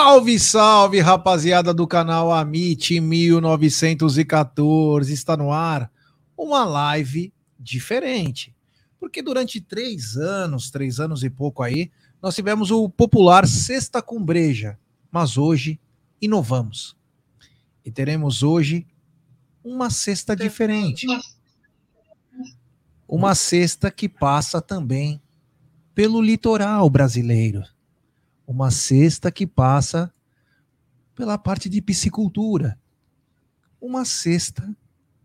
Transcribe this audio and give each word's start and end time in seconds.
Salve, 0.00 0.38
salve, 0.38 1.00
rapaziada 1.00 1.74
do 1.74 1.84
canal 1.84 2.32
Amit 2.32 3.00
1914. 3.00 5.12
Está 5.12 5.36
no 5.36 5.50
ar 5.50 5.90
uma 6.36 6.64
live 6.64 7.32
diferente. 7.58 8.54
Porque 9.00 9.20
durante 9.20 9.60
três 9.60 10.16
anos, 10.16 10.70
três 10.70 11.00
anos 11.00 11.24
e 11.24 11.30
pouco 11.30 11.64
aí, 11.64 11.90
nós 12.22 12.36
tivemos 12.36 12.70
o 12.70 12.88
popular 12.88 13.44
Sexta 13.44 14.00
com 14.00 14.22
Breja. 14.22 14.78
Mas 15.10 15.36
hoje 15.36 15.80
inovamos. 16.22 16.96
E 17.84 17.90
teremos 17.90 18.44
hoje 18.44 18.86
uma 19.64 19.90
cesta 19.90 20.36
diferente. 20.36 21.08
Uma 23.08 23.34
cesta 23.34 23.90
que 23.90 24.08
passa 24.08 24.62
também 24.62 25.20
pelo 25.92 26.22
litoral 26.22 26.88
brasileiro 26.88 27.64
uma 28.48 28.70
cesta 28.70 29.30
que 29.30 29.46
passa 29.46 30.10
pela 31.14 31.36
parte 31.36 31.68
de 31.68 31.82
piscicultura. 31.82 32.80
Uma 33.78 34.06
cesta 34.06 34.74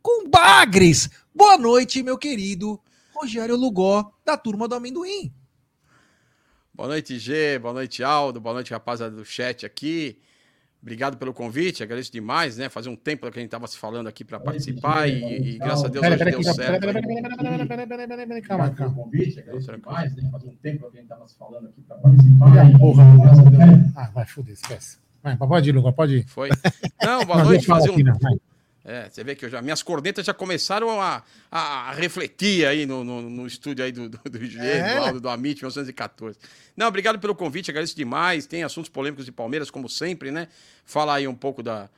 com 0.02 0.30
bagres. 0.30 1.10
Boa 1.34 1.58
noite, 1.58 2.04
meu 2.04 2.18
querido 2.18 2.78
Rogério 3.16 3.56
Lugó, 3.56 4.12
da 4.26 4.36
turma 4.36 4.68
do 4.68 4.76
amendoim. 4.76 5.34
Boa 6.74 6.90
noite, 6.90 7.18
G. 7.18 7.58
Boa 7.60 7.74
noite, 7.74 8.04
Aldo. 8.04 8.42
Boa 8.42 8.56
noite, 8.56 8.74
rapaziada 8.74 9.16
do 9.16 9.24
chat 9.24 9.66
aqui. 9.66 10.20
Obrigado 10.84 11.16
pelo 11.16 11.34
convite, 11.34 11.82
agradeço 11.82 12.12
demais, 12.12 12.58
né? 12.58 12.68
Fazia 12.68 12.92
um 12.92 12.96
tempo 12.96 13.22
que 13.32 13.40
a 13.40 13.42
gente 13.42 13.48
estava 13.48 13.66
se 13.68 13.78
falando 13.78 14.08
aqui 14.08 14.26
para 14.26 14.38
participar 14.38 15.08
e, 15.08 15.54
e, 15.54 15.58
graças 15.58 15.86
a 15.86 15.88
Deus 15.88 16.06
hoje 16.06 16.26
deu 16.26 16.44
certo. 16.44 16.82
Peraí, 16.82 17.02
peraí, 17.02 17.66
peraí, 17.66 17.88
peraí, 17.88 18.28
peraí, 18.28 18.42
calma, 18.42 18.70
calma. 18.72 18.94
convite, 18.94 19.40
agradeço 19.40 19.72
demais, 19.72 20.14
né? 20.14 20.30
Fazia 20.30 20.50
um 20.50 20.56
tempo 20.56 20.92
que 20.92 20.98
a 20.98 21.00
gente 21.00 21.04
estava 21.04 21.26
se 21.26 21.38
falando 21.38 21.70
aqui 21.70 21.82
para 21.84 21.96
participar. 21.96 22.78
Porra, 22.78 23.04
ah, 23.96 24.12
vai, 24.14 24.26
foder, 24.26 24.54
esquece. 24.56 24.98
Vai, 25.24 25.38
pode 25.38 25.70
ir, 25.70 25.72
Luga, 25.72 25.94
pode 25.94 26.18
ir. 26.18 26.28
Foi. 26.28 26.50
Não, 27.02 27.24
boa 27.24 27.46
noite, 27.46 27.66
fazer 27.66 27.90
um... 27.90 27.96
É, 28.86 29.10
você 29.10 29.24
vê 29.24 29.34
que 29.34 29.46
eu 29.46 29.50
já, 29.50 29.62
minhas 29.62 29.82
cornetas 29.82 30.26
já 30.26 30.34
começaram 30.34 31.00
a, 31.00 31.24
a 31.50 31.94
refletir 31.94 32.66
aí 32.66 32.86
no, 32.86 33.02
no, 33.04 33.30
no 33.30 33.48
estúdio 33.48 33.86
aí 33.86 33.94
do, 33.94 34.10
do, 34.10 34.18
do 34.18 34.60
é. 34.60 35.12
do, 35.14 35.22
do 35.22 35.30
Amit 35.30 35.62
1914. 35.62 36.38
Não, 36.76 36.88
obrigado 36.88 37.18
pelo 37.18 37.34
convite, 37.34 37.72
agradeço 37.72 37.96
demais. 37.96 38.46
Tem 38.46 38.62
assuntos 38.62 38.90
polêmicos 38.90 39.26
de 39.26 39.32
Palmeiras, 39.32 39.72
como 39.72 39.88
sempre, 39.88 40.32
né? 40.32 40.50
Falar 40.84 41.16
aí 41.16 41.28
um 41.28 41.36
pouco 41.36 41.64
da. 41.64 41.90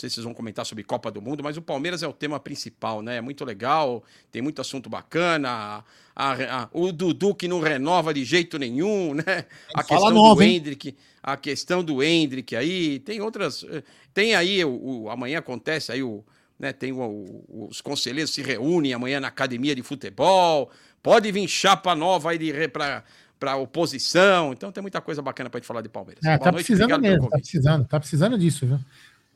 Não 0.00 0.02
sei 0.02 0.08
se 0.08 0.14
vocês 0.14 0.24
vão 0.24 0.32
comentar 0.32 0.64
sobre 0.64 0.82
Copa 0.82 1.10
do 1.10 1.20
Mundo, 1.20 1.42
mas 1.44 1.58
o 1.58 1.62
Palmeiras 1.62 2.02
é 2.02 2.08
o 2.08 2.12
tema 2.12 2.40
principal, 2.40 3.02
né? 3.02 3.16
É 3.16 3.20
muito 3.20 3.44
legal, 3.44 4.02
tem 4.32 4.40
muito 4.40 4.58
assunto 4.58 4.88
bacana. 4.88 5.84
A, 6.16 6.32
a, 6.32 6.68
o 6.72 6.90
Dudu 6.90 7.34
que 7.34 7.46
não 7.46 7.60
renova 7.60 8.14
de 8.14 8.24
jeito 8.24 8.58
nenhum, 8.58 9.12
né? 9.12 9.44
A 9.74 9.84
questão 9.84 10.10
nova, 10.10 10.36
do 10.36 10.42
Hendrick, 10.42 10.96
a 11.22 11.36
questão 11.36 11.84
do 11.84 12.02
Hendrick 12.02 12.56
aí, 12.56 12.98
tem 13.00 13.20
outras. 13.20 13.62
Eh, 13.64 13.82
tem 14.14 14.34
aí, 14.34 14.64
o, 14.64 15.02
o 15.02 15.10
amanhã 15.10 15.38
acontece 15.40 15.92
aí 15.92 16.02
o. 16.02 16.24
Né, 16.58 16.72
tem 16.72 16.92
o, 16.92 17.00
o, 17.00 17.68
os 17.70 17.80
conselheiros 17.80 18.32
se 18.32 18.42
reúnem 18.42 18.94
amanhã 18.94 19.20
na 19.20 19.28
academia 19.28 19.74
de 19.74 19.82
futebol. 19.82 20.70
Pode 21.02 21.30
vir 21.30 21.46
chapa 21.46 21.94
nova 21.94 22.30
aí 22.30 22.68
para 22.68 23.04
para 23.40 23.56
oposição. 23.56 24.52
Então 24.52 24.70
tem 24.70 24.82
muita 24.82 25.00
coisa 25.00 25.22
bacana 25.22 25.48
para 25.48 25.58
gente 25.58 25.66
falar 25.66 25.80
de 25.80 25.88
Palmeiras. 25.88 26.22
É, 26.22 26.36
tá 26.36 26.52
noite, 26.52 26.66
precisando 26.66 27.00
mesmo, 27.00 27.28
tá 27.30 27.38
precisando, 27.38 27.84
tá 27.86 27.98
precisando 27.98 28.38
disso, 28.38 28.66
viu? 28.66 28.78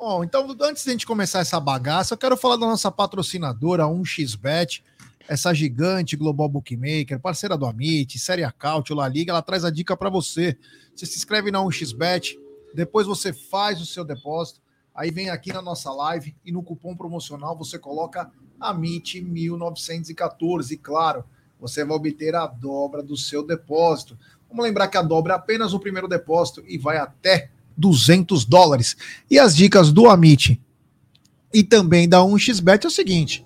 Bom, 0.07 0.23
então 0.23 0.47
antes 0.61 0.85
de 0.85 0.91
a 0.91 0.93
gente 0.93 1.07
começar 1.07 1.39
essa 1.39 1.59
bagaça, 1.59 2.13
eu 2.13 2.19
quero 2.19 2.37
falar 2.37 2.57
da 2.57 2.67
nossa 2.67 2.91
patrocinadora, 2.91 3.85
1xBet, 3.85 4.83
essa 5.27 5.55
gigante 5.55 6.15
global 6.15 6.47
bookmaker, 6.47 7.19
parceira 7.19 7.57
do 7.57 7.65
Amit, 7.65 8.19
Série 8.19 8.45
Acaute, 8.45 8.93
La 8.93 9.09
Liga, 9.09 9.33
ela 9.33 9.41
traz 9.41 9.65
a 9.65 9.71
dica 9.71 9.97
para 9.97 10.11
você. 10.11 10.59
Você 10.95 11.07
se 11.07 11.17
inscreve 11.17 11.51
na 11.51 11.61
1xBet, 11.61 12.39
depois 12.75 13.07
você 13.07 13.33
faz 13.33 13.81
o 13.81 13.87
seu 13.87 14.05
depósito, 14.05 14.61
aí 14.95 15.11
vem 15.11 15.31
aqui 15.31 15.51
na 15.55 15.63
nossa 15.63 15.91
live 15.91 16.37
e 16.45 16.53
no 16.53 16.63
cupom 16.63 16.95
promocional 16.95 17.57
você 17.57 17.79
coloca 17.79 18.31
AMIT 18.61 19.23
1914, 19.23 20.77
claro 20.77 21.25
você 21.59 21.83
vai 21.83 21.97
obter 21.97 22.35
a 22.35 22.47
dobra 22.47 23.03
do 23.03 23.17
seu 23.17 23.43
depósito. 23.43 24.19
Vamos 24.51 24.67
lembrar 24.67 24.89
que 24.89 24.99
a 24.99 25.03
dobra 25.03 25.33
é 25.33 25.37
apenas 25.37 25.73
o 25.73 25.81
primeiro 25.81 26.07
depósito 26.07 26.63
e 26.67 26.77
vai 26.77 26.99
até 26.99 27.54
200 27.77 28.45
dólares. 28.45 28.97
E 29.31 29.39
as 29.39 29.55
dicas 29.55 29.93
do 29.93 30.09
Amit 30.09 30.61
e 31.53 31.63
também 31.63 32.09
da 32.09 32.19
1xBet 32.19 32.85
é 32.85 32.89
o 32.89 32.91
seguinte: 32.91 33.45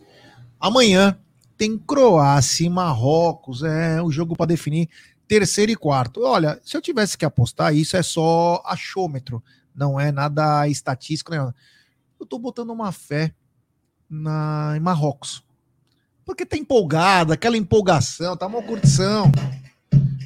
amanhã 0.58 1.18
tem 1.56 1.76
Croácia 1.76 2.64
e 2.64 2.70
Marrocos, 2.70 3.62
é 3.62 4.00
o 4.00 4.10
jogo 4.10 4.36
para 4.36 4.46
definir 4.46 4.88
terceiro 5.26 5.70
e 5.70 5.76
quarto. 5.76 6.22
Olha, 6.22 6.58
se 6.64 6.76
eu 6.76 6.80
tivesse 6.80 7.18
que 7.18 7.24
apostar, 7.24 7.74
isso 7.74 7.96
é 7.96 8.02
só 8.02 8.62
achômetro, 8.64 9.42
não 9.74 10.00
é 10.00 10.10
nada 10.10 10.66
estatístico. 10.68 11.32
Né? 11.32 11.52
Eu 12.18 12.24
tô 12.24 12.38
botando 12.38 12.70
uma 12.70 12.92
fé 12.92 13.34
na, 14.08 14.74
em 14.76 14.80
Marrocos. 14.80 15.44
Porque 16.24 16.46
tá 16.46 16.56
empolgada, 16.56 17.34
aquela 17.34 17.56
empolgação, 17.56 18.36
tá 18.36 18.46
uma 18.46 18.62
curtição. 18.62 19.30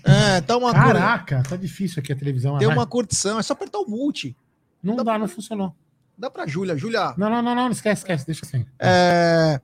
É, 0.04 0.40
tá 0.40 0.56
uma 0.56 0.72
Caraca, 0.72 1.42
tá 1.48 1.56
difícil 1.56 2.00
aqui 2.00 2.12
a 2.12 2.16
televisão. 2.16 2.58
Tem 2.58 2.68
uma 2.68 2.86
curtição, 2.86 3.38
é 3.38 3.42
só 3.42 3.52
apertar 3.52 3.78
o 3.78 3.88
multi. 3.88 4.36
Não 4.82 4.96
dá, 4.96 5.02
dá 5.02 5.12
pra... 5.12 5.18
não 5.18 5.28
funcionou. 5.28 5.74
Dá 6.18 6.30
pra 6.30 6.46
Júlia, 6.46 6.76
Júlia. 6.76 7.14
Não, 7.16 7.30
não, 7.30 7.42
não, 7.42 7.54
não, 7.54 7.70
esquece, 7.70 8.00
esquece, 8.00 8.26
deixa 8.26 8.44
assim. 8.44 8.66
É... 8.78 9.60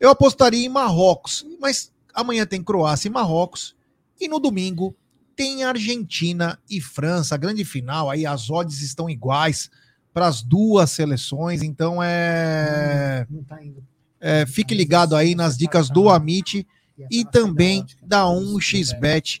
Eu 0.00 0.10
apostaria 0.10 0.64
em 0.64 0.68
Marrocos, 0.68 1.44
mas 1.60 1.92
amanhã 2.14 2.46
tem 2.46 2.62
Croácia 2.62 3.08
e 3.08 3.10
Marrocos. 3.10 3.76
E 4.20 4.28
no 4.28 4.38
domingo 4.38 4.94
tem 5.34 5.64
Argentina 5.64 6.58
e 6.68 6.80
França, 6.80 7.36
grande 7.36 7.64
final. 7.64 8.10
Aí 8.10 8.26
as 8.26 8.50
odds 8.50 8.82
estão 8.82 9.08
iguais 9.08 9.70
para 10.12 10.26
as 10.26 10.42
duas 10.42 10.90
seleções, 10.90 11.62
então 11.62 12.02
é. 12.02 13.26
Não, 13.30 13.38
não 13.38 13.44
tá 13.44 13.62
indo. 13.62 13.84
É, 14.20 14.44
fique 14.46 14.74
ligado 14.74 15.14
aí 15.14 15.34
nas 15.36 15.56
dicas 15.56 15.88
do 15.88 16.08
Amit 16.08 16.66
e 17.10 17.24
também 17.24 17.86
da 18.02 18.24
1xBet 18.24 19.40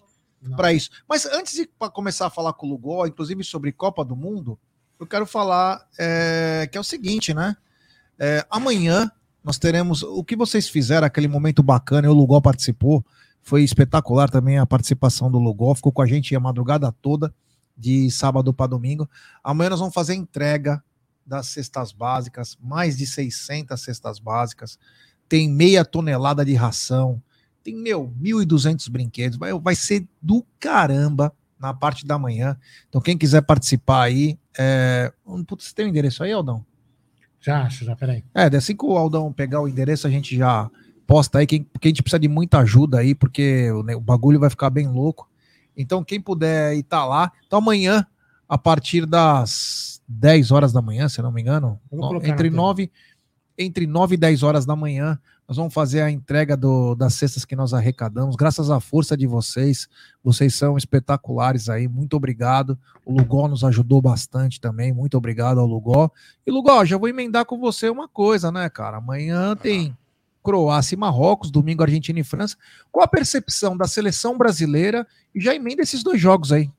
para 0.56 0.72
isso. 0.72 0.90
Mas 1.08 1.26
antes 1.26 1.54
de 1.54 1.68
começar 1.92 2.26
a 2.26 2.30
falar 2.30 2.52
com 2.52 2.66
o 2.66 2.70
Lugol, 2.70 3.06
inclusive 3.06 3.42
sobre 3.44 3.72
Copa 3.72 4.04
do 4.04 4.16
Mundo, 4.16 4.58
eu 4.98 5.06
quero 5.06 5.26
falar 5.26 5.86
é, 5.98 6.68
que 6.70 6.76
é 6.76 6.80
o 6.80 6.84
seguinte, 6.84 7.32
né? 7.32 7.56
É, 8.18 8.44
amanhã 8.50 9.10
nós 9.44 9.58
teremos 9.58 10.02
o 10.02 10.24
que 10.24 10.36
vocês 10.36 10.68
fizeram, 10.68 11.06
aquele 11.06 11.28
momento 11.28 11.62
bacana, 11.62 12.10
o 12.10 12.14
Lugol 12.14 12.42
participou, 12.42 13.04
foi 13.42 13.62
espetacular 13.62 14.28
também 14.28 14.58
a 14.58 14.66
participação 14.66 15.30
do 15.30 15.38
Lugol, 15.38 15.74
ficou 15.74 15.92
com 15.92 16.02
a 16.02 16.06
gente 16.06 16.34
a 16.34 16.40
madrugada 16.40 16.92
toda, 17.00 17.32
de 17.76 18.10
sábado 18.10 18.52
para 18.52 18.66
domingo. 18.66 19.08
Amanhã 19.42 19.70
nós 19.70 19.78
vamos 19.78 19.94
fazer 19.94 20.14
entrega 20.14 20.82
das 21.24 21.46
cestas 21.46 21.92
básicas, 21.92 22.58
mais 22.60 22.96
de 22.96 23.06
600 23.06 23.80
cestas 23.80 24.18
básicas, 24.18 24.78
tem 25.28 25.48
meia 25.48 25.84
tonelada 25.84 26.44
de 26.44 26.54
ração, 26.54 27.22
tem, 27.68 27.76
meu, 27.76 28.10
1.200 28.20 28.90
brinquedos, 28.90 29.36
vai, 29.36 29.52
vai 29.52 29.74
ser 29.74 30.06
do 30.22 30.44
caramba 30.58 31.32
na 31.58 31.74
parte 31.74 32.06
da 32.06 32.18
manhã. 32.18 32.56
Então, 32.88 33.00
quem 33.00 33.18
quiser 33.18 33.42
participar 33.42 34.04
aí, 34.04 34.38
é... 34.58 35.12
Putz, 35.46 35.66
você 35.66 35.74
tem 35.74 35.86
o 35.86 35.88
endereço 35.88 36.22
aí, 36.22 36.32
Aldão? 36.32 36.64
Já 37.40 37.62
acho, 37.62 37.84
já, 37.84 37.94
peraí. 37.94 38.24
É, 38.34 38.44
assim 38.56 38.74
que 38.74 38.84
o 38.84 38.96
Aldão 38.96 39.32
pegar 39.32 39.60
o 39.60 39.68
endereço, 39.68 40.06
a 40.06 40.10
gente 40.10 40.36
já 40.36 40.70
posta 41.06 41.38
aí, 41.38 41.46
quem, 41.46 41.62
porque 41.62 41.88
a 41.88 41.90
gente 41.90 42.02
precisa 42.02 42.18
de 42.18 42.28
muita 42.28 42.58
ajuda 42.58 42.98
aí, 42.98 43.14
porque 43.14 43.70
o, 43.70 43.82
né, 43.82 43.94
o 43.94 44.00
bagulho 44.00 44.40
vai 44.40 44.50
ficar 44.50 44.70
bem 44.70 44.88
louco. 44.88 45.28
Então, 45.76 46.02
quem 46.02 46.20
puder 46.20 46.74
ir 46.74 46.82
tá 46.82 47.04
lá. 47.04 47.30
Então, 47.46 47.58
amanhã, 47.58 48.06
a 48.48 48.56
partir 48.56 49.04
das 49.04 50.02
10 50.08 50.50
horas 50.50 50.72
da 50.72 50.80
manhã, 50.80 51.08
se 51.08 51.20
não 51.20 51.30
me 51.30 51.40
engano. 51.40 51.78
Entre 52.24 52.50
9, 52.50 52.90
entre 53.56 53.86
9 53.86 54.14
e 54.14 54.18
10 54.18 54.42
horas 54.42 54.66
da 54.66 54.74
manhã, 54.74 55.18
nós 55.48 55.56
vamos 55.56 55.72
fazer 55.72 56.02
a 56.02 56.10
entrega 56.10 56.54
do, 56.54 56.94
das 56.94 57.14
cestas 57.14 57.46
que 57.46 57.56
nós 57.56 57.72
arrecadamos. 57.72 58.36
Graças 58.36 58.70
à 58.70 58.78
força 58.80 59.16
de 59.16 59.26
vocês, 59.26 59.88
vocês 60.22 60.54
são 60.54 60.76
espetaculares 60.76 61.70
aí. 61.70 61.88
Muito 61.88 62.14
obrigado. 62.14 62.78
O 63.02 63.16
Lugó 63.16 63.48
nos 63.48 63.64
ajudou 63.64 64.02
bastante 64.02 64.60
também. 64.60 64.92
Muito 64.92 65.16
obrigado 65.16 65.58
ao 65.58 65.64
Lugó. 65.64 66.10
E 66.46 66.50
Lugó, 66.50 66.84
já 66.84 66.98
vou 66.98 67.08
emendar 67.08 67.46
com 67.46 67.58
você 67.58 67.88
uma 67.88 68.06
coisa, 68.06 68.52
né, 68.52 68.68
cara? 68.68 68.98
Amanhã 68.98 69.56
tem 69.56 69.96
Croácia 70.42 70.94
e 70.94 70.98
Marrocos, 70.98 71.50
domingo 71.50 71.82
Argentina 71.82 72.20
e 72.20 72.24
França. 72.24 72.54
Qual 72.92 73.02
a 73.02 73.08
percepção 73.08 73.74
da 73.74 73.88
seleção 73.88 74.36
brasileira? 74.36 75.06
E 75.34 75.40
já 75.40 75.54
emenda 75.54 75.80
esses 75.80 76.02
dois 76.02 76.20
jogos 76.20 76.52
aí. 76.52 76.70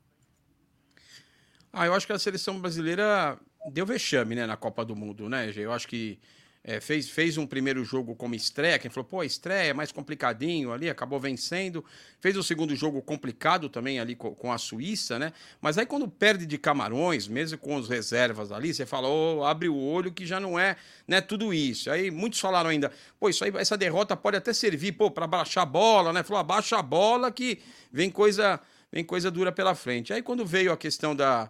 Ah, 1.72 1.86
eu 1.86 1.94
acho 1.94 2.06
que 2.06 2.12
a 2.12 2.18
seleção 2.20 2.60
brasileira 2.60 3.36
deu 3.72 3.84
vexame, 3.84 4.36
né, 4.36 4.46
na 4.46 4.56
Copa 4.56 4.84
do 4.84 4.94
Mundo, 4.94 5.28
né, 5.28 5.52
Eu 5.56 5.72
acho 5.72 5.88
que 5.88 6.20
é, 6.62 6.78
fez, 6.78 7.08
fez 7.08 7.38
um 7.38 7.46
primeiro 7.46 7.82
jogo 7.84 8.14
como 8.14 8.34
estreia, 8.34 8.78
quem 8.78 8.90
falou, 8.90 9.08
pô, 9.08 9.24
estreia 9.24 9.70
é 9.70 9.72
mais 9.72 9.90
complicadinho 9.90 10.72
ali, 10.72 10.90
acabou 10.90 11.18
vencendo. 11.18 11.82
Fez 12.20 12.36
o 12.36 12.42
segundo 12.42 12.76
jogo 12.76 13.00
complicado 13.00 13.70
também 13.70 13.98
ali 13.98 14.14
com, 14.14 14.34
com, 14.34 14.52
a 14.52 14.58
Suíça, 14.58 15.18
né? 15.18 15.32
Mas 15.60 15.78
aí 15.78 15.86
quando 15.86 16.06
perde 16.06 16.44
de 16.44 16.58
Camarões, 16.58 17.26
mesmo 17.26 17.56
com 17.56 17.76
os 17.76 17.88
reservas 17.88 18.52
ali, 18.52 18.74
você 18.74 18.84
fala, 18.84 19.08
oh, 19.08 19.42
abre 19.42 19.70
o 19.70 19.76
olho 19.76 20.12
que 20.12 20.26
já 20.26 20.38
não 20.38 20.58
é 20.58 20.76
né, 21.08 21.22
tudo 21.22 21.54
isso. 21.54 21.90
Aí 21.90 22.10
muitos 22.10 22.38
falaram 22.38 22.68
ainda, 22.68 22.92
pô, 23.18 23.30
isso 23.30 23.42
aí, 23.42 23.52
essa 23.56 23.76
derrota 23.76 24.14
pode 24.14 24.36
até 24.36 24.52
servir, 24.52 24.92
pô, 24.92 25.10
para 25.10 25.26
baixar 25.26 25.62
a 25.62 25.66
bola, 25.66 26.12
né? 26.12 26.22
Falou, 26.22 26.40
abaixa 26.40 26.76
a 26.76 26.82
bola 26.82 27.32
que 27.32 27.58
vem 27.90 28.10
coisa 28.10 28.60
vem 28.92 29.04
coisa 29.04 29.30
dura 29.30 29.50
pela 29.50 29.74
frente. 29.74 30.12
Aí 30.12 30.20
quando 30.20 30.44
veio 30.44 30.72
a 30.72 30.76
questão 30.76 31.14
da, 31.14 31.48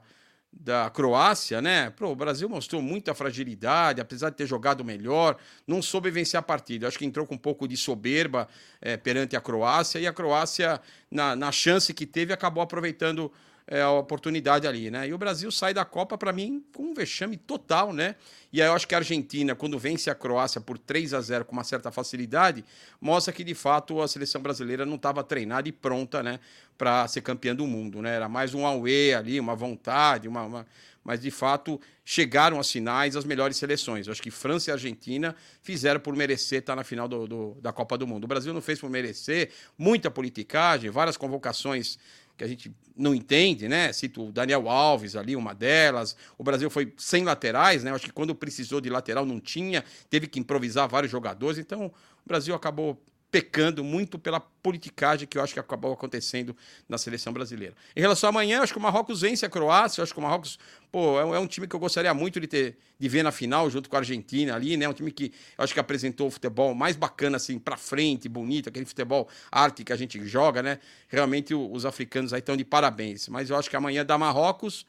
da 0.52 0.90
Croácia, 0.90 1.62
né? 1.62 1.90
Pô, 1.90 2.08
o 2.08 2.16
Brasil 2.16 2.48
mostrou 2.48 2.82
muita 2.82 3.14
fragilidade, 3.14 4.00
apesar 4.00 4.30
de 4.30 4.36
ter 4.36 4.46
jogado 4.46 4.84
melhor, 4.84 5.36
não 5.66 5.80
soube 5.80 6.10
vencer 6.10 6.38
a 6.38 6.42
partida. 6.42 6.88
Acho 6.88 6.98
que 6.98 7.04
entrou 7.04 7.26
com 7.26 7.34
um 7.34 7.38
pouco 7.38 7.68
de 7.68 7.76
soberba 7.76 8.48
é, 8.80 8.96
perante 8.96 9.36
a 9.36 9.40
Croácia 9.40 9.98
e 9.98 10.06
a 10.06 10.12
Croácia, 10.12 10.80
na, 11.10 11.34
na 11.36 11.52
chance 11.52 11.94
que 11.94 12.04
teve, 12.04 12.32
acabou 12.32 12.62
aproveitando 12.62 13.32
é, 13.70 13.80
a 13.82 13.90
oportunidade 13.92 14.66
ali, 14.66 14.90
né? 14.90 15.06
E 15.06 15.14
o 15.14 15.18
Brasil 15.18 15.48
sai 15.52 15.72
da 15.72 15.84
Copa, 15.84 16.18
para 16.18 16.32
mim, 16.32 16.60
com 16.74 16.86
um 16.86 16.92
vexame 16.92 17.36
total, 17.36 17.92
né? 17.92 18.16
E 18.52 18.60
aí 18.60 18.66
eu 18.66 18.74
acho 18.74 18.86
que 18.86 18.96
a 18.96 18.98
Argentina, 18.98 19.54
quando 19.54 19.78
vence 19.78 20.10
a 20.10 20.14
Croácia 20.14 20.60
por 20.60 20.76
3 20.76 21.14
a 21.14 21.20
0 21.20 21.44
com 21.44 21.52
uma 21.52 21.62
certa 21.62 21.92
facilidade, 21.92 22.64
mostra 23.00 23.32
que 23.32 23.44
de 23.44 23.54
fato 23.54 24.02
a 24.02 24.08
seleção 24.08 24.42
brasileira 24.42 24.84
não 24.84 24.96
estava 24.96 25.22
treinada 25.22 25.68
e 25.68 25.72
pronta, 25.72 26.20
né, 26.20 26.40
para 26.76 27.06
ser 27.06 27.20
campeã 27.20 27.54
do 27.54 27.64
mundo, 27.64 28.02
né? 28.02 28.16
Era 28.16 28.28
mais 28.28 28.54
um 28.54 28.66
away 28.66 29.14
ali, 29.14 29.38
uma 29.38 29.54
vontade, 29.54 30.26
uma, 30.26 30.42
uma... 30.42 30.66
mas 31.04 31.20
de 31.20 31.30
fato 31.30 31.80
chegaram 32.04 32.58
às 32.58 32.68
finais 32.68 33.14
as 33.14 33.24
melhores 33.24 33.56
seleções. 33.56 34.08
Eu 34.08 34.12
acho 34.12 34.20
que 34.20 34.32
França 34.32 34.70
e 34.70 34.72
Argentina 34.72 35.36
fizeram 35.62 36.00
por 36.00 36.16
merecer 36.16 36.58
estar 36.58 36.74
na 36.74 36.82
final 36.82 37.06
do, 37.06 37.28
do, 37.28 37.56
da 37.60 37.72
Copa 37.72 37.96
do 37.96 38.04
Mundo. 38.04 38.24
O 38.24 38.26
Brasil 38.26 38.52
não 38.52 38.60
fez 38.60 38.80
por 38.80 38.90
merecer, 38.90 39.50
muita 39.78 40.10
politicagem, 40.10 40.90
várias 40.90 41.16
convocações 41.16 42.00
que 42.40 42.44
a 42.44 42.48
gente 42.48 42.74
não 42.96 43.14
entende, 43.14 43.68
né? 43.68 43.92
Cito 43.92 44.28
o 44.28 44.32
Daniel 44.32 44.66
Alves 44.66 45.14
ali, 45.14 45.36
uma 45.36 45.54
delas. 45.54 46.16
O 46.38 46.42
Brasil 46.42 46.70
foi 46.70 46.94
sem 46.96 47.22
laterais, 47.22 47.84
né? 47.84 47.92
Acho 47.92 48.06
que 48.06 48.12
quando 48.12 48.34
precisou 48.34 48.80
de 48.80 48.88
lateral 48.88 49.26
não 49.26 49.38
tinha, 49.38 49.84
teve 50.08 50.26
que 50.26 50.40
improvisar 50.40 50.88
vários 50.88 51.12
jogadores. 51.12 51.58
Então, 51.58 51.88
o 51.88 52.26
Brasil 52.26 52.54
acabou 52.54 52.98
pecando 53.30 53.84
muito 53.84 54.18
pela 54.18 54.40
politicagem 54.40 55.26
que 55.26 55.38
eu 55.38 55.42
acho 55.42 55.54
que 55.54 55.60
acabou 55.60 55.92
acontecendo 55.92 56.54
na 56.88 56.98
seleção 56.98 57.32
brasileira. 57.32 57.74
Em 57.94 58.00
relação 58.00 58.28
a 58.28 58.30
amanhã, 58.30 58.60
acho 58.60 58.72
que 58.72 58.78
o 58.78 58.82
Marrocos 58.82 59.20
vence 59.20 59.46
a 59.46 59.48
Croácia, 59.48 60.02
acho 60.02 60.12
que 60.12 60.18
o 60.18 60.22
Marrocos, 60.22 60.58
pô, 60.90 61.20
é 61.20 61.24
um, 61.24 61.34
é 61.34 61.38
um, 61.38 61.46
time 61.46 61.66
que 61.66 61.74
eu 61.74 61.80
gostaria 61.80 62.12
muito 62.12 62.40
de 62.40 62.46
ter 62.46 62.76
de 62.98 63.08
ver 63.08 63.22
na 63.22 63.32
final 63.32 63.70
junto 63.70 63.88
com 63.88 63.96
a 63.96 64.00
Argentina 64.00 64.54
ali, 64.54 64.76
né? 64.76 64.86
Um 64.86 64.92
time 64.92 65.10
que 65.10 65.32
eu 65.56 65.64
acho 65.64 65.72
que 65.72 65.80
apresentou 65.80 66.26
o 66.26 66.30
futebol 66.30 66.74
mais 66.74 66.96
bacana 66.96 67.38
assim 67.38 67.58
para 67.58 67.76
frente, 67.76 68.28
bonito, 68.28 68.68
aquele 68.68 68.84
futebol 68.84 69.26
arte 69.50 69.84
que 69.84 69.92
a 69.92 69.96
gente 69.96 70.22
joga, 70.26 70.62
né? 70.62 70.78
Realmente 71.08 71.54
os 71.54 71.86
africanos 71.86 72.34
aí 72.34 72.40
estão 72.40 72.56
de 72.56 72.64
parabéns. 72.64 73.28
Mas 73.28 73.48
eu 73.48 73.56
acho 73.56 73.70
que 73.70 73.76
amanhã 73.76 74.04
dá 74.04 74.18
Marrocos 74.18 74.84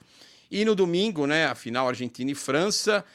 e 0.52 0.66
no 0.66 0.76
domingo, 0.76 1.26
né, 1.26 1.46
a 1.46 1.56
final 1.56 1.88
Argentina 1.88 2.30
e 2.30 2.36
França. 2.36 3.06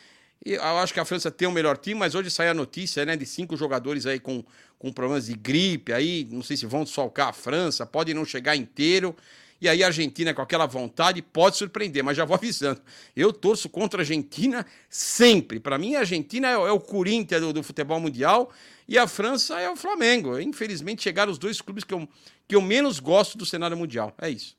Eu 0.45 0.63
acho 0.79 0.95
que 0.95 1.01
a 1.01 1.05
França 1.05 1.31
tem 1.31 1.49
o 1.49 1.51
melhor 1.51 1.77
time, 1.77 1.99
mas 1.99 2.15
hoje 2.15 2.31
sai 2.31 2.49
a 2.49 2.55
notícia, 2.55 3.05
né, 3.05 3.17
de 3.17 3.27
cinco 3.27 3.57
jogadores 3.57 4.07
aí 4.07 4.21
com 4.21 4.45
com 4.79 4.93
problemas 4.93 5.27
de 5.27 5.35
gripe, 5.35 5.93
aí 5.93 6.27
não 6.31 6.43
sei 6.43 6.57
se 6.57 6.67
vão 6.67 6.85
desfalcar 6.85 7.29
a 7.29 7.33
França, 7.33 7.87
pode 7.87 8.13
não 8.13 8.25
chegar 8.25 8.57
inteiro. 8.57 9.17
E 9.59 9.71
aí 9.71 9.83
a 9.83 9.87
Argentina, 9.87 10.35
com 10.35 10.43
aquela 10.43 10.67
vontade, 10.67 11.23
pode 11.23 11.57
surpreender, 11.57 12.05
mas 12.05 12.15
já 12.17 12.27
vou 12.27 12.37
avisando. 12.37 12.81
Eu 13.15 13.33
torço 13.33 13.71
contra 13.71 14.01
a 14.01 14.03
Argentina 14.03 14.67
sempre. 14.89 15.59
Para 15.59 15.79
mim, 15.79 15.95
a 15.95 16.01
Argentina 16.01 16.49
é, 16.49 16.53
é 16.53 16.71
o 16.71 16.79
Corinthians 16.79 17.41
do, 17.41 17.53
do, 17.55 17.63
futebol 17.63 17.99
mundial 17.99 18.51
e 18.87 18.99
a 18.99 19.07
França 19.07 19.59
é 19.59 19.71
o 19.71 19.77
Flamengo. 19.77 20.39
Infelizmente, 20.39 21.03
chegaram 21.03 21.33
os 21.33 21.39
dois 21.39 21.61
clubes 21.63 21.85
que 21.85 21.95
eu, 21.95 22.07
que 22.47 22.55
eu 22.55 22.61
menos 22.61 23.01
gosto 23.01 23.39
do 23.39 23.47
cenário 23.47 23.77
mundial. 23.77 24.13
É 24.21 24.29
isso. 24.29 24.55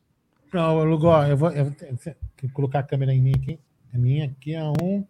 Não, 0.52 0.84
Lugó, 0.84 1.24
eu 1.26 1.38
vou, 1.38 1.52
eu 1.52 1.66
vou 1.66 2.52
colocar 2.54 2.80
a 2.80 2.84
câmera 2.84 3.14
em 3.14 3.22
mim 3.22 3.34
aqui. 3.36 3.60
A 3.94 3.98
minha 4.00 4.26
aqui 4.26 4.56
é 4.56 4.64
um. 4.64 5.06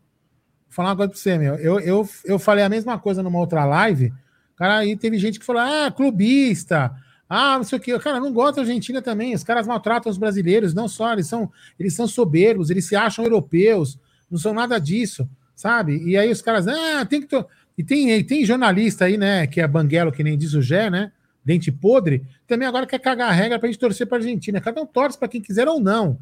Falar 0.78 0.90
uma 0.90 0.96
coisa 0.96 1.12
para 1.12 1.20
você, 1.20 1.38
meu. 1.40 1.56
Eu, 1.56 1.80
eu, 1.80 2.08
eu 2.24 2.38
falei 2.38 2.64
a 2.64 2.70
mesma 2.70 3.00
coisa 3.00 3.24
numa 3.24 3.40
outra 3.40 3.66
live. 3.66 4.14
Cara, 4.56 4.78
aí 4.78 4.96
teve 4.96 5.18
gente 5.18 5.40
que 5.40 5.46
falou: 5.46 5.64
ah, 5.64 5.90
clubista, 5.90 6.96
ah, 7.28 7.58
não 7.58 7.64
sei 7.64 7.80
o 7.80 7.82
quê. 7.82 7.98
Cara, 7.98 8.20
não 8.20 8.32
gosta 8.32 8.58
da 8.58 8.62
Argentina 8.62 9.02
também. 9.02 9.34
Os 9.34 9.44
caras 9.44 9.66
maltratam 9.66 10.12
os 10.12 10.20
brasileiros, 10.20 10.76
não 10.76 10.88
só, 10.88 11.14
eles 11.14 11.26
são, 11.26 11.52
eles 11.80 11.96
são 11.96 12.08
soberbos, 12.08 12.70
eles 12.70 12.86
se 12.86 12.96
acham 12.96 13.26
europeus, 13.26 13.98
não 14.30 14.38
são 14.38 14.54
nada 14.54 14.78
disso, 14.78 15.28
sabe? 15.56 15.98
E 16.08 16.16
aí 16.16 16.32
os 16.32 16.44
caras, 16.44 16.68
ah, 16.68 17.04
tem 17.04 17.24
que. 17.24 17.46
E 17.76 17.84
tem, 17.84 18.12
e 18.12 18.24
tem 18.24 18.46
jornalista 18.46 19.06
aí, 19.06 19.18
né, 19.18 19.48
que 19.48 19.60
é 19.60 19.68
banguelo, 19.68 20.12
que 20.12 20.24
nem 20.24 20.38
diz 20.38 20.54
o 20.54 20.62
Gé, 20.62 20.92
né? 20.92 21.12
Dente 21.44 21.72
podre, 21.72 22.24
também 22.46 22.68
agora 22.68 22.86
quer 22.86 23.00
cagar 23.00 23.30
a 23.30 23.34
regra 23.34 23.58
pra 23.58 23.68
gente 23.68 23.80
torcer 23.80 24.06
pra 24.06 24.20
Argentina. 24.20 24.62
Cada 24.62 24.80
um 24.80 24.86
torce 24.86 25.18
pra 25.18 25.28
quem 25.28 25.42
quiser 25.42 25.68
ou 25.68 25.80
não. 25.80 26.20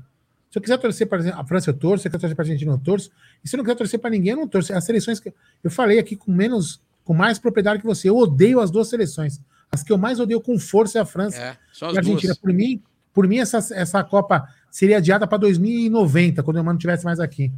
Se 0.55 0.59
eu 0.59 0.61
quiser 0.61 0.77
torcer 0.77 1.05
para 1.05 1.37
a 1.37 1.43
França, 1.43 1.69
eu 1.69 1.73
torço. 1.73 2.03
Se 2.03 2.07
eu 2.07 2.11
quiser 2.11 2.21
torcer 2.21 2.33
para 2.33 2.45
a 2.45 2.47
Argentina, 2.47 2.71
eu 2.71 2.77
torço. 2.77 3.11
E 3.43 3.49
se 3.49 3.53
eu 3.53 3.57
não 3.57 3.65
quiser 3.65 3.75
torcer 3.75 3.99
para 3.99 4.09
ninguém, 4.09 4.31
eu 4.31 4.37
não 4.37 4.47
torço. 4.47 4.73
As 4.73 4.85
seleções 4.85 5.19
que 5.19 5.33
eu 5.61 5.69
falei 5.69 5.99
aqui 5.99 6.15
com 6.15 6.31
menos 6.31 6.79
com 7.03 7.13
mais 7.13 7.37
propriedade 7.37 7.81
que 7.81 7.85
você. 7.85 8.07
Eu 8.07 8.15
odeio 8.15 8.61
as 8.61 8.71
duas 8.71 8.87
seleções. 8.87 9.41
As 9.69 9.83
que 9.83 9.91
eu 9.91 9.97
mais 9.97 10.17
odeio 10.17 10.39
com 10.39 10.57
força 10.57 10.97
é 10.97 11.01
a 11.01 11.05
França 11.05 11.41
é, 11.41 11.57
e 11.81 11.83
a 11.83 11.99
Argentina. 11.99 12.33
Duas. 12.33 12.37
Por 12.37 12.53
mim, 12.53 12.81
por 13.13 13.27
mim 13.27 13.39
essa, 13.39 13.57
essa 13.73 14.01
Copa 14.01 14.47
seria 14.71 14.99
adiada 14.99 15.27
para 15.27 15.39
2090, 15.39 16.41
quando 16.41 16.55
o 16.55 16.63
Mano 16.63 16.77
estivesse 16.77 17.03
mais 17.03 17.19
aqui. 17.19 17.51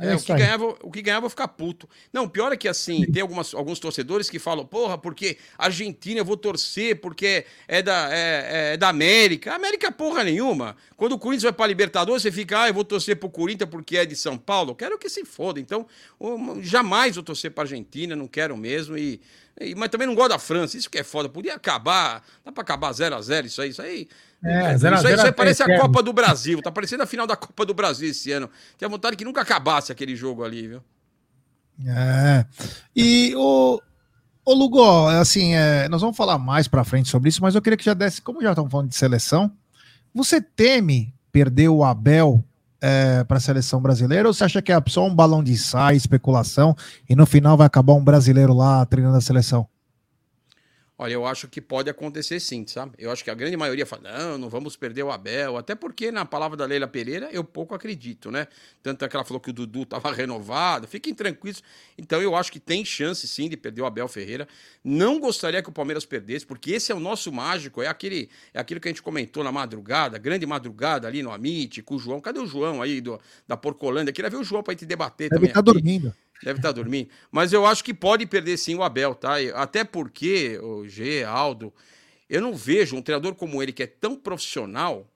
É, 0.00 0.12
é 0.12 0.14
o, 0.14 0.20
que 0.20 0.34
ganhava, 0.34 0.76
o 0.82 0.90
que 0.90 1.00
ganhava 1.00 1.30
ficar 1.30 1.48
puto. 1.48 1.88
Não, 2.12 2.28
pior 2.28 2.52
é 2.52 2.56
que 2.56 2.68
assim, 2.68 3.04
tem 3.10 3.22
algumas, 3.22 3.54
alguns 3.54 3.78
torcedores 3.78 4.28
que 4.28 4.38
falam, 4.38 4.66
porra, 4.66 4.98
porque 4.98 5.38
Argentina 5.56 6.20
eu 6.20 6.24
vou 6.24 6.36
torcer, 6.36 7.00
porque 7.00 7.46
é 7.66 7.80
da, 7.80 8.08
é, 8.12 8.72
é 8.74 8.76
da 8.76 8.88
América. 8.88 9.54
América 9.54 9.90
porra 9.90 10.22
nenhuma. 10.22 10.76
Quando 10.96 11.12
o 11.12 11.18
Corinthians 11.18 11.44
vai 11.44 11.52
pra 11.52 11.66
Libertadores, 11.66 12.22
você 12.22 12.30
fica, 12.30 12.62
ah, 12.62 12.68
eu 12.68 12.74
vou 12.74 12.84
torcer 12.84 13.16
pro 13.16 13.30
Corinthians 13.30 13.70
porque 13.70 13.96
é 13.96 14.04
de 14.04 14.14
São 14.14 14.36
Paulo. 14.36 14.72
Eu 14.72 14.74
quero 14.74 14.98
que 14.98 15.08
se 15.08 15.24
foda. 15.24 15.58
Então, 15.58 15.86
eu, 16.20 16.58
jamais 16.62 17.14
vou 17.14 17.24
torcer 17.24 17.50
pra 17.50 17.64
Argentina, 17.64 18.14
não 18.14 18.28
quero 18.28 18.54
mesmo. 18.54 18.98
E, 18.98 19.20
e, 19.58 19.74
mas 19.74 19.88
também 19.88 20.06
não 20.06 20.14
gosto 20.14 20.30
da 20.30 20.38
França, 20.38 20.76
isso 20.76 20.90
que 20.90 20.98
é 20.98 21.04
foda. 21.04 21.28
Podia 21.28 21.54
acabar, 21.54 22.22
dá 22.44 22.52
pra 22.52 22.62
acabar 22.62 22.92
0x0 22.92 23.46
isso 23.46 23.62
aí, 23.62 23.70
isso 23.70 23.80
aí. 23.80 24.08
É, 24.46 24.78
zero, 24.78 24.96
isso, 24.96 25.06
aí, 25.06 25.14
isso 25.14 25.26
aí 25.26 25.32
parece 25.32 25.62
a 25.62 25.80
Copa 25.80 26.02
do 26.02 26.12
Brasil. 26.12 26.62
Tá 26.62 26.70
parecendo 26.70 27.02
a 27.02 27.06
final 27.06 27.26
da 27.26 27.36
Copa 27.36 27.64
do 27.66 27.74
Brasil 27.74 28.08
esse 28.08 28.30
ano. 28.32 28.48
Tinha 28.78 28.88
vontade 28.88 29.16
que 29.16 29.24
nunca 29.24 29.40
acabasse 29.40 29.90
aquele 29.90 30.14
jogo 30.14 30.44
ali, 30.44 30.68
viu? 30.68 30.82
É. 31.84 32.46
E 32.94 33.34
o, 33.36 33.80
o 34.44 34.54
Lugó, 34.54 35.08
assim, 35.08 35.54
é, 35.54 35.88
nós 35.88 36.00
vamos 36.00 36.16
falar 36.16 36.38
mais 36.38 36.68
pra 36.68 36.84
frente 36.84 37.08
sobre 37.08 37.28
isso, 37.28 37.42
mas 37.42 37.54
eu 37.54 37.62
queria 37.62 37.76
que 37.76 37.84
já 37.84 37.94
desse, 37.94 38.22
como 38.22 38.40
já 38.40 38.50
estamos 38.50 38.70
falando 38.70 38.88
de 38.88 38.96
seleção, 38.96 39.50
você 40.14 40.40
teme 40.40 41.12
perder 41.30 41.68
o 41.68 41.84
Abel 41.84 42.42
é, 42.80 43.24
para 43.24 43.36
a 43.36 43.40
seleção 43.40 43.80
brasileira 43.80 44.28
ou 44.28 44.32
você 44.32 44.44
acha 44.44 44.62
que 44.62 44.72
é 44.72 44.82
só 44.86 45.04
um 45.04 45.14
balão 45.14 45.42
de 45.42 45.52
ensaio, 45.52 45.96
especulação 45.96 46.74
e 47.08 47.14
no 47.14 47.26
final 47.26 47.56
vai 47.56 47.66
acabar 47.66 47.94
um 47.94 48.04
brasileiro 48.04 48.54
lá 48.54 48.86
treinando 48.86 49.16
a 49.16 49.20
seleção? 49.20 49.68
Olha, 50.98 51.12
eu 51.12 51.26
acho 51.26 51.46
que 51.46 51.60
pode 51.60 51.90
acontecer 51.90 52.40
sim, 52.40 52.66
sabe? 52.66 52.94
Eu 52.98 53.10
acho 53.10 53.22
que 53.22 53.30
a 53.30 53.34
grande 53.34 53.54
maioria 53.54 53.84
fala, 53.84 54.02
não, 54.18 54.38
não 54.38 54.48
vamos 54.48 54.76
perder 54.76 55.02
o 55.02 55.10
Abel, 55.10 55.58
até 55.58 55.74
porque 55.74 56.10
na 56.10 56.24
palavra 56.24 56.56
da 56.56 56.64
Leila 56.64 56.88
Pereira 56.88 57.28
eu 57.30 57.44
pouco 57.44 57.74
acredito, 57.74 58.30
né? 58.30 58.46
Tanto 58.82 59.04
é 59.04 59.08
que 59.08 59.14
ela 59.14 59.24
falou 59.24 59.38
que 59.38 59.50
o 59.50 59.52
Dudu 59.52 59.82
estava 59.82 60.10
renovado, 60.10 60.88
fiquem 60.88 61.12
tranquilos. 61.12 61.62
Então 61.98 62.22
eu 62.22 62.34
acho 62.34 62.50
que 62.50 62.58
tem 62.58 62.82
chance 62.82 63.28
sim 63.28 63.46
de 63.46 63.58
perder 63.58 63.82
o 63.82 63.84
Abel 63.84 64.08
Ferreira. 64.08 64.48
Não 64.82 65.20
gostaria 65.20 65.62
que 65.62 65.68
o 65.68 65.72
Palmeiras 65.72 66.06
perdesse, 66.06 66.46
porque 66.46 66.70
esse 66.70 66.90
é 66.90 66.94
o 66.94 67.00
nosso 67.00 67.30
mágico, 67.30 67.82
é 67.82 67.88
aquele 67.88 68.30
é 68.54 68.58
aquilo 68.58 68.80
que 68.80 68.88
a 68.88 68.90
gente 68.90 69.02
comentou 69.02 69.44
na 69.44 69.52
madrugada, 69.52 70.16
grande 70.16 70.46
madrugada 70.46 71.06
ali 71.06 71.22
no 71.22 71.30
Amit, 71.30 71.82
com 71.82 71.96
o 71.96 71.98
João. 71.98 72.22
Cadê 72.22 72.40
o 72.40 72.46
João 72.46 72.80
aí 72.80 73.02
do, 73.02 73.20
da 73.46 73.56
Porcolândia? 73.56 74.14
Queria 74.14 74.30
ver 74.30 74.38
o 74.38 74.44
João 74.44 74.62
para 74.62 74.72
gente 74.72 74.86
debater 74.86 75.28
Deve 75.28 75.36
também. 75.36 75.48
Ele 75.48 75.54
tá 75.54 75.60
dormindo. 75.60 76.14
Deve 76.42 76.58
estar 76.58 76.68
tá 76.68 76.72
dormindo. 76.72 77.08
Mas 77.30 77.52
eu 77.52 77.66
acho 77.66 77.82
que 77.82 77.94
pode 77.94 78.26
perder 78.26 78.56
sim 78.56 78.74
o 78.74 78.82
Abel, 78.82 79.14
tá? 79.14 79.36
Até 79.54 79.84
porque, 79.84 80.58
o 80.58 80.86
G, 80.86 81.24
Aldo, 81.24 81.72
eu 82.28 82.40
não 82.40 82.54
vejo 82.54 82.96
um 82.96 83.02
treinador 83.02 83.34
como 83.34 83.62
ele, 83.62 83.72
que 83.72 83.82
é 83.82 83.86
tão 83.86 84.16
profissional, 84.16 85.10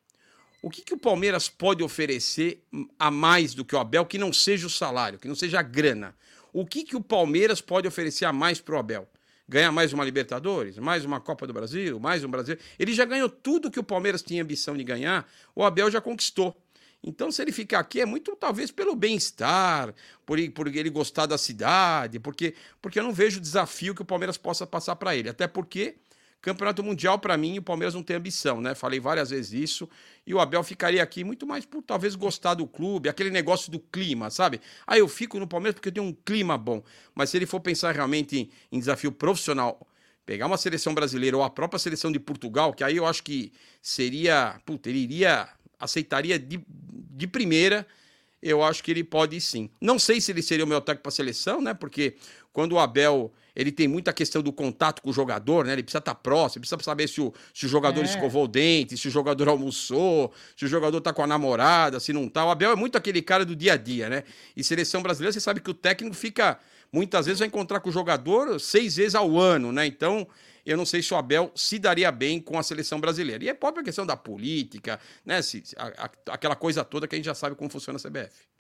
o 0.62 0.69
que, 0.69 0.83
que 0.83 0.95
o 0.95 0.99
Palmeiras 0.99 1.49
pode 1.49 1.83
oferecer 1.83 2.62
a 2.99 3.11
mais 3.11 3.55
do 3.55 3.65
que 3.65 3.75
o 3.75 3.79
Abel, 3.79 4.05
que 4.05 4.19
não 4.19 4.33
seja 4.33 4.67
o 4.67 4.71
salário, 4.71 5.19
que 5.19 5.29
não 5.29 5.35
seja 5.35 5.61
a 5.61 5.62
grana? 5.62 6.15
O 6.53 6.67
que, 6.67 6.85
que 6.85 6.97
o 6.97 7.00
Palmeiras 7.00 7.61
pode 7.61 7.89
oferecer 7.89 8.25
a 8.25 8.33
mais 8.33 8.61
para 8.61 8.75
o 8.75 8.79
Abel? 8.79 9.09
Ganhar 9.49 9.73
mais 9.73 9.93
uma 9.93 10.05
Libertadores, 10.05 10.79
mais 10.79 11.05
uma 11.05 11.19
Copa 11.19 11.47
do 11.47 11.53
Brasil, 11.53 11.99
mais 11.99 12.23
um 12.23 12.31
Brasil. 12.31 12.57
Ele 12.79 12.93
já 12.93 13.05
ganhou 13.05 13.29
tudo 13.29 13.71
que 13.71 13.81
o 13.81 13.85
Palmeiras 13.85 14.23
tinha 14.23 14.43
ambição 14.43 14.77
de 14.77 14.85
ganhar, 14.85 15.29
o 15.55 15.65
Abel 15.65 15.91
já 15.91 16.00
conquistou. 16.00 16.57
Então, 17.02 17.30
se 17.33 17.40
ele 17.40 17.52
ficar 17.52 17.80
aqui, 17.80 18.00
é 18.00 18.07
muito 18.07 18.37
talvez 18.37 18.71
pelo 18.71 18.95
bem-estar, 18.95 19.95
por, 20.26 20.38
por 20.50 20.69
ele 20.69 20.90
gostar 20.90 21.26
da 21.26 21.38
cidade, 21.38 22.19
porque, 22.19 22.54
porque 22.80 22.99
eu 22.99 23.02
não 23.02 23.12
vejo 23.12 23.40
desafio 23.40 23.95
que 23.95 24.02
o 24.02 24.04
Palmeiras 24.04 24.37
possa 24.37 24.66
passar 24.66 24.97
para 24.97 25.16
ele. 25.16 25.28
Até 25.28 25.47
porque 25.47 25.97
Campeonato 26.42 26.83
Mundial, 26.83 27.19
para 27.19 27.37
mim, 27.37 27.59
o 27.59 27.62
Palmeiras 27.62 27.95
não 27.95 28.02
tem 28.02 28.16
ambição, 28.16 28.61
né? 28.61 28.75
Falei 28.75 28.99
várias 28.99 29.28
vezes 29.28 29.52
isso. 29.52 29.88
E 30.26 30.33
o 30.33 30.40
Abel 30.40 30.62
ficaria 30.62 31.02
aqui 31.02 31.23
muito 31.23 31.47
mais 31.47 31.66
por 31.66 31.83
talvez 31.83 32.14
gostar 32.14 32.54
do 32.54 32.66
clube, 32.66 33.09
aquele 33.09 33.30
negócio 33.30 33.71
do 33.71 33.78
clima, 33.78 34.30
sabe? 34.30 34.61
Ah, 34.87 34.97
eu 34.97 35.07
fico 35.07 35.38
no 35.38 35.47
Palmeiras 35.47 35.75
porque 35.75 35.92
tem 35.92 36.02
um 36.02 36.14
clima 36.14 36.57
bom. 36.57 36.83
Mas 37.14 37.28
se 37.30 37.37
ele 37.37 37.45
for 37.45 37.61
pensar 37.61 37.95
realmente 37.95 38.38
em, 38.38 38.50
em 38.73 38.78
desafio 38.78 39.12
profissional, 39.12 39.87
pegar 40.25 40.47
uma 40.47 40.57
seleção 40.57 40.95
brasileira 40.95 41.37
ou 41.37 41.42
a 41.42 41.50
própria 41.50 41.78
seleção 41.78 42.11
de 42.11 42.19
Portugal, 42.19 42.73
que 42.73 42.83
aí 42.83 42.97
eu 42.97 43.04
acho 43.04 43.23
que 43.23 43.52
seria. 43.83 44.59
Puta, 44.64 44.88
ele 44.88 45.00
iria 45.00 45.47
aceitaria 45.81 46.39
de, 46.39 46.61
de 46.69 47.27
primeira, 47.27 47.87
eu 48.43 48.63
acho 48.63 48.83
que 48.83 48.91
ele 48.91 49.05
pode 49.05 49.41
sim. 49.41 49.71
Não 49.81 49.99
sei 49.99 50.21
se 50.21 50.33
ele 50.33 50.43
seria 50.43 50.65
o 50.65 50.69
meu 50.69 50.79
ataque 50.79 51.03
para 51.03 51.11
a 51.11 51.13
seleção, 51.13 51.61
né? 51.61 51.75
Porque 51.75 52.17
quando 52.53 52.73
o 52.73 52.79
Abel 52.79 53.33
ele 53.55 53.73
tem 53.73 53.89
muita 53.89 54.13
questão 54.13 54.43
do 54.43 54.53
contato 54.53 55.03
com 55.03 55.11
o 55.11 55.13
jogador, 55.13 55.65
né? 55.65 55.73
Ele 55.73 55.83
precisa 55.83 55.99
estar 55.99 56.15
tá 56.15 56.21
próximo, 56.21 56.61
precisa 56.61 56.81
saber 56.83 57.09
se 57.09 57.21
o, 57.21 57.33
se 57.53 57.67
o 57.67 57.69
jogador 57.69 58.01
é. 58.01 58.05
escovou 58.05 58.45
o 58.45 58.49
dente, 58.49 58.97
se 58.97 59.09
o 59.09 59.11
jogador 59.11 59.49
almoçou, 59.49 60.33
se 60.57 60.65
o 60.65 60.69
jogador 60.69 61.01
tá 61.01 61.13
com 61.13 61.23
a 61.23 61.27
namorada, 61.27 62.01
se 62.01 62.13
não 62.13 62.29
tá. 62.29 62.45
O 62.45 62.51
Abel 62.51 62.73
é 62.73 62.77
muito 62.77 62.97
aquele 62.97 63.21
cara 63.21 63.45
do 63.45 63.55
dia 63.55 63.75
a 63.75 63.77
dia, 63.77 64.09
né? 64.09 64.25
E 64.57 64.65
seleção 64.65 65.03
brasileira, 65.03 65.33
você 65.33 65.41
sabe 65.41 65.61
que 65.61 65.71
o 65.71 65.75
técnico 65.75 66.15
fica. 66.15 66.59
Muitas 66.93 67.27
vezes 67.27 67.39
vai 67.39 67.47
encontrar 67.47 67.79
com 67.79 67.89
o 67.89 67.93
jogador 67.93 68.59
seis 68.59 68.97
vezes 68.97 69.15
ao 69.15 69.39
ano, 69.39 69.71
né? 69.71 69.87
Então, 69.87 70.27
eu 70.64 70.76
não 70.76 70.87
sei 70.87 71.02
se 71.02 71.12
o 71.12 71.17
Abel 71.17 71.50
se 71.55 71.79
daria 71.79 72.11
bem 72.11 72.40
com 72.40 72.59
a 72.59 72.62
seleção 72.62 73.00
brasileira. 73.00 73.45
E 73.45 73.49
é 73.49 73.55
própria 73.55 73.85
questão 73.85 74.07
da 74.07 74.17
política, 74.17 74.99
né? 75.25 75.43
Se, 75.43 75.62
a, 75.76 76.05
a, 76.05 76.11
aquela 76.35 76.57
coisa 76.57 76.85
toda 76.85 77.07
que 77.07 77.14
a 77.14 77.19
gente 77.19 77.26
já 77.26 77.35
sabe 77.35 77.57
como 77.57 77.71
funciona 77.71 77.99
a 77.99 78.02
CBF. 78.02 78.50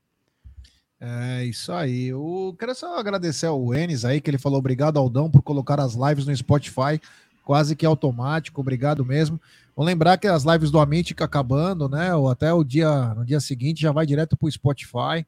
É 1.00 1.44
isso 1.44 1.72
aí. 1.72 2.08
Eu 2.08 2.54
quero 2.58 2.74
só 2.74 2.98
agradecer 2.98 3.46
ao 3.46 3.74
Enes 3.74 4.04
aí, 4.04 4.20
que 4.20 4.28
ele 4.28 4.36
falou 4.36 4.58
obrigado, 4.58 4.98
Aldão, 4.98 5.30
por 5.30 5.42
colocar 5.42 5.80
as 5.80 5.94
lives 5.94 6.26
no 6.26 6.36
Spotify, 6.36 7.00
quase 7.42 7.74
que 7.74 7.86
automático, 7.86 8.60
obrigado 8.60 9.04
mesmo. 9.04 9.40
Vou 9.74 9.86
lembrar 9.86 10.18
que 10.18 10.26
as 10.26 10.44
lives 10.44 10.70
do 10.70 10.78
Amit 10.78 11.14
acabando, 11.18 11.88
né? 11.88 12.14
Ou 12.14 12.28
até 12.28 12.52
o 12.52 12.62
dia, 12.62 13.14
no 13.14 13.24
dia 13.24 13.40
seguinte 13.40 13.80
já 13.80 13.92
vai 13.92 14.04
direto 14.04 14.36
para 14.36 14.46
o 14.46 14.52
Spotify, 14.52 15.26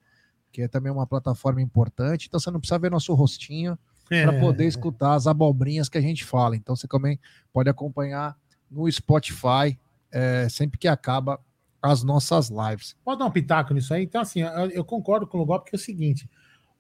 que 0.52 0.61
é 0.61 0.69
também 0.69 0.93
uma 0.93 1.07
plataforma 1.07 1.62
importante. 1.62 2.26
Então 2.29 2.38
você 2.38 2.50
não 2.50 2.61
precisa 2.61 2.79
ver 2.79 2.91
nosso 2.91 3.14
rostinho 3.14 3.79
é. 4.11 4.25
para 4.25 4.39
poder 4.39 4.67
escutar 4.67 5.15
as 5.15 5.27
abobrinhas 5.27 5.89
que 5.89 5.99
a 5.99 6.03
gente 6.03 6.25
fala. 6.25 6.57
Então 6.57 6.75
você 6.77 6.87
também 6.87 7.19
pode 7.53 7.69
acompanhar 7.69 8.37
no 8.71 8.91
Spotify 8.91 9.79
é, 10.11 10.49
sempre 10.49 10.79
que 10.79 10.89
acaba 10.89 11.41
as 11.83 12.03
nossas 12.03 12.49
lives. 12.49 12.97
Pode 13.05 13.19
dar 13.19 13.27
um 13.27 13.31
pitaco 13.31 13.75
nisso 13.75 13.93
aí? 13.93 14.05
Então, 14.05 14.21
assim, 14.21 14.41
eu, 14.41 14.71
eu 14.71 14.85
concordo 14.85 15.27
com 15.27 15.37
o 15.37 15.41
Lugol, 15.41 15.59
porque 15.59 15.75
é 15.75 15.79
o 15.79 15.81
seguinte: 15.81 16.31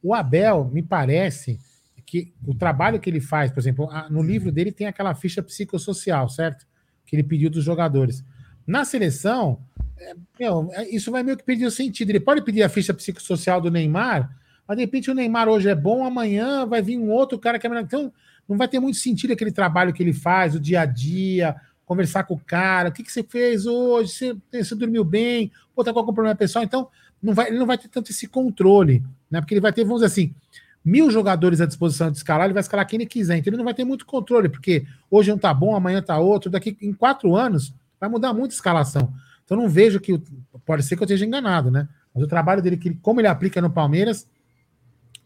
o 0.02 0.14
Abel, 0.14 0.70
me 0.72 0.82
parece 0.82 1.58
que 2.06 2.32
o 2.46 2.54
trabalho 2.54 3.00
que 3.00 3.08
ele 3.08 3.20
faz, 3.20 3.50
por 3.50 3.58
exemplo, 3.58 3.88
no 4.10 4.22
livro 4.22 4.52
dele 4.52 4.70
tem 4.70 4.86
aquela 4.86 5.14
ficha 5.14 5.42
psicossocial, 5.42 6.28
certo? 6.28 6.66
Que 7.06 7.16
ele 7.16 7.22
pediu 7.22 7.50
dos 7.50 7.64
jogadores. 7.64 8.24
Na 8.66 8.84
seleção, 8.84 9.60
é, 9.98 10.14
meu, 10.38 10.70
é, 10.72 10.88
isso 10.88 11.10
vai 11.10 11.22
meio 11.22 11.36
que 11.36 11.44
perder 11.44 11.66
o 11.66 11.70
sentido. 11.70 12.10
Ele 12.10 12.20
pode 12.20 12.42
pedir 12.42 12.62
a 12.62 12.68
ficha 12.68 12.94
psicossocial 12.94 13.60
do 13.60 13.70
Neymar, 13.70 14.36
mas 14.72 14.78
de 14.78 14.84
repente 14.84 15.10
o 15.10 15.14
Neymar 15.14 15.50
hoje 15.50 15.68
é 15.68 15.74
bom, 15.74 16.02
amanhã 16.02 16.64
vai 16.64 16.80
vir 16.80 16.96
um 16.96 17.10
outro 17.10 17.38
cara 17.38 17.58
que 17.58 17.66
é 17.66 17.68
melhor. 17.68 17.84
Então, 17.84 18.10
não 18.48 18.56
vai 18.56 18.66
ter 18.66 18.80
muito 18.80 18.96
sentido 18.96 19.34
aquele 19.34 19.52
trabalho 19.52 19.92
que 19.92 20.02
ele 20.02 20.14
faz, 20.14 20.54
o 20.54 20.60
dia 20.60 20.80
a 20.80 20.86
dia, 20.86 21.54
conversar 21.84 22.24
com 22.24 22.32
o 22.32 22.40
cara, 22.40 22.88
o 22.88 22.92
que, 22.92 23.02
que 23.02 23.12
você 23.12 23.22
fez 23.22 23.66
hoje, 23.66 24.08
você, 24.10 24.36
você 24.50 24.74
dormiu 24.74 25.04
bem, 25.04 25.52
ou 25.76 25.84
tá 25.84 25.92
com 25.92 25.98
algum 25.98 26.14
problema 26.14 26.34
pessoal, 26.34 26.64
então 26.64 26.88
não 27.22 27.34
vai, 27.34 27.48
ele 27.48 27.58
não 27.58 27.66
vai 27.66 27.76
ter 27.76 27.88
tanto 27.88 28.10
esse 28.12 28.26
controle, 28.26 29.04
né? 29.30 29.42
Porque 29.42 29.52
ele 29.52 29.60
vai 29.60 29.74
ter, 29.74 29.84
vamos 29.84 30.00
dizer 30.00 30.06
assim, 30.06 30.34
mil 30.82 31.10
jogadores 31.10 31.60
à 31.60 31.66
disposição 31.66 32.10
de 32.10 32.16
escalar, 32.16 32.46
ele 32.46 32.54
vai 32.54 32.62
escalar 32.62 32.86
quem 32.86 32.96
ele 32.96 33.06
quiser, 33.06 33.36
então 33.36 33.50
ele 33.50 33.58
não 33.58 33.66
vai 33.66 33.74
ter 33.74 33.84
muito 33.84 34.06
controle, 34.06 34.48
porque 34.48 34.86
hoje 35.10 35.30
um 35.30 35.36
tá 35.36 35.52
bom, 35.52 35.76
amanhã 35.76 36.00
tá 36.00 36.18
outro, 36.18 36.50
daqui 36.50 36.78
em 36.80 36.94
quatro 36.94 37.36
anos 37.36 37.74
vai 38.00 38.08
mudar 38.08 38.32
muito 38.32 38.52
a 38.52 38.54
escalação. 38.54 39.12
Então 39.44 39.54
não 39.54 39.68
vejo 39.68 40.00
que, 40.00 40.18
pode 40.64 40.82
ser 40.82 40.96
que 40.96 41.02
eu 41.02 41.04
esteja 41.04 41.26
enganado, 41.26 41.70
né? 41.70 41.86
Mas 42.14 42.24
o 42.24 42.26
trabalho 42.26 42.62
dele, 42.62 42.80
como 43.02 43.20
ele 43.20 43.28
aplica 43.28 43.60
no 43.60 43.68
Palmeiras, 43.68 44.26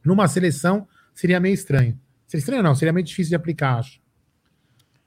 numa 0.07 0.29
seleção, 0.29 0.87
seria 1.15 1.41
meio 1.41 1.55
estranho. 1.55 1.99
Seria 2.27 2.41
estranho 2.41 2.63
não, 2.63 2.75
seria 2.75 2.93
meio 2.93 3.05
difícil 3.05 3.31
de 3.31 3.37
aplicar, 3.37 3.79
acho. 3.79 4.01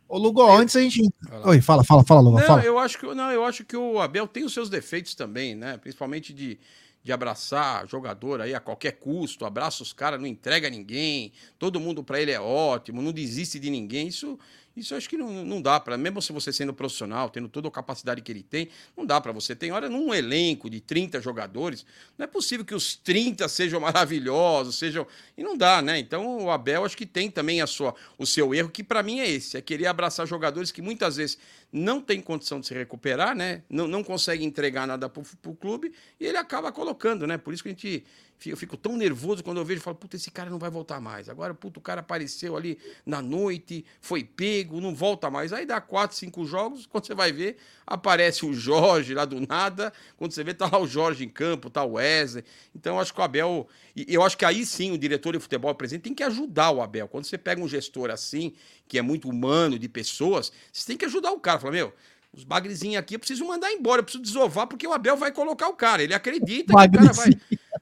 Ô, 0.07 0.17
Lugo, 0.17 0.41
antes 0.41 0.75
a 0.75 0.81
gente. 0.81 1.01
Oi, 1.43 1.61
fala, 1.61 1.83
fala, 1.83 2.03
fala, 2.03 2.21
Lugo. 2.21 2.39
Não, 2.39 2.47
fala. 2.47 2.63
Eu 2.63 2.79
acho 2.79 2.97
que, 2.97 3.05
não, 3.13 3.31
eu 3.31 3.45
acho 3.45 3.63
que 3.63 3.77
o 3.77 3.99
Abel 3.99 4.27
tem 4.27 4.43
os 4.43 4.53
seus 4.53 4.69
defeitos 4.69 5.13
também, 5.13 5.53
né? 5.53 5.77
Principalmente 5.77 6.33
de, 6.33 6.59
de 7.03 7.11
abraçar 7.11 7.87
jogador 7.87 8.41
aí 8.41 8.55
a 8.55 8.59
qualquer 8.59 8.93
custo, 8.93 9.45
abraça 9.45 9.83
os 9.83 9.93
caras, 9.93 10.19
não 10.19 10.25
entrega 10.25 10.67
ninguém, 10.67 11.31
todo 11.59 11.79
mundo 11.79 12.03
para 12.03 12.19
ele 12.19 12.31
é 12.31 12.39
ótimo, 12.39 13.03
não 13.03 13.11
desiste 13.11 13.59
de 13.59 13.69
ninguém. 13.69 14.07
Isso 14.07 14.39
isso 14.79 14.93
eu 14.93 14.97
acho 14.97 15.09
que 15.09 15.17
não, 15.17 15.45
não 15.45 15.61
dá 15.61 15.79
para, 15.79 15.97
mesmo 15.97 16.21
se 16.21 16.31
você 16.31 16.51
sendo 16.51 16.73
profissional, 16.73 17.29
tendo 17.29 17.47
toda 17.47 17.67
a 17.67 17.71
capacidade 17.71 18.21
que 18.21 18.31
ele 18.31 18.43
tem, 18.43 18.69
não 18.95 19.05
dá 19.05 19.19
para 19.19 19.31
você. 19.31 19.55
Tem 19.55 19.71
hora 19.71 19.89
num 19.89 20.13
elenco 20.13 20.69
de 20.69 20.79
30 20.79 21.21
jogadores, 21.21 21.85
não 22.17 22.23
é 22.23 22.27
possível 22.27 22.65
que 22.65 22.73
os 22.73 22.95
30 22.95 23.47
sejam 23.47 23.79
maravilhosos, 23.81 24.77
sejam. 24.77 25.05
E 25.37 25.43
não 25.43 25.57
dá, 25.57 25.81
né? 25.81 25.99
Então 25.99 26.45
o 26.45 26.51
Abel 26.51 26.85
acho 26.85 26.97
que 26.97 27.05
tem 27.05 27.29
também 27.29 27.61
a 27.61 27.67
sua, 27.67 27.93
o 28.17 28.25
seu 28.25 28.53
erro, 28.53 28.69
que 28.69 28.83
para 28.83 29.03
mim 29.03 29.19
é 29.19 29.29
esse: 29.29 29.57
é 29.57 29.61
querer 29.61 29.87
abraçar 29.87 30.25
jogadores 30.25 30.71
que 30.71 30.81
muitas 30.81 31.17
vezes 31.17 31.37
não 31.71 32.01
tem 32.01 32.21
condição 32.21 32.59
de 32.59 32.67
se 32.67 32.73
recuperar, 32.73 33.35
né? 33.35 33.61
Não, 33.69 33.87
não 33.87 34.03
consegue 34.03 34.43
entregar 34.43 34.87
nada 34.87 35.07
para 35.07 35.21
o 35.45 35.55
clube 35.55 35.93
e 36.19 36.25
ele 36.25 36.37
acaba 36.37 36.71
colocando, 36.71 37.27
né? 37.27 37.37
Por 37.37 37.53
isso 37.53 37.61
que 37.61 37.69
a 37.69 37.71
gente 37.71 38.03
eu 38.45 38.55
fico 38.55 38.77
tão 38.77 38.95
nervoso 38.95 39.43
quando 39.43 39.57
eu 39.57 39.65
vejo 39.65 39.81
falo, 39.81 39.97
puta, 39.97 40.15
esse 40.15 40.31
cara 40.31 40.49
não 40.49 40.57
vai 40.57 40.69
voltar 40.69 41.01
mais. 41.01 41.27
Agora, 41.27 41.53
puta, 41.53 41.79
o 41.79 41.81
cara 41.81 41.99
apareceu 41.99 42.55
ali 42.55 42.77
na 43.05 43.21
noite, 43.21 43.83
foi 43.99 44.23
pego, 44.23 44.79
não 44.79 44.95
volta 44.95 45.29
mais. 45.29 45.51
Aí 45.51 45.65
dá 45.65 45.81
quatro, 45.81 46.15
cinco 46.15 46.45
jogos, 46.45 46.85
quando 46.85 47.05
você 47.05 47.13
vai 47.13 47.33
ver, 47.33 47.57
aparece 47.85 48.45
o 48.45 48.53
Jorge 48.53 49.13
lá 49.13 49.25
do 49.25 49.45
nada. 49.45 49.91
Quando 50.15 50.31
você 50.31 50.43
vê, 50.43 50.53
tá 50.53 50.69
lá 50.71 50.79
o 50.79 50.87
Jorge 50.87 51.25
em 51.25 51.29
campo, 51.29 51.69
tá 51.69 51.83
o 51.83 51.93
Wesley. 51.93 52.45
Então, 52.73 52.95
eu 52.95 53.01
acho 53.01 53.13
que 53.13 53.19
o 53.19 53.23
Abel. 53.23 53.67
Eu 54.07 54.23
acho 54.23 54.37
que 54.37 54.45
aí 54.45 54.65
sim 54.65 54.91
o 54.91 54.97
diretor 54.97 55.33
de 55.33 55.39
futebol 55.39 55.75
presente 55.75 56.03
tem 56.03 56.13
que 56.13 56.23
ajudar 56.23 56.71
o 56.71 56.81
Abel. 56.81 57.09
Quando 57.09 57.25
você 57.25 57.37
pega 57.37 57.61
um 57.61 57.67
gestor 57.67 58.09
assim, 58.09 58.53
que 58.87 58.97
é 58.97 59.01
muito 59.01 59.27
humano, 59.27 59.77
de 59.77 59.89
pessoas, 59.89 60.51
você 60.71 60.87
tem 60.87 60.97
que 60.97 61.05
ajudar 61.05 61.31
o 61.31 61.39
cara. 61.39 61.59
Fala, 61.59 61.73
meu, 61.73 61.93
os 62.31 62.43
bagrezinhos 62.43 62.97
aqui 62.97 63.15
eu 63.15 63.19
preciso 63.19 63.43
mandar 63.45 63.71
embora, 63.71 63.99
eu 63.99 64.03
preciso 64.03 64.23
desovar, 64.23 64.67
porque 64.67 64.87
o 64.87 64.93
Abel 64.93 65.17
vai 65.17 65.31
colocar 65.31 65.67
o 65.67 65.73
cara. 65.73 66.03
Ele 66.03 66.13
acredita 66.13 66.73
que 66.73 66.87
o 66.87 66.91
cara 66.91 67.13
vai. 67.13 67.29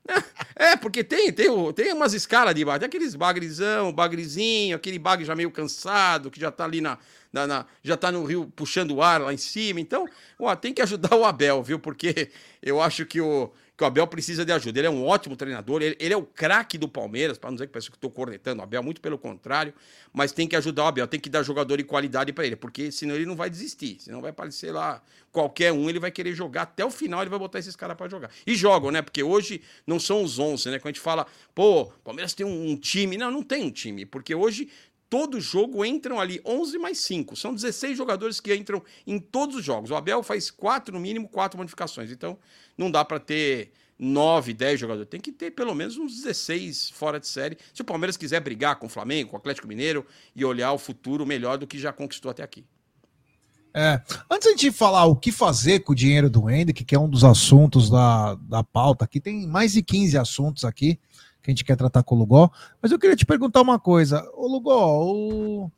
É, 0.60 0.76
porque 0.76 1.04
tem, 1.04 1.32
tem, 1.32 1.48
tem 1.74 1.94
umas 1.94 2.16
escalas 2.16 2.56
de 2.56 2.66
bagre, 2.66 2.88
aqueles 2.88 3.14
bagrizão, 3.14 3.94
bagrezinho, 3.94 4.76
aquele 4.76 4.98
bagre 4.98 5.24
já 5.24 5.36
meio 5.36 5.52
cansado, 5.52 6.32
que 6.32 6.40
já 6.40 6.50
tá 6.50 6.64
ali 6.64 6.82
na, 6.82 6.98
na, 7.32 7.46
na, 7.46 7.66
já 7.84 7.96
tá 7.96 8.12
no 8.12 8.24
rio 8.24 8.52
puxando 8.56 8.96
o 8.96 9.04
ar 9.04 9.22
lá 9.22 9.32
em 9.32 9.38
cima. 9.38 9.80
Então, 9.80 10.08
ó, 10.40 10.56
tem 10.56 10.74
que 10.74 10.82
ajudar 10.82 11.16
o 11.16 11.24
Abel, 11.24 11.62
viu? 11.62 11.78
Porque 11.78 12.32
eu 12.60 12.82
acho 12.82 13.06
que 13.06 13.22
o, 13.22 13.52
que 13.77 13.84
o 13.84 13.88
Abel 13.88 14.07
precisa 14.07 14.43
de 14.43 14.51
ajuda. 14.51 14.79
Ele 14.79 14.88
é 14.88 14.89
um 14.89 15.05
ótimo 15.05 15.36
treinador, 15.36 15.84
ele, 15.84 15.96
ele 16.00 16.13
é 16.13 16.17
o 16.17 16.24
craque 16.24 16.77
do 16.79 16.88
Palmeiras, 16.88 17.38
para 17.38 17.51
não 17.51 17.55
dizer 17.55 17.67
que 17.67 17.74
parece 17.74 17.91
que 17.91 17.96
estou 17.96 18.10
cornetando 18.10 18.60
o 18.60 18.63
Abel, 18.63 18.81
muito 18.81 19.00
pelo 19.00 19.19
contrário, 19.19 19.72
mas 20.12 20.31
tem 20.31 20.48
que 20.48 20.55
ajudar 20.55 20.86
o 20.86 20.88
Abel, 20.88 21.07
tem 21.07 21.19
que 21.19 21.29
dar 21.29 21.43
jogador 21.43 21.77
de 21.77 21.84
qualidade 21.84 22.34
para 22.34 22.46
ele, 22.46 22.55
porque 22.55 22.91
senão 22.91 23.13
ele 23.13 23.27
não 23.27 23.36
vai 23.36 23.51
desistir, 23.51 23.98
senão 24.00 24.19
vai 24.19 24.31
aparecer 24.31 24.72
lá 24.72 25.01
qualquer 25.31 25.72
um, 25.72 25.88
ele 25.88 26.00
vai 26.00 26.10
querer 26.10 26.34
jogar 26.34 26.63
até 26.63 26.84
o 26.84 26.89
final, 26.89 27.22
ele 27.22 27.29
vai 27.29 27.38
botar 27.38 27.60
esses 27.60 27.75
caras 27.75 27.96
para 27.96 28.10
jogar. 28.10 28.31
E 28.48 28.55
jogam, 28.55 28.89
né? 28.89 29.03
Porque 29.03 29.22
hoje 29.22 29.62
não 29.86 30.00
são 30.00 30.24
os 30.24 30.39
11, 30.39 30.72
né? 30.72 30.79
Quando 30.79 30.88
a 30.88 30.93
gente 30.93 31.00
fala, 31.00 31.27
pô, 31.53 31.86
Palmeiras 32.03 32.34
tem 32.34 32.43
um, 32.43 32.72
um 32.72 32.75
time, 32.75 33.15
não, 33.15 33.29
não 33.29 33.43
tem 33.43 33.63
um 33.63 33.69
time, 33.69 34.07
porque 34.07 34.34
hoje 34.34 34.67
todo 35.10 35.40
jogo 35.40 35.84
entram 35.86 36.20
ali 36.20 36.42
11 36.46 36.78
mais 36.78 37.00
5. 37.00 37.36
São 37.36 37.54
16 37.54 37.98
jogadores 37.98 38.40
que 38.40 38.54
entram 38.54 38.84
em 39.06 39.20
todos 39.20 39.56
os 39.56 39.64
jogos. 39.64 39.92
O 39.92 39.96
Abel 39.96 40.22
faz 40.24 40.52
quatro, 40.52 40.94
no 40.94 41.00
mínimo, 41.00 41.28
quatro 41.28 41.58
modificações. 41.58 42.12
Então, 42.12 42.38
não 42.78 42.92
dá 42.92 43.04
para 43.06 43.20
ter 43.20 43.72
9, 43.98 44.54
10 44.54 44.80
jogadores. 44.80 45.10
Tem 45.10 45.20
que 45.20 45.32
ter 45.32 45.52
pelo 45.52 45.74
menos 45.74 45.98
uns 45.98 46.16
16 46.16 46.90
fora 46.92 47.20
de 47.20 47.28
série. 47.28 47.58
Se 47.74 47.82
o 47.82 47.86
Palmeiras 47.86 48.18
quiser 48.18 48.40
brigar 48.42 48.78
com 48.78 48.88
o 48.88 48.90
Flamengo, 48.90 49.30
com 49.30 49.36
o 49.36 49.40
Atlético 49.40 49.68
Mineiro 49.68 50.06
e 50.36 50.44
olhar 50.46 50.72
o 50.72 50.78
futuro 50.78 51.26
melhor 51.26 51.58
do 51.58 51.68
que 51.68 51.80
já 51.80 51.92
conquistou 51.92 52.32
até 52.32 52.44
aqui. 52.44 52.66
É, 53.74 54.02
antes 54.32 54.56
de 54.56 54.72
falar 54.72 55.06
o 55.06 55.16
que 55.16 55.32
fazer 55.32 55.82
com 55.82 55.92
o 55.92 55.96
dinheiro 55.96 56.30
do 56.30 56.50
Hendrick, 56.50 56.84
que 56.84 56.96
é 56.96 57.00
um 57.00 57.08
dos 57.08 57.24
assuntos 57.24 57.92
da, 57.92 58.34
da 58.36 58.64
pauta 58.64 59.06
aqui, 59.06 59.20
tem 59.20 59.46
mais 59.46 59.74
de 59.74 59.84
15 59.84 60.18
assuntos 60.18 60.66
aqui 60.66 61.00
que 61.48 61.51
a 61.51 61.54
gente 61.54 61.63
quer 61.63 61.77
tratar 61.77 62.04
com 62.04 62.16
o 62.16 62.18
Lugó, 62.18 62.51
mas 62.82 62.92
eu 62.92 63.00
queria 63.00 63.16
te 63.16 63.25
perguntar 63.25 63.62
uma 63.62 63.80
coisa. 63.80 64.30
O 64.36 64.48
Lugó, 64.48 65.01
o, 65.01 65.72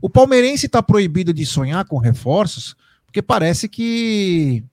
o 0.00 0.08
palmeirense 0.08 0.66
está 0.66 0.80
proibido 0.82 1.34
de 1.34 1.44
sonhar 1.44 1.84
com 1.84 1.98
reforços, 1.98 2.76
porque 3.04 3.20
parece 3.20 3.68
que 3.68 4.64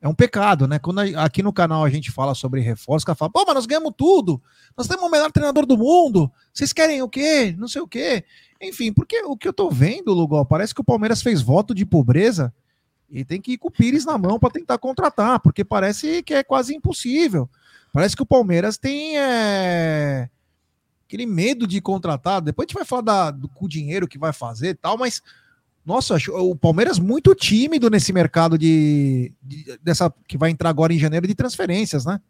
é 0.00 0.06
um 0.06 0.14
pecado, 0.14 0.68
né? 0.68 0.78
Quando 0.78 1.00
aqui 1.00 1.42
no 1.42 1.52
canal 1.52 1.84
a 1.84 1.90
gente 1.90 2.12
fala 2.12 2.34
sobre 2.36 2.60
reforço, 2.60 3.02
o 3.02 3.06
cara 3.06 3.16
fala, 3.16 3.32
pô, 3.32 3.44
mas 3.44 3.54
nós 3.56 3.66
ganhamos 3.66 3.92
tudo, 3.96 4.40
nós 4.76 4.86
temos 4.86 5.04
o 5.04 5.10
melhor 5.10 5.32
treinador 5.32 5.66
do 5.66 5.76
mundo, 5.76 6.30
vocês 6.54 6.72
querem 6.72 7.02
o 7.02 7.08
quê? 7.08 7.52
Não 7.58 7.66
sei 7.66 7.82
o 7.82 7.88
quê. 7.88 8.24
Enfim, 8.62 8.92
porque 8.92 9.20
o 9.24 9.36
que 9.36 9.48
eu 9.48 9.52
tô 9.52 9.70
vendo, 9.70 10.14
Lugol, 10.14 10.46
parece 10.46 10.72
que 10.72 10.80
o 10.80 10.84
Palmeiras 10.84 11.20
fez 11.20 11.42
voto 11.42 11.74
de 11.74 11.84
pobreza 11.84 12.54
e 13.10 13.24
tem 13.24 13.40
que 13.40 13.52
ir 13.52 13.58
com 13.58 13.68
o 13.68 13.72
Pires 13.72 14.04
na 14.04 14.16
mão 14.16 14.38
para 14.38 14.50
tentar 14.50 14.78
contratar, 14.78 15.40
porque 15.40 15.64
parece 15.64 16.22
que 16.22 16.34
é 16.34 16.44
quase 16.44 16.76
impossível. 16.76 17.48
Parece 17.92 18.16
que 18.16 18.22
o 18.22 18.26
Palmeiras 18.26 18.78
tem 18.78 19.18
é, 19.18 20.28
aquele 21.06 21.26
medo 21.26 21.66
de 21.66 21.80
contratar. 21.80 22.40
Depois 22.40 22.66
a 22.66 22.68
gente 22.68 22.76
vai 22.76 22.84
falar 22.84 23.02
da, 23.02 23.30
do, 23.30 23.48
com 23.48 23.64
o 23.64 23.68
dinheiro 23.68 24.06
que 24.06 24.18
vai 24.18 24.32
fazer 24.32 24.70
e 24.70 24.74
tal, 24.74 24.98
mas 24.98 25.22
nossa, 25.84 26.16
o 26.32 26.54
Palmeiras 26.54 26.98
muito 26.98 27.34
tímido 27.34 27.88
nesse 27.88 28.12
mercado 28.12 28.58
de, 28.58 29.32
de, 29.42 29.78
dessa 29.82 30.12
que 30.26 30.36
vai 30.36 30.50
entrar 30.50 30.68
agora 30.68 30.92
em 30.92 30.98
janeiro 30.98 31.26
de 31.26 31.34
transferências, 31.34 32.04
né? 32.04 32.20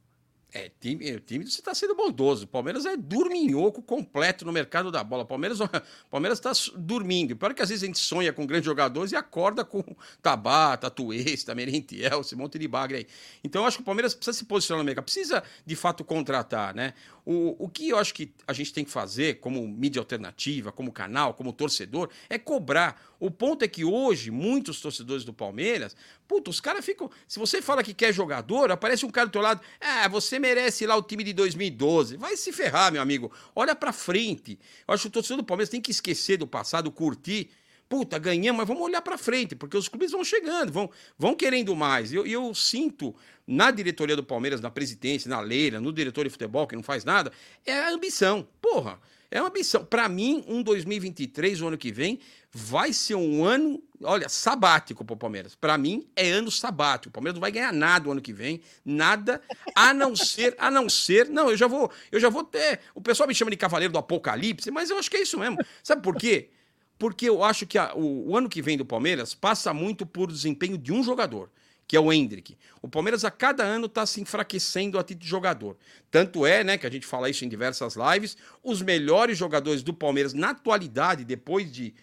É, 0.50 0.70
time, 0.80 1.12
o 1.12 1.20
time 1.20 1.44
você 1.44 1.60
está 1.60 1.74
sendo 1.74 1.94
bondoso. 1.94 2.44
O 2.44 2.48
Palmeiras 2.48 2.86
é 2.86 2.96
dorminhoco 2.96 3.82
completo 3.82 4.46
no 4.46 4.52
mercado 4.52 4.90
da 4.90 5.04
bola. 5.04 5.22
O 5.22 5.26
Palmeiras 5.26 5.58
Palmeiras 6.10 6.38
está 6.38 6.52
dormindo. 6.74 7.36
Pior 7.36 7.52
que 7.52 7.60
às 7.60 7.68
vezes 7.68 7.82
a 7.82 7.86
gente 7.86 7.98
sonha 7.98 8.32
com 8.32 8.46
grandes 8.46 8.64
jogadores 8.64 9.12
e 9.12 9.16
acorda 9.16 9.62
com 9.62 9.84
Tabata, 10.22 10.90
Tuesta, 10.90 11.54
Merentiel, 11.54 12.22
esse 12.22 12.34
monte 12.34 12.58
de 12.58 12.66
bagre 12.66 12.98
aí. 12.98 13.06
Então 13.44 13.62
eu 13.62 13.68
acho 13.68 13.76
que 13.76 13.82
o 13.82 13.84
Palmeiras 13.84 14.14
precisa 14.14 14.38
se 14.38 14.44
posicionar 14.46 14.82
no 14.82 14.86
mercado. 14.86 15.04
Precisa, 15.04 15.42
de 15.66 15.76
fato, 15.76 16.02
contratar, 16.02 16.74
né? 16.74 16.94
O, 17.26 17.66
o 17.66 17.68
que 17.68 17.90
eu 17.90 17.98
acho 17.98 18.14
que 18.14 18.32
a 18.46 18.54
gente 18.54 18.72
tem 18.72 18.86
que 18.86 18.90
fazer 18.90 19.40
como 19.40 19.68
mídia 19.68 20.00
alternativa, 20.00 20.72
como 20.72 20.90
canal, 20.90 21.34
como 21.34 21.52
torcedor, 21.52 22.08
é 22.30 22.38
cobrar. 22.38 23.07
O 23.20 23.30
ponto 23.30 23.64
é 23.64 23.68
que 23.68 23.84
hoje, 23.84 24.30
muitos 24.30 24.80
torcedores 24.80 25.24
do 25.24 25.32
Palmeiras, 25.32 25.96
puta, 26.26 26.50
os 26.50 26.60
caras 26.60 26.84
ficam. 26.84 27.10
Se 27.26 27.38
você 27.38 27.60
fala 27.60 27.82
que 27.82 27.92
quer 27.92 28.12
jogador, 28.12 28.70
aparece 28.70 29.04
um 29.04 29.10
cara 29.10 29.26
do 29.26 29.32
teu 29.32 29.42
lado, 29.42 29.60
ah, 29.80 30.06
você 30.08 30.38
merece 30.38 30.86
lá 30.86 30.96
o 30.96 31.02
time 31.02 31.24
de 31.24 31.32
2012. 31.32 32.16
Vai 32.16 32.36
se 32.36 32.52
ferrar, 32.52 32.92
meu 32.92 33.02
amigo. 33.02 33.32
Olha 33.54 33.74
pra 33.74 33.92
frente. 33.92 34.58
Eu 34.86 34.94
acho 34.94 35.02
que 35.02 35.08
o 35.08 35.12
torcedor 35.12 35.38
do 35.38 35.44
Palmeiras 35.44 35.68
tem 35.68 35.80
que 35.80 35.90
esquecer 35.90 36.36
do 36.36 36.46
passado, 36.46 36.90
curtir 36.90 37.50
puta, 37.88 38.18
ganhamos, 38.18 38.58
mas 38.58 38.68
vamos 38.68 38.82
olhar 38.82 39.00
para 39.00 39.16
frente, 39.16 39.56
porque 39.56 39.76
os 39.76 39.88
clubes 39.88 40.12
vão 40.12 40.22
chegando, 40.22 40.70
vão, 40.70 40.90
vão 41.18 41.34
querendo 41.34 41.74
mais. 41.74 42.12
E 42.12 42.16
eu, 42.16 42.26
eu, 42.26 42.54
sinto 42.54 43.14
na 43.46 43.70
diretoria 43.70 44.14
do 44.14 44.22
Palmeiras, 44.22 44.60
na 44.60 44.70
presidência, 44.70 45.28
na 45.28 45.40
Leira, 45.40 45.80
no 45.80 45.92
diretor 45.92 46.24
de 46.24 46.30
futebol, 46.30 46.66
que 46.66 46.76
não 46.76 46.82
faz 46.82 47.04
nada, 47.04 47.32
é 47.64 47.72
a 47.72 47.90
ambição. 47.90 48.46
Porra, 48.60 49.00
é 49.30 49.40
uma 49.40 49.48
ambição. 49.48 49.84
Para 49.84 50.08
mim, 50.08 50.44
um 50.46 50.62
2023, 50.62 51.60
o 51.60 51.68
ano 51.68 51.78
que 51.78 51.92
vem, 51.92 52.18
vai 52.50 52.92
ser 52.92 53.14
um 53.14 53.44
ano, 53.44 53.82
olha, 54.02 54.28
sabático 54.28 55.04
para 55.04 55.14
o 55.14 55.16
Palmeiras. 55.16 55.54
Para 55.54 55.76
mim, 55.76 56.08
é 56.16 56.30
ano 56.30 56.50
sabático. 56.50 57.10
O 57.10 57.12
Palmeiras 57.12 57.34
não 57.34 57.40
vai 57.40 57.50
ganhar 57.50 57.72
nada 57.72 58.08
o 58.08 58.12
ano 58.12 58.20
que 58.20 58.32
vem, 58.32 58.60
nada, 58.84 59.42
a 59.74 59.92
não 59.92 60.16
ser, 60.16 60.54
a 60.58 60.70
não 60.70 60.88
ser. 60.88 61.28
Não, 61.28 61.50
eu 61.50 61.56
já 61.56 61.66
vou, 61.66 61.90
eu 62.10 62.18
já 62.18 62.28
vou 62.28 62.44
ter. 62.44 62.80
O 62.94 63.00
pessoal 63.00 63.28
me 63.28 63.34
chama 63.34 63.50
de 63.50 63.56
cavaleiro 63.56 63.92
do 63.92 63.98
apocalipse, 63.98 64.70
mas 64.70 64.90
eu 64.90 64.98
acho 64.98 65.10
que 65.10 65.16
é 65.18 65.22
isso 65.22 65.38
mesmo. 65.38 65.58
Sabe 65.82 66.02
por 66.02 66.16
quê? 66.16 66.50
porque 66.98 67.28
eu 67.28 67.44
acho 67.44 67.66
que 67.66 67.78
a, 67.78 67.94
o, 67.94 68.30
o, 68.30 68.36
ano 68.36 68.48
que 68.48 68.60
vem 68.60 68.76
do 68.76 68.84
Palmeiras 68.84 69.34
passa 69.34 69.72
muito 69.72 70.04
por 70.04 70.30
desempenho 70.30 70.76
de 70.76 70.92
um 70.92 71.02
jogador, 71.02 71.48
que 71.88 71.96
é 71.96 72.00
o 72.00 72.12
Hendrick. 72.12 72.56
O 72.82 72.88
Palmeiras 72.88 73.24
a 73.24 73.30
cada 73.30 73.64
ano 73.64 73.86
está 73.86 74.04
se 74.04 74.20
enfraquecendo 74.20 74.98
a 74.98 75.02
título 75.02 75.24
de 75.24 75.28
jogador. 75.28 75.76
Tanto 76.10 76.44
é, 76.44 76.62
né, 76.62 76.76
que 76.76 76.86
a 76.86 76.90
gente 76.90 77.06
fala 77.06 77.30
isso 77.30 77.46
em 77.46 77.48
diversas 77.48 77.96
lives, 77.96 78.36
os 78.62 78.82
melhores 78.82 79.38
jogadores 79.38 79.82
do 79.82 79.94
Palmeiras 79.94 80.34
na 80.34 80.50
atualidade, 80.50 81.24
depois 81.24 81.72
de 81.72 81.94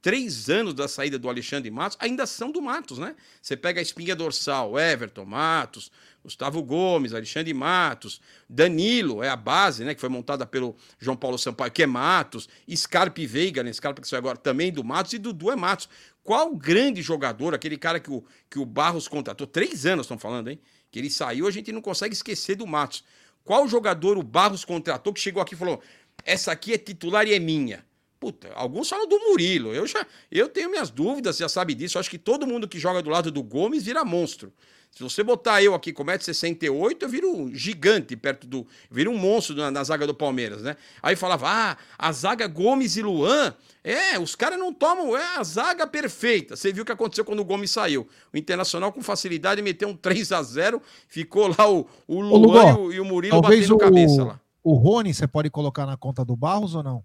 três 0.00 0.48
anos 0.48 0.72
da 0.72 0.88
saída 0.88 1.18
do 1.18 1.28
Alexandre 1.28 1.70
Matos, 1.70 1.98
ainda 2.00 2.26
são 2.26 2.50
do 2.50 2.62
Matos, 2.62 2.96
né? 2.96 3.14
Você 3.42 3.56
pega 3.56 3.80
a 3.80 3.82
espinha 3.82 4.14
dorsal, 4.14 4.78
Everton, 4.78 5.24
Matos, 5.24 5.90
Gustavo 6.22 6.62
Gomes, 6.62 7.12
Alexandre 7.12 7.52
Matos, 7.52 8.20
Danilo, 8.48 9.22
é 9.22 9.28
a 9.28 9.36
base, 9.36 9.84
né? 9.84 9.94
Que 9.94 10.00
foi 10.00 10.08
montada 10.08 10.46
pelo 10.46 10.76
João 10.98 11.16
Paulo 11.16 11.36
Sampaio, 11.36 11.72
que 11.72 11.82
é 11.82 11.86
Matos, 11.86 12.48
Scarpe 12.72 13.26
Veiga, 13.26 13.62
né? 13.62 13.72
Scarpe 13.72 14.00
que 14.00 14.08
saiu 14.08 14.18
agora 14.18 14.38
também 14.38 14.72
do 14.72 14.84
Matos, 14.84 15.12
e 15.12 15.18
Dudu 15.18 15.50
é 15.50 15.56
Matos. 15.56 15.88
Qual 16.26 16.56
grande 16.56 17.02
jogador, 17.02 17.54
aquele 17.54 17.78
cara 17.78 18.00
que 18.00 18.10
o, 18.10 18.24
que 18.50 18.58
o 18.58 18.66
Barros 18.66 19.06
contratou, 19.06 19.46
três 19.46 19.86
anos 19.86 20.06
estão 20.06 20.18
falando, 20.18 20.50
hein? 20.50 20.58
Que 20.90 20.98
ele 20.98 21.08
saiu, 21.08 21.46
a 21.46 21.52
gente 21.52 21.70
não 21.70 21.80
consegue 21.80 22.12
esquecer 22.12 22.56
do 22.56 22.66
Matos. 22.66 23.04
Qual 23.44 23.68
jogador 23.68 24.18
o 24.18 24.24
Barros 24.24 24.64
contratou 24.64 25.12
que 25.12 25.20
chegou 25.20 25.40
aqui 25.40 25.54
e 25.54 25.56
falou: 25.56 25.80
essa 26.24 26.50
aqui 26.50 26.72
é 26.72 26.78
titular 26.78 27.28
e 27.28 27.32
é 27.32 27.38
minha? 27.38 27.86
Puta, 28.18 28.52
alguns 28.54 28.88
falam 28.88 29.06
do 29.06 29.20
Murilo. 29.20 29.72
Eu 29.72 29.86
já 29.86 30.04
eu 30.28 30.48
tenho 30.48 30.68
minhas 30.68 30.90
dúvidas, 30.90 31.36
já 31.36 31.48
sabe 31.48 31.74
disso. 31.74 31.96
Eu 31.96 32.00
acho 32.00 32.10
que 32.10 32.18
todo 32.18 32.44
mundo 32.44 32.66
que 32.66 32.80
joga 32.80 33.00
do 33.00 33.08
lado 33.08 33.30
do 33.30 33.40
Gomes 33.40 33.84
vira 33.84 34.04
monstro. 34.04 34.52
Se 34.90 35.02
você 35.02 35.22
botar 35.22 35.62
eu 35.62 35.74
aqui 35.74 35.92
com 35.92 36.02
1,68m, 36.04 36.96
eu 37.00 37.08
viro 37.08 37.30
um 37.30 37.54
gigante 37.54 38.16
perto 38.16 38.46
do. 38.46 38.66
Viro 38.90 39.10
um 39.10 39.18
monstro 39.18 39.54
na, 39.54 39.70
na, 39.70 39.84
zaga 39.84 40.06
do 40.06 40.14
Palmeiras, 40.14 40.62
né? 40.62 40.74
Aí 41.02 41.14
falava, 41.14 41.46
ah, 41.48 41.76
a 41.98 42.12
zaga 42.12 42.46
Gomes 42.46 42.96
e 42.96 43.02
Luan. 43.02 43.54
É, 43.84 44.18
os 44.18 44.34
caras 44.34 44.58
não 44.58 44.72
tomam. 44.72 45.14
É 45.16 45.36
a 45.36 45.44
zaga 45.44 45.86
perfeita. 45.86 46.56
Você 46.56 46.72
viu 46.72 46.82
o 46.82 46.86
que 46.86 46.92
aconteceu 46.92 47.24
quando 47.24 47.40
o 47.40 47.44
Gomes 47.44 47.70
saiu. 47.70 48.08
O 48.32 48.38
Internacional, 48.38 48.90
com 48.90 49.02
facilidade, 49.02 49.60
meteu 49.60 49.88
um 49.88 49.96
3 49.96 50.32
a 50.32 50.42
0 50.42 50.80
Ficou 51.08 51.48
lá 51.48 51.70
o, 51.70 51.86
o 52.08 52.20
Luan 52.20 52.70
e, 52.70 52.72
o, 52.72 52.92
e, 52.94 53.00
o, 53.00 53.04
Murilo 53.04 53.40
batendo 53.42 53.74
o, 53.74 53.78
cabeça 53.78 54.24
lá. 54.24 54.40
O 54.64 54.74
Rony, 54.74 55.12
você 55.12 55.28
pode 55.28 55.50
colocar 55.50 55.84
na 55.84 55.96
conta 55.96 56.24
do 56.24 56.34
Barros 56.34 56.74
ou 56.74 56.82
não? 56.82 57.04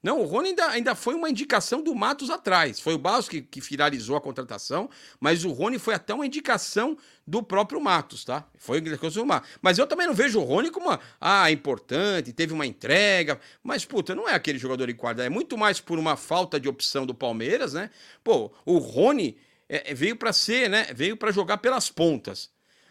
Não, 0.00 0.20
o 0.20 0.24
Rony 0.24 0.50
ainda, 0.50 0.66
ainda 0.68 0.94
foi 0.94 1.14
uma 1.14 1.28
indicação 1.28 1.82
do 1.82 1.92
Matos 1.92 2.30
atrás. 2.30 2.78
Foi 2.78 2.94
o 2.94 2.98
Barros 2.98 3.28
que, 3.28 3.42
que 3.42 3.60
finalizou 3.60 4.16
a 4.16 4.20
contratação, 4.20 4.88
mas 5.18 5.44
o 5.44 5.50
Rony 5.50 5.78
foi 5.78 5.94
até 5.94 6.14
uma 6.14 6.24
indicação 6.24 6.96
do 7.26 7.42
próprio 7.42 7.80
Matos, 7.80 8.24
tá? 8.24 8.46
Foi 8.56 8.78
indicação 8.78 9.24
do 9.24 9.26
Matos. 9.26 9.50
Mas 9.60 9.76
eu 9.76 9.88
também 9.88 10.06
não 10.06 10.14
vejo 10.14 10.38
o 10.38 10.44
Rony 10.44 10.70
como 10.70 10.86
uma, 10.86 11.00
ah, 11.20 11.50
importante, 11.50 12.32
teve 12.32 12.52
uma 12.52 12.64
entrega. 12.64 13.40
Mas, 13.60 13.84
puta, 13.84 14.14
não 14.14 14.28
é 14.28 14.34
aquele 14.34 14.58
jogador 14.58 14.86
de 14.86 14.94
qualidade. 14.94 15.26
É 15.26 15.30
muito 15.30 15.58
mais 15.58 15.80
por 15.80 15.98
uma 15.98 16.16
falta 16.16 16.60
de 16.60 16.68
opção 16.68 17.04
do 17.04 17.14
Palmeiras, 17.14 17.72
né? 17.72 17.90
Pô, 18.22 18.52
o 18.64 18.78
Rony 18.78 19.36
é, 19.68 19.90
é 19.90 19.94
veio 19.94 20.14
para 20.14 20.32
ser, 20.32 20.70
né? 20.70 20.86
Veio 20.94 21.16
para 21.16 21.32
jogar 21.32 21.58
pelas 21.58 21.90
pontas. 21.90 22.50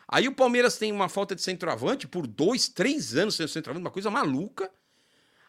Aí 0.10 0.28
o 0.28 0.34
Palmeiras 0.34 0.78
tem 0.78 0.92
uma 0.92 1.08
falta 1.08 1.34
de 1.34 1.42
centroavante 1.42 2.06
por 2.06 2.28
dois, 2.28 2.68
três 2.68 3.16
anos 3.16 3.36
sem 3.36 3.48
centroavante, 3.48 3.84
uma 3.84 3.92
coisa 3.92 4.12
maluca. 4.12 4.70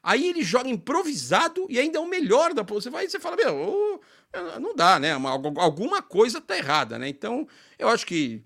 Aí 0.02 0.28
ele 0.28 0.42
joga 0.42 0.68
improvisado 0.68 1.66
e 1.68 1.78
ainda 1.78 1.98
é 1.98 2.00
o 2.00 2.08
melhor 2.08 2.54
da 2.54 2.62
você 2.62 2.90
vai 2.90 3.08
você 3.08 3.18
fala, 3.18 3.36
meu, 3.36 4.00
não 4.60 4.74
dá, 4.74 4.98
né? 4.98 5.12
alguma 5.12 6.02
coisa 6.02 6.40
tá 6.40 6.56
errada, 6.56 6.98
né? 6.98 7.08
Então, 7.08 7.46
eu 7.78 7.88
acho 7.88 8.06
que 8.06 8.44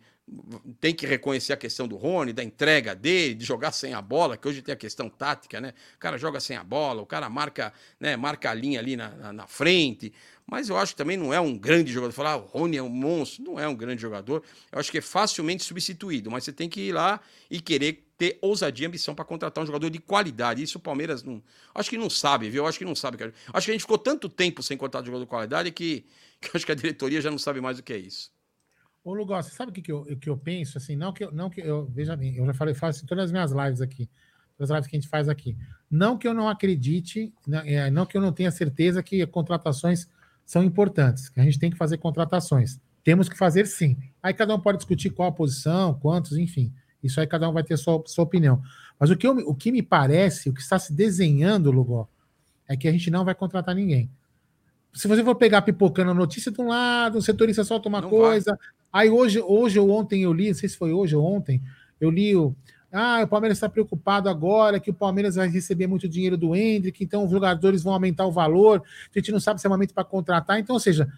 tem 0.80 0.94
que 0.94 1.06
reconhecer 1.06 1.52
a 1.52 1.56
questão 1.56 1.86
do 1.86 1.96
Rony, 1.96 2.32
da 2.32 2.42
entrega 2.42 2.94
dele, 2.94 3.34
de 3.34 3.44
jogar 3.44 3.72
sem 3.72 3.92
a 3.92 4.00
bola, 4.00 4.36
que 4.36 4.46
hoje 4.46 4.62
tem 4.62 4.72
a 4.72 4.76
questão 4.76 5.08
tática, 5.08 5.60
né? 5.60 5.74
O 5.96 5.98
cara 5.98 6.16
joga 6.16 6.40
sem 6.40 6.56
a 6.56 6.64
bola, 6.64 7.02
o 7.02 7.06
cara 7.06 7.28
marca, 7.28 7.72
né, 7.98 8.16
marca 8.16 8.50
a 8.50 8.54
linha 8.54 8.78
ali 8.78 8.96
na, 8.96 9.10
na, 9.10 9.32
na 9.32 9.46
frente. 9.46 10.12
Mas 10.46 10.68
eu 10.68 10.76
acho 10.76 10.92
que 10.92 10.98
também 10.98 11.16
não 11.16 11.32
é 11.32 11.40
um 11.40 11.56
grande 11.56 11.92
jogador. 11.92 12.12
Falar, 12.12 12.32
ah, 12.32 12.36
o 12.36 12.46
Rony 12.46 12.76
é 12.76 12.82
um 12.82 12.88
monstro, 12.88 13.44
não 13.44 13.58
é 13.58 13.66
um 13.66 13.74
grande 13.74 14.00
jogador. 14.00 14.42
Eu 14.70 14.78
acho 14.78 14.90
que 14.90 14.98
é 14.98 15.02
facilmente 15.02 15.64
substituído, 15.64 16.30
mas 16.30 16.44
você 16.44 16.52
tem 16.52 16.68
que 16.68 16.80
ir 16.80 16.92
lá 16.92 17.20
e 17.50 17.60
querer 17.60 18.04
ter 18.22 18.38
ousadia 18.40 18.84
e 18.84 18.86
ambição 18.86 19.16
para 19.16 19.24
contratar 19.24 19.64
um 19.64 19.66
jogador 19.66 19.90
de 19.90 19.98
qualidade. 19.98 20.62
Isso 20.62 20.78
o 20.78 20.80
Palmeiras 20.80 21.24
não. 21.24 21.42
Acho 21.74 21.90
que 21.90 21.98
não 21.98 22.08
sabe, 22.08 22.48
viu? 22.48 22.64
Acho 22.64 22.78
que 22.78 22.84
não 22.84 22.94
sabe. 22.94 23.18
Acho 23.52 23.64
que 23.64 23.70
a 23.72 23.74
gente 23.74 23.80
ficou 23.80 23.98
tanto 23.98 24.28
tempo 24.28 24.62
sem 24.62 24.76
contratar 24.76 25.02
um 25.02 25.06
jogador 25.06 25.24
de 25.24 25.28
qualidade 25.28 25.72
que, 25.72 26.06
que 26.40 26.56
acho 26.56 26.64
que 26.64 26.70
a 26.70 26.74
diretoria 26.76 27.20
já 27.20 27.32
não 27.32 27.38
sabe 27.38 27.60
mais 27.60 27.80
o 27.80 27.82
que 27.82 27.92
é 27.92 27.98
isso. 27.98 28.30
Ô, 29.02 29.12
Lugol, 29.12 29.42
você 29.42 29.50
sabe 29.50 29.72
o 29.72 29.74
que, 29.74 29.82
que, 29.82 29.90
eu, 29.90 30.04
que 30.20 30.30
eu 30.30 30.36
penso? 30.36 30.78
Assim, 30.78 30.94
não 30.94 31.12
que 31.12 31.24
eu, 31.24 31.32
não 31.32 31.50
que 31.50 31.60
eu. 31.60 31.86
Veja 31.86 32.14
bem, 32.14 32.36
eu 32.36 32.46
já 32.46 32.54
falei, 32.54 32.74
faço 32.74 33.02
em 33.02 33.08
todas 33.08 33.24
as 33.24 33.32
minhas 33.32 33.50
lives 33.50 33.80
aqui, 33.80 34.08
todas 34.56 34.70
as 34.70 34.76
lives 34.76 34.88
que 34.88 34.96
a 34.96 35.00
gente 35.00 35.10
faz 35.10 35.28
aqui. 35.28 35.56
Não 35.90 36.16
que 36.16 36.28
eu 36.28 36.32
não 36.32 36.48
acredite, 36.48 37.34
né, 37.44 37.64
é, 37.66 37.90
não 37.90 38.06
que 38.06 38.16
eu 38.16 38.20
não 38.20 38.30
tenha 38.30 38.52
certeza 38.52 39.02
que 39.02 39.26
contratações 39.26 40.06
são 40.46 40.62
importantes, 40.62 41.28
que 41.28 41.40
a 41.40 41.42
gente 41.42 41.58
tem 41.58 41.72
que 41.72 41.76
fazer 41.76 41.98
contratações. 41.98 42.78
Temos 43.02 43.28
que 43.28 43.36
fazer 43.36 43.66
sim. 43.66 43.96
Aí 44.22 44.32
cada 44.32 44.54
um 44.54 44.60
pode 44.60 44.78
discutir 44.78 45.10
qual 45.10 45.28
a 45.28 45.32
posição, 45.32 45.94
quantos, 45.94 46.38
enfim. 46.38 46.72
Isso 47.02 47.20
aí 47.20 47.26
cada 47.26 47.48
um 47.48 47.52
vai 47.52 47.64
ter 47.64 47.76
sua, 47.76 48.02
sua 48.06 48.24
opinião. 48.24 48.62
Mas 48.98 49.10
o 49.10 49.16
que, 49.16 49.26
eu, 49.26 49.36
o 49.38 49.54
que 49.54 49.72
me 49.72 49.82
parece, 49.82 50.48
o 50.48 50.54
que 50.54 50.60
está 50.60 50.78
se 50.78 50.92
desenhando, 50.92 51.70
Lugol, 51.70 52.08
é 52.68 52.76
que 52.76 52.86
a 52.86 52.92
gente 52.92 53.10
não 53.10 53.24
vai 53.24 53.34
contratar 53.34 53.74
ninguém. 53.74 54.10
Se 54.92 55.08
você 55.08 55.24
for 55.24 55.34
pegar 55.34 55.62
pipocando 55.62 56.10
a 56.10 56.14
notícia 56.14 56.52
de 56.52 56.60
um 56.60 56.68
lado, 56.68 57.18
o 57.18 57.22
setorista 57.22 57.64
solta 57.64 57.88
uma 57.88 58.00
não 58.00 58.10
coisa. 58.10 58.50
Vai. 58.92 59.04
Aí 59.04 59.10
hoje, 59.10 59.40
hoje 59.40 59.78
ou 59.78 59.90
ontem 59.90 60.22
eu 60.22 60.32
li, 60.32 60.48
não 60.48 60.54
sei 60.54 60.68
se 60.68 60.76
foi 60.76 60.92
hoje 60.92 61.16
ou 61.16 61.24
ontem, 61.24 61.62
eu 62.00 62.10
li 62.10 62.36
o. 62.36 62.54
Ah, 62.92 63.22
o 63.24 63.26
Palmeiras 63.26 63.56
está 63.56 63.70
preocupado 63.70 64.28
agora 64.28 64.78
que 64.78 64.90
o 64.90 64.94
Palmeiras 64.94 65.36
vai 65.36 65.48
receber 65.48 65.86
muito 65.86 66.06
dinheiro 66.06 66.36
do 66.36 66.54
Hendrick, 66.54 67.02
então 67.02 67.24
os 67.24 67.30
jogadores 67.30 67.82
vão 67.82 67.94
aumentar 67.94 68.26
o 68.26 68.30
valor, 68.30 68.82
a 68.84 69.18
gente 69.18 69.32
não 69.32 69.40
sabe 69.40 69.58
se 69.58 69.66
é 69.66 69.70
momento 69.70 69.94
para 69.94 70.04
contratar. 70.04 70.58
Então, 70.58 70.74
ou 70.74 70.80
seja, 70.80 71.10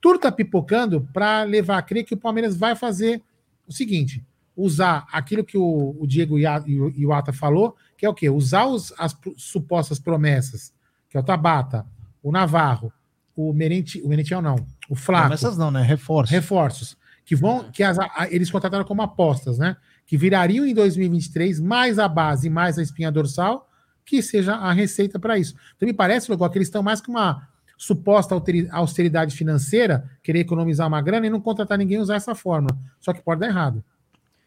tudo 0.00 0.16
está 0.16 0.32
pipocando 0.32 1.08
para 1.12 1.44
levar 1.44 1.78
a 1.78 1.82
crer 1.82 2.02
que 2.02 2.14
o 2.14 2.16
Palmeiras 2.16 2.56
vai 2.56 2.74
fazer 2.74 3.22
o 3.64 3.72
seguinte: 3.72 4.24
usar 4.60 5.06
aquilo 5.12 5.44
que 5.44 5.56
o, 5.56 5.96
o 5.98 6.06
Diego 6.06 6.38
e 6.38 7.06
o 7.06 7.12
Ata 7.12 7.32
falou, 7.32 7.76
que 7.96 8.04
é 8.04 8.08
o 8.08 8.14
quê? 8.14 8.28
Usar 8.28 8.66
os, 8.66 8.92
as 8.98 9.16
supostas 9.36 9.98
promessas, 9.98 10.72
que 11.08 11.16
é 11.16 11.20
o 11.20 11.22
Tabata, 11.22 11.86
o 12.22 12.30
Navarro, 12.30 12.92
o 13.34 13.52
Merentiel, 13.52 14.04
o 14.04 14.08
Merentiel 14.08 14.42
não, 14.42 14.56
o 14.88 14.94
Flaco. 14.94 15.28
Promessas 15.28 15.56
não, 15.56 15.70
né? 15.70 15.82
Reforços. 15.82 16.30
Reforços. 16.30 16.96
Que 17.24 17.36
vão, 17.36 17.70
que 17.70 17.82
as, 17.82 17.98
a, 17.98 18.26
eles 18.30 18.50
contrataram 18.50 18.84
como 18.84 19.02
apostas, 19.02 19.58
né? 19.58 19.76
Que 20.06 20.16
virariam 20.16 20.66
em 20.66 20.74
2023 20.74 21.60
mais 21.60 21.98
a 21.98 22.08
base, 22.08 22.50
mais 22.50 22.78
a 22.78 22.82
espinha 22.82 23.10
dorsal, 23.10 23.68
que 24.04 24.20
seja 24.20 24.54
a 24.54 24.72
receita 24.72 25.18
para 25.18 25.38
isso. 25.38 25.54
Então 25.76 25.86
me 25.86 25.92
parece, 25.92 26.30
Logo, 26.30 26.48
que 26.48 26.58
eles 26.58 26.68
estão 26.68 26.82
mais 26.82 27.00
que 27.00 27.08
uma 27.08 27.48
suposta 27.80 28.34
austeridade 28.72 29.34
financeira, 29.34 30.04
querer 30.22 30.40
economizar 30.40 30.86
uma 30.86 31.00
grana 31.00 31.26
e 31.26 31.30
não 31.30 31.40
contratar 31.40 31.78
ninguém 31.78 31.98
usar 31.98 32.16
essa 32.16 32.34
forma. 32.34 32.68
Só 32.98 33.12
que 33.12 33.22
pode 33.22 33.40
dar 33.40 33.46
errado. 33.46 33.82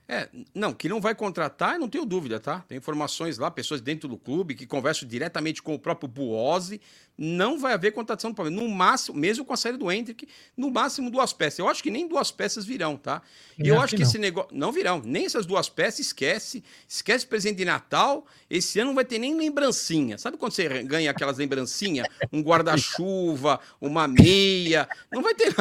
É, 0.08 0.30
não, 0.54 0.74
que 0.74 0.90
não 0.90 1.00
vai 1.00 1.16
contratar, 1.16 1.80
não 1.80 1.88
tenho 1.88 2.06
dúvida, 2.06 2.40
tá? 2.40 2.60
Tem 2.68 2.78
informações 2.78 3.38
lá, 3.38 3.50
pessoas 3.50 3.80
dentro 3.80 4.10
do 4.10 4.18
clube 4.18 4.54
que 4.54 4.68
conversam 4.68 5.08
diretamente 5.08 5.62
com 5.62 5.74
o 5.74 5.80
próprio 5.80 6.10
Buozzi 6.10 6.82
não 7.18 7.60
vai 7.60 7.74
haver 7.74 7.92
contratação 7.92 8.32
do 8.32 8.36
Palmeiras. 8.36 8.62
No 8.62 8.70
máximo, 8.70 9.18
mesmo 9.18 9.46
com 9.46 9.54
a 9.54 9.58
saída 9.58 9.78
do 9.78 9.92
Hendrick, 9.92 10.28
no 10.58 10.72
máximo 10.72 11.12
duas 11.12 11.32
peças. 11.32 11.60
Eu 11.60 11.70
acho 11.70 11.84
que 11.84 11.92
nem 11.92 12.08
duas 12.08 12.32
peças 12.32 12.66
virão, 12.66 12.98
tá? 12.98 13.22
E 13.58 13.68
eu, 13.68 13.76
eu 13.76 13.82
acho 13.82 13.92
que, 13.92 13.98
que 13.98 14.04
esse 14.04 14.18
negócio. 14.18 14.50
Não 14.52 14.72
virão, 14.72 15.02
nem 15.04 15.26
essas 15.26 15.46
duas 15.46 15.70
peças, 15.70 16.00
esquece. 16.00 16.64
Esquece 16.88 17.26
presente 17.26 17.58
de 17.58 17.66
Natal. 17.66 18.26
Esse 18.50 18.80
ano 18.80 18.90
não 18.90 18.96
vai 18.96 19.06
ter 19.06 19.20
nem 19.20 19.36
lembrancinha. 19.36 20.18
Sabe 20.18 20.38
quando 20.38 20.54
você 20.54 20.84
ganha 20.84 21.12
aquelas 21.12 21.38
lembrancinhas? 21.38 22.08
Um 22.32 22.42
guarda-chuva, 22.42 23.60
uma 23.80 24.08
meia. 24.08 24.88
Não 25.12 25.22
vai 25.22 25.36
ter. 25.36 25.54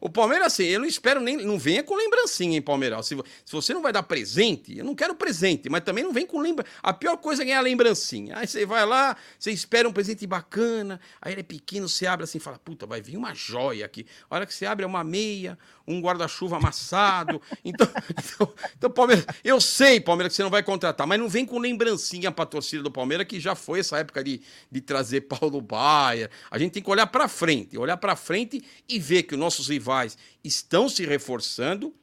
O 0.00 0.10
Palmeiras, 0.10 0.48
assim, 0.48 0.64
eu 0.64 0.80
não 0.80 0.86
espero 0.86 1.20
nem. 1.20 1.38
Não 1.38 1.58
venha 1.58 1.82
com 1.82 1.94
lembrancinha, 1.94 2.56
hein, 2.56 2.62
Palmeiras? 2.62 3.06
Se, 3.06 3.16
se 3.44 3.52
você 3.52 3.72
não 3.72 3.80
vai 3.80 3.92
dar 3.92 4.02
presente, 4.02 4.76
eu 4.76 4.84
não 4.84 4.94
quero 4.94 5.14
presente, 5.14 5.70
mas 5.70 5.82
também 5.82 6.04
não 6.04 6.12
vem 6.12 6.26
com 6.26 6.38
lembrança. 6.38 6.70
A 6.82 6.92
pior 6.92 7.16
coisa 7.16 7.42
é 7.42 7.46
ganhar 7.46 7.60
lembrancinha. 7.62 8.36
Aí 8.36 8.46
você 8.46 8.66
vai 8.66 8.84
lá, 8.84 9.16
você 9.38 9.50
espera 9.50 9.88
um 9.88 9.92
presente 9.92 10.26
bacana 10.26 10.81
grana, 10.82 11.00
aí 11.20 11.32
ele 11.32 11.40
é 11.40 11.44
pequeno, 11.44 11.88
você 11.88 12.06
abre 12.06 12.24
assim 12.24 12.38
fala, 12.38 12.58
puta, 12.58 12.86
vai 12.86 13.00
vir 13.00 13.16
uma 13.16 13.34
joia 13.34 13.86
aqui. 13.86 14.04
A 14.28 14.34
hora 14.34 14.46
que 14.46 14.52
você 14.52 14.66
abre 14.66 14.84
é 14.84 14.86
uma 14.86 15.04
meia, 15.04 15.58
um 15.86 16.00
guarda-chuva 16.00 16.56
amassado. 16.56 17.40
Então, 17.64 17.86
então, 18.10 18.54
então, 18.76 18.90
Palmeiras, 18.90 19.24
eu 19.44 19.60
sei, 19.60 20.00
Palmeiras, 20.00 20.32
que 20.32 20.36
você 20.36 20.42
não 20.42 20.50
vai 20.50 20.62
contratar, 20.62 21.06
mas 21.06 21.18
não 21.18 21.28
vem 21.28 21.46
com 21.46 21.58
lembrancinha 21.58 22.30
pra 22.32 22.44
torcida 22.44 22.82
do 22.82 22.90
Palmeiras, 22.90 23.26
que 23.26 23.38
já 23.38 23.54
foi 23.54 23.80
essa 23.80 23.98
época 23.98 24.22
de, 24.22 24.42
de 24.70 24.80
trazer 24.80 25.22
Paulo 25.22 25.60
Baia. 25.60 26.28
A 26.50 26.58
gente 26.58 26.72
tem 26.72 26.82
que 26.82 26.90
olhar 26.90 27.06
para 27.06 27.28
frente, 27.28 27.78
olhar 27.78 27.96
para 27.96 28.16
frente 28.16 28.62
e 28.88 28.98
ver 28.98 29.22
que 29.22 29.34
os 29.34 29.40
nossos 29.40 29.68
rivais 29.68 30.18
estão 30.42 30.88
se 30.88 31.06
reforçando 31.06 31.94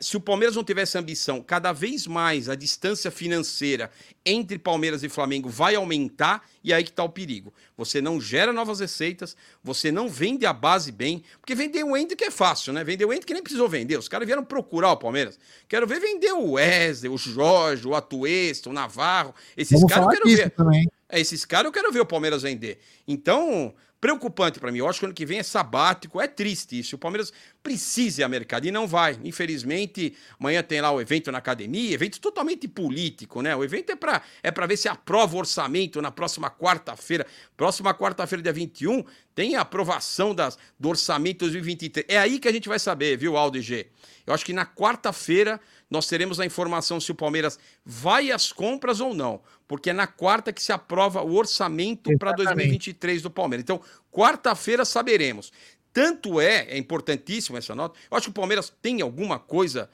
se 0.00 0.16
o 0.16 0.20
Palmeiras 0.20 0.54
não 0.54 0.62
tivesse 0.62 0.96
ambição, 0.96 1.42
cada 1.42 1.72
vez 1.72 2.06
mais 2.06 2.48
a 2.48 2.54
distância 2.54 3.10
financeira 3.10 3.90
entre 4.24 4.56
Palmeiras 4.56 5.02
e 5.02 5.08
Flamengo 5.08 5.48
vai 5.48 5.74
aumentar 5.74 6.48
e 6.62 6.72
aí 6.72 6.84
que 6.84 6.90
está 6.90 7.02
o 7.02 7.08
perigo. 7.08 7.52
Você 7.76 8.00
não 8.00 8.20
gera 8.20 8.52
novas 8.52 8.78
receitas, 8.78 9.36
você 9.62 9.90
não 9.90 10.08
vende 10.08 10.46
a 10.46 10.52
base 10.52 10.92
bem, 10.92 11.24
porque 11.40 11.54
vender 11.54 11.82
o 11.82 11.96
Ender 11.96 12.16
que 12.16 12.24
é 12.24 12.30
fácil, 12.30 12.72
né? 12.72 12.84
Vender 12.84 13.04
o 13.04 13.12
Ender 13.12 13.26
que 13.26 13.34
nem 13.34 13.42
precisou 13.42 13.68
vender. 13.68 13.98
Os 13.98 14.06
caras 14.06 14.24
vieram 14.24 14.44
procurar 14.44 14.92
o 14.92 14.96
Palmeiras. 14.96 15.36
Quero 15.68 15.84
ver 15.84 15.98
vender 15.98 16.32
o 16.32 16.52
Wesley, 16.52 17.12
o 17.12 17.18
Jorge, 17.18 17.88
o 17.88 17.94
Atuesta, 17.96 18.70
o 18.70 18.72
Navarro. 18.72 19.34
Esses 19.56 19.84
caras 19.84 20.04
eu 20.04 20.10
quero 20.10 20.36
ver. 20.36 20.50
Também. 20.50 20.88
É, 21.08 21.20
esses 21.20 21.44
caras 21.44 21.66
eu 21.66 21.72
quero 21.72 21.90
ver 21.90 22.00
o 22.00 22.06
Palmeiras 22.06 22.42
vender. 22.42 22.78
Então, 23.06 23.74
preocupante 24.02 24.58
para 24.58 24.72
mim. 24.72 24.78
Eu 24.78 24.88
acho 24.88 24.98
que 24.98 25.06
ano 25.06 25.14
que 25.14 25.24
vem 25.24 25.38
é 25.38 25.42
sabático, 25.44 26.20
é 26.20 26.26
triste 26.26 26.76
isso. 26.76 26.96
O 26.96 26.98
Palmeiras 26.98 27.32
precisa 27.62 28.20
ir 28.20 28.24
ao 28.24 28.30
mercado 28.30 28.66
e 28.66 28.72
não 28.72 28.84
vai. 28.84 29.16
Infelizmente, 29.22 30.12
amanhã 30.40 30.60
tem 30.60 30.80
lá 30.80 30.90
o 30.90 31.00
evento 31.00 31.30
na 31.30 31.38
academia, 31.38 31.94
evento 31.94 32.20
totalmente 32.20 32.66
político, 32.66 33.40
né? 33.40 33.54
O 33.54 33.62
evento 33.62 33.92
é 33.92 33.94
para 33.96 34.20
é 34.42 34.50
ver 34.66 34.76
se 34.76 34.88
aprova 34.88 35.36
o 35.36 35.38
orçamento 35.38 36.02
na 36.02 36.10
próxima 36.10 36.50
quarta-feira. 36.50 37.24
Próxima 37.56 37.94
quarta-feira, 37.94 38.42
dia 38.42 38.52
21, 38.52 39.04
tem 39.36 39.54
a 39.54 39.60
aprovação 39.60 40.34
das, 40.34 40.58
do 40.76 40.88
orçamento 40.88 41.38
2023. 41.38 42.04
É 42.08 42.18
aí 42.18 42.40
que 42.40 42.48
a 42.48 42.52
gente 42.52 42.68
vai 42.68 42.80
saber, 42.80 43.16
viu, 43.16 43.36
Aldo 43.36 43.56
e 43.56 43.62
G? 43.62 43.86
Eu 44.26 44.34
acho 44.34 44.44
que 44.44 44.52
na 44.52 44.66
quarta-feira 44.66 45.60
nós 45.92 46.06
teremos 46.06 46.40
a 46.40 46.46
informação 46.46 46.98
se 46.98 47.12
o 47.12 47.14
Palmeiras 47.14 47.58
vai 47.84 48.32
às 48.32 48.50
compras 48.50 48.98
ou 48.98 49.12
não, 49.14 49.42
porque 49.68 49.90
é 49.90 49.92
na 49.92 50.06
quarta 50.06 50.50
que 50.50 50.62
se 50.62 50.72
aprova 50.72 51.22
o 51.22 51.34
orçamento 51.34 52.10
para 52.18 52.32
2023 52.32 53.20
do 53.20 53.30
Palmeiras. 53.30 53.62
Então, 53.62 53.80
quarta-feira 54.10 54.86
saberemos. 54.86 55.52
Tanto 55.92 56.40
é, 56.40 56.66
é 56.70 56.78
importantíssimo 56.78 57.58
essa 57.58 57.74
nota. 57.74 57.98
Eu 58.10 58.16
acho 58.16 58.24
que 58.24 58.30
o 58.30 58.34
Palmeiras 58.34 58.72
tem 58.80 59.02
alguma 59.02 59.38
coisa 59.38 59.90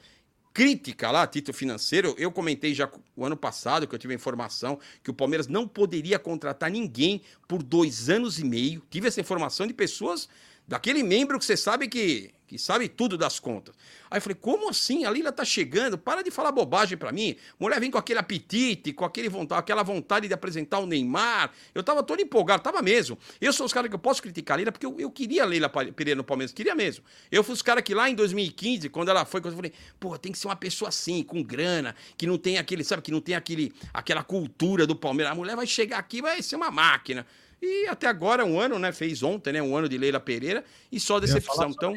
crítica 0.55 1.11
lá, 1.11 1.27
título 1.27 1.57
financeiro. 1.57 2.15
Eu 2.17 2.31
comentei 2.31 2.73
já 2.73 2.89
o 3.17 3.25
ano 3.25 3.37
passado 3.37 3.85
que 3.85 3.95
eu 3.95 3.99
tive 3.99 4.13
a 4.13 4.17
informação 4.17 4.79
que 5.03 5.11
o 5.11 5.15
Palmeiras 5.15 5.49
não 5.49 5.67
poderia 5.67 6.17
contratar 6.17 6.71
ninguém 6.71 7.23
por 7.49 7.61
dois 7.61 8.09
anos 8.09 8.39
e 8.39 8.45
meio. 8.45 8.85
Tive 8.89 9.09
essa 9.09 9.21
informação 9.21 9.67
de 9.67 9.75
pessoas 9.75 10.29
daquele 10.69 11.03
membro 11.03 11.39
que 11.39 11.45
você 11.45 11.57
sabe 11.57 11.89
que 11.89 12.33
que 12.49 12.59
sabe 12.59 12.89
tudo 12.89 13.19
das 13.19 13.39
contas. 13.39 13.75
Aí 14.11 14.17
eu 14.17 14.23
falei, 14.23 14.35
como 14.35 14.71
assim? 14.71 15.05
A 15.05 15.11
Lila 15.11 15.31
tá 15.31 15.45
chegando, 15.45 15.99
para 15.99 16.23
de 16.23 16.31
falar 16.31 16.51
bobagem 16.51 16.97
para 16.97 17.13
mim. 17.13 17.37
Mulher 17.61 17.79
vem 17.79 17.91
com 17.91 17.99
aquele 17.99 18.19
apetite, 18.19 18.95
com 18.95 19.05
aquele 19.05 19.29
vontade, 19.29 19.61
aquela 19.61 19.83
vontade 19.83 20.27
de 20.27 20.33
apresentar 20.33 20.79
o 20.79 20.87
Neymar. 20.87 21.53
Eu 21.75 21.83
tava 21.83 22.03
todo 22.03 22.21
empolgado, 22.21 22.63
tava 22.63 22.81
mesmo. 22.81 23.19
Eu 23.39 23.53
sou 23.53 23.67
os 23.67 23.73
caras 23.73 23.91
que 23.91 23.95
eu 23.95 23.99
posso 23.99 24.23
criticar 24.23 24.57
a 24.57 24.59
Lila, 24.59 24.73
porque 24.73 24.87
eu, 24.87 24.97
eu 24.99 25.11
queria 25.11 25.43
a 25.43 25.47
Leila 25.47 25.69
Pereira 25.69 26.17
no 26.17 26.25
Palmeiras, 26.25 26.51
queria 26.51 26.75
mesmo. 26.75 27.05
Eu 27.31 27.45
fui 27.45 27.53
os 27.53 27.61
caras 27.61 27.85
que 27.85 27.95
lá 27.95 28.09
em 28.09 28.15
2015, 28.15 28.89
quando 28.89 29.11
ela 29.11 29.27
foi, 29.27 29.43
eu 29.45 29.53
falei, 29.53 29.73
pô, 30.01 30.17
tem 30.19 30.33
que 30.33 30.39
ser 30.39 30.49
uma 30.49 30.57
pessoa 30.57 30.89
assim, 30.89 31.23
com 31.23 31.43
grana, 31.43 31.95
que 32.17 32.27
não 32.27 32.39
tem 32.39 32.57
aquele, 32.57 32.83
sabe, 32.83 33.03
que 33.03 33.13
não 33.13 33.21
tem 33.21 33.35
aquele, 33.35 33.75
aquela 33.93 34.25
cultura 34.25 34.87
do 34.87 34.97
Palmeiras. 34.97 35.33
A 35.33 35.37
mulher 35.37 35.55
vai 35.55 35.67
chegar 35.67 35.99
aqui, 35.99 36.23
vai 36.23 36.41
ser 36.41 36.57
uma 36.57 36.71
máquina. 36.71 37.27
E 37.61 37.87
até 37.89 38.07
agora, 38.07 38.45
um 38.45 38.59
ano, 38.59 38.79
né? 38.79 38.93
Fez 38.93 39.23
ontem, 39.23 39.53
né? 39.53 39.63
Um 39.63 39.77
ano 39.77 39.89
de 39.89 39.99
Leila 39.99 40.21
Pereira 40.21 40.65
e 40.91 41.01
só 41.01 41.19
decepção. 41.19 41.71
Então, 41.71 41.95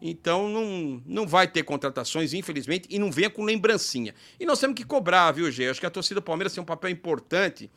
então 0.00 0.48
não, 0.48 1.02
não 1.06 1.26
vai 1.26 1.46
ter 1.46 1.62
contratações, 1.62 2.32
infelizmente, 2.34 2.88
e 2.90 2.98
não 2.98 3.10
venha 3.10 3.30
com 3.30 3.44
lembrancinha. 3.44 4.14
E 4.38 4.46
nós 4.46 4.60
temos 4.60 4.76
que 4.76 4.84
cobrar, 4.84 5.32
viu, 5.32 5.50
Gê? 5.50 5.68
Acho 5.68 5.80
que 5.80 5.86
a 5.86 5.90
torcida 5.90 6.20
do 6.20 6.24
Palmeiras 6.24 6.52
tem 6.52 6.62
um 6.62 6.66
papel 6.66 6.90
importante. 6.90 7.70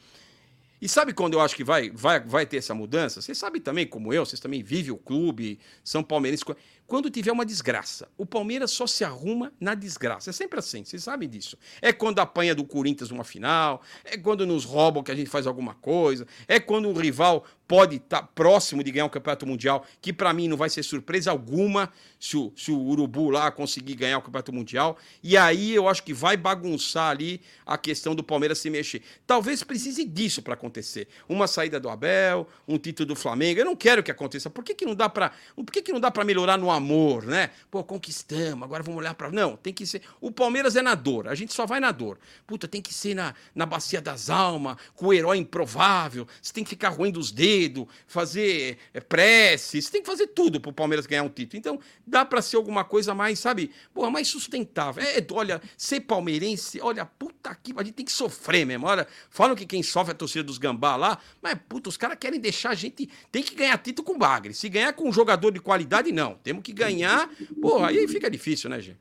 E 0.82 0.90
sabe 0.90 1.14
quando 1.14 1.34
eu 1.34 1.42
acho 1.42 1.56
que 1.56 1.64
vai, 1.64 1.92
vai, 1.92 2.20
vai 2.20 2.44
ter 2.44 2.58
essa 2.58 2.74
mudança? 2.74 3.22
Vocês 3.22 3.38
sabem 3.38 3.62
também, 3.62 3.86
como 3.86 4.12
eu, 4.12 4.26
vocês 4.26 4.40
também 4.40 4.64
vivem 4.64 4.92
o 4.92 4.98
clube, 4.98 5.60
são 5.84 6.02
palmeirenses 6.02 6.44
quando 6.92 7.10
tiver 7.10 7.32
uma 7.32 7.46
desgraça. 7.46 8.10
O 8.18 8.26
Palmeiras 8.26 8.70
só 8.72 8.86
se 8.86 9.06
arruma 9.06 9.54
na 9.62 9.74
desgraça. 9.74 10.30
É 10.30 10.34
sempre 10.34 10.60
assim, 10.60 10.84
vocês 10.84 11.02
sabem 11.02 11.30
disso. 11.30 11.58
É 11.82 11.94
quando 11.94 12.20
apanha 12.20 12.54
do 12.54 12.66
Corinthians 12.66 13.10
numa 13.10 13.24
final, 13.24 13.82
é 14.04 14.18
quando 14.18 14.46
nos 14.46 14.66
roubam 14.66 15.02
que 15.02 15.10
a 15.10 15.16
gente 15.16 15.30
faz 15.30 15.48
alguma 15.48 15.74
coisa, 15.74 16.28
é 16.50 16.60
quando 16.60 16.90
o 16.90 16.94
rival 16.94 17.46
pode 17.72 17.96
estar 17.96 18.24
tá 18.24 18.28
próximo 18.36 18.84
de 18.84 18.92
ganhar 18.92 19.06
um 19.06 19.10
campeonato 19.10 19.48
mundial, 19.48 19.86
que 20.02 20.12
para 20.12 20.34
mim 20.34 20.50
não 20.50 20.58
vai 20.58 20.70
ser 20.70 20.84
surpresa 20.84 21.32
alguma 21.32 21.90
se 22.20 22.36
o, 22.36 22.52
se 22.54 22.70
o 22.70 22.78
Urubu 22.78 23.30
lá 23.30 23.50
conseguir 23.50 23.96
ganhar 23.96 24.18
o 24.18 24.22
campeonato 24.22 24.52
mundial. 24.52 24.98
E 25.24 25.38
aí 25.38 25.74
eu 25.74 25.88
acho 25.88 26.04
que 26.04 26.14
vai 26.14 26.36
bagunçar 26.36 27.10
ali 27.10 27.40
a 27.66 27.78
questão 27.78 28.14
do 28.14 28.22
Palmeiras 28.22 28.58
se 28.58 28.70
mexer. 28.70 29.02
Talvez 29.26 29.64
precise 29.64 30.04
disso 30.04 30.42
para 30.42 30.56
acontecer. 30.56 31.08
Uma 31.30 31.48
saída 31.48 31.80
do 31.80 31.90
Abel, 31.90 32.46
um 32.68 32.78
título 32.78 33.08
do 33.08 33.16
Flamengo. 33.16 33.62
Eu 33.62 33.66
não 33.66 33.76
quero 33.78 34.04
que 34.04 34.12
aconteça. 34.12 34.50
Por 34.50 34.66
que, 34.66 34.76
que 34.76 34.86
não 34.86 34.94
dá 34.94 35.08
para, 35.08 35.32
por 35.56 35.72
que, 35.72 35.82
que 35.82 35.94
não 35.94 36.00
dá 36.02 36.12
para 36.12 36.26
melhorar 36.26 36.58
no 36.58 36.70
amor, 36.70 36.81
né? 36.82 37.52
Pô, 37.70 37.84
conquistamos, 37.84 38.64
agora 38.64 38.84
vamos 38.84 39.00
olhar 39.00 39.14
para. 39.14 39.32
Não, 39.32 39.56
tem 39.56 39.74
que 39.74 39.86
ser. 39.86 40.02
O 40.20 40.32
Palmeiras 40.32 40.76
é 40.76 40.82
na 40.82 40.96
dor, 40.96 41.28
a 41.28 41.36
gente 41.36 41.54
só 41.54 41.66
vai 41.66 41.80
na 41.80 41.92
dor. 41.92 42.20
Puta, 42.46 42.68
tem 42.68 42.82
que 42.82 42.94
ser 42.94 43.16
na, 43.16 43.34
na 43.54 43.66
bacia 43.66 44.02
das 44.02 44.30
almas, 44.30 44.78
com 44.96 45.08
o 45.08 45.14
herói 45.14 45.38
improvável, 45.38 46.28
você 46.42 46.54
tem 46.54 46.64
que 46.64 46.70
ficar 46.70 46.90
ruim 46.90 47.12
dos 47.12 47.32
dedos, 47.32 47.86
fazer 48.08 48.78
é, 48.94 49.00
prece, 49.00 49.82
você 49.82 49.92
tem 49.92 50.02
que 50.02 50.08
fazer 50.08 50.28
tudo 50.28 50.60
pro 50.60 50.74
Palmeiras 50.74 51.06
ganhar 51.06 51.24
um 51.24 51.30
título. 51.30 51.60
Então, 51.60 51.80
dá 52.06 52.26
para 52.26 52.42
ser 52.42 52.58
alguma 52.58 52.84
coisa 52.84 53.14
mais, 53.14 53.40
sabe, 53.40 53.72
pô, 53.94 54.10
mais 54.10 54.28
sustentável. 54.28 55.04
É, 55.04 55.26
olha, 55.32 55.62
ser 55.78 56.02
palmeirense, 56.02 56.80
olha, 56.82 57.06
puta 57.06 57.56
que. 57.56 57.74
A 57.78 57.84
gente 57.84 57.94
tem 57.94 58.06
que 58.06 58.12
sofrer 58.12 58.66
mesmo. 58.66 58.86
Olha, 58.86 59.08
falam 59.30 59.56
que 59.56 59.66
quem 59.66 59.82
sofre 59.82 60.12
é 60.12 60.14
a 60.14 60.18
torcida 60.18 60.44
dos 60.44 60.58
gambá 60.58 60.96
lá, 60.96 61.18
mas, 61.42 61.58
puta, 61.68 61.90
os 61.90 61.98
caras 61.98 62.18
querem 62.20 62.40
deixar 62.40 62.72
a 62.72 62.76
gente. 62.76 63.10
Tem 63.32 63.42
que 63.44 63.56
ganhar 63.56 63.78
título 63.78 64.06
com 64.06 64.18
bagre. 64.18 64.54
Se 64.54 64.70
ganhar 64.70 64.94
com 64.94 65.08
um 65.10 65.14
jogador 65.14 65.52
de 65.52 65.60
qualidade, 65.60 66.12
não. 66.12 66.36
Temos 66.36 66.64
que 66.64 66.71
que 66.72 66.78
ganhar, 66.78 67.30
pô, 67.62 67.84
aí 67.84 68.08
fica 68.08 68.30
difícil, 68.30 68.70
né, 68.70 68.80
Gê? 68.80 68.96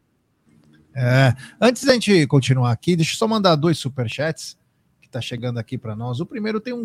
É, 0.94 1.35
antes 1.61 1.85
da 1.85 1.92
gente 1.94 2.26
continuar 2.26 2.72
aqui, 2.72 2.96
deixa 2.96 3.12
eu 3.14 3.16
só 3.16 3.28
mandar 3.28 3.54
dois 3.56 3.78
superchats 3.78 4.59
que 5.00 5.09
tá 5.09 5.20
chegando 5.20 5.59
aqui 5.59 5.78
para 5.78 5.94
nós. 5.94 6.20
O 6.20 6.26
primeiro 6.26 6.61
tem 6.61 6.74
um 6.74 6.85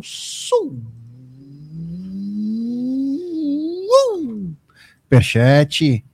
superchat 5.09 6.05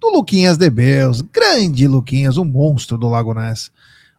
do 0.00 0.10
Luquinhas 0.10 0.58
de 0.58 0.68
Beus, 0.68 1.20
grande 1.20 1.86
Luquinhas, 1.86 2.36
um 2.36 2.44
monstro 2.44 2.98
do 2.98 3.08
Lago 3.08 3.34
Ness. 3.34 3.70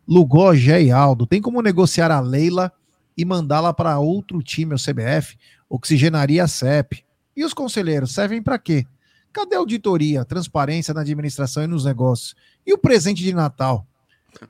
Lugó, 0.08 0.56
Gé 0.56 0.84
e 0.84 0.92
Aldo, 0.92 1.28
tem 1.28 1.42
como 1.42 1.62
negociar 1.62 2.12
a 2.12 2.22
Leila 2.22 2.72
e 3.18 3.26
mandá-la 3.26 3.74
para 3.74 4.00
outro 4.00 4.42
time, 4.42 4.74
o 4.74 4.78
CBF? 4.78 5.38
Oxigenaria 5.70 6.46
a 6.46 6.48
CEP. 6.48 7.04
E 7.38 7.46
os 7.46 7.54
conselheiros 7.54 8.16
servem 8.16 8.42
para 8.42 8.58
quê? 8.58 8.84
Cadê 9.32 9.56
a 9.56 9.60
auditoria, 9.60 10.26
transparência 10.26 10.92
na 10.92 11.02
administração 11.02 11.64
e 11.64 11.68
nos 11.68 11.86
negócios? 11.86 12.36
E 12.66 12.74
o 12.74 12.80
presente 12.80 13.24
de 13.24 13.32
Natal? 13.32 13.86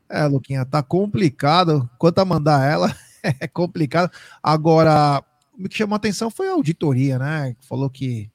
É, 0.07 0.25
Luquinha, 0.25 0.65
tá 0.65 0.81
complicado. 0.81 1.89
Quanto 1.97 2.19
a 2.19 2.25
mandar 2.25 2.65
ela, 2.65 2.95
é 3.21 3.45
complicado. 3.45 4.09
Agora, 4.41 5.21
o 5.59 5.67
que 5.67 5.77
chamou 5.77 5.95
a 5.95 5.97
atenção 5.97 6.31
foi 6.31 6.47
a 6.47 6.53
auditoria, 6.53 7.19
né? 7.19 7.53
Falou 7.59 7.89
que 7.89 8.31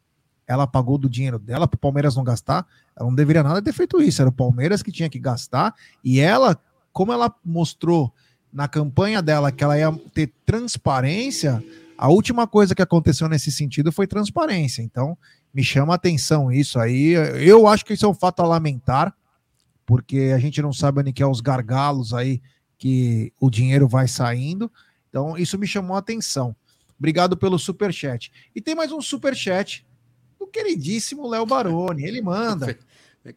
ela 0.46 0.66
pagou 0.66 0.98
do 0.98 1.08
dinheiro 1.08 1.38
dela 1.38 1.66
para 1.66 1.76
o 1.76 1.80
Palmeiras 1.80 2.14
não 2.14 2.22
gastar. 2.22 2.66
Ela 2.94 3.08
não 3.08 3.14
deveria 3.14 3.42
nada 3.42 3.62
ter 3.62 3.72
feito 3.72 4.02
isso. 4.02 4.20
Era 4.20 4.28
o 4.28 4.34
Palmeiras 4.34 4.82
que 4.82 4.92
tinha 4.92 5.08
que 5.08 5.18
gastar. 5.18 5.74
E 6.04 6.20
ela, 6.20 6.60
como 6.92 7.10
ela 7.10 7.34
mostrou 7.42 8.12
na 8.52 8.68
campanha 8.68 9.22
dela 9.22 9.50
que 9.50 9.64
ela 9.64 9.78
ia 9.78 9.90
ter 10.12 10.30
transparência, 10.44 11.64
a 11.96 12.08
última 12.08 12.46
coisa 12.46 12.74
que 12.74 12.82
aconteceu 12.82 13.28
nesse 13.28 13.50
sentido 13.50 13.92
foi 13.92 14.06
transparência. 14.06 14.82
Então, 14.82 15.16
me 15.52 15.62
chama 15.62 15.92
a 15.92 15.96
atenção 15.96 16.50
isso 16.50 16.78
aí. 16.78 17.12
Eu 17.46 17.66
acho 17.66 17.84
que 17.84 17.92
isso 17.92 18.06
é 18.06 18.08
um 18.08 18.14
fato 18.14 18.40
a 18.40 18.46
lamentar, 18.46 19.14
porque 19.86 20.32
a 20.34 20.38
gente 20.38 20.60
não 20.62 20.72
sabe 20.72 21.00
onde 21.00 21.12
que 21.12 21.22
é 21.22 21.26
os 21.26 21.40
gargalos 21.40 22.12
aí 22.14 22.40
que 22.78 23.32
o 23.38 23.50
dinheiro 23.50 23.86
vai 23.86 24.08
saindo. 24.08 24.70
Então, 25.08 25.36
isso 25.36 25.58
me 25.58 25.66
chamou 25.66 25.94
a 25.94 26.00
atenção. 26.00 26.56
Obrigado 26.98 27.36
pelo 27.36 27.58
super 27.58 27.92
chat. 27.92 28.32
E 28.54 28.60
tem 28.60 28.74
mais 28.74 28.92
um 28.92 29.00
super 29.00 29.34
chat 29.34 29.86
do 30.38 30.46
queridíssimo 30.46 31.28
Léo 31.28 31.46
Baroni. 31.46 32.04
Ele 32.04 32.22
manda. 32.22 32.76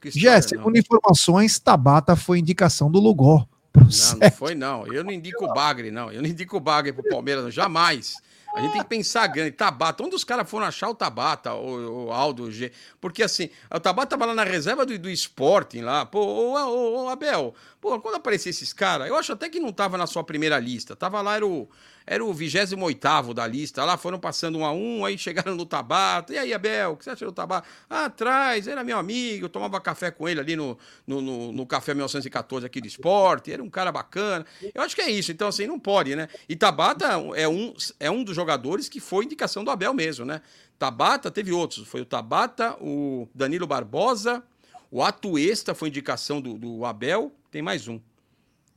Jé, 0.06 0.42
segundo 0.42 0.78
informações, 0.78 1.60
Tabata 1.60 2.16
foi 2.16 2.40
indicação 2.40 2.90
do 2.90 3.00
Lugol. 3.00 3.48
Não, 3.76 4.20
não 4.20 4.32
foi 4.32 4.56
não. 4.56 4.88
Eu 4.88 5.04
não 5.04 5.12
indico 5.12 5.46
o 5.46 5.54
Bagre, 5.54 5.92
não. 5.92 6.12
Eu 6.12 6.22
não 6.22 6.30
indico 6.30 6.58
o 6.58 6.60
Bagre 6.60 6.94
pro 6.94 7.04
Palmeiras, 7.04 7.44
não. 7.44 7.52
jamais. 7.52 8.16
A 8.56 8.62
gente 8.62 8.72
tem 8.72 8.82
que 8.82 8.88
pensar 8.88 9.28
grande. 9.28 9.52
Tabata, 9.52 10.02
onde 10.02 10.16
os 10.16 10.24
caras 10.24 10.50
foram 10.50 10.66
achar 10.66 10.90
o 10.90 10.96
Tabata, 10.96 11.54
o, 11.54 12.06
o 12.06 12.12
Aldo, 12.12 12.44
o 12.44 12.52
G? 12.52 12.72
Porque 13.02 13.22
assim, 13.22 13.50
o 13.70 13.80
Tabata 13.80 14.12
tava 14.12 14.26
lá 14.26 14.34
na 14.34 14.46
reserva 14.46 14.86
do, 14.86 14.98
do 14.98 15.10
Sporting 15.10 15.82
lá. 15.82 16.06
Pô, 16.06 16.20
ô, 16.20 16.54
ô, 16.54 17.04
ô 17.04 17.10
Abel, 17.10 17.54
pô, 17.82 18.00
quando 18.00 18.16
aparecer 18.16 18.50
esses 18.50 18.72
caras, 18.72 19.10
eu 19.10 19.16
acho 19.18 19.34
até 19.34 19.50
que 19.50 19.60
não 19.60 19.74
tava 19.74 19.98
na 19.98 20.08
sua 20.08 20.24
primeira 20.24 20.58
lista. 20.58 20.96
Tava 20.96 21.22
lá, 21.22 21.36
era 21.36 21.46
o 21.46 21.70
era 22.06 22.24
o 22.24 22.34
28 22.34 23.34
da 23.34 23.48
lista. 23.48 23.84
Lá 23.84 23.98
foram 23.98 24.20
passando 24.20 24.60
um 24.60 24.66
a 24.66 24.72
um, 24.72 25.04
aí 25.04 25.18
chegaram 25.18 25.56
no 25.56 25.66
Tabata. 25.66 26.34
E 26.34 26.38
aí, 26.38 26.54
Abel, 26.54 26.92
o 26.92 26.98
que 26.98 27.04
você 27.04 27.10
acha 27.10 27.26
do 27.26 27.32
Tabata? 27.32 27.68
Ah, 27.90 28.06
atrás, 28.06 28.68
era 28.68 28.84
meu 28.84 28.98
amigo, 28.98 29.46
eu 29.46 29.50
tomava 29.50 29.82
café 29.82 30.12
com 30.12 30.30
ele 30.30 30.40
ali 30.40 30.56
no, 30.56 30.78
no, 31.08 31.22
no, 31.22 31.52
no 31.52 31.66
Café 31.66 31.94
1914 31.94 32.66
aqui 32.66 32.80
do 32.80 32.88
esporte. 32.88 33.52
Era 33.52 33.64
um 33.64 33.70
cara 33.70 33.92
bacana. 33.92 34.46
Eu 34.74 34.82
acho 34.82 34.96
que 34.96 35.02
é 35.02 35.10
isso. 35.10 35.32
Então, 35.32 35.48
assim, 35.48 35.66
não 35.66 35.80
pode, 35.80 36.16
né? 36.16 36.28
E 36.48 36.56
Tabata 36.56 37.06
é 37.36 37.48
um, 37.48 37.74
é 38.00 38.12
um 38.12 38.24
dos 38.24 38.36
jogadores 38.36 38.88
que 38.88 39.00
foi 39.00 39.26
indicação 39.26 39.64
do 39.64 39.72
Abel 39.72 39.94
mesmo, 39.94 40.26
né? 40.26 40.42
Tabata 40.78 41.32
teve 41.32 41.52
outros. 41.52 41.88
Foi 41.88 42.02
o 42.02 42.06
Tabata, 42.06 42.76
o 42.82 43.28
Danilo 43.34 43.66
Barbosa, 43.66 44.44
o 44.92 45.02
Atuesta 45.02 45.74
foi 45.74 45.90
indicação 45.90 46.40
do, 46.40 46.58
do 46.58 46.86
Abel. 46.86 47.32
Tem 47.50 47.62
mais 47.62 47.88
um. 47.88 48.00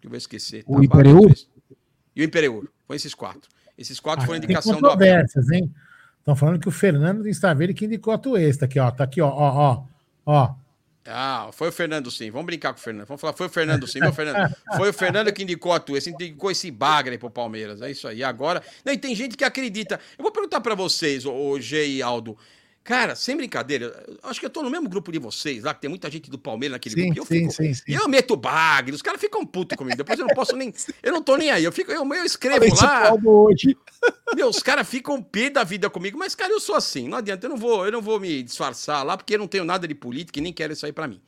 Que 0.01 0.07
eu 0.07 0.11
vou 0.11 0.17
esquecer. 0.17 0.65
O 0.67 0.83
Impereur? 0.83 1.35
E 2.15 2.23
o 2.23 2.25
Impereur. 2.25 2.69
Foi 2.89 2.97
esses 2.97 3.15
quatro. 3.15 3.49
Esses 3.77 4.01
quatro 4.01 4.25
ah, 4.25 4.27
foram 4.27 4.39
indicação 4.39 4.81
do 4.81 4.89
Abel. 4.89 5.23
hein? 5.53 5.73
Estão 6.19 6.35
falando 6.35 6.59
que 6.59 6.69
o 6.69 6.73
Fernando 6.73 7.29
Staveri 7.29 7.75
que 7.75 7.85
indicou 7.85 8.15
a 8.15 8.19
Tuesta 8.19 8.65
aqui, 8.65 8.81
ó. 8.81 8.91
Tá 8.91 9.05
aqui, 9.05 9.21
ó, 9.21 9.29
ó, 9.29 9.53
ó. 9.55 9.85
ó. 10.25 10.55
Ah, 11.07 11.51
foi 11.53 11.69
o 11.69 11.73
Fernando 11.73 12.11
sim. 12.11 12.31
Vamos 12.31 12.47
brincar 12.47 12.73
com 12.73 12.81
o 12.81 12.83
Fernando. 12.83 13.07
Vamos 13.07 13.21
falar, 13.21 13.35
foi 13.35 13.47
o 13.47 13.51
Fernando 13.51 13.87
sim, 13.87 14.01
meu 14.01 14.13
Fernando. 14.13 14.55
Foi 14.77 14.89
o 14.89 14.93
Fernando 14.93 15.33
que 15.33 15.43
indicou 15.43 15.73
a 15.73 15.81
Tuesta, 15.81 16.11
indicou 16.11 16.51
esse 16.51 16.71
bagre 16.71 17.19
pro 17.19 17.31
Palmeiras. 17.31 17.81
É 17.83 17.91
isso 17.91 18.09
aí. 18.09 18.25
Agora. 18.25 18.63
Não, 18.85 18.93
e 18.93 18.99
tem 18.99 19.15
gente 19.15 19.37
que 19.37 19.45
acredita. 19.45 20.01
Eu 20.19 20.23
vou 20.23 20.33
perguntar 20.33 20.61
para 20.61 20.75
vocês, 20.75 21.27
o 21.27 21.61
G 21.61 21.87
e 21.87 22.03
Aldo. 22.03 22.37
Cara, 22.89 23.15
sem 23.15 23.37
brincadeira, 23.37 24.03
acho 24.23 24.41
que 24.41 24.47
eu 24.47 24.49
tô 24.49 24.63
no 24.63 24.71
mesmo 24.71 24.89
grupo 24.89 25.13
de 25.13 25.19
vocês 25.19 25.63
lá, 25.63 25.75
que 25.75 25.83
tem 25.83 25.91
muita 25.91 26.11
gente 26.11 26.31
do 26.31 26.39
Palmeiras 26.39 26.73
naquele 26.73 26.95
sim, 26.95 27.13
grupo. 27.13 27.21
Eu 27.21 27.27
sim, 27.27 27.41
fico, 27.41 27.53
sim, 27.53 27.75
sim. 27.75 27.83
Eu 27.87 28.09
meto 28.09 28.35
bagre, 28.35 28.95
os 28.95 29.03
caras 29.03 29.21
ficam 29.21 29.45
putos 29.45 29.77
comigo. 29.77 29.95
Depois 29.95 30.19
eu 30.19 30.27
não 30.27 30.35
posso 30.35 30.57
nem. 30.57 30.73
Eu 31.03 31.13
não 31.13 31.23
tô 31.23 31.37
nem 31.37 31.51
aí. 31.51 31.63
Eu, 31.63 31.71
fico, 31.71 31.93
eu, 31.93 32.03
eu 32.03 32.25
escrevo 32.25 32.65
lá. 32.77 33.13
Hoje. 33.23 33.77
Meu, 34.35 34.49
os 34.49 34.63
caras 34.63 34.89
ficam 34.89 35.23
pé 35.23 35.51
da 35.51 35.65
vida 35.65 35.91
comigo, 35.91 36.19
mas, 36.19 36.35
cara, 36.35 36.51
eu 36.51 36.61
sou 36.61 36.77
assim. 36.77 37.09
Não 37.09 37.19
adianta, 37.19 37.45
eu 37.45 37.51
não 37.51 37.59
vou, 37.59 37.85
eu 37.85 37.93
não 37.93 38.01
vou 38.01 38.19
me 38.19 38.43
disfarçar 38.43 39.05
lá, 39.05 39.19
porque 39.19 39.35
eu 39.35 39.39
não 39.39 39.47
tenho 39.47 39.67
nada 39.67 39.87
de 39.87 39.95
política 39.95 40.39
e 40.39 40.43
nem 40.43 40.53
quero 40.53 40.73
isso 40.73 40.87
aí 40.87 40.93
pra 40.93 41.07
mim. 41.07 41.21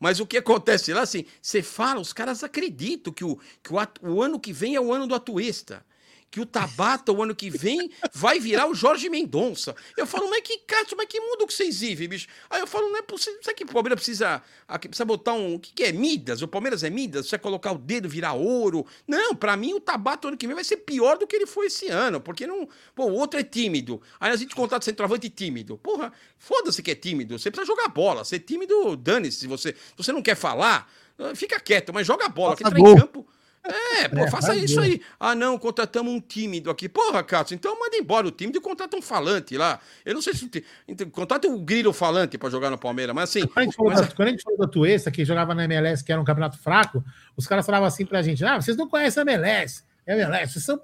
Mas 0.00 0.18
o 0.18 0.26
que 0.26 0.38
acontece 0.38 0.94
lá, 0.94 1.02
assim, 1.02 1.26
você 1.42 1.62
fala, 1.62 2.00
os 2.00 2.14
caras 2.14 2.42
acreditam 2.42 3.12
que 3.12 3.22
o, 3.22 3.38
que 3.62 3.70
o, 3.70 3.76
o 4.14 4.22
ano 4.22 4.40
que 4.40 4.52
vem 4.52 4.76
é 4.76 4.80
o 4.80 4.90
ano 4.90 5.06
do 5.06 5.14
atuista 5.14 5.84
que 6.32 6.40
o 6.40 6.46
Tabata, 6.46 7.12
o 7.12 7.22
ano 7.22 7.34
que 7.34 7.50
vem, 7.50 7.90
vai 8.10 8.40
virar 8.40 8.66
o 8.66 8.74
Jorge 8.74 9.10
Mendonça. 9.10 9.76
Eu 9.98 10.06
falo, 10.06 10.30
mas 10.30 10.40
que 10.40 10.56
cato, 10.66 10.96
mas 10.96 11.06
que 11.06 11.20
mundo 11.20 11.46
que 11.46 11.52
vocês 11.52 11.80
vivem, 11.80 12.08
bicho? 12.08 12.26
Aí 12.48 12.58
eu 12.58 12.66
falo, 12.66 12.88
não 12.88 12.96
é 12.96 13.02
possível. 13.02 13.38
Sabe 13.42 13.58
que 13.58 13.64
o 13.64 13.66
Palmeiras 13.66 13.98
precisa, 13.98 14.42
precisa 14.80 15.04
botar 15.04 15.34
um. 15.34 15.56
O 15.56 15.60
que, 15.60 15.74
que 15.74 15.84
é 15.84 15.92
Midas? 15.92 16.40
O 16.40 16.48
Palmeiras 16.48 16.82
é 16.82 16.88
Midas? 16.88 17.28
Você 17.28 17.36
colocar 17.36 17.72
o 17.72 17.78
dedo, 17.78 18.08
virar 18.08 18.32
ouro? 18.32 18.86
Não, 19.06 19.36
para 19.36 19.54
mim 19.58 19.74
o 19.74 19.80
Tabata, 19.80 20.26
o 20.26 20.28
ano 20.28 20.38
que 20.38 20.46
vem, 20.46 20.54
vai 20.54 20.64
ser 20.64 20.78
pior 20.78 21.18
do 21.18 21.26
que 21.26 21.36
ele 21.36 21.46
foi 21.46 21.66
esse 21.66 21.88
ano, 21.88 22.18
porque 22.18 22.46
não. 22.46 22.66
Pô, 22.94 23.04
o 23.04 23.12
outro 23.12 23.38
é 23.38 23.44
tímido. 23.44 24.00
Aí 24.18 24.32
a 24.32 24.36
gente 24.36 24.54
contrata 24.54 24.86
centroavante 24.86 25.28
tímido. 25.28 25.76
Porra, 25.76 26.10
foda-se 26.38 26.82
que 26.82 26.92
é 26.92 26.94
tímido. 26.94 27.38
Você 27.38 27.50
precisa 27.50 27.66
jogar 27.66 27.88
bola. 27.88 28.24
Ser 28.24 28.38
tímido, 28.38 28.96
dane-se. 28.96 29.40
Se 29.40 29.46
você, 29.46 29.76
você 29.94 30.10
não 30.10 30.22
quer 30.22 30.34
falar, 30.34 30.90
fica 31.34 31.60
quieto, 31.60 31.92
mas 31.92 32.06
joga 32.06 32.26
bola. 32.30 32.56
Quer 32.56 32.68
entrar 32.68 32.80
em 32.80 32.96
campo. 32.96 33.26
É, 33.64 34.08
pô, 34.08 34.18
é, 34.18 34.30
faça 34.30 34.56
isso 34.56 34.80
aí. 34.80 35.00
Ah, 35.20 35.36
não, 35.36 35.56
contratamos 35.56 36.12
um 36.12 36.20
tímido 36.20 36.68
aqui. 36.68 36.88
Porra, 36.88 37.22
Cássio, 37.22 37.54
então 37.54 37.78
manda 37.78 37.96
embora 37.96 38.26
o 38.26 38.30
tímido 38.32 38.58
e 38.58 38.60
contrata 38.60 38.96
um 38.96 39.02
falante 39.02 39.56
lá. 39.56 39.78
Eu 40.04 40.14
não 40.14 40.22
sei 40.22 40.34
se. 40.34 40.64
Então, 40.88 41.08
contrata 41.10 41.46
o 41.46 41.52
um 41.52 41.64
grilo 41.64 41.92
falante 41.92 42.36
para 42.36 42.50
jogar 42.50 42.70
no 42.70 42.78
Palmeiras, 42.78 43.14
mas 43.14 43.30
assim. 43.30 43.46
Quando 43.46 43.58
a 43.58 43.62
gente 43.64 43.76
falou, 43.76 43.92
mas... 43.92 44.00
da, 44.00 44.14
quando 44.14 44.28
a 44.28 44.30
gente 44.32 44.42
falou 44.42 44.58
da 44.58 44.66
Tuesta, 44.66 45.10
que 45.12 45.24
jogava 45.24 45.54
na 45.54 45.64
MLS, 45.64 46.02
que 46.02 46.10
era 46.10 46.20
um 46.20 46.24
campeonato 46.24 46.58
fraco, 46.58 47.04
os 47.36 47.46
caras 47.46 47.64
falavam 47.64 47.86
assim 47.86 48.04
pra 48.04 48.20
gente: 48.20 48.44
ah, 48.44 48.60
vocês 48.60 48.76
não 48.76 48.88
conhecem 48.88 49.20
a 49.20 49.22
MLS. 49.22 49.84
É 50.04 50.20
MLS, 50.20 50.52
vocês 50.54 50.68
estão 50.68 50.80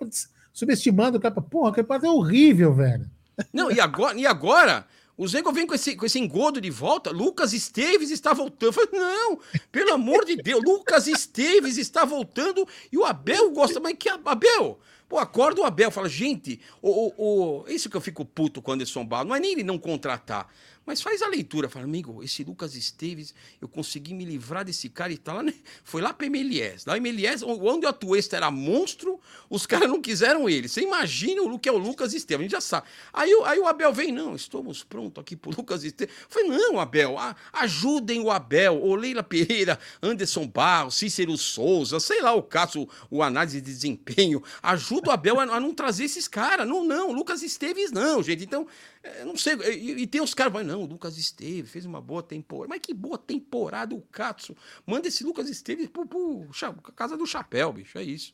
subestimando 0.52 1.18
o 1.18 1.20
campeonato. 1.20 1.50
Porra, 1.50 1.70
o 1.70 1.74
campeonato 1.74 2.06
é 2.06 2.10
horrível, 2.10 2.72
velho. 2.72 3.10
Não, 3.52 3.70
e 3.72 3.80
agora, 3.80 4.16
e 4.16 4.26
agora 4.26 4.86
o 5.18 5.26
Zengo 5.26 5.50
vem 5.50 5.66
com 5.66 5.74
esse, 5.74 5.96
com 5.96 6.07
esse 6.07 6.20
engodo 6.20 6.61
de 6.61 6.70
volta. 6.70 7.11
Lucas 7.11 7.52
Esteves 7.52 8.12
está 8.12 8.33
voltando. 8.33 8.72
Falei, 8.72 8.90
não, 8.92 9.40
pelo 9.72 9.92
amor 9.92 10.24
de 10.24 10.37
Deus, 10.37 10.62
Lucas 10.64 11.09
Esteves 11.09 11.76
está 11.76 12.04
voltando 12.04 12.66
e 12.92 12.96
o 12.96 13.04
Abel 13.04 13.50
gosta, 13.50 13.81
mas 13.81 13.96
que 13.98 14.09
Abel? 14.09 14.78
Pô, 15.09 15.18
acorda 15.18 15.61
o 15.61 15.64
Abel, 15.64 15.90
fala, 15.90 16.09
gente, 16.09 16.61
o, 16.81 16.90
o, 16.90 17.62
o, 17.62 17.68
isso 17.68 17.90
que 17.90 17.96
eu 17.96 18.00
fico 18.00 18.24
puto 18.24 18.62
quando 18.62 18.83
eles 18.83 18.92
são 18.92 19.04
não 19.26 19.35
é 19.35 19.40
nem 19.40 19.52
ele 19.52 19.64
não 19.64 19.78
contratar. 19.78 20.48
Mas 20.88 21.03
faz 21.03 21.20
a 21.20 21.29
leitura, 21.29 21.68
fala, 21.68 21.85
amigo, 21.85 22.22
esse 22.24 22.42
Lucas 22.42 22.74
Esteves, 22.74 23.35
eu 23.61 23.68
consegui 23.68 24.14
me 24.14 24.24
livrar 24.24 24.64
desse 24.64 24.88
cara 24.88 25.12
e. 25.12 25.18
Tá 25.18 25.42
né? 25.42 25.53
Foi 25.85 26.01
lá 26.01 26.14
para 26.14 26.24
MLS. 26.29 26.88
Lá 26.88 26.96
MLS, 26.96 27.44
onde 27.44 27.85
o 27.85 27.88
Atuesta 27.90 28.38
era 28.38 28.51
monstro, 28.51 29.20
os 29.51 29.66
caras 29.66 29.87
não 29.87 30.01
quiseram 30.01 30.48
ele. 30.48 30.66
Você 30.66 30.81
imagina 30.81 31.42
o 31.42 31.59
que 31.59 31.68
é 31.68 31.72
o 31.72 31.77
Lucas 31.77 32.14
Esteves, 32.14 32.40
a 32.40 32.42
gente 32.44 32.53
já 32.53 32.62
sabe. 32.62 32.87
Aí, 33.12 33.31
aí 33.44 33.59
o 33.59 33.66
Abel 33.66 33.92
vem, 33.92 34.11
não, 34.11 34.35
estamos 34.35 34.83
prontos 34.83 35.20
aqui 35.20 35.37
pro 35.37 35.51
Lucas 35.55 35.85
Esteves. 35.85 36.14
Eu 36.22 36.27
falei, 36.31 36.48
não, 36.48 36.81
Abel, 36.81 37.18
a, 37.18 37.37
ajudem 37.53 38.22
o 38.22 38.31
Abel, 38.31 38.83
o 38.83 38.94
Leila 38.94 39.22
Pereira, 39.22 39.79
Anderson 40.03 40.46
Barros, 40.46 40.94
Cícero 40.94 41.37
Souza, 41.37 42.01
sei 42.01 42.22
lá 42.22 42.33
o 42.33 42.42
caso, 42.42 42.88
o 43.11 43.22
análise 43.22 43.61
de 43.61 43.70
desempenho. 43.70 44.42
Ajuda 44.62 45.11
o 45.11 45.12
Abel 45.12 45.38
a, 45.38 45.42
a 45.42 45.61
não 45.61 45.74
trazer 45.74 46.05
esses 46.05 46.27
caras. 46.27 46.66
Não, 46.66 46.83
não, 46.83 47.12
Lucas 47.12 47.42
Esteves 47.42 47.92
não, 47.92 48.22
gente. 48.22 48.42
Então, 48.42 48.66
é, 49.02 49.24
não 49.24 49.37
sei, 49.37 49.54
e, 49.54 50.02
e 50.02 50.06
tem 50.06 50.20
os 50.20 50.34
caras, 50.34 50.66
não, 50.66 50.82
o 50.82 50.87
Lucas 50.87 51.16
Esteves 51.16 51.70
fez 51.70 51.87
uma 51.87 52.00
boa 52.00 52.22
temporada. 52.22 52.68
Mas 52.68 52.80
que 52.80 52.92
boa 52.92 53.18
temporada 53.18 53.94
o 53.94 54.00
Katsu. 54.00 54.56
Manda 54.87 55.08
esse 55.08 55.24
Lucas 55.24 55.48
Esteves 55.48 55.88
pro, 55.88 56.06
pro, 56.06 56.46
pro 56.82 56.92
casa 56.92 57.16
do 57.16 57.26
chapéu, 57.26 57.72
bicho, 57.72 57.98
é 57.98 58.02
isso. 58.02 58.32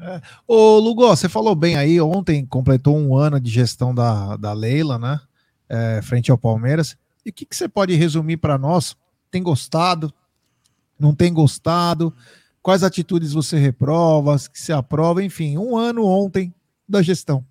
É. 0.00 0.20
Ô, 0.46 0.78
Lugo, 0.78 1.06
você 1.06 1.28
falou 1.28 1.54
bem 1.54 1.76
aí, 1.76 2.00
ontem 2.00 2.44
completou 2.44 2.96
um 2.96 3.16
ano 3.16 3.40
de 3.40 3.50
gestão 3.50 3.94
da, 3.94 4.36
da 4.36 4.52
Leila, 4.52 4.98
né? 4.98 5.20
É, 5.68 6.00
frente 6.02 6.30
ao 6.30 6.38
Palmeiras. 6.38 6.96
E 7.24 7.30
o 7.30 7.32
que, 7.32 7.44
que 7.44 7.56
você 7.56 7.68
pode 7.68 7.94
resumir 7.94 8.36
para 8.36 8.58
nós? 8.58 8.96
Tem 9.30 9.42
gostado? 9.42 10.12
Não 10.98 11.14
tem 11.14 11.32
gostado? 11.32 12.14
Quais 12.62 12.82
atitudes 12.82 13.32
você 13.32 13.58
reprova? 13.58 14.36
Que 14.52 14.60
você 14.60 14.72
aprova? 14.72 15.22
Enfim, 15.22 15.58
um 15.58 15.76
ano 15.76 16.04
ontem 16.04 16.54
da 16.88 17.02
gestão. 17.02 17.44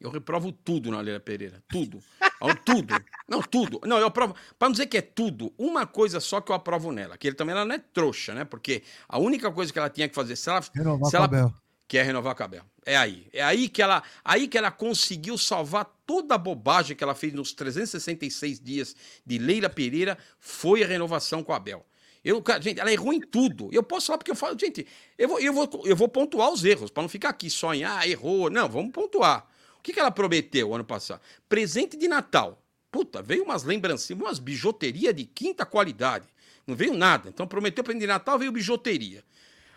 Eu 0.00 0.10
reprovo 0.10 0.50
tudo 0.50 0.90
na 0.90 1.00
Leila 1.00 1.20
Pereira. 1.20 1.62
Tudo. 1.68 2.02
tudo. 2.64 2.94
Não, 3.28 3.42
tudo. 3.42 3.80
Não, 3.84 3.98
eu 3.98 4.06
aprovo. 4.06 4.34
Para 4.58 4.68
não 4.68 4.72
dizer 4.72 4.86
que 4.86 4.96
é 4.96 5.02
tudo, 5.02 5.52
uma 5.58 5.86
coisa 5.86 6.20
só 6.20 6.40
que 6.40 6.50
eu 6.50 6.56
aprovo 6.56 6.90
nela. 6.90 7.18
Que 7.18 7.28
ele 7.28 7.36
também 7.36 7.54
ela 7.54 7.66
não 7.66 7.74
é 7.74 7.78
trouxa, 7.78 8.32
né? 8.32 8.44
Porque 8.44 8.82
a 9.06 9.18
única 9.18 9.52
coisa 9.52 9.70
que 9.72 9.78
ela 9.78 9.90
tinha 9.90 10.08
que 10.08 10.14
fazer, 10.14 10.36
se 10.36 10.48
ela. 10.48 10.62
Renovar 10.74 11.10
se 11.10 11.16
ela, 11.16 11.28
Cabel. 11.28 11.54
Que 11.86 11.98
é 11.98 12.02
renovar 12.02 12.32
a 12.32 12.34
Cabel. 12.34 12.64
É 12.86 12.96
aí. 12.96 13.28
É 13.32 13.42
aí 13.42 13.68
que 13.68 13.82
ela, 13.82 14.02
aí 14.24 14.48
que 14.48 14.56
ela 14.56 14.70
conseguiu 14.70 15.36
salvar 15.36 15.84
toda 16.06 16.34
a 16.34 16.38
bobagem 16.38 16.96
que 16.96 17.04
ela 17.04 17.14
fez 17.14 17.34
nos 17.34 17.52
366 17.52 18.58
dias 18.58 18.96
de 19.26 19.38
Leila 19.38 19.68
Pereira. 19.68 20.16
Foi 20.38 20.82
a 20.82 20.86
renovação 20.86 21.42
com 21.42 21.52
a 21.52 21.56
Abel. 21.56 21.84
Eu, 22.24 22.42
gente, 22.60 22.80
ela 22.80 22.92
errou 22.92 23.12
em 23.12 23.20
tudo. 23.20 23.68
Eu 23.72 23.82
posso 23.82 24.06
falar 24.06 24.18
porque 24.18 24.30
eu 24.30 24.36
falo, 24.36 24.58
gente, 24.58 24.86
eu 25.18 25.28
vou, 25.28 25.40
eu 25.40 25.52
vou, 25.52 25.82
eu 25.84 25.96
vou 25.96 26.08
pontuar 26.08 26.50
os 26.50 26.64
erros, 26.64 26.90
para 26.90 27.02
não 27.02 27.08
ficar 27.08 27.30
aqui 27.30 27.50
só 27.50 27.74
em, 27.74 27.82
ah, 27.84 28.06
errou. 28.06 28.50
Não, 28.50 28.68
vamos 28.68 28.92
pontuar. 28.92 29.49
O 29.80 29.82
que, 29.82 29.94
que 29.94 30.00
ela 30.00 30.10
prometeu 30.10 30.74
ano 30.74 30.84
passado? 30.84 31.22
Presente 31.48 31.96
de 31.96 32.06
Natal. 32.06 32.62
Puta, 32.90 33.22
veio 33.22 33.44
umas 33.44 33.62
lembranças, 33.62 34.10
umas 34.10 34.38
bijuteria 34.38 35.12
de 35.12 35.24
quinta 35.24 35.64
qualidade. 35.64 36.28
Não 36.66 36.76
veio 36.76 36.92
nada. 36.92 37.30
Então 37.30 37.46
prometeu 37.46 37.82
presente 37.82 38.02
de 38.02 38.06
Natal, 38.06 38.38
veio 38.38 38.52
bijuteria. 38.52 39.24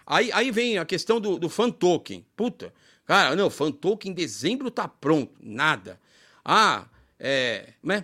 Aí, 0.06 0.30
aí 0.34 0.52
vem 0.52 0.78
a 0.78 0.84
questão 0.84 1.22
do, 1.22 1.39
do 1.39 1.48
fan 1.48 1.72
token. 1.72 2.26
Puta, 2.36 2.74
cara, 3.06 3.34
não, 3.34 3.50
fan 3.50 3.72
token 3.72 4.12
em 4.12 4.13
dezembro 4.13 4.70
tá 4.70 4.89
pronto. 4.89 5.32
Nada. 5.42 5.98
Ah, 6.44 6.86
é. 7.18 7.70
Né? 7.82 8.04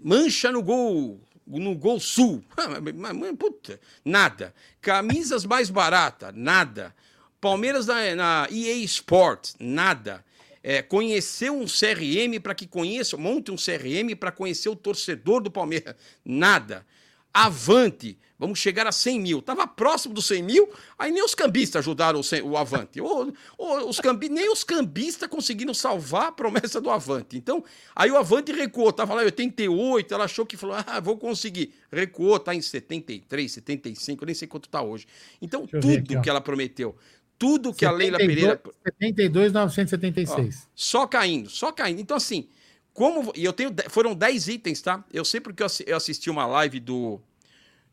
Mancha 0.00 0.50
no 0.50 0.64
gol. 0.64 1.20
No 1.46 1.76
Gol 1.76 2.00
Sul. 2.00 2.42
Puta, 3.38 3.78
nada. 4.04 4.52
Camisas 4.80 5.44
mais 5.44 5.70
baratas, 5.70 6.32
nada. 6.34 6.92
Palmeiras 7.40 7.86
na, 7.86 8.16
na 8.16 8.48
EA 8.50 8.74
Sports, 8.78 9.54
nada 9.60 10.25
é, 10.68 10.82
conhecer 10.82 11.48
um 11.48 11.64
CRM 11.64 12.40
para 12.42 12.52
que 12.52 12.66
conheça, 12.66 13.16
monte 13.16 13.52
um 13.52 13.54
CRM 13.54 14.16
para 14.18 14.32
conhecer 14.32 14.68
o 14.68 14.74
torcedor 14.74 15.40
do 15.40 15.48
Palmeiras. 15.48 15.94
Nada. 16.24 16.84
Avante, 17.32 18.18
vamos 18.36 18.58
chegar 18.58 18.84
a 18.84 18.90
100 18.90 19.20
mil. 19.20 19.38
Estava 19.38 19.64
próximo 19.64 20.12
dos 20.12 20.26
100 20.26 20.42
mil, 20.42 20.68
aí 20.98 21.12
nem 21.12 21.22
os 21.22 21.36
cambistas 21.36 21.78
ajudaram 21.78 22.20
o, 22.20 22.48
o 22.48 22.56
Avante. 22.56 23.00
O, 23.00 23.32
o, 23.56 23.88
os 23.88 24.00
cambi, 24.00 24.28
nem 24.28 24.50
os 24.50 24.64
cambistas 24.64 25.28
conseguiram 25.28 25.72
salvar 25.72 26.28
a 26.28 26.32
promessa 26.32 26.80
do 26.80 26.90
Avante. 26.90 27.36
Então, 27.36 27.62
aí 27.94 28.10
o 28.10 28.16
Avante 28.16 28.50
recuou, 28.50 28.90
estava 28.90 29.14
lá 29.14 29.22
em 29.22 29.26
88, 29.26 30.12
ela 30.12 30.24
achou 30.24 30.44
que 30.44 30.56
falou, 30.56 30.78
ah, 30.84 30.98
vou 30.98 31.16
conseguir. 31.16 31.74
Recuou, 31.92 32.38
está 32.38 32.52
em 32.52 32.60
73, 32.60 33.52
75, 33.52 34.26
nem 34.26 34.34
sei 34.34 34.48
quanto 34.48 34.64
está 34.64 34.82
hoje. 34.82 35.06
Então, 35.40 35.64
tudo 35.64 35.92
aqui, 35.92 36.20
que 36.20 36.28
ela 36.28 36.40
prometeu, 36.40 36.96
tudo 37.38 37.72
que 37.72 37.84
72, 37.86 37.94
a 37.94 37.96
Leila 37.96 38.18
Pereira. 38.18 38.60
72,976. 39.00 40.56
Ó, 40.56 40.68
só 40.74 41.06
caindo, 41.06 41.50
só 41.50 41.72
caindo. 41.72 42.00
Então, 42.00 42.16
assim, 42.16 42.48
como. 42.92 43.32
E 43.36 43.44
eu 43.44 43.52
tenho. 43.52 43.74
Foram 43.88 44.14
10 44.14 44.48
itens, 44.48 44.80
tá? 44.80 45.04
Eu 45.12 45.24
sei 45.24 45.40
porque 45.40 45.62
eu 45.62 45.96
assisti 45.96 46.30
uma 46.30 46.46
live 46.46 46.80
do. 46.80 47.20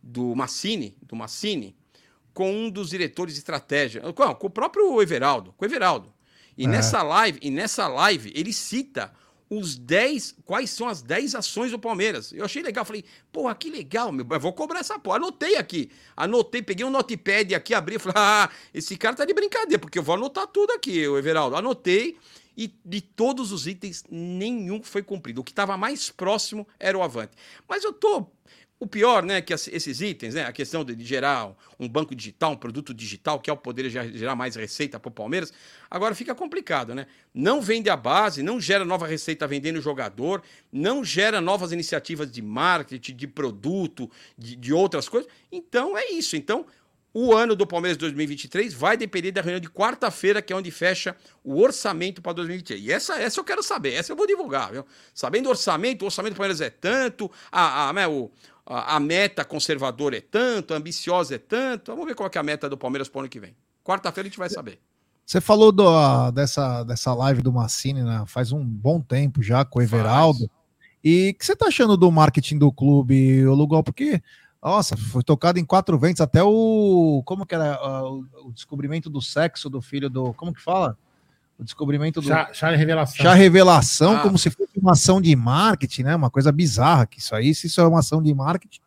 Do 0.05 0.35
Massini, 0.35 0.97
do 1.01 1.15
Massini, 1.15 1.73
com 2.33 2.51
um 2.51 2.69
dos 2.69 2.89
diretores 2.89 3.35
de 3.35 3.39
estratégia. 3.39 4.01
Com, 4.13 4.35
com 4.35 4.47
o 4.47 4.49
próprio 4.49 5.01
Everaldo. 5.01 5.53
Com 5.55 5.63
o 5.63 5.67
Everaldo. 5.67 6.13
E 6.57 6.65
é. 6.65 6.67
nessa 6.67 7.01
live, 7.01 7.39
e 7.41 7.49
nessa 7.49 7.87
live, 7.87 8.31
ele 8.35 8.51
cita 8.51 9.13
os 9.49 9.75
10, 9.75 10.35
quais 10.45 10.69
são 10.69 10.87
as 10.87 11.01
10 11.01 11.35
ações 11.35 11.71
do 11.71 11.79
Palmeiras. 11.79 12.31
Eu 12.31 12.45
achei 12.45 12.63
legal, 12.63 12.85
falei, 12.85 13.03
porra, 13.31 13.53
que 13.55 13.69
legal, 13.69 14.11
meu, 14.11 14.25
eu 14.29 14.39
vou 14.39 14.53
cobrar 14.53 14.79
essa 14.79 14.97
porra. 14.97 15.17
Anotei 15.17 15.55
aqui, 15.55 15.91
anotei, 16.15 16.61
peguei 16.61 16.85
um 16.85 16.89
notepad 16.89 17.53
aqui, 17.53 17.73
abri 17.73 17.99
falei, 17.99 18.15
ah, 18.17 18.49
esse 18.73 18.95
cara 18.97 19.15
tá 19.15 19.25
de 19.25 19.33
brincadeira, 19.33 19.79
porque 19.79 19.99
eu 19.99 20.03
vou 20.03 20.15
anotar 20.15 20.47
tudo 20.47 20.71
aqui, 20.71 21.07
o 21.07 21.17
Everaldo. 21.17 21.55
Anotei 21.55 22.17
e 22.55 22.71
de 22.85 23.01
todos 23.01 23.51
os 23.51 23.67
itens, 23.67 24.03
nenhum 24.09 24.81
foi 24.83 25.01
cumprido. 25.01 25.41
O 25.41 25.43
que 25.43 25.51
estava 25.51 25.75
mais 25.75 26.09
próximo 26.09 26.67
era 26.79 26.97
o 26.97 27.01
Avante. 27.01 27.33
Mas 27.67 27.83
eu 27.83 27.91
tô 27.91 28.27
o 28.83 28.87
pior, 28.87 29.23
né, 29.23 29.41
que 29.41 29.53
esses 29.53 30.01
itens, 30.01 30.35
né, 30.35 30.43
a 30.43 30.51
questão 30.51 30.83
de 30.83 31.01
gerar 31.05 31.55
um 31.79 31.87
banco 31.87 32.13
digital, 32.13 32.51
um 32.51 32.57
produto 32.57 32.93
digital, 32.93 33.39
que 33.39 33.49
é 33.49 33.53
o 33.53 33.57
poder 33.57 33.89
gerar 33.89 34.35
mais 34.35 34.55
receita 34.57 34.99
para 34.99 35.07
o 35.07 35.11
Palmeiras, 35.11 35.53
agora 35.89 36.13
fica 36.13 36.35
complicado, 36.35 36.93
né? 36.93 37.07
Não 37.33 37.61
vende 37.61 37.89
a 37.89 37.95
base, 37.95 38.43
não 38.43 38.59
gera 38.59 38.83
nova 38.83 39.07
receita 39.07 39.47
vendendo 39.47 39.81
jogador, 39.81 40.43
não 40.71 41.03
gera 41.03 41.39
novas 41.39 41.71
iniciativas 41.71 42.29
de 42.29 42.41
marketing, 42.41 43.15
de 43.15 43.27
produto, 43.27 44.11
de, 44.37 44.55
de 44.57 44.73
outras 44.73 45.07
coisas. 45.07 45.31
Então 45.49 45.97
é 45.97 46.11
isso. 46.11 46.35
Então 46.35 46.65
o 47.13 47.31
ano 47.31 47.55
do 47.55 47.67
Palmeiras 47.67 47.95
2023 47.97 48.73
vai 48.73 48.97
depender 48.97 49.31
da 49.31 49.41
reunião 49.41 49.59
de 49.59 49.69
quarta-feira, 49.69 50.41
que 50.41 50.51
é 50.51 50.55
onde 50.55 50.71
fecha 50.71 51.15
o 51.43 51.61
orçamento 51.61 52.21
para 52.23 52.33
2023. 52.33 52.83
E 52.83 52.91
essa, 52.91 53.21
essa 53.21 53.39
eu 53.39 53.43
quero 53.43 53.61
saber, 53.61 53.93
essa 53.93 54.11
eu 54.11 54.15
vou 54.15 54.25
divulgar, 54.25 54.71
viu? 54.71 54.85
Sabendo 55.13 55.45
o 55.45 55.49
orçamento, 55.49 56.01
o 56.01 56.05
orçamento 56.05 56.33
do 56.33 56.37
Palmeiras 56.37 56.59
é 56.59 56.71
tanto, 56.71 57.31
a, 57.51 57.89
a, 57.89 57.93
né, 57.93 58.07
o, 58.07 58.31
a, 58.65 58.99
meta 58.99 59.43
conservadora 59.43 60.17
é 60.17 60.21
tanto, 60.21 60.73
ambiciosa 60.73 61.35
é 61.35 61.37
tanto. 61.37 61.91
Vamos 61.91 62.07
ver 62.07 62.15
qual 62.15 62.29
é 62.33 62.37
a 62.37 62.43
meta 62.43 62.69
do 62.69 62.77
Palmeiras 62.77 63.09
para 63.09 63.19
o 63.19 63.21
ano 63.21 63.29
que 63.29 63.39
vem. 63.39 63.55
Quarta-feira 63.83 64.27
a 64.27 64.29
gente 64.29 64.39
vai 64.39 64.49
saber. 64.49 64.79
Você 65.25 65.39
falou 65.41 65.71
do, 65.71 66.31
dessa, 66.31 66.83
dessa 66.83 67.13
live 67.13 67.41
do 67.41 67.51
Massini, 67.51 68.03
né? 68.03 68.23
Faz 68.27 68.51
um 68.51 68.63
bom 68.63 68.99
tempo 69.01 69.41
já 69.41 69.63
com 69.63 69.79
o 69.79 69.81
Everaldo. 69.81 70.39
Faz. 70.39 70.63
E 71.03 71.31
o 71.31 71.37
que 71.37 71.45
você 71.45 71.55
tá 71.55 71.67
achando 71.67 71.97
do 71.97 72.09
marketing 72.11 72.57
do 72.57 72.71
clube, 72.71 73.45
o 73.45 73.53
Lugol? 73.53 73.83
Porque, 73.83 74.21
nossa, 74.61 74.95
foi 74.95 75.23
tocado 75.23 75.59
em 75.59 75.65
quatro 75.65 75.97
ventos, 75.97 76.21
até 76.21 76.41
o. 76.41 77.21
Como 77.25 77.45
que 77.45 77.55
era? 77.55 77.77
O 78.45 78.51
descobrimento 78.53 79.09
do 79.09 79.21
sexo 79.21 79.69
do 79.69 79.81
filho 79.81 80.09
do. 80.09 80.33
Como 80.33 80.53
que 80.53 80.61
fala? 80.61 80.97
O 81.57 81.63
descobrimento 81.63 82.21
do. 82.21 82.27
Chá, 82.27 82.49
chá 82.53 82.69
revelação. 82.75 83.23
Chá 83.23 83.33
revelação, 83.33 84.17
ah. 84.17 84.19
como 84.21 84.37
se 84.37 84.49
fosse 84.49 84.77
uma 84.77 84.93
ação 84.93 85.21
de 85.21 85.35
marketing, 85.35 86.03
né? 86.03 86.15
Uma 86.15 86.29
coisa 86.29 86.51
bizarra, 86.51 87.05
que 87.05 87.19
isso 87.19 87.35
aí, 87.35 87.53
se 87.53 87.67
isso 87.67 87.79
é 87.81 87.87
uma 87.87 87.99
ação 87.99 88.21
de 88.21 88.33
marketing, 88.33 88.81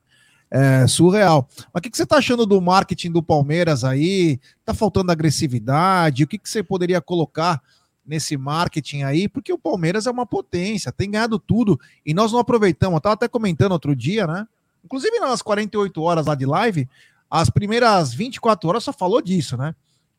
é 0.50 0.86
surreal. 0.86 1.48
Mas 1.72 1.80
o 1.80 1.82
que, 1.82 1.90
que 1.90 1.96
você 1.96 2.02
está 2.02 2.18
achando 2.18 2.46
do 2.46 2.60
marketing 2.60 3.12
do 3.12 3.22
Palmeiras 3.22 3.84
aí? 3.84 4.40
Tá 4.64 4.74
faltando 4.74 5.12
agressividade? 5.12 6.24
O 6.24 6.26
que, 6.26 6.38
que 6.38 6.48
você 6.48 6.62
poderia 6.62 7.00
colocar 7.00 7.60
nesse 8.06 8.36
marketing 8.36 9.02
aí? 9.02 9.28
Porque 9.28 9.52
o 9.52 9.58
Palmeiras 9.58 10.06
é 10.06 10.10
uma 10.10 10.26
potência, 10.26 10.92
tem 10.92 11.10
ganhado 11.10 11.38
tudo, 11.38 11.78
e 12.04 12.14
nós 12.14 12.32
não 12.32 12.38
aproveitamos. 12.38 12.94
Eu 12.94 12.98
estava 12.98 13.14
até 13.14 13.28
comentando 13.28 13.72
outro 13.72 13.94
dia, 13.94 14.26
né? 14.26 14.46
Inclusive 14.84 15.18
nas 15.18 15.42
48 15.42 16.00
horas 16.00 16.26
lá 16.26 16.34
de 16.34 16.46
live, 16.46 16.88
as 17.28 17.50
primeiras 17.50 18.14
24 18.14 18.68
horas 18.68 18.84
só 18.84 18.92
falou 18.92 19.20
disso, 19.20 19.56
né? 19.56 19.74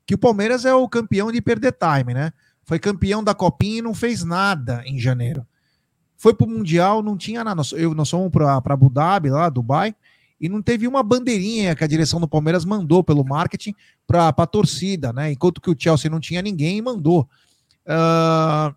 Que 0.08 0.16
o 0.16 0.18
Palmeiras 0.18 0.64
é 0.64 0.74
o 0.74 0.88
campeão 0.88 1.30
de 1.32 1.42
perder 1.42 1.74
time, 1.74 2.14
né? 2.14 2.32
Foi 2.64 2.80
campeão 2.80 3.22
da 3.22 3.36
Copinha 3.36 3.80
e 3.80 3.82
não 3.82 3.94
fez 3.94 4.24
nada 4.24 4.82
em 4.86 4.98
janeiro. 4.98 5.46
Foi 6.16 6.34
pro 6.34 6.48
Mundial, 6.48 7.04
não 7.04 7.18
tinha 7.18 7.44
nada. 7.44 7.56
Nós, 7.56 7.74
eu, 7.74 7.94
nós 7.94 8.10
fomos 8.10 8.32
para 8.32 8.74
Abu 8.74 8.90
Dhabi, 8.90 9.30
lá, 9.30 9.50
Dubai, 9.50 9.94
e 10.40 10.48
não 10.48 10.62
teve 10.62 10.88
uma 10.88 11.04
bandeirinha 11.04 11.76
que 11.76 11.84
a 11.84 11.88
direção 11.88 12.22
do 12.22 12.28
Palmeiras 12.28 12.64
mandou 12.64 13.04
pelo 13.04 13.24
marketing 13.24 13.76
para 14.08 14.30
a 14.30 14.48
torcida, 14.48 15.12
né? 15.12 15.32
Enquanto 15.32 15.60
que 15.60 15.70
o 15.70 15.76
Chelsea 15.78 16.10
não 16.10 16.22
tinha 16.22 16.42
ninguém 16.42 16.82
mandou. 16.82 17.28
Uh, 17.86 18.74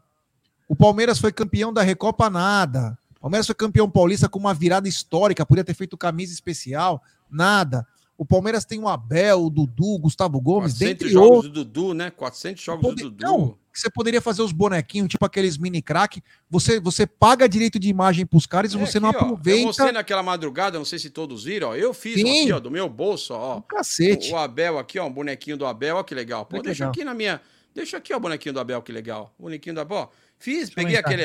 o 0.68 0.74
Palmeiras 0.74 1.20
foi 1.20 1.32
campeão 1.32 1.72
da 1.72 1.82
Recopa 1.82 2.28
nada. 2.28 2.98
O 3.18 3.20
Palmeiras 3.20 3.46
foi 3.46 3.54
campeão 3.54 3.88
paulista 3.88 4.28
com 4.28 4.38
uma 4.38 4.52
virada 4.52 4.88
histórica, 4.88 5.46
podia 5.46 5.64
ter 5.64 5.74
feito 5.74 5.96
camisa 5.96 6.32
especial, 6.32 7.00
nada. 7.30 7.86
O 8.20 8.26
Palmeiras 8.26 8.66
tem 8.66 8.78
o 8.78 8.86
Abel, 8.86 9.46
o 9.46 9.48
Dudu, 9.48 9.94
o 9.94 9.98
Gustavo 9.98 10.38
Gomes, 10.42 10.74
400 10.74 10.78
dentre 10.78 11.08
jogos 11.08 11.30
outros. 11.36 11.52
do 11.54 11.64
Dudu, 11.64 11.94
né? 11.94 12.10
400 12.10 12.62
jogos 12.62 12.82
Pode... 12.82 13.02
do 13.02 13.10
Dudu. 13.10 13.24
Não, 13.24 13.58
você 13.72 13.88
poderia 13.88 14.20
fazer 14.20 14.42
os 14.42 14.52
bonequinhos, 14.52 15.08
tipo 15.08 15.24
aqueles 15.24 15.56
mini 15.56 15.80
crack. 15.80 16.22
Você, 16.50 16.78
você 16.78 17.06
paga 17.06 17.48
direito 17.48 17.78
de 17.78 17.88
imagem 17.88 18.26
pros 18.26 18.44
caras 18.44 18.74
e 18.74 18.76
é, 18.76 18.78
você 18.78 18.98
aqui, 18.98 19.00
não 19.00 19.08
aproveita. 19.08 19.60
Ó, 19.60 19.62
eu 19.62 19.66
mostrei 19.68 19.92
naquela 19.92 20.22
madrugada, 20.22 20.76
não 20.76 20.84
sei 20.84 20.98
se 20.98 21.08
todos 21.08 21.44
viram, 21.44 21.70
ó. 21.70 21.74
Eu 21.74 21.94
fiz 21.94 22.20
aqui, 22.20 22.52
ó, 22.52 22.60
do 22.60 22.70
meu 22.70 22.90
bolso, 22.90 23.32
ó. 23.32 23.56
Um 23.56 23.62
cacete. 23.62 24.30
O, 24.30 24.34
o, 24.34 24.36
Abel 24.36 24.78
aqui, 24.78 24.98
ó, 24.98 25.06
um 25.06 25.12
bonequinho 25.12 25.56
do 25.56 25.64
Abel, 25.64 25.96
ó, 25.96 26.02
que 26.02 26.14
legal. 26.14 26.44
Pô, 26.44 26.58
que 26.58 26.64
deixa 26.64 26.84
legal. 26.84 26.90
aqui 26.90 27.04
na 27.06 27.14
minha. 27.14 27.40
Deixa 27.74 27.96
aqui, 27.96 28.12
ó, 28.12 28.18
o 28.18 28.20
bonequinho 28.20 28.52
do 28.52 28.60
Abel, 28.60 28.82
que 28.82 28.92
legal. 28.92 29.34
O 29.38 29.44
bonequinho 29.44 29.74
do 29.74 29.80
Abel, 29.80 29.96
ó. 29.96 30.08
Fiz, 30.38 30.68
deixa 30.68 30.74
peguei 30.74 30.98
aquele, 30.98 31.24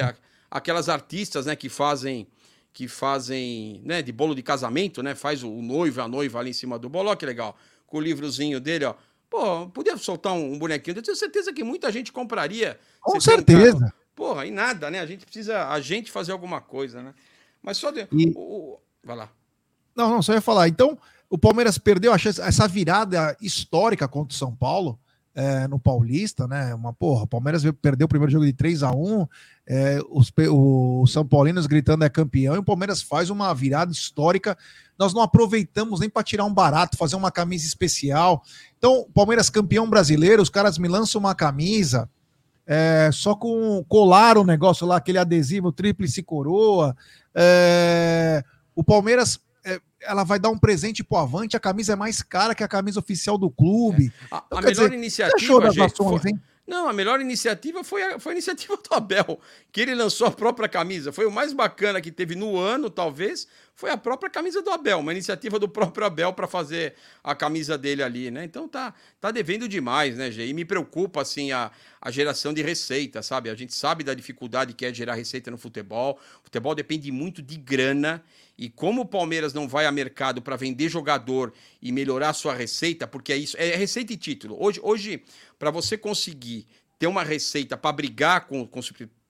aquelas 0.50 0.88
artistas, 0.88 1.46
né, 1.46 1.58
que 1.58 1.68
fazem 1.68 2.26
que 2.76 2.90
fazem, 2.90 3.82
né, 3.86 4.02
de 4.02 4.12
bolo 4.12 4.36
de 4.36 4.44
casamento, 4.44 5.02
né? 5.02 5.16
Faz 5.16 5.44
o, 5.44 5.50
noivo 5.62 6.02
e 6.02 6.04
a 6.04 6.10
noiva 6.10 6.40
ali 6.40 6.50
em 6.50 6.54
cima 6.54 6.78
do 6.78 6.90
bolo, 6.90 7.10
ó, 7.10 7.16
que 7.16 7.26
legal. 7.26 7.56
Com 7.88 8.00
o 8.00 8.02
livrozinho 8.02 8.60
dele, 8.60 8.84
ó. 8.84 8.96
Pô, 9.30 9.68
podia 9.68 9.96
soltar 9.96 10.34
um, 10.34 10.60
bonequinho. 10.60 10.98
Eu 10.98 11.02
tenho 11.02 11.16
certeza 11.16 11.54
que 11.54 11.64
muita 11.64 11.90
gente 11.90 12.12
compraria. 12.12 12.78
Com 13.00 13.20
certeza. 13.22 13.86
Um 13.86 13.90
Porra, 14.14 14.46
e 14.46 14.52
nada, 14.52 14.92
né? 14.92 15.00
A 15.00 15.06
gente 15.06 15.26
precisa, 15.26 15.70
a 15.70 15.80
gente 15.80 16.12
fazer 16.12 16.34
alguma 16.34 16.60
coisa, 16.60 17.02
né? 17.02 17.14
Mas 17.64 17.78
só 17.78 17.92
de... 17.92 18.10
E... 18.12 18.34
O, 18.36 18.42
o... 18.42 18.80
Vai 19.02 19.16
lá. 19.16 19.30
Não, 19.96 20.10
não, 20.10 20.22
só 20.22 20.34
ia 20.34 20.42
falar. 20.42 20.68
Então, 20.68 21.00
o 21.30 21.38
Palmeiras 21.38 21.78
perdeu 21.78 22.12
a 22.12 22.18
chance, 22.18 22.42
essa 22.42 22.68
virada 22.68 23.38
histórica 23.42 24.06
contra 24.06 24.36
o 24.36 24.38
São 24.38 24.54
Paulo 24.54 25.00
é, 25.36 25.68
no 25.68 25.78
Paulista, 25.78 26.48
né? 26.48 26.74
Uma 26.74 26.94
porra, 26.94 27.24
o 27.24 27.28
Palmeiras 27.28 27.62
perdeu 27.82 28.06
o 28.06 28.10
primeiro 28.10 28.32
jogo 28.32 28.46
de 28.46 28.54
3 28.54 28.84
a 28.84 28.92
1 28.92 29.28
é, 29.68 30.00
os, 30.10 30.32
o 30.50 31.06
São 31.08 31.26
Paulinos 31.26 31.66
gritando 31.66 32.06
é 32.06 32.10
campeão, 32.10 32.56
e 32.56 32.60
o 32.60 32.64
Palmeiras 32.64 33.02
faz 33.02 33.30
uma 33.30 33.54
virada 33.54 33.92
histórica. 33.92 34.58
Nós 34.98 35.14
não 35.14 35.22
aproveitamos 35.22 36.00
nem 36.00 36.10
para 36.10 36.24
tirar 36.24 36.46
um 36.46 36.54
barato, 36.54 36.98
fazer 36.98 37.16
uma 37.16 37.32
camisa 37.32 37.66
especial. 37.66 38.44
Então, 38.78 39.08
Palmeiras 39.14 39.50
campeão 39.50 39.90
brasileiro, 39.90 40.42
os 40.42 40.50
caras 40.50 40.78
me 40.78 40.88
lançam 40.88 41.20
uma 41.20 41.36
camisa. 41.36 42.10
É, 42.68 43.10
só 43.12 43.36
com 43.36 43.84
colar 43.88 44.38
o 44.38 44.44
negócio 44.44 44.88
lá, 44.88 44.98
aquele 44.98 45.18
adesivo 45.18 45.72
tríplice 45.72 46.24
coroa. 46.24 46.96
É, 47.34 48.44
o 48.74 48.84
Palmeiras 48.84 49.40
ela 50.08 50.24
vai 50.24 50.40
dar 50.40 50.50
um 50.50 50.58
presente 50.58 51.04
pro 51.04 51.18
Avante, 51.18 51.58
a 51.58 51.60
camisa 51.60 51.94
é 51.94 51.96
mais 51.96 52.22
cara 52.22 52.56
que 52.56 52.64
a 52.64 52.68
camisa 52.68 53.00
oficial 53.00 53.38
do 53.38 53.50
clube. 53.50 54.12
É. 54.32 54.36
A, 54.36 54.44
então, 54.46 54.60
a 54.60 54.62
melhor 54.62 54.84
dizer, 54.90 54.94
iniciativa, 54.94 55.62
das 55.62 55.76
gente, 55.76 55.94
ações, 55.94 56.22
foi... 56.22 56.32
hein? 56.32 56.42
Não, 56.68 56.90
a 56.90 56.94
melhor 56.94 57.22
iniciativa 57.22 57.84
foi 57.84 58.02
a, 58.02 58.20
foi 58.20 58.32
a 58.32 58.36
iniciativa 58.36 58.76
do 58.76 58.96
Abel, 58.96 59.40
que 59.72 59.82
ele 59.82 59.94
lançou 59.94 60.28
a 60.28 60.32
própria 60.32 60.68
camisa. 60.68 61.12
Foi 61.12 61.26
o 61.26 61.32
mais 61.32 61.54
bacana 61.54 62.02
que 62.02 62.12
teve 62.12 62.34
no 62.34 62.58
ano, 62.58 62.90
talvez, 62.90 63.48
foi 63.76 63.92
a 63.92 63.98
própria 63.98 64.30
camisa 64.30 64.62
do 64.62 64.70
Abel, 64.70 65.00
uma 65.00 65.12
iniciativa 65.12 65.60
do 65.60 65.68
próprio 65.68 66.08
Abel 66.08 66.32
para 66.32 66.48
fazer 66.48 66.96
a 67.22 67.36
camisa 67.36 67.78
dele 67.78 68.02
ali, 68.02 68.32
né? 68.32 68.46
Então 68.46 68.70
tá, 68.70 68.94
tá 69.20 69.32
devendo 69.32 69.68
demais, 69.68 70.16
né, 70.16 70.32
Gê? 70.32 70.48
E 70.48 70.54
me 70.54 70.64
preocupa, 70.64 71.22
assim, 71.22 71.52
a, 71.52 71.70
a 72.02 72.10
geração 72.10 72.54
de 72.54 72.62
receita, 72.62 73.22
sabe? 73.22 73.50
A 73.50 73.56
gente 73.56 73.74
sabe 73.74 74.02
da 74.02 74.14
dificuldade 74.14 74.74
que 74.74 74.86
é 74.86 74.94
gerar 74.94 75.16
receita 75.16 75.52
no 75.52 75.58
futebol. 75.58 76.18
O 76.40 76.44
futebol 76.46 76.74
depende 76.74 77.12
muito 77.12 77.42
de 77.42 77.58
grana 77.58 78.24
e 78.58 78.70
como 78.70 79.02
o 79.02 79.06
Palmeiras 79.06 79.54
não 79.54 79.68
vai 79.68 79.86
a 79.86 79.92
mercado 79.92 80.42
para 80.42 80.56
vender 80.56 80.88
jogador 80.88 81.52
e 81.82 81.92
melhorar 81.92 82.32
sua 82.32 82.54
receita, 82.54 83.06
porque 83.06 83.34
é 83.34 83.38
isso, 83.38 83.58
é 83.60 83.76
receita 83.76 84.14
e 84.14 84.18
título. 84.18 84.56
Hoje, 84.58 84.80
hoje 84.82 85.22
para 85.60 85.70
você 85.70 85.98
conseguir 85.98 86.66
ter 86.98 87.08
uma 87.08 87.24
receita 87.24 87.76
para 87.76 87.92
brigar 87.92 88.48
com, 88.48 88.66
com 88.66 88.82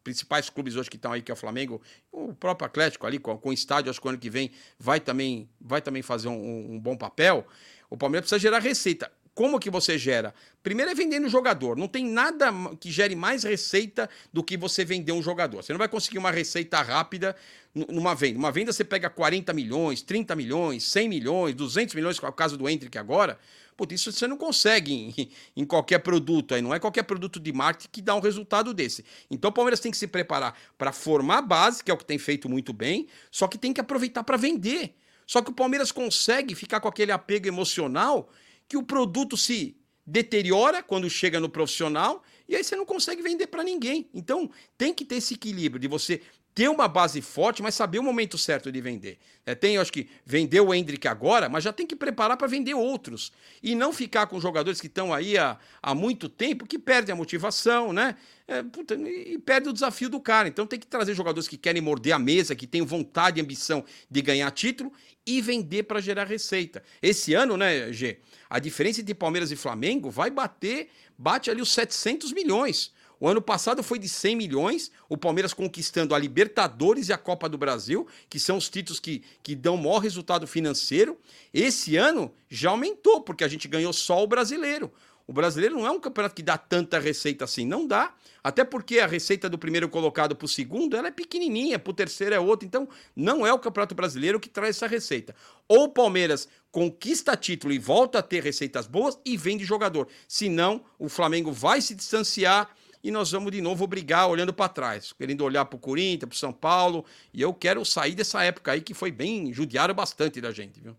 principais 0.05 0.51
clubes 0.51 0.75
hoje 0.75 0.89
que 0.89 0.95
estão 0.95 1.11
aí, 1.11 1.21
que 1.21 1.31
é 1.31 1.33
o 1.33 1.35
Flamengo, 1.35 1.81
o 2.11 2.33
próprio 2.33 2.67
Atlético 2.67 3.07
ali, 3.07 3.17
com, 3.17 3.35
com 3.37 3.49
o 3.49 3.53
estádio, 3.53 3.89
acho 3.89 3.99
que 3.99 4.05
o 4.05 4.09
ano 4.09 4.19
que 4.19 4.29
vem 4.29 4.51
vai 4.79 4.99
também, 4.99 5.49
vai 5.59 5.81
também 5.81 6.03
fazer 6.03 6.27
um, 6.27 6.75
um 6.75 6.79
bom 6.79 6.95
papel. 6.95 7.45
O 7.89 7.97
Palmeiras 7.97 8.29
precisa 8.29 8.39
gerar 8.39 8.59
receita. 8.59 9.11
Como 9.35 9.59
que 9.59 9.69
você 9.69 9.97
gera? 9.97 10.33
Primeiro 10.63 10.89
é 10.89 10.95
vendendo 10.95 11.27
jogador. 11.27 11.75
Não 11.75 11.89
tem 11.89 12.05
nada 12.05 12.53
que 12.79 12.89
gere 12.89 13.17
mais 13.17 13.43
receita 13.43 14.09
do 14.31 14.41
que 14.41 14.55
você 14.55 14.85
vender 14.85 15.11
um 15.11 15.21
jogador. 15.21 15.61
Você 15.61 15.73
não 15.73 15.77
vai 15.77 15.89
conseguir 15.89 16.17
uma 16.17 16.31
receita 16.31 16.81
rápida 16.81 17.35
numa 17.75 18.15
venda. 18.15 18.39
Uma 18.39 18.49
venda 18.49 18.71
você 18.71 18.85
pega 18.85 19.09
40 19.09 19.51
milhões, 19.53 20.01
30 20.01 20.37
milhões, 20.37 20.85
100 20.85 21.09
milhões, 21.09 21.53
200 21.53 21.93
milhões, 21.95 22.17
que 22.17 22.25
é 22.25 22.29
o 22.29 22.31
caso 22.31 22.57
do 22.57 22.69
Hendrick 22.69 22.97
agora. 22.97 23.37
Putz, 23.75 23.95
isso 23.95 24.11
você 24.13 24.25
não 24.25 24.37
consegue 24.37 24.93
em, 24.93 25.29
em, 25.61 25.65
qualquer 25.65 25.99
produto 25.99 26.55
aí, 26.55 26.61
não 26.61 26.73
é 26.73 26.79
qualquer 26.79 27.03
produto 27.03 27.37
de 27.37 27.51
marketing 27.51 27.89
que 27.91 28.01
dá 28.01 28.15
um 28.15 28.21
resultado 28.21 28.73
desse. 28.73 29.03
Então 29.29 29.49
o 29.49 29.53
Palmeiras 29.53 29.81
tem 29.81 29.91
que 29.91 29.97
se 29.97 30.07
preparar 30.07 30.57
para 30.77 30.93
formar 30.93 31.39
a 31.39 31.41
base, 31.41 31.83
que 31.83 31.91
é 31.91 31.93
o 31.93 31.97
que 31.97 32.05
tem 32.05 32.17
feito 32.17 32.47
muito 32.47 32.71
bem, 32.71 33.05
só 33.29 33.49
que 33.49 33.57
tem 33.57 33.73
que 33.73 33.81
aproveitar 33.81 34.23
para 34.23 34.37
vender. 34.37 34.95
Só 35.27 35.41
que 35.41 35.49
o 35.49 35.53
Palmeiras 35.53 35.91
consegue 35.91 36.55
ficar 36.55 36.79
com 36.79 36.87
aquele 36.87 37.11
apego 37.11 37.49
emocional 37.49 38.29
que 38.67 38.77
o 38.77 38.83
produto 38.83 39.35
se 39.37 39.77
deteriora 40.05 40.83
quando 40.83 41.09
chega 41.09 41.39
no 41.39 41.49
profissional 41.49 42.23
e 42.47 42.55
aí 42.55 42.63
você 42.63 42.75
não 42.75 42.85
consegue 42.85 43.21
vender 43.21 43.47
para 43.47 43.63
ninguém. 43.63 44.07
Então 44.13 44.49
tem 44.77 44.93
que 44.93 45.03
ter 45.03 45.15
esse 45.15 45.33
equilíbrio 45.33 45.79
de 45.79 45.87
você 45.87 46.21
ter 46.55 46.69
uma 46.69 46.87
base 46.87 47.21
forte, 47.21 47.61
mas 47.61 47.75
saber 47.75 47.99
o 47.99 48.03
momento 48.03 48.37
certo 48.37 48.71
de 48.71 48.79
vender. 48.79 49.17
É, 49.45 49.53
tem, 49.53 49.75
eu 49.75 49.81
acho 49.81 49.91
que, 49.91 50.07
vender 50.25 50.61
o 50.61 50.73
Hendrick 50.73 51.05
agora, 51.05 51.49
mas 51.49 51.65
já 51.65 51.73
tem 51.73 51.85
que 51.85 51.97
preparar 51.97 52.37
para 52.37 52.47
vender 52.47 52.73
outros. 52.73 53.33
E 53.61 53.75
não 53.75 53.91
ficar 53.91 54.27
com 54.27 54.39
jogadores 54.39 54.79
que 54.79 54.87
estão 54.87 55.13
aí 55.13 55.37
há, 55.37 55.57
há 55.83 55.93
muito 55.93 56.29
tempo, 56.29 56.65
que 56.65 56.79
perdem 56.79 57.11
a 57.11 57.15
motivação, 57.15 57.91
né? 57.91 58.15
É, 58.47 58.63
puta, 58.63 58.95
e 58.95 59.37
perde 59.37 59.67
o 59.67 59.73
desafio 59.73 60.09
do 60.09 60.19
cara. 60.21 60.47
Então 60.47 60.65
tem 60.65 60.79
que 60.79 60.87
trazer 60.87 61.13
jogadores 61.13 61.49
que 61.49 61.57
querem 61.57 61.81
morder 61.81 62.13
a 62.13 62.19
mesa, 62.19 62.55
que 62.55 62.65
têm 62.65 62.83
vontade 62.83 63.37
e 63.37 63.43
ambição 63.43 63.83
de 64.09 64.21
ganhar 64.21 64.49
título 64.51 64.93
e 65.27 65.41
vender 65.41 65.83
para 65.83 65.99
gerar 65.99 66.23
receita. 66.23 66.81
Esse 67.01 67.33
ano, 67.33 67.57
né, 67.57 67.91
G, 67.91 68.19
a 68.49 68.59
diferença 68.59 69.01
entre 69.01 69.13
Palmeiras 69.13 69.51
e 69.51 69.55
Flamengo 69.55 70.09
vai 70.09 70.29
bater, 70.29 70.89
bate 71.17 71.49
ali 71.49 71.61
os 71.61 71.71
700 71.73 72.31
milhões. 72.31 72.93
O 73.19 73.27
ano 73.27 73.41
passado 73.41 73.81
foi 73.81 73.97
de 73.97 74.09
100 74.09 74.35
milhões, 74.35 74.91
o 75.07 75.17
Palmeiras 75.17 75.53
conquistando 75.53 76.13
a 76.13 76.19
Libertadores 76.19 77.07
e 77.07 77.13
a 77.13 77.17
Copa 77.17 77.47
do 77.47 77.57
Brasil, 77.57 78.07
que 78.29 78.39
são 78.39 78.57
os 78.57 78.69
títulos 78.69 78.99
que, 78.99 79.23
que 79.41 79.55
dão 79.55 79.77
maior 79.77 79.99
resultado 79.99 80.45
financeiro. 80.45 81.17
Esse 81.53 81.95
ano 81.95 82.33
já 82.49 82.71
aumentou, 82.71 83.21
porque 83.21 83.43
a 83.43 83.47
gente 83.47 83.67
ganhou 83.67 83.93
só 83.93 84.21
o 84.21 84.27
brasileiro. 84.27 84.91
O 85.27 85.33
brasileiro 85.33 85.75
não 85.75 85.87
é 85.87 85.91
um 85.91 85.99
campeonato 85.99 86.35
que 86.35 86.43
dá 86.43 86.57
tanta 86.57 86.99
receita 86.99 87.45
assim, 87.45 87.65
não 87.65 87.87
dá. 87.87 88.13
Até 88.43 88.63
porque 88.63 88.99
a 88.99 89.07
receita 89.07 89.49
do 89.49 89.57
primeiro 89.57 89.89
colocado 89.89 90.35
para 90.35 90.45
o 90.45 90.47
segundo 90.47 90.95
ela 90.95 91.07
é 91.07 91.11
pequenininha, 91.11 91.79
para 91.79 91.89
o 91.89 91.95
terceiro 91.95 92.35
é 92.35 92.39
outra. 92.39 92.67
Então, 92.67 92.87
não 93.15 93.45
é 93.45 93.51
o 93.51 93.57
campeonato 93.57 93.95
brasileiro 93.95 94.39
que 94.39 94.47
traz 94.47 94.75
essa 94.75 94.85
receita. 94.85 95.35
Ou 95.67 95.85
o 95.85 95.89
Palmeiras 95.89 96.47
conquista 96.71 97.35
título 97.35 97.73
e 97.73 97.79
volta 97.79 98.19
a 98.19 98.21
ter 98.21 98.43
receitas 98.43 98.85
boas 98.85 99.17
e 99.25 99.35
vende 99.35 99.65
jogador. 99.65 100.07
Senão, 100.27 100.83
o 100.99 101.09
Flamengo 101.09 101.51
vai 101.51 101.81
se 101.81 101.95
distanciar 101.95 102.69
e 103.03 103.09
nós 103.09 103.31
vamos 103.31 103.51
de 103.51 103.61
novo 103.61 103.87
brigar 103.87 104.29
olhando 104.29 104.53
para 104.53 104.69
trás, 104.69 105.11
querendo 105.13 105.43
olhar 105.43 105.65
para 105.65 105.77
o 105.77 105.79
Corinthians, 105.79 106.29
para 106.29 106.35
o 106.35 106.39
São 106.39 106.53
Paulo. 106.53 107.03
E 107.33 107.41
eu 107.41 107.53
quero 107.53 107.83
sair 107.83 108.13
dessa 108.13 108.43
época 108.43 108.73
aí 108.73 108.81
que 108.81 108.93
foi 108.93 109.11
bem, 109.11 109.51
judiaram 109.51 109.95
bastante 109.95 110.39
da 110.39 110.51
gente, 110.51 110.79
viu? 110.79 110.95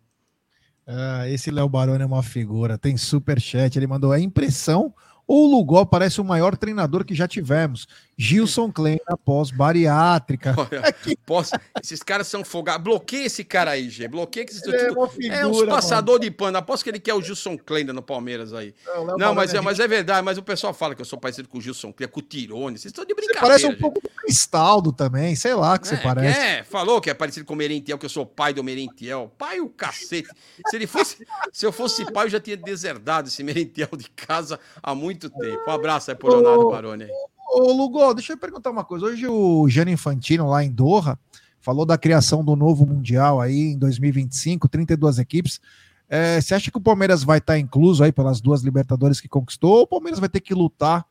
Ah, 0.86 1.28
esse 1.28 1.50
Léo 1.50 1.68
Baroni 1.68 2.02
é 2.02 2.06
uma 2.06 2.22
figura. 2.22 2.78
Tem 2.78 2.96
super 2.96 3.40
chat. 3.40 3.76
Ele 3.76 3.86
mandou 3.86 4.12
a 4.12 4.20
impressão 4.20 4.94
ou 5.26 5.46
o 5.46 5.50
Lugol 5.50 5.84
parece 5.84 6.20
o 6.20 6.24
maior 6.24 6.56
treinador 6.56 7.04
que 7.04 7.14
já 7.14 7.26
tivemos. 7.26 7.86
Gilson 8.18 8.72
Klein 8.72 8.98
após 9.06 9.50
bariátrica. 9.50 10.54
Olha, 10.56 10.86
é 10.86 10.92
que... 10.92 11.16
posso... 11.16 11.52
Esses 11.82 12.02
caras 12.02 12.26
são 12.26 12.44
folgados. 12.44 12.82
Bloqueia 12.82 13.26
esse 13.26 13.44
cara 13.44 13.72
aí, 13.72 13.90
Gê. 13.90 14.08
Bloqueia 14.08 14.44
esse 14.44 14.58
é, 14.74 14.88
figura, 14.88 15.10
é 15.28 15.46
uns 15.46 15.62
passador 15.64 16.18
de 16.18 16.30
pano. 16.30 16.56
Aposto 16.56 16.84
que 16.84 16.90
ele 16.90 16.98
quer 16.98 17.14
o 17.14 17.20
Gilson 17.20 17.58
Klein 17.58 17.84
no 17.84 18.02
Palmeiras 18.02 18.54
aí. 18.54 18.74
Não, 18.86 19.18
não 19.18 19.34
mas, 19.34 19.52
é, 19.52 19.60
mas 19.60 19.78
é 19.78 19.86
verdade. 19.86 20.24
Mas 20.24 20.38
o 20.38 20.42
pessoal 20.42 20.72
fala 20.72 20.94
que 20.94 21.02
eu 21.02 21.04
sou 21.04 21.18
parecido 21.18 21.48
com 21.48 21.58
o 21.58 21.60
Gilson 21.60 21.92
Klein, 21.92 22.08
com 22.08 22.20
o 22.20 22.22
Tirone. 22.22 22.78
Vocês 22.78 22.86
estão 22.86 23.04
de 23.04 23.14
brincadeira. 23.14 23.58
Você 23.58 23.66
parece 23.66 23.76
um 23.76 23.78
pouco 23.78 24.00
do 24.00 24.08
Cristaldo 24.08 24.92
também. 24.92 25.36
Sei 25.36 25.54
lá 25.54 25.78
que 25.78 25.86
é, 25.86 25.90
você 25.90 25.96
parece. 25.98 26.38
É, 26.38 26.64
falou 26.64 27.00
que 27.00 27.10
é 27.10 27.14
parecido 27.14 27.44
com 27.44 27.52
o 27.52 27.56
Merentiel, 27.56 27.98
que 27.98 28.06
eu 28.06 28.10
sou 28.10 28.24
pai 28.24 28.54
do 28.54 28.64
Merentiel. 28.64 29.30
Pai 29.36 29.60
o 29.60 29.68
cacete. 29.68 30.30
Se 30.68 30.76
ele 30.76 30.86
fosse... 30.86 31.26
Se 31.52 31.66
eu 31.66 31.72
fosse 31.72 32.10
pai, 32.10 32.26
eu 32.26 32.30
já 32.30 32.40
tinha 32.40 32.56
deserdado 32.56 33.28
esse 33.28 33.44
Merentiel 33.44 33.90
de 33.96 34.08
casa 34.10 34.58
há 34.82 34.94
muito 34.94 35.28
tempo. 35.28 35.62
Um 35.66 35.70
abraço 35.70 36.10
aí 36.10 36.16
pro 36.16 36.28
Leonardo 36.28 36.70
Baroni 36.70 37.04
aí. 37.04 37.10
Ô, 37.58 37.72
Lugo, 37.72 38.12
deixa 38.12 38.34
eu 38.34 38.36
perguntar 38.36 38.70
uma 38.70 38.84
coisa. 38.84 39.06
Hoje 39.06 39.26
o 39.26 39.66
Gianni 39.66 39.92
Infantino, 39.92 40.46
lá 40.46 40.62
em 40.62 40.70
Doha, 40.70 41.18
falou 41.58 41.86
da 41.86 41.96
criação 41.96 42.44
do 42.44 42.54
novo 42.54 42.84
Mundial 42.84 43.40
aí 43.40 43.72
em 43.72 43.78
2025, 43.78 44.68
32 44.68 45.18
equipes. 45.18 45.58
É, 46.06 46.38
você 46.38 46.54
acha 46.54 46.70
que 46.70 46.76
o 46.76 46.82
Palmeiras 46.82 47.24
vai 47.24 47.38
estar 47.38 47.58
incluso 47.58 48.04
aí 48.04 48.12
pelas 48.12 48.42
duas 48.42 48.60
Libertadores 48.60 49.22
que 49.22 49.26
conquistou, 49.26 49.76
ou 49.76 49.82
o 49.84 49.86
Palmeiras 49.86 50.20
vai 50.20 50.28
ter 50.28 50.40
que 50.40 50.52
lutar 50.52 51.06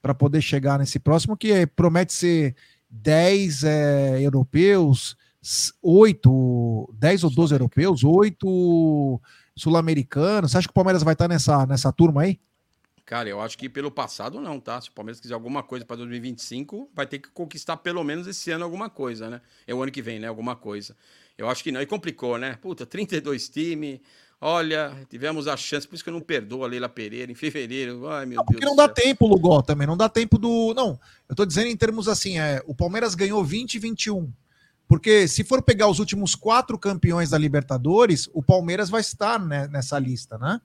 para 0.00 0.14
poder 0.14 0.40
chegar 0.40 0.78
nesse 0.78 1.00
próximo, 1.00 1.36
que 1.36 1.66
promete 1.66 2.12
ser 2.12 2.54
10 2.88 3.64
é, 3.64 4.20
europeus, 4.22 5.16
8, 5.82 6.94
10 6.96 7.24
ou 7.24 7.30
12 7.30 7.54
europeus, 7.54 8.04
8 8.04 9.20
sul-americanos. 9.56 10.52
Você 10.52 10.58
acha 10.58 10.68
que 10.68 10.70
o 10.70 10.74
Palmeiras 10.74 11.02
vai 11.02 11.14
estar 11.14 11.26
nessa, 11.26 11.66
nessa 11.66 11.90
turma 11.90 12.22
aí? 12.22 12.38
Cara, 13.04 13.28
eu 13.28 13.40
acho 13.40 13.58
que 13.58 13.68
pelo 13.68 13.90
passado 13.90 14.40
não, 14.40 14.60
tá? 14.60 14.80
Se 14.80 14.88
o 14.88 14.92
Palmeiras 14.92 15.20
quiser 15.20 15.34
alguma 15.34 15.62
coisa 15.62 15.84
para 15.84 15.96
2025, 15.96 16.90
vai 16.94 17.06
ter 17.06 17.18
que 17.18 17.28
conquistar 17.30 17.76
pelo 17.76 18.02
menos 18.04 18.26
esse 18.26 18.50
ano 18.50 18.64
alguma 18.64 18.88
coisa, 18.88 19.28
né? 19.28 19.40
É 19.66 19.74
o 19.74 19.82
ano 19.82 19.90
que 19.90 20.00
vem, 20.00 20.20
né? 20.20 20.28
Alguma 20.28 20.54
coisa. 20.54 20.96
Eu 21.36 21.48
acho 21.48 21.64
que 21.64 21.72
não. 21.72 21.82
E 21.82 21.86
complicou, 21.86 22.38
né? 22.38 22.56
Puta, 22.60 22.86
32 22.86 23.48
times. 23.48 24.00
Olha, 24.40 24.92
tivemos 25.08 25.46
a 25.46 25.56
chance, 25.56 25.86
por 25.86 25.94
isso 25.94 26.02
que 26.02 26.10
eu 26.10 26.14
não 26.14 26.20
perdoo 26.20 26.64
a 26.64 26.66
Leila 26.66 26.88
Pereira 26.88 27.30
em 27.30 27.34
fevereiro. 27.34 28.08
Ai, 28.08 28.26
meu 28.26 28.36
não, 28.36 28.44
Deus. 28.44 28.56
Porque 28.56 28.66
não 28.66 28.76
dá 28.76 28.88
tempo, 28.88 29.26
Lugó, 29.26 29.62
também. 29.62 29.86
Não 29.86 29.96
dá 29.96 30.08
tempo 30.08 30.38
do. 30.38 30.72
Não, 30.74 30.98
eu 31.28 31.34
tô 31.34 31.44
dizendo 31.44 31.68
em 31.68 31.76
termos 31.76 32.08
assim: 32.08 32.38
é, 32.38 32.62
o 32.66 32.74
Palmeiras 32.74 33.14
ganhou 33.14 33.44
20 33.44 33.74
e 33.74 33.78
21. 33.78 34.32
Porque 34.88 35.26
se 35.26 35.44
for 35.44 35.62
pegar 35.62 35.88
os 35.88 35.98
últimos 35.98 36.34
quatro 36.34 36.78
campeões 36.78 37.30
da 37.30 37.38
Libertadores, 37.38 38.28
o 38.32 38.42
Palmeiras 38.42 38.90
vai 38.90 39.00
estar 39.00 39.38
né, 39.38 39.66
nessa 39.68 39.98
lista, 39.98 40.36
né? 40.36 40.60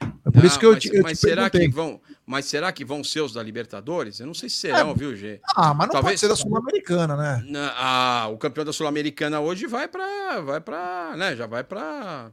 É 0.00 0.30
por 0.30 0.36
não, 0.36 0.44
isso 0.44 0.58
que 0.58 0.66
eu, 0.66 0.72
mas, 0.72 0.82
te, 0.82 0.94
eu 0.94 1.02
mas 1.02 1.18
te 1.18 1.28
será 1.28 1.50
que 1.50 1.68
vão, 1.68 2.00
mas 2.24 2.44
será 2.46 2.72
que 2.72 2.84
vão 2.84 3.02
ser 3.02 3.20
os 3.20 3.32
da 3.32 3.42
Libertadores? 3.42 4.20
Eu 4.20 4.26
não 4.26 4.34
sei 4.34 4.48
se 4.48 4.56
serão, 4.56 4.90
é, 4.90 4.94
viu, 4.94 5.16
G? 5.16 5.40
Ah, 5.56 5.74
mas 5.74 5.88
não 5.88 5.94
Talvez... 5.94 6.04
pode 6.04 6.20
ser 6.20 6.28
da 6.28 6.36
Sul-Americana, 6.36 7.16
né? 7.16 7.44
Ah, 7.76 8.28
o 8.30 8.38
campeão 8.38 8.64
da 8.64 8.72
Sul-Americana 8.72 9.40
hoje 9.40 9.66
vai 9.66 9.88
para, 9.88 10.40
vai 10.40 10.60
para, 10.60 11.14
né? 11.16 11.36
Já 11.36 11.46
vai 11.46 11.64
para 11.64 12.30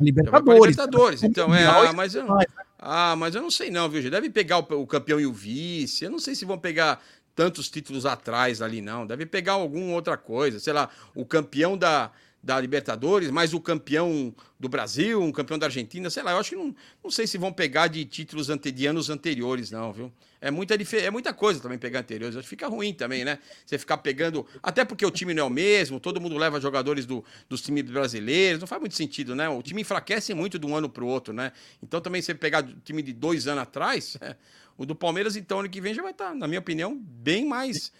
Libertadores. 0.00 0.60
Libertadores. 0.60 1.22
Então 1.22 1.54
é, 1.54 1.66
ah, 1.66 1.92
mas 1.92 2.14
eu, 2.14 2.24
né? 2.24 2.44
ah, 2.78 3.14
mas 3.16 3.34
eu 3.34 3.42
não 3.42 3.50
sei 3.50 3.70
não, 3.70 3.88
viu, 3.88 4.02
G? 4.02 4.10
Deve 4.10 4.30
pegar 4.30 4.58
o, 4.58 4.82
o 4.82 4.86
campeão 4.86 5.20
e 5.20 5.26
o 5.26 5.32
vice. 5.32 6.04
Eu 6.04 6.10
não 6.10 6.18
sei 6.18 6.34
se 6.34 6.44
vão 6.44 6.58
pegar 6.58 7.00
tantos 7.34 7.68
títulos 7.68 8.06
atrás 8.06 8.60
ali 8.62 8.80
não. 8.80 9.06
Deve 9.06 9.26
pegar 9.26 9.52
alguma 9.52 9.94
outra 9.94 10.16
coisa, 10.16 10.58
sei 10.58 10.72
lá, 10.72 10.88
o 11.14 11.24
campeão 11.24 11.76
da 11.76 12.10
da 12.42 12.60
Libertadores, 12.60 13.30
mais 13.30 13.54
o 13.54 13.60
campeão 13.60 14.34
do 14.58 14.68
Brasil, 14.68 15.22
um 15.22 15.30
campeão 15.30 15.58
da 15.58 15.66
Argentina, 15.66 16.10
sei 16.10 16.22
lá, 16.24 16.32
eu 16.32 16.38
acho 16.38 16.50
que 16.50 16.56
não, 16.56 16.74
não 17.02 17.10
sei 17.10 17.26
se 17.26 17.38
vão 17.38 17.52
pegar 17.52 17.86
de 17.86 18.04
títulos 18.04 18.50
ante, 18.50 18.72
de 18.72 18.84
anos 18.86 19.10
anteriores, 19.10 19.70
não, 19.70 19.92
viu? 19.92 20.12
É 20.40 20.50
muita, 20.50 20.74
é 20.74 21.10
muita 21.10 21.32
coisa 21.32 21.60
também 21.60 21.78
pegar 21.78 22.00
anteriores, 22.00 22.36
acho 22.36 22.44
que 22.44 22.50
fica 22.50 22.66
ruim 22.66 22.92
também, 22.92 23.24
né? 23.24 23.38
Você 23.64 23.78
ficar 23.78 23.98
pegando, 23.98 24.44
até 24.60 24.84
porque 24.84 25.06
o 25.06 25.10
time 25.10 25.32
não 25.32 25.44
é 25.44 25.46
o 25.46 25.50
mesmo, 25.50 26.00
todo 26.00 26.20
mundo 26.20 26.36
leva 26.36 26.60
jogadores 26.60 27.06
do, 27.06 27.24
dos 27.48 27.62
times 27.62 27.84
brasileiros, 27.84 28.60
não 28.60 28.66
faz 28.66 28.80
muito 28.80 28.96
sentido, 28.96 29.36
né? 29.36 29.48
O 29.48 29.62
time 29.62 29.82
enfraquece 29.82 30.34
muito 30.34 30.58
de 30.58 30.66
um 30.66 30.74
ano 30.74 30.88
para 30.88 31.04
o 31.04 31.06
outro, 31.06 31.32
né? 31.32 31.52
Então 31.80 32.00
também 32.00 32.20
você 32.20 32.34
pegar 32.34 32.64
o 32.64 32.74
time 32.84 33.02
de 33.02 33.12
dois 33.12 33.46
anos 33.46 33.62
atrás, 33.62 34.16
é, 34.20 34.34
o 34.76 34.84
do 34.84 34.96
Palmeiras, 34.96 35.36
então, 35.36 35.60
ano 35.60 35.68
que 35.68 35.80
vem 35.80 35.94
já 35.94 36.02
vai 36.02 36.10
estar, 36.10 36.34
na 36.34 36.48
minha 36.48 36.58
opinião, 36.58 36.96
bem 36.98 37.46
mais 37.46 37.92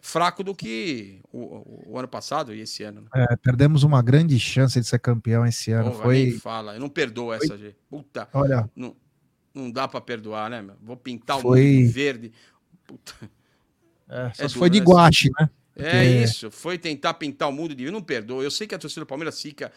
fraco 0.00 0.42
do 0.42 0.54
que 0.54 1.20
o, 1.32 1.90
o, 1.92 1.98
ano 1.98 2.08
passado 2.08 2.54
e 2.54 2.60
esse 2.60 2.82
ano. 2.82 3.02
Né? 3.02 3.26
É, 3.30 3.36
perdemos 3.36 3.82
uma 3.82 4.02
grande 4.02 4.38
chance 4.38 4.80
de 4.80 4.86
ser 4.86 4.98
campeão 4.98 5.44
esse 5.46 5.70
ano. 5.72 5.90
Porra, 5.90 6.02
Foi. 6.04 6.30
fala, 6.32 6.74
eu 6.74 6.80
não 6.80 6.88
perdoo 6.88 7.32
essa, 7.32 7.48
Foi... 7.48 7.58
G. 7.58 7.74
Puta. 7.88 8.28
Olha. 8.32 8.68
Não, 8.74 8.96
não 9.54 9.70
dá 9.70 9.86
para 9.86 10.00
perdoar, 10.00 10.50
né? 10.50 10.62
Meu? 10.62 10.76
Vou 10.82 10.96
pintar 10.96 11.38
o 11.38 11.40
Foi... 11.40 11.62
mundo 11.62 11.92
verde. 11.92 12.32
Puta. 12.86 13.14
É, 14.08 14.30
só 14.34 14.44
é 14.44 14.48
foi 14.48 14.68
de 14.68 14.80
né? 14.80 14.86
guache, 14.86 15.30
né? 15.38 15.48
Porque... 15.74 15.88
É 15.88 16.22
isso, 16.22 16.50
foi 16.50 16.78
tentar 16.78 17.14
pintar 17.14 17.48
o 17.48 17.52
mundo 17.52 17.74
de. 17.74 17.84
Eu 17.84 17.92
não 17.92 18.02
perdoo. 18.02 18.42
Eu 18.42 18.50
sei 18.50 18.66
que 18.66 18.74
a 18.74 18.78
torcida 18.78 19.00
do 19.00 19.08
Palmeiras 19.08 19.40
fica. 19.40 19.72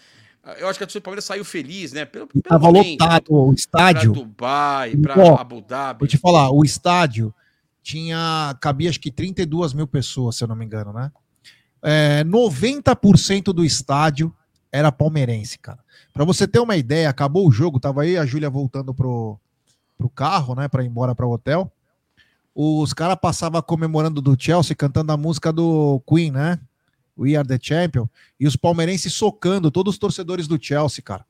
Eu 0.60 0.70
acho 0.70 0.78
que 0.78 0.84
a 0.84 0.88
torcida 0.88 1.00
do 1.00 1.04
Palmeiras 1.04 1.26
saiu 1.26 1.44
feliz, 1.44 1.92
né? 1.92 2.06
Pelo, 2.06 2.28
pelo 2.28 2.44
Tava 2.44 2.68
momento, 2.68 3.02
lotado 3.02 3.34
o 3.34 3.54
estádio. 3.54 4.14
Pra 4.14 4.22
Dubai, 4.22 4.96
para 4.98 5.42
Abu 5.42 5.62
Dhabi. 5.62 6.00
Vou 6.00 6.08
te 6.08 6.18
falar, 6.18 6.52
o 6.52 6.64
estádio 6.64 7.34
tinha 7.88 8.54
cabia 8.60 8.90
acho 8.90 9.00
que 9.00 9.10
32 9.10 9.74
mil 9.74 9.88
pessoas, 9.88 10.36
se 10.36 10.44
eu 10.44 10.48
não 10.50 10.58
me 10.58 10.66
engano, 10.66 10.92
né? 10.92 11.10
É, 11.82 12.22
90% 12.26 13.54
do 13.54 13.64
estádio 13.64 14.36
era 14.70 14.92
palmeirense, 14.92 15.58
cara. 15.58 15.80
Para 16.14 16.26
você 16.26 16.46
ter 16.46 16.60
uma 16.60 16.76
ideia, 16.76 17.10
acabou 17.10 17.48
o 17.48 17.52
jogo, 17.52 17.80
tava 17.80 18.02
aí 18.02 18.18
a 18.18 18.26
Júlia 18.26 18.50
voltando 18.50 18.94
pro, 18.94 19.40
pro 19.98 20.10
carro, 20.10 20.54
né, 20.54 20.68
para 20.68 20.84
ir 20.84 20.88
embora 20.88 21.16
para 21.16 21.26
o 21.26 21.32
hotel. 21.32 21.72
Os 22.54 22.92
caras 22.92 23.18
passavam 23.22 23.62
comemorando 23.62 24.22
do 24.22 24.36
Chelsea, 24.38 24.76
cantando 24.76 25.14
a 25.14 25.18
música 25.18 25.54
do 25.54 26.02
Queen, 26.06 26.32
né? 26.32 26.60
We 27.18 27.38
are 27.38 27.48
the 27.48 27.58
champion. 27.62 28.10
E 28.38 28.46
os 28.46 28.58
palmeirenses 28.58 29.14
socando 29.14 29.72
todos 29.72 29.94
os 29.94 29.98
torcedores 29.98 30.46
do 30.46 30.62
Chelsea, 30.62 31.02
cara. 31.02 31.26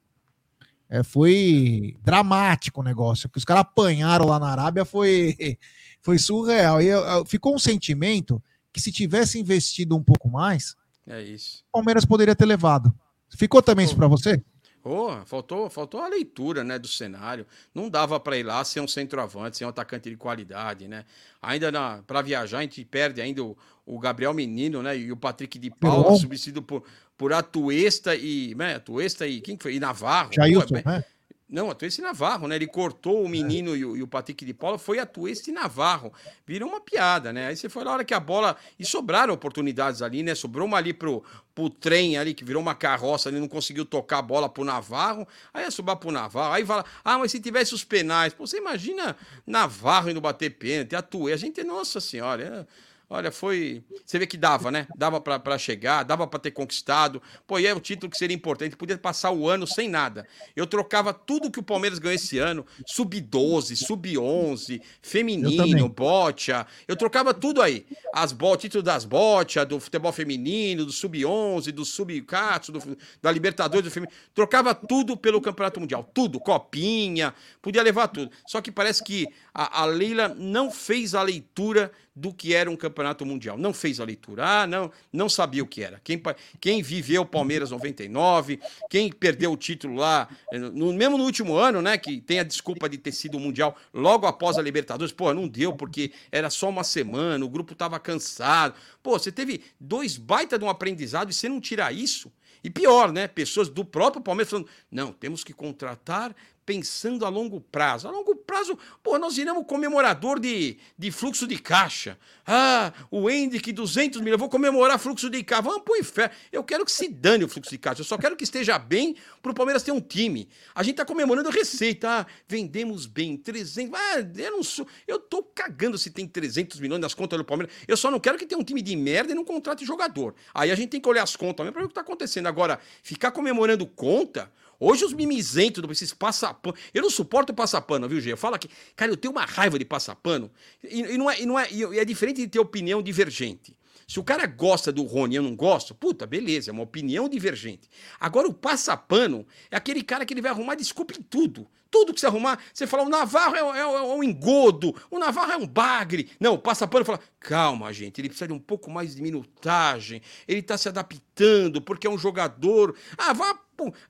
É, 0.89 1.03
foi 1.03 1.95
dramático 2.01 2.81
o 2.81 2.83
negócio. 2.83 3.29
que 3.29 3.37
os 3.37 3.45
caras 3.45 3.61
apanharam 3.61 4.25
lá 4.25 4.39
na 4.39 4.49
Arábia 4.49 4.85
foi, 4.85 5.57
foi 6.01 6.17
surreal. 6.17 6.81
E 6.81 6.89
ficou 7.25 7.53
um 7.55 7.59
sentimento 7.59 8.41
que 8.71 8.79
se 8.79 8.91
tivesse 8.91 9.39
investido 9.39 9.95
um 9.95 10.03
pouco 10.03 10.29
mais, 10.29 10.75
é 11.07 11.21
isso. 11.21 11.63
o 11.69 11.73
Palmeiras 11.73 12.05
poderia 12.05 12.35
ter 12.35 12.45
levado. 12.45 12.93
Ficou 13.35 13.61
também 13.61 13.85
isso 13.85 13.95
para 13.95 14.07
você? 14.07 14.41
Oh, 14.89 15.25
faltou, 15.25 15.69
faltou 15.69 15.99
a 15.99 16.07
leitura 16.07 16.63
né, 16.63 16.79
do 16.79 16.87
cenário. 16.87 17.45
Não 17.75 17.89
dava 17.89 18.17
para 18.19 18.37
ir 18.37 18.43
lá 18.43 18.63
ser 18.63 18.79
um 18.79 18.87
centroavante, 18.87 19.57
ser 19.57 19.65
um 19.65 19.69
atacante 19.69 20.09
de 20.09 20.15
qualidade, 20.15 20.87
né? 20.87 21.03
Ainda 21.41 21.71
para 22.07 22.21
viajar, 22.21 22.59
a 22.59 22.61
gente 22.61 22.85
perde 22.85 23.19
ainda 23.19 23.43
o, 23.43 23.57
o, 23.85 23.99
Gabriel 23.99 24.33
Menino, 24.33 24.81
né? 24.81 24.97
E 24.97 25.11
o 25.11 25.17
Patrick 25.17 25.59
de 25.59 25.69
Paula, 25.69 26.15
substituído 26.15 26.61
por, 26.61 26.83
por 27.17 27.33
Atuesta 27.33 28.15
e. 28.15 28.53
Né, 28.55 28.75
Atuesta 28.75 29.27
e. 29.27 29.41
Quem 29.41 29.57
foi? 29.57 29.75
E 29.75 29.79
Navarro. 29.79 30.31
Jailson, 30.33 30.77
é, 30.77 30.83
né? 30.85 31.03
Não, 31.49 31.71
a 31.71 31.75
Tuesse 31.75 32.01
Navarro, 32.01 32.45
né? 32.45 32.57
Ele 32.57 32.67
cortou 32.67 33.23
o 33.23 33.29
menino 33.29 33.73
é. 33.73 33.77
e, 33.77 33.85
o, 33.85 33.95
e, 33.95 34.03
o, 34.03 34.07
Patrick 34.07 34.43
de 34.43 34.53
Paula, 34.53 34.77
foi 34.77 34.99
a 34.99 35.05
Tuesse 35.05 35.49
Navarro. 35.49 36.11
Virou 36.45 36.67
uma 36.67 36.81
piada, 36.81 37.31
né? 37.31 37.47
Aí 37.47 37.55
você 37.55 37.69
foi 37.69 37.85
na 37.85 37.93
hora 37.93 38.03
que 38.03 38.13
a 38.13 38.19
bola. 38.19 38.57
E 38.77 38.85
sobraram 38.85 39.33
oportunidades 39.33 40.01
ali, 40.01 40.23
né? 40.23 40.35
Sobrou 40.35 40.67
uma 40.67 40.75
ali 40.75 40.93
pro, 40.93 41.23
pro 41.55 41.69
trem 41.69 42.17
ali, 42.17 42.33
que 42.33 42.43
virou 42.43 42.61
uma 42.61 42.75
carroça 42.75 43.29
ali, 43.29 43.39
não 43.39 43.47
conseguiu 43.47 43.85
tocar 43.85 44.17
a 44.17 44.21
bola 44.21 44.49
pro 44.49 44.65
Navarro. 44.65 45.25
Aí 45.53 45.63
ia 45.63 45.71
sobrar 45.71 45.95
pro 45.95 46.11
Navarro. 46.11 46.51
Aí 46.51 46.65
fala, 46.65 46.83
ah, 47.01 47.17
mas 47.17 47.31
se 47.31 47.39
tivesse 47.39 47.73
os 47.73 47.85
penais. 47.85 48.33
Pô, 48.33 48.45
você 48.45 48.57
imagina 48.57 49.15
Navarro 49.45 50.09
indo 50.09 50.19
bater 50.19 50.49
pênalti, 50.49 50.97
a 50.97 51.01
Tuesse. 51.01 51.45
A 51.45 51.47
gente, 51.47 51.63
nossa 51.63 52.01
senhora. 52.01 52.67
É... 52.69 52.86
Olha, 53.09 53.31
foi. 53.31 53.81
Você 54.05 54.19
vê 54.19 54.27
que 54.27 54.35
dava, 54.35 54.69
né? 54.69 54.85
Dava 54.97 55.21
para 55.21 55.57
chegar, 55.57 56.03
dava 56.03 56.27
para 56.27 56.39
ter 56.39 56.51
conquistado. 56.51 57.21
Pô, 57.45 57.57
e 57.57 57.65
é 57.65 57.73
o 57.73 57.79
título 57.79 58.11
que 58.11 58.17
seria 58.17 58.35
importante. 58.35 58.75
Podia 58.75 58.97
passar 58.97 59.31
o 59.31 59.47
ano 59.47 59.65
sem 59.65 59.87
nada. 59.87 60.27
Eu 60.53 60.67
trocava 60.67 61.13
tudo 61.13 61.49
que 61.49 61.59
o 61.59 61.63
Palmeiras 61.63 61.99
ganhou 61.99 62.15
esse 62.15 62.37
ano: 62.37 62.65
sub-12, 62.85 63.77
sub-11, 63.77 64.81
feminino, 65.01 65.87
bocha. 65.87 66.67
Eu 66.85 66.97
trocava 66.97 67.33
tudo 67.33 67.61
aí. 67.61 67.85
As 68.13 68.33
bo... 68.33 68.57
título 68.57 68.83
das 68.83 69.05
bocha, 69.05 69.65
do 69.65 69.79
futebol 69.79 70.11
feminino, 70.11 70.83
do 70.83 70.91
sub-11, 70.91 71.71
do 71.71 71.85
sub-4, 71.85 72.71
do... 72.71 72.97
da 73.21 73.31
Libertadores 73.31 73.85
do 73.85 73.91
feminino. 73.91 74.17
Trocava 74.33 74.75
tudo 74.75 75.15
pelo 75.15 75.39
Campeonato 75.39 75.79
Mundial. 75.79 76.03
Tudo. 76.13 76.41
Copinha, 76.41 77.33
podia 77.61 77.81
levar 77.81 78.09
tudo. 78.09 78.29
Só 78.45 78.59
que 78.59 78.69
parece 78.69 79.01
que 79.01 79.25
a, 79.53 79.83
a 79.83 79.85
Leila 79.85 80.27
não 80.27 80.69
fez 80.69 81.15
a 81.15 81.23
leitura 81.23 81.89
do 82.17 82.33
que 82.33 82.55
era 82.55 82.69
um 82.69 82.75
campeonato 82.75 83.23
mundial. 83.23 83.57
Não 83.57 83.71
fez 83.71 83.99
a 83.99 84.03
leitura. 84.03 84.63
Ah, 84.63 84.67
não, 84.67 84.91
não 85.13 85.29
sabia 85.29 85.63
o 85.63 85.67
que 85.67 85.83
era. 85.83 86.01
Quem, 86.03 86.19
quem 86.59 86.81
viveu 86.81 87.21
o 87.21 87.25
Palmeiras 87.25 87.69
99, 87.69 88.59
quem 88.89 89.11
perdeu 89.11 89.51
o 89.51 89.57
título 89.57 89.95
lá, 89.95 90.27
eh, 90.51 90.57
no, 90.57 90.91
mesmo 90.93 91.15
no 91.15 91.23
último 91.23 91.55
ano, 91.55 91.79
né, 91.79 91.95
que 91.95 92.19
tem 92.19 92.39
a 92.39 92.43
desculpa 92.43 92.89
de 92.89 92.97
ter 92.97 93.11
sido 93.11 93.37
o 93.37 93.39
mundial 93.39 93.77
logo 93.93 94.25
após 94.25 94.57
a 94.57 94.61
Libertadores, 94.63 95.13
pô, 95.13 95.31
não 95.31 95.47
deu 95.47 95.73
porque 95.73 96.11
era 96.31 96.49
só 96.49 96.69
uma 96.69 96.83
semana, 96.83 97.45
o 97.45 97.49
grupo 97.49 97.73
estava 97.73 97.99
cansado. 97.99 98.73
Pô, 99.03 99.11
você 99.19 99.31
teve 99.31 99.61
dois 99.79 100.17
baita 100.17 100.57
de 100.57 100.65
um 100.65 100.69
aprendizado 100.69 101.29
e 101.29 101.33
você 101.33 101.47
não 101.47 101.61
tirar 101.61 101.93
isso. 101.93 102.31
E 102.63 102.69
pior, 102.69 103.13
né? 103.13 103.27
Pessoas 103.27 103.69
do 103.69 103.85
próprio 103.85 104.23
Palmeiras 104.23 104.49
falando: 104.49 104.67
não, 104.91 105.13
temos 105.13 105.43
que 105.43 105.53
contratar 105.53 106.35
pensando 106.67 107.25
a 107.25 107.29
longo 107.29 107.61
prazo. 107.61 108.09
A 108.09 108.11
longo 108.11 108.35
prazo, 108.35 108.77
pô, 109.01 109.17
nós 109.17 109.37
iremos 109.37 109.65
comemorador 109.65 110.37
de, 110.37 110.77
de 110.97 111.09
fluxo 111.11 111.47
de 111.47 111.57
caixa. 111.57 112.19
Ah, 112.45 112.91
o 113.09 113.29
Hendrick, 113.29 113.71
200 113.71 114.19
mil, 114.19 114.33
eu 114.33 114.37
vou 114.37 114.49
comemorar 114.49 114.99
fluxo 114.99 115.29
de 115.29 115.41
caixa. 115.45 115.61
Vamos 115.61 115.83
pro 115.83 115.95
inferno. 115.95 116.35
Eu 116.51 116.61
quero 116.65 116.83
que 116.83 116.91
se 116.91 117.07
dane 117.07 117.45
o 117.45 117.47
fluxo 117.47 117.71
de 117.71 117.77
caixa. 117.77 118.01
Eu 118.01 118.05
só 118.05 118.17
quero 118.17 118.35
que 118.35 118.43
esteja 118.43 118.77
bem 118.77 119.15
pro 119.41 119.53
Palmeiras 119.53 119.81
ter 119.81 119.93
um 119.93 120.01
time. 120.01 120.49
A 120.75 120.83
gente 120.83 120.97
tá 120.97 121.05
comemorando 121.05 121.49
receita. 121.49 122.09
Ah, 122.09 122.25
vendemos 122.45 123.05
bem, 123.05 123.37
300. 123.37 123.97
Ah, 123.97 124.19
eu 124.35 124.51
não 124.51 124.61
sou. 124.61 124.85
Eu 125.07 125.19
tô 125.19 125.41
cagando 125.41 125.97
se 125.97 126.11
tem 126.11 126.27
300 126.27 126.81
milhões 126.81 126.99
nas 126.99 127.13
contas 127.13 127.39
do 127.39 127.45
Palmeiras. 127.45 127.73
Eu 127.87 127.95
só 127.95 128.11
não 128.11 128.19
quero 128.19 128.37
que 128.37 128.45
tenha 128.45 128.59
um 128.59 128.63
time 128.63 128.81
de 128.81 128.93
merda 128.97 129.31
e 129.31 129.35
não 129.35 129.45
contrate 129.45 129.85
jogador. 129.85 130.35
Aí 130.53 130.69
a 130.69 130.75
gente 130.75 130.89
tem 130.89 130.99
que 130.99 131.07
olhar 131.07 131.23
as 131.23 131.37
contas 131.37 131.65
mesmo 131.65 131.71
pra 131.71 131.81
ver 131.81 131.85
o 131.85 131.89
que 131.89 131.95
tá 131.95 132.01
acontecendo. 132.01 132.47
Agora, 132.47 132.77
ficar 133.01 133.31
comemorando 133.31 133.85
conta. 133.87 134.51
Hoje 134.79 135.05
os 135.05 135.13
mimizentos, 135.13 135.83
esses 135.91 136.13
passapano. 136.13 136.75
Eu 136.93 137.01
não 137.01 137.09
suporto 137.09 137.53
passapano, 137.53 138.07
viu, 138.07 138.21
Gê? 138.21 138.35
Fala 138.35 138.59
que. 138.59 138.69
Cara, 138.95 139.11
eu 139.11 139.17
tenho 139.17 139.31
uma 139.31 139.45
raiva 139.45 139.79
de 139.79 139.85
passapano. 139.85 140.51
E, 140.83 141.01
e 141.01 141.17
não 141.17 141.29
é, 141.29 141.41
e 141.41 141.45
não 141.45 141.59
é, 141.59 141.67
e 141.71 141.99
é 141.99 142.05
diferente 142.05 142.41
de 142.41 142.47
ter 142.47 142.59
opinião 142.59 143.01
divergente. 143.01 143.75
Se 144.07 144.21
o 144.21 144.23
cara 144.23 144.45
gosta 144.45 144.89
do 144.89 145.03
Rony 145.03 145.35
e 145.35 145.37
eu 145.37 145.43
não 145.43 145.53
gosto, 145.53 145.93
puta, 145.93 146.25
beleza, 146.25 146.71
é 146.71 146.73
uma 146.73 146.83
opinião 146.83 147.27
divergente. 147.27 147.89
Agora, 148.17 148.47
o 148.47 148.53
passapano 148.53 149.45
é 149.69 149.75
aquele 149.75 150.01
cara 150.01 150.25
que 150.25 150.33
ele 150.33 150.41
vai 150.41 150.49
arrumar 150.49 150.75
desculpa 150.75 151.13
em 151.13 151.21
tudo. 151.21 151.67
Tudo 151.91 152.13
que 152.13 152.19
você 152.19 152.27
arrumar, 152.27 152.57
você 152.73 152.87
fala, 152.87 153.03
o 153.03 153.09
Navarro 153.09 153.55
é, 153.55 153.79
é, 153.79 153.81
é 153.81 153.87
um 153.87 154.23
engodo, 154.23 154.95
o 155.11 155.19
Navarro 155.19 155.51
é 155.51 155.57
um 155.57 155.67
bagre. 155.67 156.29
Não, 156.39 156.53
o 156.53 156.57
passapano 156.57 157.03
fala, 157.03 157.19
calma, 157.39 157.91
gente, 157.91 158.19
ele 158.19 158.29
precisa 158.29 158.47
de 158.47 158.53
um 158.53 158.59
pouco 158.59 158.89
mais 158.89 159.15
de 159.15 159.21
minutagem, 159.21 160.21
ele 160.47 160.61
tá 160.61 160.77
se 160.77 160.87
adaptando, 160.87 161.81
porque 161.81 162.07
é 162.07 162.09
um 162.09 162.17
jogador. 162.17 162.95
Ah, 163.17 163.33
vá 163.33 163.59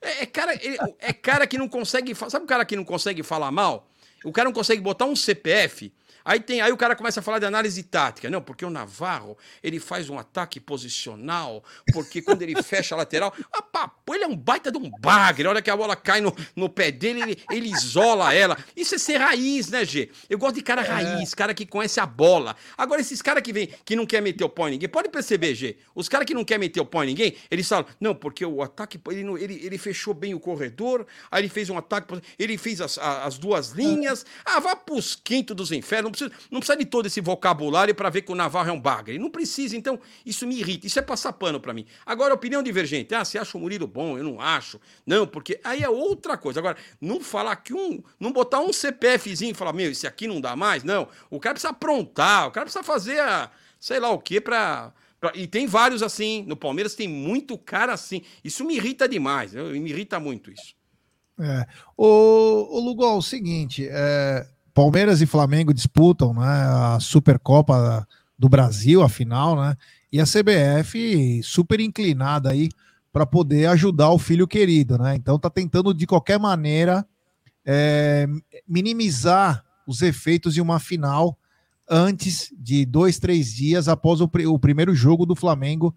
É, 0.00 0.22
é, 0.22 0.26
cara, 0.26 0.52
é 0.98 1.12
cara 1.12 1.46
que 1.46 1.58
não 1.58 1.68
consegue. 1.68 2.14
Sabe 2.14 2.44
o 2.44 2.48
cara 2.48 2.64
que 2.64 2.76
não 2.76 2.84
consegue 2.84 3.22
falar 3.22 3.50
mal? 3.50 3.88
O 4.24 4.32
cara 4.32 4.48
não 4.48 4.54
consegue 4.54 4.80
botar 4.80 5.04
um 5.04 5.14
CPF 5.14 5.92
Aí, 6.28 6.40
tem, 6.40 6.60
aí 6.60 6.70
o 6.70 6.76
cara 6.76 6.94
começa 6.94 7.20
a 7.20 7.22
falar 7.22 7.38
de 7.38 7.46
análise 7.46 7.82
tática. 7.82 8.28
Não, 8.28 8.42
porque 8.42 8.62
o 8.62 8.68
Navarro, 8.68 9.38
ele 9.62 9.80
faz 9.80 10.10
um 10.10 10.18
ataque 10.18 10.60
posicional, 10.60 11.64
porque 11.90 12.20
quando 12.20 12.42
ele 12.42 12.62
fecha 12.62 12.94
a 12.94 12.98
lateral, 12.98 13.32
ah, 13.50 13.62
papo, 13.62 14.14
ele 14.14 14.24
é 14.24 14.26
um 14.26 14.36
baita 14.36 14.70
de 14.70 14.76
um 14.76 14.90
bagre. 15.00 15.46
A 15.46 15.50
hora 15.50 15.62
que 15.62 15.70
a 15.70 15.76
bola 15.76 15.96
cai 15.96 16.20
no, 16.20 16.30
no 16.54 16.68
pé 16.68 16.90
dele, 16.90 17.22
ele, 17.22 17.42
ele 17.50 17.72
isola 17.72 18.34
ela. 18.34 18.58
Isso 18.76 18.94
é 18.94 18.98
ser 18.98 19.16
raiz, 19.16 19.70
né, 19.70 19.86
G? 19.86 20.10
Eu 20.28 20.36
gosto 20.36 20.56
de 20.56 20.62
cara 20.62 20.82
é. 20.82 20.84
raiz, 20.84 21.32
cara 21.32 21.54
que 21.54 21.64
conhece 21.64 21.98
a 21.98 22.04
bola. 22.04 22.54
Agora, 22.76 23.00
esses 23.00 23.22
caras 23.22 23.42
que 23.42 23.50
vem, 23.50 23.70
que 23.82 23.96
não 23.96 24.04
quer 24.04 24.20
meter 24.20 24.44
o 24.44 24.50
pau 24.50 24.68
em 24.68 24.72
ninguém, 24.72 24.86
pode 24.86 25.08
perceber, 25.08 25.54
G? 25.54 25.78
Os 25.94 26.10
caras 26.10 26.26
que 26.26 26.34
não 26.34 26.44
quer 26.44 26.58
meter 26.58 26.80
o 26.80 26.84
pau 26.84 27.02
em 27.04 27.06
ninguém, 27.06 27.36
eles 27.50 27.66
falam, 27.66 27.86
não, 27.98 28.14
porque 28.14 28.44
o 28.44 28.62
ataque, 28.62 29.00
ele, 29.10 29.22
ele, 29.42 29.64
ele 29.64 29.78
fechou 29.78 30.12
bem 30.12 30.34
o 30.34 30.40
corredor, 30.40 31.06
aí 31.30 31.40
ele 31.40 31.48
fez 31.48 31.70
um 31.70 31.78
ataque, 31.78 32.20
ele 32.38 32.58
fez 32.58 32.82
as, 32.82 32.98
as 32.98 33.38
duas 33.38 33.70
linhas. 33.70 34.26
Ah, 34.44 34.60
vá 34.60 34.76
pros 34.76 35.16
quintos 35.16 35.56
dos 35.56 35.72
infernos, 35.72 36.17
precisa, 36.26 36.48
não 36.50 36.60
precisa 36.60 36.76
de 36.76 36.84
todo 36.84 37.06
esse 37.06 37.20
vocabulário 37.20 37.94
para 37.94 38.10
ver 38.10 38.22
que 38.22 38.32
o 38.32 38.34
Navarro 38.34 38.70
é 38.70 38.72
um 38.72 38.80
bagre. 38.80 39.18
Não 39.18 39.30
precisa, 39.30 39.76
então 39.76 39.98
isso 40.24 40.46
me 40.46 40.58
irrita. 40.58 40.86
Isso 40.86 40.98
é 40.98 41.02
passar 41.02 41.32
pano 41.32 41.60
para 41.60 41.72
mim. 41.72 41.86
Agora, 42.04 42.34
opinião 42.34 42.62
divergente. 42.62 43.14
Ah, 43.14 43.24
você 43.24 43.38
acha 43.38 43.56
o 43.56 43.60
Murilo 43.60 43.86
bom? 43.86 44.18
Eu 44.18 44.24
não 44.24 44.40
acho. 44.40 44.80
Não, 45.06 45.26
porque 45.26 45.60
aí 45.62 45.82
é 45.82 45.88
outra 45.88 46.36
coisa. 46.36 46.60
Agora, 46.60 46.76
não 47.00 47.20
falar 47.20 47.56
que 47.56 47.72
um. 47.72 48.02
Não 48.18 48.32
botar 48.32 48.60
um 48.60 48.72
CPFzinho 48.72 49.52
e 49.52 49.54
falar, 49.54 49.72
meu, 49.72 49.90
esse 49.90 50.06
aqui 50.06 50.26
não 50.26 50.40
dá 50.40 50.56
mais. 50.56 50.84
Não. 50.84 51.08
O 51.30 51.38
cara 51.38 51.54
precisa 51.54 51.70
aprontar, 51.70 52.48
o 52.48 52.50
cara 52.50 52.66
precisa 52.66 52.82
fazer 52.82 53.20
a, 53.20 53.50
sei 53.78 54.00
lá 54.00 54.10
o 54.10 54.18
quê 54.18 54.40
para. 54.40 54.92
E 55.34 55.46
tem 55.46 55.66
vários 55.66 56.02
assim. 56.02 56.44
No 56.46 56.56
Palmeiras 56.56 56.94
tem 56.94 57.08
muito 57.08 57.58
cara 57.58 57.92
assim. 57.92 58.22
Isso 58.44 58.64
me 58.64 58.76
irrita 58.76 59.08
demais. 59.08 59.52
Me 59.54 59.90
irrita 59.90 60.20
muito 60.20 60.50
isso. 60.50 60.78
É. 61.40 61.66
O, 61.96 62.76
o 62.76 62.80
Lugol, 62.80 63.18
o 63.18 63.22
seguinte, 63.22 63.86
é, 63.88 64.46
Palmeiras 64.78 65.20
e 65.20 65.26
Flamengo 65.26 65.74
disputam 65.74 66.32
né, 66.32 66.46
a 66.46 66.98
Supercopa 67.00 68.06
do 68.38 68.48
Brasil, 68.48 69.02
a 69.02 69.08
final, 69.08 69.56
né? 69.56 69.76
E 70.12 70.20
a 70.20 70.24
CBF 70.24 71.42
super 71.42 71.80
inclinada 71.80 72.52
aí 72.52 72.68
para 73.12 73.26
poder 73.26 73.66
ajudar 73.70 74.10
o 74.10 74.20
filho 74.20 74.46
querido, 74.46 74.96
né? 74.96 75.16
Então 75.16 75.36
tá 75.36 75.50
tentando 75.50 75.92
de 75.92 76.06
qualquer 76.06 76.38
maneira 76.38 77.04
é, 77.66 78.28
minimizar 78.68 79.64
os 79.84 80.00
efeitos 80.00 80.54
de 80.54 80.60
uma 80.60 80.78
final 80.78 81.36
antes 81.90 82.54
de 82.56 82.86
dois, 82.86 83.18
três 83.18 83.52
dias 83.52 83.88
após 83.88 84.20
o, 84.20 84.30
o 84.46 84.58
primeiro 84.60 84.94
jogo 84.94 85.26
do 85.26 85.34
Flamengo 85.34 85.92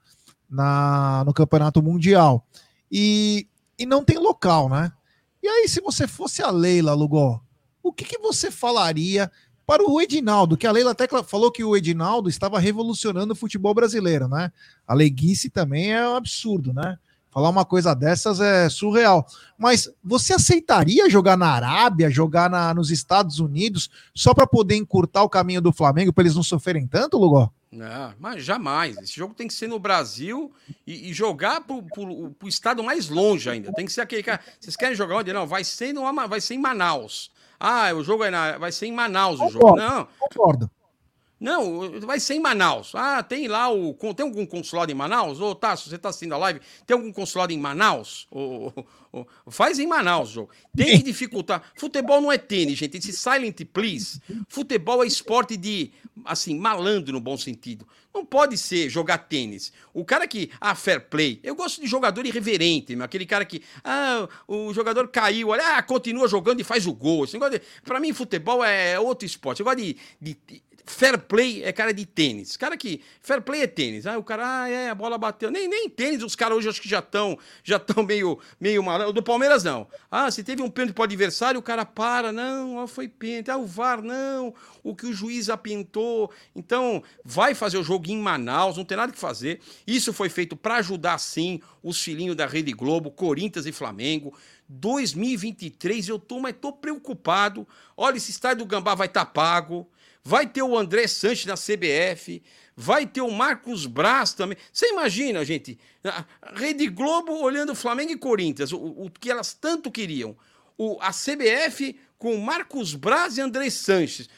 na, 0.50 1.24
no 1.24 1.36
Campeonato 1.36 1.84
Mundial. 1.84 2.48
E, 2.92 3.48
e 3.78 3.86
não 3.86 4.04
tem 4.04 4.18
local, 4.18 4.68
né? 4.68 4.92
E 5.44 5.48
aí, 5.48 5.70
se 5.70 5.80
você 5.82 6.08
fosse 6.08 6.42
a 6.42 6.50
Leila, 6.50 6.96
Lugó, 6.96 7.44
o 7.84 7.92
que, 7.92 8.06
que 8.06 8.18
você 8.18 8.52
falaria 8.52 9.32
para 9.66 9.90
o 9.90 10.02
Edinaldo, 10.02 10.58
que 10.58 10.68
a 10.68 10.72
Leila 10.72 10.92
até 10.92 11.08
falou 11.24 11.52
que 11.52 11.64
o 11.64 11.76
Edinaldo 11.78 12.30
estava 12.30 12.60
revolucionando 12.60 13.34
o 13.34 13.36
futebol 13.36 13.74
brasileiro, 13.74 14.28
né? 14.28 14.52
A 14.86 14.94
leguice 14.94 15.50
também 15.50 15.94
é 15.94 16.08
um 16.08 16.16
absurdo, 16.16 16.74
né? 16.74 16.98
Falar 17.30 17.48
uma 17.48 17.64
coisa 17.64 17.94
dessas 17.94 18.42
é 18.42 18.68
surreal. 18.68 19.26
Mas 19.58 19.90
você 20.04 20.34
aceitaria 20.34 21.10
jogar 21.10 21.38
na 21.38 21.48
Arábia, 21.48 22.10
jogar 22.10 22.50
na, 22.50 22.74
nos 22.74 22.92
Estados 22.92 23.40
Unidos, 23.40 23.90
só 24.14 24.34
para 24.34 24.46
poder 24.46 24.76
encurtar 24.76 25.24
o 25.24 25.30
caminho 25.30 25.62
do 25.62 25.72
Flamengo, 25.72 26.12
para 26.12 26.24
eles 26.24 26.36
não 26.36 26.44
sofrerem 26.44 26.86
tanto, 26.86 27.18
Lugó? 27.18 27.50
Não, 27.72 28.14
mas 28.20 28.44
jamais. 28.44 28.98
Esse 28.98 29.16
jogo 29.16 29.34
tem 29.34 29.48
que 29.48 29.54
ser 29.54 29.68
no 29.68 29.80
Brasil 29.80 30.52
e, 30.86 31.10
e 31.10 31.14
jogar 31.14 31.62
para 31.62 31.74
o 31.74 32.36
estado 32.48 32.84
mais 32.84 33.08
longe 33.08 33.50
ainda. 33.50 33.72
Tem 33.72 33.86
que 33.86 33.94
ser 33.94 34.02
aquele 34.02 34.24
cara. 34.24 34.42
Vocês 34.60 34.76
querem 34.76 34.94
jogar 34.94 35.16
onde? 35.16 35.32
Não, 35.32 35.48
vai 35.48 35.64
ser, 35.64 35.94
no, 35.94 36.04
vai 36.28 36.42
ser 36.42 36.56
em 36.56 36.60
Manaus. 36.60 37.32
Ah, 37.64 37.94
o 37.94 38.04
jogo 38.04 38.24
é 38.24 38.32
na, 38.32 38.58
vai 38.58 38.72
ser 38.72 38.88
em 38.88 38.92
Manaus 38.92 39.38
concordo, 39.38 39.58
o 39.58 39.62
jogo. 39.62 39.76
Não. 39.76 40.08
Concordo. 40.20 40.70
Não, 41.42 42.00
vai 42.02 42.20
ser 42.20 42.36
em 42.36 42.40
Manaus. 42.40 42.92
Ah, 42.94 43.24
tem 43.24 43.48
lá 43.48 43.68
o. 43.74 43.96
Tem 44.16 44.24
algum 44.24 44.46
consulado 44.46 44.92
em 44.92 44.96
Manaus? 44.96 45.42
Ô, 45.42 45.56
Tasso, 45.56 45.90
você 45.90 45.98
tá 45.98 46.10
assistindo 46.10 46.36
a 46.36 46.38
live? 46.38 46.62
Tem 46.86 46.96
algum 46.96 47.12
consulado 47.12 47.52
em 47.52 47.58
Manaus? 47.58 48.28
Ô, 48.30 48.72
ô, 49.12 49.26
ô, 49.48 49.50
faz 49.50 49.80
em 49.80 49.88
Manaus, 49.88 50.30
jogo. 50.30 50.52
Tem 50.78 51.00
que 51.00 51.04
dificultar. 51.06 51.64
Futebol 51.74 52.22
não 52.22 52.32
é 52.32 52.38
tênis, 52.38 52.78
gente. 52.78 52.96
Esse 52.96 53.12
silent 53.12 53.60
please. 53.74 54.22
Futebol 54.48 55.04
é 55.04 55.08
esporte 55.08 55.58
de, 55.58 55.92
assim, 56.26 56.56
malandro 56.60 57.12
no 57.12 57.20
bom 57.20 57.36
sentido. 57.36 57.88
Não 58.14 58.24
pode 58.24 58.56
ser 58.56 58.88
jogar 58.88 59.18
tênis. 59.18 59.74
O 59.96 60.06
cara 60.06 60.28
que. 60.28 60.52
Ah, 60.60 60.76
fair 60.76 61.02
play. 61.10 61.40
Eu 61.42 61.56
gosto 61.56 61.82
de 61.82 61.88
jogador 61.88 62.24
irreverente, 62.24 62.96
aquele 63.02 63.26
cara 63.26 63.46
que. 63.46 63.64
Ah, 63.84 64.30
o 64.48 64.72
jogador 64.74 65.08
caiu, 65.08 65.48
olha, 65.48 65.78
ah, 65.78 65.82
continua 65.82 66.28
jogando 66.28 66.60
e 66.60 66.64
faz 66.64 66.86
o 66.86 66.94
gol. 66.94 67.24
Esse 67.24 67.40
de, 67.40 67.62
pra 67.84 68.00
mim, 68.00 68.14
futebol 68.14 68.64
é 68.64 69.00
outro 69.00 69.26
esporte. 69.26 69.62
Eu 69.62 69.66
gosto 69.66 69.80
de, 69.80 69.98
de 70.22 70.62
Fair 70.86 71.18
play 71.20 71.64
é 71.64 71.72
cara 71.72 71.94
de 71.94 72.06
tênis. 72.06 72.58
Cara 72.58 72.76
que. 72.76 73.02
Fair 73.22 73.42
play 73.42 73.62
é 73.62 73.68
tênis. 73.68 74.06
Ah, 74.06 74.18
o 74.18 74.24
cara, 74.24 74.64
ah, 74.64 74.70
é, 74.70 74.90
a 74.90 74.96
bola 74.96 75.18
bateu. 75.18 75.52
Nem, 75.52 75.68
nem 75.68 75.90
tênis, 75.90 76.24
os 76.24 76.36
caras 76.36 76.58
hoje 76.58 76.70
acho 76.70 76.82
que 76.82 76.90
já 76.90 77.00
estão 77.00 77.38
já 77.64 77.80
tão 77.80 78.04
meio, 78.04 78.40
meio 78.60 78.84
mal. 78.84 79.10
O 79.10 79.14
do 79.14 79.22
Palmeiras, 79.22 79.64
não. 79.64 79.88
Ah, 80.10 80.30
se 80.32 80.44
teve 80.44 80.62
um 80.62 80.70
pênalti 80.70 80.94
pro 80.94 81.04
adversário, 81.04 81.60
o 81.60 81.64
cara 81.64 81.86
para. 81.86 82.32
Não, 82.32 82.88
foi 82.88 83.08
pênalti. 83.08 83.52
Ah, 83.52 83.58
o 83.58 83.66
VAR, 83.66 84.02
não. 84.02 84.54
O 84.84 84.96
que 84.96 85.06
o 85.06 85.14
juiz 85.14 85.50
apintou. 85.50 86.32
Então, 86.56 87.04
vai 87.24 87.54
fazer 87.54 87.78
o 87.78 87.84
jogo 87.84 88.10
em 88.10 88.18
Manaus, 88.18 88.78
não 88.78 88.86
tem 88.86 88.98
nada 88.98 89.12
que 89.12 89.20
fazer. 89.20 89.60
Isso 89.86 90.12
foi 90.14 90.30
feito 90.30 90.56
para 90.56 90.76
ajudar, 90.78 91.18
sim, 91.20 91.60
os 91.84 92.02
filhinhos 92.02 92.36
da 92.36 92.46
Rede 92.46 92.72
Globo, 92.72 93.12
Corinthians 93.12 93.66
e 93.66 93.72
Flamengo. 93.72 94.34
2023 94.68 96.08
eu 96.08 96.18
tô, 96.18 96.40
mas 96.40 96.56
tô 96.60 96.72
preocupado. 96.72 97.68
Olha, 97.98 98.18
esse 98.18 98.32
estádio 98.32 98.66
do 98.66 98.70
Gambá 98.70 98.96
vai 98.96 99.08
estar 99.08 99.26
tá 99.26 99.32
pago 99.32 99.91
vai 100.24 100.48
ter 100.48 100.62
o 100.62 100.78
André 100.78 101.08
Sanches 101.08 101.46
na 101.46 101.56
CBF, 101.56 102.42
vai 102.76 103.06
ter 103.06 103.22
o 103.22 103.32
Marcos 103.32 103.86
Braz 103.86 104.34
também. 104.34 104.58
Você 104.72 104.90
imagina, 104.90 105.44
gente, 105.44 105.80
a 106.04 106.26
Rede 106.54 106.88
Globo 106.88 107.34
olhando 107.42 107.76
Flamengo 107.76 108.12
e 108.12 108.18
Corinthians, 108.18 108.72
o, 108.72 108.78
o 108.78 109.10
que 109.10 109.30
elas 109.30 109.54
tanto 109.54 109.92
queriam. 109.92 110.36
O, 110.78 110.98
a 111.02 111.12
CBF 111.12 112.00
com 112.18 112.38
Marcos 112.38 112.96
Braz 112.96 113.38
e 113.38 113.42
André 113.42 113.70
Sanches. 113.70 114.30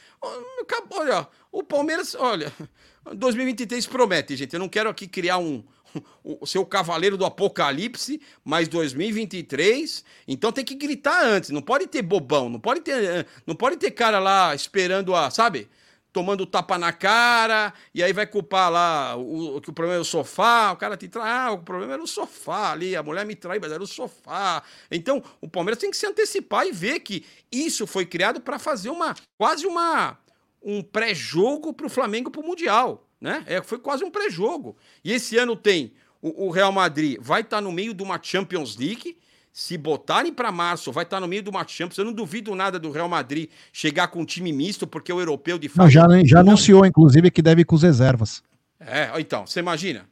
Olha, 0.90 1.28
o 1.52 1.62
Palmeiras, 1.62 2.14
olha, 2.14 2.52
2023 3.14 3.86
promete, 3.86 4.36
gente. 4.36 4.54
Eu 4.54 4.60
não 4.60 4.68
quero 4.68 4.88
aqui 4.88 5.06
criar 5.06 5.38
um, 5.38 5.62
o 6.24 6.46
seu 6.46 6.64
cavaleiro 6.64 7.16
do 7.16 7.24
apocalipse, 7.24 8.20
mas 8.44 8.68
2023, 8.68 10.04
então 10.26 10.52
tem 10.52 10.64
que 10.64 10.74
gritar 10.74 11.24
antes, 11.24 11.50
não 11.50 11.62
pode 11.62 11.86
ter 11.86 12.02
bobão, 12.02 12.48
não 12.48 12.60
pode 12.60 12.80
ter, 12.80 13.04
eh, 13.04 13.26
não 13.46 13.54
pode 13.54 13.76
ter 13.76 13.90
cara 13.90 14.18
lá 14.18 14.54
esperando 14.54 15.14
a, 15.14 15.30
sabe? 15.30 15.68
Tomando 16.12 16.46
tapa 16.46 16.78
na 16.78 16.92
cara, 16.92 17.74
e 17.92 18.00
aí 18.00 18.12
vai 18.12 18.24
culpar 18.24 18.70
lá 18.70 19.16
o, 19.16 19.60
que 19.60 19.70
o 19.70 19.72
problema 19.72 19.98
é 19.98 20.00
o 20.00 20.04
sofá, 20.04 20.70
o 20.72 20.76
cara 20.76 20.96
te 20.96 21.08
trai, 21.08 21.28
ah, 21.28 21.52
o 21.52 21.58
problema 21.58 21.94
era 21.94 22.02
o 22.02 22.06
sofá 22.06 22.70
ali, 22.70 22.94
a 22.94 23.02
mulher 23.02 23.26
me 23.26 23.34
trai, 23.34 23.58
mas 23.58 23.72
era 23.72 23.82
o 23.82 23.86
sofá. 23.86 24.62
Então, 24.90 25.20
o 25.40 25.48
Palmeiras 25.48 25.80
tem 25.80 25.90
que 25.90 25.96
se 25.96 26.06
antecipar 26.06 26.66
e 26.66 26.72
ver 26.72 27.00
que 27.00 27.26
isso 27.50 27.84
foi 27.84 28.06
criado 28.06 28.40
para 28.40 28.60
fazer 28.60 28.90
uma, 28.90 29.12
quase 29.36 29.66
uma, 29.66 30.16
um 30.62 30.82
pré-jogo 30.82 31.72
para 31.72 31.86
o 31.86 31.90
Flamengo 31.90 32.30
para 32.30 32.40
o 32.40 32.46
Mundial 32.46 33.03
né? 33.24 33.42
É, 33.46 33.62
foi 33.62 33.78
quase 33.78 34.04
um 34.04 34.10
pré-jogo. 34.10 34.76
E 35.02 35.10
esse 35.10 35.38
ano 35.38 35.56
tem 35.56 35.92
o, 36.20 36.46
o 36.46 36.50
Real 36.50 36.70
Madrid 36.70 37.16
vai 37.18 37.40
estar 37.40 37.56
tá 37.56 37.60
no 37.62 37.72
meio 37.72 37.94
de 37.94 38.02
uma 38.02 38.20
Champions 38.22 38.76
League. 38.76 39.16
Se 39.50 39.78
botarem 39.78 40.30
para 40.30 40.52
março, 40.52 40.92
vai 40.92 41.04
estar 41.04 41.16
tá 41.16 41.20
no 41.22 41.26
meio 41.26 41.42
de 41.42 41.48
uma 41.48 41.66
Champions. 41.66 41.96
Eu 41.96 42.04
não 42.04 42.12
duvido 42.12 42.54
nada 42.54 42.78
do 42.78 42.90
Real 42.90 43.08
Madrid 43.08 43.48
chegar 43.72 44.08
com 44.08 44.20
um 44.20 44.24
time 44.26 44.52
misto, 44.52 44.86
porque 44.86 45.10
o 45.10 45.18
europeu 45.18 45.58
de 45.58 45.70
fato. 45.70 45.84
Não, 45.84 45.90
já, 45.90 46.06
já 46.22 46.40
anunciou, 46.40 46.84
inclusive, 46.84 47.30
que 47.30 47.40
deve 47.40 47.62
ir 47.62 47.64
com 47.64 47.76
as 47.76 47.82
reservas. 47.82 48.42
É, 48.78 49.10
então, 49.18 49.46
você 49.46 49.60
imagina. 49.60 50.06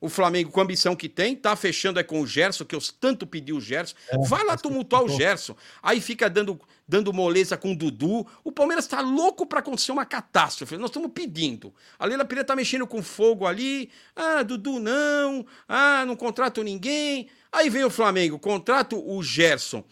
O 0.00 0.08
Flamengo, 0.08 0.52
com 0.52 0.60
a 0.60 0.62
ambição 0.62 0.94
que 0.94 1.08
tem, 1.08 1.34
tá 1.34 1.56
fechando 1.56 1.98
é 1.98 2.04
com 2.04 2.20
o 2.20 2.26
Gerson, 2.26 2.64
que 2.64 2.74
eu 2.74 2.80
tanto 3.00 3.26
pedi 3.26 3.52
o 3.52 3.60
Gerson. 3.60 3.96
É, 4.08 4.18
Vai 4.18 4.44
lá 4.44 4.56
tumultuar 4.56 5.02
o 5.02 5.08
Gerson. 5.08 5.56
Aí 5.82 6.00
fica 6.00 6.30
dando, 6.30 6.60
dando 6.86 7.12
moleza 7.12 7.56
com 7.56 7.72
o 7.72 7.76
Dudu. 7.76 8.24
O 8.44 8.52
Palmeiras 8.52 8.86
tá 8.86 9.00
louco 9.00 9.44
para 9.44 9.58
acontecer 9.58 9.90
uma 9.90 10.06
catástrofe. 10.06 10.76
Nós 10.76 10.90
estamos 10.90 11.10
pedindo. 11.12 11.74
A 11.98 12.06
Leila 12.06 12.24
Pereira 12.24 12.46
tá 12.46 12.54
mexendo 12.54 12.86
com 12.86 13.02
fogo 13.02 13.44
ali. 13.44 13.90
Ah, 14.14 14.44
Dudu 14.44 14.78
não. 14.78 15.44
Ah, 15.68 16.04
não 16.06 16.14
contrato 16.14 16.62
ninguém. 16.62 17.28
Aí 17.50 17.68
vem 17.68 17.82
o 17.82 17.90
Flamengo, 17.90 18.38
contrato 18.38 19.02
o 19.04 19.22
Gerson 19.22 19.82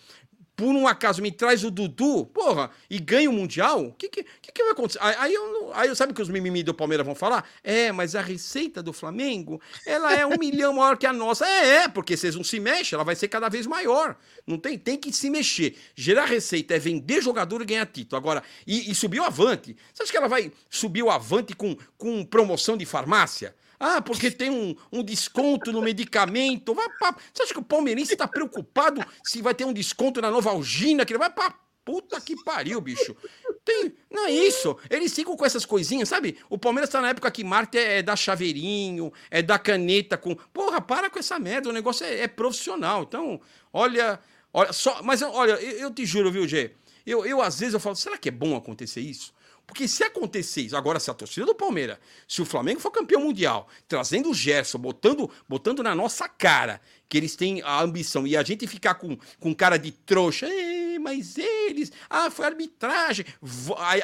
por 0.57 0.75
um 0.75 0.89
acaso 0.89 1.21
me 1.21 1.31
traz 1.31 1.63
o 1.63 1.71
Dudu, 1.71 2.25
porra, 2.27 2.71
e 2.89 2.99
ganha 2.99 3.29
o 3.29 3.33
Mundial, 3.33 3.85
o 3.85 3.93
que, 3.93 4.09
que, 4.09 4.25
que, 4.25 4.63
vai 4.63 4.73
acontecer? 4.73 4.99
Aí, 5.03 5.35
eu, 5.35 5.71
aí 5.75 5.95
sabe 5.95 6.15
que 6.15 6.23
os 6.23 6.31
mimimi 6.31 6.63
do 6.63 6.73
Palmeiras 6.73 7.05
vão 7.05 7.15
falar? 7.15 7.47
É, 7.63 7.93
mas 7.93 8.15
a 8.15 8.23
receita 8.23 8.83
do 8.83 8.91
Flamengo, 8.91 9.61
ela 9.85 10.15
é 10.15 10.25
um 10.25 10.39
milhão 10.41 10.73
maior 10.73 10.97
que 10.97 11.07
a 11.07 11.13
nossa. 11.13 11.47
É, 11.47 11.83
é, 11.83 11.89
porque 11.89 12.17
vocês 12.17 12.35
não 12.35 12.43
se 12.43 12.59
mexem, 12.59 12.97
ela 12.97 13.05
vai 13.05 13.15
ser 13.15 13.29
cada 13.29 13.51
vez 13.51 13.67
maior. 13.67 14.17
Não 14.47 14.59
tem, 14.59 14.79
tem 14.79 14.97
que 14.97 15.13
se 15.13 15.29
mexer. 15.29 15.77
Gerar 15.95 16.25
receita 16.25 16.75
é 16.75 16.79
vender 16.79 17.21
jogador 17.21 17.61
e 17.61 17.67
ganhar 17.67 17.85
título. 17.85 18.19
Agora, 18.19 18.43
e, 18.67 18.91
e 18.91 18.95
subir 18.95 19.21
o 19.21 19.25
avante. 19.25 19.77
Você 19.93 20.05
acha 20.05 20.13
que 20.13 20.17
ela 20.17 20.29
vai 20.29 20.51
subir 20.71 21.03
o 21.03 21.11
avante 21.11 21.55
com, 21.55 21.77
com 21.99 22.25
promoção 22.25 22.79
de 22.79 22.87
farmácia? 22.87 23.55
Ah, 23.79 24.01
porque 24.01 24.31
tem 24.31 24.51
um, 24.51 24.75
um 24.93 25.03
desconto 25.03 25.73
no 25.73 25.83
medicamento. 25.83 26.75
Vai 26.75 26.89
pra... 26.99 27.17
Você 27.33 27.43
acha 27.43 27.53
que 27.53 27.61
o 27.61 27.65
palmeirense 27.65 28.13
está 28.13 28.27
preocupado 28.27 29.05
se 29.25 29.43
vai 29.43 29.55
ter 29.55 29.65
um 29.65 29.73
desconto 29.73 30.21
na 30.21 30.31
nova 30.31 30.51
algina? 30.51 31.05
Que 31.05 31.17
vai 31.17 31.31
pra 31.31 31.55
puta 31.85 32.21
que 32.21 32.35
pariu, 32.43 32.81
bicho. 32.81 33.17
Tem... 33.65 33.95
Não 34.11 34.27
é 34.27 34.31
isso. 34.31 34.77
Eles 34.91 35.15
ficam 35.15 35.37
com 35.37 35.47
essas 35.47 35.65
coisinhas, 35.65 36.09
sabe? 36.09 36.37
O 36.51 36.59
Palmeiras 36.59 36.91
tá 36.91 37.01
na 37.01 37.11
época 37.11 37.31
que 37.31 37.45
Marte 37.45 37.79
é, 37.79 37.99
é 37.99 38.03
da 38.03 38.17
chaveirinho, 38.17 39.13
é 39.31 39.41
da 39.41 39.59
caneta 39.59 40.17
com. 40.17 40.35
Porra, 40.35 40.81
para 40.81 41.09
com 41.09 41.19
essa 41.19 41.39
merda. 41.39 41.69
O 41.69 41.73
negócio 41.73 42.05
é, 42.05 42.23
é 42.23 42.29
profissional. 42.29 43.05
Então, 43.05 43.41
olha. 43.73 44.19
olha 44.53 44.73
só... 44.73 45.01
Mas 45.03 45.23
olha, 45.23 45.53
eu, 45.53 45.79
eu 45.79 45.91
te 45.91 46.05
juro, 46.05 46.31
viu, 46.33 46.47
Gê? 46.49 46.73
Eu, 47.07 47.25
eu, 47.25 47.41
às 47.41 47.61
vezes, 47.61 47.73
eu 47.73 47.81
falo, 47.81 47.95
será 47.95 48.19
que 48.19 48.29
é 48.29 48.33
bom 48.33 48.57
acontecer 48.57 49.01
isso? 49.01 49.33
Porque 49.67 49.89
se 49.89 50.05
acontecer 50.05 50.63
isso, 50.63 50.77
agora 50.77 51.01
se 51.01 51.11
a 51.11 51.15
torcida 51.15 51.45
do 51.45 51.55
Palmeiras, 51.55 51.99
se 52.29 52.41
o 52.41 52.45
Flamengo 52.47 52.81
for 52.81 52.91
campeão 52.91 53.21
mundial, 53.21 53.69
trazendo 53.89 54.31
o 54.31 54.35
Gerson, 54.35 54.79
botando, 54.79 55.31
botando 55.49 55.83
na 55.83 55.95
nossa 55.95 56.29
cara 56.29 56.81
que 57.09 57.17
eles 57.17 57.37
têm 57.37 57.63
a 57.63 57.83
ambição 57.83 58.27
e 58.27 58.37
a 58.37 58.43
gente 58.43 58.67
ficar 58.67 58.95
com, 58.95 59.17
com 59.39 59.55
cara 59.55 59.77
de 59.77 59.91
trouxa, 59.91 60.47
mas 61.07 61.39
eles, 61.39 61.93
ah, 62.11 62.31
foi 62.31 62.47
arbitragem. 62.47 63.25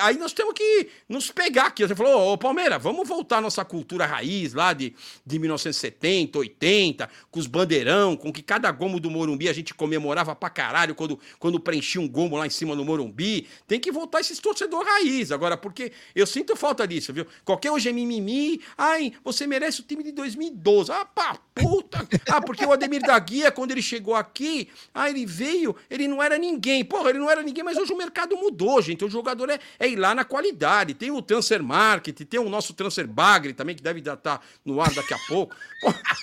Aí, 0.01 0.17
nós 0.19 0.33
temos 0.33 0.55
que 0.55 0.89
nos 1.09 1.31
pegar 1.31 1.67
aqui. 1.67 1.87
Você 1.87 1.97
falou, 1.97 2.33
ô 2.33 2.39
Palmeiras, 2.39 2.81
vamos 2.83 3.09
voltar 3.09 3.39
à 3.39 3.41
nossa 3.41 3.65
cultura 3.65 4.07
raiz 4.07 4.53
lá 4.53 4.73
de, 4.73 4.95
de 5.27 5.39
1970, 5.39 6.39
80, 6.39 7.11
com 7.31 7.41
os 7.41 7.47
bandeirão, 7.47 8.17
com 8.17 8.33
que 8.33 8.43
cada 8.43 8.71
gomo 8.71 9.01
do 9.01 9.11
Morumbi 9.11 9.49
a 9.49 9.53
gente 9.53 9.75
comemorava 9.75 10.35
pra 10.37 10.49
caralho 10.49 10.95
quando, 10.95 11.19
quando 11.39 11.59
preenchia 11.59 12.01
um 12.01 12.09
gomo 12.09 12.37
lá 12.37 12.47
em 12.47 12.51
cima 12.51 12.77
no 12.77 12.85
Morumbi. 12.85 13.49
Tem 13.67 13.81
que 13.81 13.91
voltar 13.91 14.21
esses 14.21 14.39
torcedor 14.39 14.85
raiz 14.85 15.33
agora, 15.33 15.57
porque 15.57 15.93
eu 16.15 16.27
sinto 16.27 16.55
falta 16.55 16.87
disso, 16.87 17.13
viu? 17.13 17.27
Qualquer 17.45 17.71
hoje 17.71 17.89
é 17.89 17.93
mimimi, 17.93 18.61
ai, 18.77 19.13
você 19.25 19.47
merece 19.47 19.81
o 19.81 19.85
time 19.85 20.05
de 20.05 20.13
2012. 20.13 20.93
Ah, 20.93 21.05
pá, 21.05 21.39
puta. 21.55 22.07
Ah, 22.29 22.41
porque 22.41 22.65
o 22.65 22.73
Ademir 22.73 22.91
Ademir 22.93 23.03
da 23.03 23.18
Guia, 23.18 23.51
quando 23.51 23.70
ele 23.70 23.82
chegou 23.82 24.14
aqui, 24.14 24.68
ah, 24.93 25.09
ele 25.09 25.24
veio, 25.24 25.74
ele 25.88 26.07
não 26.07 26.22
era 26.22 26.36
ninguém. 26.36 26.84
Porra, 26.84 27.11
ele 27.11 27.18
não 27.18 27.30
era 27.30 27.43
ninguém, 27.43 27.64
mas 27.64 27.78
hoje 27.78 27.93
o 27.93 27.97
mercado 27.97 28.36
mudou, 28.36 28.80
gente. 28.82 29.05
O 29.05 29.11
jogador 29.11 29.49
é, 29.51 29.59
é 29.78 29.88
ir 29.88 29.97
lá 29.97 30.14
na 30.14 30.24
qualidade. 30.24 30.95
Tem 30.95 31.11
o 31.11 31.22
Transfer 31.22 31.62
Market, 31.62 32.20
tem 32.26 32.40
o 32.40 32.49
nosso 32.49 32.74
Transfer 32.74 33.07
Bagre 33.07 33.55
também, 33.55 33.74
que 33.74 33.82
deve 33.82 34.01
estar 34.01 34.16
tá 34.16 34.40
no 34.64 34.80
ar 34.80 34.93
daqui 34.93 35.14
a 35.14 35.18
pouco. 35.26 35.57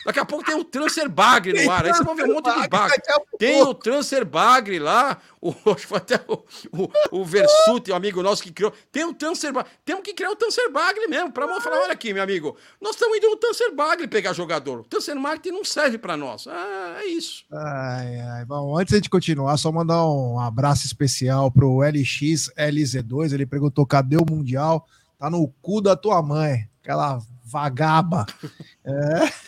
daqui 0.06 0.20
a 0.20 0.26
pouco 0.26 0.46
tem 0.46 0.56
o 0.56 0.64
Transfer 0.64 1.10
Bagre 1.10 1.64
no 1.66 1.72
ar. 1.72 1.86
Aí 1.86 1.94
você 1.94 2.04
vai 2.04 2.16
ver 2.16 2.26
um 2.26 2.34
monte 2.34 2.62
de 2.62 2.68
bagre. 2.68 3.02
Tem 3.38 3.62
o 3.62 3.74
Transfer 3.74 4.26
Bagre 4.26 4.80
lá, 4.80 5.20
o, 5.42 5.54
até 5.96 6.22
o, 6.28 6.44
o, 6.72 7.20
o 7.20 7.26
Versuti, 7.26 7.92
o 7.92 7.96
amigo 7.96 8.22
nosso 8.22 8.44
que 8.44 8.52
criou. 8.52 8.74
Tem 8.92 9.06
o 9.06 9.14
Tancer 9.14 9.54
Bagre. 9.54 9.72
Temos 9.86 10.04
que 10.04 10.14
criar 10.14 10.32
o 10.32 10.36
Tancer 10.36 10.70
Bagre 10.72 11.08
mesmo. 11.08 11.32
Pra 11.32 11.48
falar, 11.62 11.84
olha 11.84 11.94
aqui, 11.94 12.14
meu 12.14 12.24
amigo. 12.24 12.58
Nós 12.82 12.92
estamos 12.92 13.18
indo 13.18 13.30
no 13.30 13.38
Tancer 13.38 13.74
Bagre 13.74 14.08
pegar 14.08 14.34
jogador. 14.34 14.82
O 14.82 14.84
Tancer 14.84 15.16
Marketing 15.16 15.56
não 15.56 15.64
serve 15.64 15.98
para 15.98 16.18
nós. 16.18 16.48
Ah, 16.48 16.59
é 17.00 17.06
isso. 17.08 17.44
Ai, 17.52 18.20
ai. 18.20 18.46
Bom, 18.46 18.78
antes 18.78 19.02
de 19.02 19.10
continuar, 19.10 19.58
só 19.58 19.72
mandar 19.72 20.08
um 20.08 20.40
abraço 20.40 20.86
especial 20.86 21.52
pro 21.52 21.80
LX 21.82 22.52
LZ2. 22.58 23.34
Ele 23.34 23.46
perguntou: 23.46 23.86
cadê 23.86 24.18
o 24.18 24.26
Mundial? 24.30 24.86
Tá 25.18 25.30
no 25.30 25.48
cu 25.62 25.82
da 25.82 25.96
tua 25.96 26.22
mãe. 26.22 26.70
Aquela 26.82 27.22
vagaba. 27.46 28.26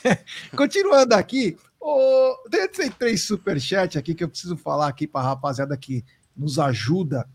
É. 0.03 0.17
Continuando 0.55 1.15
aqui, 1.15 1.57
Oh, 1.83 2.35
tem 2.51 2.91
três 2.91 3.23
superchats 3.23 3.97
aqui 3.97 4.13
que 4.13 4.23
eu 4.23 4.29
preciso 4.29 4.55
falar 4.55 4.87
aqui 4.87 5.07
para 5.07 5.21
a 5.21 5.29
rapaziada 5.29 5.75
que 5.75 6.05
nos 6.37 6.59
ajuda 6.59 7.27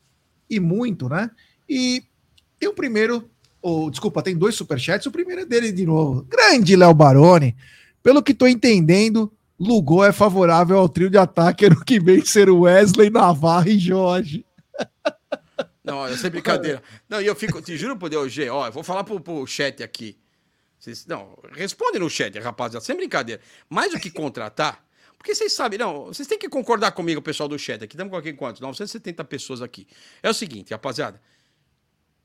e 0.48 0.60
muito, 0.60 1.08
né? 1.08 1.28
E 1.68 2.04
tem 2.56 2.68
o 2.68 2.72
primeiro, 2.72 3.28
ou 3.60 3.90
desculpa, 3.90 4.22
tem 4.22 4.36
dois 4.36 4.54
superchats. 4.54 5.06
O 5.06 5.10
primeiro 5.10 5.42
é 5.42 5.44
dele 5.44 5.72
de 5.72 5.84
novo. 5.84 6.22
Grande 6.22 6.76
Léo 6.76 6.94
Baroni. 6.94 7.56
Pelo 8.04 8.22
que 8.22 8.30
estou 8.30 8.46
entendendo, 8.46 9.32
Lugol 9.58 10.04
é 10.04 10.12
favorável 10.12 10.78
ao 10.78 10.88
trio 10.88 11.08
de 11.08 11.16
ataque 11.16 11.66
ano 11.66 11.84
que 11.84 11.98
vem 11.98 12.24
ser 12.24 12.50
Wesley, 12.50 13.10
Navarro 13.10 13.68
e 13.68 13.78
Jorge. 13.78 14.44
Não, 15.82 16.04
essa 16.06 16.26
é 16.26 16.30
brincadeira. 16.30 16.82
Não, 17.08 17.22
e 17.22 17.26
eu 17.26 17.34
fico, 17.36 17.62
te 17.62 17.76
juro 17.76 17.96
por 17.96 18.10
Deus, 18.10 18.32
G, 18.32 18.50
ó, 18.50 18.66
eu 18.66 18.72
vou 18.72 18.82
falar 18.82 19.04
pro, 19.04 19.20
pro 19.20 19.46
chat 19.46 19.82
aqui. 19.82 20.18
Vocês, 20.78 21.06
não, 21.06 21.38
responde 21.52 21.98
no 21.98 22.10
chat, 22.10 22.36
rapaziada, 22.38 22.84
sem 22.84 22.96
brincadeira. 22.96 23.40
Mais 23.68 23.92
do 23.92 24.00
que 24.00 24.10
contratar, 24.10 24.84
porque 25.16 25.34
vocês 25.34 25.52
sabem, 25.52 25.78
não, 25.78 26.06
vocês 26.06 26.28
têm 26.28 26.38
que 26.38 26.48
concordar 26.48 26.92
comigo, 26.92 27.22
pessoal 27.22 27.48
do 27.48 27.58
chat 27.58 27.82
aqui. 27.82 27.94
Estamos 27.94 28.10
com 28.10 28.16
aqui 28.16 28.32
quantos? 28.32 28.60
970 28.60 29.24
pessoas 29.24 29.62
aqui. 29.62 29.86
É 30.22 30.28
o 30.28 30.34
seguinte, 30.34 30.72
rapaziada. 30.72 31.20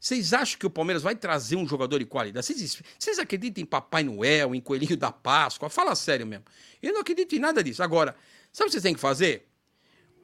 Vocês 0.01 0.33
acham 0.33 0.57
que 0.57 0.65
o 0.65 0.69
Palmeiras 0.69 1.03
vai 1.03 1.15
trazer 1.15 1.55
um 1.55 1.67
jogador 1.67 1.99
de 1.99 2.05
qualidade? 2.05 2.43
Vocês, 2.43 2.81
vocês 2.97 3.19
acreditam 3.19 3.61
em 3.61 3.65
Papai 3.67 4.03
Noel, 4.03 4.55
em 4.55 4.59
Coelhinho 4.59 4.97
da 4.97 5.11
Páscoa? 5.11 5.69
Fala 5.69 5.93
sério 5.93 6.25
mesmo. 6.25 6.43
Eu 6.81 6.91
não 6.91 7.01
acredito 7.01 7.35
em 7.35 7.39
nada 7.39 7.63
disso. 7.63 7.83
Agora, 7.83 8.15
sabe 8.51 8.65
o 8.65 8.65
que 8.65 8.71
vocês 8.71 8.81
têm 8.81 8.95
que 8.95 8.99
fazer? 8.99 9.47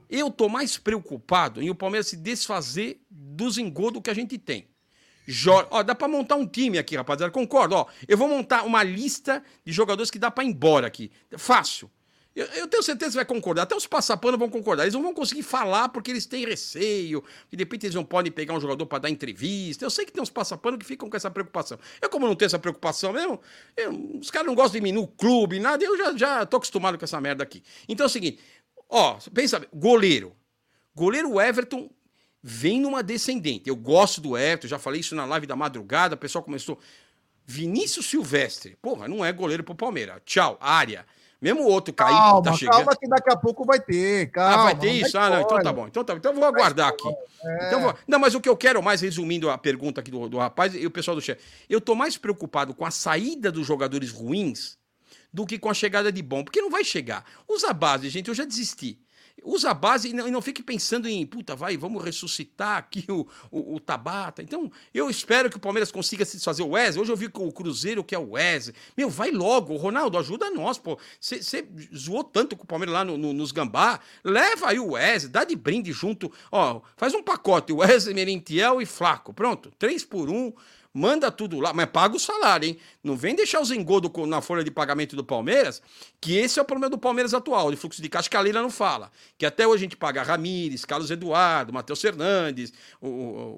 Eu 0.09 0.31
tô 0.31 0.49
mais 0.49 0.79
preocupado 0.79 1.61
em 1.61 1.69
o 1.69 1.75
Palmeiras 1.75 2.07
se 2.07 2.17
desfazer 2.17 2.99
dos 3.07 3.59
engodos 3.59 4.01
que 4.01 4.09
a 4.09 4.15
gente 4.15 4.39
tem. 4.39 4.67
Jor... 5.27 5.67
Ó, 5.69 5.83
dá 5.83 5.93
para 5.93 6.07
montar 6.07 6.37
um 6.37 6.47
time 6.47 6.79
aqui, 6.79 6.95
rapaziada. 6.95 7.31
Concordo, 7.31 7.75
ó. 7.75 7.85
Eu 8.07 8.17
vou 8.17 8.27
montar 8.27 8.63
uma 8.63 8.81
lista 8.81 9.43
de 9.63 9.71
jogadores 9.71 10.09
que 10.09 10.17
dá 10.17 10.31
para 10.31 10.43
ir 10.43 10.47
embora 10.47 10.87
aqui. 10.87 11.11
Fácil. 11.37 11.87
Eu, 12.37 12.45
eu, 12.53 12.67
tenho 12.67 12.83
certeza 12.83 13.09
que 13.09 13.15
vai 13.15 13.25
concordar. 13.25 13.63
Até 13.63 13.75
os 13.75 13.87
passapanos 13.87 14.37
vão 14.37 14.47
concordar. 14.47 14.83
Eles 14.83 14.93
não 14.93 15.01
vão 15.01 15.11
conseguir 15.11 15.41
falar 15.41 15.89
porque 15.89 16.11
eles 16.11 16.27
têm 16.27 16.45
receio, 16.45 17.23
que 17.49 17.57
de 17.57 17.63
repente 17.63 17.87
eles 17.87 17.95
não 17.95 18.05
podem 18.05 18.31
pegar 18.31 18.53
um 18.53 18.59
jogador 18.61 18.85
para 18.85 18.99
dar 18.99 19.09
entrevista. 19.09 19.83
Eu 19.83 19.89
sei 19.89 20.05
que 20.05 20.11
tem 20.11 20.21
uns 20.21 20.29
passapanos 20.29 20.77
que 20.77 20.85
ficam 20.85 21.09
com 21.09 21.17
essa 21.17 21.31
preocupação. 21.31 21.79
Eu, 21.99 22.11
como 22.11 22.27
não 22.27 22.35
tenho 22.35 22.45
essa 22.45 22.59
preocupação 22.59 23.11
mesmo, 23.11 23.41
eu, 23.75 24.19
os 24.19 24.29
caras 24.29 24.45
não 24.45 24.53
gostam 24.53 24.79
de 24.79 24.81
mim 24.81 24.91
no 24.91 25.07
clube, 25.07 25.59
nada, 25.59 25.83
eu 25.83 25.97
já, 25.97 26.15
já 26.15 26.45
tô 26.45 26.57
acostumado 26.57 26.95
com 26.95 27.03
essa 27.03 27.19
merda 27.19 27.43
aqui. 27.43 27.63
Então 27.89 28.03
é 28.03 28.07
o 28.07 28.09
seguinte: 28.09 28.39
ó, 28.87 29.17
pensa, 29.33 29.65
goleiro. 29.73 30.35
Goleiro 30.93 31.41
Everton 31.41 31.89
vem 32.43 32.79
numa 32.79 33.01
descendente. 33.01 33.67
Eu 33.67 33.75
gosto 33.75 34.21
do 34.21 34.37
Everton, 34.37 34.67
já 34.67 34.77
falei 34.77 35.01
isso 35.01 35.15
na 35.15 35.25
live 35.25 35.47
da 35.47 35.55
madrugada, 35.55 36.13
o 36.13 36.19
pessoal 36.19 36.43
começou. 36.43 36.77
Vinícius 37.47 38.05
Silvestre, 38.05 38.77
porra, 38.79 39.07
não 39.07 39.25
é 39.25 39.31
goleiro 39.31 39.63
pro 39.63 39.73
Palmeiras. 39.73 40.21
Tchau, 40.23 40.55
área. 40.61 41.03
Mesmo 41.39 41.63
o 41.63 41.67
outro 41.67 41.93
cair, 41.93 42.15
calma, 42.15 42.41
tá 42.41 42.53
chegando. 42.53 42.77
Calma, 42.77 42.95
que 42.95 43.07
daqui 43.07 43.31
a 43.31 43.37
pouco 43.37 43.63
vai 43.63 43.79
ter. 43.79 44.31
Calma, 44.31 44.53
ah, 44.53 44.63
vai 44.63 44.75
ter 44.79 44.91
isso? 44.91 45.17
Ah, 45.17 45.29
não, 45.29 45.41
então 45.41 45.59
tá 45.59 45.71
bom. 45.71 45.87
Então 45.87 46.03
tá 46.03 46.13
Então 46.15 46.31
eu 46.31 46.39
vou 46.39 46.45
aguardar 46.45 46.89
aqui. 46.89 47.07
É. 47.43 47.67
Então 47.67 47.81
vou... 47.81 47.95
Não, 48.07 48.17
mas 48.17 48.33
o 48.33 48.41
que 48.41 48.49
eu 48.49 48.57
quero 48.57 48.81
mais, 48.81 49.01
resumindo 49.01 49.49
a 49.49 49.57
pergunta 49.57 50.01
aqui 50.01 50.09
do, 50.09 50.27
do 50.27 50.37
rapaz 50.37 50.73
e 50.73 50.85
o 50.85 50.91
pessoal 50.91 51.15
do 51.15 51.21
chat, 51.21 51.39
eu 51.69 51.79
tô 51.79 51.93
mais 51.93 52.17
preocupado 52.17 52.73
com 52.73 52.85
a 52.85 52.91
saída 52.91 53.51
dos 53.51 53.67
jogadores 53.67 54.11
ruins 54.11 54.77
do 55.31 55.45
que 55.45 55.59
com 55.59 55.69
a 55.69 55.73
chegada 55.73 56.11
de 56.11 56.23
bom, 56.23 56.43
porque 56.43 56.61
não 56.61 56.71
vai 56.71 56.83
chegar. 56.83 57.23
Usa 57.47 57.69
a 57.69 57.73
base, 57.73 58.09
gente, 58.09 58.29
eu 58.29 58.35
já 58.35 58.43
desisti. 58.43 58.99
Usa 59.43 59.71
a 59.71 59.73
base 59.73 60.09
e 60.09 60.13
não, 60.13 60.27
e 60.27 60.31
não, 60.31 60.41
fique 60.41 60.63
pensando 60.63 61.07
em, 61.07 61.25
puta, 61.25 61.55
vai, 61.55 61.77
vamos 61.77 62.03
ressuscitar 62.03 62.77
aqui 62.77 63.05
o, 63.09 63.27
o, 63.51 63.75
o, 63.75 63.79
Tabata. 63.79 64.41
Então, 64.41 64.71
eu 64.93 65.09
espero 65.09 65.49
que 65.49 65.57
o 65.57 65.59
Palmeiras 65.59 65.91
consiga 65.91 66.25
se 66.25 66.37
desfazer 66.37 66.63
o 66.63 66.69
Wesley. 66.69 67.01
Hoje 67.01 67.11
eu 67.11 67.15
vi 67.15 67.31
o 67.33 67.51
Cruzeiro 67.51 68.03
que 68.03 68.15
é 68.15 68.19
o 68.19 68.31
Wesley. 68.31 68.75
Meu, 68.95 69.09
vai 69.09 69.31
logo, 69.31 69.75
Ronaldo, 69.75 70.17
ajuda 70.17 70.49
nós, 70.49 70.77
pô. 70.77 70.97
Você 71.19 71.67
zoou 71.95 72.23
tanto 72.23 72.57
com 72.57 72.63
o 72.63 72.67
Palmeiras 72.67 72.93
lá 72.93 73.05
no, 73.05 73.17
no, 73.17 73.31
nos 73.31 73.51
Gambá. 73.51 73.99
Leva 74.23 74.69
aí 74.69 74.79
o 74.79 74.91
Wesley, 74.91 75.31
dá 75.31 75.43
de 75.43 75.55
brinde 75.55 75.91
junto. 75.91 76.31
Ó, 76.51 76.81
faz 76.95 77.13
um 77.13 77.21
pacote, 77.21 77.71
Wesley, 77.71 78.15
Merentiel 78.15 78.81
e 78.81 78.85
Flaco. 78.85 79.33
Pronto, 79.33 79.71
três 79.77 80.03
por 80.03 80.29
um 80.29 80.51
manda 80.97 81.31
tudo 81.31 81.59
lá, 81.59 81.71
mas 81.73 81.85
paga 81.85 82.15
o 82.15 82.19
salário, 82.19 82.67
hein? 82.67 82.77
Não 83.03 83.15
vem 83.15 83.35
deixar 83.35 83.61
os 83.61 83.69
engodos 83.69 84.11
na 84.27 84.41
folha 84.41 84.63
de 84.63 84.71
pagamento 84.71 85.15
do 85.15 85.23
Palmeiras, 85.23 85.81
que 86.19 86.35
esse 86.35 86.57
é 86.57 86.61
o 86.61 86.65
problema 86.65 86.89
do 86.89 86.97
Palmeiras 86.97 87.35
atual, 87.35 87.69
de 87.69 87.77
fluxo 87.77 88.01
de 88.01 88.09
caixa, 88.09 88.27
que 88.27 88.35
a 88.35 88.41
Leila 88.41 88.61
não 88.61 88.71
fala. 88.71 89.11
Que 89.37 89.45
até 89.45 89.67
hoje 89.67 89.81
a 89.81 89.85
gente 89.85 89.95
paga 89.95 90.23
Ramires, 90.23 90.83
Carlos 90.85 91.11
Eduardo, 91.11 91.71
Matheus 91.71 92.01
Fernandes, 92.01 92.73
o, 92.99 93.07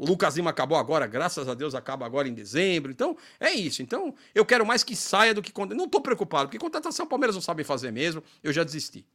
o 0.02 0.06
Lucas 0.06 0.36
Lima 0.36 0.50
acabou 0.50 0.78
agora, 0.78 1.08
graças 1.08 1.48
a 1.48 1.54
Deus 1.54 1.74
acaba 1.74 2.06
agora 2.06 2.28
em 2.28 2.34
dezembro. 2.34 2.92
Então, 2.92 3.16
é 3.40 3.52
isso. 3.52 3.82
Então, 3.82 4.14
eu 4.36 4.46
quero 4.46 4.66
mais 4.66 4.84
que 4.84 4.96
saia 4.96 5.34
do 5.34 5.42
que... 5.42 5.54
Não 5.74 5.86
estou 5.86 6.02
preocupado, 6.02 6.50
porque 6.50 6.60
contratação 6.60 7.06
o 7.06 7.10
Palmeiras 7.10 7.36
não 7.36 7.42
sabe 7.42 7.64
fazer 7.64 7.92
mesmo, 7.92 8.22
eu 8.44 8.52
já 8.52 8.66
desisti. 8.66 9.06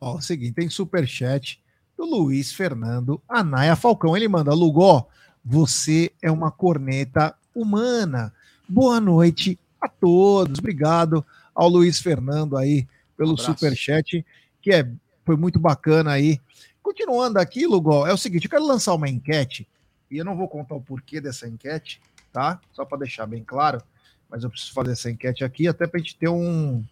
Ó, 0.00 0.16
o 0.16 0.22
seguinte, 0.22 0.54
tem 0.54 0.70
superchat 0.70 1.60
do 1.96 2.04
Luiz 2.04 2.52
Fernando 2.52 3.20
Anaia 3.28 3.74
Falcão. 3.74 4.16
Ele 4.16 4.28
manda, 4.28 4.54
Lugó, 4.54 5.08
você 5.48 6.10
é 6.20 6.28
uma 6.28 6.50
corneta 6.50 7.32
humana. 7.54 8.34
Boa 8.68 8.98
noite 9.00 9.56
a 9.80 9.88
todos. 9.88 10.58
Obrigado 10.58 11.24
ao 11.54 11.68
Luiz 11.68 12.00
Fernando 12.00 12.56
aí 12.56 12.84
pelo 13.16 13.34
um 13.34 13.36
superchat, 13.36 14.26
que 14.60 14.72
é, 14.72 14.90
foi 15.24 15.36
muito 15.36 15.60
bacana 15.60 16.10
aí. 16.10 16.40
Continuando 16.82 17.38
aqui, 17.38 17.64
Lugol, 17.64 18.08
é 18.08 18.12
o 18.12 18.16
seguinte, 18.18 18.46
eu 18.46 18.50
quero 18.50 18.66
lançar 18.66 18.92
uma 18.94 19.08
enquete, 19.08 19.68
e 20.10 20.18
eu 20.18 20.24
não 20.24 20.36
vou 20.36 20.48
contar 20.48 20.74
o 20.74 20.80
porquê 20.80 21.20
dessa 21.20 21.46
enquete, 21.46 22.00
tá? 22.32 22.60
Só 22.72 22.84
para 22.84 22.98
deixar 22.98 23.26
bem 23.26 23.44
claro, 23.44 23.80
mas 24.28 24.42
eu 24.42 24.50
preciso 24.50 24.72
fazer 24.72 24.92
essa 24.92 25.08
enquete 25.08 25.44
aqui 25.44 25.68
até 25.68 25.86
para 25.86 25.98
a 25.98 26.02
gente 26.02 26.16
ter 26.16 26.28
um, 26.28 26.84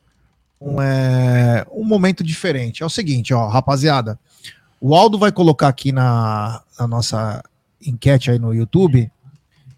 um, 0.60 0.80
é, 0.80 1.66
um 1.72 1.84
momento 1.84 2.22
diferente. 2.22 2.84
É 2.84 2.86
o 2.86 2.90
seguinte, 2.90 3.34
ó, 3.34 3.48
rapaziada, 3.48 4.18
o 4.80 4.94
Aldo 4.94 5.18
vai 5.18 5.32
colocar 5.32 5.68
aqui 5.68 5.90
na, 5.90 6.62
na 6.78 6.86
nossa 6.86 7.42
enquete 7.84 8.30
aí 8.30 8.38
no 8.38 8.52
YouTube 8.52 9.10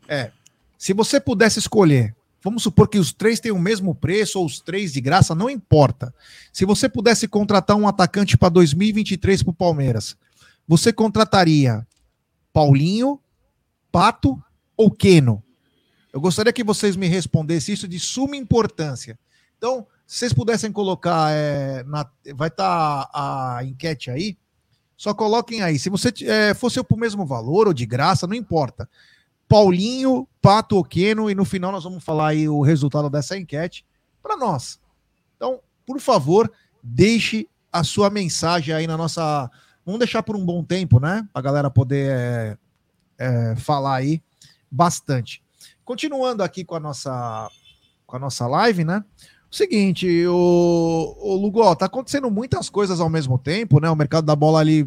é: 0.08 0.30
se 0.78 0.92
você 0.92 1.20
pudesse 1.20 1.58
escolher, 1.58 2.14
vamos 2.42 2.62
supor 2.62 2.88
que 2.88 2.98
os 2.98 3.12
três 3.12 3.40
têm 3.40 3.52
o 3.52 3.58
mesmo 3.58 3.94
preço 3.94 4.38
ou 4.38 4.46
os 4.46 4.60
três 4.60 4.92
de 4.92 5.00
graça, 5.00 5.34
não 5.34 5.50
importa. 5.50 6.14
Se 6.52 6.64
você 6.64 6.88
pudesse 6.88 7.26
contratar 7.26 7.76
um 7.76 7.88
atacante 7.88 8.36
para 8.36 8.48
2023 8.48 9.42
para 9.42 9.50
o 9.50 9.54
Palmeiras, 9.54 10.16
você 10.66 10.92
contrataria 10.92 11.86
Paulinho, 12.52 13.20
Pato 13.90 14.42
ou 14.76 14.90
Queno? 14.90 15.42
Eu 16.12 16.20
gostaria 16.20 16.52
que 16.52 16.64
vocês 16.64 16.96
me 16.96 17.06
respondessem 17.06 17.74
isso 17.74 17.86
de 17.86 18.00
suma 18.00 18.36
importância. 18.36 19.18
Então, 19.58 19.86
se 20.06 20.20
vocês 20.20 20.32
pudessem 20.32 20.72
colocar, 20.72 21.30
é, 21.32 21.82
na, 21.84 22.08
vai 22.34 22.48
estar 22.48 23.06
tá 23.06 23.10
a 23.58 23.64
enquete 23.64 24.10
aí, 24.10 24.36
só 24.96 25.12
coloquem 25.12 25.62
aí. 25.62 25.78
Se 25.78 25.90
você 25.90 26.12
é, 26.24 26.54
fosse 26.54 26.82
para 26.82 26.96
o 26.96 26.98
mesmo 26.98 27.26
valor 27.26 27.66
ou 27.66 27.74
de 27.74 27.84
graça, 27.84 28.26
não 28.26 28.34
importa. 28.34 28.88
Paulinho, 29.48 30.26
Pato 30.40 30.76
Oqueno, 30.76 31.30
e 31.30 31.34
no 31.34 31.44
final 31.44 31.70
nós 31.70 31.84
vamos 31.84 32.02
falar 32.02 32.28
aí 32.28 32.48
o 32.48 32.62
resultado 32.62 33.08
dessa 33.10 33.36
enquete 33.36 33.84
para 34.22 34.36
nós. 34.36 34.80
Então, 35.36 35.60
por 35.86 36.00
favor, 36.00 36.50
deixe 36.82 37.48
a 37.72 37.84
sua 37.84 38.10
mensagem 38.10 38.74
aí 38.74 38.86
na 38.86 38.96
nossa. 38.96 39.50
Vamos 39.84 40.00
deixar 40.00 40.22
por 40.22 40.34
um 40.34 40.44
bom 40.44 40.64
tempo, 40.64 40.98
né? 40.98 41.28
Para 41.32 41.40
a 41.40 41.42
galera 41.42 41.70
poder 41.70 42.10
é, 42.10 42.58
é, 43.18 43.56
falar 43.56 43.96
aí 43.96 44.20
bastante. 44.70 45.42
Continuando 45.84 46.42
aqui 46.42 46.64
com 46.64 46.74
a 46.74 46.80
nossa, 46.80 47.48
com 48.04 48.16
a 48.16 48.18
nossa 48.18 48.46
live, 48.46 48.84
né? 48.84 49.04
Seguinte, 49.56 50.06
o, 50.26 51.16
o 51.18 51.34
Lugó, 51.34 51.74
tá 51.74 51.86
acontecendo 51.86 52.30
muitas 52.30 52.68
coisas 52.68 53.00
ao 53.00 53.08
mesmo 53.08 53.38
tempo, 53.38 53.80
né? 53.80 53.88
O 53.88 53.96
mercado 53.96 54.26
da 54.26 54.36
bola 54.36 54.60
ali 54.60 54.86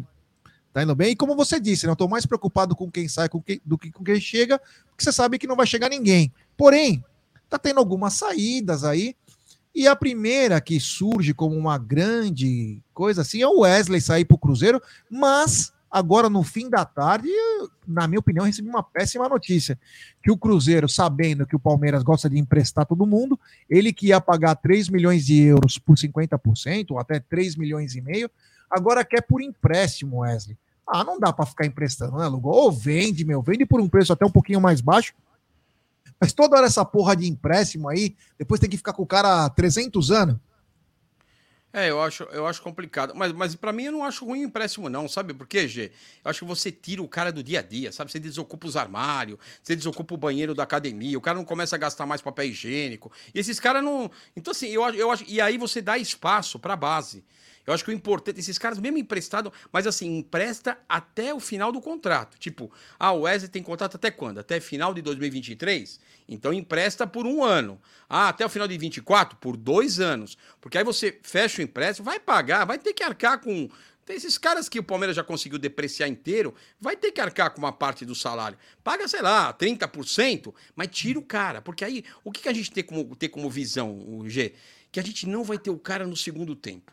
tá 0.72 0.80
indo 0.80 0.94
bem. 0.94 1.10
E 1.10 1.16
como 1.16 1.34
você 1.34 1.58
disse, 1.58 1.86
né, 1.86 1.90
eu 1.90 1.96
tô 1.96 2.06
mais 2.06 2.24
preocupado 2.24 2.76
com 2.76 2.88
quem 2.88 3.08
sai 3.08 3.28
com 3.28 3.42
quem, 3.42 3.60
do 3.64 3.76
que 3.76 3.90
com 3.90 4.04
quem 4.04 4.20
chega, 4.20 4.60
porque 4.88 5.02
você 5.02 5.10
sabe 5.10 5.40
que 5.40 5.46
não 5.48 5.56
vai 5.56 5.66
chegar 5.66 5.88
ninguém. 5.88 6.32
Porém, 6.56 7.04
tá 7.48 7.58
tendo 7.58 7.80
algumas 7.80 8.14
saídas 8.14 8.84
aí. 8.84 9.16
E 9.74 9.88
a 9.88 9.96
primeira 9.96 10.60
que 10.60 10.78
surge 10.78 11.34
como 11.34 11.56
uma 11.56 11.76
grande 11.76 12.80
coisa 12.94 13.22
assim 13.22 13.42
é 13.42 13.48
o 13.48 13.62
Wesley 13.62 14.00
sair 14.00 14.24
para 14.24 14.36
o 14.36 14.38
Cruzeiro, 14.38 14.80
mas 15.10 15.72
Agora, 15.90 16.30
no 16.30 16.44
fim 16.44 16.70
da 16.70 16.84
tarde, 16.84 17.28
na 17.86 18.06
minha 18.06 18.20
opinião, 18.20 18.44
recebi 18.44 18.68
uma 18.68 18.82
péssima 18.82 19.28
notícia: 19.28 19.78
que 20.22 20.30
o 20.30 20.36
Cruzeiro, 20.36 20.88
sabendo 20.88 21.44
que 21.44 21.56
o 21.56 21.60
Palmeiras 21.60 22.04
gosta 22.04 22.30
de 22.30 22.38
emprestar 22.38 22.86
todo 22.86 23.06
mundo, 23.06 23.38
ele 23.68 23.92
que 23.92 24.08
ia 24.08 24.20
pagar 24.20 24.54
3 24.54 24.88
milhões 24.88 25.26
de 25.26 25.42
euros 25.42 25.78
por 25.78 25.96
50%, 25.96 26.92
ou 26.92 26.98
até 27.00 27.18
3 27.18 27.56
milhões 27.56 27.96
e 27.96 28.00
meio, 28.00 28.30
agora 28.70 29.04
quer 29.04 29.22
por 29.22 29.42
empréstimo, 29.42 30.20
Wesley. 30.20 30.56
Ah, 30.86 31.02
não 31.02 31.18
dá 31.18 31.32
para 31.32 31.46
ficar 31.46 31.66
emprestando, 31.66 32.18
né, 32.18 32.26
Lugo? 32.26 32.50
Ou 32.50 32.70
vende, 32.70 33.24
meu, 33.24 33.42
vende 33.42 33.66
por 33.66 33.80
um 33.80 33.88
preço 33.88 34.12
até 34.12 34.24
um 34.24 34.30
pouquinho 34.30 34.60
mais 34.60 34.80
baixo. 34.80 35.12
Mas 36.20 36.32
toda 36.32 36.56
hora 36.56 36.66
essa 36.66 36.84
porra 36.84 37.16
de 37.16 37.28
empréstimo 37.28 37.88
aí, 37.88 38.14
depois 38.38 38.60
tem 38.60 38.68
que 38.68 38.76
ficar 38.76 38.92
com 38.92 39.02
o 39.02 39.06
cara 39.06 39.48
300 39.50 40.10
anos. 40.10 40.36
É, 41.72 41.88
eu 41.88 42.02
acho, 42.02 42.24
eu 42.24 42.46
acho 42.46 42.60
complicado. 42.62 43.14
Mas, 43.14 43.32
mas 43.32 43.54
para 43.54 43.72
mim 43.72 43.84
eu 43.84 43.92
não 43.92 44.04
acho 44.04 44.24
ruim 44.24 44.40
o 44.42 44.46
empréstimo, 44.46 44.88
não. 44.88 45.08
Sabe 45.08 45.32
por 45.32 45.46
quê, 45.46 45.68
Gê? 45.68 45.92
Eu 46.24 46.30
acho 46.30 46.40
que 46.40 46.44
você 46.44 46.72
tira 46.72 47.00
o 47.00 47.08
cara 47.08 47.30
do 47.30 47.42
dia 47.42 47.60
a 47.60 47.62
dia, 47.62 47.92
sabe? 47.92 48.10
Você 48.10 48.18
desocupa 48.18 48.66
os 48.66 48.76
armários, 48.76 49.38
você 49.62 49.76
desocupa 49.76 50.14
o 50.14 50.16
banheiro 50.16 50.54
da 50.54 50.64
academia, 50.64 51.16
o 51.16 51.20
cara 51.20 51.38
não 51.38 51.44
começa 51.44 51.76
a 51.76 51.78
gastar 51.78 52.06
mais 52.06 52.20
papel 52.20 52.46
higiênico. 52.46 53.12
E 53.32 53.38
esses 53.38 53.60
caras 53.60 53.84
não. 53.84 54.10
Então, 54.36 54.50
assim, 54.50 54.68
eu, 54.68 54.82
eu 54.94 55.10
acho. 55.12 55.24
E 55.28 55.40
aí 55.40 55.56
você 55.56 55.80
dá 55.80 55.96
espaço 55.96 56.58
para 56.58 56.74
a 56.74 56.76
base. 56.76 57.24
Eu 57.70 57.74
acho 57.74 57.84
que 57.84 57.90
o 57.90 57.94
importante, 57.94 58.40
esses 58.40 58.58
caras 58.58 58.80
mesmo 58.80 58.98
emprestado, 58.98 59.52
mas 59.72 59.86
assim, 59.86 60.18
empresta 60.18 60.76
até 60.88 61.32
o 61.32 61.38
final 61.38 61.70
do 61.70 61.80
contrato. 61.80 62.36
Tipo, 62.36 62.70
ah, 62.98 63.12
o 63.12 63.20
Wesley 63.20 63.48
tem 63.48 63.62
contrato 63.62 63.94
até 63.94 64.10
quando? 64.10 64.38
Até 64.38 64.58
final 64.58 64.92
de 64.92 65.00
2023? 65.00 66.00
Então 66.28 66.52
empresta 66.52 67.06
por 67.06 67.26
um 67.26 67.44
ano. 67.44 67.80
Ah, 68.08 68.28
até 68.28 68.44
o 68.44 68.48
final 68.48 68.66
de 68.66 68.76
24? 68.76 69.38
Por 69.38 69.56
dois 69.56 70.00
anos. 70.00 70.36
Porque 70.60 70.78
aí 70.78 70.84
você 70.84 71.20
fecha 71.22 71.62
o 71.62 71.64
empréstimo, 71.64 72.04
vai 72.04 72.18
pagar, 72.18 72.64
vai 72.64 72.76
ter 72.76 72.92
que 72.92 73.04
arcar 73.04 73.40
com 73.40 73.70
Então, 74.02 74.16
esses 74.16 74.36
caras 74.36 74.68
que 74.68 74.80
o 74.80 74.82
Palmeiras 74.82 75.14
já 75.14 75.22
conseguiu 75.22 75.56
depreciar 75.56 76.08
inteiro, 76.08 76.52
vai 76.80 76.96
ter 76.96 77.12
que 77.12 77.20
arcar 77.20 77.52
com 77.52 77.58
uma 77.58 77.72
parte 77.72 78.04
do 78.04 78.16
salário. 78.16 78.58
Paga, 78.82 79.06
sei 79.06 79.22
lá, 79.22 79.54
30%, 79.54 80.52
mas 80.74 80.88
tira 80.90 81.20
o 81.20 81.22
cara. 81.22 81.62
Porque 81.62 81.84
aí, 81.84 82.04
o 82.24 82.32
que, 82.32 82.42
que 82.42 82.48
a 82.48 82.52
gente 82.52 82.72
tem 82.72 82.82
como, 82.82 83.14
tem 83.14 83.28
como 83.28 83.48
visão, 83.48 83.92
o 83.92 84.28
G? 84.28 84.54
Que 84.90 84.98
a 84.98 85.04
gente 85.04 85.28
não 85.28 85.44
vai 85.44 85.56
ter 85.56 85.70
o 85.70 85.78
cara 85.78 86.04
no 86.04 86.16
segundo 86.16 86.56
tempo. 86.56 86.90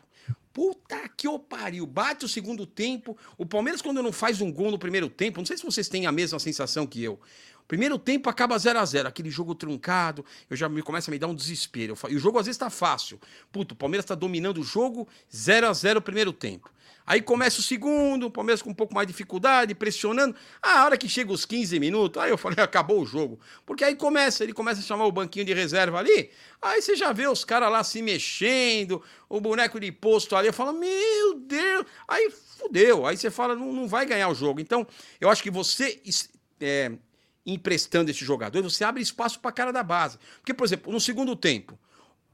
Puta 0.58 1.08
que 1.16 1.28
o 1.28 1.38
pariu, 1.38 1.86
bate 1.86 2.24
o 2.24 2.28
segundo 2.28 2.66
tempo. 2.66 3.16
O 3.36 3.46
Palmeiras, 3.46 3.80
quando 3.80 4.02
não 4.02 4.10
faz 4.10 4.40
um 4.40 4.50
gol 4.50 4.72
no 4.72 4.78
primeiro 4.78 5.08
tempo, 5.08 5.38
não 5.38 5.46
sei 5.46 5.56
se 5.56 5.64
vocês 5.64 5.88
têm 5.88 6.04
a 6.04 6.10
mesma 6.10 6.40
sensação 6.40 6.84
que 6.84 7.00
eu. 7.00 7.20
Primeiro 7.68 7.96
tempo 7.96 8.28
acaba 8.28 8.58
0 8.58 8.76
a 8.76 8.84
0 8.84 9.06
aquele 9.06 9.30
jogo 9.30 9.54
truncado, 9.54 10.24
eu 10.50 10.56
já 10.56 10.68
me 10.68 10.82
começa 10.82 11.12
a 11.12 11.12
me 11.12 11.18
dar 11.18 11.28
um 11.28 11.34
desespero. 11.34 11.94
E 12.08 12.16
o 12.16 12.18
jogo 12.18 12.40
às 12.40 12.46
vezes 12.46 12.58
tá 12.58 12.68
fácil. 12.68 13.20
Puto, 13.52 13.74
o 13.74 13.76
Palmeiras 13.76 14.04
tá 14.04 14.16
dominando 14.16 14.58
o 14.58 14.64
jogo, 14.64 15.06
0 15.32 15.68
a 15.68 15.72
0 15.72 16.02
primeiro 16.02 16.32
tempo. 16.32 16.68
Aí 17.08 17.22
começa 17.22 17.58
o 17.58 17.62
segundo, 17.62 18.26
o 18.26 18.30
Palmeiras 18.30 18.60
com 18.60 18.68
um 18.68 18.74
pouco 18.74 18.94
mais 18.94 19.06
de 19.06 19.14
dificuldade, 19.14 19.74
pressionando. 19.74 20.36
Ah, 20.62 20.80
a 20.80 20.84
hora 20.84 20.98
que 20.98 21.08
chega 21.08 21.32
os 21.32 21.46
15 21.46 21.80
minutos, 21.80 22.22
aí 22.22 22.28
eu 22.28 22.36
falei, 22.36 22.58
acabou 22.62 23.00
o 23.00 23.06
jogo. 23.06 23.40
Porque 23.64 23.82
aí 23.82 23.96
começa, 23.96 24.44
ele 24.44 24.52
começa 24.52 24.80
a 24.80 24.82
chamar 24.82 25.06
o 25.06 25.10
banquinho 25.10 25.46
de 25.46 25.54
reserva 25.54 25.98
ali, 25.98 26.30
aí 26.60 26.82
você 26.82 26.94
já 26.94 27.10
vê 27.10 27.26
os 27.26 27.46
caras 27.46 27.72
lá 27.72 27.82
se 27.82 28.02
mexendo, 28.02 29.02
o 29.26 29.40
boneco 29.40 29.80
de 29.80 29.90
posto 29.90 30.36
ali, 30.36 30.48
eu 30.48 30.52
falo, 30.52 30.74
meu 30.74 31.40
Deus, 31.40 31.86
aí 32.06 32.30
fudeu. 32.58 33.06
Aí 33.06 33.16
você 33.16 33.30
fala, 33.30 33.56
não, 33.56 33.72
não 33.72 33.88
vai 33.88 34.04
ganhar 34.04 34.28
o 34.28 34.34
jogo. 34.34 34.60
Então, 34.60 34.86
eu 35.18 35.30
acho 35.30 35.42
que 35.42 35.50
você 35.50 36.02
é, 36.60 36.92
emprestando 37.46 38.10
esse 38.10 38.22
jogador, 38.22 38.62
você 38.62 38.84
abre 38.84 39.02
espaço 39.02 39.40
para 39.40 39.48
a 39.48 39.54
cara 39.54 39.72
da 39.72 39.82
base. 39.82 40.18
Porque, 40.40 40.52
por 40.52 40.66
exemplo, 40.66 40.92
no 40.92 41.00
segundo 41.00 41.34
tempo, 41.34 41.78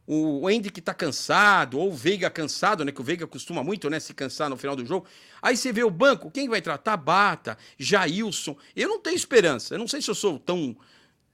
o 0.06 0.48
Hendrick 0.50 0.80
tá 0.80 0.92
cansado, 0.92 1.78
ou 1.78 1.88
o 1.88 1.94
Veiga 1.94 2.28
cansado, 2.28 2.84
né? 2.84 2.92
Que 2.92 3.00
o 3.00 3.04
Veiga 3.04 3.26
costuma 3.26 3.64
muito, 3.64 3.88
né? 3.88 3.98
Se 3.98 4.12
cansar 4.12 4.50
no 4.50 4.56
final 4.56 4.76
do 4.76 4.84
jogo. 4.84 5.06
Aí 5.40 5.56
você 5.56 5.72
vê 5.72 5.82
o 5.82 5.90
banco, 5.90 6.30
quem 6.30 6.48
vai 6.48 6.58
entrar? 6.58 6.76
Tabata, 6.78 7.56
Jailson. 7.78 8.56
Eu 8.76 8.88
não 8.88 9.00
tenho 9.00 9.16
esperança. 9.16 9.74
Eu 9.74 9.78
não 9.78 9.88
sei 9.88 10.02
se 10.02 10.10
eu 10.10 10.14
sou 10.14 10.38
tão 10.38 10.76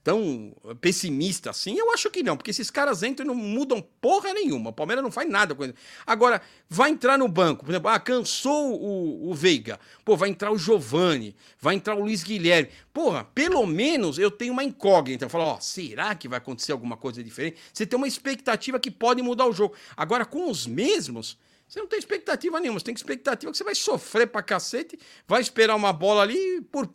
tão 0.03 0.53
pessimista 0.79 1.49
assim? 1.49 1.77
Eu 1.77 1.91
acho 1.91 2.09
que 2.09 2.23
não, 2.23 2.35
porque 2.35 2.51
esses 2.51 2.71
caras 2.71 3.03
entram 3.03 3.25
e 3.25 3.27
não 3.27 3.35
mudam 3.35 3.81
porra 3.99 4.33
nenhuma. 4.33 4.71
O 4.71 4.73
Palmeiras 4.73 5.03
não 5.03 5.11
faz 5.11 5.29
nada 5.29 5.53
com 5.53 5.63
ele. 5.63 5.75
Agora, 6.05 6.41
vai 6.69 6.89
entrar 6.89 7.17
no 7.17 7.27
banco, 7.27 7.65
por 7.65 7.71
exemplo, 7.71 7.89
ah, 7.89 7.99
cansou 7.99 8.79
o, 8.81 9.29
o 9.29 9.33
Veiga. 9.33 9.79
Pô, 10.03 10.17
vai 10.17 10.29
entrar 10.29 10.51
o 10.51 10.57
Giovani, 10.57 11.35
vai 11.59 11.75
entrar 11.75 11.95
o 11.95 12.01
Luiz 12.01 12.23
Guilherme. 12.23 12.69
Porra, 12.93 13.23
pelo 13.23 13.65
menos 13.65 14.17
eu 14.17 14.31
tenho 14.31 14.53
uma 14.53 14.63
incógnita. 14.63 15.25
Eu 15.25 15.29
falo, 15.29 15.45
ó, 15.45 15.59
será 15.59 16.15
que 16.15 16.27
vai 16.27 16.37
acontecer 16.37 16.71
alguma 16.71 16.97
coisa 16.97 17.23
diferente? 17.23 17.57
Você 17.71 17.85
tem 17.85 17.97
uma 17.97 18.07
expectativa 18.07 18.79
que 18.79 18.91
pode 18.91 19.21
mudar 19.21 19.45
o 19.45 19.53
jogo. 19.53 19.75
Agora, 19.95 20.25
com 20.25 20.49
os 20.49 20.65
mesmos, 20.65 21.37
você 21.71 21.79
não 21.79 21.87
tem 21.87 21.99
expectativa 21.99 22.59
nenhuma, 22.59 22.77
você 22.77 22.83
tem 22.83 22.93
expectativa 22.93 23.49
que 23.49 23.57
você 23.57 23.63
vai 23.63 23.73
sofrer 23.73 24.27
pra 24.27 24.43
cacete, 24.43 24.99
vai 25.25 25.39
esperar 25.39 25.73
uma 25.73 25.93
bola 25.93 26.21
ali 26.21 26.59
por, 26.69 26.93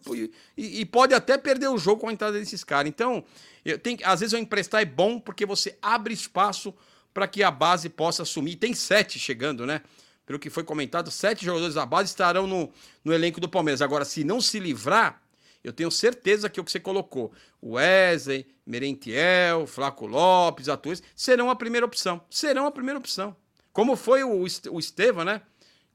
e, 0.54 0.80
e 0.80 0.84
pode 0.84 1.14
até 1.14 1.38
perder 1.38 1.68
o 1.68 1.78
jogo 1.78 2.02
com 2.02 2.10
a 2.10 2.12
entrada 2.12 2.38
desses 2.38 2.62
caras. 2.62 2.90
Então, 2.90 3.24
eu 3.64 3.78
tenho, 3.78 3.98
às 4.04 4.20
vezes 4.20 4.34
o 4.34 4.36
emprestar 4.36 4.82
é 4.82 4.84
bom 4.84 5.18
porque 5.18 5.46
você 5.46 5.78
abre 5.80 6.12
espaço 6.12 6.74
para 7.14 7.26
que 7.26 7.42
a 7.42 7.50
base 7.50 7.88
possa 7.88 8.22
assumir. 8.22 8.56
Tem 8.56 8.74
sete 8.74 9.18
chegando, 9.18 9.64
né? 9.64 9.80
Pelo 10.26 10.38
que 10.38 10.50
foi 10.50 10.62
comentado, 10.62 11.10
sete 11.10 11.42
jogadores 11.42 11.74
da 11.74 11.86
base 11.86 12.10
estarão 12.10 12.46
no, 12.46 12.70
no 13.02 13.14
elenco 13.14 13.40
do 13.40 13.48
Palmeiras. 13.48 13.80
Agora, 13.80 14.04
se 14.04 14.24
não 14.24 14.42
se 14.42 14.60
livrar, 14.60 15.22
eu 15.64 15.72
tenho 15.72 15.90
certeza 15.90 16.50
que 16.50 16.60
o 16.60 16.64
que 16.64 16.70
você 16.70 16.80
colocou, 16.80 17.32
Wesley, 17.64 18.46
Merentiel, 18.66 19.66
Flaco 19.66 20.06
Lopes, 20.06 20.68
Atues, 20.68 21.02
serão 21.14 21.48
a 21.48 21.56
primeira 21.56 21.86
opção. 21.86 22.20
Serão 22.28 22.66
a 22.66 22.70
primeira 22.70 22.98
opção. 22.98 23.34
Como 23.76 23.94
foi 23.94 24.24
o, 24.24 24.46
o 24.70 24.78
Estevam, 24.78 25.22
né? 25.22 25.42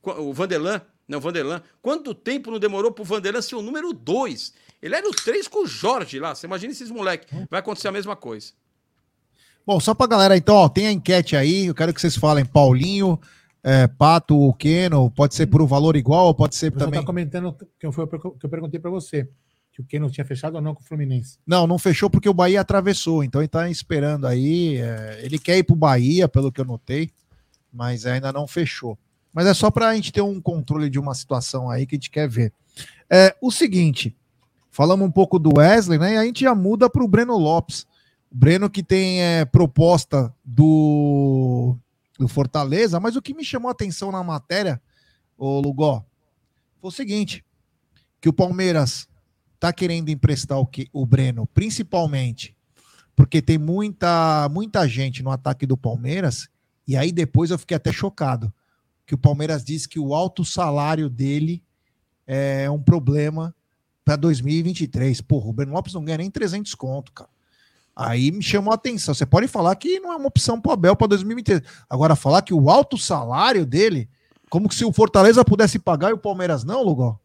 O 0.04 0.32
Vanderlan. 0.32 0.82
Não, 1.08 1.20
Vanderlan. 1.20 1.64
Quanto 1.82 2.14
tempo 2.14 2.52
não 2.52 2.60
demorou 2.60 2.92
pro 2.92 3.04
Vanderlan 3.04 3.42
ser 3.42 3.56
o 3.56 3.62
número 3.64 3.92
2? 3.92 4.54
Ele 4.80 4.94
era 4.94 5.10
o 5.10 5.12
3 5.12 5.48
com 5.48 5.64
o 5.64 5.68
Jorge 5.68 6.20
lá. 6.20 6.36
Você 6.36 6.46
imagina 6.46 6.72
esses 6.72 6.92
moleques. 6.92 7.28
Vai 7.50 7.60
acontecer 7.60 7.88
a 7.88 7.92
mesma 7.92 8.16
coisa. 8.16 8.52
Bom, 9.66 9.80
só 9.80 9.96
pra 9.96 10.06
galera, 10.06 10.38
então, 10.38 10.58
ó, 10.58 10.70
tem 10.70 10.86
a 10.86 10.92
enquete 10.92 11.36
aí. 11.36 11.66
Eu 11.66 11.74
quero 11.74 11.92
que 11.92 12.00
vocês 12.00 12.16
falem 12.16 12.46
Paulinho, 12.46 13.20
é, 13.64 13.88
Pato 13.88 14.38
ou 14.38 14.54
Keno. 14.54 15.10
Pode 15.10 15.34
ser 15.34 15.48
por 15.48 15.60
um 15.60 15.66
valor 15.66 15.96
igual 15.96 16.28
ou 16.28 16.36
pode 16.36 16.54
ser 16.54 16.70
também. 16.70 17.00
Você 17.00 17.00
tá 17.00 17.04
comentando 17.04 17.58
que 17.80 17.92
foi 17.92 18.08
que 18.08 18.46
eu 18.46 18.50
perguntei 18.50 18.80
para 18.80 18.92
você. 18.92 19.28
Que 19.72 19.82
o 19.82 19.86
Keno 19.86 20.12
tinha 20.12 20.26
fechado 20.26 20.54
ou 20.54 20.62
não 20.62 20.76
com 20.76 20.84
o 20.84 20.86
Fluminense? 20.86 21.40
Não, 21.48 21.66
não 21.66 21.80
fechou 21.80 22.12
porque 22.12 22.30
o 22.30 22.34
Bahia 22.34 22.62
atravessou. 22.62 23.24
Então 23.24 23.42
ele 23.42 23.48
tá 23.48 23.68
esperando 23.72 24.28
aí. 24.28 24.78
É, 24.78 25.22
ele 25.24 25.40
quer 25.40 25.58
ir 25.58 25.64
pro 25.64 25.76
Bahia, 25.76 26.28
pelo 26.28 26.52
que 26.52 26.62
eu 26.62 26.66
notei 26.66 27.10
mas 27.72 28.06
ainda 28.06 28.32
não 28.32 28.48
fechou. 28.48 28.98
Mas 29.34 29.48
é 29.48 29.54
só 29.54 29.72
para 29.72 29.90
a 29.90 29.96
gente 29.96 30.12
ter 30.12 30.22
um 30.22 30.42
controle 30.42 30.90
de 30.90 31.00
uma 31.00 31.14
situação 31.14 31.70
aí 31.70 31.86
que 31.86 31.96
a 31.96 31.98
gente 31.98 32.12
quer 32.12 32.28
ver. 32.28 32.54
É, 33.10 33.36
o 33.42 33.52
seguinte, 33.52 34.16
falamos 34.70 35.08
um 35.08 35.12
pouco 35.12 35.40
do 35.40 35.58
Wesley, 35.58 35.98
né? 35.98 36.14
E 36.14 36.18
a 36.18 36.26
gente 36.26 36.42
já 36.42 36.54
muda 36.54 36.90
para 36.90 37.04
o 37.04 37.08
Breno 37.08 37.38
Lopes. 37.38 37.86
O 38.32 38.36
Breno 38.36 38.70
que 38.70 38.84
tem 38.84 39.22
é, 39.22 39.46
proposta 39.46 40.34
do, 40.44 41.78
do 42.20 42.28
Fortaleza, 42.28 43.00
mas 43.00 43.16
o 43.16 43.22
que 43.22 43.34
me 43.34 43.44
chamou 43.44 43.70
a 43.70 43.72
atenção 43.72 44.12
na 44.12 44.24
matéria, 44.24 44.82
o 45.38 45.60
Lugó, 45.60 46.04
foi 46.80 46.90
o 46.90 46.92
seguinte: 46.92 47.46
que 48.20 48.30
o 48.30 48.34
Palmeiras 48.34 49.08
está 49.56 49.72
querendo 49.72 50.10
emprestar 50.10 50.58
o, 50.58 50.66
que, 50.66 50.88
o 50.92 51.06
Breno, 51.06 51.48
principalmente 51.48 52.56
porque 53.16 53.42
tem 53.42 53.58
muita, 53.58 54.50
muita 54.50 54.88
gente 54.88 55.22
no 55.22 55.30
ataque 55.30 55.66
do 55.66 55.78
Palmeiras 55.78 56.50
e 56.88 56.98
aí 56.98 57.12
depois 57.12 57.52
eu 57.52 57.58
fiquei 57.58 57.78
até 57.78 57.92
chocado, 57.92 58.54
que 59.06 59.16
o 59.16 59.18
Palmeiras 59.18 59.64
disse 59.64 59.88
que 59.88 60.00
o 60.00 60.14
alto 60.14 60.44
salário 60.44 61.10
dele 61.10 61.64
é 62.26 62.70
um 62.70 62.82
problema 62.82 63.54
para 64.06 64.16
2023. 64.16 65.22
Porra, 65.22 65.48
o 65.50 65.54
Breno 65.54 65.74
Lopes 65.74 65.94
não 65.94 66.04
ganha 66.04 66.18
nem 66.20 66.32
300 66.32 66.74
conto, 66.76 67.12
cara. 67.12 67.30
Aí 67.96 68.32
me 68.32 68.42
chamou 68.42 68.72
a 68.72 68.76
atenção. 68.76 69.14
Você 69.14 69.26
pode 69.26 69.48
falar 69.48 69.76
que 69.76 70.00
não 70.00 70.14
é 70.14 70.16
uma 70.16 70.28
opção 70.28 70.60
para 70.60 70.70
o 70.70 70.74
Abel 70.74 70.96
para 70.96 71.08
2023. 71.08 71.62
Agora, 71.90 72.16
falar 72.16 72.42
que 72.42 72.54
o 72.54 72.70
alto 72.70 72.98
salário 72.98 73.66
dele, 73.66 74.10
como 74.50 74.72
se 74.72 74.84
o 74.86 74.94
Fortaleza 74.94 75.44
pudesse 75.44 75.78
pagar 75.78 76.10
e 76.10 76.14
o 76.14 76.18
Palmeiras 76.18 76.64
não, 76.64 76.82
Lugol? 76.84 77.21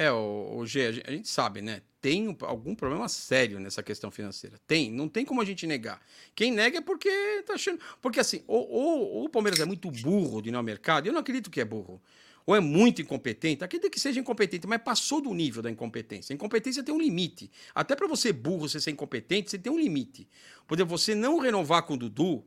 É, 0.00 0.12
o, 0.12 0.58
o 0.58 0.66
G, 0.66 1.02
a 1.04 1.10
gente 1.10 1.28
sabe, 1.28 1.60
né? 1.60 1.82
tem 2.00 2.36
algum 2.42 2.74
problema 2.74 3.08
sério 3.08 3.58
nessa 3.58 3.82
questão 3.82 4.10
financeira. 4.10 4.56
Tem, 4.66 4.90
não 4.90 5.08
tem 5.08 5.24
como 5.24 5.40
a 5.40 5.44
gente 5.44 5.66
negar. 5.66 6.00
Quem 6.34 6.52
nega 6.52 6.78
é 6.78 6.80
porque 6.80 7.10
tá 7.44 7.54
achando. 7.54 7.80
Porque 8.00 8.20
assim, 8.20 8.42
ou, 8.46 8.70
ou, 8.70 9.00
ou 9.14 9.24
o 9.24 9.28
Palmeiras 9.28 9.58
é 9.58 9.64
muito 9.64 9.90
burro 9.90 10.40
de 10.40 10.50
ir 10.50 10.54
ao 10.54 10.62
mercado, 10.62 11.08
eu 11.08 11.12
não 11.12 11.20
acredito 11.20 11.50
que 11.50 11.60
é 11.60 11.64
burro. 11.64 12.00
Ou 12.46 12.54
é 12.54 12.60
muito 12.60 13.02
incompetente, 13.02 13.62
acredito 13.62 13.90
que 13.90 14.00
seja 14.00 14.20
incompetente, 14.20 14.66
mas 14.66 14.80
passou 14.80 15.20
do 15.20 15.34
nível 15.34 15.62
da 15.62 15.70
incompetência. 15.70 16.32
A 16.32 16.36
incompetência 16.36 16.82
tem 16.82 16.94
um 16.94 17.00
limite. 17.00 17.50
Até 17.74 17.94
para 17.94 18.06
você 18.06 18.32
burro, 18.32 18.68
você 18.68 18.80
ser 18.80 18.92
incompetente, 18.92 19.50
você 19.50 19.58
tem 19.58 19.70
um 19.70 19.78
limite. 19.78 20.28
Por 20.66 20.78
exemplo, 20.78 20.96
você 20.96 21.14
não 21.14 21.40
renovar 21.40 21.82
com 21.82 21.94
o 21.94 21.96
Dudu, 21.96 22.44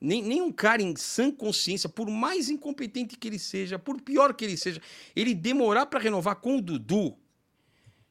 nem, 0.00 0.22
nem 0.22 0.42
um 0.42 0.52
cara 0.52 0.82
em 0.82 0.94
sã 0.96 1.30
consciência, 1.30 1.88
por 1.88 2.08
mais 2.08 2.48
incompetente 2.48 3.16
que 3.16 3.28
ele 3.28 3.38
seja, 3.38 3.78
por 3.78 4.00
pior 4.00 4.34
que 4.34 4.44
ele 4.44 4.56
seja, 4.56 4.80
ele 5.14 5.34
demorar 5.34 5.86
para 5.86 6.00
renovar 6.00 6.36
com 6.36 6.58
o 6.58 6.62
Dudu, 6.62 7.16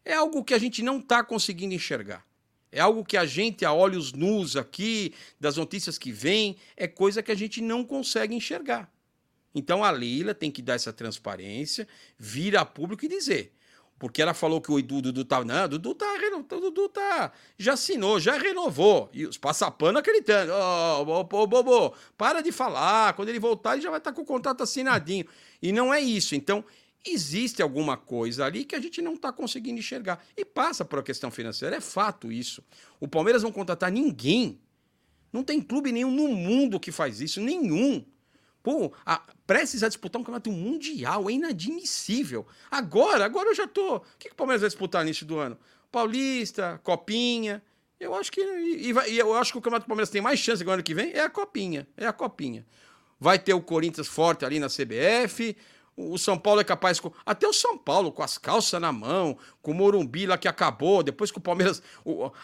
é 0.03 0.13
algo 0.13 0.43
que 0.43 0.53
a 0.53 0.57
gente 0.57 0.83
não 0.83 0.99
está 0.99 1.23
conseguindo 1.23 1.73
enxergar. 1.73 2.25
É 2.71 2.79
algo 2.79 3.05
que 3.05 3.15
a 3.15 3.25
gente, 3.25 3.63
a 3.63 3.71
olhos 3.71 4.11
nus 4.11 4.55
aqui, 4.55 5.13
das 5.39 5.55
notícias 5.57 5.97
que 5.97 6.11
vêm, 6.11 6.57
é 6.75 6.87
coisa 6.87 7.23
que 7.23 7.31
a 7.31 7.35
gente 7.35 7.61
não 7.61 7.85
consegue 7.85 8.35
enxergar. 8.35 8.91
Então 9.53 9.83
a 9.83 9.89
Leila 9.89 10.33
tem 10.33 10.51
que 10.51 10.61
dar 10.61 10.73
essa 10.73 10.91
transparência, 10.91 11.87
vir 12.19 12.57
a 12.57 12.65
público 12.65 13.05
e 13.05 13.07
dizer. 13.07 13.53
Porque 13.97 14.21
ela 14.21 14.33
falou 14.33 14.59
que 14.59 14.71
o 14.71 14.81
Dudu 14.81 15.23
tá. 15.23 15.43
Não, 15.43 15.69
Dudu 15.69 15.95
tá. 15.95 16.05
Dudu 16.47 16.89
tá. 16.89 17.31
Já 17.57 17.73
assinou, 17.73 18.19
já 18.19 18.37
renovou. 18.37 19.09
E 19.13 19.25
os 19.25 19.37
passapano 19.37 19.97
acreditando. 19.97 20.51
Ô, 20.51 21.03
oh, 21.03 21.27
oh, 21.31 21.47
Bobo, 21.47 21.95
para 22.17 22.41
de 22.41 22.51
falar. 22.51 23.13
Quando 23.13 23.29
ele 23.29 23.39
voltar, 23.39 23.73
ele 23.73 23.81
já 23.81 23.89
vai 23.89 23.99
estar 23.99 24.11
tá 24.11 24.15
com 24.15 24.21
o 24.21 24.25
contrato 24.25 24.63
assinadinho. 24.63 25.25
E 25.61 25.71
não 25.71 25.93
é 25.93 26.01
isso. 26.01 26.35
Então, 26.35 26.63
existe 27.05 27.61
alguma 27.61 27.95
coisa 27.95 28.45
ali 28.45 28.65
que 28.65 28.75
a 28.75 28.79
gente 28.81 29.01
não 29.01 29.13
está 29.13 29.31
conseguindo 29.31 29.79
enxergar. 29.79 30.21
E 30.35 30.43
passa 30.43 30.83
por 30.83 30.99
a 30.99 31.03
questão 31.03 31.31
financeira, 31.31 31.77
é 31.77 31.81
fato 31.81 32.31
isso. 32.31 32.61
O 32.99 33.07
Palmeiras 33.07 33.43
não 33.43 33.51
contratar 33.51 33.91
ninguém. 33.91 34.59
Não 35.31 35.43
tem 35.43 35.61
clube 35.61 35.91
nenhum 35.91 36.11
no 36.11 36.27
mundo 36.27 36.79
que 36.79 36.91
faz 36.91 37.21
isso, 37.21 37.39
nenhum. 37.39 38.05
Pô, 38.65 38.91
a, 39.05 39.21
prestes 39.45 39.83
a 39.83 39.87
disputar 39.87 40.19
um 40.19 40.23
campeonato 40.23 40.51
mundial, 40.51 41.29
é 41.29 41.33
inadmissível. 41.33 42.47
Agora, 42.71 43.23
agora 43.23 43.49
eu 43.49 43.53
já 43.53 43.67
tô. 43.67 43.97
O 43.97 44.01
que, 44.17 44.29
que 44.29 44.33
o 44.33 44.35
Palmeiras 44.35 44.61
vai 44.61 44.69
disputar 44.69 45.03
no 45.03 45.07
início 45.07 45.23
do 45.23 45.37
ano? 45.37 45.55
Paulista, 45.91 46.81
Copinha. 46.83 47.61
Eu 47.99 48.15
acho 48.15 48.31
que. 48.31 48.41
E, 48.41 48.91
e 49.11 49.19
eu 49.19 49.35
acho 49.35 49.51
que 49.51 49.59
o 49.59 49.61
Campeonato 49.61 49.85
do 49.85 49.87
Palmeiras 49.87 50.09
tem 50.09 50.19
mais 50.19 50.39
chance 50.39 50.63
agora 50.63 50.77
ano 50.77 50.83
que 50.83 50.95
vem, 50.95 51.11
é 51.13 51.19
a 51.19 51.29
Copinha. 51.29 51.87
É 51.95 52.07
a 52.07 52.11
Copinha. 52.11 52.65
Vai 53.19 53.37
ter 53.37 53.53
o 53.53 53.61
Corinthians 53.61 54.07
forte 54.07 54.43
ali 54.43 54.57
na 54.57 54.65
CBF, 54.67 55.55
o 55.95 56.17
São 56.17 56.35
Paulo 56.35 56.59
é 56.59 56.63
capaz. 56.63 56.99
Até 57.23 57.47
o 57.47 57.53
São 57.53 57.77
Paulo, 57.77 58.11
com 58.11 58.23
as 58.23 58.35
calças 58.39 58.81
na 58.81 58.91
mão, 58.91 59.37
com 59.61 59.73
o 59.73 59.75
Morumbi 59.75 60.25
lá 60.25 60.39
que 60.39 60.47
acabou, 60.47 61.03
depois 61.03 61.31
que 61.31 61.37
o 61.37 61.41
Palmeiras. 61.41 61.83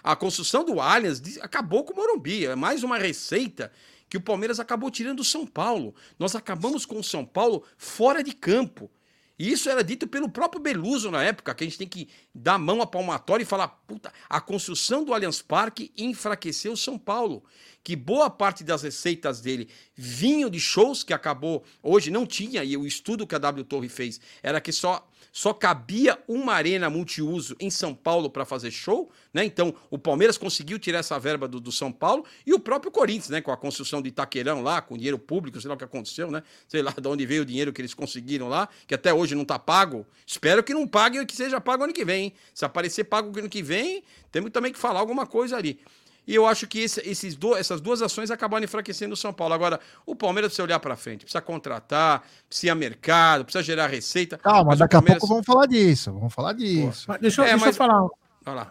A 0.04 0.16
construção 0.16 0.64
do 0.64 0.80
Allianz 0.80 1.20
acabou 1.42 1.84
com 1.84 1.94
o 1.94 1.96
Morumbi. 1.96 2.46
É 2.46 2.56
mais 2.56 2.84
uma 2.84 3.00
receita 3.00 3.72
que 4.12 4.18
o 4.18 4.22
Palmeiras 4.22 4.60
acabou 4.60 4.92
tirando 4.92 5.22
o 5.22 5.24
São 5.24 5.48
Paulo. 5.48 5.96
Nós 6.20 6.36
acabamos 6.36 6.86
com 6.86 7.00
o 7.00 7.04
São 7.04 7.24
Paulo 7.24 7.64
fora 7.78 8.22
de 8.22 8.34
campo. 8.34 8.92
E 9.40 9.50
isso 9.50 9.70
era 9.70 9.82
dito 9.82 10.06
pelo 10.06 10.28
próprio 10.28 10.62
Beluso 10.62 11.10
na 11.10 11.24
época, 11.24 11.56
que 11.56 11.64
a 11.64 11.66
gente 11.66 11.78
tem 11.78 11.88
que 11.88 12.10
dar 12.34 12.58
mão 12.58 12.82
à 12.82 12.88
palmatória 12.88 13.44
e 13.44 13.46
falar: 13.46 13.68
puta, 13.68 14.12
a 14.30 14.40
construção 14.40 15.04
do 15.04 15.14
Allianz 15.14 15.42
Parque 15.42 15.92
enfraqueceu 15.98 16.76
São 16.76 16.98
Paulo. 16.98 17.44
Que 17.84 17.96
boa 17.96 18.30
parte 18.30 18.64
das 18.64 18.84
receitas 18.84 19.42
dele 19.42 19.68
vinham 19.96 20.52
de 20.52 20.60
shows 20.60 21.04
que 21.04 21.14
acabou, 21.14 21.64
hoje 21.82 22.12
não 22.12 22.28
tinha, 22.28 22.64
e 22.64 22.78
o 22.78 22.86
estudo 22.86 23.26
que 23.26 23.34
a 23.34 23.40
W 23.40 23.64
Torre 23.64 23.90
fez 23.90 24.22
era 24.44 24.62
que 24.62 24.72
só 24.72 25.08
só 25.32 25.54
cabia 25.54 26.20
uma 26.28 26.54
arena 26.54 26.90
multiuso 26.90 27.56
em 27.60 27.70
São 27.70 27.96
Paulo 27.96 28.30
para 28.30 28.44
fazer 28.44 28.70
show, 28.70 29.10
né? 29.34 29.46
Então 29.46 29.74
o 29.90 29.98
Palmeiras 29.98 30.38
conseguiu 30.38 30.78
tirar 30.78 31.00
essa 31.00 31.18
verba 31.18 31.48
do, 31.48 31.60
do, 31.60 31.72
São 31.72 31.92
Paulo 31.92 32.26
e 32.46 32.54
o 32.54 32.60
próprio 32.60 32.92
Corinthians, 32.92 33.30
né? 33.30 33.40
Com 33.40 33.52
a 33.52 33.58
construção 33.58 34.02
de 34.02 34.10
Itaquerão 34.10 34.62
lá, 34.62 34.82
com 34.82 34.98
dinheiro 34.98 35.18
público, 35.18 35.60
sei 35.62 35.70
lá 35.70 35.76
o 35.76 35.78
que 35.78 35.86
aconteceu, 35.86 36.30
né? 36.30 36.44
Sei 36.68 36.82
lá 36.82 36.92
de 37.00 37.08
onde 37.08 37.26
veio 37.26 37.44
o 37.44 37.46
dinheiro 37.46 37.72
que 37.72 37.82
eles 37.82 37.94
conseguiram 37.94 38.50
lá, 38.50 38.68
que 38.86 38.94
até 38.94 39.14
hoje 39.14 39.34
não 39.34 39.44
está 39.44 39.58
pago. 39.58 40.06
Espero 40.28 40.62
que 40.64 40.74
não 40.74 40.86
pague 40.86 41.20
e 41.20 41.26
que 41.26 41.36
seja 41.36 41.62
pago 41.62 41.86
ano 41.86 41.94
que 41.94 42.04
vem. 42.04 42.21
Se 42.54 42.66
aparecer 42.66 43.06
pago 43.06 43.38
ano 43.38 43.50
que 43.50 43.64
vem, 43.64 44.04
temos 44.32 44.52
também 44.52 44.74
que 44.74 44.80
falar 44.80 45.00
alguma 45.00 45.26
coisa 45.26 45.56
ali. 45.56 45.80
E 46.28 46.36
eu 46.36 46.46
acho 46.46 46.68
que 46.68 46.80
esse, 46.80 47.02
esses 47.02 47.36
do, 47.36 47.56
essas 47.56 47.82
duas 47.82 48.02
ações 48.02 48.30
acabaram 48.30 48.64
enfraquecendo 48.64 49.14
o 49.14 49.18
São 49.18 49.34
Paulo. 49.34 49.54
Agora, 49.54 49.80
o 50.06 50.16
Palmeiras 50.16 50.50
precisa 50.50 50.64
olhar 50.64 50.80
para 50.80 50.96
frente, 50.96 51.26
precisa 51.26 51.42
contratar, 51.42 52.24
precisa 52.48 52.68
ir 52.68 52.70
a 52.70 52.76
mercado, 52.76 53.44
precisa 53.44 53.64
gerar 53.64 53.88
receita. 53.88 54.38
Calma, 54.38 54.76
daqui 54.76 54.94
Palmeiras... 54.94 55.18
a 55.18 55.20
pouco 55.20 55.34
vamos 55.34 55.46
falar 55.46 55.66
disso. 55.66 56.14
Vamos 56.14 56.34
falar 56.34 56.54
disso. 56.54 57.06
Mas 57.08 57.20
deixa, 57.20 57.42
é, 57.42 57.50
deixa 57.50 57.66
mas... 57.66 57.76
eu 57.76 57.78
falar. 57.78 58.10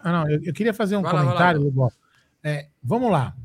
Ah, 0.03 0.11
não, 0.11 0.29
eu, 0.29 0.41
eu, 0.43 0.53
queria 0.53 0.73
fazer 0.73 0.97
um 0.97 1.01
vai 1.01 1.11
comentário, 1.11 1.61
Lugo. 1.61 1.91
É, 2.43 2.67
vamos 2.83 3.11
lá. 3.11 3.35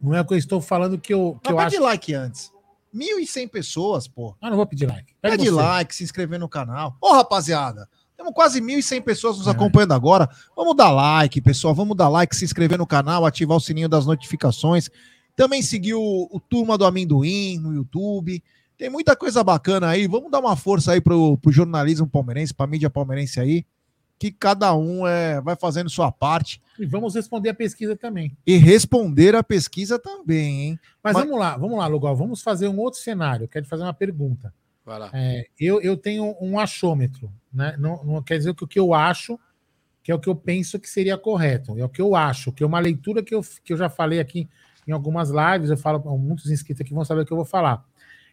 Não 0.00 0.14
é 0.14 0.20
o 0.20 0.24
que 0.24 0.34
eu 0.34 0.38
estou 0.38 0.60
falando 0.60 0.98
que 0.98 1.12
eu, 1.12 1.38
que 1.42 1.52
eu 1.52 1.58
acho. 1.58 1.80
like 1.80 2.14
antes. 2.14 2.50
1.100 2.94 3.48
pessoas, 3.48 4.08
pô. 4.08 4.34
Ah, 4.40 4.50
não 4.50 4.56
vou 4.56 4.66
pedir 4.66 4.86
like. 4.86 5.14
Pede, 5.20 5.36
Pede 5.36 5.50
like, 5.50 5.94
se 5.94 6.02
inscrever 6.02 6.38
no 6.38 6.48
canal. 6.48 6.96
Ô, 7.00 7.12
rapaziada, 7.12 7.88
temos 8.20 8.34
quase 8.34 8.60
1.100 8.60 9.02
pessoas 9.02 9.38
nos 9.38 9.46
é. 9.46 9.50
acompanhando 9.50 9.92
agora. 9.92 10.28
Vamos 10.54 10.76
dar 10.76 10.90
like, 10.90 11.40
pessoal. 11.40 11.74
Vamos 11.74 11.96
dar 11.96 12.08
like, 12.08 12.36
se 12.36 12.44
inscrever 12.44 12.78
no 12.78 12.86
canal, 12.86 13.24
ativar 13.24 13.56
o 13.56 13.60
sininho 13.60 13.88
das 13.88 14.04
notificações. 14.04 14.90
Também 15.34 15.62
seguir 15.62 15.94
o, 15.94 16.28
o 16.30 16.38
Turma 16.38 16.76
do 16.76 16.84
Amendoim 16.84 17.58
no 17.58 17.72
YouTube. 17.72 18.42
Tem 18.76 18.90
muita 18.90 19.16
coisa 19.16 19.42
bacana 19.42 19.88
aí. 19.88 20.06
Vamos 20.06 20.30
dar 20.30 20.40
uma 20.40 20.54
força 20.54 20.92
aí 20.92 21.00
pro, 21.00 21.38
pro 21.38 21.50
jornalismo 21.50 22.06
palmeirense, 22.06 22.52
pra 22.52 22.66
mídia 22.66 22.90
palmeirense 22.90 23.40
aí. 23.40 23.64
Que 24.18 24.30
cada 24.30 24.74
um 24.74 25.06
é, 25.06 25.40
vai 25.40 25.56
fazendo 25.56 25.88
sua 25.88 26.12
parte. 26.12 26.60
E 26.78 26.84
vamos 26.84 27.14
responder 27.14 27.48
a 27.48 27.54
pesquisa 27.54 27.96
também. 27.96 28.36
E 28.46 28.58
responder 28.58 29.34
a 29.34 29.42
pesquisa 29.42 29.98
também, 29.98 30.62
hein? 30.62 30.80
Mas, 31.02 31.14
Mas... 31.14 31.24
vamos 31.24 31.38
lá, 31.38 31.56
vamos 31.56 31.78
lá, 31.78 31.86
Lugal. 31.86 32.14
Vamos 32.14 32.42
fazer 32.42 32.68
um 32.68 32.78
outro 32.78 33.00
cenário. 33.00 33.44
Eu 33.44 33.48
quero 33.48 33.64
fazer 33.64 33.82
uma 33.82 33.94
pergunta. 33.94 34.52
Vai 34.84 34.98
lá. 34.98 35.10
É, 35.14 35.46
eu, 35.58 35.80
eu 35.80 35.96
tenho 35.96 36.36
um 36.38 36.58
achômetro, 36.58 37.32
né? 37.52 37.74
Não, 37.78 38.04
não 38.04 38.22
quer 38.22 38.38
dizer 38.38 38.54
que 38.54 38.64
o 38.64 38.68
que 38.68 38.78
eu 38.78 38.94
acho, 38.94 39.38
que 40.02 40.10
é 40.10 40.14
o 40.14 40.18
que 40.18 40.28
eu 40.28 40.34
penso 40.34 40.78
que 40.78 40.88
seria 40.88 41.18
correto, 41.18 41.78
é 41.78 41.84
o 41.84 41.88
que 41.88 42.00
eu 42.00 42.14
acho, 42.14 42.52
que 42.52 42.62
é 42.62 42.66
uma 42.66 42.78
leitura 42.78 43.22
que 43.22 43.34
eu, 43.34 43.42
que 43.64 43.72
eu 43.72 43.76
já 43.76 43.88
falei 43.88 44.20
aqui 44.20 44.48
em 44.86 44.92
algumas 44.92 45.30
lives, 45.30 45.70
eu 45.70 45.76
falo, 45.76 46.00
muitos 46.18 46.50
inscritos 46.50 46.80
aqui 46.80 46.94
vão 46.94 47.04
saber 47.04 47.22
o 47.22 47.26
que 47.26 47.32
eu 47.32 47.36
vou 47.36 47.46
falar. 47.46 47.84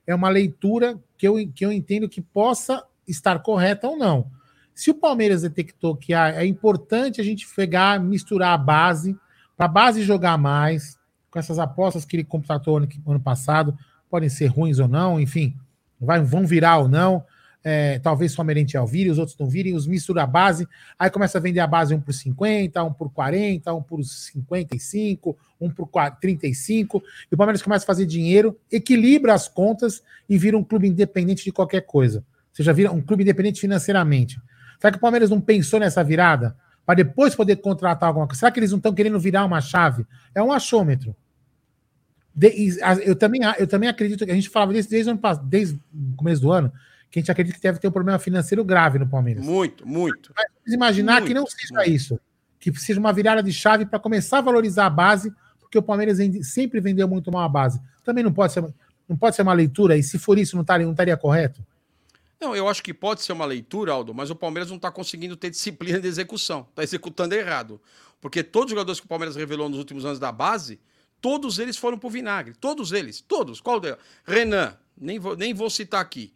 É 0.06 0.16
uma 0.16 0.30
leitura 0.30 1.00
que 1.18 1.28
eu, 1.28 1.36
que 1.54 1.66
eu 1.66 1.72
entendo 1.72 2.08
que 2.08 2.22
possa 2.22 2.84
estar 3.08 3.40
correta 3.40 3.88
ou 3.88 3.98
não. 3.98 4.32
Se 4.74 4.90
o 4.92 4.96
Palmeiras 4.96 5.42
detectou 5.42 5.96
que 5.96 6.14
é 6.14 6.46
importante 6.46 7.20
a 7.20 7.24
gente 7.24 7.48
pegar, 7.56 8.00
misturar 8.00 8.54
a 8.54 8.58
base, 8.58 9.18
para 9.56 9.66
a 9.66 9.70
base 9.70 10.04
jogar 10.04 10.38
mais, 10.38 10.98
com 11.32 11.40
essas 11.40 11.60
apostas 11.60 12.06
que 12.06 12.16
ele 12.16 12.24
contratou 12.24 12.78
ano, 12.78 12.88
ano 13.06 13.20
passado, 13.20 13.78
podem 14.10 14.30
ser 14.30 14.48
ruins 14.48 14.80
ou 14.80 14.88
não, 14.88 15.20
enfim, 15.20 15.56
vai, 16.00 16.22
vão 16.22 16.46
virar 16.46 16.78
ou 16.78 16.88
não. 16.88 17.26
É, 17.64 18.00
talvez 18.00 18.34
o 18.34 18.38
Palmeirense 18.38 18.78
vire, 18.88 19.10
os 19.10 19.18
outros 19.18 19.38
não 19.38 19.48
virem, 19.48 19.76
os 19.76 19.86
mistura 19.86 20.24
a 20.24 20.28
base, 20.28 20.68
aí 20.98 21.10
começa 21.10 21.38
a 21.38 21.42
vender 21.42 21.60
a 21.60 21.68
base 21.68 21.94
um 21.94 22.00
por 22.00 22.14
50, 22.14 22.82
um 22.84 22.94
por 22.94 23.12
40, 23.12 23.74
um 23.74 23.82
por 23.82 24.04
55, 24.04 25.38
um 25.60 25.70
por 25.70 25.90
35, 26.22 27.04
e 27.30 27.36
o 27.36 27.38
Palmeiras 27.38 27.62
começa 27.62 27.84
a 27.84 27.88
fazer 27.88 28.06
dinheiro, 28.06 28.58
equilibra 28.72 29.34
as 29.34 29.48
contas 29.48 30.02
e 30.30 30.38
vira 30.38 30.58
um 30.58 30.64
clube 30.64 30.88
independente 30.88 31.44
de 31.44 31.52
qualquer 31.52 31.82
coisa. 31.82 32.20
Ou 32.20 32.56
seja, 32.56 32.72
vira 32.72 32.92
um 32.92 33.02
clube 33.02 33.24
independente 33.24 33.60
financeiramente. 33.60 34.40
Será 34.80 34.92
que 34.92 34.98
o 34.98 35.02
Palmeiras 35.02 35.30
não 35.30 35.42
pensou 35.42 35.80
nessa 35.80 36.04
virada? 36.04 36.56
Para 36.86 36.96
depois 36.96 37.36
poder 37.36 37.58
contratar 37.58 38.08
alguma 38.08 38.28
coisa? 38.28 38.40
Será 38.40 38.52
que 38.52 38.60
eles 38.60 38.72
não 38.72 38.78
estão 38.78 38.94
querendo 38.94 39.20
virar 39.20 39.44
uma 39.44 39.60
chave? 39.60 40.06
É 40.34 40.42
um 40.42 40.52
achômetro. 40.52 41.16
De, 42.34 42.78
eu, 43.04 43.16
também, 43.16 43.42
eu 43.58 43.66
também 43.66 43.90
acredito 43.90 44.24
que 44.24 44.32
a 44.32 44.36
gente 44.36 44.48
falava 44.48 44.72
disso 44.72 44.90
desde, 44.90 45.12
desde 45.46 45.76
o 45.76 46.16
começo 46.16 46.42
do 46.42 46.52
ano, 46.52 46.72
que 47.10 47.20
a 47.20 47.22
gente 47.22 47.32
acredita 47.32 47.58
que 47.58 47.64
deve 47.64 47.80
ter 47.80 47.88
um 47.88 47.92
problema 47.92 48.20
financeiro 48.20 48.64
grave 48.64 49.00
no 49.00 49.08
Palmeiras. 49.08 49.46
Muito, 49.46 49.88
muito. 49.88 50.34
Mas 50.36 50.74
imaginar 50.74 51.22
muito, 51.22 51.28
que 51.28 51.34
não 51.34 51.46
seja 51.46 51.74
muito. 51.76 51.90
isso, 51.90 52.20
que 52.60 52.74
seja 52.80 53.00
uma 53.00 53.14
virada 53.14 53.42
de 53.42 53.52
chave 53.54 53.86
para 53.86 54.00
começar 54.00 54.40
a 54.40 54.42
valorizar 54.42 54.86
a 54.86 54.90
base, 54.90 55.34
porque 55.60 55.78
o 55.78 55.82
Palmeiras 55.82 56.18
sempre 56.46 56.80
vendeu 56.80 57.08
muito 57.08 57.32
mal 57.32 57.44
a 57.44 57.50
base. 57.50 57.82
Também 58.04 58.24
não 58.24 58.34
pode 58.34 58.54
ser, 58.54 58.64
não 59.08 59.16
pode 59.16 59.36
ser 59.36 59.42
uma 59.42 59.54
leitura, 59.54 59.98
e 59.98 60.04
se 60.04 60.20
for 60.20 60.38
isso, 60.38 60.56
não 60.56 60.62
estaria, 60.62 60.86
não 60.86 60.94
estaria 60.94 61.16
correto? 61.18 61.66
Não, 62.40 62.56
eu 62.56 62.70
acho 62.70 62.84
que 62.84 62.94
pode 62.94 63.24
ser 63.24 63.34
uma 63.34 63.46
leitura, 63.46 63.92
Aldo, 63.92 64.14
mas 64.14 64.30
o 64.30 64.36
Palmeiras 64.36 64.70
não 64.70 64.78
está 64.78 64.92
conseguindo 64.92 65.36
ter 65.36 65.50
disciplina 65.50 66.00
de 66.00 66.08
execução. 66.08 66.68
Está 66.70 66.84
executando 66.84 67.34
errado. 67.34 67.82
Porque 68.22 68.44
todos 68.44 68.68
os 68.68 68.72
jogadores 68.72 69.00
que 69.00 69.08
o 69.08 69.10
Palmeiras 69.10 69.36
revelou 69.36 69.68
nos 69.68 69.80
últimos 69.80 70.06
anos 70.06 70.20
da 70.20 70.32
base 70.32 70.80
Todos 71.22 71.58
eles 71.60 71.78
foram 71.78 71.98
pro 71.98 72.10
vinagre. 72.10 72.54
Todos 72.54 72.92
eles. 72.92 73.22
Todos. 73.22 73.60
Qual 73.60 73.80
deles? 73.80 73.98
Renan, 74.24 74.78
nem 74.98 75.20
vou, 75.20 75.36
nem 75.36 75.54
vou 75.54 75.70
citar 75.70 76.02
aqui. 76.02 76.34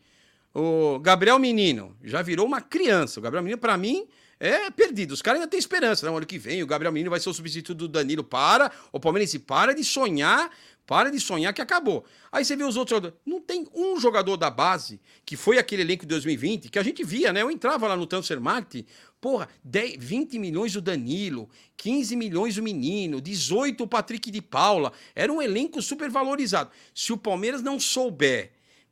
O 0.54 1.00
Gabriel 1.00 1.40
Menino, 1.40 1.96
já 2.04 2.22
virou 2.22 2.46
uma 2.46 2.62
criança. 2.62 3.20
O 3.20 3.24
Gabriel 3.24 3.44
Menino, 3.44 3.60
para 3.60 3.78
mim, 3.78 4.06
é 4.40 4.70
perdido. 4.70 5.14
Os 5.14 5.22
caras 5.22 5.40
ainda 5.40 5.50
têm 5.50 5.60
esperança. 5.60 6.06
No 6.06 6.12
né? 6.12 6.18
ano 6.18 6.26
que 6.26 6.38
vem, 6.38 6.62
o 6.62 6.68
Gabriel 6.68 6.92
Menino 6.92 7.10
vai 7.10 7.20
ser 7.20 7.30
o 7.30 7.34
substituto 7.34 7.78
do 7.78 7.88
Danilo. 7.88 8.24
Para, 8.24 8.72
o 8.92 9.00
Palmeirense 9.00 9.40
para 9.40 9.74
de 9.74 9.84
sonhar, 9.84 10.52
para 10.86 11.10
de 11.10 11.20
sonhar 11.20 11.54
que 11.54 11.62
acabou. 11.62 12.04
Aí 12.32 12.44
você 12.44 12.56
vê 12.56 12.64
os 12.64 12.76
outros. 12.76 13.14
Não 13.26 13.40
tem 13.40 13.66
um 13.74 14.00
jogador 14.00 14.36
da 14.36 14.50
base, 14.50 15.00
que 15.26 15.38
foi 15.38 15.58
aquele 15.58 15.84
elenco 15.84 16.04
de 16.04 16.10
2020, 16.10 16.70
que 16.70 16.80
a 16.80 16.84
gente 16.84 17.04
via, 17.04 17.32
né? 17.32 17.42
Eu 17.42 17.50
entrava 17.50 17.88
lá 17.88 17.96
no 17.96 18.06
Transfer 18.06 18.42
Market, 18.42 18.86
Porra, 19.22 19.48
10, 19.64 19.98
20 20.00 20.40
milhões 20.40 20.76
o 20.76 20.82
Danilo, 20.82 21.48
15 21.78 22.16
milhões 22.16 22.58
o 22.58 22.64
Menino, 22.64 23.22
18 23.22 23.84
o 23.84 23.88
Patrick 23.88 24.32
de 24.32 24.42
Paula. 24.42 24.92
Era 25.16 25.32
um 25.32 25.40
elenco 25.40 25.80
super 25.80 26.10
valorizado. 26.10 26.72
Se 26.94 27.14
o 27.14 27.18
Palmeiras 27.18 27.62
não 27.62 27.80
souber 27.80 28.52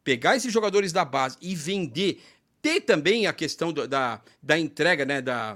pegar 0.09 0.35
esses 0.35 0.51
jogadores 0.51 0.91
da 0.91 1.05
base 1.05 1.37
e 1.39 1.53
vender, 1.53 2.19
ter 2.63 2.81
também 2.81 3.27
a 3.27 3.33
questão 3.33 3.71
do, 3.71 3.87
da, 3.87 4.19
da 4.41 4.57
entrega, 4.57 5.05
né? 5.05 5.21
Da, 5.21 5.55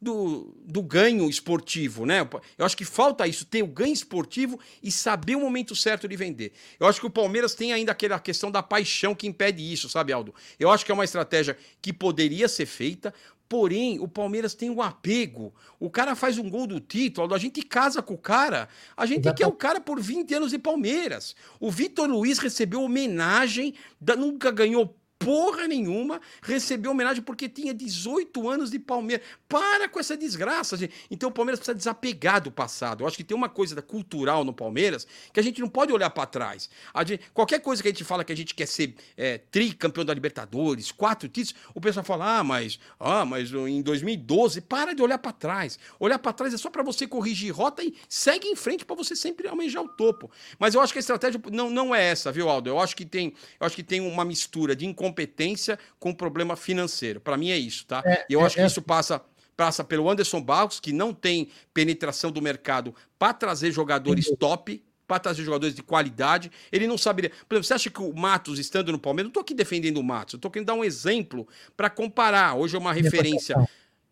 do, 0.00 0.52
do 0.64 0.82
ganho 0.82 1.30
esportivo, 1.30 2.04
né? 2.04 2.28
Eu 2.58 2.66
acho 2.66 2.76
que 2.76 2.84
falta 2.84 3.28
isso, 3.28 3.44
ter 3.44 3.62
o 3.62 3.68
ganho 3.68 3.92
esportivo 3.92 4.58
e 4.82 4.90
saber 4.90 5.36
o 5.36 5.40
momento 5.40 5.76
certo 5.76 6.08
de 6.08 6.16
vender. 6.16 6.52
Eu 6.80 6.88
acho 6.88 6.98
que 6.98 7.06
o 7.06 7.10
Palmeiras 7.10 7.54
tem 7.54 7.72
ainda 7.72 7.92
aquela 7.92 8.18
questão 8.18 8.50
da 8.50 8.60
paixão 8.60 9.14
que 9.14 9.28
impede 9.28 9.72
isso, 9.72 9.88
sabe, 9.88 10.12
Aldo? 10.12 10.34
Eu 10.58 10.68
acho 10.68 10.84
que 10.84 10.90
é 10.90 10.94
uma 10.94 11.04
estratégia 11.04 11.56
que 11.80 11.92
poderia 11.92 12.48
ser 12.48 12.66
feita, 12.66 13.14
Porém, 13.52 14.00
o 14.00 14.08
Palmeiras 14.08 14.54
tem 14.54 14.70
um 14.70 14.80
apego. 14.80 15.52
O 15.78 15.90
cara 15.90 16.16
faz 16.16 16.38
um 16.38 16.48
gol 16.48 16.66
do 16.66 16.80
título, 16.80 17.34
a 17.34 17.38
gente 17.38 17.60
casa 17.60 18.00
com 18.00 18.14
o 18.14 18.18
cara. 18.18 18.66
A 18.96 19.04
gente 19.04 19.26
Exatamente. 19.26 19.36
quer 19.36 19.46
o 19.46 19.52
cara 19.52 19.78
por 19.78 20.00
20 20.00 20.32
anos 20.32 20.52
de 20.52 20.58
Palmeiras. 20.58 21.36
O 21.60 21.70
Vitor 21.70 22.08
Luiz 22.08 22.38
recebeu 22.38 22.80
homenagem, 22.80 23.74
nunca 24.16 24.50
ganhou 24.50 24.96
porra 25.24 25.68
nenhuma, 25.68 26.20
recebeu 26.42 26.90
homenagem 26.90 27.22
porque 27.22 27.48
tinha 27.48 27.72
18 27.72 28.48
anos 28.48 28.70
de 28.70 28.78
Palmeiras. 28.78 29.24
Para 29.48 29.88
com 29.88 30.00
essa 30.00 30.16
desgraça, 30.16 30.76
gente. 30.76 30.94
Então 31.10 31.28
o 31.28 31.32
Palmeiras 31.32 31.58
precisa 31.58 31.74
desapegar 31.74 32.42
do 32.42 32.50
passado. 32.50 33.02
Eu 33.02 33.06
acho 33.06 33.16
que 33.16 33.24
tem 33.24 33.36
uma 33.36 33.48
coisa 33.48 33.80
cultural 33.80 34.44
no 34.44 34.52
Palmeiras 34.52 35.06
que 35.32 35.40
a 35.40 35.42
gente 35.42 35.60
não 35.60 35.68
pode 35.68 35.92
olhar 35.92 36.10
para 36.10 36.26
trás. 36.26 36.68
Gente, 37.06 37.22
qualquer 37.32 37.60
coisa 37.60 37.82
que 37.82 37.88
a 37.88 37.90
gente 37.90 38.04
fala 38.04 38.24
que 38.24 38.32
a 38.32 38.36
gente 38.36 38.54
quer 38.54 38.66
ser 38.66 38.94
é, 39.16 39.38
tricampeão 39.38 40.04
da 40.04 40.14
Libertadores, 40.14 40.90
quatro 40.90 41.28
títulos, 41.28 41.60
o 41.74 41.80
pessoal 41.80 42.04
fala: 42.04 42.38
"Ah, 42.38 42.44
mas, 42.44 42.78
ah, 42.98 43.24
mas 43.24 43.52
em 43.52 43.82
2012, 43.82 44.60
para 44.62 44.94
de 44.94 45.02
olhar 45.02 45.18
para 45.18 45.32
trás. 45.32 45.78
Olhar 45.98 46.18
para 46.18 46.32
trás 46.32 46.54
é 46.54 46.56
só 46.56 46.70
para 46.70 46.82
você 46.82 47.06
corrigir 47.06 47.52
rota 47.52 47.82
e 47.82 47.94
segue 48.08 48.48
em 48.48 48.56
frente 48.56 48.84
para 48.84 48.96
você 48.96 49.14
sempre 49.14 49.48
almejar 49.48 49.82
o 49.82 49.88
topo". 49.88 50.30
Mas 50.58 50.74
eu 50.74 50.80
acho 50.80 50.92
que 50.92 50.98
a 50.98 51.00
estratégia 51.00 51.40
não, 51.50 51.70
não 51.70 51.94
é 51.94 52.02
essa, 52.02 52.32
viu, 52.32 52.48
Aldo? 52.48 52.68
Eu 52.68 52.80
acho 52.80 52.96
que 52.96 53.04
tem, 53.04 53.34
eu 53.60 53.66
acho 53.66 53.76
que 53.76 53.82
tem 53.82 54.00
uma 54.00 54.24
mistura 54.24 54.74
de 54.74 54.86
incompetência 54.86 55.11
incompetência 55.12 55.78
com 56.00 56.14
problema 56.14 56.56
financeiro. 56.56 57.20
Para 57.20 57.36
mim 57.36 57.50
é 57.50 57.58
isso, 57.58 57.86
tá? 57.86 58.02
É, 58.04 58.26
e 58.28 58.32
eu 58.32 58.40
é, 58.40 58.44
acho 58.44 58.56
que 58.56 58.62
é... 58.62 58.66
isso 58.66 58.82
passa 58.82 59.22
passa 59.54 59.84
pelo 59.84 60.08
Anderson 60.08 60.40
Barros, 60.40 60.80
que 60.80 60.92
não 60.92 61.12
tem 61.12 61.50
penetração 61.74 62.32
do 62.32 62.40
mercado 62.40 62.94
para 63.18 63.34
trazer 63.34 63.70
jogadores 63.70 64.24
Sim. 64.24 64.36
top, 64.36 64.82
para 65.06 65.18
trazer 65.20 65.44
jogadores 65.44 65.76
de 65.76 65.82
qualidade. 65.82 66.50
Ele 66.72 66.86
não 66.86 66.96
saberia. 66.96 67.30
Por 67.46 67.54
exemplo, 67.54 67.64
você 67.64 67.74
acha 67.74 67.90
que 67.90 68.00
o 68.00 68.14
Matos, 68.14 68.58
estando 68.58 68.90
no 68.90 68.98
Palmeiras, 68.98 69.26
não 69.26 69.30
estou 69.30 69.42
aqui 69.42 69.52
defendendo 69.54 69.98
o 69.98 70.02
Matos, 70.02 70.34
eu 70.34 70.38
estou 70.38 70.50
querendo 70.50 70.68
dar 70.68 70.74
um 70.74 70.82
exemplo 70.82 71.46
para 71.76 71.90
comparar. 71.90 72.54
Hoje 72.54 72.74
é 72.74 72.78
uma 72.78 72.94
referência. 72.94 73.54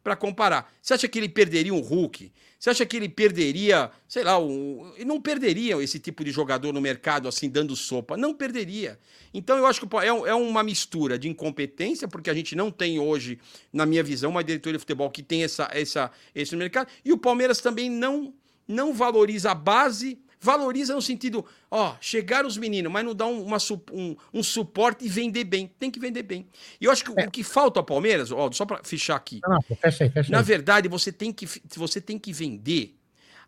para 0.05 0.15
comparar. 0.15 0.71
Você 0.81 0.95
acha 0.95 1.09
que 1.09 1.19
ele 1.19 1.29
perderia 1.29 1.73
um 1.73 1.81
Hulk? 1.81 2.31
Você 2.61 2.69
acha 2.69 2.85
que 2.85 2.95
ele 2.95 3.09
perderia, 3.09 3.91
sei 4.07 4.23
lá, 4.23 4.39
um, 4.39 4.93
não 5.07 5.19
perderia 5.19 5.83
esse 5.83 5.99
tipo 5.99 6.23
de 6.23 6.31
jogador 6.31 6.75
no 6.75 6.81
mercado 6.81 7.27
assim, 7.27 7.49
dando 7.49 7.75
sopa? 7.75 8.19
Não 8.19 8.35
perderia. 8.35 8.99
Então 9.33 9.57
eu 9.57 9.65
acho 9.65 9.81
que 9.81 9.97
é, 9.97 10.09
é 10.09 10.35
uma 10.35 10.63
mistura 10.63 11.19
de 11.19 11.27
incompetência, 11.27 12.07
porque 12.07 12.29
a 12.29 12.35
gente 12.35 12.55
não 12.55 12.71
tem 12.71 13.01
hoje, 13.01 13.39
na 13.73 13.87
minha 13.87 14.03
visão, 14.03 14.31
uma 14.31 14.45
diretoria 14.45 14.77
de 14.77 14.81
futebol 14.81 15.09
que 15.09 15.23
tem 15.23 15.43
essa, 15.43 15.71
essa, 15.73 16.11
esse 16.35 16.55
mercado, 16.55 16.91
e 17.03 17.15
o 17.15 17.17
Palmeiras 17.17 17.63
também 17.63 17.89
não, 17.89 18.35
não 18.69 18.93
valoriza 18.93 19.53
a 19.53 19.55
base 19.55 20.19
Valoriza 20.43 20.95
no 20.95 21.03
sentido, 21.03 21.45
ó, 21.71 21.97
chegar 22.01 22.47
os 22.47 22.57
meninos, 22.57 22.91
mas 22.91 23.05
não 23.05 23.15
dá 23.15 23.27
um, 23.27 23.45
uma, 23.45 23.59
um, 23.93 24.17
um, 24.33 24.43
suporte 24.43 25.05
e 25.05 25.09
vender 25.09 25.45
bem. 25.45 25.71
Tem 25.79 25.91
que 25.91 26.01
vender 26.01 26.23
bem. 26.23 26.49
E 26.81 26.87
eu 26.87 26.91
acho 26.91 27.05
que 27.05 27.21
é. 27.21 27.27
o 27.27 27.31
que 27.31 27.45
falta 27.45 27.79
ao 27.79 27.85
Palmeiras, 27.85 28.33
ó, 28.33 28.51
só 28.51 28.65
para 28.65 28.83
fechar 28.83 29.17
aqui. 29.17 29.41
Não, 29.43 29.53
não, 29.53 29.77
fecha 29.77 30.05
aí, 30.05 30.11
fecha 30.11 30.33
Na 30.33 30.39
aí. 30.39 30.45
verdade, 30.45 30.89
você 30.89 31.13
tem, 31.13 31.31
que, 31.31 31.47
você 31.77 32.01
tem 32.01 32.19
que 32.19 32.33
vender 32.33 32.97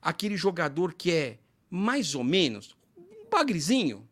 aquele 0.02 0.36
jogador 0.36 0.92
que 0.92 1.10
é 1.10 1.38
mais 1.70 2.14
ou 2.14 2.22
menos 2.22 2.76
um 2.94 3.30
bagrezinho, 3.30 4.06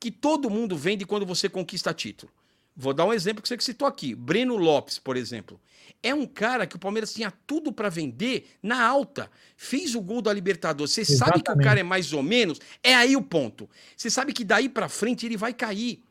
que 0.00 0.10
todo 0.10 0.50
mundo 0.50 0.76
vende 0.76 1.06
quando 1.06 1.24
você 1.24 1.48
conquista 1.48 1.94
título. 1.94 2.32
Vou 2.76 2.92
dar 2.92 3.04
um 3.04 3.12
exemplo 3.12 3.42
que 3.42 3.48
você 3.48 3.58
citou 3.60 3.86
aqui. 3.86 4.14
Breno 4.14 4.56
Lopes, 4.56 4.98
por 4.98 5.16
exemplo 5.16 5.60
é 6.04 6.14
um 6.14 6.26
cara 6.26 6.66
que 6.66 6.76
o 6.76 6.78
Palmeiras 6.78 7.14
tinha 7.14 7.32
tudo 7.46 7.72
para 7.72 7.88
vender 7.88 8.46
na 8.62 8.86
alta. 8.86 9.30
Fez 9.56 9.94
o 9.94 10.02
gol 10.02 10.20
da 10.20 10.30
Libertadores. 10.30 10.92
Você 10.92 11.04
sabe 11.04 11.42
que 11.42 11.50
o 11.50 11.56
cara 11.56 11.80
é 11.80 11.82
mais 11.82 12.12
ou 12.12 12.22
menos, 12.22 12.60
é 12.82 12.94
aí 12.94 13.16
o 13.16 13.22
ponto. 13.22 13.68
Você 13.96 14.10
sabe 14.10 14.34
que 14.34 14.44
daí 14.44 14.68
para 14.68 14.86
frente 14.86 15.24
ele 15.24 15.36
vai 15.36 15.54
cair. 15.54 16.02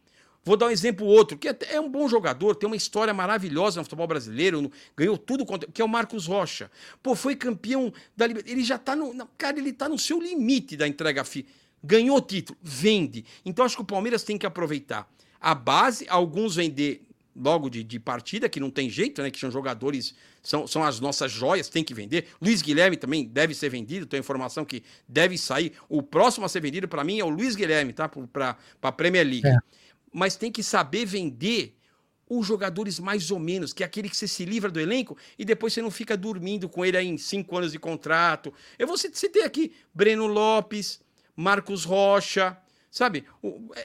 Vou 0.43 0.57
dar 0.57 0.66
um 0.66 0.72
exemplo 0.72 1.05
outro, 1.05 1.38
que 1.38 1.47
é 1.47 1.80
um 1.80 1.89
bom 1.89 2.09
jogador, 2.09 2.55
tem 2.55 2.68
uma 2.68 2.76
história 2.76 3.14
maravilhosa 3.14 3.80
no 3.80 3.86
futebol 3.86 4.07
brasileiro, 4.07 4.70
ganhou 4.97 5.18
tudo, 5.18 5.45
que 5.72 5.82
é 5.82 5.86
o 5.86 5.88
Marcos 5.88 6.26
Rocha. 6.26 6.70
Pô, 7.01 7.16
foi 7.16 7.36
campeão 7.36 7.93
da 8.18 8.26
Libertadores. 8.26 8.57
Ele 8.57 8.66
já 8.66 8.80
tá 8.80 8.95
no. 8.95 9.30
Cara, 9.38 9.59
ele 9.59 9.72
tá 9.72 9.88
no 9.88 9.97
seu 9.97 10.20
limite 10.20 10.76
da 10.76 10.88
entrega 10.88 11.24
FI. 11.24 11.45
Ganhou 11.84 12.20
título, 12.20 12.57
vende. 12.61 13.24
Então 13.45 13.64
acho 13.64 13.76
que 13.76 13.82
o 13.84 13.86
Palmeiras 13.86 14.24
tem 14.24 14.38
que 14.38 14.45
aproveitar 14.45 15.07
a 15.44 15.54
base, 15.54 16.06
alguns 16.08 16.56
vender 16.56 17.06
logo 17.36 17.70
de, 17.70 17.84
de, 17.84 18.00
partida, 18.00 18.48
que 18.48 18.62
não 18.62 18.70
tem 18.70 18.89
jeito, 18.89 19.22
né? 19.22 19.30
Que 19.30 19.38
são 19.38 19.52
jogadores, 19.52 20.16
são, 20.41 20.66
são 20.66 20.82
as 20.82 21.02
nossas 21.02 21.32
joias, 21.32 21.68
tem 21.68 21.84
que 21.84 21.94
vender. 21.94 22.28
Luiz 22.41 22.62
Guilherme 22.62 22.96
também 22.96 23.26
deve 23.26 23.54
ser 23.54 23.68
vendido, 23.68 24.06
tenho 24.06 24.22
informação 24.22 24.64
que 24.64 24.84
deve 25.06 25.38
sair. 25.38 25.74
O 25.89 26.02
próximo 26.02 26.46
a 26.46 26.50
ser 26.50 26.62
vendido, 26.62 26.88
para 26.88 27.04
mim, 27.04 27.20
é 27.20 27.26
o 27.26 27.30
Luiz 27.30 27.58
Guilherme, 27.58 27.91
tá? 27.91 28.08
Para 28.08 28.58
a 28.82 28.91
Premier 28.91 29.28
League. 29.28 29.46
É. 29.46 29.58
Mas 30.14 30.38
tem 30.38 30.50
que 30.50 30.64
saber 30.64 31.06
vender 31.06 31.76
os 32.30 32.48
jogadores 32.48 32.98
mais 33.00 33.30
ou 33.30 33.39
menos, 33.39 33.74
que 33.74 33.84
é 33.84 33.86
aquele 33.86 34.08
que 34.08 34.16
você 34.16 34.30
se 34.30 34.46
livra 34.46 34.72
do 34.72 34.80
elenco 34.80 35.18
e 35.38 35.44
depois 35.44 35.74
você 35.74 35.82
não 35.82 35.91
fica 35.91 36.16
dormindo 36.16 36.70
com 36.70 36.86
ele 36.86 36.96
aí 36.96 37.08
em 37.08 37.18
cinco 37.18 37.58
anos 37.58 37.74
de 37.74 37.80
contrato. 37.80 38.54
Eu 38.80 38.88
vou 38.88 38.98
citar 38.98 39.44
aqui 39.44 39.74
Breno 39.94 40.26
Lopes, 40.26 41.02
Marcos 41.36 41.84
Rocha, 41.84 42.58
Sabe? 42.94 43.26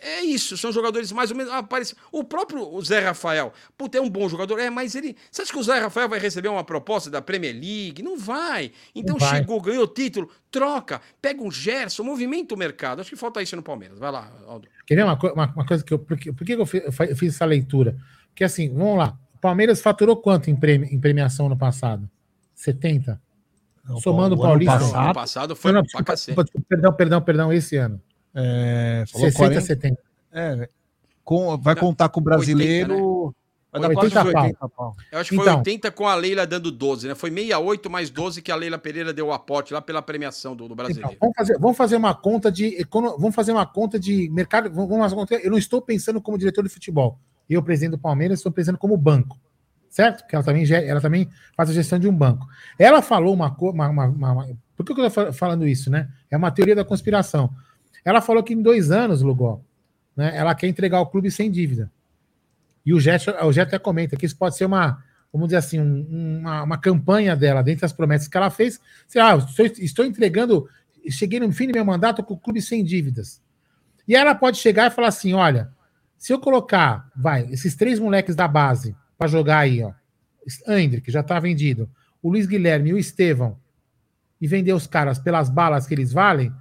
É 0.02 0.20
isso, 0.20 0.54
são 0.58 0.70
jogadores 0.70 1.10
mais 1.12 1.30
ou 1.30 1.36
menos. 1.38 1.50
Ah, 1.50 1.62
parece, 1.62 1.94
o 2.12 2.22
próprio 2.22 2.78
Zé 2.82 3.00
Rafael, 3.00 3.54
puta, 3.74 3.96
é 3.96 4.02
um 4.02 4.10
bom 4.10 4.28
jogador, 4.28 4.58
é, 4.58 4.68
mas 4.68 4.94
ele. 4.94 5.16
Você 5.30 5.40
acha 5.40 5.50
que 5.50 5.58
o 5.58 5.62
Zé 5.62 5.78
Rafael 5.78 6.10
vai 6.10 6.18
receber 6.18 6.48
uma 6.48 6.62
proposta 6.62 7.10
da 7.10 7.22
Premier 7.22 7.54
League? 7.54 8.02
Não 8.02 8.18
vai. 8.18 8.70
Então 8.94 9.14
Não 9.14 9.26
vai. 9.26 9.38
chegou, 9.38 9.62
ganhou 9.62 9.88
título, 9.88 10.28
troca, 10.50 11.00
pega 11.22 11.42
um 11.42 11.50
Gerson, 11.50 12.02
movimenta 12.02 12.54
o 12.54 12.58
mercado. 12.58 13.00
Acho 13.00 13.08
que 13.08 13.16
falta 13.16 13.40
isso 13.40 13.56
no 13.56 13.62
Palmeiras. 13.62 13.98
Vai 13.98 14.12
lá, 14.12 14.30
Aldo. 14.46 14.68
Quer 14.86 14.96
ver 14.96 15.04
uma, 15.04 15.18
uma, 15.18 15.52
uma 15.54 15.66
coisa 15.66 15.82
que 15.82 15.94
eu. 15.94 15.98
Por 15.98 16.18
que, 16.18 16.30
por 16.30 16.44
que 16.46 16.52
eu, 16.52 16.66
fiz, 16.66 16.82
eu 16.84 17.16
fiz 17.16 17.34
essa 17.34 17.46
leitura? 17.46 17.96
Porque 18.28 18.44
assim, 18.44 18.68
vamos 18.68 18.98
lá. 18.98 19.18
O 19.36 19.38
Palmeiras 19.38 19.80
faturou 19.80 20.18
quanto 20.18 20.50
em, 20.50 20.54
premi, 20.54 20.86
em 20.88 21.00
premiação 21.00 21.48
no 21.48 21.56
passado? 21.56 22.06
70? 22.54 23.18
Não, 23.86 24.02
Somando 24.02 24.34
o 24.34 24.38
Paulista. 24.38 24.74
Ano 24.74 24.84
passado, 24.84 25.04
ano 25.04 25.14
passado 25.14 25.56
foi 25.56 25.72
não, 25.72 25.78
não, 25.78 25.82
desculpa, 25.84 26.44
Perdão, 26.68 26.92
perdão, 26.92 27.22
perdão, 27.22 27.50
esse 27.50 27.74
ano. 27.78 27.98
É, 28.40 29.04
60, 29.06 29.36
40, 29.36 29.60
70. 29.60 30.02
É, 30.32 30.68
com, 31.24 31.58
vai 31.58 31.74
contar 31.74 32.08
com 32.08 32.20
o 32.20 32.22
brasileiro. 32.22 32.94
80, 32.94 33.26
né? 33.26 33.34
Vai 33.70 33.82
dar 33.82 33.88
80 33.88 34.10
quase 34.10 34.36
80 34.36 34.68
pau. 34.68 34.96
Eu 35.12 35.18
acho 35.18 35.30
que 35.30 35.36
então, 35.36 35.44
foi 35.44 35.56
80 35.56 35.90
com 35.90 36.06
a 36.06 36.14
Leila 36.14 36.46
dando 36.46 36.70
12, 36.70 37.08
né? 37.08 37.14
Foi 37.14 37.30
68 37.30 37.90
mais 37.90 38.10
12 38.10 38.40
que 38.40 38.50
a 38.50 38.56
Leila 38.56 38.78
Pereira 38.78 39.12
deu 39.12 39.26
o 39.26 39.32
aporte 39.32 39.74
lá 39.74 39.82
pela 39.82 40.00
premiação 40.00 40.56
do, 40.56 40.68
do 40.68 40.74
brasileiro. 40.74 41.10
Então, 41.12 41.18
vamos, 41.20 41.36
fazer, 41.36 41.58
vamos 41.58 41.76
fazer 41.76 41.96
uma 41.96 42.14
conta 42.14 42.50
de. 42.50 42.86
Vamos 42.90 43.34
fazer 43.34 43.52
uma 43.52 43.66
conta 43.66 43.98
de 43.98 44.30
mercado. 44.30 44.70
Vamos 44.70 45.12
eu 45.42 45.50
não 45.50 45.58
estou 45.58 45.82
pensando 45.82 46.20
como 46.20 46.38
diretor 46.38 46.62
de 46.62 46.70
futebol. 46.70 47.18
Eu, 47.50 47.62
presidente 47.62 47.92
do 47.92 47.98
Palmeiras, 47.98 48.38
estou 48.38 48.52
pensando 48.52 48.78
como 48.78 48.96
banco. 48.96 49.38
Certo? 49.90 50.20
Porque 50.22 50.36
ela 50.36 50.44
também, 50.44 50.70
ela 50.70 51.00
também 51.00 51.28
faz 51.56 51.70
a 51.70 51.72
gestão 51.72 51.98
de 51.98 52.06
um 52.08 52.14
banco. 52.14 52.46
Ela 52.78 53.02
falou 53.02 53.34
uma 53.34 53.50
coisa. 53.50 53.74
Uma, 53.74 53.88
uma, 53.88 54.06
uma, 54.06 54.48
por 54.76 54.84
que 54.84 54.92
eu 54.92 55.06
estou 55.06 55.32
falando 55.32 55.66
isso, 55.66 55.90
né? 55.90 56.08
É 56.30 56.36
uma 56.36 56.50
teoria 56.50 56.74
da 56.74 56.84
conspiração. 56.84 57.50
Ela 58.04 58.20
falou 58.20 58.42
que 58.42 58.54
em 58.54 58.62
dois 58.62 58.90
anos, 58.90 59.22
Lugó, 59.22 59.60
né, 60.16 60.36
ela 60.36 60.54
quer 60.54 60.66
entregar 60.66 61.00
o 61.00 61.06
clube 61.06 61.30
sem 61.30 61.50
dívida. 61.50 61.90
E 62.84 62.94
o 62.94 63.00
Jet, 63.00 63.28
o 63.30 63.52
Jet 63.52 63.68
até 63.68 63.78
comenta 63.78 64.16
que 64.16 64.26
isso 64.26 64.36
pode 64.36 64.56
ser 64.56 64.64
uma, 64.64 65.02
vamos 65.32 65.48
dizer 65.48 65.58
assim, 65.58 65.80
um, 65.80 66.38
uma, 66.40 66.62
uma, 66.62 66.78
campanha 66.78 67.36
dela, 67.36 67.62
dentre 67.62 67.84
as 67.84 67.92
promessas 67.92 68.28
que 68.28 68.36
ela 68.36 68.50
fez. 68.50 68.80
Sei 69.06 69.22
lá, 69.22 69.36
estou, 69.36 69.66
estou 69.66 70.04
entregando, 70.04 70.68
cheguei 71.10 71.38
no 71.38 71.52
fim 71.52 71.66
do 71.66 71.74
meu 71.74 71.84
mandato 71.84 72.22
com 72.22 72.34
o 72.34 72.38
clube 72.38 72.62
sem 72.62 72.82
dívidas. 72.82 73.42
E 74.06 74.16
ela 74.16 74.34
pode 74.34 74.56
chegar 74.56 74.90
e 74.90 74.94
falar 74.94 75.08
assim: 75.08 75.34
olha, 75.34 75.70
se 76.16 76.32
eu 76.32 76.40
colocar, 76.40 77.10
vai, 77.14 77.46
esses 77.50 77.76
três 77.76 77.98
moleques 77.98 78.34
da 78.34 78.48
base 78.48 78.96
para 79.16 79.28
jogar 79.28 79.58
aí, 79.58 79.82
ó, 79.82 79.92
André, 80.66 81.00
que 81.00 81.12
já 81.12 81.20
está 81.20 81.38
vendido, 81.38 81.90
o 82.22 82.30
Luiz 82.30 82.46
Guilherme 82.46 82.90
e 82.90 82.94
o 82.94 82.98
Estevão, 82.98 83.58
e 84.40 84.46
vender 84.46 84.72
os 84.72 84.86
caras 84.86 85.18
pelas 85.18 85.48
balas 85.48 85.86
que 85.86 85.94
eles 85.94 86.12
valem, 86.12 86.52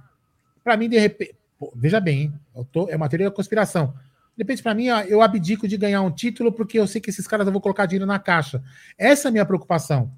para 0.68 0.76
mim, 0.76 0.86
de 0.86 0.98
repente. 0.98 1.34
Pô, 1.58 1.72
veja 1.74 1.98
bem, 1.98 2.32
tô, 2.70 2.88
é 2.90 2.94
uma 2.94 3.08
teoria 3.08 3.30
da 3.30 3.34
conspiração. 3.34 3.94
De 4.36 4.44
repente, 4.44 4.62
para 4.62 4.74
mim, 4.74 4.86
eu 5.08 5.22
abdico 5.22 5.66
de 5.66 5.76
ganhar 5.78 6.02
um 6.02 6.10
título 6.10 6.52
porque 6.52 6.78
eu 6.78 6.86
sei 6.86 7.00
que 7.00 7.08
esses 7.08 7.26
caras 7.26 7.46
eu 7.46 7.52
vou 7.52 7.60
colocar 7.60 7.86
dinheiro 7.86 8.06
na 8.06 8.18
caixa. 8.18 8.62
Essa 8.96 9.26
é 9.26 9.30
a 9.30 9.32
minha 9.32 9.46
preocupação. 9.46 10.12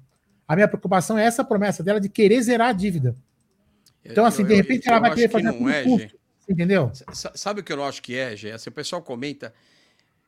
A 0.45 0.55
minha 0.55 0.67
preocupação 0.67 1.17
é 1.17 1.23
essa 1.23 1.43
promessa 1.43 1.81
dela 1.81 2.01
de 2.01 2.09
querer 2.09 2.41
zerar 2.41 2.67
a 2.67 2.73
dívida. 2.73 3.15
Então, 4.03 4.25
assim, 4.25 4.41
eu, 4.41 4.49
de 4.49 4.55
repente, 4.55 4.87
eu, 4.87 4.91
ela 4.91 4.99
vai 4.99 5.15
querer 5.15 5.29
fazer 5.29 5.53
tudo 5.53 5.69
é, 5.69 5.83
custo. 5.83 6.19
Entendeu? 6.49 6.91
Sabe 7.33 7.61
o 7.61 7.63
que 7.63 7.71
eu 7.71 7.83
acho 7.83 8.01
que 8.01 8.17
é, 8.17 8.35
Gê? 8.35 8.51
Assim, 8.51 8.69
o 8.69 8.73
pessoal 8.73 9.01
comenta. 9.01 9.53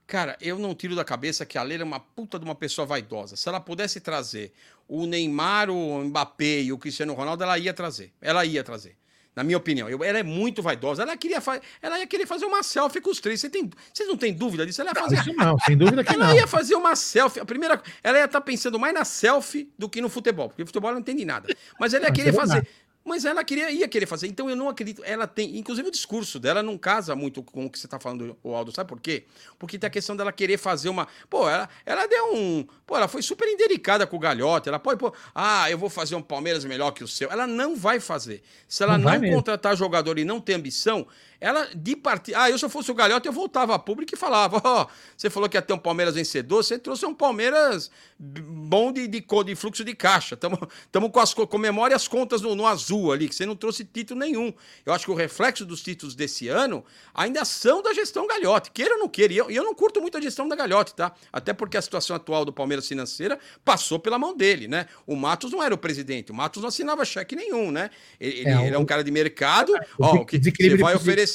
Cara, 0.07 0.37
eu 0.39 0.57
não 0.57 0.73
tiro 0.73 0.95
da 0.95 1.03
cabeça 1.03 1.45
que 1.45 1.57
a 1.57 1.63
Leila 1.63 1.83
é 1.83 1.85
uma 1.85 1.99
puta 1.99 2.39
de 2.39 2.45
uma 2.45 2.55
pessoa 2.55 2.87
vaidosa. 2.87 3.35
Se 3.35 3.49
ela 3.49 3.59
pudesse 3.59 3.99
trazer 3.99 4.53
o 4.87 5.05
Neymar, 5.05 5.69
o 5.69 6.01
Mbappé 6.05 6.61
e 6.61 6.71
o 6.71 6.77
Cristiano 6.77 7.13
Ronaldo, 7.13 7.43
ela 7.43 7.59
ia 7.59 7.73
trazer. 7.73 8.11
Ela 8.21 8.45
ia 8.45 8.63
trazer 8.63 8.95
na 9.35 9.43
minha 9.43 9.57
opinião. 9.57 9.89
Eu, 9.89 10.03
ela 10.03 10.19
é 10.19 10.23
muito 10.23 10.61
vaidosa. 10.61 11.03
Ela, 11.03 11.17
queria 11.17 11.41
ela 11.81 11.99
ia 11.99 12.07
querer 12.07 12.25
fazer 12.25 12.45
uma 12.45 12.61
selfie 12.63 13.01
com 13.01 13.09
os 13.09 13.19
três. 13.19 13.41
Você 13.41 13.49
tem, 13.49 13.69
vocês 13.93 14.07
não 14.07 14.17
têm 14.17 14.33
dúvida 14.33 14.65
disso? 14.65 14.81
Ela 14.81 14.91
ia 14.91 15.01
fazer. 15.01 15.33
Não, 15.33 15.45
não 15.45 15.59
sem 15.59 15.77
dúvida 15.77 16.03
que 16.03 16.13
ela 16.13 16.25
não. 16.25 16.31
Ela 16.31 16.41
ia 16.41 16.47
fazer 16.47 16.75
uma 16.75 16.95
selfie. 16.95 17.39
A 17.39 17.45
primeira, 17.45 17.81
ela 18.03 18.17
ia 18.17 18.25
estar 18.25 18.39
tá 18.39 18.45
pensando 18.45 18.79
mais 18.79 18.93
na 18.93 19.05
selfie 19.05 19.71
do 19.77 19.89
que 19.89 20.01
no 20.01 20.09
futebol, 20.09 20.49
porque 20.49 20.63
o 20.63 20.65
futebol 20.65 20.89
ela 20.89 20.95
não 20.95 21.01
entende 21.01 21.25
nada. 21.25 21.47
Mas 21.79 21.93
ela 21.93 22.05
ia 22.05 22.11
querer 22.11 22.33
fazer. 22.33 22.67
Mas 23.05 23.25
ela 23.25 23.43
queria, 23.43 23.69
ia 23.69 23.87
querer 23.87 24.05
fazer. 24.05 24.27
Então 24.27 24.49
eu 24.49 24.55
não 24.55 24.69
acredito. 24.69 25.03
Ela 25.03 25.27
tem. 25.27 25.57
Inclusive 25.57 25.87
o 25.89 25.91
discurso 25.91 26.39
dela 26.39 26.63
não 26.63 26.77
casa 26.77 27.15
muito 27.15 27.43
com 27.43 27.65
o 27.65 27.69
que 27.69 27.77
você 27.77 27.85
está 27.85 27.99
falando, 27.99 28.37
o 28.41 28.55
Aldo. 28.55 28.71
Sabe 28.71 28.87
por 28.87 28.99
quê? 28.99 29.25
Porque 29.59 29.77
tem 29.77 29.87
a 29.87 29.91
questão 29.91 30.15
dela 30.15 30.31
querer 30.31 30.57
fazer 30.57 30.87
uma. 30.87 31.07
Pô, 31.29 31.49
ela, 31.49 31.67
ela 31.85 32.07
deu 32.07 32.33
um. 32.33 32.65
Pô, 32.87 32.95
ela 32.95 33.09
foi 33.09 33.21
super 33.21 33.47
indelicada 33.47 34.07
com 34.07 34.15
o 34.15 34.19
Galhote. 34.19 34.69
Ela 34.69 34.79
pode, 34.79 34.99
pô, 34.99 35.13
ah, 35.35 35.69
eu 35.69 35.77
vou 35.77 35.89
fazer 35.89 36.15
um 36.15 36.21
Palmeiras 36.21 36.63
melhor 36.63 36.91
que 36.91 37.03
o 37.03 37.07
seu. 37.07 37.29
Ela 37.29 37.45
não 37.45 37.75
vai 37.75 37.99
fazer. 37.99 38.41
Se 38.67 38.83
ela 38.83 38.97
não, 38.97 39.11
não 39.11 39.29
contratar 39.29 39.75
jogador 39.75 40.17
e 40.17 40.23
não 40.23 40.39
ter 40.39 40.53
ambição, 40.53 41.05
ela, 41.43 41.67
de 41.75 41.93
partida. 41.93 42.41
Ah, 42.41 42.49
eu 42.49 42.57
se 42.57 42.63
eu 42.63 42.69
fosse 42.69 42.89
o 42.89 42.93
Galhote, 42.93 43.27
eu 43.27 43.33
voltava 43.33 43.75
a 43.75 43.79
público 43.79 44.15
e 44.15 44.17
falava: 44.17 44.61
Ó, 44.63 44.83
oh, 44.83 44.87
você 45.17 45.29
falou 45.29 45.49
que 45.49 45.57
ia 45.57 45.61
ter 45.61 45.73
um 45.73 45.77
Palmeiras 45.77 46.15
vencedor, 46.15 46.63
você 46.63 46.79
trouxe 46.79 47.05
um 47.05 47.13
Palmeiras 47.13 47.91
bom 48.17 48.93
de, 48.93 49.09
de, 49.09 49.19
de 49.19 49.55
fluxo 49.55 49.83
de 49.83 49.93
caixa. 49.93 50.35
Estamos 50.35 51.11
com, 51.11 51.19
as, 51.19 51.33
com 51.33 51.57
memória 51.57 51.97
as 51.97 52.07
contas 52.07 52.41
no, 52.41 52.55
no, 52.55 52.65
azul 52.65 53.11
ali, 53.11 53.27
que 53.27 53.35
você 53.35 53.45
não 53.45 53.57
trouxe 53.57 53.83
título 53.83 54.21
nenhum. 54.21 54.53
Eu 54.85 54.93
acho 54.93 55.03
que 55.03 55.11
o 55.11 55.13
reflexo 55.13 55.65
dos 55.65 55.81
títulos 55.81 56.15
desse 56.15 56.47
ano 56.47 56.81
ainda 57.13 57.43
são 57.43 57.81
da 57.81 57.93
gestão 57.93 58.25
Galhote. 58.25 58.71
Queira 58.71 58.93
ou 58.93 59.01
não 59.01 59.09
queira. 59.09 59.33
E 59.33 59.37
eu, 59.37 59.51
eu 59.51 59.65
não 59.65 59.75
curto 59.75 59.99
muito 59.99 60.17
a 60.17 60.21
gestão 60.21 60.47
da 60.47 60.55
Galhote, 60.55 60.95
tá? 60.95 61.13
Até 61.31 61.51
porque 61.51 61.75
a 61.75 61.81
situação 61.81 62.15
atual 62.15 62.45
do 62.45 62.53
Palmeiras 62.53 62.87
financeira 62.87 63.37
passou 63.65 63.99
pela 63.99 64.17
mão 64.17 64.33
dele, 64.33 64.69
né? 64.69 64.85
O 65.05 65.17
Matos 65.17 65.51
não 65.51 65.61
era 65.61 65.75
o 65.75 65.77
presidente, 65.77 66.31
o 66.31 66.35
Matos 66.35 66.61
não 66.61 66.69
assinava 66.69 67.03
cheque 67.03 67.35
nenhum, 67.35 67.69
né? 67.69 67.89
Ele 68.17 68.47
é, 68.47 68.67
ele 68.67 68.75
é 68.75 68.79
um 68.79 68.85
cara 68.85 69.03
de 69.03 69.11
mercado, 69.11 69.73
ó, 69.99 70.23
que 70.23 70.39
você 70.39 70.77
vai 70.77 70.95
oferecer 70.95 71.32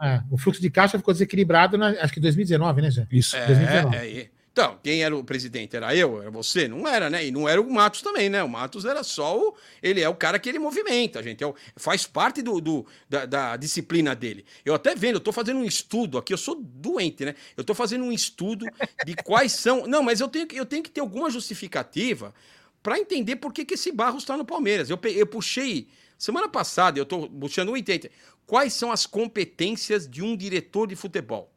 é, 0.00 0.22
o 0.30 0.38
fluxo 0.38 0.60
de 0.60 0.70
caixa 0.70 0.98
ficou 0.98 1.12
desequilibrado, 1.12 1.76
na, 1.76 1.88
acho 1.88 2.12
que 2.12 2.20
2019, 2.20 2.82
né, 2.82 2.90
Zé? 2.90 3.06
Isso. 3.10 3.36
É, 3.36 3.46
2019. 3.46 3.96
É, 3.96 4.30
então, 4.52 4.78
quem 4.82 5.02
era 5.04 5.16
o 5.16 5.22
presidente? 5.22 5.76
Era 5.76 5.94
eu? 5.94 6.20
Era 6.20 6.30
você? 6.30 6.66
Não 6.66 6.86
era, 6.86 7.08
né? 7.08 7.24
E 7.24 7.30
não 7.30 7.48
era 7.48 7.60
o 7.60 7.70
Matos 7.72 8.02
também, 8.02 8.28
né? 8.28 8.42
O 8.42 8.48
Matos 8.48 8.84
era 8.84 9.04
só 9.04 9.38
o. 9.38 9.54
Ele 9.80 10.00
é 10.00 10.08
o 10.08 10.14
cara 10.14 10.40
que 10.40 10.48
ele 10.48 10.58
movimenta, 10.58 11.22
gente. 11.22 11.44
É 11.44 11.46
o, 11.46 11.54
faz 11.76 12.04
parte 12.04 12.42
do, 12.42 12.60
do 12.60 12.84
da, 13.08 13.26
da, 13.26 13.56
disciplina 13.56 14.14
dele. 14.14 14.44
Eu 14.64 14.74
até 14.74 14.94
vendo, 14.94 15.16
eu 15.16 15.20
tô 15.20 15.30
fazendo 15.30 15.60
um 15.60 15.64
estudo 15.64 16.18
aqui, 16.18 16.32
eu 16.32 16.38
sou 16.38 16.56
doente, 16.60 17.24
né? 17.24 17.34
Eu 17.56 17.62
tô 17.62 17.74
fazendo 17.74 18.04
um 18.04 18.10
estudo 18.10 18.66
de 19.06 19.14
quais 19.14 19.52
são. 19.52 19.86
Não, 19.88 20.02
mas 20.02 20.20
eu 20.20 20.28
tenho, 20.28 20.48
eu 20.52 20.66
tenho 20.66 20.82
que 20.82 20.90
ter 20.90 21.00
alguma 21.00 21.30
justificativa 21.30 22.34
para 22.82 22.98
entender 22.98 23.36
por 23.36 23.52
que, 23.52 23.64
que 23.64 23.74
esse 23.74 23.92
Barros 23.92 24.24
está 24.24 24.36
no 24.36 24.44
Palmeiras. 24.44 24.90
Eu, 24.90 24.98
eu 25.14 25.26
puxei, 25.26 25.86
semana 26.18 26.48
passada, 26.48 26.98
eu 26.98 27.04
estou 27.04 27.30
puxando 27.30 27.70
80. 27.70 28.10
Quais 28.50 28.72
são 28.72 28.90
as 28.90 29.06
competências 29.06 30.08
de 30.08 30.24
um 30.24 30.36
diretor 30.36 30.88
de 30.88 30.96
futebol? 30.96 31.52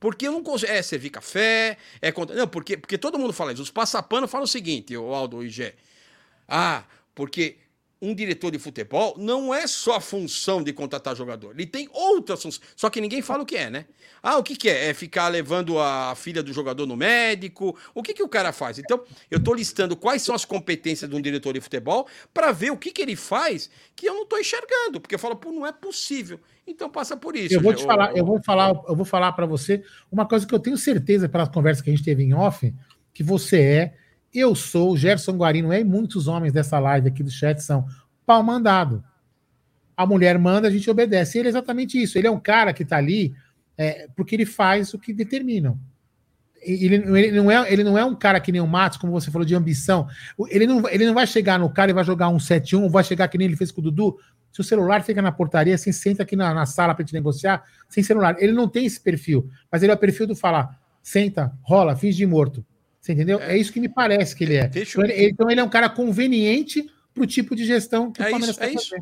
Porque 0.00 0.26
eu 0.26 0.32
não 0.32 0.42
consigo. 0.42 0.72
É 0.72 0.82
servir 0.82 1.10
café, 1.10 1.78
é. 2.02 2.12
Não, 2.34 2.48
porque, 2.48 2.76
porque 2.76 2.98
todo 2.98 3.16
mundo 3.16 3.32
fala 3.32 3.52
isso. 3.52 3.62
Os 3.62 3.70
passapanos 3.70 4.28
falam 4.28 4.42
o 4.42 4.48
seguinte, 4.48 4.96
o 4.96 5.14
Aldo 5.14 5.44
Igé. 5.44 5.76
Ah, 6.48 6.82
porque 7.14 7.58
um 8.00 8.14
diretor 8.14 8.50
de 8.50 8.58
futebol 8.58 9.14
não 9.18 9.54
é 9.54 9.66
só 9.66 9.96
a 9.96 10.00
função 10.00 10.62
de 10.62 10.72
contratar 10.72 11.16
jogador. 11.16 11.52
Ele 11.52 11.66
tem 11.66 11.88
outras 11.92 12.42
funções. 12.42 12.60
Só 12.76 12.90
que 12.90 13.00
ninguém 13.00 13.22
fala 13.22 13.42
o 13.42 13.46
que 13.46 13.56
é, 13.56 13.70
né? 13.70 13.86
Ah, 14.22 14.36
o 14.36 14.42
que, 14.42 14.54
que 14.54 14.68
é? 14.68 14.88
É 14.88 14.94
ficar 14.94 15.28
levando 15.28 15.78
a 15.78 16.14
filha 16.14 16.42
do 16.42 16.52
jogador 16.52 16.86
no 16.86 16.96
médico? 16.96 17.76
O 17.94 18.02
que, 18.02 18.12
que 18.12 18.22
o 18.22 18.28
cara 18.28 18.52
faz? 18.52 18.78
Então, 18.78 19.02
eu 19.30 19.38
estou 19.38 19.54
listando 19.54 19.96
quais 19.96 20.22
são 20.22 20.34
as 20.34 20.44
competências 20.44 21.08
de 21.08 21.16
um 21.16 21.20
diretor 21.20 21.54
de 21.54 21.60
futebol 21.60 22.06
para 22.34 22.52
ver 22.52 22.70
o 22.70 22.76
que, 22.76 22.92
que 22.92 23.00
ele 23.00 23.16
faz 23.16 23.70
que 23.94 24.06
eu 24.06 24.14
não 24.14 24.24
estou 24.24 24.38
enxergando. 24.38 25.00
Porque 25.00 25.14
eu 25.14 25.18
falo, 25.18 25.36
pô, 25.36 25.50
não 25.50 25.66
é 25.66 25.72
possível. 25.72 26.38
Então 26.66 26.90
passa 26.90 27.16
por 27.16 27.34
isso. 27.34 27.54
Eu 27.54 27.62
vou 27.62 27.72
te 27.72 27.82
eu, 27.82 27.86
falar, 27.86 28.16
eu 28.16 28.24
vou 28.24 28.42
falar, 28.42 28.68
eu 28.88 28.96
vou 28.96 29.06
falar 29.06 29.32
para 29.32 29.46
você 29.46 29.82
uma 30.10 30.26
coisa 30.26 30.46
que 30.46 30.54
eu 30.54 30.58
tenho 30.58 30.76
certeza 30.76 31.28
pelas 31.28 31.48
conversas 31.48 31.82
que 31.82 31.88
a 31.88 31.94
gente 31.94 32.04
teve 32.04 32.24
em 32.24 32.34
off, 32.34 32.74
que 33.14 33.22
você 33.22 33.60
é 33.60 33.94
eu 34.38 34.54
sou 34.54 34.96
Gerson 34.96 35.32
Guarino, 35.36 35.72
e 35.72 35.84
muitos 35.84 36.28
homens 36.28 36.52
dessa 36.52 36.78
live 36.78 37.08
aqui 37.08 37.22
do 37.22 37.30
chat 37.30 37.62
são 37.62 37.86
pau 38.24 38.42
mandado. 38.42 39.02
A 39.96 40.04
mulher 40.04 40.38
manda, 40.38 40.68
a 40.68 40.70
gente 40.70 40.90
obedece. 40.90 41.38
Ele 41.38 41.48
é 41.48 41.50
exatamente 41.50 42.00
isso. 42.00 42.18
Ele 42.18 42.26
é 42.26 42.30
um 42.30 42.40
cara 42.40 42.72
que 42.72 42.82
está 42.82 42.98
ali 42.98 43.34
é, 43.78 44.08
porque 44.14 44.34
ele 44.34 44.46
faz 44.46 44.92
o 44.92 44.98
que 44.98 45.12
determinam. 45.12 45.78
Ele, 46.60 46.96
ele, 46.96 47.30
não 47.30 47.50
é, 47.50 47.72
ele 47.72 47.84
não 47.84 47.96
é 47.96 48.04
um 48.04 48.14
cara 48.14 48.40
que 48.40 48.50
nem 48.50 48.60
o 48.60 48.66
Matos, 48.66 48.98
como 48.98 49.12
você 49.12 49.30
falou, 49.30 49.46
de 49.46 49.54
ambição. 49.54 50.08
Ele 50.48 50.66
não, 50.66 50.88
ele 50.88 51.06
não 51.06 51.14
vai 51.14 51.26
chegar 51.26 51.58
no 51.58 51.70
cara 51.70 51.90
e 51.90 51.94
vai 51.94 52.04
jogar 52.04 52.28
um 52.28 52.38
7-1, 52.38 52.90
vai 52.90 53.04
chegar 53.04 53.28
que 53.28 53.38
nem 53.38 53.46
ele 53.46 53.56
fez 53.56 53.70
com 53.70 53.80
o 53.80 53.84
Dudu. 53.84 54.18
Se 54.50 54.60
o 54.60 54.64
celular 54.64 55.04
fica 55.04 55.22
na 55.22 55.30
portaria, 55.30 55.74
assim, 55.74 55.92
senta 55.92 56.22
aqui 56.22 56.34
na, 56.34 56.52
na 56.52 56.66
sala 56.66 56.94
para 56.94 57.04
te 57.04 57.12
negociar, 57.12 57.62
sem 57.88 58.02
celular. 58.02 58.36
Ele 58.38 58.52
não 58.52 58.68
tem 58.68 58.86
esse 58.86 59.00
perfil, 59.00 59.48
mas 59.70 59.82
ele 59.82 59.92
é 59.92 59.94
o 59.94 59.98
perfil 59.98 60.26
do 60.26 60.34
falar, 60.34 60.80
senta, 61.02 61.52
rola, 61.62 61.94
finge 61.94 62.16
de 62.16 62.26
morto. 62.26 62.64
Você 63.06 63.12
entendeu? 63.12 63.40
É, 63.40 63.54
é 63.54 63.56
isso 63.56 63.72
que 63.72 63.78
me 63.78 63.88
parece 63.88 64.34
que 64.34 64.42
ele 64.42 64.56
é. 64.56 64.68
Então 64.74 65.04
ele, 65.04 65.28
então 65.28 65.50
ele, 65.50 65.60
é 65.60 65.64
um 65.64 65.68
cara 65.68 65.88
conveniente 65.88 66.90
para 67.14 67.22
o 67.22 67.26
tipo 67.26 67.54
de 67.54 67.64
gestão 67.64 68.10
que 68.10 68.20
é 68.20 68.26
o 68.26 68.30
Palmeiras 68.30 68.56
isso, 68.56 68.64
é 68.64 68.72
isso. 68.72 68.94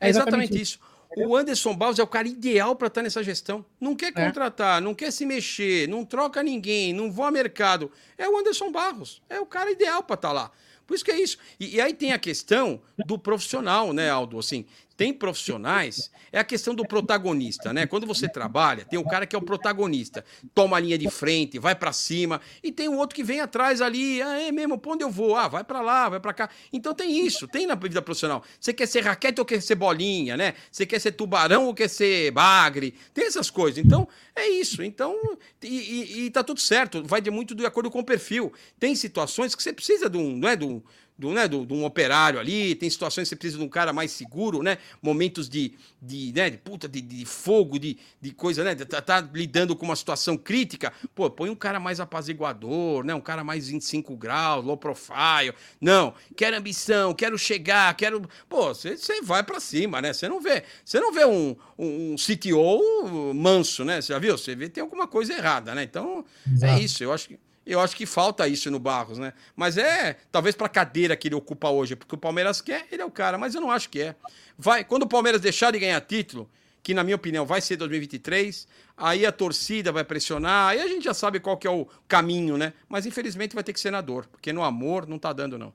É 0.00 0.08
exatamente 0.08 0.54
isso. 0.54 0.78
isso. 1.16 1.26
O 1.28 1.36
Anderson 1.36 1.74
Barros 1.74 1.98
é 1.98 2.02
o 2.02 2.06
cara 2.06 2.28
ideal 2.28 2.76
para 2.76 2.86
estar 2.86 3.00
tá 3.00 3.02
nessa 3.02 3.20
gestão. 3.24 3.64
Não 3.80 3.96
quer 3.96 4.12
é. 4.14 4.26
contratar, 4.26 4.78
é. 4.78 4.80
não 4.80 4.94
quer 4.94 5.10
se 5.10 5.26
mexer, 5.26 5.88
não 5.88 6.04
troca 6.04 6.40
ninguém, 6.40 6.92
não 6.92 7.10
voa 7.10 7.32
mercado. 7.32 7.90
É 8.16 8.28
o 8.28 8.38
Anderson 8.38 8.70
Barros. 8.70 9.20
É 9.28 9.40
o 9.40 9.46
cara 9.46 9.72
ideal 9.72 10.04
para 10.04 10.14
estar 10.14 10.28
tá 10.28 10.34
lá. 10.34 10.52
Por 10.86 10.94
isso 10.94 11.04
que 11.04 11.10
é 11.10 11.20
isso. 11.20 11.36
E, 11.58 11.76
e, 11.76 11.80
aí 11.80 11.92
tem 11.92 12.12
a 12.12 12.18
questão 12.18 12.80
do 13.04 13.18
profissional, 13.18 13.92
né, 13.92 14.08
Aldo? 14.08 14.38
Assim, 14.38 14.64
tem 14.98 15.12
profissionais, 15.12 16.10
é 16.32 16.40
a 16.40 16.44
questão 16.44 16.74
do 16.74 16.84
protagonista, 16.84 17.72
né? 17.72 17.86
Quando 17.86 18.04
você 18.04 18.28
trabalha, 18.28 18.84
tem 18.84 18.98
um 18.98 19.04
cara 19.04 19.26
que 19.26 19.36
é 19.36 19.38
o 19.38 19.42
protagonista, 19.42 20.24
toma 20.52 20.76
a 20.76 20.80
linha 20.80 20.98
de 20.98 21.08
frente, 21.08 21.56
vai 21.56 21.72
para 21.76 21.92
cima, 21.92 22.40
e 22.64 22.72
tem 22.72 22.88
um 22.88 22.98
outro 22.98 23.14
que 23.14 23.22
vem 23.22 23.38
atrás 23.38 23.80
ali, 23.80 24.20
ah, 24.20 24.40
é 24.42 24.50
mesmo, 24.50 24.76
pra 24.76 24.90
onde 24.90 25.04
eu 25.04 25.10
vou? 25.10 25.36
Ah, 25.36 25.46
vai 25.46 25.62
para 25.62 25.80
lá, 25.80 26.08
vai 26.08 26.18
para 26.18 26.32
cá. 26.34 26.50
Então 26.72 26.92
tem 26.92 27.24
isso, 27.24 27.46
tem 27.46 27.64
na 27.64 27.76
vida 27.76 28.02
profissional. 28.02 28.42
Você 28.58 28.72
quer 28.72 28.88
ser 28.88 29.04
raquete 29.04 29.40
ou 29.40 29.46
quer 29.46 29.62
ser 29.62 29.76
bolinha, 29.76 30.36
né? 30.36 30.54
Você 30.68 30.84
quer 30.84 30.98
ser 30.98 31.12
tubarão 31.12 31.66
ou 31.66 31.74
quer 31.74 31.88
ser 31.88 32.32
bagre? 32.32 32.92
Tem 33.14 33.24
essas 33.24 33.50
coisas. 33.50 33.78
Então, 33.78 34.08
é 34.34 34.48
isso. 34.48 34.82
Então, 34.82 35.16
e, 35.62 35.68
e, 35.68 36.24
e 36.24 36.30
tá 36.30 36.42
tudo 36.42 36.58
certo, 36.58 37.04
vai 37.04 37.20
de 37.20 37.30
muito 37.30 37.54
de 37.54 37.64
acordo 37.64 37.88
com 37.88 38.00
o 38.00 38.04
perfil. 38.04 38.52
Tem 38.80 38.96
situações 38.96 39.54
que 39.54 39.62
você 39.62 39.72
precisa 39.72 40.10
de 40.10 40.18
um, 40.18 40.36
não 40.36 40.48
é, 40.48 40.56
de 40.56 40.64
um, 40.64 40.82
do, 41.18 41.32
né, 41.32 41.48
do, 41.48 41.66
de 41.66 41.74
um 41.74 41.84
operário 41.84 42.38
ali, 42.38 42.76
tem 42.76 42.88
situações 42.88 43.24
que 43.24 43.30
você 43.30 43.36
precisa 43.36 43.58
de 43.58 43.64
um 43.64 43.68
cara 43.68 43.92
mais 43.92 44.12
seguro, 44.12 44.62
né? 44.62 44.78
Momentos 45.02 45.48
de, 45.48 45.74
de, 46.00 46.32
né, 46.32 46.48
de 46.48 46.56
puta, 46.56 46.88
de, 46.88 47.00
de 47.00 47.24
fogo, 47.24 47.76
de, 47.76 47.98
de 48.20 48.30
coisa, 48.30 48.62
né? 48.62 48.74
Tá, 48.76 49.02
tá, 49.02 49.20
lidando 49.20 49.74
com 49.74 49.84
uma 49.84 49.96
situação 49.96 50.36
crítica. 50.36 50.92
Pô, 51.16 51.28
põe 51.28 51.50
um 51.50 51.56
cara 51.56 51.80
mais 51.80 51.98
apaziguador, 51.98 53.04
né? 53.04 53.14
Um 53.14 53.20
cara 53.20 53.42
mais 53.42 53.66
25 53.66 54.16
graus, 54.16 54.64
low 54.64 54.76
profile. 54.76 55.52
Não, 55.80 56.14
quero 56.36 56.56
ambição, 56.56 57.12
quero 57.12 57.36
chegar, 57.36 57.92
quero. 57.96 58.22
Pô, 58.48 58.68
você 58.68 58.96
vai 59.22 59.42
para 59.42 59.58
cima, 59.58 60.00
né? 60.00 60.12
Você 60.12 60.28
não 60.28 60.40
vê, 60.40 60.62
você 60.84 61.00
não 61.00 61.12
vê 61.12 61.24
um, 61.24 61.56
um 61.76 62.14
CTO 62.14 63.34
manso, 63.34 63.84
né? 63.84 64.00
Você 64.00 64.12
já 64.12 64.20
viu? 64.20 64.38
Você 64.38 64.54
vê 64.54 64.68
tem 64.68 64.82
alguma 64.82 65.08
coisa 65.08 65.32
errada, 65.32 65.74
né? 65.74 65.82
Então, 65.82 66.24
é 66.46 66.52
Exato. 66.52 66.72
é 66.74 66.80
isso. 66.80 67.02
Eu 67.02 67.12
acho 67.12 67.28
que 67.28 67.47
eu 67.68 67.80
acho 67.80 67.94
que 67.94 68.06
falta 68.06 68.48
isso 68.48 68.70
no 68.70 68.78
Barros, 68.78 69.18
né? 69.18 69.34
Mas 69.54 69.76
é, 69.76 70.16
talvez 70.32 70.56
para 70.56 70.66
a 70.66 70.70
cadeira 70.70 71.14
que 71.14 71.28
ele 71.28 71.34
ocupa 71.34 71.68
hoje, 71.68 71.94
porque 71.94 72.14
o 72.14 72.18
Palmeiras 72.18 72.62
quer, 72.62 72.86
ele 72.90 73.02
é 73.02 73.04
o 73.04 73.10
cara, 73.10 73.36
mas 73.36 73.54
eu 73.54 73.60
não 73.60 73.70
acho 73.70 73.90
que 73.90 74.00
é. 74.00 74.16
Vai, 74.56 74.82
quando 74.84 75.02
o 75.02 75.06
Palmeiras 75.06 75.40
deixar 75.40 75.70
de 75.70 75.78
ganhar 75.78 76.00
título, 76.00 76.48
que 76.82 76.94
na 76.94 77.04
minha 77.04 77.16
opinião 77.16 77.44
vai 77.44 77.60
ser 77.60 77.76
2023, 77.76 78.66
aí 78.96 79.26
a 79.26 79.30
torcida 79.30 79.92
vai 79.92 80.02
pressionar, 80.02 80.70
aí 80.70 80.80
a 80.80 80.88
gente 80.88 81.04
já 81.04 81.12
sabe 81.12 81.40
qual 81.40 81.58
que 81.58 81.66
é 81.66 81.70
o 81.70 81.86
caminho, 82.08 82.56
né? 82.56 82.72
Mas 82.88 83.04
infelizmente 83.04 83.54
vai 83.54 83.62
ter 83.62 83.74
que 83.74 83.80
ser 83.80 83.90
na 83.90 84.00
dor, 84.00 84.26
porque 84.32 84.50
no 84.50 84.64
amor 84.64 85.06
não 85.06 85.18
tá 85.18 85.32
dando 85.34 85.58
não. 85.58 85.72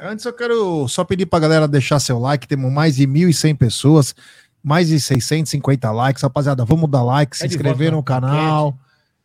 Antes 0.00 0.24
eu 0.24 0.32
quero 0.32 0.88
só 0.88 1.04
pedir 1.04 1.26
pra 1.26 1.38
galera 1.38 1.68
deixar 1.68 2.00
seu 2.00 2.18
like, 2.18 2.48
temos 2.48 2.72
mais 2.72 2.96
de 2.96 3.06
1.100 3.06 3.56
pessoas, 3.56 4.16
mais 4.60 4.88
de 4.88 4.98
650 4.98 5.92
likes, 5.92 6.22
rapaziada, 6.24 6.64
vamos 6.64 6.90
dar 6.90 7.04
like, 7.04 7.36
se 7.36 7.44
é 7.44 7.46
inscrever 7.46 7.92
no 7.92 8.02
canal. 8.02 8.76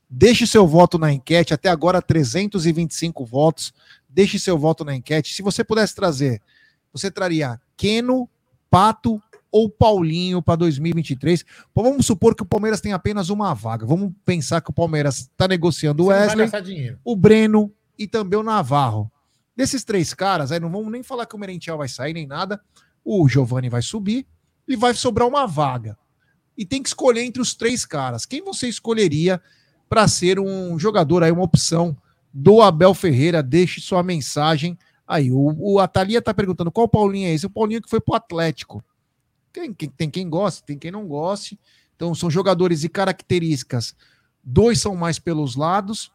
Deixe 0.10 0.48
seu 0.48 0.66
voto 0.66 0.98
na 0.98 1.14
enquete, 1.14 1.54
até 1.54 1.70
agora 1.70 2.02
325 2.02 3.24
votos. 3.24 3.72
Deixe 4.08 4.40
seu 4.40 4.58
voto 4.58 4.84
na 4.84 4.96
enquete. 4.96 5.34
Se 5.34 5.44
você 5.44 5.64
pudesse 5.64 5.94
trazer, 5.94 6.42
você 6.92 7.12
traria 7.12 7.62
Keno, 7.78 8.28
Pato 8.72 9.22
ou 9.52 9.70
Paulinho 9.70 10.42
para 10.42 10.56
2023? 10.56 11.46
Bom, 11.76 11.84
vamos 11.84 12.06
supor 12.08 12.36
que 12.36 12.42
o 12.42 12.46
Palmeiras 12.46 12.82
tem 12.82 12.92
apenas 12.92 13.30
uma 13.30 13.54
vaga. 13.54 13.86
Vamos 13.86 14.12
pensar 14.26 14.62
que 14.62 14.72
o 14.72 14.74
Palmeiras 14.74 15.20
está 15.20 15.48
negociando 15.48 16.04
o 16.04 16.08
Wesley, 16.08 16.50
o 17.04 17.16
Breno 17.16 17.72
e 17.98 18.08
também 18.08 18.40
o 18.40 18.44
Navarro. 18.44 19.12
Desses 19.56 19.84
três 19.84 20.14
caras, 20.14 20.52
aí 20.52 20.60
não 20.60 20.72
vamos 20.72 20.92
nem 20.92 21.04
falar 21.04 21.26
que 21.26 21.36
o 21.36 21.40
Merentiel 21.40 21.78
vai 21.78 21.88
sair 21.88 22.14
nem 22.14 22.26
nada. 22.26 22.60
O 23.04 23.28
Giovani 23.28 23.70
vai 23.70 23.82
subir 23.82 24.26
e 24.68 24.76
vai 24.76 24.94
sobrar 24.94 25.28
uma 25.28 25.46
vaga. 25.46 25.98
E 26.58 26.66
tem 26.66 26.82
que 26.82 26.90
escolher 26.90 27.24
entre 27.24 27.42
os 27.42 27.54
três 27.54 27.86
caras. 27.86 28.26
Quem 28.26 28.42
você 28.42 28.68
escolheria? 28.68 29.42
Para 29.90 30.08
ser 30.08 30.40
um 30.40 30.78
jogador 30.78 31.24
aí, 31.24 31.32
uma 31.32 31.44
opção 31.44 31.98
do 32.32 32.62
Abel 32.62 32.94
Ferreira. 32.94 33.42
Deixe 33.42 33.82
sua 33.82 34.04
mensagem 34.04 34.78
aí. 35.08 35.32
O, 35.32 35.56
o 35.58 35.80
Atalia 35.80 36.22
tá 36.22 36.34
perguntando 36.34 36.72
qual 36.72 36.88
Paulinho 36.88 37.28
é 37.28 37.34
esse? 37.34 37.48
O 37.48 37.50
Paulinho 37.50 37.82
que 37.82 37.90
foi 37.90 38.00
pro 38.00 38.16
Atlético. 38.16 38.84
Tem, 39.52 39.74
tem 39.74 40.10
quem 40.10 40.30
gosta, 40.30 40.64
tem 40.66 40.78
quem 40.78 40.92
não 40.92 41.08
goste. 41.08 41.60
Então 41.96 42.14
são 42.14 42.30
jogadores 42.30 42.84
e 42.84 42.90
características. 42.90 43.96
Dois 44.44 44.80
são 44.80 44.96
mais 44.96 45.20
pelos 45.20 45.56
lados, 45.56 46.12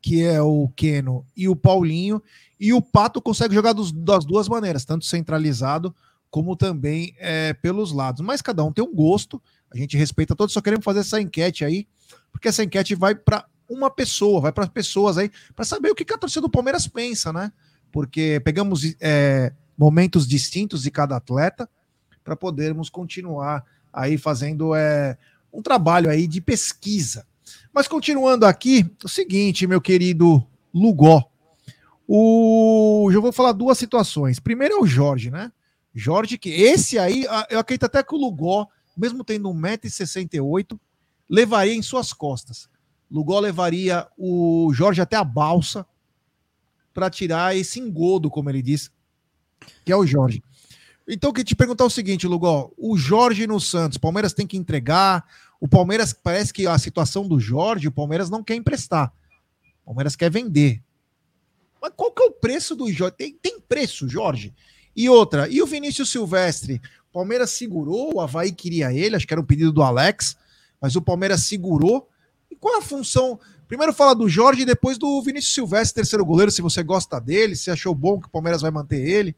que 0.00 0.22
é 0.22 0.40
o 0.40 0.68
Keno 0.76 1.24
e 1.36 1.48
o 1.48 1.56
Paulinho. 1.56 2.22
E 2.60 2.72
o 2.72 2.80
Pato 2.80 3.20
consegue 3.20 3.54
jogar 3.54 3.72
dos, 3.72 3.90
das 3.90 4.24
duas 4.24 4.48
maneiras, 4.48 4.84
tanto 4.84 5.04
centralizado 5.04 5.94
como 6.30 6.56
também 6.56 7.14
é, 7.18 7.52
pelos 7.52 7.92
lados. 7.92 8.20
Mas 8.20 8.40
cada 8.40 8.62
um 8.64 8.72
tem 8.72 8.84
um 8.84 8.94
gosto. 8.94 9.42
A 9.72 9.76
gente 9.76 9.96
respeita 9.96 10.36
todos, 10.36 10.52
só 10.52 10.60
queremos 10.60 10.84
fazer 10.84 11.00
essa 11.00 11.20
enquete 11.20 11.64
aí 11.64 11.86
porque 12.32 12.48
essa 12.48 12.64
enquete 12.64 12.94
vai 12.94 13.14
para 13.14 13.44
uma 13.68 13.90
pessoa, 13.90 14.40
vai 14.40 14.52
para 14.52 14.66
pessoas 14.66 15.18
aí, 15.18 15.30
para 15.54 15.64
saber 15.64 15.90
o 15.90 15.94
que, 15.94 16.04
que 16.04 16.12
a 16.12 16.18
torcida 16.18 16.40
do 16.40 16.50
Palmeiras 16.50 16.88
pensa, 16.88 17.32
né? 17.32 17.52
Porque 17.92 18.40
pegamos 18.44 18.96
é, 19.00 19.52
momentos 19.76 20.26
distintos 20.26 20.82
de 20.82 20.90
cada 20.90 21.16
atleta 21.16 21.68
para 22.24 22.34
podermos 22.34 22.88
continuar 22.88 23.64
aí 23.92 24.16
fazendo 24.16 24.74
é, 24.74 25.16
um 25.52 25.62
trabalho 25.62 26.10
aí 26.10 26.26
de 26.26 26.40
pesquisa. 26.40 27.26
Mas 27.72 27.86
continuando 27.86 28.46
aqui, 28.46 28.90
o 29.04 29.08
seguinte, 29.08 29.66
meu 29.66 29.80
querido 29.80 30.44
Lugó. 30.72 31.28
O... 32.06 33.08
Já 33.12 33.20
vou 33.20 33.32
falar 33.32 33.52
duas 33.52 33.78
situações. 33.78 34.38
Primeiro 34.40 34.74
é 34.74 34.80
o 34.80 34.86
Jorge, 34.86 35.30
né? 35.30 35.52
Jorge, 35.94 36.38
que 36.38 36.50
esse 36.50 36.98
aí, 36.98 37.24
eu 37.50 37.58
acredito 37.58 37.84
até 37.84 38.02
que 38.02 38.14
o 38.14 38.18
Lugó, 38.18 38.66
mesmo 38.96 39.24
tendo 39.24 39.48
1,68m, 39.48 40.78
levaria 41.28 41.74
em 41.74 41.82
suas 41.82 42.12
costas. 42.12 42.68
Lugol 43.10 43.40
levaria 43.40 44.08
o 44.16 44.70
Jorge 44.72 45.00
até 45.00 45.16
a 45.16 45.24
balsa 45.24 45.86
para 46.94 47.10
tirar 47.10 47.56
esse 47.56 47.78
engodo, 47.78 48.30
como 48.30 48.48
ele 48.50 48.62
diz, 48.62 48.90
que 49.84 49.92
é 49.92 49.96
o 49.96 50.06
Jorge. 50.06 50.42
Então, 51.06 51.32
queria 51.32 51.44
te 51.44 51.56
perguntar 51.56 51.84
o 51.84 51.90
seguinte, 51.90 52.26
Lugol: 52.26 52.72
o 52.76 52.96
Jorge 52.96 53.46
no 53.46 53.60
Santos, 53.60 53.98
Palmeiras 53.98 54.32
tem 54.32 54.46
que 54.46 54.56
entregar. 54.56 55.26
O 55.60 55.68
Palmeiras 55.68 56.12
parece 56.12 56.52
que 56.52 56.66
a 56.66 56.78
situação 56.78 57.28
do 57.28 57.38
Jorge, 57.38 57.88
o 57.88 57.92
Palmeiras 57.92 58.30
não 58.30 58.42
quer 58.42 58.54
emprestar. 58.54 59.12
O 59.82 59.86
Palmeiras 59.86 60.16
quer 60.16 60.30
vender. 60.30 60.82
Mas 61.80 61.92
qual 61.96 62.12
que 62.12 62.22
é 62.22 62.26
o 62.26 62.32
preço 62.32 62.74
do 62.74 62.90
Jorge? 62.90 63.16
Tem, 63.16 63.34
tem 63.34 63.60
preço, 63.60 64.08
Jorge. 64.08 64.54
E 64.94 65.08
outra, 65.08 65.48
e 65.48 65.62
o 65.62 65.66
Vinícius 65.66 66.10
Silvestre? 66.10 66.80
Palmeiras 67.12 67.50
segurou, 67.50 68.14
o 68.14 68.20
Havaí 68.20 68.52
queria 68.52 68.92
ele, 68.92 69.16
acho 69.16 69.26
que 69.26 69.34
era 69.34 69.40
um 69.40 69.44
pedido 69.44 69.72
do 69.72 69.82
Alex 69.82 70.36
mas 70.82 70.96
o 70.96 71.00
Palmeiras 71.00 71.44
segurou. 71.44 72.08
E 72.50 72.56
qual 72.56 72.78
a 72.78 72.82
função? 72.82 73.38
Primeiro 73.68 73.94
fala 73.94 74.14
do 74.14 74.28
Jorge 74.28 74.62
e 74.62 74.66
depois 74.66 74.98
do 74.98 75.22
Vinícius 75.22 75.54
Silvestre, 75.54 75.94
terceiro 75.94 76.24
goleiro, 76.24 76.50
se 76.50 76.60
você 76.60 76.82
gosta 76.82 77.20
dele, 77.20 77.54
se 77.54 77.70
achou 77.70 77.94
bom 77.94 78.20
que 78.20 78.26
o 78.26 78.30
Palmeiras 78.30 78.60
vai 78.60 78.72
manter 78.72 79.00
ele. 79.00 79.36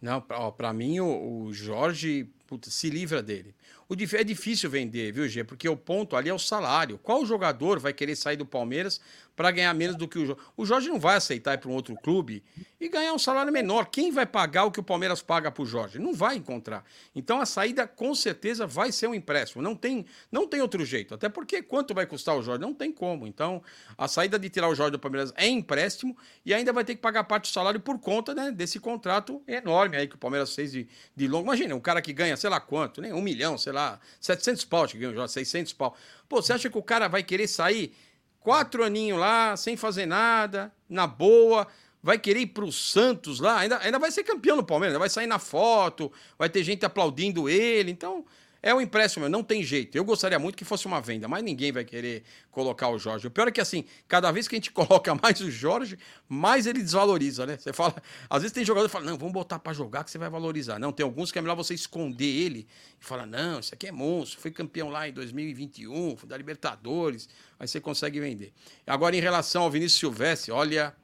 Não, 0.00 0.20
para 0.20 0.72
mim 0.72 0.98
o, 0.98 1.44
o 1.44 1.52
Jorge 1.52 2.26
putz, 2.46 2.72
se 2.72 2.88
livra 2.88 3.22
dele. 3.22 3.54
O, 3.90 3.94
é 3.94 4.22
difícil 4.22 4.70
vender, 4.70 5.12
viu, 5.12 5.28
Gê? 5.28 5.42
Porque 5.42 5.68
o 5.68 5.76
ponto 5.76 6.14
ali 6.14 6.28
é 6.28 6.34
o 6.34 6.38
salário. 6.38 6.96
Qual 6.98 7.26
jogador 7.26 7.80
vai 7.80 7.92
querer 7.92 8.14
sair 8.14 8.36
do 8.36 8.46
Palmeiras 8.46 9.00
para 9.34 9.50
ganhar 9.50 9.74
menos 9.74 9.96
do 9.96 10.06
que 10.06 10.18
o 10.18 10.26
Jorge? 10.26 10.42
O 10.56 10.64
Jorge 10.64 10.88
não 10.88 11.00
vai 11.00 11.16
aceitar 11.16 11.54
ir 11.54 11.58
para 11.58 11.70
um 11.70 11.74
outro 11.74 11.96
clube 11.96 12.42
e 12.80 12.88
ganhar 12.88 13.12
um 13.12 13.18
salário 13.18 13.52
menor. 13.52 13.86
Quem 13.86 14.12
vai 14.12 14.24
pagar 14.24 14.64
o 14.64 14.70
que 14.70 14.78
o 14.78 14.82
Palmeiras 14.82 15.22
paga 15.22 15.50
para 15.50 15.62
o 15.62 15.66
Jorge? 15.66 15.98
Não 15.98 16.14
vai 16.14 16.36
encontrar. 16.36 16.84
Então 17.16 17.40
a 17.40 17.46
saída 17.46 17.86
com 17.86 18.14
certeza 18.14 18.66
vai 18.66 18.92
ser 18.92 19.08
um 19.08 19.14
empréstimo. 19.14 19.60
Não 19.60 19.74
tem, 19.74 20.06
não 20.30 20.46
tem 20.46 20.60
outro 20.60 20.84
jeito. 20.84 21.14
Até 21.14 21.28
porque 21.28 21.62
quanto 21.62 21.92
vai 21.92 22.06
custar 22.06 22.36
o 22.36 22.42
Jorge? 22.42 22.60
Não 22.60 22.72
tem 22.72 22.92
como. 22.92 23.26
Então 23.26 23.62
a 23.98 24.06
saída 24.06 24.38
de 24.38 24.48
tirar 24.48 24.68
o 24.68 24.74
Jorge 24.74 24.92
do 24.92 24.98
Palmeiras 24.98 25.32
é 25.36 25.48
empréstimo 25.48 26.16
e 26.46 26.54
ainda 26.54 26.72
vai 26.72 26.84
ter 26.84 26.94
que 26.94 27.00
pagar 27.00 27.24
parte 27.24 27.50
do 27.50 27.52
salário 27.52 27.80
por 27.80 27.98
conta 27.98 28.34
né, 28.34 28.52
desse 28.52 28.78
contrato 28.78 29.42
enorme 29.48 29.96
aí 29.96 30.06
que 30.06 30.14
o 30.14 30.18
Palmeiras 30.18 30.54
fez 30.54 30.70
de, 30.70 30.86
de 31.16 31.26
longo. 31.26 31.46
Imagina, 31.46 31.74
um 31.74 31.80
cara 31.80 32.00
que 32.00 32.12
ganha 32.12 32.36
sei 32.36 32.48
lá 32.48 32.60
quanto, 32.60 33.00
né? 33.00 33.12
Um 33.12 33.22
milhão, 33.22 33.58
sei 33.60 33.72
lá 33.72 33.92
lá, 33.92 34.00
700 34.20 34.64
pau, 34.64 34.86
que 34.86 35.14
já 35.14 35.28
600 35.28 35.72
pau. 35.74 35.96
Pô, 36.28 36.42
você 36.42 36.52
acha 36.52 36.68
que 36.68 36.78
o 36.78 36.82
cara 36.82 37.08
vai 37.08 37.22
querer 37.22 37.46
sair 37.46 37.94
quatro 38.40 38.82
aninhos 38.82 39.18
lá, 39.18 39.56
sem 39.56 39.76
fazer 39.76 40.06
nada, 40.06 40.72
na 40.88 41.06
boa, 41.06 41.66
vai 42.02 42.18
querer 42.18 42.40
ir 42.40 42.46
pro 42.48 42.72
Santos 42.72 43.38
lá, 43.38 43.58
ainda, 43.58 43.78
ainda 43.78 43.98
vai 43.98 44.10
ser 44.10 44.24
campeão 44.24 44.56
no 44.56 44.64
Palmeiras, 44.64 44.98
vai 44.98 45.08
sair 45.08 45.26
na 45.26 45.38
foto, 45.38 46.10
vai 46.38 46.48
ter 46.48 46.64
gente 46.64 46.84
aplaudindo 46.84 47.48
ele, 47.48 47.90
então 47.90 48.24
é 48.62 48.74
um 48.74 48.80
empréstimo, 48.80 49.28
não 49.28 49.42
tem 49.42 49.62
jeito. 49.62 49.96
Eu 49.96 50.04
gostaria 50.04 50.38
muito 50.38 50.56
que 50.56 50.64
fosse 50.64 50.86
uma 50.86 51.00
venda, 51.00 51.26
mas 51.26 51.42
ninguém 51.42 51.72
vai 51.72 51.84
querer 51.84 52.24
colocar 52.50 52.88
o 52.88 52.98
Jorge. 52.98 53.26
O 53.26 53.30
pior 53.30 53.48
é 53.48 53.50
que, 53.50 53.60
assim, 53.60 53.84
cada 54.06 54.30
vez 54.30 54.46
que 54.46 54.54
a 54.54 54.58
gente 54.58 54.70
coloca 54.72 55.14
mais 55.14 55.40
o 55.40 55.50
Jorge, 55.50 55.98
mais 56.28 56.66
ele 56.66 56.82
desvaloriza, 56.82 57.46
né? 57.46 57.56
Você 57.56 57.72
fala, 57.72 57.94
às 58.28 58.42
vezes 58.42 58.52
tem 58.52 58.64
jogador 58.64 58.86
que 58.86 58.92
fala, 58.92 59.06
não, 59.06 59.16
vamos 59.16 59.32
botar 59.32 59.58
para 59.58 59.72
jogar 59.72 60.04
que 60.04 60.10
você 60.10 60.18
vai 60.18 60.28
valorizar. 60.28 60.78
Não, 60.78 60.92
tem 60.92 61.04
alguns 61.04 61.32
que 61.32 61.38
é 61.38 61.42
melhor 61.42 61.54
você 61.54 61.74
esconder 61.74 62.24
ele 62.24 62.66
e 63.00 63.04
falar, 63.04 63.26
não, 63.26 63.60
isso 63.60 63.74
aqui 63.74 63.86
é 63.86 63.92
monstro, 63.92 64.40
foi 64.40 64.50
campeão 64.50 64.90
lá 64.90 65.08
em 65.08 65.12
2021, 65.12 66.16
foi 66.16 66.28
da 66.28 66.36
Libertadores, 66.36 67.28
aí 67.58 67.66
você 67.66 67.80
consegue 67.80 68.20
vender. 68.20 68.52
Agora, 68.86 69.16
em 69.16 69.20
relação 69.20 69.62
ao 69.62 69.70
Vinícius 69.70 70.00
Silvestre, 70.00 70.52
olha, 70.52 70.94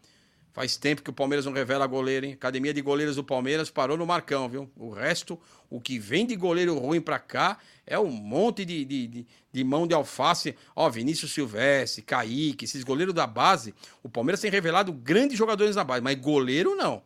Faz 0.56 0.74
tempo 0.74 1.02
que 1.02 1.10
o 1.10 1.12
Palmeiras 1.12 1.44
não 1.44 1.52
revela 1.52 1.86
goleiro, 1.86 2.24
hein? 2.24 2.32
Academia 2.32 2.72
de 2.72 2.80
Goleiros 2.80 3.16
do 3.16 3.22
Palmeiras 3.22 3.68
parou 3.68 3.94
no 3.94 4.06
Marcão, 4.06 4.48
viu? 4.48 4.70
O 4.74 4.88
resto, 4.88 5.38
o 5.68 5.78
que 5.78 5.98
vem 5.98 6.24
de 6.24 6.34
goleiro 6.34 6.78
ruim 6.78 6.98
pra 6.98 7.18
cá 7.18 7.58
é 7.86 7.98
um 7.98 8.10
monte 8.10 8.64
de, 8.64 8.82
de, 8.86 9.06
de, 9.06 9.26
de 9.52 9.64
mão 9.64 9.86
de 9.86 9.92
alface. 9.92 10.56
Ó, 10.74 10.88
Vinícius 10.88 11.34
Silvestre, 11.34 12.00
Kaique, 12.00 12.64
esses 12.64 12.82
goleiros 12.84 13.12
da 13.12 13.26
base. 13.26 13.74
O 14.02 14.08
Palmeiras 14.08 14.40
tem 14.40 14.50
revelado 14.50 14.94
grandes 14.94 15.36
jogadores 15.36 15.76
na 15.76 15.84
base, 15.84 16.00
mas 16.00 16.18
goleiro 16.18 16.74
não. 16.74 17.02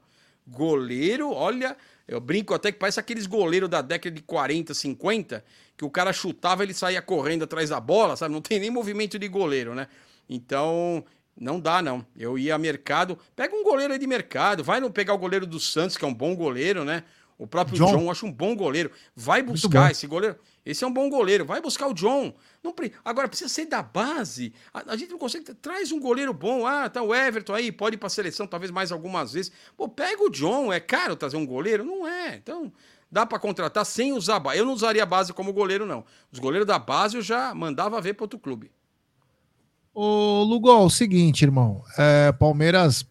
Goleiro, 0.47 1.33
olha, 1.33 1.77
eu 2.07 2.21
brinco 2.21 2.55
até 2.55 2.71
que 2.71 2.79
parece 2.79 3.01
aqueles 3.01 3.27
goleiros 3.27 3.69
da 3.69 3.83
década 3.83 4.15
de 4.15 4.23
40, 4.23 4.73
50, 4.73 5.45
que 5.77 5.85
o 5.85 5.91
cara 5.91 6.13
chutava, 6.13 6.63
ele 6.63 6.73
saía 6.73 7.03
correndo 7.03 7.43
atrás 7.43 7.71
da 7.71 7.81
bola, 7.81 8.15
sabe? 8.15 8.33
Não 8.33 8.41
tem 8.41 8.61
nem 8.61 8.71
movimento 8.71 9.19
de 9.19 9.27
goleiro, 9.27 9.75
né? 9.75 9.89
Então, 10.29 11.05
não 11.41 11.59
dá, 11.59 11.81
não. 11.81 12.05
Eu 12.15 12.39
ia 12.39 12.55
a 12.55 12.59
mercado. 12.59 13.19
Pega 13.35 13.57
um 13.57 13.65
goleiro 13.65 13.95
aí 13.95 13.99
de 13.99 14.07
mercado. 14.07 14.63
Vai 14.63 14.79
não 14.79 14.93
pegar 14.93 15.15
o 15.15 15.19
goleiro 15.19 15.47
do 15.47 15.59
Santos, 15.59 15.97
que 15.97 16.05
é 16.05 16.09
um 16.09 16.13
bom 16.13 16.37
goleiro, 16.37 16.85
né? 16.85 17.03
O 17.39 17.47
próprio 17.47 17.79
John, 17.79 17.93
John 17.93 18.03
eu 18.03 18.11
acho 18.11 18.27
um 18.27 18.33
bom 18.33 18.55
goleiro. 18.55 18.91
Vai 19.17 19.43
buscar 19.43 19.91
esse 19.91 20.07
goleiro. 20.07 20.37
Esse 20.67 20.85
é 20.85 20.87
um 20.87 20.93
bom 20.93 21.09
goleiro. 21.09 21.47
Vai 21.47 21.63
buscar 21.63 21.87
o 21.87 21.95
John. 21.95 22.35
Não, 22.63 22.75
agora 23.03 23.27
precisa 23.27 23.49
ser 23.49 23.65
da 23.65 23.83
base. 23.83 24.53
A, 24.75 24.93
a, 24.93 24.97
gente 24.99 25.13
não 25.13 25.19
consegue. 25.19 25.55
Traz 25.55 25.91
um 25.91 25.99
goleiro 25.99 26.35
bom. 26.35 26.67
Ah, 26.67 26.91
tá 26.91 27.01
o 27.01 27.15
Everton 27.15 27.55
aí, 27.55 27.73
pode 27.73 27.95
ir 27.95 27.99
pra 27.99 28.11
seleção, 28.11 28.47
talvez 28.47 28.71
mais 28.71 28.93
algumas 28.93 29.33
vezes. 29.33 29.51
Pô, 29.75 29.89
pega 29.89 30.23
o 30.23 30.29
John. 30.29 30.71
É 30.71 30.79
caro 30.79 31.17
trazer 31.17 31.39
um 31.39 31.47
goleiro? 31.47 31.83
Não 31.83 32.07
é. 32.07 32.37
Então, 32.37 32.71
dá 33.11 33.25
para 33.25 33.39
contratar 33.39 33.87
sem 33.87 34.13
usar 34.13 34.37
a 34.37 34.41
base. 34.41 34.59
Eu 34.59 34.67
não 34.67 34.75
usaria 34.75 35.03
a 35.03 35.07
base 35.07 35.33
como 35.33 35.51
goleiro, 35.51 35.87
não. 35.87 36.05
Os 36.31 36.39
goleiros 36.39 36.67
da 36.67 36.79
base 36.79 37.17
eu 37.17 37.23
já 37.23 37.55
mandava 37.55 37.99
ver 38.03 38.13
para 38.13 38.25
outro 38.25 38.39
clube. 38.39 38.71
Ô, 39.93 40.43
Lugol, 40.45 40.87
o 40.87 40.91
seguinte, 40.91 41.43
irmão. 41.43 41.83
É, 41.99 42.33
Palmeiras 42.33 43.05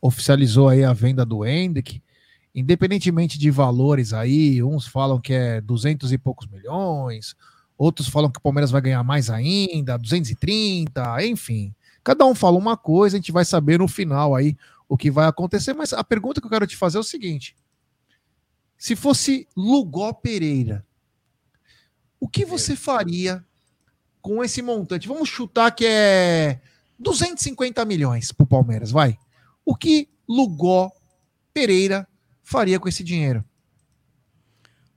oficializou 0.00 0.68
aí 0.68 0.84
a 0.84 0.92
venda 0.92 1.24
do 1.24 1.44
Hendrick. 1.44 2.02
Independentemente 2.54 3.38
de 3.38 3.50
valores 3.50 4.12
aí, 4.12 4.62
uns 4.62 4.86
falam 4.86 5.20
que 5.20 5.32
é 5.32 5.60
200 5.60 6.12
e 6.12 6.18
poucos 6.18 6.46
milhões, 6.46 7.34
outros 7.78 8.08
falam 8.08 8.30
que 8.30 8.38
o 8.38 8.42
Palmeiras 8.42 8.70
vai 8.70 8.82
ganhar 8.82 9.02
mais 9.02 9.30
ainda, 9.30 9.96
230, 9.96 11.24
enfim. 11.24 11.74
Cada 12.04 12.26
um 12.26 12.34
fala 12.34 12.58
uma 12.58 12.76
coisa, 12.76 13.16
a 13.16 13.20
gente 13.20 13.32
vai 13.32 13.44
saber 13.44 13.78
no 13.78 13.88
final 13.88 14.34
aí 14.34 14.56
o 14.88 14.98
que 14.98 15.10
vai 15.10 15.26
acontecer. 15.26 15.72
Mas 15.72 15.92
a 15.92 16.04
pergunta 16.04 16.40
que 16.40 16.46
eu 16.46 16.50
quero 16.50 16.66
te 16.66 16.76
fazer 16.76 16.98
é 16.98 17.00
o 17.00 17.04
seguinte: 17.04 17.56
se 18.76 18.94
fosse 18.94 19.48
Lugó 19.56 20.12
Pereira, 20.12 20.84
o 22.20 22.28
que 22.28 22.44
você 22.44 22.76
faria 22.76 23.44
com 24.22 24.42
esse 24.42 24.62
montante, 24.62 25.08
vamos 25.08 25.28
chutar 25.28 25.72
que 25.72 25.84
é 25.84 26.60
250 26.98 27.84
milhões 27.84 28.30
para 28.30 28.44
o 28.44 28.46
Palmeiras, 28.46 28.92
vai. 28.92 29.18
O 29.64 29.74
que 29.74 30.08
Lugó 30.28 30.90
Pereira 31.52 32.06
faria 32.42 32.78
com 32.78 32.88
esse 32.88 33.02
dinheiro? 33.02 33.44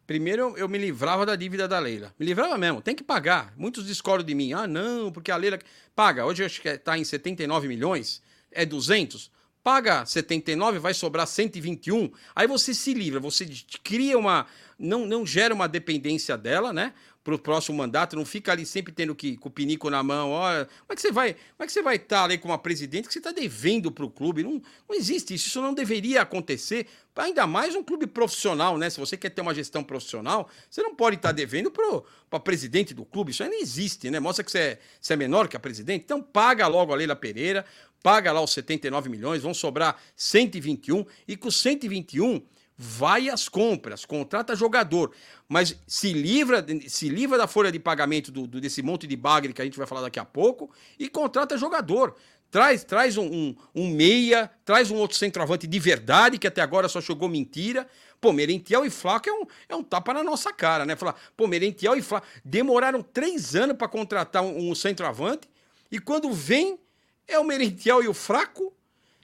Primeiro, 0.06 0.56
eu 0.56 0.70
me 0.70 0.78
livrava 0.78 1.26
da 1.26 1.36
dívida 1.36 1.68
da 1.68 1.80
Leila. 1.80 2.14
Me 2.20 2.26
livrava 2.26 2.56
mesmo, 2.60 2.80
tem 2.80 2.96
que 2.96 3.04
pagar. 3.04 3.52
Muitos 3.58 3.88
discordam 3.88 4.26
de 4.26 4.36
mim. 4.36 4.54
Ah, 4.54 4.68
não, 4.68 5.12
porque 5.12 5.32
a 5.32 5.36
Leila 5.36 5.58
paga. 5.96 6.26
Hoje 6.26 6.46
acho 6.46 6.62
que 6.62 6.70
está 6.70 6.96
em 6.96 7.04
79 7.04 7.68
milhões, 7.68 8.22
é 8.52 8.66
200. 8.66 9.32
Paga 9.64 10.06
79, 10.06 10.78
vai 10.78 10.94
sobrar 10.94 11.26
121. 11.26 12.12
Aí 12.36 12.46
você 12.46 12.72
se 12.72 12.94
livra, 12.94 13.20
você 13.20 13.50
cria 13.84 14.16
uma. 14.16 14.46
Não, 14.78 15.08
não 15.08 15.26
gera 15.26 15.56
uma 15.56 15.68
dependência 15.68 16.38
dela, 16.38 16.72
né? 16.72 16.94
Para 17.26 17.34
o 17.34 17.40
próximo 17.40 17.80
mandato, 17.80 18.16
não 18.16 18.24
fica 18.24 18.52
ali 18.52 18.68
sempre 18.68 18.94
tendo 18.94 19.16
que 19.16 19.36
com 19.36 19.50
o 19.50 19.52
pinico 19.52 19.90
na 19.90 20.04
mão. 20.04 20.30
Olha, 20.30 20.66
como 20.66 20.92
é 20.92 20.96
que 20.96 21.02
você 21.02 21.12
vai, 21.12 21.34
como 21.34 21.64
é 21.64 21.66
que 21.66 21.72
você 21.72 21.82
vai 21.82 21.96
estar 21.96 22.24
ali 22.24 22.38
com 22.38 22.50
uma 22.50 22.58
presidente 22.60 23.08
que 23.08 23.14
você 23.14 23.18
está 23.18 23.32
devendo 23.32 23.92
para 23.92 24.06
o 24.06 24.12
clube? 24.12 24.44
Não, 24.44 24.62
não 24.88 24.96
existe 24.96 25.34
isso, 25.34 25.48
isso 25.48 25.60
não 25.60 25.74
deveria 25.74 26.22
acontecer. 26.22 26.86
Ainda 27.16 27.48
mais 27.48 27.74
um 27.74 27.82
clube 27.82 28.06
profissional, 28.06 28.78
né? 28.78 28.92
Se 28.92 29.00
você 29.00 29.18
quer 29.18 29.32
ter 29.32 29.42
uma 29.42 29.56
gestão 29.56 29.84
profissional, 29.84 30.48
você 30.70 30.84
não 30.84 30.94
pode 30.94 31.16
estar 31.16 31.32
devendo 31.32 31.72
para 31.72 32.40
presidente 32.40 32.94
do 32.94 33.04
clube. 33.04 33.32
Isso 33.32 33.42
aí 33.42 33.50
não 33.50 33.60
existe, 33.60 34.12
né? 34.12 34.20
Mostra 34.20 34.44
que 34.44 34.52
você 34.52 34.60
é, 34.60 34.80
você 35.02 35.14
é 35.14 35.16
menor 35.16 35.48
que 35.48 35.58
a 35.58 35.60
presidente. 35.60 36.04
Então 36.04 36.22
paga 36.22 36.68
logo 36.68 36.94
a 36.94 36.96
Leila 36.96 37.16
Pereira, 37.16 37.66
paga 38.04 38.32
lá 38.32 38.40
os 38.40 38.52
79 38.52 39.10
milhões, 39.10 39.42
vão 39.42 39.54
sobrar 39.54 40.00
121 40.16 41.04
e 41.28 41.36
com 41.36 41.50
121 41.50 42.40
vai 42.78 43.30
às 43.30 43.48
compras, 43.48 44.06
contrata 44.06 44.56
jogador, 44.56 45.12
mas 45.48 45.78
se 45.88 46.12
livra, 46.12 46.66
se 46.88 47.08
livra 47.08 47.38
da 47.38 47.48
folha 47.48 47.72
de 47.72 47.80
pagamento 47.80 48.32
do, 48.32 48.46
do, 48.46 48.60
desse 48.60 48.82
monte 48.82 49.08
de 49.08 49.16
bagre 49.16 49.54
que 49.54 49.62
a 49.62 49.66
gente 49.66 49.78
vai 49.78 49.88
falar 49.88 50.02
daqui 50.02 50.20
a 50.20 50.26
pouco 50.26 50.70
e 51.00 51.08
contrata 51.08 51.58
jogador. 51.58 52.16
Traz, 52.52 52.84
traz 52.84 53.18
um, 53.18 53.26
um, 53.26 53.56
um 53.74 53.90
meia, 53.90 54.50
traz 54.64 54.92
um 54.92 54.96
outro 54.96 55.18
centroavante 55.18 55.68
de 55.68 55.80
verdade, 55.80 56.38
que 56.38 56.48
até 56.48 56.62
agora 56.62 56.88
só 56.88 57.02
jogou 57.02 57.28
mentira. 57.28 57.88
Pô, 58.22 58.32
Merentiel 58.32 58.86
e 58.86 58.90
Flaco 58.90 59.30
é 59.30 59.34
um, 59.34 59.46
é 59.70 59.76
um 59.76 59.84
tapa 59.84 60.14
na 60.14 60.24
nossa 60.24 60.54
cara, 60.54 60.86
né? 60.86 60.96
Falar, 60.96 61.16
pô, 61.36 61.48
Merentiel 61.48 61.96
e 61.98 62.02
Flaco 62.02 62.26
demoraram 62.44 63.02
três 63.02 63.56
anos 63.56 63.76
para 63.76 63.88
contratar 63.88 64.44
um, 64.44 64.70
um 64.70 64.76
centroavante 64.76 65.50
e 65.92 66.00
quando 66.00 66.32
vem 66.32 66.80
é 67.28 67.38
o 67.40 67.44
Merentiel 67.44 68.04
e 68.04 68.08
o 68.08 68.14
Fraco 68.14 68.74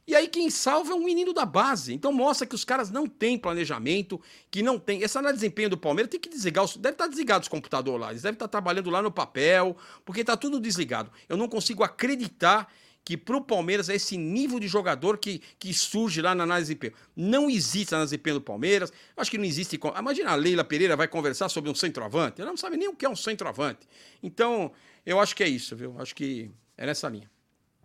e 0.08 0.16
aí 0.16 0.28
quem 0.28 0.50
salva 0.50 0.92
é 0.92 0.96
um 0.96 1.04
menino 1.04 1.34
da 1.34 1.46
base. 1.46 1.94
Então 1.94 2.12
mostra 2.12 2.48
que 2.48 2.56
os 2.56 2.66
caras 2.66 2.90
não 2.90 3.08
têm 3.08 3.38
planejamento, 3.38 4.20
que 4.50 4.64
não 4.64 4.80
tem. 4.80 5.04
Essa 5.04 5.20
análise 5.20 5.40
de 5.40 5.48
desempenho 5.48 5.70
do 5.70 5.78
Palmeiras 5.78 6.10
tem 6.10 6.20
que 6.20 6.30
desligar. 6.30 6.64
Os... 6.64 6.76
Deve 6.76 6.96
estar 6.96 7.08
desligado 7.08 7.44
os 7.44 7.48
computadores 7.48 8.02
lá. 8.02 8.10
Eles 8.10 8.24
devem 8.24 8.36
estar 8.36 8.48
trabalhando 8.48 8.90
lá 8.90 9.02
no 9.02 9.12
papel, 9.12 9.78
porque 10.04 10.22
está 10.22 10.36
tudo 10.36 10.60
desligado. 10.60 11.12
Eu 11.30 11.38
não 11.38 11.48
consigo 11.48 11.84
acreditar 11.84 12.68
que 13.04 13.18
para 13.18 13.36
o 13.36 13.42
Palmeiras 13.42 13.90
é 13.90 13.96
esse 13.96 14.18
nível 14.18 14.60
de 14.60 14.68
jogador 14.68 15.18
que, 15.18 15.42
que 15.58 15.74
surge 15.74 16.22
lá 16.22 16.36
na 16.36 16.44
análise 16.44 16.74
de 16.74 16.80
desempenho. 16.80 17.04
Não 17.16 17.50
existe 17.50 17.94
análise 17.94 18.12
de 18.12 18.18
desempenho 18.18 18.36
do 18.36 18.42
Palmeiras. 18.42 18.92
Acho 19.18 19.32
que 19.32 19.38
não 19.38 19.46
existe. 19.46 19.80
Imagina 19.98 20.32
a 20.32 20.36
Leila 20.36 20.64
Pereira 20.64 20.96
vai 20.96 21.08
conversar 21.08 21.50
sobre 21.50 21.70
um 21.70 21.76
centroavante. 21.76 22.42
Ela 22.42 22.52
não 22.52 22.58
sabe 22.58 22.78
nem 22.78 22.88
o 22.88 22.96
que 22.96 23.06
é 23.06 23.10
um 23.10 23.16
centroavante. 23.16 23.88
Então, 24.22 24.72
eu 25.06 25.20
acho 25.20 25.36
que 25.36 25.44
é 25.44 25.48
isso, 25.48 25.76
viu? 25.76 25.96
Acho 26.00 26.14
que 26.14 26.52
é 26.78 26.86
nessa 26.86 27.10
linha. 27.10 27.30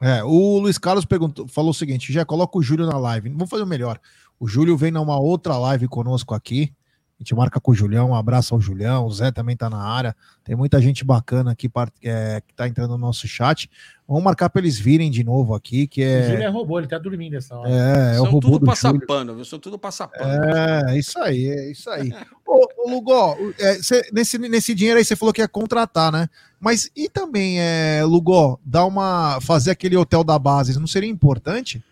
É, 0.01 0.23
o 0.23 0.59
Luiz 0.59 0.79
Carlos 0.79 1.05
perguntou, 1.05 1.49
falou 1.49 1.71
o 1.71 1.75
seguinte: 1.75 2.13
já 2.13 2.25
coloca 2.25 2.59
o 2.59 2.63
Júlio 2.63 2.87
na 2.87 2.99
live. 2.99 3.31
Vamos 3.31 3.49
fazer 3.49 3.63
o 3.63 3.67
melhor. 3.67 3.99
O 4.39 4.47
Júlio 4.47 4.77
vem 4.77 4.91
numa 4.91 5.19
outra 5.19 5.57
live 5.57 5.89
conosco 5.89 6.35
aqui. 6.35 6.73
A 7.19 7.23
gente 7.23 7.35
marca 7.35 7.59
com 7.59 7.71
o 7.71 7.75
Julião, 7.75 8.11
um 8.11 8.15
abraço 8.15 8.55
ao 8.55 8.61
Julião, 8.61 9.07
o 9.07 9.11
Zé 9.11 9.33
também 9.33 9.57
tá 9.57 9.71
na 9.71 9.83
área. 9.83 10.15
Tem 10.45 10.55
muita 10.55 10.79
gente 10.83 11.03
bacana 11.03 11.53
aqui 11.53 11.71
é, 12.03 12.43
que 12.47 12.53
tá 12.53 12.69
entrando 12.69 12.91
no 12.91 12.99
nosso 12.99 13.27
chat. 13.27 13.71
Vamos 14.07 14.23
marcar 14.23 14.51
para 14.51 14.61
eles 14.61 14.79
virem 14.79 15.11
de 15.11 15.25
novo 15.25 15.55
aqui, 15.55 15.87
que 15.87 16.03
é... 16.03 16.21
O 16.21 16.31
Júlio 16.31 16.43
é 16.43 16.49
robô, 16.49 16.79
ele 16.79 16.87
tá 16.87 16.99
dormindo 16.99 17.35
essa 17.35 17.57
hora. 17.57 17.71
É, 17.71 18.11
é 18.11 18.15
São 18.17 18.25
o 18.25 18.31
robô 18.31 18.51
tudo 18.53 18.67
passapano, 18.67 19.35
viu? 19.35 19.45
São 19.47 19.59
tudo 19.59 19.79
passapano. 19.79 20.45
É, 20.45 20.99
isso 20.99 21.19
aí, 21.19 21.47
é 21.49 21.71
isso 21.71 21.89
aí. 21.89 22.13
ô, 22.47 22.69
ô 22.85 22.91
Lugó, 22.91 23.35
é, 23.59 23.77
cê, 23.83 24.07
nesse, 24.13 24.37
nesse 24.37 24.75
dinheiro 24.75 24.99
aí 24.99 25.05
você 25.05 25.17
falou 25.17 25.33
que 25.33 25.41
ia 25.41 25.49
contratar, 25.49 26.13
né? 26.13 26.29
Mas 26.61 26.91
e 26.95 27.09
também, 27.09 27.59
é, 27.59 28.05
Lugó, 28.05 28.59
dar 28.63 28.85
uma... 28.85 29.41
fazer 29.41 29.71
aquele 29.71 29.97
hotel 29.97 30.23
da 30.23 30.39
base, 30.39 30.79
não 30.79 30.87
seria 30.87 31.09
importante? 31.09 31.83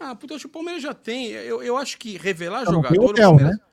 Ah, 0.00 0.14
puta, 0.14 0.36
o 0.36 0.48
Palmeiras 0.48 0.82
já 0.82 0.94
tem. 0.94 1.28
Eu, 1.28 1.62
eu 1.62 1.76
acho 1.76 1.98
que 1.98 2.16
revelar 2.16 2.64
não, 2.64 2.72
jogador... 2.72 2.96
Não 2.96 3.04
hotel, 3.04 3.30
Palmeiras... 3.30 3.58
né? 3.58 3.64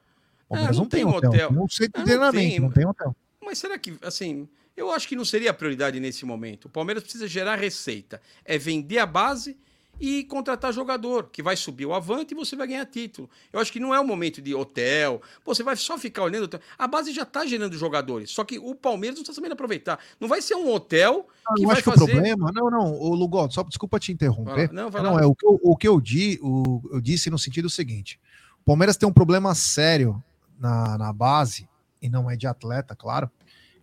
Palmeiras 0.51 0.77
não, 0.77 0.83
não, 0.83 0.89
tem 0.89 1.05
hotel. 1.05 1.29
hotel. 1.29 1.51
Não 1.51 1.67
sei 1.67 1.89
treinamento, 1.89 2.61
não, 2.61 2.67
não 2.67 2.73
tem 2.73 2.85
hotel. 2.85 3.15
Mas 3.43 3.57
será 3.57 3.77
que, 3.77 3.97
assim, 4.01 4.47
eu 4.75 4.91
acho 4.91 5.07
que 5.07 5.15
não 5.15 5.25
seria 5.25 5.51
a 5.51 5.53
prioridade 5.53 5.99
nesse 5.99 6.25
momento. 6.25 6.65
O 6.65 6.69
Palmeiras 6.69 7.03
precisa 7.03 7.27
gerar 7.27 7.55
receita. 7.55 8.21
É 8.45 8.57
vender 8.57 8.99
a 8.99 9.05
base 9.05 9.57
e 9.99 10.23
contratar 10.23 10.73
jogador, 10.73 11.29
que 11.31 11.43
vai 11.43 11.55
subir 11.55 11.85
o 11.85 11.93
avante 11.93 12.33
e 12.33 12.35
você 12.35 12.55
vai 12.55 12.65
ganhar 12.65 12.85
título. 12.87 13.29
Eu 13.53 13.59
acho 13.59 13.71
que 13.71 13.79
não 13.79 13.93
é 13.93 13.99
o 13.99 14.07
momento 14.07 14.41
de 14.41 14.55
hotel. 14.55 15.21
Pô, 15.43 15.53
você 15.53 15.61
vai 15.61 15.75
só 15.75 15.97
ficar 15.97 16.23
olhando. 16.23 16.59
A 16.77 16.87
base 16.87 17.13
já 17.13 17.21
está 17.21 17.45
gerando 17.45 17.77
jogadores. 17.77 18.31
Só 18.31 18.43
que 18.43 18.57
o 18.57 18.73
Palmeiras 18.73 19.17
não 19.17 19.21
está 19.21 19.33
sabendo 19.33 19.51
aproveitar. 19.51 19.99
Não 20.19 20.27
vai 20.27 20.41
ser 20.41 20.55
um 20.55 20.71
hotel 20.71 21.27
que 21.55 21.65
vai 21.67 21.81
fazer... 21.81 21.97
que 21.97 22.03
o 22.03 22.07
problema. 22.07 22.51
Não, 22.51 22.71
não, 22.71 22.93
o 22.93 23.13
Lugo, 23.13 23.47
só 23.51 23.61
desculpa 23.61 23.99
te 23.99 24.11
interromper. 24.11 24.71
Não, 24.73 24.89
vai 24.89 25.03
não 25.03 25.19
é 25.19 25.25
o 25.25 25.35
que 25.35 25.45
eu, 25.45 25.59
o 25.61 25.77
que 25.77 25.87
eu, 25.87 26.01
di, 26.01 26.39
o, 26.41 26.81
eu 26.93 26.99
disse 26.99 27.29
no 27.29 27.37
sentido 27.37 27.69
seguinte: 27.69 28.19
o 28.61 28.65
Palmeiras 28.65 28.97
tem 28.97 29.07
um 29.07 29.13
problema 29.13 29.53
sério 29.53 30.23
na, 30.61 30.97
na 30.97 31.11
base, 31.11 31.67
e 32.01 32.07
não 32.07 32.29
é 32.29 32.37
de 32.37 32.45
atleta, 32.45 32.95
claro, 32.95 33.29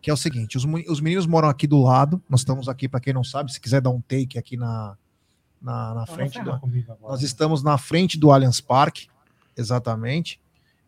que 0.01 0.11
é 0.11 0.13
o 0.13 0.17
seguinte: 0.17 0.57
os, 0.57 0.65
os 0.89 1.01
meninos 1.01 1.27
moram 1.27 1.49
aqui 1.49 1.67
do 1.67 1.83
lado, 1.83 2.23
nós 2.29 2.41
estamos 2.41 2.69
aqui, 2.69 2.89
para 2.89 3.01
quem 3.01 3.13
não 3.13 3.25
sabe, 3.25 3.53
se 3.53 3.61
quiser 3.61 3.81
dar 3.81 3.91
um 3.91 4.01
take 4.01 4.39
aqui 4.39 4.57
na, 4.57 4.97
na, 5.61 5.95
na 5.95 6.07
frente. 6.07 6.41
Do, 6.41 6.61
nós 7.03 7.23
estamos 7.23 7.63
na 7.63 7.77
frente 7.77 8.17
do 8.17 8.31
Allianz 8.31 8.61
Parque, 8.61 9.09
exatamente. 9.57 10.41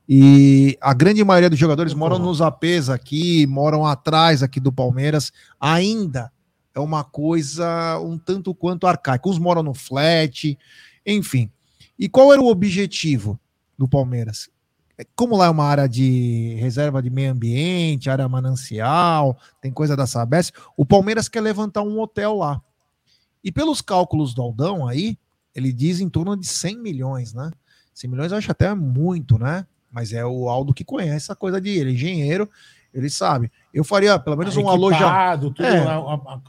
E 0.08 0.76
a 0.80 0.92
grande 0.92 1.22
maioria 1.22 1.50
dos 1.50 1.58
jogadores 1.58 1.94
moram 1.94 2.18
nos 2.18 2.40
APs 2.40 2.88
aqui, 2.88 3.46
moram 3.46 3.86
atrás 3.86 4.42
aqui 4.42 4.58
do 4.58 4.72
Palmeiras. 4.72 5.32
Ainda 5.60 6.32
é 6.74 6.80
uma 6.80 7.04
coisa 7.04 7.98
um 8.00 8.18
tanto 8.18 8.52
quanto 8.52 8.88
arcaica. 8.88 9.28
Uns 9.28 9.38
moram 9.38 9.62
no 9.62 9.72
flat, 9.72 10.58
enfim. 11.06 11.48
E 11.96 12.08
qual 12.08 12.32
era 12.32 12.42
o 12.42 12.48
objetivo 12.48 13.38
do 13.78 13.86
Palmeiras? 13.86 14.50
Como 15.16 15.36
lá 15.36 15.46
é 15.46 15.50
uma 15.50 15.64
área 15.64 15.88
de 15.88 16.56
reserva 16.58 17.02
de 17.02 17.10
meio 17.10 17.32
ambiente, 17.32 18.10
área 18.10 18.28
manancial, 18.28 19.38
tem 19.60 19.72
coisa 19.72 19.96
da 19.96 20.06
Sabesp, 20.06 20.54
o 20.76 20.84
Palmeiras 20.84 21.28
quer 21.28 21.40
levantar 21.40 21.82
um 21.82 22.00
hotel 22.00 22.36
lá. 22.36 22.60
E 23.42 23.50
pelos 23.50 23.80
cálculos 23.80 24.34
do 24.34 24.42
Aldão 24.42 24.86
aí, 24.86 25.18
ele 25.54 25.72
diz 25.72 26.00
em 26.00 26.08
torno 26.08 26.36
de 26.36 26.46
100 26.46 26.78
milhões, 26.78 27.32
né? 27.32 27.50
100 27.94 28.10
milhões 28.10 28.32
eu 28.32 28.38
acho 28.38 28.50
até 28.50 28.74
muito, 28.74 29.38
né? 29.38 29.66
Mas 29.90 30.12
é 30.12 30.24
o 30.24 30.48
Aldo 30.48 30.74
que 30.74 30.84
conhece 30.84 31.32
a 31.32 31.36
coisa 31.36 31.60
de 31.60 31.70
ele, 31.70 31.92
engenheiro, 31.92 32.48
ele 32.92 33.08
sabe. 33.08 33.50
Eu 33.72 33.84
faria 33.84 34.18
pelo 34.18 34.36
menos 34.36 34.56
um 34.56 34.68
alojamento. 34.68 35.50
Tudo 35.52 35.64
é. 35.64 35.84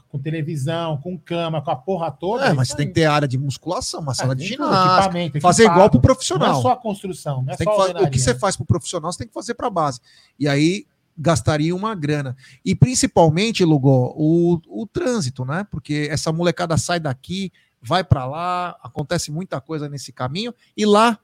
com 0.08 0.18
televisão, 0.18 0.98
com 0.98 1.16
cama, 1.18 1.62
com 1.62 1.70
a 1.70 1.76
porra 1.76 2.10
toda. 2.10 2.46
É, 2.46 2.52
mas 2.52 2.68
você 2.68 2.76
tem 2.76 2.88
que 2.88 2.94
ter 2.94 3.04
área 3.04 3.28
de 3.28 3.38
musculação, 3.38 4.00
uma 4.00 4.12
é, 4.12 4.14
sala 4.14 4.34
de 4.34 4.44
ginástica. 4.44 5.40
Fazer 5.40 5.64
igual 5.64 5.88
pro 5.88 6.00
profissional. 6.00 6.52
Não 6.52 6.58
é 6.58 6.62
só 6.62 6.72
a 6.72 6.76
construção. 6.76 7.42
Não 7.42 7.52
é 7.52 7.56
só 7.56 7.90
o 7.90 8.10
que 8.10 8.18
você 8.18 8.34
faz 8.34 8.56
pro 8.56 8.66
profissional, 8.66 9.12
você 9.12 9.18
tem 9.18 9.28
que 9.28 9.34
fazer 9.34 9.54
pra 9.54 9.70
base. 9.70 10.00
E 10.38 10.48
aí 10.48 10.84
gastaria 11.16 11.74
uma 11.74 11.94
grana. 11.94 12.36
E 12.64 12.74
principalmente, 12.74 13.64
Lugó, 13.64 14.12
o, 14.16 14.60
o 14.66 14.86
trânsito, 14.86 15.44
né? 15.44 15.66
Porque 15.70 16.08
essa 16.10 16.32
molecada 16.32 16.76
sai 16.76 16.98
daqui, 16.98 17.52
vai 17.80 18.02
para 18.02 18.26
lá, 18.26 18.76
acontece 18.82 19.30
muita 19.30 19.60
coisa 19.60 19.88
nesse 19.88 20.12
caminho, 20.12 20.54
e 20.76 20.84
lá 20.84 21.18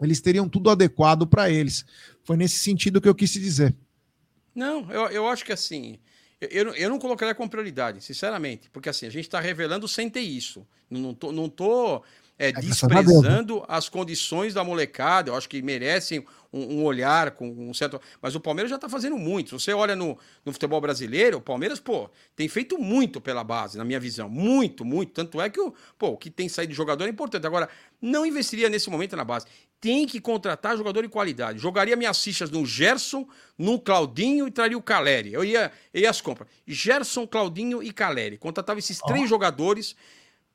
eles 0.00 0.20
teriam 0.20 0.48
tudo 0.48 0.70
adequado 0.70 1.26
para 1.26 1.50
eles. 1.50 1.84
Foi 2.24 2.36
nesse 2.36 2.58
sentido 2.58 3.00
que 3.00 3.08
eu 3.08 3.14
quis 3.14 3.32
dizer. 3.32 3.74
Não, 4.54 4.90
eu, 4.90 5.08
eu 5.08 5.28
acho 5.28 5.44
que 5.44 5.52
assim. 5.52 5.98
Eu, 6.40 6.74
eu 6.74 6.88
não 6.88 6.98
colocaria 6.98 7.34
como 7.34 7.50
prioridade, 7.50 8.02
sinceramente, 8.02 8.70
porque 8.70 8.88
assim, 8.88 9.06
a 9.06 9.10
gente 9.10 9.26
está 9.26 9.38
revelando 9.40 9.86
sem 9.86 10.08
ter 10.08 10.20
isso. 10.22 10.66
Não, 10.88 11.14
tô, 11.14 11.30
não 11.30 11.48
tô 11.50 12.02
é, 12.40 12.48
é 12.48 12.52
desprezando 12.52 13.62
as 13.68 13.90
condições 13.90 14.54
da 14.54 14.64
molecada, 14.64 15.28
eu 15.30 15.36
acho 15.36 15.46
que 15.46 15.60
merecem 15.60 16.24
um, 16.50 16.78
um 16.78 16.84
olhar 16.84 17.32
com 17.32 17.46
um 17.46 17.74
certo. 17.74 18.00
Mas 18.22 18.34
o 18.34 18.40
Palmeiras 18.40 18.70
já 18.70 18.76
está 18.76 18.88
fazendo 18.88 19.18
muito. 19.18 19.50
Se 19.50 19.66
você 19.66 19.74
olha 19.74 19.94
no, 19.94 20.18
no 20.42 20.50
futebol 20.50 20.80
brasileiro, 20.80 21.36
o 21.36 21.40
Palmeiras, 21.42 21.78
pô, 21.78 22.08
tem 22.34 22.48
feito 22.48 22.78
muito 22.78 23.20
pela 23.20 23.44
base, 23.44 23.76
na 23.76 23.84
minha 23.84 24.00
visão. 24.00 24.26
Muito, 24.26 24.86
muito. 24.86 25.12
Tanto 25.12 25.38
é 25.38 25.50
que 25.50 25.60
o, 25.60 25.74
pô, 25.98 26.08
o 26.08 26.16
que 26.16 26.30
tem 26.30 26.48
saído 26.48 26.70
de 26.70 26.76
jogador 26.76 27.04
é 27.04 27.10
importante. 27.10 27.46
Agora, 27.46 27.68
não 28.00 28.24
investiria 28.24 28.70
nesse 28.70 28.88
momento 28.88 29.14
na 29.14 29.24
base 29.24 29.44
tem 29.80 30.06
que 30.06 30.20
contratar 30.20 30.76
jogador 30.76 31.02
de 31.02 31.08
qualidade. 31.08 31.58
Jogaria 31.58 31.96
minhas 31.96 32.22
fichas 32.22 32.50
no 32.50 32.66
Gerson, 32.66 33.26
no 33.56 33.80
Claudinho 33.80 34.46
e 34.46 34.50
traria 34.50 34.76
o 34.76 34.82
Caleri. 34.82 35.32
Eu 35.32 35.42
ia, 35.42 35.72
eu 35.94 36.02
ia 36.02 36.10
as 36.10 36.20
compras. 36.20 36.48
Gerson, 36.66 37.26
Claudinho 37.26 37.82
e 37.82 37.90
Caleri. 37.90 38.36
Contratava 38.36 38.78
esses 38.78 38.98
três 38.98 39.26
jogadores, 39.28 39.96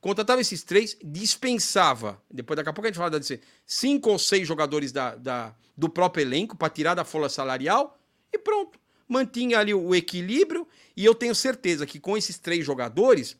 contratava 0.05 0.39
esses 0.39 0.61
três, 0.61 0.95
dispensava. 1.03 2.21
Depois, 2.29 2.55
daqui 2.55 2.69
a 2.69 2.73
pouco 2.73 2.85
a 2.85 2.91
gente 2.91 2.97
fala 2.99 3.19
de 3.19 3.41
cinco 3.65 4.11
ou 4.11 4.19
seis 4.19 4.47
jogadores 4.47 4.91
da, 4.91 5.15
da 5.15 5.55
do 5.75 5.89
próprio 5.89 6.21
elenco 6.21 6.55
para 6.55 6.69
tirar 6.69 6.93
da 6.93 7.03
folha 7.03 7.27
salarial 7.27 7.97
e 8.31 8.37
pronto. 8.37 8.79
Mantinha 9.07 9.57
ali 9.57 9.73
o 9.73 9.95
equilíbrio 9.95 10.67
e 10.95 11.03
eu 11.03 11.15
tenho 11.15 11.33
certeza 11.33 11.87
que 11.87 11.99
com 11.99 12.15
esses 12.15 12.37
três 12.37 12.63
jogadores 12.63 13.35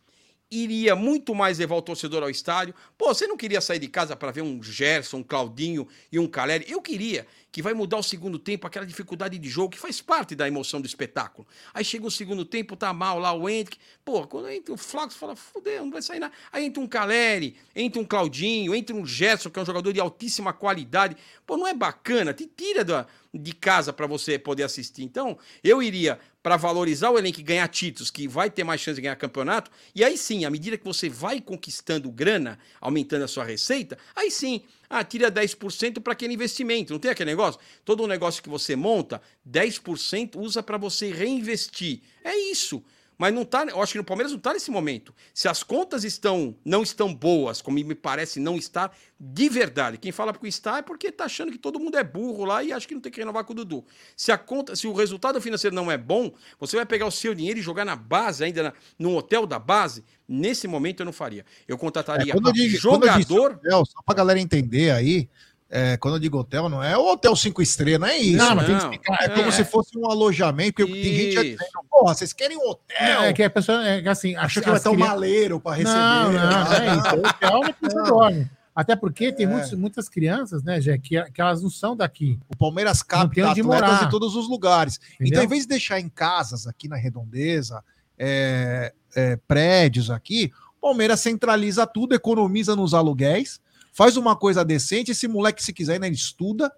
iria 0.49 0.95
muito 0.95 1.33
mais 1.33 1.57
levar 1.57 1.75
o 1.75 1.81
torcedor 1.81 2.23
ao 2.23 2.29
estádio. 2.29 2.73
Pô, 2.97 3.13
você 3.13 3.27
não 3.27 3.37
queria 3.37 3.59
sair 3.59 3.79
de 3.79 3.87
casa 3.87 4.15
para 4.15 4.31
ver 4.31 4.41
um 4.41 4.61
Gerson, 4.61 5.17
um 5.17 5.23
Claudinho 5.23 5.87
e 6.11 6.19
um 6.19 6.27
Caleri? 6.27 6.65
Eu 6.67 6.81
queria, 6.81 7.25
que 7.51 7.61
vai 7.61 7.73
mudar 7.73 7.97
o 7.97 8.03
segundo 8.03 8.37
tempo, 8.37 8.67
aquela 8.67 8.85
dificuldade 8.85 9.37
de 9.37 9.49
jogo 9.49 9.71
que 9.71 9.79
faz 9.79 10.01
parte 10.01 10.35
da 10.35 10.47
emoção 10.47 10.79
do 10.79 10.85
espetáculo. 10.85 11.47
Aí 11.73 11.83
chega 11.83 12.05
o 12.05 12.11
segundo 12.11 12.45
tempo, 12.45 12.75
tá 12.75 12.93
mal 12.93 13.17
lá 13.17 13.33
o 13.33 13.49
Hendrick. 13.49 13.77
Pô, 14.03 14.27
quando 14.27 14.49
entra 14.49 14.73
o 14.73 14.77
Flaco, 14.77 15.11
você 15.11 15.17
fala, 15.17 15.35
fudeu, 15.35 15.83
não 15.83 15.91
vai 15.91 16.01
sair 16.01 16.19
nada. 16.19 16.33
Aí 16.51 16.65
entra 16.65 16.81
um 16.81 16.87
Caleri, 16.87 17.55
entra 17.75 17.99
um 18.01 18.05
Claudinho, 18.05 18.75
entra 18.75 18.95
um 18.95 19.05
Gerson, 19.05 19.49
que 19.49 19.57
é 19.57 19.61
um 19.61 19.65
jogador 19.65 19.91
de 19.91 19.99
altíssima 19.99 20.53
qualidade. 20.53 21.17
Pô, 21.45 21.57
não 21.57 21.67
é 21.67 21.73
bacana? 21.73 22.33
Te 22.33 22.45
tira 22.45 22.83
da, 22.83 23.07
de 23.33 23.53
casa 23.53 23.91
para 23.91 24.05
você 24.05 24.37
poder 24.37 24.63
assistir. 24.63 25.03
Então, 25.03 25.37
eu 25.63 25.81
iria 25.81 26.19
para 26.45 26.57
valorizar 26.57 27.09
o 27.09 27.17
elenco 27.17 27.39
e 27.39 27.43
ganhar 27.43 27.67
títulos, 27.67 28.11
que 28.11 28.27
vai 28.27 28.51
ter 28.51 28.63
mais 28.63 28.79
chance 28.79 28.97
de 28.97 29.01
ganhar 29.01 29.15
campeonato. 29.15 29.71
E 29.95 30.03
aí 30.03 30.15
sim, 30.15 30.45
à 30.45 30.49
medida 30.51 30.77
que 30.77 30.85
você 30.85 31.09
vai 31.09 31.41
conquistando 31.41 32.11
grana, 32.11 32.59
aumentando 32.79 33.23
a 33.23 33.27
sua 33.27 33.43
receita, 33.43 33.97
aí 34.15 34.29
sim, 34.29 34.61
ah, 34.87 35.03
tira 35.03 35.31
10% 35.31 36.01
para 36.01 36.13
aquele 36.13 36.35
investimento. 36.35 36.93
Não 36.93 36.99
tem 36.99 37.09
aquele 37.09 37.31
negócio? 37.31 37.59
Todo 37.83 38.05
negócio 38.05 38.43
que 38.43 38.49
você 38.49 38.75
monta, 38.75 39.19
10% 39.49 40.35
usa 40.35 40.61
para 40.61 40.77
você 40.77 41.11
reinvestir. 41.11 42.01
É 42.23 42.37
isso. 42.51 42.83
Mas 43.17 43.33
não 43.33 43.45
tá, 43.45 43.63
eu 43.65 43.81
acho 43.81 43.93
que 43.93 43.97
no 43.97 44.03
Palmeiras 44.03 44.31
não 44.31 44.37
está 44.37 44.53
nesse 44.53 44.69
momento. 44.69 45.13
Se 45.33 45.47
as 45.47 45.63
contas 45.63 46.03
estão 46.03 46.55
não 46.65 46.83
estão 46.83 47.13
boas, 47.13 47.61
como 47.61 47.75
me 47.77 47.95
parece 47.95 48.39
não 48.39 48.57
estar, 48.57 48.95
de 49.19 49.49
verdade. 49.49 49.97
Quem 49.97 50.11
fala 50.11 50.33
que 50.33 50.47
está 50.47 50.77
é 50.79 50.81
porque 50.81 51.07
está 51.07 51.25
achando 51.25 51.51
que 51.51 51.57
todo 51.57 51.79
mundo 51.79 51.97
é 51.97 52.03
burro 52.03 52.43
lá 52.43 52.63
e 52.63 52.73
acha 52.73 52.87
que 52.87 52.93
não 52.93 53.01
tem 53.01 53.11
que 53.11 53.19
renovar 53.19 53.45
com 53.45 53.53
o 53.53 53.55
Dudu. 53.55 53.85
Se 54.15 54.31
a 54.31 54.37
conta, 54.37 54.75
se 54.75 54.87
o 54.87 54.93
resultado 54.93 55.39
financeiro 55.39 55.75
não 55.75 55.89
é 55.89 55.97
bom, 55.97 56.33
você 56.59 56.75
vai 56.75 56.85
pegar 56.85 57.05
o 57.05 57.11
seu 57.11 57.33
dinheiro 57.33 57.59
e 57.59 57.61
jogar 57.61 57.85
na 57.85 57.95
base, 57.95 58.43
ainda 58.43 58.63
na, 58.63 58.73
no 58.99 59.15
hotel 59.15 59.47
da 59.47 59.59
base. 59.59 60.03
Nesse 60.27 60.67
momento 60.67 61.01
eu 61.01 61.05
não 61.05 61.13
faria. 61.13 61.45
Eu 61.67 61.77
contrataria 61.77 62.31
é, 62.31 62.35
quando 62.35 62.47
eu 62.47 62.53
digo, 62.53 62.77
jogador. 62.77 63.15
Quando 63.23 63.37
eu 63.37 63.79
hotel, 63.79 63.85
só 63.85 64.01
para 64.03 64.15
galera 64.15 64.39
entender 64.39 64.91
aí, 64.91 65.29
é, 65.69 65.97
quando 65.97 66.15
eu 66.15 66.19
digo 66.19 66.37
hotel, 66.37 66.69
não 66.69 66.81
é 66.83 66.95
o 66.97 67.11
hotel 67.11 67.35
cinco 67.35 67.61
estrelas, 67.61 67.99
não 67.99 68.07
é 68.07 68.17
isso. 68.17 68.37
Não, 68.37 68.55
não, 68.55 68.63
tem 68.63 68.77
que 68.77 68.83
explicar. 68.83 69.21
É, 69.21 69.25
é 69.25 69.29
como 69.29 69.51
se 69.51 69.65
fosse 69.65 69.97
um 69.97 70.09
alojamento, 70.09 70.85
porque 70.85 70.93
isso. 70.93 71.03
tem 71.03 71.13
gente 71.13 71.51
dizendo, 71.51 71.85
porra, 71.89 72.13
vocês 72.13 72.33
querem 72.33 72.57
um 72.57 72.69
hotel? 72.69 73.21
é 73.23 73.33
que 73.33 73.43
a 73.43 73.49
pessoa, 73.49 73.85
é, 73.87 74.07
assim, 74.07 74.35
acha 74.35 74.61
que 74.61 74.69
vai 74.69 74.79
ter 74.79 74.89
um 74.89 74.97
maleiro 74.97 75.59
para 75.59 75.75
receber. 75.75 75.97
Não, 75.97 76.31
não, 76.31 76.49
não 76.49 76.73
é 76.73 76.95
isso. 76.95 77.15
O 77.15 77.27
hotel 77.27 77.61
não 77.61 77.73
precisa 77.73 78.03
dorme. 78.03 78.49
Até 78.75 78.95
porque 78.95 79.31
tem 79.31 79.45
é. 79.45 79.49
muitos, 79.49 79.73
muitas 79.73 80.09
crianças, 80.09 80.61
né, 80.61 80.81
Jé, 80.81 80.97
que, 80.97 81.21
que 81.31 81.41
elas 81.41 81.63
não 81.63 81.69
são 81.69 81.95
daqui. 81.95 82.37
O 82.49 82.57
Palmeiras 82.57 83.01
capta 83.01 83.41
atletas 83.41 83.65
morar. 83.65 84.03
em 84.03 84.09
todos 84.09 84.35
os 84.35 84.49
lugares. 84.49 84.99
Entendeu? 85.15 85.27
Então, 85.27 85.43
em 85.43 85.47
vez 85.47 85.61
de 85.63 85.69
deixar 85.69 85.99
em 85.99 86.09
casas 86.09 86.67
aqui 86.67 86.89
na 86.89 86.97
Redondeza, 86.97 87.81
é, 88.19 88.93
é, 89.15 89.37
prédios 89.47 90.11
aqui, 90.11 90.51
o 90.77 90.81
Palmeiras 90.81 91.21
centraliza 91.21 91.87
tudo, 91.87 92.13
economiza 92.13 92.75
nos 92.75 92.93
aluguéis 92.93 93.61
faz 93.95 94.17
uma 94.17 94.35
coisa 94.35 94.63
decente, 94.65 95.11
esse 95.11 95.25
moleque, 95.27 95.63
se 95.63 95.71
quiser, 95.71 95.99
né, 95.99 96.07
ele 96.07 96.15
estuda. 96.15 96.69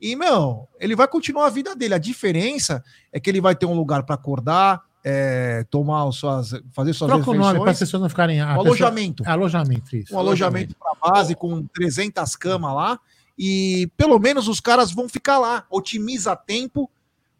E, 0.00 0.16
meu, 0.16 0.66
ele 0.80 0.96
vai 0.96 1.06
continuar 1.06 1.46
a 1.46 1.50
vida 1.50 1.76
dele. 1.76 1.92
A 1.92 1.98
diferença 1.98 2.82
é 3.12 3.20
que 3.20 3.28
ele 3.28 3.38
vai 3.40 3.54
ter 3.54 3.66
um 3.66 3.74
lugar 3.74 4.02
para 4.04 4.14
acordar, 4.14 4.80
é, 5.04 5.66
tomar 5.68 6.10
suas, 6.12 6.52
fazer 6.72 6.94
suas 6.94 7.10
Troca 7.10 7.30
o 7.30 7.34
nome 7.34 7.60
para 7.60 7.70
as 7.72 7.78
pessoas 7.78 8.00
não 8.00 8.08
ficarem. 8.08 8.42
Um 8.42 8.48
alojamento. 8.60 9.22
Pessoa, 9.22 9.34
alojamento, 9.34 9.94
isso. 9.94 10.14
Um 10.14 10.18
alojamento 10.18 10.74
para 10.74 11.10
base 11.12 11.34
com 11.34 11.62
300 11.66 12.34
camas 12.36 12.74
lá. 12.74 12.98
e 13.38 13.90
pelo 13.94 14.18
menos 14.18 14.48
os 14.48 14.58
caras 14.58 14.90
vão 14.90 15.06
ficar 15.06 15.38
lá. 15.38 15.66
Otimiza 15.68 16.34
tempo, 16.34 16.90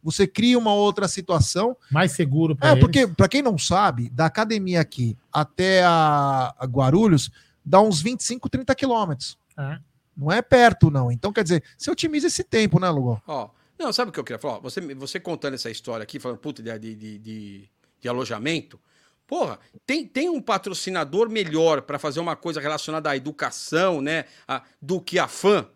você 0.02 0.26
cria 0.26 0.59
uma 0.59 0.74
outra 0.74 1.09
situação. 1.09 1.74
Mais 1.90 2.12
seguro 2.12 2.55
para 2.55 2.68
É, 2.68 2.72
eles. 2.72 2.84
porque, 2.84 3.06
para 3.06 3.26
quem 3.28 3.40
não 3.40 3.56
sabe, 3.56 4.10
da 4.10 4.26
academia 4.26 4.82
aqui 4.82 5.16
até 5.32 5.82
a, 5.82 6.55
a 6.59 6.66
Guarulhos, 6.66 7.30
dá 7.65 7.81
uns 7.81 8.01
25, 8.03 8.49
30 8.49 8.74
quilômetros. 8.74 9.39
É. 9.59 9.78
Não 10.16 10.31
é 10.31 10.41
perto, 10.43 10.91
não. 10.91 11.11
Então, 11.11 11.32
quer 11.32 11.43
dizer, 11.43 11.65
você 11.77 11.91
otimiza 11.91 12.27
esse 12.27 12.45
tempo, 12.45 12.78
né, 12.78 12.89
Lugo? 12.89 13.20
Ó, 13.27 13.51
não, 13.78 13.93
sabe 13.93 14.11
o 14.11 14.12
que 14.12 14.20
eu 14.20 14.24
queria 14.24 14.39
falar? 14.39 14.61
Você, 14.61 14.81
você 14.95 15.19
contando 15.19 15.55
essa 15.55 15.70
história 15.70 16.03
aqui, 16.03 16.20
falando, 16.20 16.39
puta, 16.39 16.62
de, 16.62 16.78
de, 16.78 17.19
de, 17.19 17.70
de 18.01 18.09
alojamento. 18.09 18.78
Porra, 19.27 19.59
tem, 19.86 20.07
tem 20.07 20.28
um 20.28 20.41
patrocinador 20.41 21.28
melhor 21.31 21.82
para 21.82 21.99
fazer 21.99 22.20
uma 22.20 22.36
coisa 22.36 22.61
relacionada 22.61 23.11
à 23.11 23.16
educação, 23.16 24.01
né? 24.01 24.27
A, 24.47 24.62
do 24.81 25.01
que 25.01 25.19
a 25.19 25.27
fã. 25.27 25.66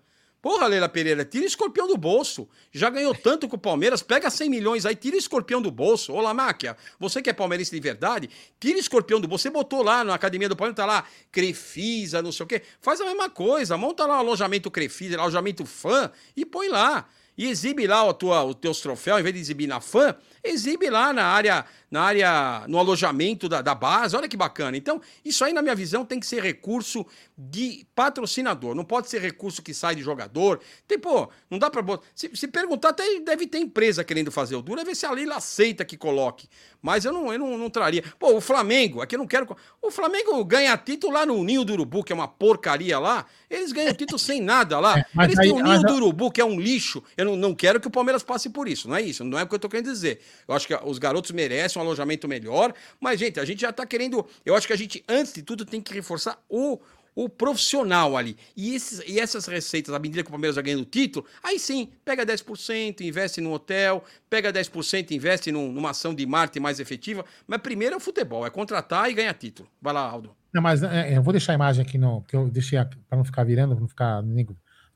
Porra, 0.40 0.68
Leila 0.68 0.88
Pereira, 0.88 1.24
tira 1.24 1.44
escorpião 1.44 1.88
do 1.88 1.96
bolso. 1.96 2.48
Já 2.70 2.88
ganhou 2.88 3.12
tanto 3.12 3.48
com 3.48 3.56
o 3.56 3.58
Palmeiras, 3.58 4.02
pega 4.02 4.30
100 4.30 4.48
milhões 4.48 4.86
aí, 4.86 4.94
tira 4.94 5.16
escorpião 5.16 5.60
do 5.60 5.68
bolso. 5.68 6.12
Olá, 6.12 6.32
Máquia, 6.32 6.76
você 6.98 7.20
que 7.20 7.28
é 7.28 7.32
palmeirense 7.32 7.72
de 7.72 7.80
verdade, 7.80 8.30
tira 8.60 8.78
escorpião 8.78 9.20
do 9.20 9.26
bolso. 9.26 9.42
Você 9.42 9.50
botou 9.50 9.82
lá 9.82 10.04
na 10.04 10.14
academia 10.14 10.48
do 10.48 10.54
Palmeiras, 10.54 10.76
tá 10.76 10.86
lá, 10.86 11.04
Crefisa, 11.32 12.22
não 12.22 12.30
sei 12.30 12.44
o 12.44 12.46
quê. 12.46 12.62
Faz 12.80 13.00
a 13.00 13.04
mesma 13.04 13.28
coisa, 13.28 13.76
monta 13.76 14.06
lá 14.06 14.16
o 14.16 14.20
alojamento 14.20 14.70
Crefisa, 14.70 15.18
alojamento 15.18 15.66
fã 15.66 16.08
e 16.36 16.46
põe 16.46 16.68
lá. 16.68 17.08
E 17.36 17.46
exibe 17.46 17.86
lá 17.86 18.04
o 18.04 18.14
tua, 18.14 18.44
os 18.44 18.54
teus 18.56 18.80
troféus, 18.80 19.18
em 19.18 19.22
vez 19.22 19.34
de 19.34 19.40
exibir 19.40 19.66
na 19.66 19.80
fã, 19.80 20.14
exibe 20.42 20.88
lá 20.90 21.12
na 21.12 21.24
área, 21.24 21.64
na 21.90 22.02
área, 22.02 22.64
no 22.68 22.78
alojamento 22.78 23.48
da, 23.48 23.62
da 23.62 23.74
base. 23.74 24.16
Olha 24.16 24.28
que 24.28 24.36
bacana. 24.36 24.76
Então, 24.76 25.00
isso 25.24 25.44
aí, 25.44 25.52
na 25.52 25.62
minha 25.62 25.74
visão, 25.74 26.04
tem 26.04 26.20
que 26.20 26.26
ser 26.26 26.42
recurso 26.42 27.06
de 27.36 27.86
patrocinador. 27.94 28.74
Não 28.74 28.84
pode 28.84 29.08
ser 29.08 29.20
recurso 29.20 29.62
que 29.62 29.72
sai 29.72 29.94
de 29.94 30.02
jogador. 30.02 30.60
Tem, 30.86 30.98
pô, 30.98 31.28
não 31.50 31.58
dá 31.58 31.70
pra. 31.70 31.82
Se, 32.14 32.30
se 32.34 32.48
perguntar, 32.48 32.90
até 32.90 33.20
deve 33.20 33.46
ter 33.46 33.58
empresa 33.58 34.04
querendo 34.04 34.30
fazer 34.30 34.56
o 34.56 34.62
duro, 34.62 34.80
é 34.80 34.84
ver 34.84 34.94
se 34.94 35.06
a 35.06 35.10
Leila 35.10 35.36
aceita 35.36 35.84
que 35.84 35.96
coloque. 35.96 36.48
Mas 36.80 37.04
eu 37.04 37.12
não, 37.12 37.32
eu 37.32 37.38
não, 37.38 37.58
não 37.58 37.70
traria. 37.70 38.02
Pô, 38.18 38.34
o 38.36 38.40
Flamengo, 38.40 39.00
aqui 39.02 39.16
eu 39.16 39.18
não 39.18 39.26
quero. 39.26 39.56
O 39.82 39.90
Flamengo 39.90 40.44
ganha 40.44 40.76
título 40.76 41.12
lá 41.12 41.26
no 41.26 41.42
Ninho 41.42 41.64
do 41.64 41.72
Urubu, 41.72 42.04
que 42.04 42.12
é 42.12 42.14
uma 42.14 42.28
porcaria 42.28 42.98
lá. 42.98 43.26
Eles 43.50 43.72
ganham 43.72 43.94
título 43.94 44.18
sem 44.18 44.40
nada 44.40 44.78
lá. 44.78 45.04
É, 45.18 45.24
Eles 45.24 45.36
têm 45.36 45.52
o 45.52 45.62
Ninho 45.62 45.82
do 45.82 45.94
Urubu, 45.94 46.30
que 46.30 46.40
é 46.40 46.44
um 46.44 46.60
lixo. 46.60 47.02
Eu 47.16 47.24
não, 47.24 47.36
não 47.36 47.54
quero 47.54 47.80
que 47.80 47.88
o 47.88 47.90
Palmeiras 47.90 48.22
passe 48.22 48.48
por 48.48 48.68
isso. 48.68 48.88
Não 48.88 48.96
é 48.96 49.02
isso. 49.02 49.24
Não 49.24 49.38
é 49.38 49.42
o 49.42 49.46
que 49.48 49.54
eu 49.54 49.58
tô 49.58 49.68
querendo 49.68 49.90
dizer. 49.90 50.20
Eu 50.46 50.54
acho 50.54 50.66
que 50.66 50.74
os 50.84 50.98
garotos 50.98 51.30
merecem 51.30 51.80
um 51.80 51.84
alojamento 51.84 52.28
melhor. 52.28 52.74
Mas, 53.00 53.18
gente, 53.18 53.40
a 53.40 53.44
gente 53.44 53.60
já 53.60 53.72
tá 53.72 53.86
querendo. 53.86 54.26
Eu 54.44 54.54
acho 54.54 54.66
que 54.66 54.72
a 54.72 54.76
gente, 54.76 55.02
antes 55.08 55.32
de 55.32 55.42
tudo, 55.42 55.64
tem 55.64 55.80
que 55.80 55.92
reforçar 55.92 56.38
o 56.48 56.78
o 57.18 57.28
profissional 57.28 58.16
ali. 58.16 58.36
E, 58.56 58.76
esses, 58.76 59.02
e 59.04 59.18
essas 59.18 59.44
receitas, 59.46 59.92
à 59.92 59.98
medida 59.98 60.22
que 60.22 60.28
o 60.28 60.30
Palmeiras 60.30 60.54
vai 60.54 60.62
ganhando 60.62 60.82
o 60.82 60.84
título, 60.84 61.26
aí 61.42 61.58
sim, 61.58 61.90
pega 62.04 62.24
10%, 62.24 63.00
investe 63.00 63.40
no 63.40 63.52
hotel, 63.52 64.04
pega 64.30 64.52
10%, 64.52 65.10
investe 65.10 65.50
num, 65.50 65.72
numa 65.72 65.90
ação 65.90 66.14
de 66.14 66.24
marketing 66.24 66.60
mais 66.60 66.78
efetiva. 66.78 67.24
Mas 67.44 67.60
primeiro 67.60 67.94
é 67.94 67.96
o 67.96 68.00
futebol, 68.00 68.46
é 68.46 68.50
contratar 68.50 69.10
e 69.10 69.14
ganhar 69.14 69.34
título. 69.34 69.68
Vai 69.82 69.92
lá, 69.92 70.02
Aldo. 70.02 70.30
Não, 70.54 70.62
mas 70.62 70.80
é, 70.84 71.16
eu 71.16 71.20
vou 71.20 71.32
deixar 71.32 71.50
a 71.50 71.54
imagem 71.56 71.84
aqui, 71.84 71.98
no, 71.98 72.20
porque 72.20 72.36
eu 72.36 72.48
deixei 72.48 72.78
para 73.08 73.18
não 73.18 73.24
ficar 73.24 73.42
virando, 73.42 73.74
para 73.74 73.80
não 73.80 73.88
ficar. 73.88 74.22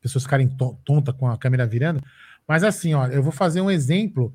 pessoas 0.00 0.22
ficarem 0.22 0.48
tonta 0.84 1.12
com 1.12 1.28
a 1.28 1.36
câmera 1.36 1.66
virando. 1.66 2.00
Mas 2.46 2.62
assim, 2.62 2.94
ó, 2.94 3.08
eu 3.08 3.20
vou 3.20 3.32
fazer 3.32 3.60
um 3.60 3.70
exemplo. 3.70 4.32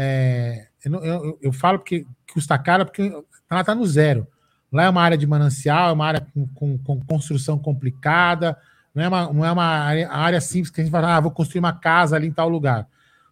É, 0.00 0.68
eu, 0.84 0.94
eu, 1.02 1.38
eu, 1.42 1.52
falo 1.52 1.80
porque 1.80 2.06
custa 2.32 2.56
caro, 2.56 2.84
porque 2.84 3.02
ela 3.50 3.62
está 3.62 3.74
no 3.74 3.84
zero. 3.84 4.28
Lá 4.70 4.84
é 4.84 4.88
uma 4.88 5.02
área 5.02 5.18
de 5.18 5.26
manancial, 5.26 5.90
é 5.90 5.92
uma 5.92 6.06
área 6.06 6.20
com, 6.32 6.46
com, 6.54 6.78
com 6.78 7.00
construção 7.00 7.58
complicada, 7.58 8.56
não 8.94 9.02
é 9.02 9.08
uma, 9.08 9.32
não 9.32 9.44
é 9.44 9.50
uma 9.50 9.64
área, 9.64 10.08
área, 10.08 10.40
simples 10.40 10.70
que 10.70 10.80
a 10.80 10.84
gente 10.84 10.92
fala, 10.92 11.16
ah, 11.16 11.20
vou 11.20 11.32
construir 11.32 11.58
uma 11.58 11.72
casa 11.72 12.14
ali 12.14 12.28
em 12.28 12.32
tal 12.32 12.48
lugar. 12.48 12.86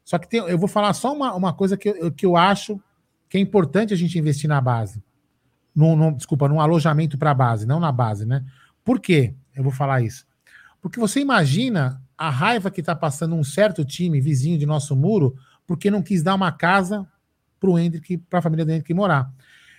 Só 0.04 0.18
que 0.18 0.28
tem, 0.28 0.40
eu 0.40 0.58
vou 0.58 0.66
falar 0.66 0.92
só 0.92 1.14
uma, 1.14 1.34
uma 1.36 1.52
coisa 1.52 1.76
que 1.76 1.88
eu, 1.88 2.10
que 2.10 2.26
eu 2.26 2.36
acho 2.36 2.80
que 3.28 3.38
é 3.38 3.40
importante 3.40 3.94
a 3.94 3.96
gente 3.96 4.18
investir 4.18 4.48
na 4.48 4.60
base. 4.60 5.00
Desculpa, 6.16 6.48
num 6.48 6.60
alojamento 6.60 7.16
para 7.16 7.30
a 7.30 7.34
base, 7.34 7.64
não 7.64 7.78
na 7.78 7.92
base, 7.92 8.26
né? 8.26 8.44
Por 8.84 8.98
quê? 8.98 9.34
Eu 9.54 9.62
vou 9.62 9.72
falar 9.72 10.02
isso. 10.02 10.26
Porque 10.82 10.98
você 10.98 11.20
imagina 11.20 12.02
a 12.18 12.28
raiva 12.28 12.72
que 12.72 12.80
está 12.80 12.96
passando 12.96 13.36
um 13.36 13.44
certo 13.44 13.84
time 13.84 14.20
vizinho 14.20 14.58
de 14.58 14.66
nosso 14.66 14.96
muro 14.96 15.36
porque 15.66 15.90
não 15.90 16.02
quis 16.02 16.22
dar 16.22 16.34
uma 16.34 16.52
casa 16.52 17.06
para 17.58 17.70
o 17.70 17.78
Hendrick, 17.78 18.18
para 18.18 18.38
a 18.38 18.42
família 18.42 18.64
do 18.64 18.70
Hendrick 18.70 18.92
morar. 18.94 19.30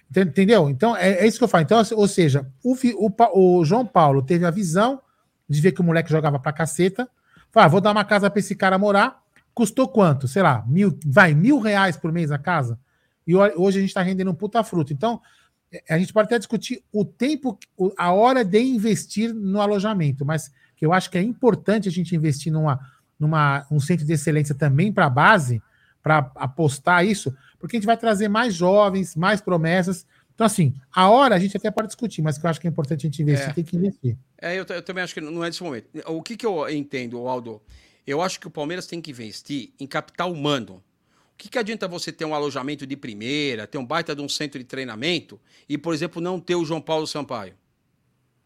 Entendeu? 0.10 0.70
Então, 0.70 0.96
é, 0.96 1.12
é, 1.12 1.28
isso 1.28 1.38
que 1.38 1.44
eu 1.44 1.48
falo. 1.48 1.64
Então, 1.64 1.82
ou 1.96 2.08
seja, 2.08 2.48
o, 2.64 2.76
o, 2.96 3.60
o, 3.60 3.66
João 3.66 3.86
Paulo 3.86 4.22
teve 4.22 4.46
a 4.46 4.52
visão 4.52 5.02
de 5.50 5.60
ver 5.60 5.74
que 5.74 5.82
o 5.82 5.84
moleque 5.84 6.10
jogava 6.10 6.40
pra 6.40 6.54
caceta. 6.54 7.10
Falou, 7.52 7.66
ah, 7.66 7.70
vou 7.70 7.82
dar 7.82 7.92
uma 7.92 8.06
casa 8.06 8.30
pra 8.30 8.40
esse 8.40 8.56
cara 8.56 8.78
morar. 8.78 9.22
Custou 9.54 9.88
quanto? 9.88 10.28
Sei 10.28 10.42
lá, 10.42 10.64
mil, 10.68 10.98
vai, 11.06 11.34
mil 11.34 11.60
reais 11.60 11.98
por 11.98 12.12
mês 12.12 12.32
a 12.32 12.38
casa? 12.38 12.80
E 13.26 13.36
hoje 13.36 13.80
a 13.80 13.82
gente 13.82 13.94
tá 13.94 14.02
rendendo 14.02 14.32
um 14.32 14.36
puta 14.36 14.64
fruto. 14.64 14.94
Então, 14.94 15.22
é, 15.72 15.94
a 15.94 16.00
gente 16.00 16.14
pode 16.14 16.28
até 16.28 16.38
discutir 16.38 16.82
o 16.92 17.04
tempo, 17.04 17.60
a 17.98 18.14
hora 18.14 18.46
de 18.46 18.62
investir 18.62 19.34
no 19.34 19.60
alojamento, 19.60 20.26
mas 20.26 20.52
que 20.76 20.86
eu 20.86 20.94
acho 20.94 21.10
que 21.10 21.18
é 21.18 21.22
importante 21.22 21.90
a 21.90 21.92
gente 21.92 22.16
investir 22.16 22.54
numa, 22.54 22.80
numa 23.20 23.66
um 23.70 23.80
centro 23.80 24.06
de 24.06 24.14
excelência 24.14 24.56
também 24.56 24.94
para 24.94 25.06
a 25.06 25.10
base, 25.10 25.62
para 26.08 26.32
apostar 26.36 27.06
isso, 27.06 27.36
porque 27.60 27.76
a 27.76 27.80
gente 27.80 27.86
vai 27.86 27.98
trazer 27.98 28.30
mais 28.30 28.54
jovens, 28.54 29.14
mais 29.14 29.42
promessas. 29.42 30.06
Então, 30.34 30.48
assim, 30.48 30.74
a 30.90 31.10
hora 31.10 31.36
a 31.36 31.40
gente 31.40 31.58
até 31.58 31.70
pode 31.70 31.88
discutir, 31.88 32.22
mas 32.22 32.38
que 32.38 32.46
eu 32.46 32.50
acho 32.50 32.62
que 32.62 32.68
é 32.68 32.70
importante 32.70 33.06
a 33.06 33.10
gente 33.10 33.22
investir, 33.22 33.50
é. 33.50 33.54
tem 33.54 33.64
que 33.64 33.76
investir. 33.76 34.18
É, 34.42 34.54
eu, 34.54 34.66
eu, 34.70 34.82
também 34.82 35.04
acho 35.04 35.14
que 35.14 35.20
não 35.20 35.44
é 35.44 35.50
desse 35.50 35.62
momento. 35.62 35.90
O 36.06 36.24
que, 36.24 36.38
que 36.38 36.46
eu 36.46 36.70
entendo, 36.70 37.28
Aldo? 37.28 37.62
Eu 38.06 38.22
acho 38.22 38.40
que 38.40 38.48
o 38.48 38.50
Palmeiras 38.50 38.88
tem 38.88 39.02
que 39.02 39.12
investir 39.12 39.72
em 39.78 39.86
capital 39.86 40.32
humano. 40.32 40.76
O 41.34 41.38
que, 41.38 41.50
que 41.50 41.60
adianta 41.60 41.90
você 41.90 42.10
ter 42.10 42.24
um 42.24 42.34
alojamento 42.34 42.88
de 42.88 42.96
primeira, 42.96 43.68
ter 43.68 43.78
um 43.78 43.86
baita 43.86 44.16
de 44.16 44.22
um 44.22 44.30
centro 44.30 44.58
de 44.58 44.66
treinamento 44.66 45.38
e, 45.68 45.78
por 45.78 45.94
exemplo, 45.94 46.22
não 46.22 46.40
ter 46.40 46.56
o 46.56 46.64
João 46.64 46.80
Paulo 46.80 47.06
Sampaio? 47.06 47.54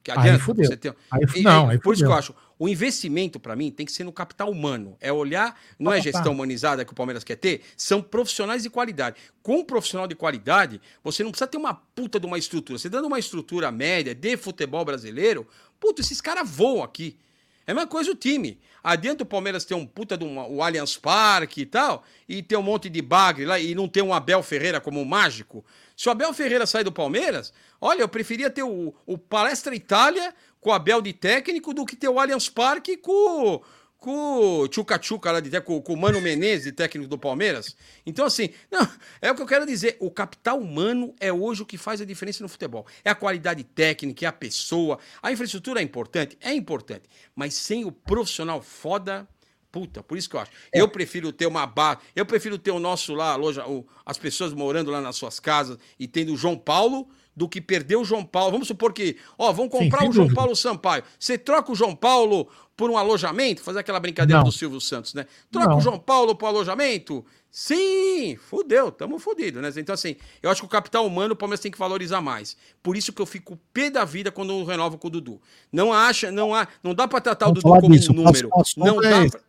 Que 0.03 0.09
adianta 0.09 0.31
aí 0.31 0.39
fudeu. 0.39 0.65
você 0.65 0.75
ter. 0.75 0.95
Aí, 1.11 1.43
não, 1.43 1.69
aí 1.69 1.77
por 1.77 1.93
isso 1.93 2.03
que 2.03 2.09
eu 2.09 2.13
acho, 2.13 2.33
o 2.61 2.69
investimento 2.69 3.39
para 3.39 3.55
mim 3.55 3.71
tem 3.71 3.87
que 3.87 3.91
ser 3.91 4.03
no 4.03 4.13
capital 4.13 4.51
humano. 4.51 4.95
É 5.01 5.11
olhar, 5.11 5.59
não 5.79 5.91
é 5.91 5.99
gestão 5.99 6.31
humanizada 6.31 6.85
que 6.85 6.91
o 6.91 6.95
Palmeiras 6.95 7.23
quer 7.23 7.35
ter, 7.35 7.63
são 7.75 8.03
profissionais 8.03 8.61
de 8.61 8.69
qualidade. 8.69 9.15
Com 9.41 9.61
um 9.61 9.65
profissional 9.65 10.05
de 10.05 10.13
qualidade, 10.13 10.79
você 11.03 11.23
não 11.23 11.31
precisa 11.31 11.47
ter 11.47 11.57
uma 11.57 11.73
puta 11.73 12.19
de 12.19 12.27
uma 12.27 12.37
estrutura. 12.37 12.77
Você 12.77 12.87
dando 12.87 13.07
uma 13.07 13.17
estrutura 13.17 13.71
média 13.71 14.13
de 14.13 14.37
futebol 14.37 14.85
brasileiro, 14.85 15.47
puta, 15.79 16.01
esses 16.01 16.21
caras 16.21 16.47
voam 16.47 16.83
aqui. 16.83 17.17
É 17.65 17.71
a 17.71 17.73
mesma 17.73 17.87
coisa 17.87 18.11
o 18.11 18.15
time. 18.15 18.59
Adianta 18.83 19.23
o 19.23 19.25
Palmeiras 19.25 19.65
ter 19.65 19.73
um 19.73 19.85
puta 19.85 20.15
do 20.15 20.27
o 20.27 20.61
Allianz 20.61 20.97
Parque 20.97 21.61
e 21.61 21.65
tal, 21.65 22.03
e 22.29 22.43
ter 22.43 22.57
um 22.57 22.63
monte 22.63 22.89
de 22.89 23.01
bagre 23.01 23.45
lá 23.45 23.59
e 23.59 23.73
não 23.73 23.87
ter 23.87 24.03
um 24.03 24.13
Abel 24.13 24.43
Ferreira 24.43 24.79
como 24.79 24.99
um 24.99 25.05
mágico. 25.05 25.65
Se 25.95 26.09
o 26.09 26.11
Abel 26.11 26.33
Ferreira 26.33 26.65
sair 26.65 26.83
do 26.83 26.91
Palmeiras, 26.91 27.53
olha, 27.79 28.01
eu 28.01 28.09
preferia 28.09 28.49
ter 28.49 28.63
o, 28.63 28.93
o 29.05 29.17
Palestra 29.17 29.75
Itália 29.75 30.33
com 30.61 30.69
o 30.69 30.73
Abel 30.73 31.01
de 31.01 31.11
técnico 31.11 31.73
do 31.73 31.85
que 31.85 31.95
ter 31.95 32.07
o 32.07 32.19
Allianz 32.19 32.47
Parque 32.47 32.95
com, 32.95 33.61
com 33.97 34.61
o 34.61 34.67
Tchuca 34.67 34.99
Tchuca 34.99 35.31
lá 35.31 35.39
de 35.39 35.59
com, 35.61 35.81
com 35.81 35.93
o 35.93 35.97
Mano 35.97 36.21
Menezes, 36.21 36.65
de 36.65 36.71
técnico 36.71 37.09
do 37.09 37.17
Palmeiras. 37.17 37.75
Então, 38.05 38.25
assim, 38.25 38.51
não, 38.71 38.87
é 39.19 39.31
o 39.31 39.35
que 39.35 39.41
eu 39.41 39.47
quero 39.47 39.65
dizer. 39.65 39.97
O 39.99 40.11
capital 40.11 40.59
humano 40.59 41.13
é 41.19 41.33
hoje 41.33 41.63
o 41.63 41.65
que 41.65 41.77
faz 41.77 41.99
a 41.99 42.05
diferença 42.05 42.43
no 42.43 42.47
futebol. 42.47 42.85
É 43.03 43.09
a 43.09 43.15
qualidade 43.15 43.63
técnica, 43.63 44.25
é 44.25 44.29
a 44.29 44.31
pessoa. 44.31 44.99
A 45.21 45.31
infraestrutura 45.31 45.81
é 45.81 45.83
importante? 45.83 46.37
É 46.39 46.53
importante. 46.53 47.09
Mas 47.35 47.55
sem 47.55 47.83
o 47.83 47.91
profissional 47.91 48.61
foda 48.61 49.27
Puta, 49.71 50.03
por 50.03 50.17
isso 50.17 50.29
que 50.29 50.35
eu 50.35 50.41
acho. 50.41 50.51
É. 50.73 50.81
Eu 50.81 50.89
prefiro 50.89 51.31
ter 51.31 51.45
uma 51.45 51.65
base. 51.65 52.01
Eu 52.13 52.25
prefiro 52.25 52.57
ter 52.57 52.71
o 52.71 52.79
nosso 52.79 53.13
lá, 53.13 53.31
a 53.31 53.35
loja, 53.37 53.65
o, 53.65 53.87
as 54.05 54.17
pessoas 54.17 54.53
morando 54.53 54.91
lá 54.91 54.99
nas 54.99 55.15
suas 55.15 55.39
casas 55.39 55.77
e 55.97 56.09
tendo 56.09 56.33
o 56.33 56.37
João 56.37 56.57
Paulo 56.57 57.07
do 57.41 57.49
que 57.49 57.59
perder 57.59 57.95
o 57.95 58.05
João 58.05 58.23
Paulo. 58.23 58.51
Vamos 58.51 58.67
supor 58.67 58.93
que, 58.93 59.17
ó, 59.35 59.51
vão 59.51 59.67
comprar 59.67 60.01
Sim, 60.01 60.09
o 60.09 60.13
João 60.13 60.27
dúvida. 60.27 60.39
Paulo 60.39 60.55
Sampaio. 60.55 61.03
Você 61.19 61.39
troca 61.39 61.71
o 61.71 61.75
João 61.75 61.95
Paulo 61.95 62.47
por 62.77 62.91
um 62.91 62.95
alojamento? 62.95 63.63
Fazer 63.63 63.79
aquela 63.79 63.99
brincadeira 63.99 64.37
Não. 64.37 64.47
do 64.47 64.51
Silvio 64.51 64.79
Santos, 64.79 65.15
né? 65.15 65.25
Troca 65.49 65.69
Não. 65.69 65.77
o 65.79 65.81
João 65.81 65.97
Paulo 65.97 66.35
por 66.35 66.45
alojamento? 66.45 67.25
Sim, 67.49 68.37
fudeu, 68.37 68.91
tamo 68.91 69.17
fudido, 69.17 69.59
né? 69.59 69.71
Então, 69.75 69.95
assim, 69.95 70.15
eu 70.43 70.51
acho 70.51 70.61
que 70.61 70.67
o 70.67 70.69
capital 70.69 71.03
humano 71.03 71.33
o 71.33 71.35
Palmeiras 71.35 71.59
tem 71.59 71.71
que 71.71 71.79
valorizar 71.79 72.21
mais. 72.21 72.55
Por 72.83 72.95
isso 72.95 73.11
que 73.11 73.19
eu 73.19 73.25
fico 73.25 73.59
pé 73.73 73.89
da 73.89 74.05
vida 74.05 74.31
quando 74.31 74.53
eu 74.53 74.63
renovo 74.63 74.99
com 74.99 75.07
o 75.07 75.11
Dudu. 75.11 75.41
Não 75.71 75.91
acha, 75.91 76.31
não 76.31 76.53
há, 76.53 76.67
não 76.83 76.93
dá 76.93 77.07
para 77.07 77.21
tratar 77.21 77.49
o 77.49 77.53
Dudu 77.53 77.63
como 77.63 77.87
um 77.87 78.13
número. 78.13 78.49
Não 78.77 79.01
dá 79.01 79.27
pra, 79.27 79.41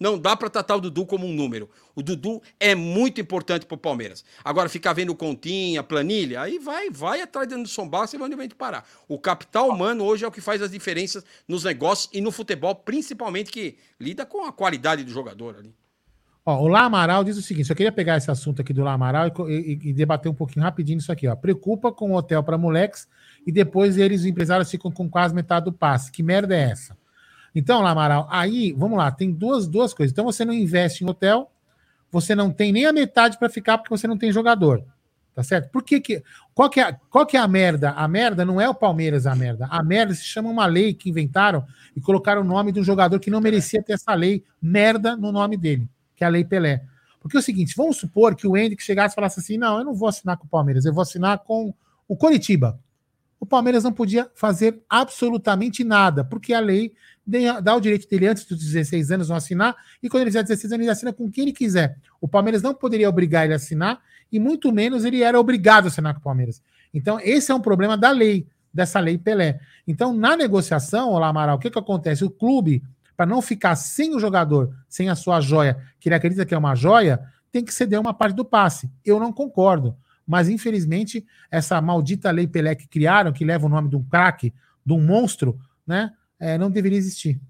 não 0.00 0.18
dá 0.18 0.34
para 0.34 0.48
tratar 0.48 0.76
o 0.76 0.80
Dudu 0.80 1.04
como 1.04 1.26
um 1.26 1.32
número. 1.34 1.68
O 1.94 2.02
Dudu 2.02 2.40
é 2.58 2.74
muito 2.74 3.20
importante 3.20 3.66
para 3.66 3.74
o 3.74 3.78
Palmeiras. 3.78 4.24
Agora, 4.42 4.70
ficar 4.70 4.94
vendo 4.94 5.14
continha, 5.14 5.82
planilha, 5.82 6.40
aí 6.40 6.58
vai, 6.58 6.88
vai 6.88 7.20
atrás 7.20 7.46
do 7.46 7.68
Sombal, 7.68 8.06
você 8.06 8.16
vai 8.16 8.32
onde 8.32 8.54
parar. 8.54 8.88
O 9.06 9.18
capital 9.18 9.68
humano 9.68 10.02
hoje 10.04 10.24
é 10.24 10.28
o 10.28 10.32
que 10.32 10.40
faz 10.40 10.62
as 10.62 10.70
diferenças 10.70 11.22
nos 11.46 11.64
negócios 11.64 12.08
e 12.14 12.20
no 12.22 12.32
futebol, 12.32 12.74
principalmente 12.74 13.52
que 13.52 13.76
lida 14.00 14.24
com 14.24 14.46
a 14.46 14.52
qualidade 14.52 15.04
do 15.04 15.10
jogador 15.10 15.56
ali. 15.58 15.74
Ó, 16.46 16.62
o 16.62 16.68
Lá 16.68 16.84
Amaral 16.84 17.22
diz 17.22 17.36
o 17.36 17.42
seguinte: 17.42 17.68
eu 17.68 17.76
queria 17.76 17.92
pegar 17.92 18.16
esse 18.16 18.30
assunto 18.30 18.62
aqui 18.62 18.72
do 18.72 18.82
Lá 18.82 18.94
Amaral 18.94 19.28
e, 19.28 19.52
e, 19.52 19.90
e 19.90 19.92
debater 19.92 20.32
um 20.32 20.34
pouquinho 20.34 20.64
rapidinho 20.64 20.98
isso 20.98 21.12
aqui. 21.12 21.28
Ó. 21.28 21.36
Preocupa 21.36 21.92
com 21.92 22.12
o 22.12 22.16
hotel 22.16 22.42
para 22.42 22.56
moleques 22.56 23.06
e 23.46 23.52
depois 23.52 23.98
eles, 23.98 24.22
os 24.22 24.26
empresários, 24.26 24.70
ficam 24.70 24.90
com 24.90 25.08
quase 25.08 25.34
metade 25.34 25.66
do 25.66 25.72
passe. 25.72 26.10
Que 26.10 26.22
merda 26.22 26.56
é 26.56 26.70
essa? 26.70 26.96
Então, 27.54 27.82
Lamaral, 27.82 28.28
aí, 28.30 28.72
vamos 28.72 28.96
lá, 28.96 29.10
tem 29.10 29.32
duas, 29.32 29.66
duas 29.66 29.92
coisas. 29.92 30.12
Então, 30.12 30.24
você 30.24 30.44
não 30.44 30.52
investe 30.52 31.04
em 31.04 31.08
hotel, 31.08 31.50
você 32.10 32.34
não 32.34 32.50
tem 32.50 32.72
nem 32.72 32.86
a 32.86 32.92
metade 32.92 33.38
para 33.38 33.48
ficar 33.48 33.78
porque 33.78 33.96
você 33.96 34.06
não 34.06 34.18
tem 34.18 34.32
jogador. 34.32 34.84
Tá 35.34 35.44
certo? 35.44 35.70
Por 35.70 35.82
que 35.82 36.00
que. 36.00 36.22
Qual 36.52 36.68
que, 36.68 36.80
é, 36.80 36.96
qual 37.08 37.24
que 37.24 37.36
é 37.36 37.40
a 37.40 37.46
merda? 37.46 37.92
A 37.92 38.06
merda 38.08 38.44
não 38.44 38.60
é 38.60 38.68
o 38.68 38.74
Palmeiras 38.74 39.26
a 39.26 39.34
merda. 39.34 39.66
A 39.70 39.82
merda 39.82 40.12
se 40.12 40.24
chama 40.24 40.50
uma 40.50 40.66
lei 40.66 40.92
que 40.92 41.08
inventaram 41.08 41.64
e 41.94 42.00
colocaram 42.00 42.42
o 42.42 42.44
nome 42.44 42.72
de 42.72 42.80
um 42.80 42.84
jogador 42.84 43.18
que 43.20 43.30
não 43.30 43.40
merecia 43.40 43.82
ter 43.82 43.92
essa 43.92 44.12
lei 44.12 44.44
merda 44.60 45.16
no 45.16 45.30
nome 45.30 45.56
dele, 45.56 45.88
que 46.16 46.24
é 46.24 46.26
a 46.26 46.30
Lei 46.30 46.44
Pelé. 46.44 46.82
Porque 47.20 47.36
é 47.36 47.40
o 47.40 47.42
seguinte, 47.42 47.74
vamos 47.76 47.98
supor 47.98 48.34
que 48.34 48.46
o 48.46 48.56
Hendrick 48.56 48.82
chegasse 48.82 49.12
e 49.12 49.16
falasse 49.16 49.38
assim: 49.40 49.56
não, 49.56 49.78
eu 49.78 49.84
não 49.84 49.94
vou 49.94 50.08
assinar 50.08 50.36
com 50.36 50.46
o 50.46 50.48
Palmeiras, 50.48 50.84
eu 50.84 50.92
vou 50.92 51.02
assinar 51.02 51.38
com 51.38 51.72
o 52.08 52.16
Coritiba. 52.16 52.78
O 53.40 53.46
Palmeiras 53.46 53.82
não 53.82 53.92
podia 53.92 54.30
fazer 54.34 54.82
absolutamente 54.88 55.82
nada, 55.82 56.22
porque 56.22 56.52
a 56.52 56.60
lei 56.60 56.92
dá 57.62 57.74
o 57.74 57.80
direito 57.80 58.08
dele 58.08 58.26
antes 58.26 58.44
dos 58.44 58.58
16 58.58 59.10
anos 59.12 59.28
não 59.30 59.36
assinar, 59.36 59.74
e 60.02 60.08
quando 60.08 60.22
ele 60.22 60.30
fizer 60.30 60.42
16 60.42 60.72
anos, 60.72 60.84
ele 60.84 60.90
assina 60.90 61.12
com 61.12 61.30
quem 61.30 61.42
ele 61.42 61.52
quiser. 61.52 61.96
O 62.20 62.28
Palmeiras 62.28 62.60
não 62.60 62.74
poderia 62.74 63.08
obrigar 63.08 63.44
ele 63.44 63.54
a 63.54 63.56
assinar, 63.56 64.00
e 64.30 64.38
muito 64.38 64.70
menos 64.70 65.04
ele 65.04 65.22
era 65.22 65.40
obrigado 65.40 65.86
a 65.86 65.88
assinar 65.88 66.12
com 66.14 66.20
o 66.20 66.22
Palmeiras. 66.22 66.62
Então, 66.92 67.18
esse 67.20 67.50
é 67.50 67.54
um 67.54 67.60
problema 67.60 67.96
da 67.96 68.10
lei, 68.10 68.46
dessa 68.72 69.00
lei 69.00 69.16
Pelé. 69.16 69.58
Então, 69.86 70.12
na 70.12 70.36
negociação, 70.36 71.10
Olá 71.10 71.28
Amaral, 71.28 71.56
o 71.56 71.58
que, 71.58 71.70
que 71.70 71.78
acontece? 71.78 72.24
O 72.24 72.30
clube, 72.30 72.82
para 73.16 73.26
não 73.26 73.40
ficar 73.40 73.74
sem 73.76 74.14
o 74.14 74.20
jogador, 74.20 74.74
sem 74.88 75.08
a 75.08 75.14
sua 75.14 75.40
joia, 75.40 75.78
que 75.98 76.08
ele 76.08 76.16
acredita 76.16 76.44
que 76.44 76.54
é 76.54 76.58
uma 76.58 76.74
joia, 76.74 77.20
tem 77.50 77.64
que 77.64 77.72
ceder 77.72 78.00
uma 78.00 78.14
parte 78.14 78.34
do 78.34 78.44
passe. 78.44 78.90
Eu 79.04 79.18
não 79.18 79.32
concordo. 79.32 79.96
Mas, 80.30 80.48
infelizmente, 80.48 81.26
essa 81.50 81.82
maldita 81.82 82.30
lei 82.30 82.46
Pelé 82.46 82.76
que 82.76 82.86
criaram, 82.86 83.32
que 83.32 83.44
leva 83.44 83.66
o 83.66 83.68
nome 83.68 83.88
de 83.88 83.96
um 83.96 84.04
craque, 84.04 84.54
de 84.86 84.92
um 84.92 85.04
monstro, 85.04 85.58
né? 85.84 86.12
É, 86.38 86.56
não 86.56 86.70
deveria 86.70 86.96
existir. 86.96 87.40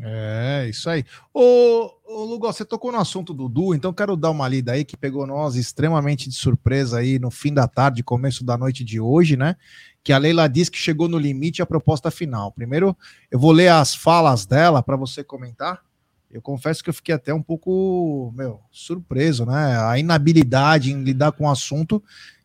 É, 0.00 0.68
isso 0.70 0.88
aí. 0.88 1.04
Ô, 1.34 1.90
ô 2.04 2.24
Lugo, 2.24 2.46
você 2.46 2.64
tocou 2.64 2.92
no 2.92 2.98
assunto 2.98 3.34
do 3.34 3.48
Dudu, 3.48 3.74
então 3.74 3.92
quero 3.92 4.16
dar 4.16 4.30
uma 4.30 4.46
lida 4.46 4.70
aí 4.70 4.84
que 4.84 4.96
pegou 4.96 5.26
nós 5.26 5.56
extremamente 5.56 6.28
de 6.28 6.36
surpresa 6.36 6.98
aí 6.98 7.18
no 7.18 7.32
fim 7.32 7.52
da 7.52 7.66
tarde, 7.66 8.04
começo 8.04 8.44
da 8.44 8.56
noite 8.56 8.84
de 8.84 9.00
hoje, 9.00 9.36
né? 9.36 9.56
Que 10.04 10.12
a 10.12 10.18
Leila 10.18 10.48
diz 10.48 10.68
que 10.68 10.78
chegou 10.78 11.08
no 11.08 11.18
limite 11.18 11.60
a 11.62 11.66
proposta 11.66 12.12
final. 12.12 12.52
Primeiro, 12.52 12.96
eu 13.28 13.40
vou 13.40 13.50
ler 13.50 13.72
as 13.72 13.92
falas 13.92 14.46
dela 14.46 14.84
para 14.84 14.96
você 14.96 15.24
comentar. 15.24 15.82
Eu 16.30 16.42
confesso 16.42 16.84
que 16.84 16.90
eu 16.90 16.94
fiquei 16.94 17.14
até 17.14 17.32
um 17.32 17.42
pouco, 17.42 18.32
meu, 18.36 18.60
surpreso, 18.70 19.46
né? 19.46 19.78
A 19.80 19.98
inabilidade 19.98 20.92
em 20.92 21.02
lidar 21.02 21.32
com 21.32 21.44
o 21.44 21.50
assunto 21.50 22.02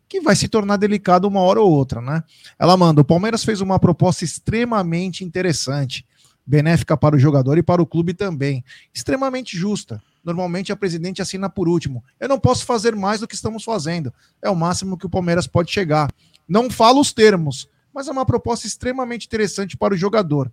que 0.07 0.21
vai 0.21 0.35
se 0.35 0.47
tornar 0.47 0.77
delicado 0.77 1.27
uma 1.27 1.41
hora 1.41 1.59
ou 1.59 1.71
outra, 1.71 2.01
né? 2.01 2.23
Ela 2.57 2.77
manda: 2.77 3.01
o 3.01 3.05
Palmeiras 3.05 3.43
fez 3.43 3.61
uma 3.61 3.79
proposta 3.79 4.23
extremamente 4.23 5.23
interessante 5.23 6.05
benéfica 6.45 6.95
para 6.95 7.15
o 7.15 7.19
jogador 7.19 7.57
e 7.57 7.63
para 7.63 7.81
o 7.81 7.85
clube 7.85 8.13
também. 8.13 8.63
Extremamente 8.93 9.57
justa. 9.57 10.01
Normalmente 10.23 10.71
a 10.71 10.75
presidente 10.75 11.21
assina 11.21 11.49
por 11.49 11.67
último. 11.67 12.03
Eu 12.19 12.29
não 12.29 12.39
posso 12.39 12.65
fazer 12.65 12.95
mais 12.95 13.19
do 13.19 13.27
que 13.27 13.35
estamos 13.35 13.63
fazendo. 13.63 14.13
É 14.41 14.49
o 14.49 14.55
máximo 14.55 14.97
que 14.97 15.05
o 15.05 15.09
Palmeiras 15.09 15.47
pode 15.47 15.71
chegar. 15.71 16.09
Não 16.47 16.69
falo 16.69 17.01
os 17.01 17.11
termos, 17.11 17.67
mas 17.93 18.07
é 18.07 18.11
uma 18.11 18.25
proposta 18.25 18.65
extremamente 18.65 19.25
interessante 19.25 19.75
para 19.75 19.93
o 19.93 19.97
jogador. 19.97 20.51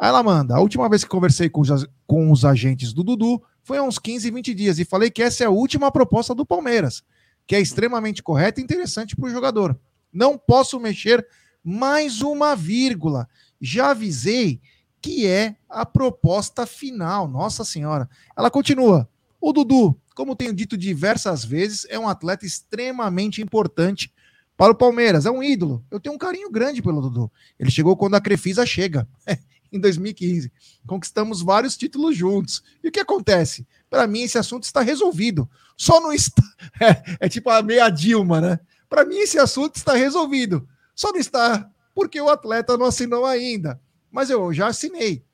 Aí 0.00 0.08
ela 0.08 0.22
manda: 0.22 0.56
a 0.56 0.60
última 0.60 0.88
vez 0.88 1.04
que 1.04 1.10
conversei 1.10 1.50
com 1.50 1.60
os, 1.60 1.86
com 2.06 2.32
os 2.32 2.42
agentes 2.42 2.94
do 2.94 3.04
Dudu 3.04 3.42
foi 3.62 3.76
há 3.76 3.82
uns 3.82 3.98
15, 3.98 4.30
20 4.30 4.54
dias 4.54 4.78
e 4.78 4.84
falei 4.86 5.10
que 5.10 5.22
essa 5.22 5.44
é 5.44 5.46
a 5.46 5.50
última 5.50 5.92
proposta 5.92 6.34
do 6.34 6.46
Palmeiras, 6.46 7.02
que 7.46 7.54
é 7.54 7.60
extremamente 7.60 8.22
correta 8.22 8.60
e 8.60 8.64
interessante 8.64 9.14
para 9.14 9.26
o 9.26 9.30
jogador. 9.30 9.78
Não 10.10 10.38
posso 10.38 10.80
mexer 10.80 11.24
mais 11.62 12.22
uma 12.22 12.56
vírgula. 12.56 13.28
Já 13.60 13.90
avisei 13.90 14.58
que 15.02 15.26
é 15.26 15.56
a 15.68 15.84
proposta 15.84 16.64
final. 16.64 17.28
Nossa 17.28 17.62
Senhora. 17.62 18.08
Ela 18.34 18.50
continua. 18.50 19.06
O 19.38 19.52
Dudu, 19.52 19.94
como 20.14 20.34
tenho 20.34 20.54
dito 20.54 20.78
diversas 20.78 21.44
vezes, 21.44 21.86
é 21.90 21.98
um 21.98 22.08
atleta 22.08 22.46
extremamente 22.46 23.42
importante 23.42 24.10
para 24.56 24.72
o 24.72 24.74
Palmeiras. 24.74 25.26
É 25.26 25.30
um 25.30 25.42
ídolo. 25.42 25.84
Eu 25.90 26.00
tenho 26.00 26.14
um 26.14 26.18
carinho 26.18 26.50
grande 26.50 26.80
pelo 26.80 27.02
Dudu. 27.02 27.30
Ele 27.58 27.70
chegou 27.70 27.96
quando 27.96 28.14
a 28.14 28.20
Crefisa 28.20 28.64
chega, 28.64 29.06
em 29.72 29.78
2015. 29.78 30.52
Conquistamos 30.86 31.42
vários 31.42 31.76
títulos 31.76 32.16
juntos. 32.16 32.62
E 32.82 32.88
o 32.88 32.92
que 32.92 33.00
acontece? 33.00 33.66
Para 33.88 34.06
mim, 34.06 34.22
esse 34.22 34.38
assunto 34.38 34.64
está 34.64 34.80
resolvido. 34.80 35.48
Só 35.76 36.00
não 36.00 36.12
está. 36.12 36.42
É, 36.80 37.26
é 37.26 37.28
tipo 37.28 37.50
a 37.50 37.62
meia 37.62 37.90
Dilma, 37.90 38.40
né? 38.40 38.60
Para 38.88 39.04
mim, 39.04 39.16
esse 39.16 39.38
assunto 39.38 39.76
está 39.76 39.94
resolvido. 39.94 40.68
Só 40.94 41.10
não 41.10 41.18
está 41.18 41.70
porque 41.94 42.20
o 42.20 42.28
atleta 42.28 42.76
não 42.76 42.86
assinou 42.86 43.26
ainda 43.26 43.80
mas 44.10 44.28
eu 44.28 44.52
já 44.52 44.66
assinei. 44.66 45.24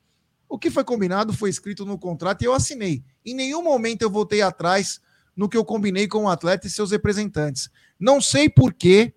O 0.47 0.57
que 0.57 0.69
foi 0.69 0.83
combinado 0.83 1.33
foi 1.33 1.49
escrito 1.49 1.85
no 1.85 1.97
contrato 1.97 2.41
e 2.41 2.45
eu 2.45 2.53
assinei. 2.53 3.03
Em 3.25 3.33
nenhum 3.33 3.61
momento 3.61 4.03
eu 4.03 4.09
voltei 4.09 4.41
atrás 4.41 5.01
no 5.35 5.49
que 5.49 5.57
eu 5.57 5.65
combinei 5.65 6.07
com 6.07 6.23
o 6.23 6.29
atleta 6.29 6.67
e 6.67 6.69
seus 6.69 6.91
representantes. 6.91 7.69
Não 7.99 8.21
sei 8.21 8.49
por 8.49 8.73
que, 8.73 9.13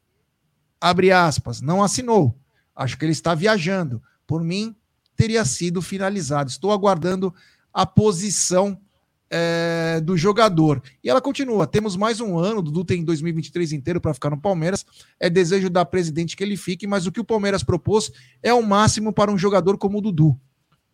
abre 0.81 1.13
aspas, 1.13 1.61
não 1.61 1.83
assinou. 1.83 2.37
Acho 2.75 2.99
que 2.99 3.05
ele 3.05 3.13
está 3.13 3.35
viajando. 3.35 4.03
Por 4.27 4.43
mim, 4.43 4.75
teria 5.21 5.45
sido 5.45 5.83
finalizado. 5.83 6.49
Estou 6.49 6.73
aguardando 6.73 7.35
a 7.75 7.85
posição 7.85 8.81
é, 9.29 10.01
do 10.01 10.17
jogador. 10.17 10.83
E 11.05 11.11
ela 11.11 11.21
continua: 11.21 11.67
temos 11.67 11.95
mais 11.95 12.23
um 12.23 12.39
ano, 12.39 12.63
Dudu 12.63 12.87
tem 12.87 13.05
2023 13.05 13.75
inteiro 13.75 14.01
para 14.01 14.15
ficar 14.15 14.31
no 14.31 14.41
Palmeiras. 14.41 14.87
É 15.21 15.29
desejo 15.29 15.69
da 15.69 15.85
presidente 15.85 16.35
que 16.35 16.43
ele 16.43 16.57
fique, 16.57 16.87
mas 16.87 17.07
o 17.07 17.13
que 17.13 17.21
o 17.21 17.25
Palmeiras 17.25 17.63
propôs 17.63 18.11
é 18.43 18.55
o 18.55 18.63
máximo 18.63 19.13
para 19.13 19.31
um 19.31 19.37
jogador 19.37 19.77
como 19.77 19.99
o 19.99 20.01
Dudu. 20.01 20.41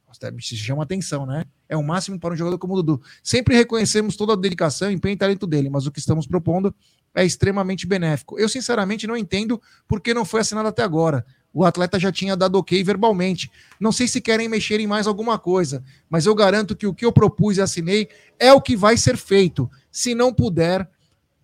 Nossa, 0.08 0.32
chama 0.40 0.82
atenção, 0.82 1.24
né? 1.24 1.44
É 1.68 1.76
o 1.76 1.82
máximo 1.84 2.18
para 2.18 2.34
um 2.34 2.36
jogador 2.36 2.58
como 2.58 2.74
o 2.74 2.82
Dudu. 2.82 3.02
Sempre 3.22 3.54
reconhecemos 3.54 4.16
toda 4.16 4.32
a 4.32 4.36
dedicação, 4.36 4.90
empenho 4.90 5.14
e 5.14 5.18
talento 5.18 5.46
dele, 5.46 5.70
mas 5.70 5.86
o 5.86 5.92
que 5.92 6.00
estamos 6.00 6.26
propondo 6.26 6.74
é 7.14 7.24
extremamente 7.24 7.86
benéfico. 7.86 8.40
Eu, 8.40 8.48
sinceramente, 8.48 9.06
não 9.06 9.16
entendo 9.16 9.62
por 9.86 10.00
que 10.00 10.12
não 10.12 10.24
foi 10.24 10.40
assinado 10.40 10.68
até 10.68 10.82
agora 10.82 11.24
o 11.56 11.64
atleta 11.64 11.98
já 11.98 12.12
tinha 12.12 12.36
dado 12.36 12.58
ok 12.58 12.84
verbalmente. 12.84 13.50
Não 13.80 13.90
sei 13.90 14.06
se 14.06 14.20
querem 14.20 14.46
mexer 14.46 14.78
em 14.78 14.86
mais 14.86 15.06
alguma 15.06 15.38
coisa, 15.38 15.82
mas 16.06 16.26
eu 16.26 16.34
garanto 16.34 16.76
que 16.76 16.86
o 16.86 16.92
que 16.92 17.06
eu 17.06 17.10
propus 17.10 17.56
e 17.56 17.62
assinei 17.62 18.10
é 18.38 18.52
o 18.52 18.60
que 18.60 18.76
vai 18.76 18.94
ser 18.98 19.16
feito. 19.16 19.70
Se 19.90 20.14
não 20.14 20.34
puder, 20.34 20.86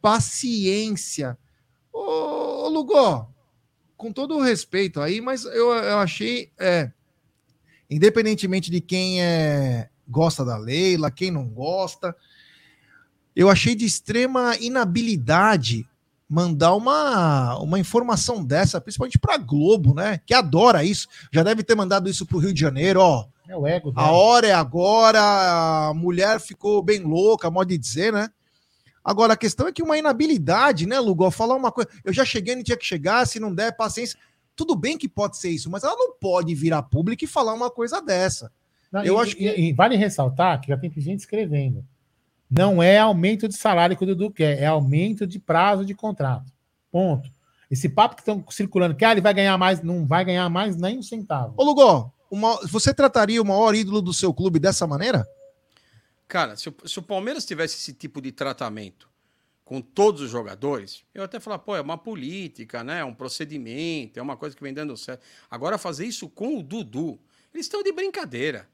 paciência. 0.02 1.38
Ô, 1.90 2.68
Lugó, 2.68 3.26
com 3.96 4.12
todo 4.12 4.36
o 4.36 4.42
respeito 4.42 5.00
aí, 5.00 5.18
mas 5.22 5.46
eu, 5.46 5.72
eu 5.72 5.96
achei, 5.96 6.52
é, 6.60 6.92
independentemente 7.88 8.70
de 8.70 8.82
quem 8.82 9.22
é, 9.22 9.88
gosta 10.06 10.44
da 10.44 10.58
Leila, 10.58 11.10
quem 11.10 11.30
não 11.30 11.48
gosta, 11.48 12.14
eu 13.34 13.48
achei 13.48 13.74
de 13.74 13.86
extrema 13.86 14.58
inabilidade 14.60 15.88
mandar 16.32 16.74
uma, 16.74 17.58
uma 17.58 17.78
informação 17.78 18.42
dessa, 18.42 18.80
principalmente 18.80 19.18
para 19.18 19.36
Globo, 19.36 19.92
né? 19.92 20.18
Que 20.24 20.32
adora 20.32 20.82
isso. 20.82 21.06
Já 21.30 21.42
deve 21.42 21.62
ter 21.62 21.74
mandado 21.74 22.08
isso 22.08 22.24
para 22.24 22.38
o 22.38 22.40
Rio 22.40 22.54
de 22.54 22.60
Janeiro, 22.60 23.00
ó. 23.00 23.26
É 23.46 23.54
o 23.54 23.66
ego. 23.66 23.92
Dela. 23.92 24.06
A 24.06 24.12
hora 24.12 24.46
é 24.46 24.52
agora, 24.54 25.20
a 25.20 25.92
mulher 25.94 26.40
ficou 26.40 26.82
bem 26.82 27.00
louca, 27.00 27.50
modo 27.50 27.68
de 27.68 27.76
dizer, 27.76 28.14
né? 28.14 28.30
Agora, 29.04 29.34
a 29.34 29.36
questão 29.36 29.68
é 29.68 29.72
que 29.72 29.82
uma 29.82 29.98
inabilidade, 29.98 30.86
né, 30.86 30.98
Lugo? 30.98 31.30
Falar 31.30 31.54
uma 31.54 31.70
coisa. 31.70 31.90
Eu 32.02 32.14
já 32.14 32.24
cheguei, 32.24 32.56
não 32.56 32.62
tinha 32.62 32.78
que 32.78 32.86
chegar, 32.86 33.26
se 33.26 33.38
não 33.38 33.54
der, 33.54 33.76
paciência. 33.76 34.18
Tudo 34.56 34.74
bem 34.74 34.96
que 34.96 35.10
pode 35.10 35.36
ser 35.36 35.50
isso, 35.50 35.70
mas 35.70 35.84
ela 35.84 35.94
não 35.94 36.14
pode 36.18 36.54
virar 36.54 36.82
público 36.84 37.24
e 37.24 37.28
falar 37.28 37.52
uma 37.52 37.70
coisa 37.70 38.00
dessa. 38.00 38.50
Não, 38.90 39.04
eu 39.04 39.18
e, 39.18 39.20
acho 39.20 39.36
que. 39.36 39.44
E, 39.44 39.72
vale 39.74 39.96
ressaltar 39.96 40.58
que 40.62 40.68
já 40.68 40.78
tem 40.78 40.90
gente 40.96 41.20
escrevendo. 41.20 41.84
Não 42.54 42.82
é 42.82 42.98
aumento 42.98 43.48
de 43.48 43.56
salário 43.56 43.96
que 43.96 44.04
o 44.04 44.06
Dudu 44.06 44.30
quer, 44.30 44.60
é 44.60 44.66
aumento 44.66 45.26
de 45.26 45.38
prazo 45.38 45.86
de 45.86 45.94
contrato. 45.94 46.52
Ponto. 46.90 47.30
Esse 47.70 47.88
papo 47.88 48.14
que 48.14 48.20
estão 48.20 48.44
circulando, 48.50 48.94
que 48.94 49.06
ah, 49.06 49.12
ele 49.12 49.22
vai 49.22 49.32
ganhar 49.32 49.56
mais, 49.56 49.82
não 49.82 50.06
vai 50.06 50.22
ganhar 50.22 50.50
mais 50.50 50.76
nem 50.76 50.98
um 50.98 51.02
centavo. 51.02 51.54
Ô, 51.56 51.64
Lugó, 51.64 52.12
uma, 52.30 52.60
você 52.66 52.92
trataria 52.92 53.40
o 53.40 53.44
maior 53.44 53.74
ídolo 53.74 54.02
do 54.02 54.12
seu 54.12 54.34
clube 54.34 54.58
dessa 54.58 54.86
maneira? 54.86 55.26
Cara, 56.28 56.54
se 56.54 56.68
o, 56.68 56.74
se 56.84 56.98
o 56.98 57.02
Palmeiras 57.02 57.46
tivesse 57.46 57.76
esse 57.76 57.94
tipo 57.94 58.20
de 58.20 58.30
tratamento 58.30 59.08
com 59.64 59.80
todos 59.80 60.20
os 60.20 60.30
jogadores, 60.30 61.04
eu 61.14 61.24
até 61.24 61.40
falar, 61.40 61.58
pô, 61.58 61.74
é 61.74 61.80
uma 61.80 61.96
política, 61.96 62.84
né? 62.84 62.98
É 63.00 63.04
um 63.04 63.14
procedimento, 63.14 64.18
é 64.18 64.22
uma 64.22 64.36
coisa 64.36 64.54
que 64.54 64.62
vem 64.62 64.74
dando 64.74 64.94
certo. 64.94 65.24
Agora, 65.50 65.78
fazer 65.78 66.04
isso 66.04 66.28
com 66.28 66.58
o 66.58 66.62
Dudu, 66.62 67.18
eles 67.54 67.64
estão 67.64 67.82
de 67.82 67.92
brincadeira 67.92 68.68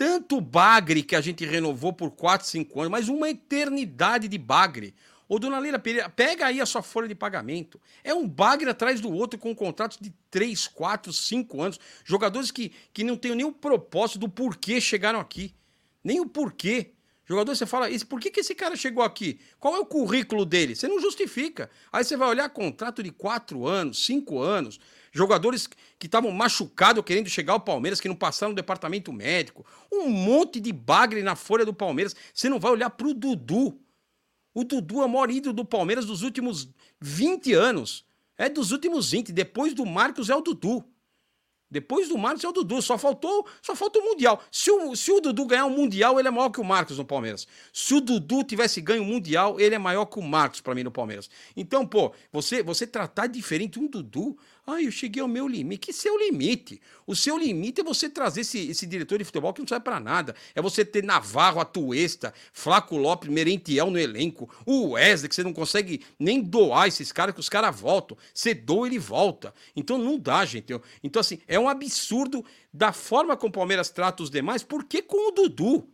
tanto 0.00 0.40
bagre 0.40 1.02
que 1.02 1.14
a 1.14 1.20
gente 1.20 1.44
renovou 1.44 1.92
por 1.92 2.10
4, 2.10 2.46
5 2.46 2.80
anos, 2.80 2.90
mas 2.90 3.08
uma 3.10 3.28
eternidade 3.28 4.28
de 4.28 4.38
bagre. 4.38 4.94
Ô, 5.28 5.38
dona 5.38 5.58
Leila 5.58 5.78
Pereira, 5.78 6.08
pega 6.08 6.46
aí 6.46 6.58
a 6.58 6.64
sua 6.64 6.80
folha 6.80 7.06
de 7.06 7.14
pagamento. 7.14 7.78
É 8.02 8.14
um 8.14 8.26
bagre 8.26 8.70
atrás 8.70 8.98
do 8.98 9.12
outro 9.12 9.38
com 9.38 9.54
contratos 9.54 9.98
de 10.00 10.10
3, 10.30 10.68
4, 10.68 11.12
5 11.12 11.60
anos. 11.60 11.78
Jogadores 12.02 12.50
que, 12.50 12.72
que 12.94 13.04
não 13.04 13.14
têm 13.14 13.34
nem 13.34 13.44
o 13.44 13.52
propósito 13.52 14.20
do 14.20 14.28
porquê 14.30 14.80
chegaram 14.80 15.20
aqui. 15.20 15.54
Nem 16.02 16.18
o 16.18 16.26
porquê. 16.26 16.92
Jogador, 17.26 17.54
você 17.54 17.66
fala, 17.66 17.86
por 18.08 18.20
que, 18.20 18.30
que 18.30 18.40
esse 18.40 18.54
cara 18.54 18.76
chegou 18.76 19.04
aqui? 19.04 19.38
Qual 19.58 19.76
é 19.76 19.80
o 19.80 19.84
currículo 19.84 20.46
dele? 20.46 20.74
Você 20.74 20.88
não 20.88 20.98
justifica. 20.98 21.68
Aí 21.92 22.02
você 22.02 22.16
vai 22.16 22.30
olhar 22.30 22.48
contrato 22.48 23.02
de 23.02 23.10
4 23.10 23.66
anos, 23.66 24.02
5 24.06 24.38
anos, 24.38 24.80
jogadores 25.10 25.66
que 25.98 26.06
estavam 26.06 26.30
machucados 26.30 27.04
querendo 27.04 27.28
chegar 27.28 27.54
ao 27.54 27.60
Palmeiras, 27.60 28.00
que 28.00 28.08
não 28.08 28.14
passaram 28.14 28.50
no 28.50 28.56
departamento 28.56 29.12
médico. 29.12 29.66
Um 29.92 30.08
monte 30.08 30.60
de 30.60 30.72
bagre 30.72 31.22
na 31.22 31.34
folha 31.34 31.64
do 31.64 31.74
Palmeiras. 31.74 32.14
Você 32.32 32.48
não 32.48 32.60
vai 32.60 32.72
olhar 32.72 32.90
pro 32.90 33.14
Dudu. 33.14 33.78
O 34.54 34.64
Dudu 34.64 35.02
é 35.02 35.04
o 35.04 35.08
maior 35.08 35.30
ídolo 35.30 35.54
do 35.54 35.64
Palmeiras 35.64 36.06
dos 36.06 36.22
últimos 36.22 36.68
20 37.00 37.52
anos. 37.52 38.04
É 38.36 38.48
dos 38.48 38.72
últimos 38.72 39.10
20. 39.10 39.32
Depois 39.32 39.74
do 39.74 39.84
Marcos 39.84 40.30
é 40.30 40.34
o 40.34 40.40
Dudu. 40.40 40.84
Depois 41.70 42.08
do 42.08 42.18
Marcos 42.18 42.42
é 42.42 42.48
o 42.48 42.52
Dudu. 42.52 42.82
Só 42.82 42.98
faltou, 42.98 43.46
só 43.62 43.76
falta 43.76 44.00
o 44.00 44.02
Mundial. 44.02 44.42
Se 44.50 44.70
o, 44.70 44.96
se 44.96 45.12
o 45.12 45.20
Dudu 45.20 45.46
ganhar 45.46 45.66
o 45.66 45.70
Mundial, 45.70 46.18
ele 46.18 46.26
é 46.26 46.30
maior 46.30 46.50
que 46.50 46.60
o 46.60 46.64
Marcos 46.64 46.98
no 46.98 47.04
Palmeiras. 47.04 47.46
Se 47.72 47.94
o 47.94 48.00
Dudu 48.00 48.42
tivesse 48.42 48.80
ganho 48.80 49.02
o 49.02 49.06
Mundial, 49.06 49.60
ele 49.60 49.76
é 49.76 49.78
maior 49.78 50.06
que 50.06 50.18
o 50.18 50.22
Marcos 50.22 50.60
para 50.60 50.74
mim 50.74 50.82
no 50.82 50.90
Palmeiras. 50.90 51.30
Então, 51.56 51.86
pô, 51.86 52.12
você, 52.32 52.62
você 52.62 52.86
tratar 52.86 53.28
diferente 53.28 53.78
um 53.78 53.86
Dudu 53.86 54.36
ah, 54.70 54.82
eu 54.82 54.90
cheguei 54.90 55.22
ao 55.22 55.28
meu 55.28 55.46
limite. 55.46 55.86
Que 55.86 55.92
seu 55.92 56.18
limite? 56.18 56.80
O 57.06 57.16
seu 57.16 57.36
limite 57.36 57.80
é 57.80 57.84
você 57.84 58.08
trazer 58.08 58.42
esse, 58.42 58.70
esse 58.70 58.86
diretor 58.86 59.18
de 59.18 59.24
futebol 59.24 59.52
que 59.52 59.60
não 59.60 59.68
serve 59.68 59.84
para 59.84 60.00
nada. 60.00 60.34
É 60.54 60.62
você 60.62 60.84
ter 60.84 61.02
Navarro, 61.02 61.60
Atuesta, 61.60 62.32
Flaco 62.52 62.96
Lopes, 62.96 63.30
Merentiel 63.30 63.90
no 63.90 63.98
elenco, 63.98 64.48
o 64.64 64.90
Wesley, 64.90 65.28
que 65.28 65.34
você 65.34 65.42
não 65.42 65.52
consegue 65.52 66.02
nem 66.18 66.40
doar 66.40 66.88
esses 66.88 67.12
caras, 67.12 67.34
que 67.34 67.40
os 67.40 67.48
caras 67.48 67.78
voltam. 67.78 68.16
Você 68.32 68.54
doa, 68.54 68.86
ele 68.86 68.98
volta. 68.98 69.52
Então 69.74 69.98
não 69.98 70.18
dá, 70.18 70.44
gente. 70.44 70.72
Então, 71.02 71.20
assim, 71.20 71.38
é 71.48 71.58
um 71.58 71.68
absurdo 71.68 72.44
da 72.72 72.92
forma 72.92 73.36
como 73.36 73.50
o 73.50 73.54
Palmeiras 73.54 73.90
trata 73.90 74.22
os 74.22 74.30
demais, 74.30 74.62
porque 74.62 75.02
com 75.02 75.28
o 75.28 75.32
Dudu. 75.32 75.88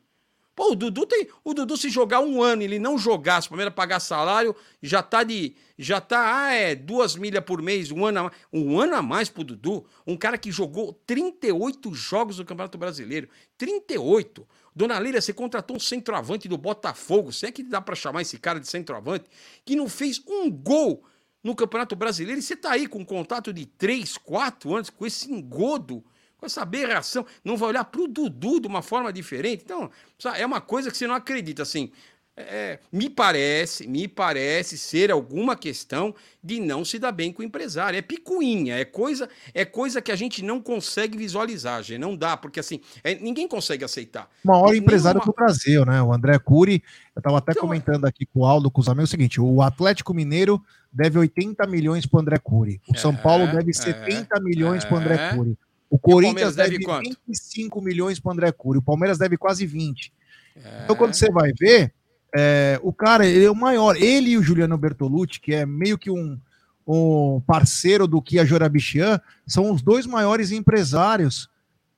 Pô, 0.57 0.73
o 0.73 0.75
Dudu 0.75 1.05
tem. 1.05 1.29
O 1.45 1.53
Dudu, 1.53 1.77
se 1.77 1.91
jogar 1.91 2.21
um 2.21 2.43
ano 2.43 2.63
ele 2.63 2.79
não 2.79 2.97
jogar, 2.97 3.43
se 3.43 3.47
o 3.47 3.51
Palmeiras 3.51 3.75
pagar 3.75 4.01
salário, 4.01 4.57
já 4.83 5.03
tá 5.03 5.23
de. 5.23 5.55
Já 5.79 6.01
tá, 6.01 6.47
ah, 6.47 6.55
é, 6.55 6.75
duas 6.75 7.15
milhas 7.15 7.45
por 7.45 7.61
mês, 7.61 7.91
um 7.91 8.07
ano, 8.07 8.21
a, 8.21 8.33
um 8.51 8.81
ano 8.81 8.95
a 8.97 9.03
mais 9.03 9.29
pro 9.29 9.45
Dudu. 9.45 9.85
Um 10.07 10.17
cara 10.17 10.39
que 10.39 10.51
jogou 10.51 10.95
38 11.07 11.93
jogos 11.93 12.39
no 12.39 12.47
Campeonato 12.47 12.79
Brasileiro. 12.79 13.29
38. 13.59 14.49
Dona 14.75 14.99
Leila, 14.99 15.21
você 15.21 15.35
contratou 15.35 15.77
um 15.77 15.81
centroavante 15.81 16.49
do 16.49 16.57
Botafogo. 16.57 17.31
Se 17.33 17.45
é 17.45 17.53
que 17.53 17.63
dá 17.63 17.83
para 17.83 17.95
chamar 17.95 18.23
esse 18.23 18.39
cara 18.39 18.59
de 18.59 18.67
centroavante, 18.67 19.27
que 19.63 19.77
não 19.77 19.91
fez 19.91 20.23
um 20.27 20.51
gol 20.51 21.05
no 21.45 21.55
Campeonato 21.55 21.95
Brasileiro. 21.95 22.41
E 22.41 22.43
você 22.43 22.57
tá 22.57 22.73
aí 22.73 22.87
com 22.87 23.01
um 23.01 23.05
contato 23.05 23.53
de 23.53 23.67
3, 23.67 24.17
4 24.17 24.75
anos 24.75 24.89
com 24.89 25.05
esse 25.05 25.31
engodo 25.31 26.03
com 26.39 26.47
essa 26.47 26.63
aberração, 26.63 27.25
não 27.45 27.57
vai 27.57 27.71
olhar 27.71 27.85
para 27.85 28.01
o 28.01 28.09
Dudu 28.09 28.61
de 28.61 28.67
uma 28.67 28.83
forma 28.83 29.13
diferente. 29.13 29.63
Então, 29.65 29.91
é 30.37 30.45
uma 30.45 30.61
coisa 30.61 30.91
que 30.91 30.97
você 30.97 31.07
não 31.07 31.15
acredita, 31.15 31.63
assim. 31.63 31.91
É, 32.39 32.81
me 32.93 33.09
parece, 33.09 33.89
me 33.89 34.07
parece 34.07 34.77
ser 34.77 35.11
alguma 35.11 35.57
questão 35.57 36.15
de 36.45 36.61
não 36.61 36.85
se 36.85 36.99
dar 36.99 37.11
bem 37.11 37.33
com 37.33 37.41
o 37.41 37.45
empresário. 37.45 37.99
É 37.99 38.03
picuinha, 38.03 38.77
é 38.77 38.85
coisa, 38.85 39.27
é 39.55 39.65
coisa 39.65 40.03
que 40.03 40.13
a 40.13 40.17
gente 40.17 40.45
não 40.45 40.61
consegue 40.61 41.17
visualizar, 41.17 41.83
gente. 41.83 41.99
Não 41.99 42.15
dá, 42.15 42.37
porque 42.37 42.61
assim, 42.61 42.83
é, 43.03 43.15
ninguém 43.15 43.49
consegue 43.49 43.87
aceitar. 43.87 44.29
O 44.45 44.49
maior 44.49 44.75
empresário 44.75 45.19
nenhuma... 45.19 45.33
do 45.33 45.35
Brasil, 45.35 45.87
né? 45.87 46.03
O 46.03 46.13
André 46.13 46.39
Cury, 46.39 46.83
eu 47.15 47.21
estava 47.21 47.39
até 47.39 47.53
então, 47.53 47.63
comentando 47.63 48.05
aqui 48.05 48.27
com 48.27 48.41
o 48.41 48.45
Aldo, 48.45 48.71
com 48.71 48.83
os 48.83 48.89
amigos, 48.91 49.09
o 49.09 49.13
seguinte: 49.13 49.41
o 49.41 49.63
Atlético 49.63 50.13
Mineiro 50.13 50.63
deve 50.93 51.19
80 51.19 51.67
milhões 51.67 52.05
para 52.05 52.19
o 52.19 52.21
André 52.21 52.37
Cury. 52.39 52.83
O 52.87 52.99
São 52.99 53.17
Paulo 53.17 53.45
é, 53.45 53.53
deve 53.53 53.73
70 53.73 54.37
é, 54.37 54.41
milhões 54.41 54.85
para 54.85 54.95
o 54.95 54.99
André 54.99 55.15
é. 55.15 55.35
Cury. 55.35 55.59
O 55.89 55.99
Corinthians 55.99 56.55
o 56.55 56.57
deve, 56.57 56.79
deve 56.79 57.17
25 57.27 57.81
milhões 57.81 58.19
para 58.19 58.31
o 58.31 58.33
André 58.33 58.53
Cury, 58.53 58.79
o 58.79 58.83
Palmeiras 58.83 59.19
deve 59.19 59.37
quase 59.37 59.67
20. 59.67 60.13
É... 60.57 60.85
Então, 60.85 60.97
quando 60.97 61.15
você 61.15 61.31
vai 61.31 61.53
ver, 61.59 61.93
é, 62.35 62.79
o 62.83 62.93
cara 62.93 63.27
ele 63.27 63.45
é 63.45 63.51
o 63.51 63.55
maior. 63.55 63.97
Ele 63.97 64.31
e 64.31 64.39
o 64.39 64.43
Juliano 64.43 64.77
Bertolucci, 64.77 65.41
que 65.41 65.55
é 65.55 65.65
meio 65.65 65.97
que 65.97 66.11
um, 66.11 66.39
um 66.87 67.41
parceiro 67.47 68.07
do 68.07 68.21
Kia 68.21 68.45
Jorabichian, 68.45 69.21
são 69.47 69.71
os 69.71 69.83
dois 69.83 70.07
maiores 70.07 70.51
empresários 70.51 71.49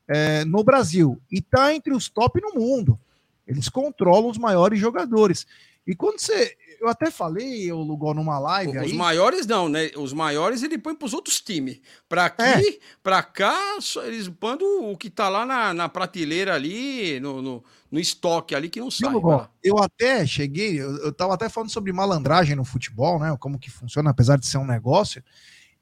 é, 0.06 0.44
no 0.44 0.62
Brasil. 0.62 1.20
E 1.30 1.40
tá 1.40 1.74
entre 1.74 1.92
os 1.92 2.08
top 2.08 2.40
no 2.40 2.54
mundo. 2.54 2.98
Eles 3.46 3.68
controlam 3.68 4.30
os 4.30 4.38
maiores 4.38 4.78
jogadores. 4.78 5.46
E 5.86 5.94
quando 5.94 6.20
você 6.20 6.54
eu 6.80 6.88
até 6.88 7.10
falei, 7.10 7.70
o 7.72 7.78
Lugol, 7.78 8.14
numa 8.14 8.38
live. 8.38 8.78
Os 8.78 8.84
aí... 8.84 8.92
maiores 8.92 9.46
não, 9.46 9.68
né? 9.68 9.90
Os 9.96 10.12
maiores 10.12 10.62
ele 10.62 10.78
põe 10.78 10.94
pros 10.94 11.12
outros 11.12 11.40
times. 11.40 11.80
Pra 12.08 12.26
aqui, 12.26 12.42
é. 12.42 12.78
pra 13.02 13.22
cá, 13.22 13.58
eles 14.04 14.28
põem 14.28 14.58
o 14.60 14.96
que 14.96 15.10
tá 15.10 15.28
lá 15.28 15.44
na, 15.44 15.74
na 15.74 15.88
prateleira 15.88 16.54
ali, 16.54 17.18
no, 17.20 17.42
no, 17.42 17.64
no, 17.90 17.98
estoque 17.98 18.54
ali, 18.54 18.68
que 18.68 18.80
não 18.80 18.90
sai. 18.90 19.12
Lugol, 19.12 19.46
eu 19.62 19.78
até 19.78 20.26
cheguei, 20.26 20.80
eu, 20.80 20.96
eu 20.98 21.12
tava 21.12 21.34
até 21.34 21.48
falando 21.48 21.70
sobre 21.70 21.92
malandragem 21.92 22.54
no 22.54 22.64
futebol, 22.64 23.18
né? 23.18 23.36
Como 23.38 23.58
que 23.58 23.70
funciona, 23.70 24.10
apesar 24.10 24.38
de 24.38 24.46
ser 24.46 24.58
um 24.58 24.66
negócio. 24.66 25.22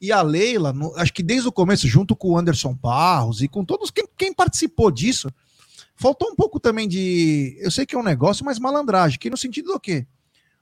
E 0.00 0.12
a 0.12 0.20
Leila, 0.22 0.72
no, 0.72 0.94
acho 0.96 1.12
que 1.12 1.22
desde 1.22 1.48
o 1.48 1.52
começo, 1.52 1.86
junto 1.88 2.14
com 2.14 2.30
o 2.30 2.38
Anderson 2.38 2.74
Barros 2.74 3.40
e 3.40 3.48
com 3.48 3.64
todos 3.64 3.90
quem, 3.90 4.06
quem 4.16 4.32
participou 4.32 4.90
disso, 4.90 5.30
faltou 5.94 6.30
um 6.30 6.34
pouco 6.34 6.60
também 6.60 6.86
de. 6.86 7.56
Eu 7.60 7.70
sei 7.70 7.86
que 7.86 7.94
é 7.94 7.98
um 7.98 8.02
negócio, 8.02 8.44
mas 8.44 8.58
malandragem, 8.58 9.18
que 9.18 9.30
no 9.30 9.36
sentido 9.36 9.72
do 9.72 9.80
quê? 9.80 10.06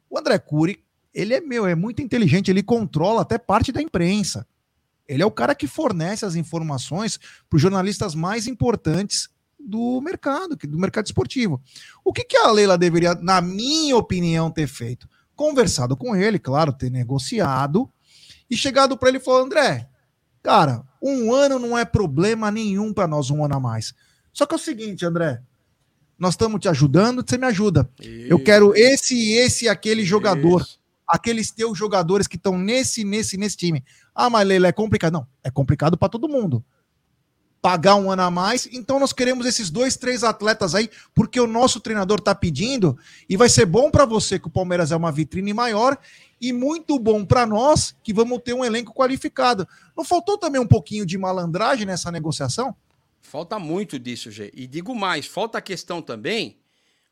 O 0.08 0.18
André 0.18 0.38
Cury, 0.38 0.82
ele 1.12 1.34
é 1.34 1.40
meu, 1.40 1.66
é 1.66 1.74
muito 1.74 2.02
inteligente, 2.02 2.50
ele 2.50 2.62
controla 2.62 3.22
até 3.22 3.38
parte 3.38 3.72
da 3.72 3.80
imprensa. 3.80 4.46
Ele 5.06 5.22
é 5.22 5.26
o 5.26 5.30
cara 5.30 5.54
que 5.54 5.66
fornece 5.66 6.24
as 6.24 6.34
informações 6.34 7.18
para 7.48 7.56
os 7.56 7.62
jornalistas 7.62 8.14
mais 8.14 8.46
importantes 8.46 9.28
do 9.58 10.00
mercado, 10.00 10.56
do 10.56 10.78
mercado 10.78 11.06
esportivo. 11.06 11.62
O 12.04 12.12
que, 12.12 12.24
que 12.24 12.36
a 12.36 12.50
Leila 12.50 12.76
deveria, 12.76 13.14
na 13.14 13.40
minha 13.40 13.96
opinião, 13.96 14.50
ter 14.50 14.66
feito? 14.66 15.08
Conversado 15.34 15.96
com 15.96 16.14
ele, 16.14 16.38
claro, 16.38 16.72
ter 16.72 16.90
negociado 16.90 17.90
e 18.48 18.56
chegado 18.56 18.96
para 18.96 19.08
ele 19.08 19.18
e 19.18 19.20
falou: 19.20 19.44
André, 19.44 19.88
cara, 20.42 20.84
um 21.02 21.32
ano 21.32 21.58
não 21.58 21.76
é 21.76 21.84
problema 21.84 22.50
nenhum 22.50 22.92
para 22.92 23.08
nós, 23.08 23.30
um 23.30 23.44
ano 23.44 23.56
a 23.56 23.60
mais. 23.60 23.94
Só 24.32 24.46
que 24.46 24.54
é 24.54 24.56
o 24.56 24.60
seguinte, 24.60 25.04
André, 25.04 25.40
nós 26.18 26.34
estamos 26.34 26.60
te 26.60 26.68
ajudando, 26.68 27.24
você 27.26 27.36
me 27.36 27.46
ajuda. 27.46 27.88
Isso. 28.00 28.26
Eu 28.28 28.42
quero 28.42 28.74
esse, 28.74 29.32
esse 29.32 29.66
e 29.66 29.68
aquele 29.68 30.04
jogador. 30.04 30.62
Isso. 30.62 30.78
Aqueles 31.06 31.50
teus 31.50 31.76
jogadores 31.76 32.26
que 32.26 32.36
estão 32.36 32.56
nesse, 32.56 33.04
nesse, 33.04 33.36
nesse 33.36 33.56
time. 33.56 33.84
Ah, 34.14 34.30
mas 34.30 34.46
Leila, 34.46 34.68
é 34.68 34.72
complicado. 34.72 35.12
Não, 35.12 35.26
é 35.42 35.50
complicado 35.50 35.98
para 35.98 36.08
todo 36.08 36.28
mundo. 36.28 36.64
Pagar 37.60 37.96
um 37.96 38.10
ano 38.10 38.22
a 38.22 38.30
mais, 38.30 38.68
então 38.72 39.00
nós 39.00 39.12
queremos 39.12 39.46
esses 39.46 39.70
dois, 39.70 39.96
três 39.96 40.22
atletas 40.22 40.74
aí, 40.74 40.90
porque 41.14 41.40
o 41.40 41.46
nosso 41.46 41.80
treinador 41.80 42.18
está 42.18 42.34
pedindo, 42.34 42.94
e 43.26 43.38
vai 43.38 43.48
ser 43.48 43.64
bom 43.64 43.90
para 43.90 44.04
você 44.04 44.38
que 44.38 44.48
o 44.48 44.50
Palmeiras 44.50 44.92
é 44.92 44.96
uma 44.96 45.10
vitrine 45.10 45.54
maior, 45.54 45.96
e 46.38 46.52
muito 46.52 46.98
bom 46.98 47.24
para 47.24 47.46
nós 47.46 47.96
que 48.02 48.12
vamos 48.12 48.42
ter 48.44 48.52
um 48.52 48.62
elenco 48.62 48.92
qualificado. 48.92 49.66
Não 49.96 50.04
faltou 50.04 50.36
também 50.36 50.60
um 50.60 50.66
pouquinho 50.66 51.06
de 51.06 51.16
malandragem 51.16 51.86
nessa 51.86 52.10
negociação? 52.10 52.76
Falta 53.24 53.58
muito 53.58 53.98
disso, 53.98 54.30
Gê. 54.30 54.50
E 54.54 54.66
digo 54.66 54.94
mais, 54.94 55.26
falta 55.26 55.58
a 55.58 55.62
questão 55.62 56.00
também, 56.00 56.58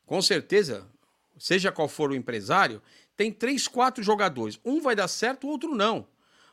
com 0.05 0.21
certeza, 0.21 0.87
seja 1.37 1.71
qual 1.71 1.87
for 1.87 2.11
o 2.11 2.15
empresário, 2.15 2.81
tem 3.17 3.31
três, 3.31 3.67
quatro 3.67 4.03
jogadores. 4.03 4.59
Um 4.63 4.79
vai 4.79 4.95
dar 4.95 5.07
certo, 5.07 5.47
o 5.47 5.49
outro 5.49 5.73
não. 5.75 6.07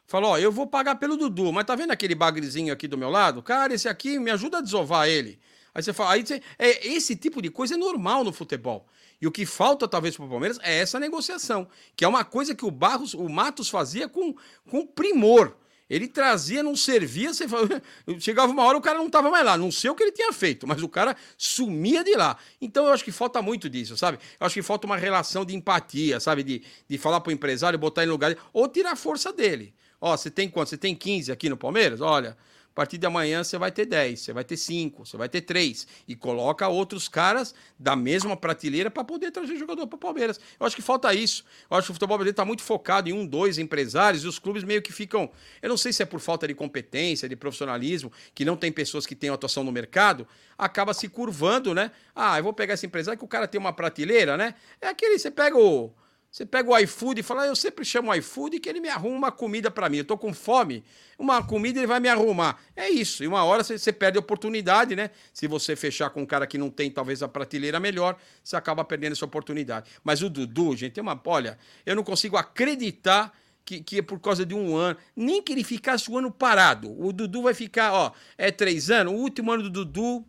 Falou, 0.06 0.32
ó, 0.32 0.38
eu 0.38 0.50
vou 0.50 0.66
pagar 0.66 0.96
pelo 0.96 1.16
Dudu, 1.16 1.52
mas 1.52 1.66
tá 1.66 1.76
vendo 1.76 1.92
aquele 1.92 2.14
bagrezinho 2.14 2.72
aqui 2.72 2.88
do 2.88 2.98
meu 2.98 3.10
lado? 3.10 3.42
Cara, 3.42 3.72
esse 3.72 3.88
aqui 3.88 4.18
me 4.18 4.30
ajuda 4.30 4.58
a 4.58 4.62
desovar 4.62 5.06
ele. 5.06 5.38
Aí 5.72 5.82
você 5.82 5.92
fala, 5.92 6.14
aí 6.14 6.26
você, 6.26 6.42
é, 6.58 6.88
esse 6.88 7.14
tipo 7.14 7.40
de 7.40 7.50
coisa 7.50 7.74
é 7.74 7.76
normal 7.76 8.24
no 8.24 8.32
futebol. 8.32 8.88
E 9.20 9.26
o 9.26 9.30
que 9.30 9.44
falta, 9.44 9.86
talvez, 9.86 10.16
para 10.16 10.24
o 10.24 10.28
Palmeiras 10.28 10.58
é 10.62 10.78
essa 10.78 10.98
negociação, 10.98 11.68
que 11.94 12.04
é 12.04 12.08
uma 12.08 12.24
coisa 12.24 12.54
que 12.54 12.64
o 12.64 12.70
Barros, 12.70 13.14
o 13.14 13.28
Matos 13.28 13.68
fazia 13.68 14.08
com, 14.08 14.34
com 14.68 14.86
primor. 14.86 15.54
Ele 15.90 16.06
trazia, 16.06 16.62
não 16.62 16.76
servia, 16.76 17.34
você 17.34 17.48
falava, 17.48 17.82
chegava 18.20 18.52
uma 18.52 18.62
hora 18.62 18.78
o 18.78 18.80
cara 18.80 18.96
não 18.98 19.08
estava 19.08 19.28
mais 19.28 19.44
lá. 19.44 19.58
Não 19.58 19.72
sei 19.72 19.90
o 19.90 19.94
que 19.96 20.04
ele 20.04 20.12
tinha 20.12 20.32
feito, 20.32 20.64
mas 20.64 20.80
o 20.80 20.88
cara 20.88 21.16
sumia 21.36 22.04
de 22.04 22.14
lá. 22.14 22.36
Então 22.60 22.86
eu 22.86 22.92
acho 22.92 23.04
que 23.04 23.10
falta 23.10 23.42
muito 23.42 23.68
disso, 23.68 23.96
sabe? 23.96 24.18
Eu 24.38 24.46
acho 24.46 24.54
que 24.54 24.62
falta 24.62 24.86
uma 24.86 24.96
relação 24.96 25.44
de 25.44 25.56
empatia, 25.56 26.20
sabe? 26.20 26.44
De, 26.44 26.62
de 26.88 26.96
falar 26.96 27.20
para 27.20 27.30
o 27.30 27.32
empresário, 27.32 27.76
botar 27.76 28.02
ele 28.02 28.10
no 28.10 28.12
lugar, 28.12 28.36
ou 28.52 28.68
tirar 28.68 28.92
a 28.92 28.96
força 28.96 29.32
dele. 29.32 29.74
Ó, 30.00 30.16
você 30.16 30.30
tem 30.30 30.48
quanto? 30.48 30.68
Você 30.68 30.78
tem 30.78 30.94
15 30.94 31.32
aqui 31.32 31.48
no 31.48 31.56
Palmeiras? 31.56 32.00
Olha, 32.00 32.36
a 32.70 32.74
partir 32.74 32.98
de 32.98 33.06
amanhã 33.06 33.42
você 33.42 33.58
vai 33.58 33.72
ter 33.72 33.84
10, 33.84 34.20
você 34.20 34.32
vai 34.32 34.44
ter 34.44 34.56
5, 34.56 35.04
você 35.04 35.16
vai 35.16 35.28
ter 35.28 35.40
3. 35.40 35.86
E 36.06 36.14
coloca 36.14 36.68
outros 36.68 37.08
caras 37.08 37.52
da 37.78 37.96
mesma 37.96 38.36
prateleira 38.36 38.90
para 38.90 39.02
poder 39.02 39.32
trazer 39.32 39.56
jogador 39.56 39.86
para 39.88 39.96
o 39.96 39.98
Palmeiras. 39.98 40.38
Eu 40.58 40.64
acho 40.64 40.76
que 40.76 40.82
falta 40.82 41.12
isso. 41.12 41.44
Eu 41.68 41.76
acho 41.76 41.86
que 41.86 41.90
o 41.90 41.94
futebol 41.94 42.16
brasileiro 42.16 42.34
está 42.34 42.44
muito 42.44 42.62
focado 42.62 43.08
em 43.08 43.12
um, 43.12 43.26
dois 43.26 43.58
empresários 43.58 44.22
e 44.22 44.28
os 44.28 44.38
clubes 44.38 44.62
meio 44.62 44.80
que 44.80 44.92
ficam. 44.92 45.30
Eu 45.60 45.68
não 45.68 45.76
sei 45.76 45.92
se 45.92 46.02
é 46.02 46.06
por 46.06 46.20
falta 46.20 46.46
de 46.46 46.54
competência, 46.54 47.28
de 47.28 47.34
profissionalismo, 47.34 48.12
que 48.34 48.44
não 48.44 48.56
tem 48.56 48.70
pessoas 48.70 49.04
que 49.04 49.16
tenham 49.16 49.34
atuação 49.34 49.64
no 49.64 49.72
mercado, 49.72 50.26
acaba 50.56 50.94
se 50.94 51.08
curvando, 51.08 51.74
né? 51.74 51.90
Ah, 52.14 52.38
eu 52.38 52.44
vou 52.44 52.52
pegar 52.52 52.74
esse 52.74 52.86
empresário 52.86 53.18
que 53.18 53.24
o 53.24 53.28
cara 53.28 53.48
tem 53.48 53.60
uma 53.60 53.72
prateleira, 53.72 54.36
né? 54.36 54.54
É 54.80 54.88
aquele, 54.88 55.18
você 55.18 55.30
pega 55.30 55.58
o 55.58 55.92
você 56.30 56.46
pega 56.46 56.70
o 56.70 56.78
iFood 56.78 57.20
e 57.20 57.22
fala, 57.24 57.42
ah, 57.42 57.46
eu 57.46 57.56
sempre 57.56 57.84
chamo 57.84 58.10
o 58.10 58.14
iFood 58.14 58.60
que 58.60 58.68
ele 58.68 58.80
me 58.80 58.88
arruma 58.88 59.16
uma 59.16 59.32
comida 59.32 59.68
para 59.68 59.88
mim. 59.88 59.98
Eu 59.98 60.04
tô 60.04 60.16
com 60.16 60.32
fome, 60.32 60.84
uma 61.18 61.42
comida 61.42 61.80
ele 61.80 61.88
vai 61.88 61.98
me 61.98 62.08
arrumar. 62.08 62.62
É 62.76 62.88
isso. 62.88 63.24
E 63.24 63.26
uma 63.26 63.42
hora 63.42 63.64
você, 63.64 63.76
você, 63.76 63.92
perde 63.92 64.16
a 64.16 64.20
oportunidade, 64.20 64.94
né? 64.94 65.10
Se 65.34 65.48
você 65.48 65.74
fechar 65.74 66.08
com 66.10 66.22
um 66.22 66.26
cara 66.26 66.46
que 66.46 66.56
não 66.56 66.70
tem 66.70 66.88
talvez 66.88 67.20
a 67.20 67.28
prateleira 67.28 67.80
melhor, 67.80 68.16
você 68.44 68.54
acaba 68.54 68.84
perdendo 68.84 69.12
essa 69.12 69.24
oportunidade. 69.24 69.90
Mas 70.04 70.22
o 70.22 70.30
Dudu, 70.30 70.76
gente, 70.76 70.92
tem 70.92 71.02
uma. 71.02 71.20
Olha, 71.26 71.58
eu 71.84 71.96
não 71.96 72.04
consigo 72.04 72.36
acreditar 72.36 73.36
que, 73.64 73.82
que 73.82 73.98
é 73.98 74.02
por 74.02 74.20
causa 74.20 74.46
de 74.46 74.54
um 74.54 74.76
ano. 74.76 74.96
Nem 75.16 75.42
que 75.42 75.52
ele 75.52 75.64
ficasse 75.64 76.08
o 76.10 76.14
um 76.14 76.18
ano 76.18 76.30
parado. 76.30 76.94
O 76.96 77.12
Dudu 77.12 77.42
vai 77.42 77.54
ficar, 77.54 77.92
ó, 77.92 78.12
é 78.38 78.52
três 78.52 78.88
anos. 78.88 79.12
O 79.12 79.16
último 79.16 79.50
ano 79.50 79.64
do 79.64 79.70
Dudu, 79.70 80.24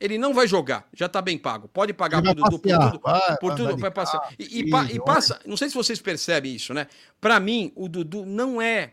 ele 0.00 0.18
não 0.18 0.34
vai 0.34 0.46
jogar. 0.46 0.86
Já 0.92 1.08
tá 1.08 1.22
bem 1.22 1.38
pago. 1.38 1.68
Pode 1.68 1.92
pagar 1.92 2.22
pro 2.22 2.34
Dudu 2.34 2.58
por 2.58 2.78
tudo. 2.78 3.00
Vai, 3.02 3.36
por 3.38 3.54
tudo 3.54 3.76
vai 3.76 3.90
passar. 3.90 4.34
E, 4.38 4.60
e, 4.60 4.94
e 4.94 5.00
passa. 5.00 5.40
Não 5.46 5.56
sei 5.56 5.68
se 5.68 5.74
vocês 5.74 6.00
percebem 6.00 6.54
isso, 6.54 6.74
né? 6.74 6.86
Para 7.20 7.40
mim, 7.40 7.72
o 7.74 7.88
Dudu 7.88 8.24
não 8.26 8.60
é 8.60 8.92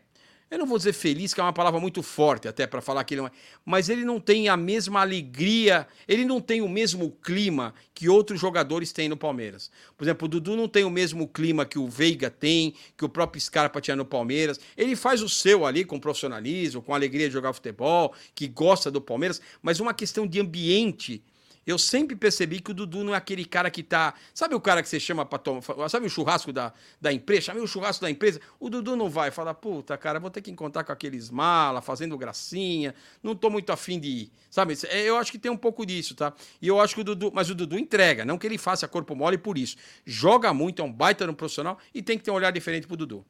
eu 0.53 0.59
não 0.59 0.67
vou 0.67 0.77
dizer 0.77 0.93
feliz, 0.93 1.33
que 1.33 1.39
é 1.39 1.43
uma 1.43 1.51
palavra 1.51 1.79
muito 1.79 2.03
forte 2.03 2.47
até 2.47 2.67
para 2.67 2.79
falar 2.79 3.03
que 3.03 3.15
ele 3.15 3.21
não 3.21 3.27
é, 3.27 3.31
mas 3.65 3.89
ele 3.89 4.05
não 4.05 4.19
tem 4.19 4.49
a 4.49 4.55
mesma 4.55 5.01
alegria, 5.01 5.87
ele 6.07 6.23
não 6.23 6.39
tem 6.39 6.61
o 6.61 6.69
mesmo 6.69 7.09
clima 7.23 7.73
que 7.91 8.07
outros 8.07 8.39
jogadores 8.39 8.91
têm 8.91 9.09
no 9.09 9.17
Palmeiras. 9.17 9.71
Por 9.97 10.03
exemplo, 10.03 10.25
o 10.25 10.29
Dudu 10.29 10.55
não 10.55 10.67
tem 10.67 10.83
o 10.83 10.91
mesmo 10.91 11.27
clima 11.27 11.65
que 11.65 11.79
o 11.79 11.87
Veiga 11.87 12.29
tem, 12.29 12.75
que 12.95 13.03
o 13.03 13.09
próprio 13.09 13.41
Scarpa 13.41 13.81
tinha 13.81 13.95
no 13.95 14.05
Palmeiras. 14.05 14.59
Ele 14.77 14.95
faz 14.95 15.23
o 15.23 15.29
seu 15.29 15.65
ali 15.65 15.83
com 15.83 15.99
profissionalismo, 15.99 16.83
com 16.83 16.93
alegria 16.93 17.27
de 17.27 17.33
jogar 17.33 17.51
futebol, 17.51 18.13
que 18.35 18.47
gosta 18.47 18.91
do 18.91 19.01
Palmeiras, 19.01 19.41
mas 19.59 19.79
uma 19.79 19.93
questão 19.93 20.27
de 20.27 20.39
ambiente 20.39 21.23
eu 21.65 21.77
sempre 21.77 22.15
percebi 22.15 22.59
que 22.59 22.71
o 22.71 22.73
Dudu 22.73 23.03
não 23.03 23.13
é 23.13 23.17
aquele 23.17 23.45
cara 23.45 23.71
que 23.71 23.81
tá. 23.81 24.13
Sabe 24.33 24.53
o 24.53 24.59
cara 24.59 24.83
que 24.83 24.89
você 24.89 24.99
chama 24.99 25.25
pra 25.25 25.39
tomar. 25.39 25.61
Sabe 25.89 26.05
o 26.05 26.09
churrasco 26.09 26.51
da, 26.51 26.73
da 26.99 27.11
empresa? 27.13 27.41
Chamei 27.41 27.63
o 27.63 27.67
churrasco 27.67 28.03
da 28.03 28.11
empresa. 28.11 28.41
O 28.59 28.69
Dudu 28.69 28.95
não 28.95 29.09
vai. 29.09 29.31
Fala, 29.31 29.53
puta, 29.53 29.97
cara, 29.97 30.19
vou 30.19 30.29
ter 30.29 30.41
que 30.41 30.51
encontrar 30.51 30.83
com 30.83 30.91
aqueles 30.91 31.29
mala, 31.29 31.81
fazendo 31.81 32.17
gracinha. 32.17 32.93
Não 33.21 33.35
tô 33.35 33.49
muito 33.49 33.71
afim 33.71 33.99
de 33.99 34.07
ir. 34.07 34.31
Sabe? 34.49 34.77
É, 34.89 35.01
eu 35.03 35.17
acho 35.17 35.31
que 35.31 35.39
tem 35.39 35.51
um 35.51 35.57
pouco 35.57 35.85
disso, 35.85 36.15
tá? 36.15 36.33
E 36.61 36.67
eu 36.67 36.81
acho 36.81 36.95
que 36.95 37.01
o 37.01 37.03
Dudu. 37.03 37.31
Mas 37.33 37.49
o 37.49 37.55
Dudu 37.55 37.77
entrega, 37.77 38.25
não 38.25 38.37
que 38.37 38.45
ele 38.45 38.57
faça 38.57 38.87
corpo 38.87 39.15
mole 39.15 39.37
por 39.37 39.57
isso. 39.57 39.77
Joga 40.05 40.53
muito, 40.53 40.81
é 40.81 40.85
um 40.85 40.91
baita 40.91 41.25
no 41.25 41.33
profissional 41.33 41.77
e 41.93 42.01
tem 42.01 42.17
que 42.17 42.23
ter 42.23 42.31
um 42.31 42.35
olhar 42.35 42.51
diferente 42.51 42.87
pro 42.87 42.97
Dudu. 42.97 43.25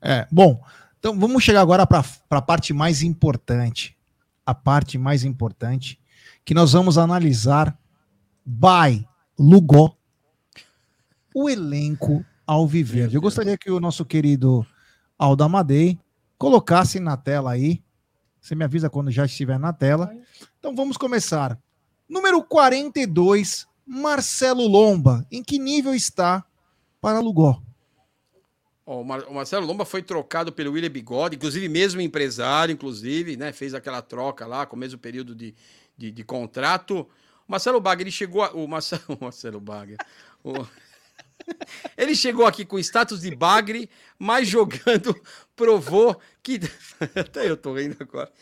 É, 0.00 0.26
bom. 0.30 0.62
Então 0.98 1.18
vamos 1.18 1.44
chegar 1.44 1.60
agora 1.60 1.86
para 1.86 2.02
a 2.30 2.42
parte 2.42 2.72
mais 2.72 3.02
importante. 3.02 3.94
A 4.46 4.54
parte 4.54 4.96
mais 4.96 5.24
importante 5.24 5.98
que 6.44 6.54
nós 6.54 6.72
vamos 6.72 6.98
analisar 6.98 7.76
by 8.44 9.06
Lugó 9.38 9.96
o 11.34 11.48
elenco 11.48 12.24
Alviverde. 12.46 13.16
Eu 13.16 13.20
gostaria 13.20 13.58
que 13.58 13.70
o 13.70 13.80
nosso 13.80 14.04
querido 14.04 14.64
Aldo 15.18 15.42
Amadei 15.42 15.98
colocasse 16.38 17.00
na 17.00 17.16
tela 17.16 17.52
aí. 17.52 17.82
Você 18.40 18.54
me 18.54 18.64
avisa 18.64 18.90
quando 18.90 19.10
já 19.10 19.24
estiver 19.24 19.58
na 19.58 19.72
tela. 19.72 20.14
Então 20.58 20.76
vamos 20.76 20.96
começar. 20.96 21.58
Número 22.08 22.42
42, 22.42 23.66
Marcelo 23.86 24.66
Lomba. 24.68 25.26
Em 25.32 25.42
que 25.42 25.58
nível 25.58 25.94
está 25.94 26.44
para 27.00 27.18
Lugó? 27.18 27.60
Oh, 28.86 29.00
o 29.00 29.34
Marcelo 29.34 29.66
Lomba 29.66 29.86
foi 29.86 30.02
trocado 30.02 30.52
pelo 30.52 30.72
William 30.72 30.90
Bigode, 30.90 31.36
inclusive 31.36 31.66
mesmo 31.70 32.02
empresário, 32.02 32.74
inclusive, 32.74 33.34
né? 33.34 33.50
Fez 33.50 33.72
aquela 33.72 34.02
troca 34.02 34.46
lá 34.46 34.66
com 34.66 34.76
o 34.76 34.78
mesmo 34.78 34.98
período 34.98 35.34
de, 35.34 35.54
de, 35.96 36.10
de 36.10 36.24
contrato. 36.24 37.08
O 37.46 37.52
Marcelo 37.52 37.80
Bagger, 37.80 38.02
ele 38.02 38.10
chegou. 38.10 38.42
A, 38.42 38.50
o, 38.52 38.66
Marcelo, 38.66 39.02
o 39.20 39.24
Marcelo 39.24 39.60
Bagger. 39.60 39.98
O, 40.42 40.66
ele 41.96 42.14
chegou 42.14 42.46
aqui 42.46 42.64
com 42.64 42.78
status 42.78 43.20
de 43.20 43.34
bagre, 43.34 43.88
mas 44.18 44.48
jogando 44.48 45.14
provou 45.54 46.20
que. 46.42 46.60
Até 47.14 47.48
eu 47.48 47.56
tô 47.56 47.74
rindo 47.74 47.96
agora. 48.00 48.32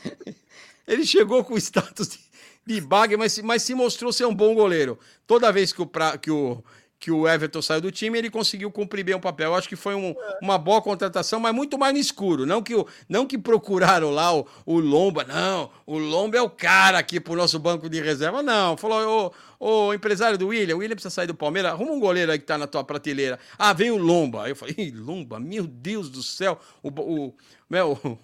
Ele 0.87 1.05
chegou 1.05 1.45
com 1.45 1.57
status 1.57 2.09
de, 2.09 2.21
de 2.67 2.81
bagre, 2.81 3.17
mas, 3.17 3.39
mas 3.39 3.63
se 3.63 3.75
mostrou 3.75 4.13
ser 4.13 4.27
um 4.27 4.35
bom 4.35 4.55
goleiro. 4.55 4.99
Toda 5.27 5.53
vez 5.53 5.73
que 5.73 5.83
o, 5.83 5.87
pra, 5.87 6.17
que 6.19 6.31
o, 6.31 6.63
que 7.03 7.11
o 7.11 7.27
Everton 7.27 7.61
saiu 7.61 7.81
do 7.81 7.91
time, 7.91 8.17
ele 8.17 8.31
conseguiu 8.31 8.71
cumprir 8.71 9.05
bem 9.05 9.17
o 9.17 9.19
papel. 9.19 9.51
Eu 9.51 9.57
acho 9.57 9.69
que 9.69 9.75
foi 9.75 9.93
um, 9.97 10.15
uma 10.41 10.57
boa 10.57 10.81
contratação, 10.81 11.41
mas 11.41 11.53
muito 11.53 11.77
mais 11.77 11.93
no 11.93 11.99
escuro. 11.99 12.47
Não 12.47 12.63
que, 12.63 12.77
o, 12.77 12.87
não 13.09 13.27
que 13.27 13.37
procuraram 13.37 14.13
lá 14.13 14.33
o, 14.33 14.47
o 14.65 14.79
Lomba, 14.79 15.25
não. 15.25 15.69
O 15.85 15.99
Lomba 15.99 16.37
é 16.37 16.41
o 16.41 16.49
cara 16.49 17.01
aqui 17.01 17.19
pro 17.19 17.35
nosso 17.35 17.59
banco 17.59 17.91
de 17.91 18.01
reserva, 18.01 18.41
não. 18.41 18.77
Falou, 18.77 19.35
ô, 19.59 19.89
ô 19.89 19.93
empresário 19.93 20.39
do 20.39 20.47
William, 20.47 20.77
o 20.77 20.79
William 20.79 20.95
precisa 20.95 21.13
sair 21.13 21.27
do 21.27 21.35
Palmeiras, 21.35 21.73
arruma 21.73 21.91
um 21.91 21.99
goleiro 21.99 22.31
aí 22.31 22.39
que 22.39 22.47
tá 22.47 22.57
na 22.57 22.69
tua 22.69 22.85
prateleira. 22.85 23.37
Ah, 23.59 23.73
vem 23.73 23.91
o 23.91 23.97
Lomba. 23.97 24.49
Eu 24.49 24.55
falei, 24.55 24.95
Lomba, 24.95 25.41
meu 25.41 25.67
Deus 25.67 26.09
do 26.09 26.23
céu. 26.23 26.57
O, 26.85 26.89
o, 26.89 27.35
meu, 27.69 27.99
o, 28.05 28.19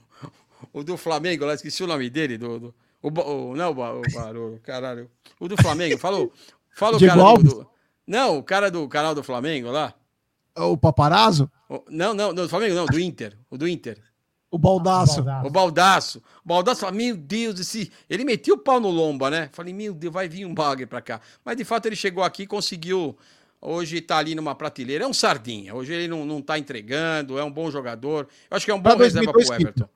o 0.72 0.84
do 0.84 0.96
Flamengo, 0.96 1.44
lá 1.44 1.54
esqueci 1.54 1.82
o 1.82 1.88
nome 1.88 2.08
dele, 2.08 2.38
do, 2.38 2.60
do 2.60 2.74
o, 3.02 3.08
o, 3.08 3.56
não, 3.56 3.72
o, 3.72 4.54
o, 4.54 4.60
caralho. 4.60 5.10
O 5.40 5.48
do 5.48 5.56
Flamengo, 5.56 5.98
falou. 5.98 6.32
Fala 6.70 6.96
o 6.96 7.00
cara 7.00 7.16
do, 7.16 7.42
do 7.42 7.77
não, 8.08 8.38
o 8.38 8.42
cara 8.42 8.70
do 8.70 8.88
canal 8.88 9.14
do 9.14 9.22
Flamengo 9.22 9.70
lá. 9.70 9.92
O 10.56 10.78
Paparazzo? 10.78 11.50
O, 11.68 11.84
não, 11.90 12.14
não, 12.14 12.32
do 12.32 12.48
Flamengo 12.48 12.74
não, 12.74 12.86
do 12.86 12.98
Inter. 12.98 13.36
O 13.50 13.58
do 13.58 13.68
Inter. 13.68 14.02
O 14.50 14.56
Baldaço. 14.56 15.20
O 15.44 15.50
Baldaço. 15.50 16.22
O 16.42 16.48
Baldaço 16.48 16.80
fala, 16.80 16.92
meu 16.92 17.14
Deus, 17.14 17.60
esse... 17.60 17.92
ele 18.08 18.24
metia 18.24 18.54
o 18.54 18.58
pau 18.58 18.80
no 18.80 18.88
lomba, 18.88 19.28
né? 19.28 19.50
Falei, 19.52 19.74
meu 19.74 19.92
Deus, 19.92 20.12
vai 20.12 20.26
vir 20.26 20.46
um 20.46 20.54
bagre 20.54 20.86
pra 20.86 21.02
cá. 21.02 21.20
Mas 21.44 21.58
de 21.58 21.64
fato 21.66 21.84
ele 21.84 21.96
chegou 21.96 22.24
aqui 22.24 22.44
e 22.44 22.46
conseguiu. 22.46 23.14
Hoje 23.60 24.00
tá 24.00 24.16
ali 24.16 24.34
numa 24.34 24.54
prateleira. 24.54 25.04
É 25.04 25.06
um 25.06 25.12
sardinha. 25.12 25.74
Hoje 25.74 25.92
ele 25.92 26.08
não, 26.08 26.24
não 26.24 26.40
tá 26.40 26.58
entregando, 26.58 27.38
é 27.38 27.44
um 27.44 27.50
bom 27.50 27.70
jogador. 27.70 28.26
Eu 28.50 28.56
acho 28.56 28.64
que 28.64 28.70
é 28.70 28.74
um 28.74 28.80
bom 28.80 28.96
reserva 28.96 29.30
pro 29.30 29.42
Everton. 29.42 29.88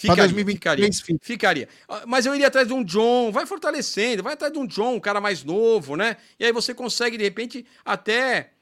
Ficaria, 0.00 0.22
2023, 0.24 1.00
ficaria, 1.00 1.18
ficaria. 1.20 1.68
Ah, 1.86 2.04
mas 2.06 2.24
eu 2.24 2.34
iria 2.34 2.46
atrás 2.46 2.66
de 2.66 2.72
um 2.72 2.82
John, 2.82 3.30
vai 3.30 3.44
fortalecendo, 3.44 4.22
vai 4.22 4.32
atrás 4.32 4.50
de 4.50 4.58
um 4.58 4.66
John, 4.66 4.94
um 4.94 5.00
cara 5.00 5.20
mais 5.20 5.44
novo, 5.44 5.94
né? 5.94 6.16
E 6.38 6.44
aí 6.46 6.52
você 6.52 6.72
consegue, 6.72 7.18
de 7.18 7.22
repente, 7.22 7.66
até 7.84 8.52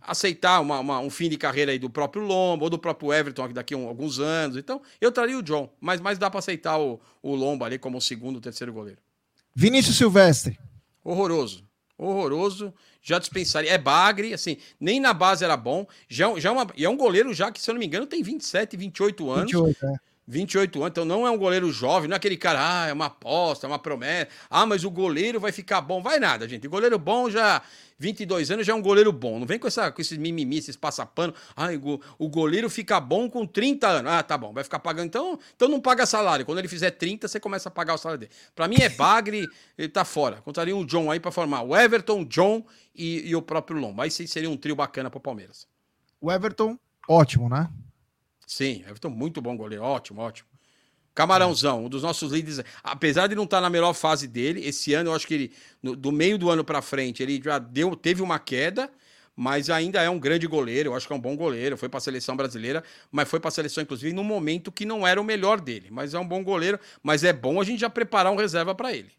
aceitar 0.00 0.58
uma, 0.62 0.80
uma, 0.80 0.98
um 1.00 1.10
fim 1.10 1.28
de 1.28 1.36
carreira 1.36 1.70
aí 1.70 1.78
do 1.78 1.90
próprio 1.90 2.22
Lomba 2.22 2.64
ou 2.64 2.70
do 2.70 2.78
próprio 2.78 3.12
Everton 3.12 3.52
daqui 3.52 3.74
a 3.74 3.76
um, 3.76 3.86
alguns 3.86 4.18
anos. 4.18 4.56
Então, 4.56 4.80
eu 4.98 5.12
traria 5.12 5.36
o 5.36 5.42
John, 5.42 5.70
mas, 5.78 6.00
mas 6.00 6.16
dá 6.16 6.30
para 6.30 6.38
aceitar 6.38 6.78
o, 6.78 6.98
o 7.22 7.34
Lomba 7.34 7.66
ali 7.66 7.78
como 7.78 7.98
o 7.98 8.00
segundo, 8.00 8.40
terceiro 8.40 8.72
goleiro. 8.72 8.98
Vinícius 9.54 9.98
Silvestre. 9.98 10.58
Horroroso. 11.04 11.62
Horroroso. 11.98 12.72
Já 13.02 13.18
dispensaria. 13.18 13.70
É 13.70 13.76
bagre, 13.76 14.32
assim, 14.32 14.56
nem 14.80 14.98
na 14.98 15.12
base 15.12 15.44
era 15.44 15.58
bom. 15.58 15.86
Já, 16.08 16.38
já 16.40 16.48
é 16.48 16.52
uma, 16.52 16.66
e 16.74 16.86
é 16.86 16.88
um 16.88 16.96
goleiro 16.96 17.34
já 17.34 17.52
que, 17.52 17.60
se 17.60 17.68
eu 17.68 17.74
não 17.74 17.80
me 17.80 17.86
engano, 17.86 18.06
tem 18.06 18.22
27, 18.22 18.78
28 18.78 19.30
anos. 19.30 19.52
28, 19.52 19.84
é. 19.84 20.06
28 20.28 20.78
anos, 20.78 20.90
então 20.90 21.04
não 21.04 21.26
é 21.26 21.30
um 21.30 21.38
goleiro 21.38 21.70
jovem, 21.70 22.08
não 22.08 22.14
é 22.14 22.16
aquele 22.16 22.36
cara, 22.36 22.58
ah, 22.60 22.86
é 22.88 22.92
uma 22.92 23.06
aposta, 23.06 23.66
é 23.66 23.68
uma 23.68 23.78
promessa. 23.78 24.28
Ah, 24.50 24.66
mas 24.66 24.82
o 24.82 24.90
goleiro 24.90 25.38
vai 25.38 25.52
ficar 25.52 25.80
bom. 25.80 26.02
Vai 26.02 26.18
nada, 26.18 26.48
gente. 26.48 26.66
O 26.66 26.70
goleiro 26.70 26.98
bom 26.98 27.30
já, 27.30 27.62
22 27.96 28.50
anos, 28.50 28.66
já 28.66 28.72
é 28.72 28.76
um 28.76 28.82
goleiro 28.82 29.12
bom. 29.12 29.38
Não 29.38 29.46
vem 29.46 29.58
com, 29.58 29.68
essa, 29.68 29.90
com 29.92 30.00
esses 30.00 30.18
mimimi, 30.18 30.58
esses 30.58 30.74
passapano. 30.74 31.32
Ah, 31.54 31.68
o 32.18 32.28
goleiro 32.28 32.68
fica 32.68 32.98
bom 32.98 33.30
com 33.30 33.46
30 33.46 33.86
anos. 33.86 34.12
Ah, 34.12 34.22
tá 34.22 34.36
bom, 34.36 34.52
vai 34.52 34.64
ficar 34.64 34.80
pagando. 34.80 35.06
Então, 35.06 35.38
então 35.54 35.68
não 35.68 35.80
paga 35.80 36.04
salário. 36.04 36.44
Quando 36.44 36.58
ele 36.58 36.68
fizer 36.68 36.90
30, 36.90 37.28
você 37.28 37.38
começa 37.38 37.68
a 37.68 37.72
pagar 37.72 37.94
o 37.94 37.98
salário 37.98 38.18
dele. 38.18 38.32
Pra 38.54 38.66
mim 38.66 38.78
é 38.80 38.88
bagre, 38.88 39.46
ele 39.78 39.88
tá 39.88 40.04
fora. 40.04 40.40
Contaria 40.42 40.76
um 40.76 40.84
John 40.84 41.08
aí 41.08 41.20
pra 41.20 41.30
formar 41.30 41.62
o 41.62 41.76
Everton, 41.76 42.24
John 42.24 42.66
e, 42.92 43.28
e 43.28 43.36
o 43.36 43.42
próprio 43.42 43.78
Lomba. 43.78 44.02
Aí 44.02 44.10
seria 44.10 44.50
um 44.50 44.56
trio 44.56 44.74
bacana 44.74 45.08
pro 45.08 45.20
Palmeiras. 45.20 45.68
O 46.20 46.32
Everton, 46.32 46.76
ótimo, 47.08 47.48
né? 47.48 47.68
Sim, 48.46 48.84
Everton, 48.86 49.10
muito 49.10 49.42
bom 49.42 49.56
goleiro. 49.56 49.82
Ótimo, 49.82 50.20
ótimo. 50.20 50.48
Camarãozão, 51.12 51.86
um 51.86 51.88
dos 51.88 52.02
nossos 52.02 52.30
líderes. 52.30 52.62
Apesar 52.84 53.26
de 53.26 53.34
não 53.34 53.44
estar 53.44 53.60
na 53.60 53.70
melhor 53.70 53.92
fase 53.94 54.28
dele, 54.28 54.64
esse 54.64 54.92
ano 54.94 55.10
eu 55.10 55.14
acho 55.14 55.26
que 55.26 55.34
ele, 55.34 55.52
no, 55.82 55.96
do 55.96 56.12
meio 56.12 56.38
do 56.38 56.50
ano 56.50 56.62
para 56.62 56.80
frente, 56.80 57.22
ele 57.22 57.40
já 57.42 57.58
deu, 57.58 57.96
teve 57.96 58.22
uma 58.22 58.38
queda, 58.38 58.90
mas 59.34 59.68
ainda 59.70 60.00
é 60.02 60.10
um 60.10 60.18
grande 60.18 60.46
goleiro. 60.46 60.90
Eu 60.90 60.94
acho 60.94 61.06
que 61.06 61.12
é 61.12 61.16
um 61.16 61.20
bom 61.20 61.34
goleiro. 61.34 61.76
Foi 61.76 61.88
para 61.88 61.98
a 61.98 62.02
seleção 62.02 62.36
brasileira, 62.36 62.84
mas 63.10 63.28
foi 63.28 63.40
para 63.40 63.48
a 63.48 63.50
seleção, 63.50 63.82
inclusive, 63.82 64.12
no 64.12 64.22
momento 64.22 64.70
que 64.70 64.84
não 64.84 65.06
era 65.06 65.20
o 65.20 65.24
melhor 65.24 65.58
dele. 65.58 65.88
Mas 65.90 66.14
é 66.14 66.18
um 66.18 66.28
bom 66.28 66.44
goleiro, 66.44 66.78
mas 67.02 67.24
é 67.24 67.32
bom 67.32 67.60
a 67.60 67.64
gente 67.64 67.80
já 67.80 67.90
preparar 67.90 68.30
um 68.30 68.36
reserva 68.36 68.74
para 68.74 68.94
ele. 68.94 69.10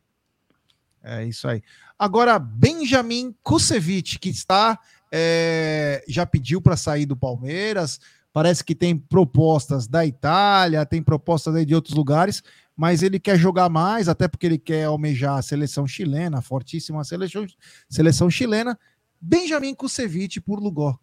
É 1.03 1.25
isso 1.25 1.47
aí. 1.47 1.63
Agora, 1.97 2.37
Benjamin 2.37 3.35
Kusevich, 3.43 4.19
que 4.19 4.29
está. 4.29 4.79
É, 5.09 6.03
já 6.05 6.25
pediu 6.25 6.61
para 6.61 6.75
sair 6.75 7.05
do 7.05 7.15
Palmeiras 7.15 7.97
Parece 8.37 8.63
que 8.63 8.75
tem 8.75 8.95
propostas 8.95 9.87
da 9.87 10.05
Itália, 10.05 10.85
tem 10.85 11.01
propostas 11.01 11.65
de 11.65 11.73
outros 11.73 11.95
lugares, 11.95 12.43
mas 12.75 13.01
ele 13.01 13.19
quer 13.19 13.35
jogar 13.35 13.67
mais, 13.67 14.07
até 14.07 14.27
porque 14.27 14.45
ele 14.45 14.59
quer 14.59 14.83
almejar 14.83 15.39
a 15.39 15.41
seleção 15.41 15.87
chilena, 15.87 16.39
fortíssima 16.39 17.03
seleção, 17.03 17.47
seleção 17.89 18.29
chilena. 18.29 18.79
Benjamin 19.19 19.73
Kusevich 19.73 20.39
por 20.39 20.59
Lugó. 20.59 20.99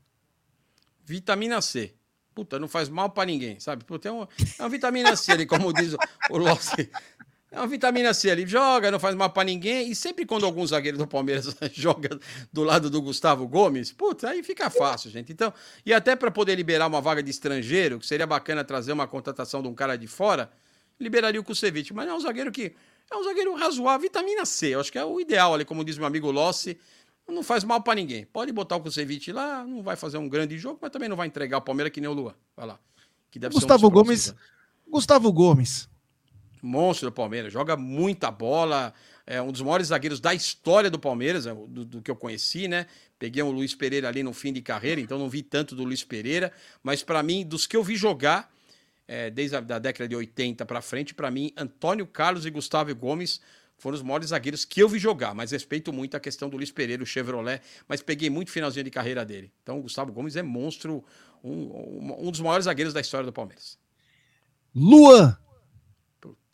Vitamina 1.05 1.61
C. 1.61 1.97
Puta, 2.32 2.56
não 2.56 2.69
faz 2.69 2.89
mal 2.89 3.11
para 3.11 3.27
ninguém, 3.27 3.59
sabe? 3.59 3.85
Puta, 3.85 4.09
é, 4.09 4.12
uma, 4.12 4.28
é 4.56 4.62
uma 4.62 4.69
vitamina 4.69 5.16
C 5.16 5.32
ali, 5.32 5.44
como 5.44 5.73
diz 5.73 5.93
o, 5.93 5.98
o 6.31 6.39
Lossi. 6.39 6.89
É 7.55 7.60
uma 7.60 7.68
vitamina 7.68 8.12
C 8.12 8.32
ali, 8.32 8.44
joga, 8.44 8.90
não 8.90 8.98
faz 8.98 9.14
mal 9.14 9.31
para 9.31 9.44
ninguém. 9.44 9.89
E 9.89 9.94
sempre 9.94 10.26
quando 10.26 10.44
algum 10.44 10.66
zagueiro 10.66 10.98
do 10.98 11.06
Palmeiras 11.06 11.55
joga 11.72 12.18
do 12.52 12.64
lado 12.64 12.90
do 12.90 13.01
Gustavo 13.01 13.47
Gomes, 13.47 13.93
putz, 13.93 14.24
aí 14.24 14.43
fica 14.43 14.68
fácil, 14.68 15.09
gente. 15.09 15.32
Então, 15.32 15.55
e 15.86 15.94
até 15.94 16.16
para 16.16 16.32
poder 16.32 16.56
liberar 16.56 16.89
uma 16.89 17.01
vaga 17.01 17.22
de 17.22 17.31
estrangeiro, 17.31 18.01
que 18.01 18.06
seria 18.09 18.26
bacana 18.26 18.64
trazer 18.64 18.90
uma 18.90 19.06
contratação 19.06 19.62
de 19.62 19.68
um 19.68 19.74
cara 19.74 19.97
de 19.97 20.09
fora, 20.09 20.51
liberaria 20.98 21.40
o 21.40 21.44
Kusevich. 21.44 21.94
Mas 21.94 22.09
é 22.09 22.12
um 22.12 22.18
zagueiro 22.18 22.51
que 22.51 22.74
é 23.09 23.16
um 23.16 23.22
zagueiro 23.22 23.55
razoável, 23.55 24.01
vitamina 24.01 24.44
C. 24.44 24.74
Eu 24.74 24.81
acho 24.81 24.90
que 24.90 24.98
é 24.98 25.05
o 25.05 25.20
ideal 25.20 25.55
ali, 25.55 25.64
como 25.64 25.85
diz 25.85 25.97
meu 25.97 26.09
amigo 26.09 26.32
Lossi. 26.32 26.76
Não 27.28 27.44
faz 27.44 27.62
mal 27.62 27.81
para 27.81 27.94
ninguém. 27.94 28.26
Pode 28.26 28.51
botar 28.51 28.74
o 28.74 28.81
Kusevich 28.81 29.31
lá, 29.31 29.62
não 29.64 29.81
vai 29.81 29.94
fazer 29.94 30.18
um 30.18 30.28
grande 30.28 30.59
jogo, 30.59 30.81
mas 30.82 30.90
também 30.90 31.09
não 31.09 31.16
vai 31.16 31.28
entregar 31.28 31.59
o 31.59 31.62
Palmeiras 31.62 31.93
que 31.93 32.01
nem 32.01 32.10
o 32.10 32.12
Luan. 32.12 32.35
Vai 32.56 32.66
lá. 32.66 32.81
que 33.31 33.39
deve 33.39 33.55
Gustavo 33.55 33.86
um 33.86 33.90
Gomes. 33.90 34.35
Gustavo 34.89 35.32
Gomes. 35.32 35.89
Monstro 36.65 37.11
do 37.11 37.12
Palmeiras, 37.12 37.53
joga 37.53 37.77
muita 37.77 38.31
bola, 38.31 38.95
é 39.27 39.41
um 39.41 39.53
dos 39.53 39.61
maiores 39.61 39.89
zagueiros 39.89 40.19
da 40.19 40.32
história 40.32 40.91
do 40.91 40.99
Palmeiras, 40.99 41.47
é, 41.47 41.55
do, 41.55 41.85
do 41.85 42.03
que 42.03 42.11
eu 42.11 42.16
conheci, 42.16 42.66
né? 42.66 42.86
Peguei 43.19 43.43
o 43.43 43.51
Luiz 43.51 43.74
Pereira 43.74 44.09
ali 44.09 44.23
no 44.23 44.32
fim 44.32 44.51
de 44.51 44.62
carreira, 44.62 44.99
então 44.99 45.19
não 45.19 45.28
vi 45.28 45.43
tanto 45.43 45.77
do 45.77 45.85
Luiz 45.85 46.03
Pereira, 46.03 46.51
mas 46.82 47.03
para 47.03 47.23
mim, 47.23 47.45
dos 47.45 47.66
que 47.66 47.77
eu 47.77 47.85
vi 47.85 47.97
jogar, 47.97 48.51
é, 49.07 49.31
desde 49.31 49.57
a 49.57 49.61
da 49.61 49.78
década 49.78 50.09
de 50.09 50.16
80 50.16 50.65
para 50.65 50.81
frente, 50.81 51.15
para 51.15 51.31
mim, 51.31 51.53
Antônio 51.55 52.07
Carlos 52.07 52.47
e 52.47 52.51
Gustavo 52.51 52.95
Gomes 52.95 53.43
foram 53.77 53.97
os 53.97 54.03
maiores 54.03 54.28
zagueiros 54.28 54.65
que 54.65 54.82
eu 54.82 54.89
vi 54.89 54.99
jogar, 54.99 55.35
mas 55.35 55.51
respeito 55.51 55.93
muito 55.93 56.16
a 56.16 56.20
questão 56.20 56.49
do 56.49 56.57
Luiz 56.57 56.70
Pereira, 56.70 57.03
o 57.03 57.07
Chevrolet, 57.07 57.61
mas 57.86 58.01
peguei 58.01 58.31
muito 58.31 58.51
finalzinho 58.51 58.85
de 58.85 58.91
carreira 58.91 59.23
dele. 59.23 59.53
Então, 59.62 59.78
o 59.78 59.82
Gustavo 59.82 60.11
Gomes 60.12 60.35
é 60.35 60.43
monstro, 60.43 61.05
um, 61.43 62.27
um 62.27 62.31
dos 62.31 62.41
maiores 62.41 62.65
zagueiros 62.65 62.95
da 62.95 63.03
história 63.03 63.27
do 63.27 63.32
Palmeiras. 63.32 63.78
Luan 64.74 65.36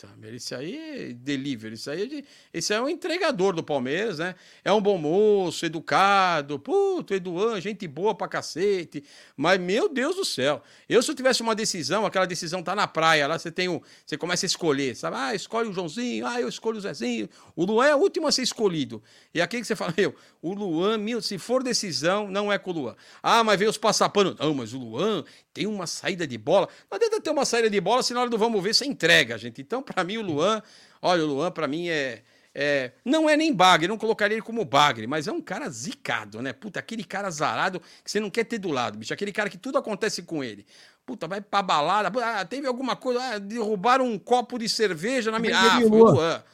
Puta, 0.01 0.09
esse 0.35 0.55
aí 0.55 1.11
é 1.11 1.13
delivery, 1.13 1.75
isso 1.75 1.91
aí 1.91 2.03
é 2.03 2.07
de, 2.07 2.25
esse 2.55 2.73
é 2.73 2.81
um 2.81 2.89
entregador 2.89 3.55
do 3.55 3.63
Palmeiras, 3.63 4.19
né? 4.19 4.35
É 4.65 4.73
um 4.73 4.81
bom 4.81 4.97
moço, 4.97 5.67
educado, 5.67 6.59
puto, 6.59 7.13
Eduan, 7.13 7.61
gente 7.61 7.87
boa 7.87 8.15
pra 8.15 8.27
cacete. 8.27 9.05
Mas, 9.37 9.61
meu 9.61 9.89
Deus 9.89 10.17
do 10.17 10.25
céu, 10.25 10.63
eu 10.89 11.03
se 11.03 11.11
eu 11.11 11.15
tivesse 11.15 11.43
uma 11.43 11.55
decisão, 11.55 12.07
aquela 12.07 12.27
decisão 12.27 12.63
tá 12.63 12.75
na 12.75 12.87
praia, 12.87 13.27
lá 13.27 13.39
você 13.39 13.51
tem 13.51 13.69
o. 13.69 13.83
Você 14.07 14.17
começa 14.17 14.47
a 14.47 14.49
escolher, 14.49 14.97
sabe? 14.97 15.17
Ah, 15.19 15.35
escolhe 15.35 15.69
o 15.69 15.73
Joãozinho, 15.73 16.27
ah, 16.27 16.41
eu 16.41 16.49
escolho 16.49 16.79
o 16.79 16.81
Zezinho. 16.81 17.29
O 17.55 17.65
Luan 17.65 17.87
é 17.87 17.95
o 17.95 17.99
último 17.99 18.27
a 18.27 18.33
ser 18.33 18.43
escolhido. 18.43 19.03
E 19.35 19.41
aqui 19.41 19.61
que 19.61 19.67
você 19.67 19.77
fala, 19.77 19.93
meu, 19.97 20.15
o 20.41 20.55
Luan, 20.55 20.97
meu, 20.97 21.21
se 21.21 21.37
for 21.37 21.63
decisão, 21.63 22.29
não 22.31 22.51
é 22.51 22.59
com 22.59 22.71
o 22.71 22.75
Luan. 22.75 22.97
Ah, 23.23 23.45
mas 23.45 23.59
veio 23.59 23.71
os 23.71 23.79
passapanos. 23.79 24.37
Não, 24.39 24.55
mas 24.55 24.73
o 24.73 24.79
Luan 24.79 25.25
tem 25.53 25.67
uma 25.67 25.87
saída 25.87 26.27
de 26.27 26.39
bola. 26.39 26.69
Não 26.91 26.97
adianta 26.97 27.21
ter 27.21 27.31
uma 27.31 27.45
saída 27.45 27.69
de 27.69 27.81
bola 27.81 28.03
se 28.03 28.15
na 28.15 28.21
hora 28.21 28.31
do 28.31 28.39
vamos 28.39 28.63
ver 28.63 28.75
você 28.75 28.87
entrega, 28.87 29.37
gente. 29.37 29.61
Então, 29.61 29.83
para 29.93 30.05
mim, 30.05 30.19
o 30.19 30.23
Luan, 30.23 30.63
olha, 31.03 31.25
o 31.25 31.27
Luan, 31.27 31.51
para 31.51 31.67
mim, 31.67 31.89
é, 31.89 32.23
é. 32.55 32.93
Não 33.05 33.29
é 33.29 33.37
nem 33.37 33.53
bagre, 33.53 33.89
não 33.89 33.99
colocaria 33.99 34.37
ele 34.37 34.43
como 34.43 34.65
bagre, 34.65 35.07
mas 35.07 35.27
é 35.27 35.33
um 35.33 35.41
cara 35.41 35.69
zicado, 35.69 36.41
né? 36.41 36.53
Puta, 36.53 36.81
aquele 36.81 37.05
cara 37.05 37.31
zarado 37.31 37.81
que 38.05 38.11
você 38.11 38.21
não 38.21 38.31
quer 38.31 38.45
ter 38.45 38.59
do 38.59 38.71
lado, 38.71 38.99
bicho. 38.99 39.13
Aquele 39.13 39.33
cara 39.33 39.51
que 39.51 39.59
tudo 39.59 39.79
acontece 39.79 40.23
com 40.23 40.43
ele. 40.43 40.67
Puta, 41.05 41.27
vai 41.27 41.41
pra 41.41 41.63
balada. 41.63 42.11
Ah, 42.23 42.45
teve 42.45 42.67
alguma 42.67 42.95
coisa. 42.95 43.21
Ah, 43.21 43.39
derrubaram 43.39 44.07
um 44.07 44.19
copo 44.19 44.59
de 44.59 44.69
cerveja 44.69 45.31
na 45.31 45.39
minha. 45.39 45.59
Ah, 45.59 45.81
foi 45.81 45.85
o 45.85 45.89
Luan. 45.89 46.45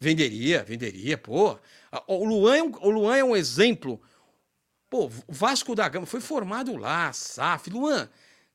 Venderia, 0.00 0.62
venderia, 0.62 1.18
pô. 1.18 1.58
O 2.06 2.24
Luan, 2.24 2.56
é 2.56 2.62
um, 2.62 2.72
o 2.80 2.90
Luan 2.90 3.16
é 3.16 3.24
um 3.24 3.36
exemplo. 3.36 4.00
Pô, 4.88 5.10
Vasco 5.28 5.74
da 5.74 5.88
Gama 5.88 6.06
foi 6.06 6.20
formado 6.20 6.76
lá, 6.76 7.12
SAF. 7.12 7.70
Luan, 7.70 8.08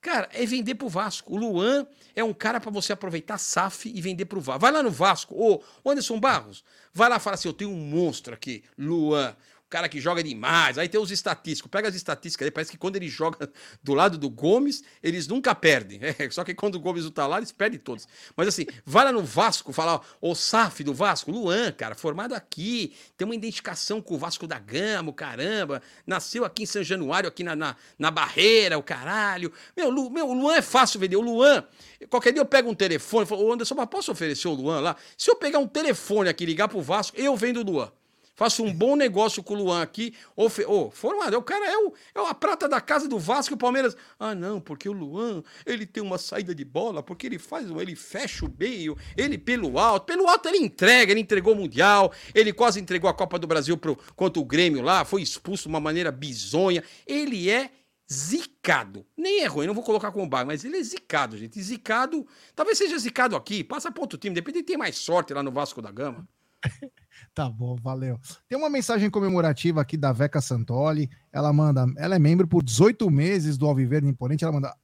Cara, 0.06 0.30
é 0.34 0.46
vender 0.46 0.76
pro 0.76 0.88
Vasco. 0.88 1.34
O 1.34 1.36
Luan 1.36 1.88
é 2.16 2.24
um 2.24 2.32
cara 2.32 2.60
para 2.60 2.70
você 2.70 2.94
aproveitar 2.94 3.40
SAF 3.40 3.92
e 3.92 4.00
vender 4.00 4.26
pro 4.26 4.40
Vasco. 4.40 4.62
Vai 4.62 4.72
lá 4.72 4.84
no 4.84 4.92
Vasco, 4.92 5.34
ô 5.36 5.64
Anderson 5.84 6.20
Barros, 6.20 6.64
vai 6.94 7.10
lá 7.10 7.16
e 7.16 7.20
fala 7.20 7.34
assim: 7.34 7.48
eu 7.48 7.54
tenho 7.54 7.72
um 7.72 7.76
monstro 7.76 8.32
aqui, 8.32 8.64
Luan 8.78 9.36
cara 9.70 9.90
que 9.90 10.00
joga 10.00 10.24
demais. 10.24 10.78
Aí 10.78 10.88
tem 10.88 11.00
os 11.00 11.12
estatísticos. 11.12 11.70
Pega 11.70 11.88
as 11.88 11.96
estatísticas 11.96 12.46
aí, 12.46 12.52
parece 12.52 12.72
que 12.72 12.78
quando 12.78 12.96
ele 12.96 13.08
joga 13.08 13.50
do 13.82 13.94
lado 13.94 14.18
do 14.18 14.30
Gomes, 14.30 14.84
eles 15.02 15.28
nunca 15.28 15.54
perdem. 15.54 16.00
É, 16.18 16.30
só 16.30 16.44
que 16.44 16.54
quando 16.54 16.76
o 16.76 16.80
Gomes 16.80 17.04
não 17.04 17.12
tá 17.12 17.28
lá, 17.28 17.38
eles 17.38 17.52
perdem 17.52 17.80
todos. 17.80 18.08
Mas 18.38 18.48
assim, 18.48 18.66
vai 18.86 19.04
lá 19.04 19.12
no 19.12 19.24
Vasco, 19.24 19.74
fala, 19.74 19.96
ó, 19.96 20.30
o 20.32 20.36
SAF 20.36 20.82
do 20.84 20.94
Vasco, 20.94 21.30
Luan, 21.30 21.72
cara, 21.74 21.94
formado 21.94 22.34
aqui, 22.34 22.96
tem 23.18 23.26
uma 23.26 23.36
identificação 23.36 24.02
com 24.02 24.14
o 24.14 24.18
Vasco 24.18 24.48
da 24.48 24.58
Gama, 24.58 25.10
o 25.10 25.14
caramba, 25.14 25.82
nasceu 26.08 26.46
aqui 26.46 26.64
em 26.64 26.66
São 26.66 26.84
Januário, 26.84 27.28
aqui 27.28 27.44
na, 27.44 27.56
na, 27.56 27.76
na 28.00 28.12
Barreira, 28.12 28.78
o 28.78 28.84
caralho. 28.84 29.52
Meu, 29.76 29.90
Lu, 29.90 30.10
meu, 30.10 30.30
o 30.30 30.34
Luan 30.34 30.56
é 30.56 30.62
fácil 30.62 31.00
vender. 31.00 31.18
O 31.18 31.22
Luan, 31.22 31.66
qualquer 32.10 32.32
dia 32.32 32.42
eu 32.42 32.46
pego 32.46 32.70
um 32.70 32.76
telefone, 32.76 33.26
falo, 33.26 33.44
ô 33.44 33.52
Anderson, 33.52 33.76
mas 33.76 33.90
posso 33.90 34.12
oferecer 34.12 34.48
o 34.48 34.54
Luan 34.54 34.80
lá? 34.80 34.96
Se 35.18 35.30
eu 35.30 35.36
pegar 35.36 35.60
um 35.60 35.68
telefone 35.68 36.30
aqui 36.30 36.46
ligar 36.46 36.70
pro 36.70 36.82
Vasco, 36.82 37.18
eu 37.18 37.36
vendo 37.36 37.60
o 37.60 37.64
Luan 37.64 37.92
faço 38.36 38.64
um 38.64 38.74
bom 38.74 38.96
negócio 38.96 39.42
com 39.42 39.54
o 39.54 39.58
Luan 39.58 39.82
aqui. 39.82 40.14
Ô, 40.36 40.48
oh, 40.68 40.92
formado, 40.92 41.38
o 41.38 41.42
cara 41.42 41.66
é, 41.66 41.78
o, 41.78 41.94
é 42.16 42.30
a 42.30 42.34
prata 42.34 42.68
da 42.68 42.82
casa 42.82 43.08
do 43.08 43.18
Vasco 43.18 43.54
e 43.54 43.56
o 43.56 43.58
Palmeiras. 43.58 43.96
Ah, 44.20 44.36
não, 44.36 44.60
porque 44.60 44.88
o 44.88 44.94
Luan, 44.94 45.42
ele 45.66 45.86
tem 45.86 46.04
uma 46.04 46.18
saída 46.18 46.54
de 46.54 46.66
bola, 46.66 47.02
porque 47.02 47.26
ele 47.26 47.40
faz, 47.40 47.70
ele 47.70 47.96
fecha 47.96 48.46
o 48.46 48.54
meio, 48.60 48.98
ele 49.18 49.38
pelo 49.38 49.80
alto. 49.80 50.06
Pelo 50.06 50.28
alto 50.28 50.48
ele 50.48 50.58
entrega, 50.58 51.12
ele 51.12 51.22
entregou 51.22 51.54
o 51.54 51.56
Mundial, 51.56 52.12
ele 52.34 52.54
quase 52.54 52.80
entregou 52.80 53.10
a 53.10 53.14
Copa 53.14 53.40
do 53.40 53.48
Brasil 53.48 53.78
pro, 53.78 53.98
contra 54.16 54.42
o 54.42 54.46
Grêmio 54.46 54.82
lá, 54.82 55.06
foi 55.06 55.22
expulso 55.22 55.64
de 55.64 55.70
uma 55.70 55.80
maneira 55.80 56.12
bizonha. 56.12 56.84
Ele 57.08 57.50
é 57.50 57.72
zicado. 58.12 59.06
Nem 59.18 59.42
é 59.42 59.48
ruim, 59.48 59.66
não 59.66 59.74
vou 59.74 59.84
colocar 59.84 60.12
como 60.12 60.28
bag, 60.28 60.46
mas 60.46 60.64
ele 60.64 60.78
é 60.78 60.84
zicado, 60.84 61.38
gente. 61.38 61.62
Zicado, 61.62 62.28
talvez 62.56 62.78
seja 62.78 62.98
zicado 62.98 63.36
aqui, 63.36 63.64
passa 63.64 63.94
outro 63.98 64.18
time, 64.18 64.36
depende 64.36 64.60
de 64.60 64.66
ter 64.66 64.78
mais 64.78 64.98
sorte 64.98 65.34
lá 65.34 65.42
no 65.42 65.52
Vasco 65.52 65.82
da 65.82 65.92
Gama. 65.92 66.28
Tá 67.34 67.50
bom, 67.50 67.76
valeu. 67.76 68.20
Tem 68.48 68.58
uma 68.58 68.70
mensagem 68.70 69.10
comemorativa 69.10 69.82
aqui 69.82 69.98
da 69.98 70.12
Veca 70.12 70.40
Santoli. 70.42 71.10
Ela 71.32 71.52
manda, 71.52 71.86
ela 71.98 72.16
é 72.16 72.20
membro 72.20 72.48
por 72.48 72.64
18 72.64 73.10
meses 73.10 73.58
do 73.58 73.66
Alviverde 73.68 74.08
Imponente. 74.08 74.44
Ela 74.44 74.54
manda: 74.54 74.76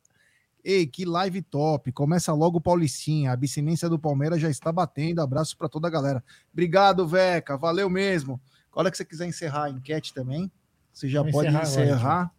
Ei, 0.64 0.86
que 0.86 1.06
live 1.06 1.41
top! 1.41 1.91
Começa 1.91 2.34
logo 2.34 2.58
o 2.58 2.62
Paulistinha. 2.62 3.30
A 3.30 3.34
abstinência 3.34 3.90
do 3.90 3.99
Palmeiras 3.99 4.41
já 4.41 4.49
está 4.49 4.72
batendo. 4.72 5.22
Abraço 5.22 5.58
para 5.58 5.70
toda 5.70 5.88
a 5.88 5.91
galera. 5.91 6.24
Obrigado, 6.52 7.08
Veca. 7.08 7.58
Valeu 7.58 7.90
mesmo. 7.90 8.40
A 8.74 8.80
hora 8.80 8.91
que 8.91 8.98
você 8.98 9.06
quiser 9.06 9.28
encerrar 9.28 9.66
a 9.66 9.70
enquete 9.70 10.14
também, 10.14 10.52
você 10.94 11.08
já 11.08 11.22
Vou 11.22 11.32
pode 11.32 11.49
encerrar. 11.49 11.64
encerrar. 11.64 12.32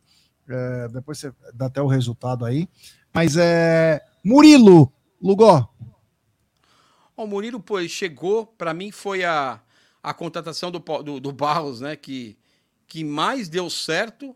É, 0.48 0.88
depois 0.88 1.18
você 1.18 1.32
dá 1.54 1.66
até 1.66 1.80
o 1.80 1.86
resultado 1.86 2.44
aí. 2.44 2.68
Mas 3.14 3.36
é. 3.36 4.00
Murilo, 4.24 4.92
Lugó. 5.20 5.68
O 7.16 7.26
Murilo, 7.26 7.60
pô, 7.60 7.86
chegou, 7.86 8.46
para 8.46 8.72
mim 8.72 8.90
foi 8.90 9.24
a 9.24 9.60
a 10.02 10.12
contratação 10.12 10.70
do, 10.70 10.78
do, 10.78 11.20
do 11.20 11.32
Barros, 11.32 11.80
né? 11.80 11.94
Que, 11.94 12.36
que 12.88 13.04
mais 13.04 13.48
deu 13.48 13.70
certo. 13.70 14.34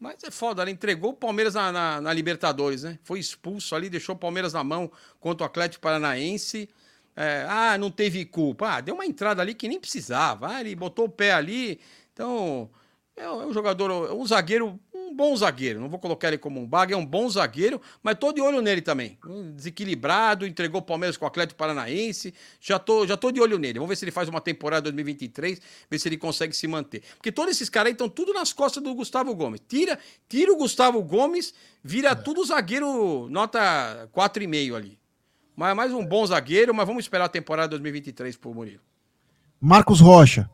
Mas 0.00 0.24
é 0.24 0.30
foda, 0.30 0.62
ela 0.62 0.70
entregou 0.70 1.10
o 1.10 1.16
Palmeiras 1.16 1.54
na, 1.54 1.70
na, 1.70 2.00
na, 2.00 2.12
Libertadores, 2.12 2.82
né? 2.82 2.98
Foi 3.04 3.18
expulso 3.18 3.74
ali, 3.74 3.90
deixou 3.90 4.14
o 4.14 4.18
Palmeiras 4.18 4.54
na 4.54 4.64
mão 4.64 4.90
contra 5.20 5.44
o 5.44 5.46
Atlético 5.46 5.82
Paranaense. 5.82 6.68
É, 7.14 7.46
ah, 7.48 7.76
não 7.76 7.90
teve 7.90 8.24
culpa. 8.24 8.76
Ah, 8.76 8.80
deu 8.80 8.94
uma 8.94 9.04
entrada 9.04 9.42
ali 9.42 9.54
que 9.54 9.68
nem 9.68 9.78
precisava. 9.78 10.48
Ah, 10.48 10.60
ele 10.60 10.74
botou 10.74 11.04
o 11.04 11.10
pé 11.10 11.32
ali. 11.32 11.78
Então, 12.12 12.70
é, 13.14 13.28
um 13.28 13.52
jogador, 13.52 14.08
é 14.08 14.14
um 14.14 14.26
zagueiro 14.26 14.80
um 15.06 15.14
bom 15.14 15.34
zagueiro. 15.36 15.80
Não 15.80 15.88
vou 15.88 15.98
colocar 15.98 16.28
ele 16.28 16.38
como 16.38 16.60
um 16.60 16.66
bag, 16.66 16.92
é 16.92 16.96
um 16.96 17.06
bom 17.06 17.28
zagueiro, 17.28 17.80
mas 18.02 18.16
tô 18.18 18.32
de 18.32 18.40
olho 18.40 18.60
nele 18.60 18.80
também. 18.82 19.18
Desequilibrado, 19.54 20.46
entregou 20.46 20.80
o 20.80 20.84
Palmeiras 20.84 21.16
com 21.16 21.24
o 21.24 21.28
Atlético 21.28 21.58
Paranaense. 21.58 22.34
Já 22.60 22.78
tô, 22.78 23.06
já 23.06 23.16
tô 23.16 23.30
de 23.30 23.40
olho 23.40 23.58
nele. 23.58 23.78
Vamos 23.78 23.88
ver 23.88 23.96
se 23.96 24.04
ele 24.04 24.12
faz 24.12 24.28
uma 24.28 24.40
temporada 24.40 24.82
2023, 24.82 25.60
ver 25.90 25.98
se 25.98 26.08
ele 26.08 26.16
consegue 26.16 26.54
se 26.54 26.66
manter. 26.66 27.02
Porque 27.16 27.32
todos 27.32 27.52
esses 27.52 27.68
caras 27.68 27.88
aí 27.88 27.92
estão 27.92 28.08
tudo 28.08 28.32
nas 28.32 28.52
costas 28.52 28.82
do 28.82 28.94
Gustavo 28.94 29.34
Gomes. 29.34 29.60
Tira, 29.66 29.98
tira 30.28 30.52
o 30.52 30.56
Gustavo 30.56 31.02
Gomes, 31.02 31.54
vira 31.82 32.10
é. 32.10 32.14
tudo 32.14 32.44
zagueiro 32.44 33.28
nota 33.30 34.08
4,5 34.14 34.74
ali. 34.74 34.98
Mas 35.54 35.74
mais 35.74 35.92
um 35.92 36.04
bom 36.04 36.26
zagueiro, 36.26 36.74
mas 36.74 36.86
vamos 36.86 37.04
esperar 37.04 37.24
a 37.24 37.28
temporada 37.28 37.70
2023 37.70 38.36
pro 38.36 38.52
Murilo. 38.52 38.82
Marcos 39.58 40.00
Rocha. 40.00 40.50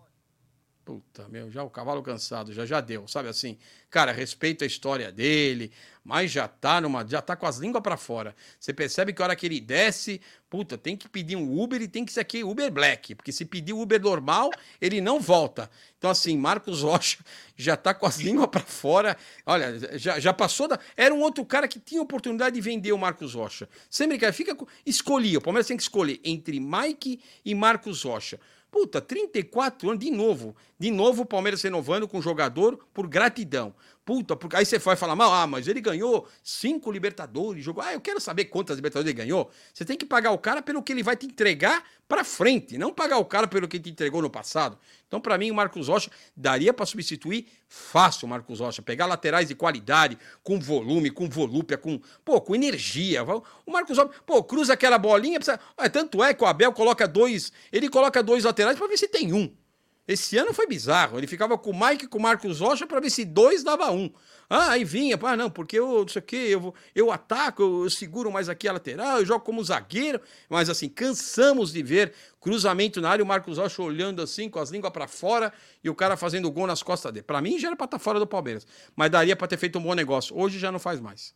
Puta, 0.92 1.26
meu, 1.30 1.50
já 1.50 1.62
o 1.62 1.70
cavalo 1.70 2.02
cansado, 2.02 2.52
já 2.52 2.66
já 2.66 2.78
deu, 2.78 3.08
sabe 3.08 3.26
assim? 3.26 3.56
Cara, 3.88 4.12
respeito 4.12 4.62
a 4.62 4.66
história 4.66 5.10
dele, 5.10 5.72
mas 6.04 6.30
já 6.30 6.46
tá 6.46 6.82
numa, 6.82 7.02
já 7.08 7.22
tá 7.22 7.34
com 7.34 7.46
as 7.46 7.56
línguas 7.56 7.82
para 7.82 7.96
fora. 7.96 8.36
Você 8.60 8.74
percebe 8.74 9.14
que 9.14 9.22
a 9.22 9.24
hora 9.24 9.34
que 9.34 9.46
ele 9.46 9.58
desce, 9.58 10.20
puta, 10.50 10.76
tem 10.76 10.94
que 10.94 11.08
pedir 11.08 11.34
um 11.34 11.58
Uber 11.58 11.80
e 11.80 11.88
tem 11.88 12.04
que 12.04 12.12
ser 12.12 12.20
aqui 12.20 12.44
Uber 12.44 12.70
Black, 12.70 13.14
porque 13.14 13.32
se 13.32 13.46
pedir 13.46 13.72
Uber 13.72 14.02
normal, 14.02 14.50
ele 14.82 15.00
não 15.00 15.18
volta. 15.18 15.70
Então 15.96 16.10
assim, 16.10 16.36
Marcos 16.36 16.82
Rocha 16.82 17.24
já 17.56 17.74
tá 17.74 17.94
com 17.94 18.04
as 18.04 18.18
línguas 18.18 18.48
para 18.48 18.60
fora. 18.60 19.16
Olha, 19.46 19.98
já, 19.98 20.20
já 20.20 20.34
passou 20.34 20.68
da, 20.68 20.78
era 20.94 21.14
um 21.14 21.22
outro 21.22 21.42
cara 21.46 21.66
que 21.66 21.80
tinha 21.80 22.02
oportunidade 22.02 22.54
de 22.54 22.60
vender 22.60 22.92
o 22.92 22.98
Marcos 22.98 23.32
Rocha. 23.32 23.66
Sempre 23.88 24.18
que 24.18 24.30
fica 24.32 24.54
escolhia, 24.84 25.38
o 25.38 25.40
Palmeiras 25.40 25.68
tem 25.68 25.76
que 25.76 25.82
escolher 25.84 26.20
entre 26.22 26.60
Mike 26.60 27.18
e 27.42 27.54
Marcos 27.54 28.02
Rocha. 28.02 28.38
Puta, 28.72 29.02
34 29.02 29.90
anos, 29.90 30.02
de 30.02 30.10
novo. 30.10 30.56
De 30.78 30.90
novo 30.90 31.22
o 31.22 31.26
Palmeiras 31.26 31.60
renovando 31.60 32.08
com 32.08 32.18
o 32.18 32.22
jogador 32.22 32.78
por 32.94 33.06
gratidão. 33.06 33.74
Puta, 34.04 34.34
porque 34.34 34.56
aí 34.56 34.66
você 34.66 34.78
vai 34.80 34.96
falar 34.96 35.14
mal, 35.14 35.32
ah, 35.32 35.46
mas 35.46 35.68
ele 35.68 35.80
ganhou 35.80 36.26
cinco 36.42 36.90
Libertadores, 36.90 37.64
jogou. 37.64 37.84
Ah, 37.84 37.92
eu 37.92 38.00
quero 38.00 38.20
saber 38.20 38.46
quantas 38.46 38.74
Libertadores 38.74 39.08
ele 39.08 39.16
ganhou. 39.16 39.48
Você 39.72 39.84
tem 39.84 39.96
que 39.96 40.04
pagar 40.04 40.32
o 40.32 40.38
cara 40.38 40.60
pelo 40.60 40.82
que 40.82 40.90
ele 40.90 41.04
vai 41.04 41.16
te 41.16 41.24
entregar 41.24 41.84
para 42.08 42.24
frente, 42.24 42.76
não 42.76 42.92
pagar 42.92 43.18
o 43.18 43.24
cara 43.24 43.46
pelo 43.46 43.68
que 43.68 43.78
te 43.78 43.90
entregou 43.90 44.20
no 44.20 44.28
passado. 44.28 44.76
Então, 45.06 45.20
para 45.20 45.38
mim, 45.38 45.52
o 45.52 45.54
Marcos 45.54 45.86
Rocha 45.86 46.10
daria 46.36 46.74
para 46.74 46.84
substituir 46.84 47.46
fácil 47.68 48.26
o 48.26 48.28
Marcos 48.28 48.58
Rocha, 48.58 48.82
pegar 48.82 49.06
laterais 49.06 49.46
de 49.46 49.54
qualidade, 49.54 50.18
com 50.42 50.58
volume, 50.58 51.08
com 51.08 51.28
volúpia, 51.28 51.78
com, 51.78 52.00
pô, 52.24 52.40
com 52.40 52.56
energia. 52.56 53.22
O 53.64 53.70
Marcos 53.70 53.98
Rocha, 53.98 54.10
pô, 54.26 54.42
cruza 54.42 54.72
aquela 54.72 54.98
bolinha, 54.98 55.38
precisa... 55.38 55.60
ah, 55.76 55.88
tanto 55.88 56.24
é 56.24 56.34
que 56.34 56.42
o 56.42 56.46
Abel 56.46 56.72
coloca 56.72 57.06
dois, 57.06 57.52
ele 57.70 57.88
coloca 57.88 58.20
dois 58.20 58.42
laterais 58.42 58.76
para 58.76 58.88
ver 58.88 58.96
se 58.96 59.06
tem 59.06 59.32
um. 59.32 59.61
Esse 60.06 60.36
ano 60.36 60.52
foi 60.52 60.66
bizarro. 60.66 61.18
Ele 61.18 61.26
ficava 61.26 61.56
com 61.56 61.70
o 61.70 61.86
Mike 61.88 62.04
e 62.04 62.08
com 62.08 62.18
o 62.18 62.22
Marcos 62.22 62.60
Rocha 62.60 62.86
para 62.86 63.00
ver 63.00 63.10
se 63.10 63.24
dois 63.24 63.62
dava 63.62 63.90
um. 63.92 64.12
Ah, 64.50 64.72
aí 64.72 64.84
vinha, 64.84 65.18
ah, 65.22 65.36
não, 65.36 65.48
porque 65.48 65.78
eu 65.78 66.00
não 66.00 66.08
sei 66.08 66.20
o 66.20 66.24
quê, 66.24 66.36
eu, 66.36 66.74
eu 66.94 67.10
ataco, 67.10 67.62
eu, 67.62 67.84
eu 67.84 67.90
seguro 67.90 68.30
mais 68.30 68.50
aqui 68.50 68.68
a 68.68 68.72
lateral, 68.72 69.18
eu 69.18 69.24
jogo 69.24 69.44
como 69.44 69.64
zagueiro. 69.64 70.20
Mas 70.50 70.68
assim, 70.68 70.88
cansamos 70.88 71.72
de 71.72 71.82
ver 71.82 72.12
cruzamento 72.40 73.00
na 73.00 73.10
área, 73.10 73.24
o 73.24 73.26
Marcos 73.26 73.56
Rocha 73.56 73.80
olhando 73.80 74.20
assim, 74.20 74.50
com 74.50 74.58
as 74.58 74.70
línguas 74.70 74.92
para 74.92 75.06
fora, 75.06 75.52
e 75.82 75.88
o 75.88 75.94
cara 75.94 76.16
fazendo 76.16 76.50
gol 76.50 76.66
nas 76.66 76.82
costas 76.82 77.12
dele. 77.12 77.24
Para 77.24 77.40
mim 77.40 77.58
já 77.58 77.68
era 77.68 77.76
para 77.76 77.86
estar 77.86 77.98
tá 77.98 78.02
fora 78.04 78.18
do 78.18 78.26
Palmeiras, 78.26 78.66
mas 78.94 79.10
daria 79.10 79.36
para 79.36 79.48
ter 79.48 79.56
feito 79.56 79.78
um 79.78 79.82
bom 79.82 79.94
negócio. 79.94 80.36
Hoje 80.36 80.58
já 80.58 80.70
não 80.70 80.78
faz 80.78 81.00
mais. 81.00 81.34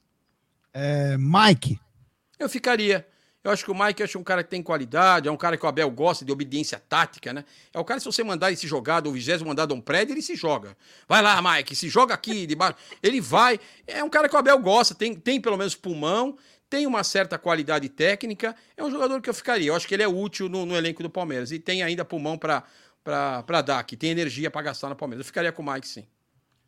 É, 0.74 1.16
Mike. 1.16 1.80
Eu 2.38 2.48
ficaria. 2.48 3.06
Eu 3.46 3.52
acho 3.52 3.64
que 3.64 3.70
o 3.70 3.74
Mike 3.78 4.02
é 4.02 4.18
um 4.18 4.24
cara 4.24 4.42
que 4.42 4.50
tem 4.50 4.60
qualidade, 4.60 5.28
é 5.28 5.30
um 5.30 5.36
cara 5.36 5.56
que 5.56 5.64
o 5.64 5.68
Abel 5.68 5.88
gosta 5.88 6.24
de 6.24 6.32
obediência 6.32 6.80
tática, 6.80 7.32
né? 7.32 7.44
É 7.72 7.78
o 7.78 7.84
cara, 7.84 8.00
se 8.00 8.06
você 8.06 8.24
mandar 8.24 8.48
ele 8.48 8.56
se 8.56 8.66
jogar 8.66 8.98
do 8.98 9.12
vigésimo 9.12 9.46
mandar 9.48 9.72
um 9.72 9.80
prédio, 9.80 10.14
ele 10.14 10.20
se 10.20 10.34
joga. 10.34 10.76
Vai 11.08 11.22
lá, 11.22 11.40
Mike, 11.40 11.76
se 11.76 11.88
joga 11.88 12.12
aqui 12.12 12.44
debaixo. 12.44 12.76
Ele 13.00 13.20
vai. 13.20 13.60
É 13.86 14.02
um 14.02 14.10
cara 14.10 14.28
que 14.28 14.34
o 14.34 14.38
Abel 14.38 14.58
gosta, 14.58 14.96
tem, 14.96 15.14
tem 15.14 15.40
pelo 15.40 15.56
menos 15.56 15.76
pulmão, 15.76 16.36
tem 16.68 16.88
uma 16.88 17.04
certa 17.04 17.38
qualidade 17.38 17.88
técnica. 17.88 18.56
É 18.76 18.82
um 18.82 18.90
jogador 18.90 19.22
que 19.22 19.30
eu 19.30 19.34
ficaria. 19.34 19.68
Eu 19.68 19.76
acho 19.76 19.86
que 19.86 19.94
ele 19.94 20.02
é 20.02 20.08
útil 20.08 20.48
no, 20.48 20.66
no 20.66 20.74
elenco 20.74 21.00
do 21.00 21.08
Palmeiras. 21.08 21.52
E 21.52 21.60
tem 21.60 21.84
ainda 21.84 22.04
pulmão 22.04 22.36
para 22.36 22.64
dar, 23.64 23.84
que 23.84 23.96
tem 23.96 24.10
energia 24.10 24.50
para 24.50 24.62
gastar 24.62 24.88
no 24.88 24.96
Palmeiras. 24.96 25.24
Eu 25.24 25.26
ficaria 25.26 25.52
com 25.52 25.62
o 25.62 25.72
Mike, 25.72 25.86
sim. 25.86 26.04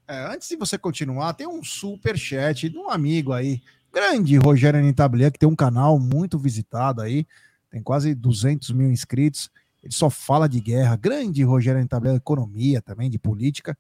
É, 0.07 0.33
antes 0.33 0.49
de 0.49 0.55
você 0.55 0.79
continuar, 0.79 1.35
tem 1.35 1.49
um 1.49 1.65
super 1.65 2.17
chat 2.17 2.69
de 2.69 2.79
um 2.79 2.89
amigo 2.89 3.33
aí 3.33 3.61
grande 3.93 4.37
Rogério 4.37 4.81
Nitablier, 4.81 5.33
que 5.33 5.39
tem 5.39 5.49
um 5.49 5.57
canal 5.57 5.99
muito 5.99 6.39
visitado 6.39 7.01
aí, 7.01 7.27
tem 7.71 7.83
quase 7.83 8.15
200 8.15 8.71
mil 8.71 8.91
inscritos. 8.91 9.51
Ele 9.83 9.93
só 9.93 10.11
fala 10.11 10.49
de 10.49 10.61
guerra. 10.61 10.97
Grande 10.97 11.43
Rogério 11.43 11.81
Nitablier, 11.81 12.17
economia 12.17 12.81
também, 12.83 13.11
de 13.11 13.19
política. 13.19 13.77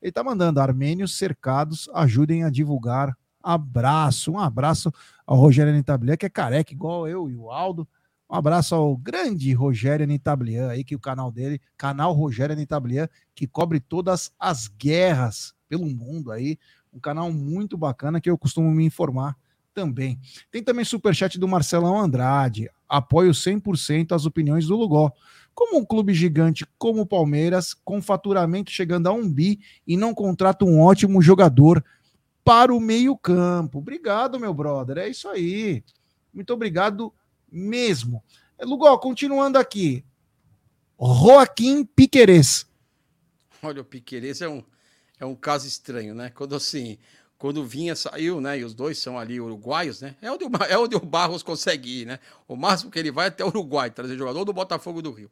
Ele 0.00 0.12
tá 0.12 0.22
mandando 0.22 0.60
armênios 0.60 1.16
cercados 1.16 1.88
ajudem 1.94 2.44
a 2.44 2.50
divulgar. 2.50 3.16
Abraço, 3.42 4.32
um 4.32 4.38
abraço 4.38 4.92
ao 5.26 5.36
Rogério 5.36 5.72
Nitablier, 5.72 6.18
que 6.18 6.26
é 6.26 6.28
careca 6.28 6.72
igual 6.72 7.08
eu 7.08 7.30
e 7.30 7.36
o 7.36 7.50
Aldo. 7.50 7.86
Um 8.30 8.34
abraço 8.34 8.74
ao 8.74 8.96
grande 8.96 9.52
Rogério 9.54 10.06
Nitablier 10.06 10.68
aí, 10.68 10.84
que 10.84 10.94
o 10.94 11.00
canal 11.00 11.32
dele, 11.32 11.60
canal 11.76 12.12
Rogério 12.12 12.54
Nitablier, 12.54 13.08
que 13.34 13.46
cobre 13.46 13.80
todas 13.80 14.30
as 14.38 14.68
guerras 14.68 15.54
pelo 15.68 15.86
mundo 15.86 16.30
aí. 16.30 16.58
Um 16.92 17.00
canal 17.00 17.32
muito 17.32 17.76
bacana 17.78 18.20
que 18.20 18.28
eu 18.28 18.36
costumo 18.36 18.70
me 18.70 18.84
informar 18.84 19.36
também. 19.78 20.18
Tem 20.50 20.60
também 20.60 20.84
superchat 20.84 21.38
do 21.38 21.46
Marcelão 21.46 22.00
Andrade. 22.00 22.68
Apoio 22.88 23.30
100% 23.30 24.10
as 24.10 24.26
opiniões 24.26 24.66
do 24.66 24.76
Lugó. 24.76 25.12
Como 25.54 25.78
um 25.78 25.84
clube 25.84 26.12
gigante 26.12 26.66
como 26.76 27.02
o 27.02 27.06
Palmeiras, 27.06 27.74
com 27.84 28.02
faturamento 28.02 28.72
chegando 28.72 29.06
a 29.06 29.12
um 29.12 29.30
bi 29.30 29.60
e 29.86 29.96
não 29.96 30.12
contrata 30.12 30.64
um 30.64 30.80
ótimo 30.80 31.22
jogador 31.22 31.84
para 32.44 32.74
o 32.74 32.80
meio-campo. 32.80 33.78
Obrigado, 33.78 34.40
meu 34.40 34.52
brother. 34.52 34.98
É 34.98 35.08
isso 35.08 35.28
aí. 35.28 35.84
Muito 36.34 36.52
obrigado 36.52 37.12
mesmo. 37.50 38.20
É, 38.58 38.64
Lugó, 38.64 38.96
continuando 38.98 39.58
aqui. 39.58 40.04
Joaquim 41.00 41.84
Piquerez. 41.84 42.66
Olha, 43.62 43.82
o 43.82 43.84
Piquerez 43.84 44.40
é 44.40 44.48
um, 44.48 44.64
é 45.20 45.24
um 45.24 45.36
caso 45.36 45.68
estranho, 45.68 46.16
né? 46.16 46.30
Quando 46.30 46.56
assim, 46.56 46.98
quando 47.38 47.64
vinha, 47.64 47.94
saiu, 47.94 48.40
né? 48.40 48.58
E 48.58 48.64
os 48.64 48.74
dois 48.74 48.98
são 48.98 49.16
ali 49.16 49.40
uruguaios, 49.40 50.00
né? 50.00 50.16
É 50.20 50.30
onde, 50.30 50.44
o, 50.44 50.50
é 50.68 50.76
onde 50.76 50.96
o 50.96 51.00
Barros 51.00 51.42
consegue 51.42 52.02
ir, 52.02 52.06
né? 52.06 52.18
O 52.48 52.56
máximo 52.56 52.90
que 52.90 52.98
ele 52.98 53.12
vai 53.12 53.26
é 53.26 53.28
até 53.28 53.44
o 53.44 53.48
Uruguai, 53.48 53.90
trazer 53.90 54.18
jogador 54.18 54.44
do 54.44 54.52
Botafogo 54.52 55.00
do 55.00 55.12
Rio. 55.12 55.30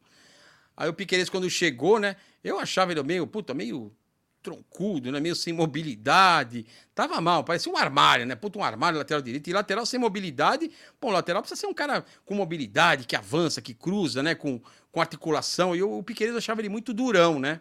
Aí 0.77 0.89
o 0.89 0.95
Piqueires, 0.95 1.29
quando 1.29 1.51
chegou, 1.51 1.99
né? 1.99 2.15
Eu 2.45 2.61
achava 2.61 2.93
ele 2.93 3.03
meio, 3.03 3.27
puta, 3.27 3.53
meio 3.53 3.93
troncudo, 4.41 5.11
né? 5.11 5.19
Meio 5.19 5.35
sem 5.35 5.53
mobilidade. 5.53 6.65
Tava 6.95 7.21
mal, 7.21 7.43
parecia 7.43 7.73
um 7.73 7.77
armário, 7.77 8.25
né? 8.25 8.37
Puta, 8.37 8.57
um 8.59 8.63
armário 8.63 8.99
lateral 8.99 9.21
direito. 9.21 9.51
E 9.51 9.53
lateral 9.53 9.85
sem 9.85 9.99
mobilidade. 9.99 10.71
Bom, 11.01 11.11
lateral 11.11 11.43
precisa 11.43 11.61
ser 11.61 11.67
um 11.67 11.75
cara 11.75 12.05
com 12.25 12.35
mobilidade, 12.35 13.05
que 13.05 13.17
avança, 13.17 13.61
que 13.61 13.75
cruza, 13.75 14.23
né? 14.23 14.37
Com, 14.37 14.61
com 14.93 15.01
articulação. 15.01 15.75
E 15.75 15.83
o, 15.83 15.99
o 15.99 16.03
Piqueires 16.05 16.37
achava 16.37 16.61
ele 16.61 16.69
muito 16.69 16.95
durão, 16.95 17.41
né? 17.41 17.61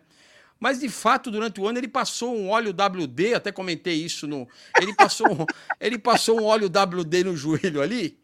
Mas 0.60 0.80
de 0.80 0.90
fato, 0.90 1.30
durante 1.30 1.60
o 1.60 1.68
ano, 1.68 1.77
ele 1.77 1.88
passou 1.88 2.36
um 2.36 2.49
óleo 2.49 2.72
WD, 2.72 3.34
até 3.34 3.52
comentei 3.52 3.95
isso 3.95 4.26
no. 4.26 4.48
Ele 4.80 4.94
passou 4.95 5.27
um, 5.32 5.45
ele 5.80 5.98
passou 5.98 6.40
um 6.40 6.44
óleo 6.44 6.68
WD 6.68 7.23
no 7.26 7.36
joelho 7.36 7.82
ali. 7.82 8.18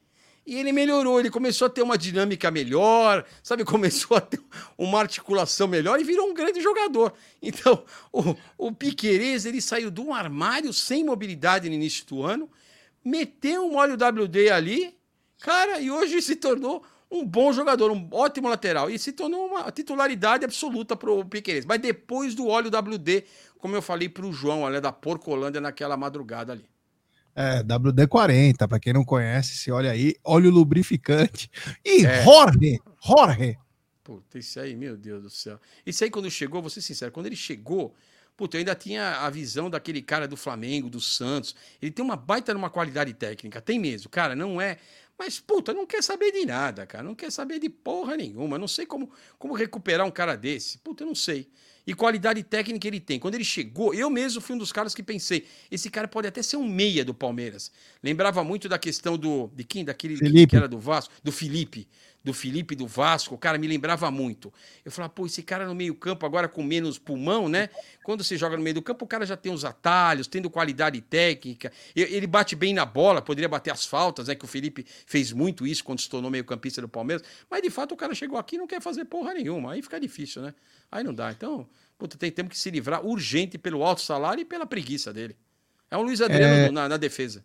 E 0.45 0.55
ele 0.55 0.71
melhorou, 0.71 1.19
ele 1.19 1.29
começou 1.29 1.67
a 1.67 1.69
ter 1.69 1.83
uma 1.83 1.97
dinâmica 1.97 2.49
melhor, 2.49 3.23
sabe? 3.43 3.63
Começou 3.63 4.17
a 4.17 4.21
ter 4.21 4.41
uma 4.75 4.99
articulação 4.99 5.67
melhor 5.67 5.99
e 5.99 6.03
virou 6.03 6.29
um 6.29 6.33
grande 6.33 6.61
jogador. 6.61 7.13
Então, 7.41 7.83
o, 8.11 8.35
o 8.57 8.71
Piquerez, 8.71 9.45
ele 9.45 9.61
saiu 9.61 9.91
de 9.91 10.01
um 10.01 10.13
armário 10.13 10.73
sem 10.73 11.03
mobilidade 11.03 11.69
no 11.69 11.75
início 11.75 12.05
do 12.07 12.23
ano, 12.23 12.49
meteu 13.05 13.63
um 13.65 13.75
óleo 13.75 13.93
WD 13.93 14.49
ali, 14.49 14.97
cara, 15.39 15.79
e 15.79 15.91
hoje 15.91 16.21
se 16.23 16.35
tornou 16.35 16.83
um 17.11 17.25
bom 17.25 17.51
jogador, 17.51 17.91
um 17.91 18.07
ótimo 18.11 18.47
lateral. 18.47 18.89
E 18.89 18.97
se 18.97 19.11
tornou 19.11 19.47
uma 19.47 19.69
titularidade 19.71 20.45
absoluta 20.45 20.95
para 20.95 21.11
o 21.11 21.25
Piqueires. 21.25 21.65
Mas 21.65 21.79
depois 21.79 22.33
do 22.33 22.47
óleo 22.47 22.69
WD, 22.69 23.25
como 23.59 23.75
eu 23.75 23.81
falei 23.81 24.07
para 24.07 24.25
o 24.25 24.31
João, 24.31 24.61
olha, 24.61 24.79
da 24.79 24.91
Porcolândia 24.91 25.59
naquela 25.59 25.97
madrugada 25.97 26.53
ali. 26.53 26.65
É, 27.35 27.63
WD-40, 27.63 28.67
para 28.67 28.79
quem 28.79 28.93
não 28.93 29.05
conhece, 29.05 29.57
se 29.57 29.71
olha 29.71 29.91
aí, 29.91 30.15
óleo 30.23 30.49
lubrificante. 30.49 31.49
E 31.85 32.05
é. 32.05 32.23
Jorge, 32.23 32.79
Jorge. 33.03 33.57
Puta, 34.03 34.39
isso 34.39 34.59
aí, 34.59 34.75
meu 34.75 34.97
Deus 34.97 35.23
do 35.23 35.29
céu. 35.29 35.59
Isso 35.85 36.03
aí, 36.03 36.09
quando 36.09 36.29
chegou, 36.29 36.61
vou 36.61 36.69
ser 36.69 36.81
sincero, 36.81 37.11
quando 37.11 37.27
ele 37.27 37.35
chegou, 37.35 37.95
puta, 38.35 38.57
eu 38.57 38.59
ainda 38.59 38.75
tinha 38.75 39.17
a 39.19 39.29
visão 39.29 39.69
daquele 39.69 40.01
cara 40.01 40.27
do 40.27 40.35
Flamengo, 40.35 40.89
do 40.89 40.99
Santos. 40.99 41.55
Ele 41.81 41.91
tem 41.91 42.03
uma 42.03 42.15
baita 42.15 42.53
numa 42.53 42.69
qualidade 42.69 43.13
técnica, 43.13 43.61
tem 43.61 43.79
mesmo. 43.79 44.09
Cara, 44.09 44.35
não 44.35 44.59
é 44.59 44.77
mas, 45.21 45.39
puta, 45.39 45.71
não 45.71 45.85
quer 45.85 46.01
saber 46.01 46.31
de 46.31 46.47
nada, 46.47 46.83
cara. 46.83 47.03
Não 47.03 47.13
quer 47.13 47.31
saber 47.31 47.59
de 47.59 47.69
porra 47.69 48.17
nenhuma. 48.17 48.57
Não 48.57 48.67
sei 48.67 48.87
como, 48.87 49.11
como 49.37 49.53
recuperar 49.53 50.03
um 50.03 50.09
cara 50.09 50.35
desse. 50.35 50.79
Puta, 50.79 51.03
eu 51.03 51.07
não 51.07 51.13
sei. 51.13 51.47
E 51.85 51.93
qualidade 51.93 52.41
técnica 52.41 52.87
ele 52.87 52.99
tem. 52.99 53.19
Quando 53.19 53.35
ele 53.35 53.43
chegou, 53.43 53.93
eu 53.93 54.09
mesmo 54.09 54.41
fui 54.41 54.55
um 54.55 54.57
dos 54.57 54.71
caras 54.71 54.95
que 54.95 55.03
pensei: 55.03 55.45
esse 55.69 55.91
cara 55.91 56.07
pode 56.07 56.27
até 56.27 56.41
ser 56.41 56.57
um 56.57 56.67
meia 56.67 57.05
do 57.05 57.13
Palmeiras. 57.13 57.71
Lembrava 58.01 58.43
muito 58.43 58.67
da 58.67 58.79
questão 58.79 59.15
do. 59.15 59.51
De 59.53 59.63
quem? 59.63 59.85
Daquele 59.85 60.17
Felipe. 60.17 60.47
que 60.47 60.55
era 60.55 60.67
do 60.67 60.79
Vasco? 60.79 61.13
Do 61.23 61.31
Felipe 61.31 61.87
do 62.23 62.33
Felipe 62.33 62.75
do 62.75 62.85
Vasco, 62.85 63.37
cara, 63.37 63.57
me 63.57 63.67
lembrava 63.67 64.11
muito. 64.11 64.53
Eu 64.85 64.91
falava, 64.91 65.11
pô, 65.11 65.25
esse 65.25 65.41
cara 65.41 65.65
no 65.65 65.73
meio-campo 65.73 66.25
agora 66.25 66.47
com 66.47 66.61
menos 66.61 66.99
pulmão, 66.99 67.49
né? 67.49 67.69
Quando 68.03 68.23
você 68.23 68.37
joga 68.37 68.55
no 68.55 68.63
meio 68.63 68.75
do 68.75 68.81
campo, 68.81 69.05
o 69.05 69.07
cara 69.07 69.25
já 69.25 69.35
tem 69.35 69.51
os 69.51 69.65
atalhos, 69.65 70.27
tendo 70.27 70.49
qualidade 70.49 71.01
técnica. 71.01 71.71
Ele 71.95 72.27
bate 72.27 72.55
bem 72.55 72.73
na 72.73 72.85
bola, 72.85 73.21
poderia 73.21 73.49
bater 73.49 73.71
as 73.71 73.85
faltas, 73.85 74.27
né? 74.27 74.35
Que 74.35 74.45
o 74.45 74.47
Felipe 74.47 74.85
fez 75.05 75.31
muito 75.31 75.65
isso 75.65 75.83
quando 75.83 75.99
se 75.99 76.09
tornou 76.09 76.29
meio-campista 76.29 76.81
do 76.81 76.87
Palmeiras. 76.87 77.25
Mas 77.49 77.61
de 77.61 77.69
fato 77.69 77.93
o 77.93 77.97
cara 77.97 78.13
chegou 78.13 78.37
aqui 78.37 78.55
e 78.55 78.59
não 78.59 78.67
quer 78.67 78.81
fazer 78.81 79.05
porra 79.05 79.33
nenhuma. 79.33 79.73
Aí 79.73 79.81
fica 79.81 79.99
difícil, 79.99 80.43
né? 80.43 80.53
Aí 80.91 81.03
não 81.03 81.13
dá. 81.13 81.31
Então, 81.31 81.67
puta, 81.97 82.17
tem, 82.17 82.31
temos 82.31 82.51
que 82.51 82.59
se 82.59 82.69
livrar 82.69 83.05
urgente 83.05 83.57
pelo 83.57 83.83
alto 83.83 84.01
salário 84.01 84.41
e 84.41 84.45
pela 84.45 84.65
preguiça 84.65 85.11
dele. 85.11 85.35
É 85.89 85.97
um 85.97 86.03
Luiz 86.03 86.21
Adriano 86.21 86.53
é... 86.53 86.71
na, 86.71 86.87
na 86.87 86.97
defesa. 86.97 87.43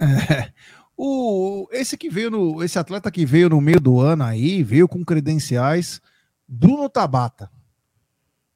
É. 0.00 0.52
O, 1.00 1.68
esse 1.70 1.96
que 1.96 2.10
veio 2.10 2.28
no, 2.28 2.60
esse 2.60 2.76
atleta 2.76 3.08
que 3.08 3.24
veio 3.24 3.48
no 3.48 3.60
meio 3.60 3.78
do 3.78 4.00
ano 4.00 4.24
aí, 4.24 4.64
veio 4.64 4.88
com 4.88 5.04
credenciais, 5.04 6.02
Bruno 6.46 6.88
Tabata. 6.88 7.48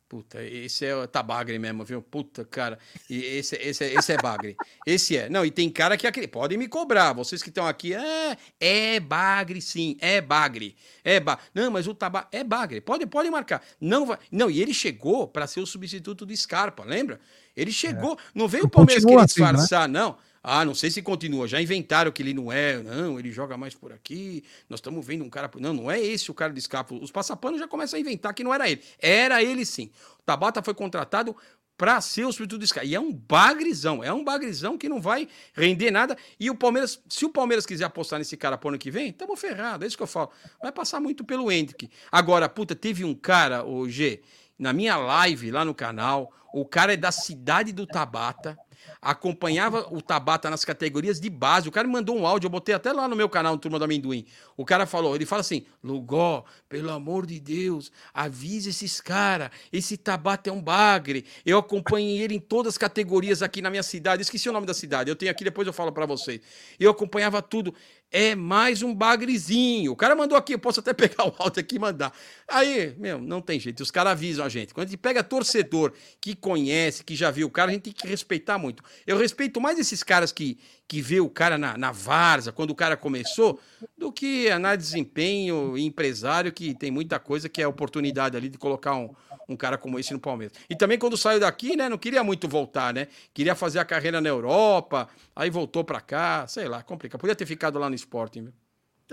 Puta, 0.09 0.43
esse 0.43 0.85
é 0.85 0.95
o 0.95 1.07
Tabagre 1.07 1.57
mesmo, 1.59 1.85
viu? 1.85 2.03
Puta, 2.03 2.45
cara. 2.45 2.79
E 3.09 3.25
esse, 3.25 3.57
esse, 3.57 3.85
esse 3.85 4.13
é 4.13 4.17
Bagre. 4.19 4.57
Esse 4.87 5.17
é. 5.17 5.31
Não, 5.31 5.43
e 5.43 5.51
tem 5.51 5.71
cara 5.71 5.97
que 5.97 6.29
podem 6.29 6.59
me 6.59 6.69
cobrar. 6.69 7.15
Vocês 7.15 7.43
que 7.43 7.49
estão 7.49 7.67
aqui, 7.67 7.95
é, 7.95 8.37
é 8.61 9.01
Bagre, 9.01 9.63
sim, 9.63 9.97
é 10.01 10.21
Bagre. 10.21 10.77
É 11.03 11.19
ba... 11.19 11.39
Não, 11.55 11.71
mas 11.71 11.87
o 11.87 11.95
Tabagre 11.95 12.29
é 12.33 12.45
Bagre. 12.45 12.83
Pode, 12.83 13.07
pode 13.07 13.31
marcar. 13.31 13.63
Não 13.81 14.05
vai. 14.05 14.19
Não, 14.31 14.51
e 14.51 14.61
ele 14.61 14.75
chegou 14.75 15.27
para 15.27 15.47
ser 15.47 15.61
o 15.61 15.67
substituto 15.67 16.27
do 16.27 16.37
Scarpa, 16.37 16.85
lembra? 16.85 17.19
Ele 17.57 17.73
chegou. 17.73 18.13
É. 18.13 18.17
Não 18.35 18.47
veio 18.47 18.65
o 18.65 18.69
Palmeiras 18.69 19.05
querer 19.05 19.25
disfarçar, 19.25 19.85
assim, 19.85 19.93
né? 19.93 19.99
não. 19.99 20.19
Ah, 20.43 20.65
não 20.65 20.75
sei 20.75 20.91
se 20.91 21.01
continua. 21.01 21.47
Já 21.47 21.63
inventaram 21.63 22.11
que 22.11 22.21
ele 22.23 22.35
não 22.35 22.51
é. 22.51 22.83
Não, 22.83 23.19
ele 23.19 23.31
joga 23.31 23.57
mais 23.57 23.75
por 23.75 23.93
aqui. 23.93 24.43
Nós 24.69 24.79
estamos 24.79 25.07
vendo 25.07 25.25
um 25.25 25.31
cara. 25.31 25.49
Não, 25.61 25.73
não 25.73 25.91
é 25.91 26.01
esse 26.01 26.31
o 26.31 26.35
cara 26.35 26.53
de 26.53 26.59
escapo. 26.59 26.97
Os 26.97 27.13
passapanos 27.13 27.61
já 27.61 27.69
começam 27.69 27.97
a 27.97 28.01
inventar 28.01 28.35
que 28.35 28.43
não 28.43 28.53
era 28.53 28.69
ele. 28.69 28.83
Era 28.99 29.43
ele 29.43 29.65
sim. 29.65 29.91
O 30.19 30.23
Tabata 30.25 30.63
foi 30.63 30.75
contratado 30.75 31.37
para 31.77 32.01
ser 32.01 32.25
o 32.25 32.33
substituto 32.33 32.59
do 32.59 32.65
Sky. 32.65 32.87
E 32.87 32.95
é 32.95 33.01
um 33.01 33.13
bagrizão, 33.13 34.05
é 34.05 34.13
um 34.13 34.23
bagrizão 34.23 34.77
que 34.77 34.89
não 34.89 35.01
vai 35.01 35.29
render 35.53 35.91
nada. 35.91 36.17
E 36.39 36.51
o 36.51 36.55
Palmeiras, 36.55 37.01
se 37.09 37.25
o 37.25 37.31
Palmeiras 37.31 37.67
quiser 37.67 37.85
apostar 37.85 38.19
nesse 38.19 38.37
cara 38.37 38.59
pro 38.59 38.69
ano 38.69 38.79
que 38.79 38.91
vem, 38.91 39.09
estamos 39.09 39.41
ferrados, 39.41 39.85
é 39.85 39.89
isso 39.89 39.97
que 39.97 40.03
eu 40.03 40.07
falo. 40.07 40.31
Vai 40.61 40.71
passar 40.71 41.01
muito 41.01 41.25
pelo 41.25 41.51
Hendrick. 41.51 41.91
Agora, 42.11 42.49
puta, 42.49 42.75
teve 42.75 43.05
um 43.05 43.15
cara, 43.15 43.65
o 43.65 43.89
G, 43.89 44.23
na 44.59 44.73
minha 44.73 44.97
live 44.97 45.51
lá 45.51 45.65
no 45.65 45.75
canal, 45.75 46.33
o 46.53 46.65
cara 46.65 46.93
é 46.93 46.97
da 46.97 47.11
cidade 47.11 47.73
do 47.73 47.87
Tabata 47.87 48.57
acompanhava 49.01 49.87
o 49.91 50.01
Tabata 50.01 50.49
nas 50.49 50.65
categorias 50.65 51.21
de 51.21 51.29
base. 51.29 51.69
O 51.69 51.73
cara 51.73 51.87
me 51.87 51.93
mandou 51.93 52.17
um 52.17 52.27
áudio, 52.27 52.47
eu 52.47 52.51
botei 52.51 52.75
até 52.75 52.93
lá 52.93 53.09
no 53.09 53.17
meu 53.17 53.29
canal, 53.29 53.53
no 53.53 53.59
Turma 53.59 53.79
do 53.79 53.85
Amendoim. 53.85 54.25
O 54.57 54.65
cara 54.65 54.87
falou, 54.87 55.15
ele 55.15 55.27
fala 55.27 55.41
assim: 55.41 55.65
Lugó, 55.83 56.45
pelo 56.69 56.91
amor 56.91 57.27
de 57.27 57.41
Deus, 57.41 57.91
avise 58.15 58.71
esses 58.71 59.01
caras. 59.01 59.51
Esse 59.73 59.97
Tabata 59.97 60.51
é 60.51 60.53
um 60.53 60.63
bagre. 60.63 61.25
Eu 61.45 61.59
acompanhei 61.59 62.21
ele 62.21 62.35
em 62.35 62.41
todas 62.41 62.75
as 62.75 62.79
categorias 62.79 63.43
aqui 63.43 63.61
na 63.61 63.71
minha 63.71 63.83
cidade. 63.83 64.23
Esqueci 64.23 64.49
o 64.49 64.53
nome 64.53 64.67
da 64.67 64.75
cidade. 64.75 65.11
Eu 65.11 65.17
tenho 65.17 65.31
aqui, 65.31 65.45
depois 65.45 65.67
eu 65.67 65.73
falo 65.73 65.93
para 65.93 66.07
vocês. 66.07 66.41
Eu 66.79 66.91
acompanhava 66.91 67.43
tudo 67.43 67.75
é 68.13 68.35
mais 68.35 68.83
um 68.83 68.95
bagrezinho. 68.95 69.93
O 69.93 69.97
cara 69.97 70.15
mandou 70.15 70.37
aqui, 70.37 70.53
eu 70.53 70.59
posso 70.59 70.81
até 70.81 70.93
pegar 70.95 71.27
o 71.27 71.35
áudio 71.39 71.61
aqui 71.61 71.77
e 71.77 71.79
mandar. 71.79 72.13
Aí, 72.47 72.95
meu, 72.99 73.19
não 73.19 73.41
tem 73.41 73.59
jeito. 73.59 73.83
Os 73.83 73.91
caras 73.91 74.13
avisam 74.13 74.45
a 74.45 74.49
gente. 74.51 74.75
Quando 74.75 74.87
a 74.87 74.91
gente 74.91 75.01
pega 75.01 75.25
torcedor 75.25 75.93
que 76.21 76.37
conhece, 76.37 77.03
que 77.03 77.17
já 77.17 77.31
viu 77.31 77.47
o 77.47 77.51
cara, 77.51 77.71
a 77.71 77.75
gente 77.75 77.85
tem 77.85 77.93
que 77.93 78.07
respeitar 78.07 78.59
muito. 78.59 78.85
Eu 79.07 79.17
respeito 79.17 79.61
mais 79.61 79.79
esses 79.79 80.03
caras 80.03 80.31
que, 80.31 80.59
que 80.87 81.01
vê 81.01 81.21
o 81.21 81.31
cara 81.31 81.57
na, 81.57 81.79
na 81.79 81.91
Varza, 81.91 82.53
quando 82.53 82.71
o 82.71 82.75
cara 82.75 82.97
começou, 82.97 83.59
do 83.97 84.13
que 84.13 84.49
de 84.51 84.77
desempenho 84.77 85.79
e 85.79 85.85
empresário, 85.87 86.53
que 86.53 86.75
tem 86.75 86.91
muita 86.91 87.19
coisa 87.19 87.49
que 87.49 87.63
é 87.63 87.67
oportunidade 87.67 88.37
ali 88.37 88.51
de 88.51 88.59
colocar 88.59 88.95
um, 88.95 89.11
um 89.53 89.57
cara 89.57 89.79
como 89.79 89.99
esse 89.99 90.13
no 90.13 90.21
Palmeiras. 90.21 90.57
E 90.69 90.75
também 90.75 90.99
quando 90.99 91.17
saiu 91.17 91.41
daqui, 91.41 91.77
né, 91.77 91.89
não 91.89 91.99
queria 91.99 92.25
muito 92.25 92.49
voltar, 92.49 92.93
né? 92.93 93.09
Queria 93.33 93.55
fazer 93.55 93.79
a 93.79 93.85
carreira 93.85 94.21
na 94.21 94.29
Europa, 94.29 95.09
aí 95.35 95.51
voltou 95.51 95.85
para 95.85 96.01
cá, 96.01 96.47
sei 96.47 96.69
lá, 96.69 96.83
complica. 96.83 97.19
Podia 97.19 97.37
ter 97.37 97.47
ficado 97.47 97.79
lá 97.79 97.89
no 97.89 97.95
Sporting, 97.95 98.45
viu? 98.45 98.53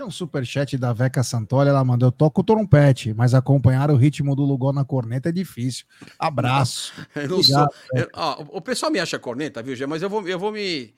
Tem 0.00 0.06
um 0.06 0.10
superchat 0.10 0.78
da 0.78 0.94
Veca 0.94 1.22
Santoli, 1.22 1.68
ela 1.68 1.84
mandou, 1.84 2.08
eu 2.08 2.12
toco 2.12 2.40
o 2.40 2.44
trompete, 2.44 3.12
mas 3.12 3.34
acompanhar 3.34 3.90
o 3.90 3.96
ritmo 3.96 4.34
do 4.34 4.42
Lugol 4.42 4.72
na 4.72 4.82
corneta 4.82 5.28
é 5.28 5.32
difícil. 5.32 5.84
Abraço. 6.18 6.94
não 7.28 7.36
Obrigado, 7.36 7.68
eu, 7.92 8.08
ó, 8.14 8.42
o 8.48 8.60
pessoal 8.62 8.90
me 8.90 8.98
acha 8.98 9.18
corneta, 9.18 9.62
viu, 9.62 9.76
Gê? 9.76 9.86
Mas 9.86 10.00
eu 10.00 10.08
vou, 10.08 10.26
eu 10.26 10.38
vou 10.38 10.52
me... 10.52 10.94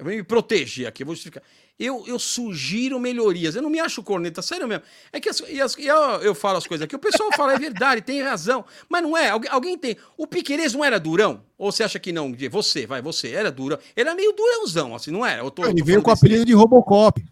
Eu 0.00 0.04
vou 0.04 0.14
me 0.14 0.22
proteger 0.22 0.86
aqui, 0.86 1.04
vou 1.04 1.14
justificar. 1.14 1.42
Eu, 1.78 2.04
eu 2.06 2.18
sugiro 2.18 2.98
melhorias. 2.98 3.54
Eu 3.54 3.60
não 3.60 3.68
me 3.68 3.78
acho 3.78 4.02
corneta, 4.02 4.40
sério 4.40 4.66
mesmo. 4.66 4.82
É 5.12 5.20
que 5.20 5.28
as, 5.28 5.40
e 5.46 5.60
as, 5.60 5.76
e 5.76 5.86
eu, 5.86 5.96
eu 6.22 6.34
falo 6.34 6.56
as 6.56 6.66
coisas 6.66 6.86
aqui, 6.86 6.96
o 6.96 6.98
pessoal 6.98 7.28
fala, 7.36 7.52
é 7.52 7.58
verdade, 7.58 8.00
tem 8.00 8.22
razão. 8.22 8.64
Mas 8.88 9.02
não 9.02 9.14
é. 9.14 9.28
Alguém, 9.28 9.50
alguém 9.50 9.78
tem. 9.78 9.96
O 10.16 10.26
Piqueires 10.26 10.72
não 10.72 10.82
era 10.82 10.98
durão? 10.98 11.42
Ou 11.58 11.70
você 11.70 11.82
acha 11.82 11.98
que 11.98 12.12
não? 12.12 12.34
Você, 12.50 12.86
vai, 12.86 13.02
você, 13.02 13.32
era 13.32 13.52
durão. 13.52 13.78
Ele 13.94 14.08
era 14.08 14.16
meio 14.16 14.32
durãozão, 14.32 14.94
assim, 14.94 15.10
não 15.10 15.24
era? 15.24 15.48
Tô, 15.50 15.66
ele 15.66 15.82
veio 15.82 16.02
com 16.02 16.10
o 16.10 16.14
apelido 16.14 16.46
de 16.46 16.54
Robocop. 16.54 17.22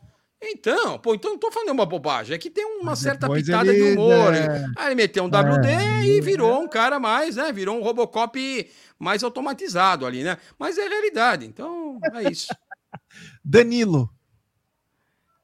Então, 0.41 0.99
pô, 1.01 1.15
então 1.15 1.33
não 1.33 1.39
tô 1.39 1.51
falando 1.51 1.71
uma 1.71 1.85
bobagem. 1.85 2.35
É 2.35 2.39
que 2.39 2.49
tem 2.49 2.65
uma 2.65 2.95
certa 2.95 3.29
pitada 3.29 3.75
ele, 3.75 3.93
de 3.93 3.99
humor. 3.99 4.33
É... 4.33 4.67
Aí 4.77 4.87
ele 4.87 4.95
meteu 4.95 5.25
um 5.25 5.27
WD 5.27 5.69
é... 5.69 6.05
e 6.05 6.21
virou 6.21 6.63
um 6.63 6.69
cara 6.69 7.01
mais, 7.01 7.35
né? 7.37 7.51
Virou 7.53 7.77
um 7.77 7.83
Robocop 7.83 8.71
mais 8.99 9.23
automatizado 9.23 10.05
ali, 10.05 10.23
né? 10.23 10.39
Mas 10.59 10.79
é 10.79 10.89
realidade. 10.89 11.47
Então, 11.47 11.99
é 12.15 12.31
isso. 12.31 12.49
Danilo. 13.45 14.11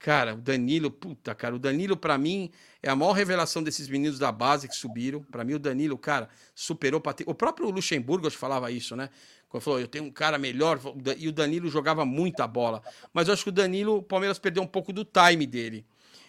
Cara, 0.05 0.35
o 0.35 0.37
Danilo, 0.37 0.91
puta, 0.91 1.35
cara, 1.35 1.55
o 1.55 1.59
Danilo 1.59 1.97
para 1.97 2.19
mim 2.19 2.51
é 2.83 2.91
a 2.91 2.97
maior 2.97 3.13
revelação 3.13 3.63
desses 3.63 3.89
meninos 3.89 4.19
da 4.19 4.31
base 4.31 4.69
que 4.69 4.77
subiram. 4.77 5.23
Para 5.23 5.45
mim 5.45 5.55
o 5.55 5.59
Danilo, 5.59 5.97
cara, 5.97 6.29
superou 6.55 7.01
ter... 7.01 7.25
o 7.27 7.35
próprio 7.35 7.71
Luxemburgo 7.71 8.27
acho, 8.27 8.37
falava 8.37 8.71
isso, 8.71 8.95
né? 8.95 9.09
Quando 9.49 9.63
falou, 9.63 9.81
eu 9.81 9.89
tenho 9.89 10.05
um 10.05 10.11
cara 10.11 10.37
melhor, 10.37 10.79
e 11.17 11.27
o 11.27 11.33
Danilo 11.33 11.71
jogava 11.71 12.05
muita 12.05 12.47
bola. 12.47 12.83
Mas 13.15 13.29
eu 13.29 13.35
acho 13.35 13.45
que 13.45 13.49
o 13.49 13.53
Danilo, 13.53 13.97
o 13.97 14.03
Palmeiras 14.03 14.39
perdeu 14.39 14.63
um 14.63 14.67
pouco 14.67 14.93
do 14.93 15.07
time 15.07 15.47
dele. 15.47 15.87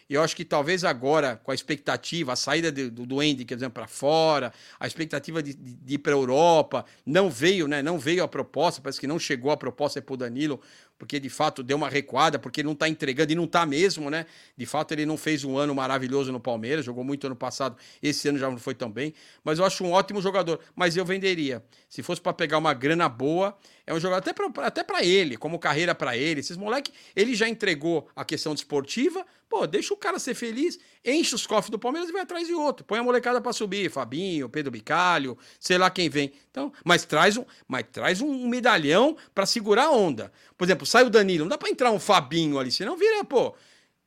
E 0.10 0.14
eu 0.14 0.22
acho 0.22 0.36
que 0.36 0.45
talvez 0.45 0.84
agora, 0.84 1.36
com 1.44 1.52
a 1.52 1.56
expectativa, 1.56 2.34
a 2.34 2.36
saída 2.36 2.72
do, 2.72 2.91
do, 2.91 3.06
do 3.06 3.19
Andy, 3.19 3.44
quer 3.44 3.56
dizer, 3.56 3.69
para 3.69 3.88
fora, 3.88 4.53
a 4.80 4.86
expectativa 4.86 5.41
de, 5.41 5.53
de, 5.53 5.73
de 5.73 5.94
ir 5.95 5.98
para 5.98 6.14
a 6.14 6.15
Europa, 6.15 6.86
não 7.06 7.30
veio, 7.30 7.68
né? 7.68 7.82
Não 7.82 7.98
veio 7.98 8.23
a 8.23 8.27
proposta, 8.27 8.82
parece 8.82 8.99
que 8.99 9.07
não 9.07 9.18
chegou 9.18 9.52
a 9.52 9.57
proposta 9.57 10.02
para 10.02 10.14
o 10.14 10.18
Danilo 10.18 10.61
porque 10.98 11.19
de 11.19 11.30
fato 11.30 11.61
deu 11.61 11.77
uma 11.77 11.90
recuada, 11.90 12.40
porque 12.40 12.61
ele 12.61 12.68
não 12.68 12.73
está 12.73 12.88
entregando 12.88 13.32
e 13.32 13.36
não 13.36 13.44
está 13.44 13.65
mesmo, 13.65 14.10
né? 14.10 14.26
De 14.57 14.65
fato, 14.65 14.94
ele 14.94 15.06
não 15.06 15.18
fez 15.18 15.44
um 15.44 15.57
ano 15.57 15.76
maravilhoso 15.76 16.32
no 16.32 16.40
Palmeiras, 16.40 16.86
jogou 16.86 17.03
muito 17.03 17.27
ano 17.27 17.36
passado, 17.36 17.76
esse 18.02 18.27
ano 18.30 18.38
já 18.38 18.49
não 18.49 18.57
foi 18.57 18.73
tão 18.73 18.90
bem, 18.90 19.14
mas 19.44 19.60
eu 19.60 19.65
acho 19.65 19.84
um 19.84 19.91
ótimo 19.91 20.22
jogador. 20.22 20.60
Mas 20.76 20.95
eu 20.95 21.06
venderia. 21.06 21.64
Se 21.90 22.02
fosse 22.02 22.22
para 22.22 22.34
pegar 22.34 22.57
uma 22.57 22.73
grana 22.73 23.10
boa, 23.10 23.57
é 23.88 23.94
um 23.94 23.99
jogador 23.99 24.18
até 24.20 24.34
para 24.34 24.66
até 24.66 24.84
para 24.84 25.03
ele, 25.03 25.38
como 25.38 25.60
carreira 25.60 25.94
para 25.94 26.18
ele. 26.18 26.40
Esses 26.40 26.57
moleque, 26.57 26.91
ele 27.16 27.36
já 27.36 27.48
entregou 27.48 28.07
a 28.16 28.26
questão 28.26 28.56
desportiva, 28.56 29.26
pô, 29.48 29.68
deixa 29.68 29.94
o 29.94 29.98
cara 29.98 30.18
ser 30.18 30.34
feliz, 30.34 30.80
enche 31.03 31.36
os 31.36 31.45
cofres 31.45 31.70
do 31.70 31.78
Palmeiras 31.78 32.10
e 32.10 32.14
vai 32.14 32.24
atrás 32.24 32.48
de 32.48 32.53
outro. 32.53 32.84
Põe 32.84 32.99
a 32.99 33.03
molecada 33.03 33.40
para 33.40 33.53
subir, 33.53 33.91
Fabinho, 33.91 34.49
Pedro 34.49 34.72
Bicalho, 34.72 35.38
sei 35.60 35.78
lá 35.78 35.90
quem 35.90 36.10
vem. 36.10 36.34
Então, 36.49 36.74
mas 36.84 37.06
traz 37.06 37.38
um, 37.38 37.45
mas 37.68 37.86
traz 37.91 38.22
um 38.22 38.48
medalhão 38.48 39.16
para 39.34 39.45
segurar 39.45 39.86
a 39.86 39.91
onda. 39.91 40.32
Por 40.57 40.66
exemplo, 40.66 40.86
sai 40.86 41.03
o 41.03 41.10
Danilo, 41.10 41.45
não 41.45 41.49
dá 41.49 41.57
para 41.57 41.70
entrar 41.70 41.91
um 41.91 41.99
Fabinho 41.99 42.57
ali, 42.57 42.72
senão 42.72 42.98
vira, 42.98 43.24
pô. 43.24 43.56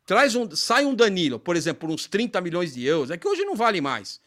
Traz 0.05 0.35
um, 0.35 0.51
sai 0.57 0.87
um 0.87 0.95
Danilo, 0.95 1.39
por 1.39 1.55
exemplo, 1.55 1.87
por 1.87 1.95
uns 1.95 2.07
30 2.07 2.41
milhões 2.41 2.73
de 2.75 2.85
euros, 2.85 3.11
é 3.11 3.19
que 3.19 3.29
hoje 3.29 3.45
não 3.45 3.55
vale 3.55 3.81
mais. 3.81 4.21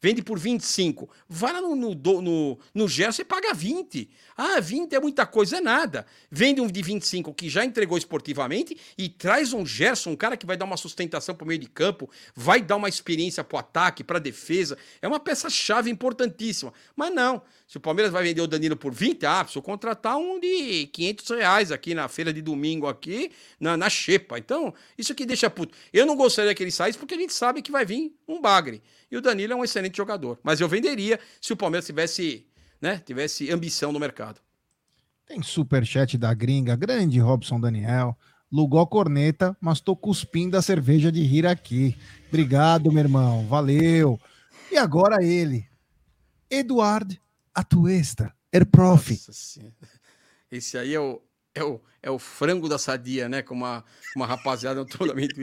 Vende 0.00 0.22
por 0.22 0.38
25. 0.38 1.08
Vai 1.28 1.52
lá 1.52 1.60
no, 1.60 1.74
no, 1.74 1.94
no, 1.94 2.58
no 2.74 2.88
Gerson 2.88 3.22
e 3.22 3.24
paga 3.24 3.54
20. 3.54 4.08
Ah, 4.36 4.60
20 4.60 4.94
é 4.94 5.00
muita 5.00 5.24
coisa, 5.24 5.56
é 5.56 5.60
nada. 5.60 6.06
Vende 6.30 6.60
um 6.60 6.66
de 6.66 6.82
25 6.82 7.32
que 7.32 7.48
já 7.48 7.64
entregou 7.64 7.96
esportivamente 7.96 8.76
e 8.98 9.08
traz 9.08 9.52
um 9.52 9.64
Gerson, 9.64 10.10
um 10.10 10.16
cara 10.16 10.36
que 10.36 10.44
vai 10.44 10.56
dar 10.56 10.66
uma 10.66 10.76
sustentação 10.76 11.34
para 11.34 11.44
o 11.44 11.48
meio 11.48 11.58
de 11.58 11.68
campo, 11.68 12.10
vai 12.34 12.60
dar 12.60 12.76
uma 12.76 12.88
experiência 12.88 13.42
para 13.42 13.56
o 13.56 13.58
ataque, 13.58 14.04
para 14.04 14.18
a 14.18 14.20
defesa. 14.20 14.76
É 15.00 15.08
uma 15.08 15.18
peça-chave 15.18 15.90
importantíssima. 15.90 16.72
Mas 16.94 17.14
não. 17.14 17.42
Se 17.66 17.78
o 17.78 17.80
Palmeiras 17.80 18.12
vai 18.12 18.22
vender 18.22 18.40
o 18.40 18.46
Danilo 18.46 18.76
por 18.76 18.94
20, 18.94 19.26
ah, 19.26 19.42
preciso 19.42 19.60
contratar 19.60 20.16
um 20.16 20.38
de 20.38 20.86
500 20.86 21.30
reais 21.30 21.72
aqui 21.72 21.94
na 21.94 22.06
feira 22.06 22.32
de 22.32 22.40
domingo, 22.40 22.86
aqui 22.86 23.32
na, 23.58 23.76
na 23.76 23.90
Xepa. 23.90 24.38
Então, 24.38 24.72
isso 24.96 25.12
aqui 25.12 25.26
deixa 25.26 25.50
puto. 25.50 25.76
Eu 25.92 26.06
não 26.06 26.14
gostaria 26.14 26.54
que 26.54 26.62
ele 26.62 26.70
saísse 26.70 26.96
porque 26.96 27.14
a 27.14 27.18
gente 27.18 27.34
sabe 27.34 27.62
que 27.62 27.72
vai 27.72 27.84
vir 27.84 28.14
um 28.28 28.40
bagre. 28.40 28.80
E 29.10 29.16
o 29.16 29.20
Danilo 29.20 29.52
é 29.52 29.56
um 29.56 29.64
excelente 29.64 29.96
jogador. 29.96 30.38
Mas 30.44 30.60
eu 30.60 30.68
venderia 30.68 31.18
se 31.40 31.52
o 31.52 31.56
Palmeiras 31.56 31.86
tivesse, 31.86 32.46
né, 32.80 33.02
tivesse 33.04 33.50
ambição 33.50 33.90
no 33.90 33.98
mercado. 33.98 34.40
Tem 35.26 35.42
superchat 35.42 36.16
da 36.16 36.32
gringa, 36.32 36.76
grande 36.76 37.18
Robson 37.18 37.58
Daniel. 37.58 38.16
Lugó 38.50 38.86
corneta, 38.86 39.56
mas 39.60 39.80
tô 39.80 39.96
cuspindo 39.96 40.56
a 40.56 40.62
cerveja 40.62 41.10
de 41.10 41.20
rir 41.20 41.48
aqui. 41.48 41.96
Obrigado, 42.28 42.92
meu 42.92 43.02
irmão. 43.02 43.44
Valeu. 43.48 44.20
E 44.70 44.78
agora 44.78 45.20
ele, 45.24 45.66
Eduardo 46.48 47.16
Atuesta, 47.56 48.36
er 48.52 48.66
prof. 48.66 49.18
Esse 50.50 50.76
aí 50.76 50.94
é 50.94 51.00
o, 51.00 51.22
é 51.54 51.64
o, 51.64 51.80
é 52.02 52.10
o 52.10 52.18
frango 52.18 52.68
da 52.68 52.76
sadia, 52.76 53.30
né? 53.30 53.40
Como 53.40 53.64
uma, 53.64 53.82
uma 54.14 54.26
rapaziada 54.26 54.84
totalmente 54.86 55.34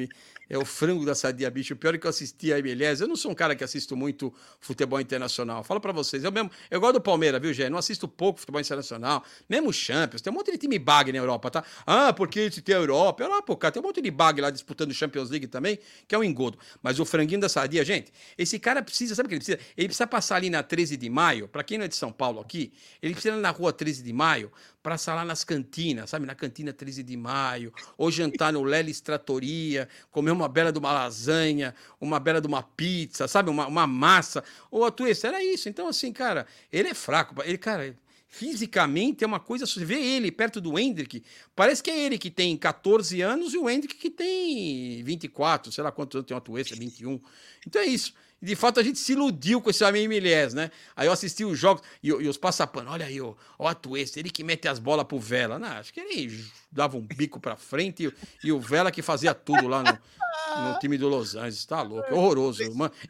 é 0.49 0.57
o 0.57 0.65
frango 0.65 1.05
da 1.05 1.15
sadia, 1.15 1.49
bicho. 1.49 1.73
O 1.73 1.77
pior 1.77 1.95
é 1.95 1.97
que 1.97 2.05
eu 2.05 2.09
assisti 2.09 2.51
a 2.53 2.59
MLS. 2.59 3.01
Eu 3.01 3.07
não 3.07 3.15
sou 3.15 3.31
um 3.31 3.35
cara 3.35 3.55
que 3.55 3.63
assisto 3.63 3.95
muito 3.95 4.33
futebol 4.59 4.99
internacional. 4.99 5.63
Falo 5.63 5.79
para 5.79 5.91
vocês. 5.91 6.23
Eu 6.23 6.31
mesmo, 6.31 6.51
eu 6.69 6.79
gosto 6.79 6.93
do 6.93 7.01
Palmeiras, 7.01 7.41
viu, 7.41 7.53
Gê? 7.53 7.69
Não 7.69 7.77
assisto 7.77 8.07
pouco 8.07 8.39
futebol 8.39 8.59
internacional. 8.59 9.23
Mesmo 9.49 9.71
Champions. 9.71 10.21
Tem 10.21 10.31
um 10.31 10.35
monte 10.35 10.51
de 10.51 10.57
time 10.57 10.77
bag 10.77 11.11
na 11.11 11.17
Europa, 11.17 11.49
tá? 11.49 11.63
Ah, 11.85 12.13
porque 12.13 12.51
se 12.51 12.61
tem 12.61 12.75
a 12.75 12.79
Europa. 12.79 13.23
Eu 13.23 13.29
lá, 13.29 13.41
pô, 13.41 13.55
cara, 13.55 13.71
tem 13.71 13.81
um 13.81 13.85
monte 13.85 14.01
de 14.01 14.11
bag 14.11 14.41
lá 14.41 14.49
disputando 14.49 14.93
Champions 14.93 15.29
League 15.29 15.47
também, 15.47 15.79
que 16.07 16.13
é 16.13 16.17
um 16.17 16.23
engodo. 16.23 16.57
Mas 16.81 16.99
o 16.99 17.05
franguinho 17.05 17.39
da 17.39 17.49
sadia, 17.49 17.83
gente, 17.85 18.11
esse 18.37 18.59
cara 18.59 18.81
precisa, 18.81 19.15
sabe 19.15 19.27
o 19.27 19.29
que 19.29 19.35
ele 19.35 19.43
precisa? 19.43 19.59
Ele 19.77 19.87
precisa 19.87 20.07
passar 20.07 20.35
ali 20.35 20.49
na 20.49 20.61
13 20.61 20.97
de 20.97 21.09
maio. 21.09 21.47
Para 21.47 21.63
quem 21.63 21.77
não 21.77 21.85
é 21.85 21.87
de 21.87 21.95
São 21.95 22.11
Paulo 22.11 22.39
aqui, 22.39 22.73
ele 23.01 23.13
precisa 23.13 23.35
ir 23.35 23.39
na 23.39 23.49
rua 23.49 23.71
13 23.71 24.03
de 24.03 24.13
maio 24.13 24.51
para 24.83 24.97
salar 24.97 25.25
nas 25.25 25.45
cantinas, 25.45 26.09
sabe? 26.09 26.25
Na 26.25 26.35
cantina 26.35 26.73
13 26.73 27.01
de 27.01 27.15
maio, 27.15 27.73
ou 27.97 28.11
jantar 28.11 28.51
no 28.51 28.61
Lelis 28.61 28.99
Tratoria, 28.99 29.87
comer 30.11 30.31
uma 30.31 30.49
bela 30.49 30.73
de 30.73 30.77
uma 30.77 30.91
lasanha, 30.91 31.73
uma 31.99 32.19
bela 32.19 32.41
de 32.41 32.47
uma 32.47 32.61
pizza, 32.61 33.25
sabe? 33.25 33.49
Uma, 33.49 33.65
uma 33.65 33.87
massa. 33.87 34.43
Ou 34.69 34.85
a 34.85 34.93
era 35.23 35.41
isso. 35.41 35.69
Então, 35.69 35.87
assim, 35.87 36.11
cara, 36.11 36.45
ele 36.71 36.89
é 36.89 36.93
fraco. 36.93 37.33
Ele, 37.43 37.57
cara, 37.57 37.95
fisicamente 38.27 39.23
é 39.23 39.27
uma 39.27 39.39
coisa. 39.39 39.65
Você 39.65 39.85
vê 39.85 40.01
ele 40.01 40.29
perto 40.29 40.59
do 40.59 40.77
Hendrick, 40.77 41.23
parece 41.55 41.81
que 41.81 41.89
é 41.89 41.97
ele 41.97 42.17
que 42.17 42.29
tem 42.29 42.57
14 42.57 43.21
anos 43.21 43.53
e 43.53 43.57
o 43.57 43.69
Hendrick 43.69 43.95
que 43.95 44.09
tem 44.09 45.01
24, 45.03 45.71
sei 45.71 45.83
lá 45.83 45.91
quantos 45.91 46.17
anos 46.17 46.27
tem 46.27 46.35
o 46.35 46.37
Atuesta, 46.37 46.75
21. 46.75 47.21
Então 47.65 47.81
é 47.81 47.85
isso 47.85 48.13
de 48.43 48.55
fato 48.57 48.79
a 48.79 48.83
gente 48.83 48.99
se 48.99 49.13
iludiu 49.13 49.61
com 49.61 49.69
esse 49.69 49.83
homem 49.83 50.05
Milés, 50.05 50.53
né? 50.53 50.69
Aí 50.95 51.07
eu 51.07 51.13
assisti 51.13 51.45
os 51.45 51.57
jogos 51.57 51.81
e, 52.03 52.09
e 52.09 52.27
os 52.27 52.35
passapanos, 52.35 52.91
olha 52.91 53.05
aí, 53.05 53.21
ó, 53.21 53.33
o 53.57 53.67
Atuesta, 53.67 54.19
ele 54.19 54.29
que 54.29 54.43
mete 54.43 54.67
as 54.67 54.79
bolas 54.79 55.05
pro 55.05 55.17
Vela. 55.17 55.57
Não, 55.57 55.69
acho 55.69 55.93
que 55.93 56.01
ele 56.01 56.43
dava 56.69 56.97
um 56.97 57.01
bico 57.01 57.39
pra 57.39 57.55
frente 57.55 58.05
e, 58.43 58.47
e 58.47 58.51
o 58.51 58.59
Vela 58.59 58.91
que 58.91 59.01
fazia 59.01 59.33
tudo 59.33 59.67
lá 59.67 59.81
no, 59.81 60.71
no 60.71 60.79
time 60.79 60.97
do 60.97 61.07
Los 61.07 61.35
Angeles. 61.35 61.63
Tá 61.63 61.81
louco, 61.81 62.09
é 62.09 62.13
horroroso. 62.13 62.61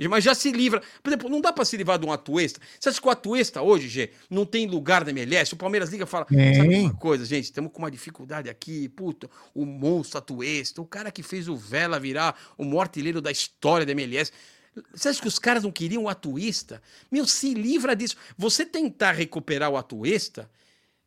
Mas 0.07 0.23
já 0.23 0.35
se 0.35 0.51
livra. 0.51 0.84
Por 1.01 1.10
exemplo, 1.10 1.30
não 1.30 1.41
dá 1.41 1.51
pra 1.51 1.65
se 1.65 1.76
livrar 1.77 1.97
de 1.97 2.05
um 2.05 2.11
Atuesta. 2.11 2.60
Você 2.80 2.89
acha 2.89 3.01
que 3.01 3.07
o 3.07 3.10
Atuesta 3.10 3.60
hoje, 3.60 3.88
Gê, 3.88 4.11
não 4.30 4.45
tem 4.45 4.68
lugar 4.68 5.03
na 5.03 5.10
MLS? 5.10 5.53
O 5.53 5.57
Palmeiras 5.57 5.89
liga 5.89 6.03
e 6.03 6.07
fala, 6.07 6.27
é. 6.31 6.53
sabe 6.53 6.76
uma 6.76 6.93
coisa, 6.93 7.26
gente, 7.26 7.45
estamos 7.45 7.72
com 7.72 7.80
uma 7.80 7.89
dificuldade 7.89 8.49
aqui, 8.49 8.88
puta, 8.89 9.27
o 9.55 9.65
monstro 9.65 10.19
Atuesta, 10.19 10.80
o 10.80 10.85
cara 10.85 11.11
que 11.11 11.23
fez 11.23 11.47
o 11.47 11.55
Vela 11.55 11.99
virar 11.99 12.39
o 12.55 12.64
maior 12.64 12.81
artilheiro 12.81 13.19
da 13.19 13.31
história 13.31 13.84
da 13.84 13.93
MLS. 13.93 14.31
Você 14.93 15.09
acha 15.09 15.21
que 15.21 15.27
os 15.27 15.37
caras 15.37 15.63
não 15.63 15.71
queriam 15.71 16.03
o 16.03 16.09
atuista? 16.09 16.81
Meu, 17.11 17.27
se 17.27 17.53
livra 17.53 17.95
disso. 17.95 18.15
Você 18.37 18.65
tentar 18.65 19.11
recuperar 19.11 19.69
o 19.69 19.77
atuista 19.77 20.49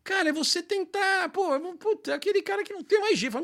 Cara, 0.07 0.29
é 0.29 0.33
você 0.33 0.63
tentar. 0.63 1.29
Pô, 1.31 1.59
puta, 1.81 2.15
aquele 2.15 2.41
cara 2.41 2.63
que 2.63 2.73
não 2.73 2.85
tem 2.85 3.01
mais 3.01 3.19
jeito. 3.19 3.37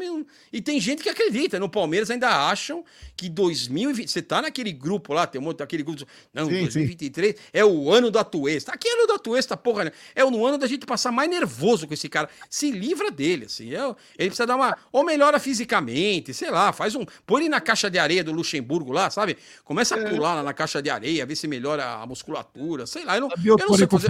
E 0.53 0.63
tem 0.63 0.79
gente 0.79 1.03
que 1.03 1.09
acredita. 1.09 1.59
No 1.59 1.69
Palmeiras 1.69 2.09
ainda 2.09 2.29
acham 2.49 2.85
que 3.17 3.29
2020. 3.29 4.09
Você 4.09 4.23
tá 4.23 4.41
naquele 4.41 4.73
grupo 4.73 5.13
lá, 5.13 5.27
tem 5.27 5.41
um 5.41 5.45
monte 5.45 5.59
daquele 5.59 5.83
grupo. 5.83 6.07
Não, 6.33 6.47
sim, 6.47 6.61
2023 6.61 7.35
sim. 7.35 7.43
é 7.53 7.65
o 7.65 7.91
ano 7.91 8.13
do 8.13 8.19
Atuesta. 8.19 8.71
Aqui 8.73 8.89
é 8.89 8.93
o 8.93 8.99
ano 8.99 9.07
do 9.09 9.15
Atuesta, 9.15 9.57
porra, 9.57 9.87
né? 9.87 9.93
É 10.15 10.25
o 10.25 10.47
ano 10.47 10.57
da 10.57 10.69
gente 10.69 10.87
passar 10.87 11.11
mais 11.11 11.29
nervoso 11.29 11.85
com 11.89 11.95
esse 11.95 12.09
cara. 12.09 12.29
Se 12.49 12.71
livra 12.71 13.11
dele, 13.11 13.47
assim. 13.47 13.75
É, 13.75 13.85
ele 14.17 14.29
precisa 14.29 14.47
dar 14.47 14.55
uma. 14.55 14.77
Ou 14.93 15.05
melhora 15.05 15.41
fisicamente, 15.41 16.33
sei 16.33 16.53
lá, 16.53 16.73
faz 16.73 16.95
um. 16.95 17.05
Põe 17.27 17.43
ele 17.43 17.49
na 17.49 17.61
caixa 17.61 17.91
de 17.91 17.99
areia 17.99 18.23
do 18.23 18.31
Luxemburgo 18.31 18.93
lá, 18.93 19.11
sabe? 19.11 19.37
Começa 19.65 19.97
a 19.97 19.99
é. 19.99 20.09
pular 20.09 20.37
lá 20.37 20.43
na 20.45 20.55
caixa 20.55 20.81
de 20.81 20.91
areia, 20.91 21.27
ver 21.27 21.35
se 21.35 21.49
melhora 21.49 21.95
a 21.95 22.07
musculatura, 22.07 22.87
sei 22.87 23.05
lá. 23.05 23.17
Eu 23.17 23.23
não, 23.23 23.31
eu 23.45 23.57
não 23.59 23.77
sei 23.77 23.89
fazer. 23.89 24.07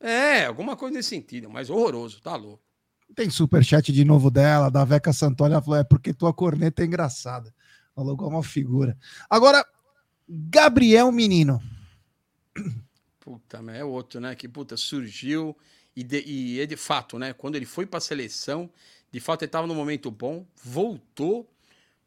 É, 0.00 0.46
alguma 0.46 0.76
coisa 0.76 0.96
nesse 0.96 1.10
sentido, 1.10 1.50
mas 1.50 1.68
horroroso, 1.68 2.20
tá 2.20 2.34
louco. 2.34 2.62
Tem 3.14 3.28
superchat 3.28 3.92
de 3.92 4.04
novo 4.04 4.30
dela, 4.30 4.70
da 4.70 4.84
Veca 4.84 5.12
Santoni, 5.12 5.52
ela 5.52 5.62
falou, 5.62 5.78
é 5.78 5.84
porque 5.84 6.14
tua 6.14 6.32
corneta 6.32 6.82
é 6.82 6.86
engraçada. 6.86 7.54
Falou 7.94 8.14
igual 8.14 8.30
uma 8.30 8.42
figura. 8.42 8.96
Agora, 9.28 9.66
Gabriel 10.28 11.10
Menino. 11.10 11.60
Puta, 13.18 13.62
é 13.72 13.84
outro, 13.84 14.20
né? 14.20 14.34
Que, 14.34 14.48
puta, 14.48 14.76
surgiu 14.76 15.56
e, 15.94 16.02
de, 16.02 16.22
e 16.24 16.60
é 16.60 16.66
de 16.66 16.76
fato, 16.76 17.18
né? 17.18 17.32
Quando 17.32 17.56
ele 17.56 17.66
foi 17.66 17.84
pra 17.84 18.00
seleção, 18.00 18.70
de 19.10 19.20
fato 19.20 19.42
ele 19.42 19.48
estava 19.48 19.66
no 19.66 19.74
momento 19.74 20.10
bom, 20.10 20.46
voltou, 20.62 21.50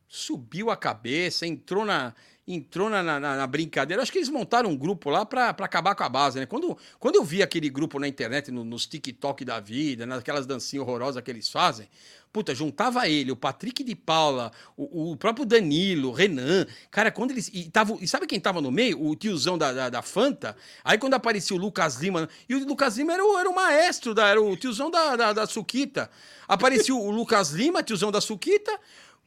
subiu 0.08 0.72
a 0.72 0.78
cabeça, 0.78 1.46
entrou 1.46 1.86
na 1.86 2.14
entrou 2.48 2.90
na, 2.90 3.02
na, 3.02 3.20
na, 3.20 3.48
brincadeira. 3.48 4.04
Acho 4.04 4.12
que 4.12 4.18
eles 4.18 4.30
montaram 4.30 4.70
um 4.70 4.76
grupo 4.76 5.10
lá 5.10 5.26
para 5.26 5.50
acabar 5.50 5.96
com 5.96 6.04
a 6.04 6.10
base, 6.10 6.40
né? 6.40 6.46
Quando, 6.46 6.78
quando 7.00 7.16
eu 7.16 7.24
vi 7.24 7.42
aquele 7.42 7.70
grupo 7.70 8.00
na 8.00 8.08
internet, 8.08 8.52
no, 8.52 8.66
nos 8.66 8.86
TikTok 8.86 9.46
da 9.46 9.60
vida, 9.60 10.06
naquelas 10.06 10.46
dancinhas 10.46 10.86
horrorosas 10.86 11.24
que 11.24 11.32
eles 11.32 11.50
fazem, 11.50 11.88
puta, 12.34 12.54
juntava 12.54 13.08
ele, 13.08 13.32
o 13.32 13.36
Patrick 13.36 13.82
de 13.84 13.96
Paula, 13.96 14.52
o, 14.76 15.12
o 15.12 15.18
próprio 15.18 15.46
Danilo, 15.46 16.12
Renan. 16.12 16.66
Cara, 16.92 17.12
quando 17.12 17.32
eles. 17.32 17.50
E, 17.54 17.70
tava, 17.70 17.98
e 18.02 18.08
sabe 18.08 18.28
quem 18.28 18.40
tava 18.40 18.60
no 18.60 18.72
meio? 18.72 19.02
O 19.02 19.16
tiozão 19.16 19.58
da, 19.58 19.72
da, 19.72 19.90
da, 19.90 20.02
Fanta. 20.02 20.58
Aí 20.84 20.98
quando 20.98 21.14
aparecia 21.14 21.56
o 21.56 21.60
Lucas 21.60 21.96
Lima. 22.02 22.28
E 22.50 22.56
o 22.56 22.68
Lucas 22.68 22.98
Lima 22.98 23.14
era 23.14 23.24
o, 23.24 23.38
era 23.38 23.50
o 23.50 23.56
maestro, 23.56 24.14
da, 24.14 24.28
era 24.28 24.42
o 24.42 24.58
tiozão 24.58 24.92
da, 24.92 25.16
da, 25.16 25.32
da 25.32 25.48
Suquita. 25.48 26.10
Aparecia 26.46 26.94
o 26.94 27.10
Lucas 27.10 27.52
Lima, 27.52 27.82
tiozão 27.82 28.12
da 28.12 28.20
Suquita 28.20 28.78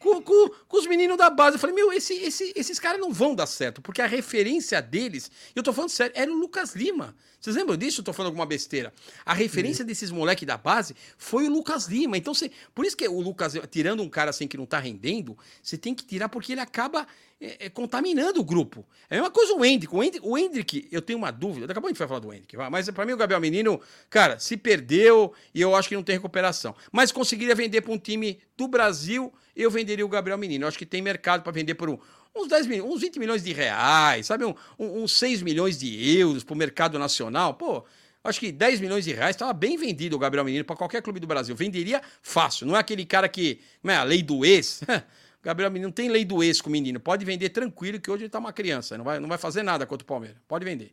com, 0.07 0.23
com, 0.23 0.49
com, 0.69 0.77
os 0.77 0.87
meninos 0.87 1.17
da 1.17 1.29
base. 1.29 1.57
Eu 1.57 1.59
falei, 1.61 1.75
meu, 1.75 1.93
esse, 1.93 2.15
esse, 2.15 2.53
esses 2.55 2.79
caras 2.79 3.01
não 3.01 3.13
vão 3.13 3.35
dar 3.35 3.47
certo, 3.47 3.83
porque 3.83 4.01
a 4.01 4.07
referência 4.07 4.81
deles, 4.81 5.31
eu 5.55 5.63
tô 5.63 5.73
falando 5.73 5.91
sério, 5.91 6.13
era 6.17 6.31
o 6.31 6.35
Lucas 6.35 6.77
Lima. 6.77 7.15
Vocês 7.41 7.55
lembram 7.55 7.77
disso? 7.77 8.01
Eu 8.01 8.05
tô 8.05 8.13
falando 8.13 8.29
alguma 8.29 8.47
besteira. 8.47 8.93
A 9.25 9.35
referência 9.35 9.83
uhum. 9.83 9.87
desses 9.87 10.11
moleques 10.11 10.47
da 10.47 10.57
base 10.57 10.97
foi 11.17 11.47
o 11.47 11.51
Lucas 11.51 11.87
Lima. 11.87 12.17
Então, 12.17 12.35
você, 12.35 12.51
por 12.75 12.85
isso 12.85 12.97
que 12.97 13.07
o 13.07 13.21
Lucas, 13.21 13.55
tirando 13.71 14.03
um 14.03 14.09
cara 14.09 14.31
assim 14.31 14.49
que 14.49 14.57
não 14.57 14.67
tá 14.67 14.79
rendendo, 14.79 15.37
você 15.63 15.77
tem 15.77 15.95
que 15.95 16.05
tirar 16.05 16.29
porque 16.29 16.53
ele 16.53 16.61
acaba 16.61 17.07
é, 17.41 17.67
é, 17.67 17.69
contaminando 17.69 18.41
o 18.41 18.45
grupo. 18.45 18.85
É 19.11 19.17
a 19.17 19.19
mesma 19.19 19.31
coisa 19.31 19.53
o 19.53 19.65
Hendrick. 19.65 19.95
O 19.95 20.03
Hendrick, 20.03 20.27
o 20.27 20.39
Hendrick, 20.39 20.89
eu 20.91 21.03
tenho 21.03 21.19
uma 21.19 21.31
dúvida. 21.31 21.67
Daqui 21.67 21.79
a 21.79 21.81
pouco 21.83 21.89
a 21.89 21.93
gente 21.93 21.99
vai 21.99 22.09
falar 22.09 22.21
do 22.21 22.33
Hendrick, 22.33 22.57
mas 22.71 22.89
para 22.91 23.05
mim 23.05 23.13
o 23.13 23.17
Gabriel 23.17 23.41
Menino, 23.41 23.81
cara, 24.09 24.39
se 24.39 24.57
perdeu 24.57 25.35
e 25.55 25.61
eu 25.61 25.77
acho 25.77 25.89
que 25.89 25.95
não 25.95 26.03
tem 26.03 26.17
recuperação. 26.17 26.75
Mas 26.91 27.13
conseguiria 27.13 27.55
vender 27.55 27.83
para 27.83 27.93
um 27.93 27.99
time 27.99 28.41
do 28.57 28.67
Brasil, 28.67 29.33
eu 29.55 29.71
venderia 29.71 30.05
o 30.05 30.09
Gabriel 30.09 30.39
Menino. 30.39 30.65
Eu 30.65 30.69
acho 30.69 30.79
que 30.79 30.87
tem 30.87 31.03
mercado 31.03 31.43
para 31.43 31.53
vender 31.53 31.75
por 31.75 31.91
um, 31.91 31.99
uns 32.37 32.49
10 32.49 32.67
milhões, 32.67 32.93
uns 32.93 33.01
20 33.01 33.19
milhões 33.19 33.43
de 33.43 33.53
reais, 33.53 34.27
sabe? 34.27 34.45
Um, 34.45 34.55
um, 34.79 35.03
uns 35.03 35.13
6 35.13 35.43
milhões 35.43 35.79
de 35.79 36.19
euros 36.19 36.45
para 36.45 36.55
o 36.55 36.57
mercado 36.57 36.99
nacional. 36.99 37.55
Pô, 37.55 37.85
acho 38.23 38.39
que 38.39 38.53
10 38.53 38.81
milhões 38.81 39.05
de 39.05 39.13
reais 39.13 39.35
estava 39.35 39.53
bem 39.53 39.77
vendido 39.77 40.17
o 40.17 40.19
Gabriel 40.19 40.45
Menino 40.45 40.65
para 40.65 40.77
qualquer 40.77 41.03
clube 41.03 41.19
do 41.19 41.27
Brasil. 41.27 41.57
Venderia 41.57 42.03
fácil. 42.23 42.67
Não 42.67 42.77
é 42.77 42.81
aquele 42.81 43.05
cara 43.05 43.29
que. 43.29 43.61
Não 43.83 43.93
é 43.93 43.97
a 43.97 44.03
lei 44.03 44.23
do 44.23 44.45
ex. 44.45 44.83
Gabriel 45.43 45.71
Menino 45.71 45.89
não 45.89 45.93
tem 45.93 46.09
lei 46.09 46.25
do 46.25 46.43
ex 46.43 46.61
com 46.61 46.69
o 46.69 46.73
menino. 46.73 46.99
Pode 46.99 47.25
vender 47.25 47.51
tranquilo, 47.51 48.01
que 48.01 48.11
hoje 48.11 48.25
ele 48.25 48.31
tá 48.31 48.39
uma 48.41 48.53
criança. 48.53 48.99
Não 48.99 49.05
vai, 49.05 49.21
não 49.21 49.29
vai 49.29 49.39
fazer 49.39 49.63
nada 49.63 49.87
contra 49.87 50.05
o 50.05 50.07
Palmeiras. 50.07 50.39
Pode 50.49 50.65
vender. 50.65 50.93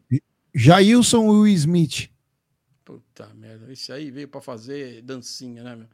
Jailson 0.53 1.27
Will 1.27 1.47
Smith. 1.47 2.09
Puta 2.85 3.33
merda. 3.33 3.71
Esse 3.71 3.91
aí 3.91 4.11
veio 4.11 4.27
para 4.27 4.41
fazer 4.41 5.01
dancinha, 5.01 5.63
né, 5.63 5.75
meu? 5.75 5.87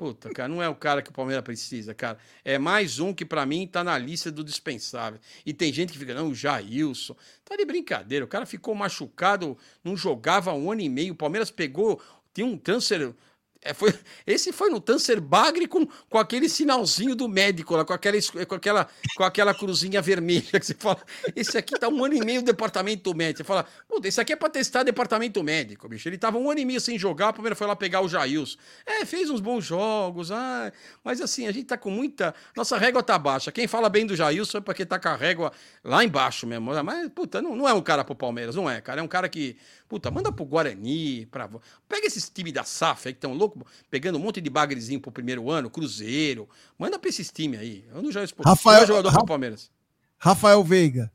Puta, 0.00 0.30
cara, 0.30 0.48
não 0.48 0.62
é 0.62 0.68
o 0.70 0.74
cara 0.74 1.02
que 1.02 1.10
o 1.10 1.12
Palmeiras 1.12 1.44
precisa, 1.44 1.92
cara. 1.92 2.16
É 2.42 2.56
mais 2.56 2.98
um 2.98 3.12
que 3.12 3.22
para 3.22 3.44
mim 3.44 3.66
tá 3.66 3.84
na 3.84 3.98
lista 3.98 4.32
do 4.32 4.42
dispensável. 4.42 5.20
E 5.44 5.52
tem 5.52 5.70
gente 5.70 5.92
que 5.92 5.98
fica, 5.98 6.14
não, 6.14 6.30
o 6.30 6.34
Jailson. 6.34 7.14
Tá 7.44 7.54
de 7.54 7.66
brincadeira. 7.66 8.24
O 8.24 8.28
cara 8.28 8.46
ficou 8.46 8.74
machucado, 8.74 9.58
não 9.84 9.94
jogava 9.98 10.54
um 10.54 10.72
ano 10.72 10.80
e 10.80 10.88
meio. 10.88 11.12
O 11.12 11.16
Palmeiras 11.16 11.50
pegou, 11.50 12.00
tinha 12.32 12.46
um 12.46 12.56
câncer 12.56 13.14
é, 13.62 13.74
foi, 13.74 13.92
esse 14.26 14.52
foi 14.52 14.70
no 14.70 14.80
Tanser 14.80 15.20
Bagre 15.20 15.66
com, 15.66 15.86
com 16.08 16.18
aquele 16.18 16.48
sinalzinho 16.48 17.14
do 17.14 17.28
médico 17.28 17.76
lá, 17.76 17.84
com 17.84 17.92
aquela, 17.92 18.16
com, 18.48 18.54
aquela, 18.54 18.88
com 19.14 19.22
aquela 19.22 19.54
cruzinha 19.54 20.00
vermelha 20.00 20.58
que 20.58 20.64
você 20.64 20.74
fala. 20.74 21.02
Esse 21.36 21.58
aqui 21.58 21.78
tá 21.78 21.86
um 21.88 22.02
ano 22.02 22.14
e 22.14 22.24
meio 22.24 22.40
no 22.40 22.46
departamento 22.46 23.14
médico. 23.14 23.38
Você 23.38 23.44
fala, 23.44 23.66
puta, 23.86 24.08
esse 24.08 24.18
aqui 24.18 24.32
é 24.32 24.36
pra 24.36 24.48
testar 24.48 24.82
departamento 24.82 25.42
médico, 25.42 25.88
bicho. 25.88 26.08
Ele 26.08 26.16
tava 26.16 26.38
um 26.38 26.50
ano 26.50 26.60
e 26.60 26.64
meio 26.64 26.80
sem 26.80 26.98
jogar, 26.98 27.28
a 27.28 27.32
primeira 27.34 27.54
foi 27.54 27.66
lá 27.66 27.76
pegar 27.76 28.00
o 28.00 28.08
Jails. 28.08 28.56
É, 28.86 29.04
fez 29.04 29.28
uns 29.28 29.40
bons 29.40 29.62
jogos, 29.62 30.32
ah, 30.32 30.72
mas 31.04 31.20
assim, 31.20 31.46
a 31.46 31.52
gente 31.52 31.66
tá 31.66 31.76
com 31.76 31.90
muita. 31.90 32.34
Nossa 32.56 32.78
régua 32.78 33.02
tá 33.02 33.18
baixa. 33.18 33.52
Quem 33.52 33.66
fala 33.66 33.90
bem 33.90 34.06
do 34.06 34.16
Jails 34.16 34.54
é 34.54 34.60
porque 34.62 34.86
tá 34.86 34.98
com 34.98 35.08
a 35.08 35.16
régua 35.16 35.52
lá 35.84 36.02
embaixo 36.02 36.46
mesmo. 36.46 36.72
Mas, 36.82 37.10
puta, 37.10 37.42
não, 37.42 37.54
não 37.54 37.68
é 37.68 37.74
um 37.74 37.82
cara 37.82 38.04
pro 38.04 38.14
Palmeiras, 38.14 38.54
não 38.56 38.70
é, 38.70 38.80
cara. 38.80 39.00
É 39.00 39.02
um 39.02 39.08
cara 39.08 39.28
que 39.28 39.58
Puta, 39.90 40.08
manda 40.08 40.30
pro 40.30 40.44
Guarani, 40.44 41.26
pra... 41.26 41.50
pega 41.88 42.06
esses 42.06 42.30
times 42.30 42.52
da 42.52 42.62
SAF 42.62 43.08
aí 43.08 43.12
que 43.12 43.16
estão 43.16 43.34
loucos, 43.34 43.64
pegando 43.90 44.18
um 44.18 44.20
monte 44.20 44.40
de 44.40 44.48
bagrezinho 44.48 45.00
pro 45.00 45.10
primeiro 45.10 45.50
ano, 45.50 45.68
Cruzeiro. 45.68 46.48
Manda 46.78 46.96
pra 46.96 47.08
esses 47.10 47.28
times 47.32 47.58
aí. 47.58 47.84
Eu 47.92 48.00
não 48.00 48.12
já 48.12 48.22
expo... 48.22 48.40
Rafael, 48.44 48.86
jogador 48.86 49.08
Ra... 49.08 49.18
pro 49.18 49.26
Palmeiras. 49.26 49.68
Rafael 50.16 50.62
Veiga. 50.62 51.10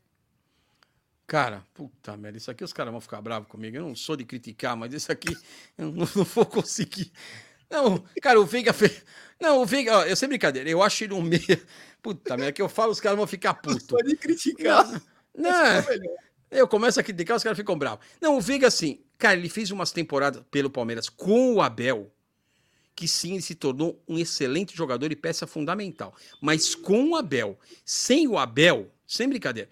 Cara, 1.26 1.64
puta 1.72 2.18
merda, 2.18 2.36
isso 2.36 2.50
aqui 2.50 2.62
os 2.62 2.72
caras 2.74 2.92
vão 2.92 3.00
ficar 3.00 3.22
bravos 3.22 3.48
comigo. 3.48 3.78
Eu 3.78 3.88
não 3.88 3.96
sou 3.96 4.14
de 4.14 4.26
criticar, 4.26 4.76
mas 4.76 4.92
isso 4.92 5.10
aqui 5.10 5.34
eu 5.78 5.90
não, 5.90 6.06
não 6.14 6.24
vou 6.24 6.44
conseguir. 6.44 7.10
Não, 7.70 8.04
cara, 8.20 8.38
o 8.38 8.44
Veiga 8.44 8.74
fez. 8.74 9.02
Não, 9.40 9.62
o 9.62 9.64
Veiga, 9.64 10.00
ó, 10.00 10.04
eu 10.04 10.14
sei 10.14 10.28
brincadeira, 10.28 10.68
eu 10.68 10.82
acho 10.82 11.02
ele 11.02 11.14
um 11.14 11.22
meia. 11.22 11.62
Puta 12.02 12.36
merda, 12.36 12.52
que 12.52 12.60
eu 12.60 12.68
falo, 12.68 12.92
os 12.92 13.00
caras 13.00 13.16
vão 13.16 13.26
ficar 13.26 13.54
putos. 13.54 13.88
Não 13.88 13.98
sou 13.98 14.02
de 14.06 14.16
criticar. 14.16 14.86
Não, 15.34 15.50
não, 15.50 15.64
é 15.64 15.82
eu 16.50 16.68
começo 16.68 17.00
a 17.00 17.02
criticar, 17.02 17.36
os 17.36 17.42
caras 17.42 17.58
ficam 17.58 17.78
bravos. 17.78 18.04
Não, 18.20 18.36
o 18.36 18.40
Veiga, 18.40 18.68
assim, 18.68 19.00
cara, 19.18 19.38
ele 19.38 19.48
fez 19.48 19.70
umas 19.70 19.92
temporadas 19.92 20.42
pelo 20.50 20.70
Palmeiras 20.70 21.08
com 21.08 21.54
o 21.54 21.60
Abel, 21.60 22.12
que 22.94 23.06
sim, 23.06 23.32
ele 23.32 23.42
se 23.42 23.54
tornou 23.54 24.02
um 24.08 24.18
excelente 24.18 24.74
jogador 24.74 25.12
e 25.12 25.16
peça 25.16 25.46
fundamental. 25.46 26.14
Mas 26.40 26.74
com 26.74 27.10
o 27.10 27.16
Abel, 27.16 27.58
sem 27.84 28.26
o 28.26 28.38
Abel, 28.38 28.90
sem 29.06 29.28
brincadeira, 29.28 29.68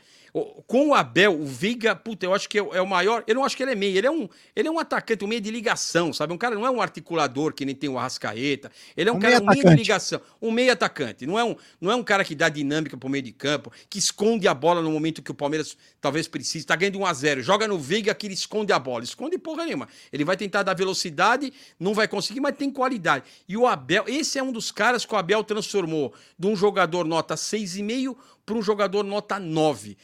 com 0.67 0.89
o 0.89 0.95
Abel, 0.95 1.41
o 1.41 1.47
Veiga, 1.47 1.95
puta, 1.95 2.27
eu 2.27 2.35
acho 2.35 2.49
que 2.49 2.59
é, 2.59 2.61
é, 2.61 2.83
o 2.83 2.87
maior. 2.87 3.23
Eu 3.25 3.37
não 3.37 3.45
acho 3.45 3.57
que 3.57 3.63
ele 3.63 3.71
é 3.71 3.75
meio, 3.77 3.97
ele 3.97 4.07
é 4.09 4.11
um, 4.11 4.29
ele 4.57 4.67
é 4.67 4.71
um 4.71 4.81
atacante, 4.81 5.25
um 5.25 5.29
meio 5.29 5.41
de 5.41 5.49
ligação, 5.49 6.13
sabe? 6.13 6.33
Um 6.33 6.37
cara 6.37 6.57
não 6.57 6.67
é 6.67 6.71
um 6.71 6.83
articulador 6.83 7.53
que 7.53 7.65
nem 7.65 7.73
tem 7.73 7.89
o 7.89 7.97
Arrascaeta. 7.97 8.69
Ele 8.97 9.09
é 9.09 9.13
um, 9.13 9.17
um 9.17 9.21
cara, 9.21 9.39
meio 9.39 9.45
um 9.45 9.55
meio 9.55 9.69
de 9.69 9.77
ligação, 9.77 10.21
um 10.43 10.51
meio 10.51 10.73
atacante. 10.73 11.25
Não 11.25 11.39
é 11.39 11.45
um, 11.45 11.55
não 11.81 11.93
é 11.93 11.95
um 11.95 12.03
cara 12.03 12.25
que 12.25 12.35
dá 12.35 12.49
dinâmica 12.49 12.97
pro 12.97 13.09
meio 13.09 13.23
de 13.23 13.31
campo, 13.31 13.71
que 13.89 13.97
esconde 13.97 14.49
a 14.49 14.55
bola 14.55 14.83
no 14.83 14.91
momento 14.91 15.23
que 15.23 15.31
o 15.31 15.35
Palmeiras 15.35 15.77
talvez 16.01 16.27
precise. 16.27 16.67
Tá 16.67 16.75
ganhando 16.75 16.99
1 16.99 17.07
a 17.07 17.13
0 17.13 17.43
joga 17.43 17.69
no 17.69 17.79
Veiga 17.79 18.13
que 18.13 18.27
ele 18.27 18.35
esconde 18.35 18.73
a 18.73 18.79
bola. 18.79 19.05
Esconde 19.05 19.39
porra 19.39 19.65
nenhuma. 19.65 19.89
Ele 20.13 20.25
vai 20.25 20.37
tentar 20.37 20.65
dar 20.65 20.75
velocidade, 20.75 21.53
não 21.79 21.95
vai 21.95 22.09
conseguir, 22.09 22.41
mas 22.41 22.57
tem 22.57 22.73
qualidade. 22.73 23.25
E 23.49 23.57
o 23.57 23.69
Abel, 23.69 24.03
esse 24.09 24.37
é 24.37 24.43
um 24.43 24.51
dos 24.51 24.73
caras 24.73 25.07
que 25.07 25.15
o 25.15 25.17
Abel 25.17 25.45
transformou 25.45 26.13
de 26.37 26.49
um 26.49 26.57
jogador 26.57 27.05
nota 27.05 27.37
6,5 27.37 28.17
para 28.45 28.55
um 28.55 28.63
jogador 28.63 29.03
nota 29.03 29.39
9. 29.39 29.97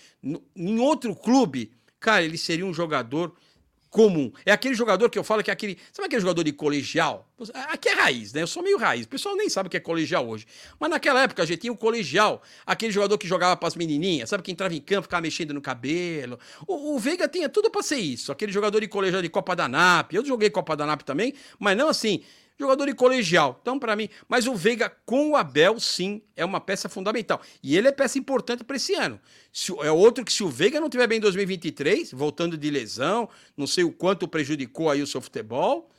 Em 0.56 0.78
outro 0.78 1.14
clube, 1.14 1.72
cara, 1.98 2.22
ele 2.22 2.38
seria 2.38 2.66
um 2.66 2.74
jogador 2.74 3.34
comum. 3.90 4.32
É 4.46 4.52
aquele 4.52 4.74
jogador 4.74 5.10
que 5.10 5.18
eu 5.18 5.24
falo 5.24 5.42
que 5.42 5.50
é 5.50 5.52
aquele. 5.52 5.76
Sabe 5.92 6.06
aquele 6.06 6.22
jogador 6.22 6.44
de 6.44 6.52
colegial? 6.52 7.28
Aqui 7.68 7.88
é 7.88 7.94
raiz, 7.94 8.32
né? 8.32 8.42
Eu 8.42 8.46
sou 8.46 8.62
meio 8.62 8.78
raiz. 8.78 9.04
O 9.04 9.08
pessoal 9.08 9.34
nem 9.34 9.48
sabe 9.48 9.66
o 9.66 9.70
que 9.70 9.76
é 9.76 9.80
colegial 9.80 10.26
hoje. 10.26 10.46
Mas 10.78 10.88
naquela 10.88 11.22
época 11.22 11.42
a 11.42 11.46
gente 11.46 11.60
tinha 11.60 11.72
o 11.72 11.76
colegial, 11.76 12.40
aquele 12.64 12.92
jogador 12.92 13.18
que 13.18 13.26
jogava 13.26 13.56
para 13.56 13.68
as 13.68 13.74
menininhas, 13.74 14.28
sabe? 14.30 14.42
Que 14.42 14.52
entrava 14.52 14.72
em 14.72 14.80
campo, 14.80 15.02
ficava 15.02 15.20
mexendo 15.20 15.52
no 15.52 15.60
cabelo. 15.60 16.38
O, 16.66 16.94
o 16.94 16.98
Veiga 16.98 17.28
tinha 17.28 17.48
tudo 17.48 17.70
para 17.70 17.82
ser 17.82 17.98
isso. 17.98 18.30
Aquele 18.30 18.52
jogador 18.52 18.80
de 18.80 18.88
colegial 18.88 19.20
de 19.20 19.28
Copa 19.28 19.56
da 19.56 19.68
NAP. 19.68 20.14
Eu 20.14 20.24
joguei 20.24 20.48
Copa 20.50 20.76
da 20.76 20.86
NAP 20.86 21.02
também, 21.02 21.34
mas 21.58 21.76
não 21.76 21.88
assim 21.88 22.22
jogador 22.60 22.86
de 22.86 22.94
colegial. 22.94 23.58
Então, 23.60 23.78
para 23.78 23.96
mim, 23.96 24.08
mas 24.28 24.46
o 24.46 24.54
Veiga 24.54 24.90
com 25.04 25.30
o 25.30 25.36
Abel, 25.36 25.80
sim, 25.80 26.22
é 26.36 26.44
uma 26.44 26.60
peça 26.60 26.88
fundamental. 26.88 27.40
E 27.62 27.76
ele 27.76 27.88
é 27.88 27.92
peça 27.92 28.18
importante 28.18 28.62
para 28.62 28.76
esse 28.76 28.94
ano. 28.94 29.20
Se, 29.52 29.72
é 29.80 29.90
outro 29.90 30.24
que, 30.24 30.32
se 30.32 30.44
o 30.44 30.48
Veiga 30.48 30.80
não 30.80 30.88
tiver 30.88 31.06
bem 31.06 31.18
em 31.18 31.20
2023, 31.20 32.12
voltando 32.12 32.56
de 32.56 32.70
lesão, 32.70 33.28
não 33.56 33.66
sei 33.66 33.84
o 33.84 33.90
quanto 33.92 34.28
prejudicou 34.28 34.90
aí 34.90 35.02
o 35.02 35.06
seu 35.06 35.20
futebol, 35.20 35.90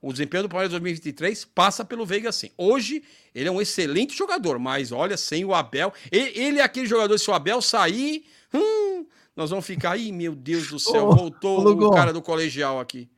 o 0.00 0.12
desempenho 0.12 0.44
do 0.44 0.48
Palmeiras 0.48 0.72
2023 0.72 1.44
passa 1.46 1.84
pelo 1.84 2.06
Veiga 2.06 2.30
sim. 2.30 2.50
Hoje, 2.56 3.02
ele 3.34 3.48
é 3.48 3.52
um 3.52 3.60
excelente 3.60 4.16
jogador, 4.16 4.58
mas 4.58 4.92
olha, 4.92 5.16
sem 5.16 5.44
o 5.44 5.54
Abel. 5.54 5.92
Ele, 6.10 6.38
ele 6.38 6.58
é 6.58 6.62
aquele 6.62 6.86
jogador, 6.86 7.18
se 7.18 7.30
o 7.30 7.34
Abel 7.34 7.62
sair, 7.62 8.24
hum, 8.52 9.06
nós 9.36 9.50
vamos 9.50 9.66
ficar. 9.66 9.92
aí, 9.92 10.12
meu 10.12 10.34
Deus 10.34 10.68
do 10.68 10.78
céu, 10.78 11.12
voltou 11.12 11.66
o 11.66 11.90
cara 11.90 12.12
do 12.12 12.20
colegial 12.20 12.80
aqui. 12.80 13.08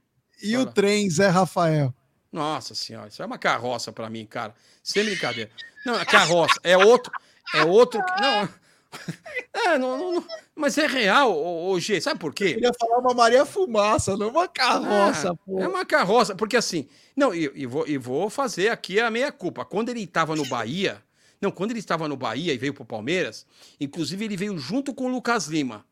E 0.42 0.56
o 0.56 0.66
trem, 0.66 1.08
Zé 1.10 1.28
Rafael. 1.28 1.94
Nossa 2.32 2.74
senhora, 2.74 3.08
isso 3.08 3.22
é 3.22 3.26
uma 3.26 3.38
carroça 3.38 3.92
para 3.92 4.08
mim, 4.08 4.24
cara. 4.24 4.54
Sem 4.82 5.04
brincadeira. 5.04 5.50
Não, 5.84 5.98
é 5.98 6.04
carroça. 6.04 6.60
É 6.62 6.76
outro. 6.76 7.12
É 7.54 7.62
outro. 7.62 8.00
Não. 8.20 8.48
É, 9.52 9.78
não, 9.78 9.96
não, 9.96 10.12
não, 10.14 10.24
mas 10.54 10.76
é 10.76 10.86
real, 10.86 11.32
o, 11.32 11.78
G. 11.78 12.00
Sabe 12.00 12.18
por 12.18 12.34
quê? 12.34 12.44
Eu 12.44 12.54
queria 12.54 12.72
falar 12.74 12.98
uma 12.98 13.14
Maria 13.14 13.44
Fumaça, 13.46 14.16
não 14.16 14.30
uma 14.30 14.48
carroça, 14.48 15.30
ah, 15.30 15.36
pô. 15.36 15.60
É 15.60 15.68
uma 15.68 15.84
carroça, 15.84 16.34
porque 16.34 16.56
assim. 16.56 16.88
Não, 17.14 17.32
e, 17.32 17.50
e, 17.54 17.66
vou, 17.66 17.86
e 17.86 17.96
vou 17.96 18.28
fazer 18.28 18.68
aqui 18.68 18.98
a 18.98 19.10
meia 19.10 19.30
culpa. 19.30 19.64
Quando 19.64 19.90
ele 19.90 20.02
estava 20.02 20.34
no 20.34 20.44
Bahia. 20.46 21.02
Não, 21.40 21.50
quando 21.50 21.70
ele 21.70 21.78
estava 21.78 22.06
no 22.06 22.16
Bahia 22.16 22.52
e 22.52 22.58
veio 22.58 22.74
pro 22.74 22.84
Palmeiras, 22.84 23.46
inclusive 23.80 24.24
ele 24.24 24.36
veio 24.36 24.58
junto 24.58 24.92
com 24.92 25.04
o 25.04 25.08
Lucas 25.08 25.46
Lima. 25.46 25.86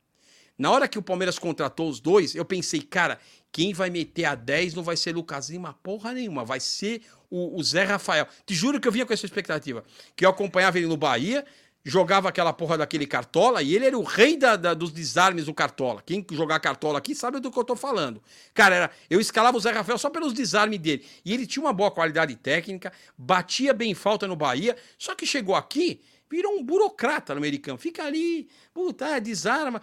Na 0.58 0.70
hora 0.72 0.88
que 0.88 0.98
o 0.98 1.02
Palmeiras 1.02 1.38
contratou 1.38 1.88
os 1.88 2.00
dois, 2.00 2.34
eu 2.34 2.44
pensei, 2.44 2.82
cara, 2.82 3.18
quem 3.52 3.72
vai 3.72 3.90
meter 3.90 4.24
a 4.24 4.34
10 4.34 4.74
não 4.74 4.82
vai 4.82 4.96
ser 4.96 5.14
Lucas 5.14 5.50
Lima 5.50 5.74
porra 5.82 6.12
nenhuma, 6.12 6.44
vai 6.44 6.60
ser 6.60 7.02
o, 7.30 7.58
o 7.58 7.62
Zé 7.62 7.84
Rafael. 7.84 8.26
Te 8.46 8.54
juro 8.54 8.80
que 8.80 8.86
eu 8.86 8.92
vinha 8.92 9.06
com 9.06 9.12
essa 9.12 9.26
expectativa. 9.26 9.84
Que 10.14 10.24
eu 10.24 10.30
acompanhava 10.30 10.78
ele 10.78 10.86
no 10.86 10.96
Bahia, 10.96 11.44
jogava 11.84 12.28
aquela 12.28 12.52
porra 12.52 12.76
daquele 12.76 13.06
cartola 13.06 13.62
e 13.62 13.74
ele 13.74 13.86
era 13.86 13.98
o 13.98 14.02
rei 14.02 14.36
da, 14.36 14.56
da, 14.56 14.74
dos 14.74 14.92
desarmes 14.92 15.46
do 15.46 15.54
cartola. 15.54 16.02
Quem 16.04 16.24
jogar 16.32 16.60
cartola 16.60 16.98
aqui 16.98 17.14
sabe 17.14 17.40
do 17.40 17.50
que 17.50 17.58
eu 17.58 17.64
tô 17.64 17.74
falando. 17.74 18.22
Cara, 18.52 18.74
era, 18.74 18.90
eu 19.08 19.20
escalava 19.20 19.56
o 19.56 19.60
Zé 19.60 19.70
Rafael 19.70 19.98
só 19.98 20.10
pelos 20.10 20.32
desarmes 20.32 20.78
dele. 20.78 21.04
E 21.24 21.32
ele 21.32 21.46
tinha 21.46 21.64
uma 21.64 21.72
boa 21.72 21.90
qualidade 21.90 22.36
técnica, 22.36 22.92
batia 23.16 23.72
bem 23.72 23.94
falta 23.94 24.26
no 24.26 24.36
Bahia, 24.36 24.76
só 24.98 25.14
que 25.14 25.26
chegou 25.26 25.54
aqui 25.54 26.00
virou 26.30 26.58
um 26.58 26.62
burocrata 26.62 27.34
no 27.34 27.38
americano. 27.38 27.78
Fica 27.78 28.04
ali, 28.04 28.48
puta, 28.72 29.06
é, 29.06 29.20
desarma. 29.20 29.80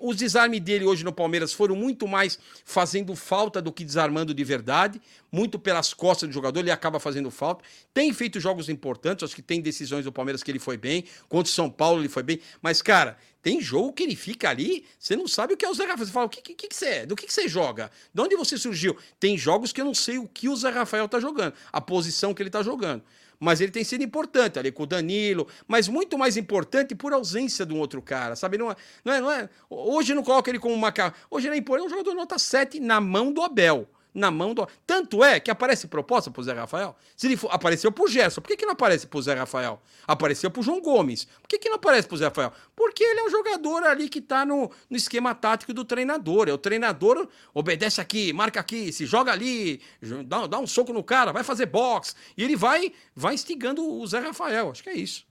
Os 0.00 0.16
desarmes 0.16 0.60
dele 0.60 0.84
hoje 0.84 1.04
no 1.04 1.12
Palmeiras 1.12 1.52
foram 1.52 1.76
muito 1.76 2.06
mais 2.08 2.38
fazendo 2.64 3.14
falta 3.14 3.62
do 3.62 3.72
que 3.72 3.84
desarmando 3.84 4.34
de 4.34 4.44
verdade, 4.44 5.00
muito 5.30 5.58
pelas 5.58 5.94
costas 5.94 6.28
do 6.28 6.32
jogador, 6.32 6.60
ele 6.60 6.70
acaba 6.70 6.98
fazendo 6.98 7.30
falta. 7.30 7.64
Tem 7.92 8.12
feito 8.12 8.40
jogos 8.40 8.68
importantes, 8.68 9.24
acho 9.24 9.34
que 9.34 9.42
tem 9.42 9.60
decisões 9.60 10.04
do 10.04 10.12
Palmeiras 10.12 10.42
que 10.42 10.50
ele 10.50 10.58
foi 10.58 10.76
bem, 10.76 11.04
contra 11.28 11.50
o 11.50 11.54
São 11.54 11.70
Paulo 11.70 12.00
ele 12.00 12.08
foi 12.08 12.22
bem, 12.22 12.40
mas, 12.62 12.80
cara, 12.82 13.16
tem 13.42 13.60
jogo 13.60 13.92
que 13.92 14.02
ele 14.02 14.16
fica 14.16 14.48
ali, 14.48 14.86
você 14.98 15.14
não 15.14 15.28
sabe 15.28 15.52
o 15.52 15.56
que 15.56 15.66
é 15.66 15.68
o 15.68 15.74
Zé 15.74 15.84
Rafael. 15.84 16.06
Você 16.06 16.12
fala, 16.12 16.26
o 16.26 16.30
que, 16.30 16.40
que, 16.40 16.68
que 16.68 16.74
você 16.74 16.86
é? 16.86 17.06
Do 17.06 17.14
que, 17.14 17.26
que 17.26 17.32
você 17.32 17.46
joga? 17.46 17.90
De 18.12 18.22
onde 18.22 18.34
você 18.36 18.56
surgiu? 18.56 18.96
Tem 19.20 19.36
jogos 19.36 19.72
que 19.72 19.80
eu 19.80 19.84
não 19.84 19.94
sei 19.94 20.18
o 20.18 20.26
que 20.26 20.48
o 20.48 20.56
Zé 20.56 20.70
Rafael 20.70 21.06
tá 21.08 21.20
jogando, 21.20 21.52
a 21.70 21.80
posição 21.80 22.32
que 22.32 22.42
ele 22.42 22.50
tá 22.50 22.62
jogando 22.62 23.02
mas 23.38 23.60
ele 23.60 23.72
tem 23.72 23.84
sido 23.84 24.02
importante 24.02 24.58
ali 24.58 24.70
com 24.70 24.84
o 24.84 24.86
Danilo, 24.86 25.46
mas 25.66 25.88
muito 25.88 26.16
mais 26.18 26.36
importante 26.36 26.94
por 26.94 27.12
ausência 27.12 27.64
de 27.66 27.72
um 27.72 27.78
outro 27.78 28.00
cara, 28.00 28.36
sabe? 28.36 28.58
Não 28.58 28.70
é, 28.70 28.76
não 29.04 29.12
é, 29.12 29.20
não 29.20 29.30
é 29.30 29.48
hoje 29.68 30.14
não 30.14 30.22
coloca 30.22 30.50
ele 30.50 30.58
como 30.58 30.74
uma 30.74 30.92
hoje 31.30 31.48
ele 31.48 31.56
é 31.56 31.58
é 31.78 31.82
um 31.82 31.88
jogador 31.88 32.14
nota 32.14 32.38
7 32.38 32.80
na 32.80 33.00
mão 33.00 33.32
do 33.32 33.42
Abel 33.42 33.88
na 34.14 34.30
mão 34.30 34.54
do. 34.54 34.66
Tanto 34.86 35.24
é 35.24 35.40
que 35.40 35.50
aparece 35.50 35.88
proposta 35.88 36.30
pro 36.30 36.42
Zé 36.42 36.52
Rafael. 36.52 36.96
Se 37.16 37.26
ele 37.26 37.36
for, 37.36 37.48
apareceu 37.52 37.90
pro 37.90 38.06
Gerson, 38.06 38.40
por 38.40 38.48
que, 38.48 38.56
que 38.56 38.64
não 38.64 38.72
aparece 38.72 39.06
pro 39.06 39.20
Zé 39.20 39.34
Rafael? 39.34 39.82
Apareceu 40.06 40.50
pro 40.50 40.62
João 40.62 40.80
Gomes. 40.80 41.24
Por 41.24 41.48
que, 41.48 41.58
que 41.58 41.68
não 41.68 41.76
aparece 41.76 42.06
pro 42.06 42.16
Zé 42.16 42.26
Rafael? 42.26 42.52
Porque 42.76 43.02
ele 43.02 43.20
é 43.20 43.24
um 43.24 43.30
jogador 43.30 43.82
ali 43.82 44.08
que 44.08 44.20
tá 44.20 44.46
no, 44.46 44.70
no 44.88 44.96
esquema 44.96 45.34
tático 45.34 45.74
do 45.74 45.84
treinador. 45.84 46.48
É 46.48 46.52
o 46.52 46.58
treinador 46.58 47.28
obedece 47.52 48.00
aqui, 48.00 48.32
marca 48.32 48.60
aqui, 48.60 48.92
se 48.92 49.04
joga 49.04 49.32
ali, 49.32 49.80
dá, 50.26 50.46
dá 50.46 50.58
um 50.58 50.66
soco 50.66 50.92
no 50.92 51.02
cara, 51.02 51.32
vai 51.32 51.42
fazer 51.42 51.66
boxe. 51.66 52.14
E 52.36 52.44
ele 52.44 52.54
vai, 52.54 52.92
vai 53.14 53.34
instigando 53.34 53.84
o 53.84 54.06
Zé 54.06 54.20
Rafael. 54.20 54.70
Acho 54.70 54.82
que 54.82 54.90
é 54.90 54.94
isso. 54.94 55.26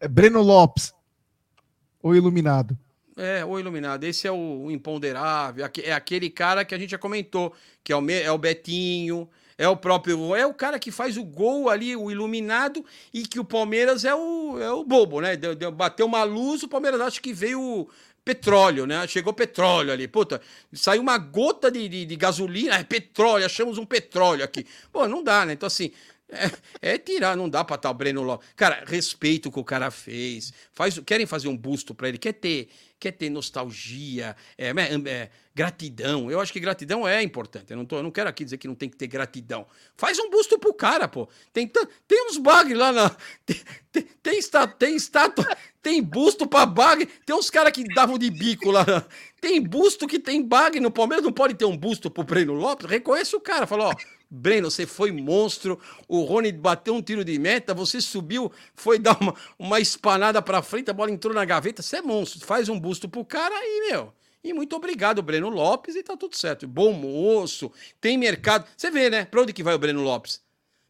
É 0.00 0.08
Breno 0.08 0.40
Lopes, 0.40 0.92
o 2.02 2.14
iluminado. 2.14 2.76
É, 3.16 3.44
o 3.44 3.58
iluminado. 3.58 4.04
Esse 4.04 4.26
é 4.26 4.32
o, 4.32 4.70
imponderável. 4.70 5.68
É 5.82 5.92
aquele 5.92 6.30
cara 6.30 6.64
que 6.64 6.74
a 6.74 6.78
gente 6.78 6.90
já 6.90 6.98
comentou, 6.98 7.52
que 7.84 7.92
é 7.92 7.96
o, 7.96 8.10
é 8.10 8.30
o 8.30 8.38
Betinho, 8.38 9.28
é 9.58 9.68
o 9.68 9.76
próprio. 9.76 10.34
É 10.34 10.46
o 10.46 10.54
cara 10.54 10.78
que 10.78 10.90
faz 10.90 11.16
o 11.16 11.24
gol 11.24 11.68
ali, 11.68 11.94
o 11.94 12.10
iluminado, 12.10 12.84
e 13.12 13.22
que 13.22 13.38
o 13.38 13.44
Palmeiras 13.44 14.04
é 14.04 14.14
o, 14.14 14.58
é 14.60 14.70
o 14.72 14.84
bobo, 14.84 15.20
né? 15.20 15.36
Deu, 15.36 15.54
deu, 15.54 15.70
bateu 15.70 16.06
uma 16.06 16.24
luz, 16.24 16.62
o 16.62 16.68
Palmeiras 16.68 17.00
acha 17.00 17.20
que 17.20 17.32
veio 17.32 17.88
petróleo, 18.24 18.86
né? 18.86 19.06
Chegou 19.06 19.32
petróleo 19.32 19.92
ali. 19.92 20.08
Puta, 20.08 20.40
saiu 20.72 21.02
uma 21.02 21.18
gota 21.18 21.70
de, 21.70 21.88
de, 21.88 22.04
de 22.04 22.16
gasolina, 22.16 22.76
é 22.76 22.84
petróleo, 22.84 23.44
achamos 23.44 23.78
um 23.78 23.84
petróleo 23.84 24.44
aqui. 24.44 24.66
Pô, 24.92 25.06
não 25.06 25.22
dá, 25.22 25.44
né? 25.44 25.52
Então, 25.52 25.66
assim, 25.66 25.92
é, 26.32 26.94
é, 26.94 26.98
tirar, 26.98 27.36
não 27.36 27.48
dá 27.48 27.62
pra 27.62 27.76
estar 27.76 27.90
o 27.90 27.94
Breno 27.94 28.22
Lopes. 28.22 28.48
Cara, 28.56 28.84
respeito 28.86 29.48
o 29.48 29.52
que 29.52 29.60
o 29.60 29.64
cara 29.64 29.90
fez. 29.90 30.52
Faz, 30.72 30.98
querem 31.00 31.26
fazer 31.26 31.48
um 31.48 31.56
busto 31.56 31.94
pra 31.94 32.08
ele, 32.08 32.18
quer 32.18 32.32
ter, 32.32 32.68
quer 32.98 33.12
ter 33.12 33.28
nostalgia, 33.28 34.34
é, 34.56 34.68
é, 34.68 35.10
é, 35.10 35.30
gratidão. 35.54 36.30
Eu 36.30 36.40
acho 36.40 36.52
que 36.52 36.60
gratidão 36.60 37.06
é 37.06 37.22
importante. 37.22 37.70
Eu 37.70 37.76
não, 37.76 37.84
tô, 37.84 37.96
eu 37.96 38.02
não 38.02 38.10
quero 38.10 38.30
aqui 38.30 38.44
dizer 38.44 38.56
que 38.56 38.66
não 38.66 38.74
tem 38.74 38.88
que 38.88 38.96
ter 38.96 39.06
gratidão. 39.06 39.66
Faz 39.96 40.18
um 40.18 40.30
busto 40.30 40.58
pro 40.58 40.72
cara, 40.72 41.06
pô. 41.06 41.28
Tem, 41.52 41.66
tem 41.66 42.26
uns 42.28 42.38
bagre 42.38 42.74
lá 42.74 42.92
na. 42.92 43.10
Tem, 43.44 43.60
tem, 43.92 44.02
tem, 44.22 44.38
estátua, 44.38 44.74
tem 44.78 44.96
tem 45.82 46.02
busto 46.02 46.46
pra 46.46 46.64
bagre. 46.64 47.06
Tem 47.26 47.34
uns 47.34 47.50
caras 47.50 47.72
que 47.72 47.84
davam 47.92 48.16
de 48.16 48.30
bico 48.30 48.70
lá. 48.70 48.84
Tem 49.40 49.60
busto 49.60 50.06
que 50.06 50.20
tem 50.20 50.40
bagre 50.40 50.78
no 50.78 50.90
Palmeiras. 50.90 51.24
Não 51.24 51.32
pode 51.32 51.54
ter 51.54 51.64
um 51.64 51.76
busto 51.76 52.08
pro 52.08 52.22
Breno 52.22 52.54
Lopes. 52.54 52.88
Reconhece 52.88 53.34
o 53.34 53.40
cara. 53.40 53.66
Fala, 53.66 53.88
ó. 53.88 53.94
Breno, 54.34 54.70
você 54.70 54.86
foi 54.86 55.12
monstro. 55.12 55.78
O 56.08 56.22
Rony 56.22 56.50
bateu 56.52 56.94
um 56.94 57.02
tiro 57.02 57.22
de 57.22 57.38
meta, 57.38 57.74
você 57.74 58.00
subiu, 58.00 58.50
foi 58.74 58.98
dar 58.98 59.20
uma, 59.20 59.34
uma 59.58 59.78
espanada 59.78 60.40
para 60.40 60.62
frente, 60.62 60.90
a 60.90 60.94
bola 60.94 61.10
entrou 61.10 61.34
na 61.34 61.44
gaveta. 61.44 61.82
Você 61.82 61.98
é 61.98 62.02
monstro. 62.02 62.46
Faz 62.46 62.70
um 62.70 62.80
busto 62.80 63.10
pro 63.10 63.26
cara 63.26 63.54
aí, 63.54 63.88
meu. 63.90 64.10
E 64.42 64.54
muito 64.54 64.74
obrigado, 64.74 65.22
Breno 65.22 65.50
Lopes, 65.50 65.94
e 65.94 66.02
tá 66.02 66.16
tudo 66.16 66.34
certo. 66.34 66.66
Bom 66.66 66.92
moço, 66.92 67.70
tem 68.00 68.16
mercado. 68.16 68.66
Você 68.74 68.90
vê, 68.90 69.10
né? 69.10 69.26
Pra 69.26 69.42
onde 69.42 69.52
que 69.52 69.62
vai 69.62 69.74
o 69.74 69.78
Breno 69.78 70.02
Lopes? 70.02 70.40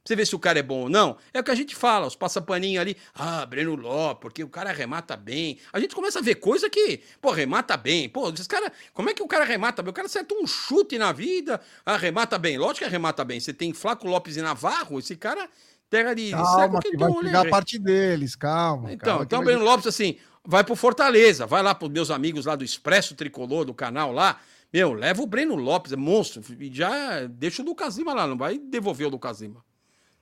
Você 0.04 0.16
vê 0.16 0.26
se 0.26 0.34
o 0.34 0.38
cara 0.38 0.58
é 0.58 0.62
bom 0.62 0.82
ou 0.82 0.88
não. 0.88 1.16
É 1.32 1.40
o 1.40 1.44
que 1.44 1.50
a 1.50 1.54
gente 1.54 1.76
fala, 1.76 2.06
os 2.06 2.16
passapaninhos 2.16 2.80
ali. 2.80 2.96
Ah, 3.14 3.46
Breno 3.46 3.76
Ló, 3.76 4.14
porque 4.14 4.42
o 4.42 4.48
cara 4.48 4.72
remata 4.72 5.16
bem. 5.16 5.58
A 5.72 5.78
gente 5.78 5.94
começa 5.94 6.18
a 6.18 6.22
ver 6.22 6.36
coisa 6.36 6.68
que, 6.68 7.00
pô, 7.20 7.30
remata 7.30 7.76
bem. 7.76 8.08
Pô, 8.08 8.28
esse 8.30 8.48
cara, 8.48 8.72
como 8.92 9.10
é 9.10 9.14
que 9.14 9.22
o 9.22 9.28
cara 9.28 9.44
remata 9.44 9.82
bem? 9.82 9.90
O 9.90 9.94
cara 9.94 10.06
acerta 10.06 10.34
um 10.34 10.46
chute 10.46 10.98
na 10.98 11.12
vida, 11.12 11.60
ah, 11.86 11.96
remata 11.96 12.36
bem. 12.36 12.58
Lógico 12.58 12.84
que 12.84 12.90
remata 12.90 13.24
bem. 13.24 13.38
Você 13.38 13.52
tem 13.52 13.72
Flaco 13.72 14.08
Lopes 14.08 14.36
e 14.36 14.42
Navarro, 14.42 14.98
esse 14.98 15.14
cara 15.14 15.48
terra 15.88 16.14
de, 16.14 16.30
calma, 16.30 16.80
que, 16.80 16.90
que 16.90 16.96
vai 16.96 17.12
pegar 17.12 17.40
a 17.42 17.50
parte 17.50 17.78
deles, 17.78 18.34
calma. 18.34 18.90
Então, 18.90 19.06
calma, 19.06 19.24
então 19.24 19.40
o 19.40 19.44
Breno 19.44 19.62
Lopes, 19.62 19.86
assim, 19.86 20.16
vai 20.42 20.64
pro 20.64 20.74
Fortaleza, 20.74 21.46
vai 21.46 21.62
lá 21.62 21.74
pros 21.74 21.90
meus 21.90 22.10
amigos 22.10 22.46
lá 22.46 22.56
do 22.56 22.64
Expresso 22.64 23.14
Tricolor, 23.14 23.66
do 23.66 23.74
canal 23.74 24.10
lá. 24.10 24.40
Meu, 24.72 24.94
leva 24.94 25.22
o 25.22 25.26
Breno 25.26 25.54
Lopes, 25.54 25.92
é 25.92 25.96
monstro. 25.96 26.42
E 26.58 26.74
já 26.74 27.26
deixa 27.26 27.60
o 27.60 27.64
Lucas 27.64 27.98
Lima 27.98 28.14
lá, 28.14 28.26
não 28.26 28.38
vai 28.38 28.58
devolver 28.58 29.06
o 29.06 29.10
Lucas 29.10 29.42
Lima. 29.42 29.62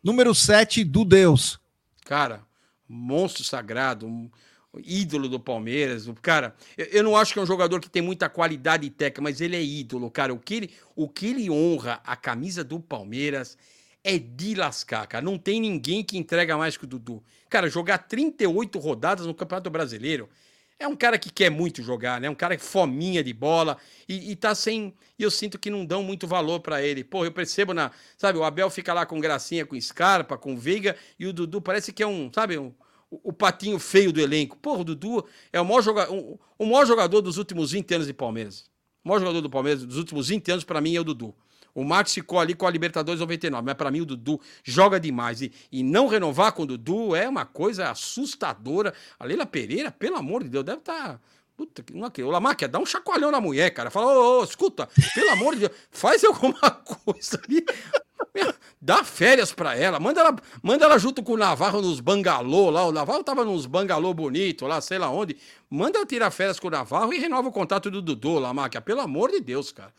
Número 0.02 0.34
7, 0.34 0.82
do 0.84 1.04
Deus. 1.04 1.60
Cara, 2.04 2.42
monstro 2.88 3.44
sagrado, 3.44 4.06
um 4.06 4.30
ídolo 4.78 5.28
do 5.28 5.38
Palmeiras. 5.38 6.06
Cara, 6.22 6.54
eu, 6.76 7.02
não 7.02 7.16
acho 7.16 7.32
que 7.32 7.38
é 7.38 7.42
um 7.42 7.46
jogador 7.46 7.80
que 7.80 7.90
tem 7.90 8.02
muita 8.02 8.28
qualidade 8.28 8.88
técnica, 8.90 9.20
mas 9.20 9.40
ele 9.40 9.56
é 9.56 9.62
ídolo, 9.62 10.10
cara. 10.10 10.32
O 10.32 10.38
que 10.38 10.54
ele, 10.54 10.70
o 10.94 11.08
que 11.08 11.26
ele 11.26 11.50
honra 11.50 12.00
a 12.04 12.16
camisa 12.16 12.64
do 12.64 12.80
Palmeiras 12.80 13.58
é 14.02 14.18
de 14.18 14.54
lascar, 14.54 15.06
cara. 15.06 15.24
Não 15.24 15.38
tem 15.38 15.60
ninguém 15.60 16.02
que 16.02 16.16
entrega 16.16 16.56
mais 16.56 16.76
que 16.76 16.84
o 16.84 16.86
Dudu. 16.86 17.22
Cara, 17.48 17.68
jogar 17.68 17.98
38 17.98 18.78
rodadas 18.78 19.26
no 19.26 19.34
Campeonato 19.34 19.70
Brasileiro 19.70 20.28
é 20.80 20.88
um 20.88 20.96
cara 20.96 21.18
que 21.18 21.30
quer 21.30 21.50
muito 21.50 21.82
jogar, 21.82 22.18
né? 22.18 22.30
Um 22.30 22.34
cara 22.34 22.56
que 22.56 22.64
fominha 22.64 23.22
de 23.22 23.34
bola 23.34 23.76
e, 24.08 24.32
e 24.32 24.34
tá 24.34 24.54
sem. 24.54 24.94
E 25.18 25.22
eu 25.22 25.30
sinto 25.30 25.58
que 25.58 25.68
não 25.68 25.84
dão 25.84 26.02
muito 26.02 26.26
valor 26.26 26.60
para 26.60 26.82
ele. 26.82 27.04
Pô, 27.04 27.22
eu 27.22 27.30
percebo 27.30 27.74
na. 27.74 27.90
Sabe, 28.16 28.38
o 28.38 28.42
Abel 28.42 28.70
fica 28.70 28.94
lá 28.94 29.04
com 29.04 29.20
gracinha, 29.20 29.66
com 29.66 29.78
Scarpa, 29.78 30.38
com 30.38 30.56
Veiga, 30.56 30.96
e 31.18 31.26
o 31.26 31.34
Dudu 31.34 31.60
parece 31.60 31.92
que 31.92 32.02
é 32.02 32.06
um. 32.06 32.32
Sabe, 32.34 32.56
um, 32.56 32.72
o, 33.10 33.30
patinho 33.30 33.78
feio 33.78 34.10
do 34.10 34.22
elenco. 34.22 34.56
Pô, 34.56 34.78
o 34.78 34.84
Dudu 34.84 35.22
é 35.52 35.60
o 35.60 35.64
maior, 35.66 35.82
joga, 35.82 36.10
o 36.10 36.64
maior 36.64 36.86
jogador 36.86 37.20
dos 37.20 37.36
últimos 37.36 37.72
20 37.72 37.94
anos 37.94 38.06
de 38.06 38.14
Palmeiras. 38.14 38.70
O 39.04 39.08
maior 39.08 39.20
jogador 39.20 39.42
do 39.42 39.50
Palmeiras 39.50 39.84
dos 39.84 39.98
últimos 39.98 40.28
20 40.28 40.50
anos, 40.50 40.64
para 40.64 40.80
mim, 40.80 40.96
é 40.96 41.00
o 41.00 41.04
Dudu. 41.04 41.34
O 41.80 41.84
Marcos 41.84 42.12
ficou 42.12 42.38
ali 42.38 42.52
com 42.54 42.66
a 42.66 42.70
Libertadores 42.70 43.20
99, 43.20 43.64
mas 43.64 43.74
para 43.74 43.90
mim 43.90 44.02
o 44.02 44.04
Dudu 44.04 44.38
joga 44.62 45.00
demais. 45.00 45.40
E, 45.40 45.50
e 45.72 45.82
não 45.82 46.08
renovar 46.08 46.52
com 46.52 46.64
o 46.64 46.66
Dudu 46.66 47.16
é 47.16 47.26
uma 47.26 47.46
coisa 47.46 47.90
assustadora. 47.90 48.92
A 49.18 49.24
Leila 49.24 49.46
Pereira, 49.46 49.90
pelo 49.90 50.16
amor 50.16 50.42
de 50.42 50.50
Deus, 50.50 50.62
deve 50.62 50.80
estar. 50.80 51.14
Tá... 51.14 51.20
Puta, 51.56 51.82
não 51.94 52.06
é 52.06 52.22
o 52.22 52.30
Lamar 52.30 52.54
quer 52.54 52.68
dar 52.68 52.80
um 52.80 52.84
chacoalhão 52.84 53.30
na 53.30 53.40
mulher, 53.40 53.70
cara. 53.70 53.90
Fala, 53.90 54.12
ô, 54.12 54.40
ô, 54.40 54.44
escuta, 54.44 54.90
pelo 55.14 55.30
amor 55.30 55.54
de 55.54 55.60
Deus, 55.60 55.72
faz 55.90 56.22
alguma 56.22 56.70
coisa 56.84 57.40
ali. 57.48 57.64
Dá 58.78 59.02
férias 59.02 59.50
pra 59.50 59.74
ela, 59.74 59.98
manda 59.98 60.20
ela, 60.20 60.36
manda 60.62 60.84
ela 60.84 60.98
junto 60.98 61.22
com 61.22 61.32
o 61.32 61.36
Navarro 61.38 61.80
nos 61.80 61.98
bangalô 61.98 62.68
lá. 62.68 62.84
O 62.84 62.92
Navarro 62.92 63.24
tava 63.24 63.42
nos 63.42 63.64
bangalô 63.64 64.12
bonito 64.12 64.66
lá, 64.66 64.82
sei 64.82 64.98
lá 64.98 65.08
onde. 65.08 65.38
Manda 65.70 65.96
ela 65.96 66.06
tirar 66.06 66.30
férias 66.30 66.60
com 66.60 66.68
o 66.68 66.70
Navarro 66.70 67.14
e 67.14 67.18
renova 67.18 67.48
o 67.48 67.52
contato 67.52 67.90
do 67.90 68.02
Dudu, 68.02 68.38
Lamar, 68.38 68.70
pelo 68.82 69.00
amor 69.00 69.30
de 69.30 69.40
Deus, 69.40 69.72
cara. 69.72 69.94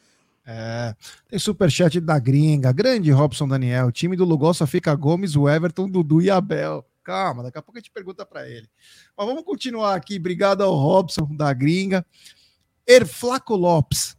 É, 0.53 0.93
tem 1.29 1.39
superchat 1.39 2.01
da 2.01 2.19
gringa, 2.19 2.73
grande 2.73 3.09
Robson 3.09 3.47
Daniel. 3.47 3.89
Time 3.89 4.17
do 4.17 4.25
Lugol 4.25 4.53
só 4.53 4.67
fica 4.67 4.93
Gomes, 4.93 5.37
o 5.37 5.47
Everton, 5.47 5.89
Dudu 5.89 6.21
e 6.21 6.29
Abel. 6.29 6.85
Calma, 7.03 7.41
daqui 7.41 7.57
a 7.57 7.61
pouco 7.61 7.77
a 7.77 7.81
gente 7.81 7.89
pergunta 7.89 8.25
para 8.25 8.47
ele. 8.49 8.69
Mas 9.17 9.25
vamos 9.25 9.43
continuar 9.43 9.95
aqui. 9.95 10.17
Obrigado 10.17 10.61
ao 10.61 10.75
Robson 10.75 11.25
da 11.35 11.53
gringa. 11.53 12.05
Erflaco 12.85 13.55
Lopes. 13.55 14.17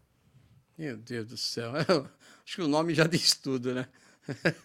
Meu 0.79 0.97
Deus 0.97 1.27
do 1.27 1.37
céu. 1.37 1.73
acho 2.45 2.57
que 2.57 2.63
o 2.63 2.69
nome 2.69 2.95
já 2.95 3.07
diz 3.07 3.35
tudo, 3.35 3.75
né? 3.75 3.87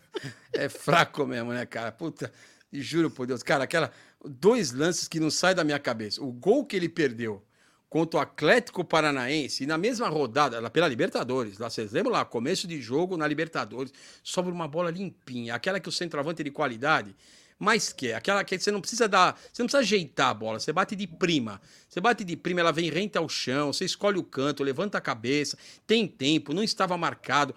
é 0.54 0.70
fraco 0.70 1.26
mesmo, 1.26 1.52
né, 1.52 1.66
cara? 1.66 1.92
Puta, 1.92 2.32
juro 2.72 3.12
por 3.12 3.28
Deus. 3.28 3.44
Cara, 3.44 3.66
aquela. 3.66 3.92
Dois 4.26 4.72
lances 4.72 5.08
que 5.08 5.20
não 5.20 5.30
saem 5.30 5.56
da 5.56 5.64
minha 5.64 5.80
cabeça. 5.80 6.24
O 6.24 6.32
gol 6.32 6.66
que 6.66 6.76
ele 6.76 6.90
perdeu 6.90 7.46
contra 7.90 8.20
o 8.20 8.22
Atlético 8.22 8.84
Paranaense, 8.84 9.64
e 9.64 9.68
na 9.68 9.78
mesma 9.78 10.10
rodada, 10.10 10.70
pela 10.70 10.88
Libertadores, 10.88 11.58
lá 11.58 11.70
vocês 11.70 11.92
lembram 11.92 12.12
lá, 12.12 12.26
começo 12.26 12.68
de 12.68 12.82
jogo 12.82 13.16
na 13.16 13.26
Libertadores, 13.26 13.94
sobra 14.22 14.54
uma 14.54 14.68
bola 14.68 14.92
limpinha, 14.92 15.56
aquela 15.56 15.80
que 15.80 15.88
o 15.88 15.92
centroavante 15.92 16.42
é 16.42 16.44
de 16.44 16.52
qualidade, 16.52 17.16
mas 17.60 17.92
que 17.92 18.14
aquela 18.14 18.44
que 18.44 18.60
você 18.60 18.72
não 18.72 18.82
precisa 18.82 19.08
dar, 19.08 19.34
você 19.52 19.64
não 19.64 19.68
precisa 19.68 19.80
ajeitar 19.80 20.30
a 20.30 20.34
bola, 20.34 20.60
você 20.60 20.72
bate 20.72 20.96
de 20.96 21.08
prima. 21.08 21.60
Você 21.90 22.00
bate 22.00 22.24
de 22.24 22.36
prima, 22.36 22.60
ela 22.60 22.72
vem 22.72 22.90
rente 22.90 23.18
ao 23.18 23.28
chão, 23.28 23.74
você 23.74 23.84
escolhe 23.84 24.20
o 24.20 24.24
canto, 24.24 24.64
levanta 24.64 24.98
a 24.98 25.02
cabeça, 25.02 25.58
tem 25.88 26.08
tempo, 26.08 26.54
não 26.54 26.62
estava 26.62 26.96
marcado. 26.98 27.56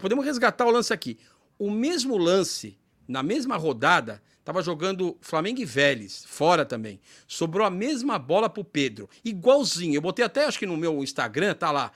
Podemos 0.00 0.24
resgatar 0.24 0.64
o 0.64 0.70
lance 0.70 0.92
aqui. 0.92 1.18
O 1.58 1.70
mesmo 1.70 2.16
lance, 2.16 2.78
na 3.06 3.22
mesma 3.22 3.56
rodada, 3.56 4.22
estava 4.42 4.60
jogando 4.60 5.16
Flamengo 5.20 5.60
e 5.60 5.64
Vélez, 5.64 6.24
fora 6.26 6.64
também. 6.64 7.00
Sobrou 7.26 7.64
a 7.64 7.70
mesma 7.70 8.18
bola 8.18 8.50
pro 8.50 8.64
Pedro, 8.64 9.08
igualzinho. 9.24 9.94
Eu 9.94 10.00
botei 10.00 10.24
até, 10.24 10.44
acho 10.44 10.58
que 10.58 10.66
no 10.66 10.76
meu 10.76 11.02
Instagram, 11.02 11.54
tá 11.54 11.70
lá. 11.70 11.92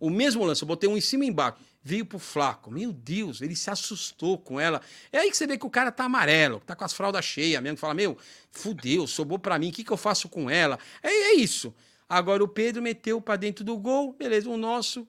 O 0.00 0.08
mesmo 0.08 0.44
lance, 0.44 0.62
eu 0.62 0.68
botei 0.68 0.88
um 0.88 0.96
em 0.96 1.00
cima 1.00 1.24
e 1.24 1.28
embaixo 1.28 1.58
veio 1.82 2.04
pro 2.04 2.18
Flaco. 2.18 2.70
Meu 2.70 2.92
Deus, 2.92 3.40
ele 3.40 3.56
se 3.56 3.70
assustou 3.70 4.38
com 4.38 4.60
ela. 4.60 4.80
É 5.12 5.18
aí 5.18 5.30
que 5.30 5.36
você 5.36 5.46
vê 5.46 5.56
que 5.56 5.66
o 5.66 5.70
cara 5.70 5.90
tá 5.90 6.04
amarelo, 6.04 6.60
tá 6.60 6.76
com 6.76 6.84
as 6.84 6.92
fraldas 6.92 7.24
cheias 7.24 7.62
mesmo. 7.62 7.78
Fala, 7.78 7.94
meu, 7.94 8.16
fudeu, 8.50 9.06
sobrou 9.06 9.38
pra 9.38 9.58
mim, 9.58 9.70
o 9.70 9.72
que, 9.72 9.84
que 9.84 9.90
eu 9.90 9.96
faço 9.96 10.28
com 10.28 10.50
ela? 10.50 10.78
É, 11.02 11.08
é 11.08 11.34
isso. 11.34 11.74
Agora 12.08 12.42
o 12.42 12.48
Pedro 12.48 12.82
meteu 12.82 13.20
para 13.20 13.36
dentro 13.36 13.64
do 13.64 13.76
gol, 13.78 14.12
beleza, 14.12 14.50
o 14.50 14.56
nosso 14.56 15.06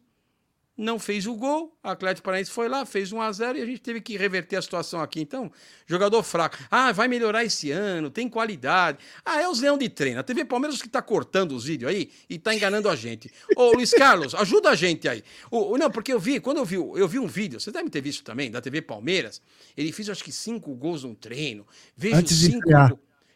não 0.77 0.97
fez 0.97 1.27
o 1.27 1.35
gol, 1.35 1.77
o 1.83 1.87
Atlético 1.87 2.25
Paranaense 2.25 2.49
foi 2.49 2.67
lá, 2.67 2.85
fez 2.85 3.11
1 3.11 3.21
a 3.21 3.31
0 3.31 3.57
e 3.57 3.61
a 3.61 3.65
gente 3.65 3.81
teve 3.81 4.01
que 4.01 4.17
reverter 4.17 4.55
a 4.55 4.61
situação 4.61 5.01
aqui. 5.01 5.21
Então, 5.21 5.51
jogador 5.85 6.23
fraco. 6.23 6.57
Ah, 6.69 6.91
vai 6.91 7.07
melhorar 7.07 7.43
esse 7.43 7.71
ano, 7.71 8.09
tem 8.09 8.27
qualidade. 8.29 8.97
Ah, 9.23 9.41
é 9.41 9.47
os 9.47 9.59
leão 9.59 9.77
de 9.77 9.89
treino. 9.89 10.19
A 10.19 10.23
TV 10.23 10.45
Palmeiras 10.45 10.81
que 10.81 10.89
tá 10.89 11.01
cortando 11.01 11.51
os 11.51 11.65
vídeos 11.65 11.91
aí 11.91 12.09
e 12.29 12.39
tá 12.39 12.55
enganando 12.55 12.89
a 12.89 12.95
gente. 12.95 13.31
Ô, 13.55 13.73
Luiz 13.73 13.91
Carlos, 13.91 14.33
ajuda 14.33 14.69
a 14.69 14.75
gente 14.75 15.07
aí. 15.07 15.23
O, 15.51 15.77
não, 15.77 15.91
porque 15.91 16.13
eu 16.13 16.19
vi, 16.19 16.39
quando 16.39 16.57
eu 16.57 16.65
vi, 16.65 16.75
eu 16.75 17.07
vi 17.07 17.19
um 17.19 17.27
vídeo, 17.27 17.59
você 17.59 17.71
deve 17.71 17.89
ter 17.89 18.01
visto 18.01 18.23
também, 18.23 18.49
da 18.49 18.61
TV 18.61 18.81
Palmeiras, 18.81 19.41
ele 19.75 19.91
fez 19.91 20.09
acho 20.09 20.23
que 20.23 20.31
cinco 20.31 20.73
gols 20.73 21.03
no 21.03 21.13
treino. 21.13 21.65
Vejo 21.95 22.15
Antes 22.15 22.37
cinco 22.37 22.69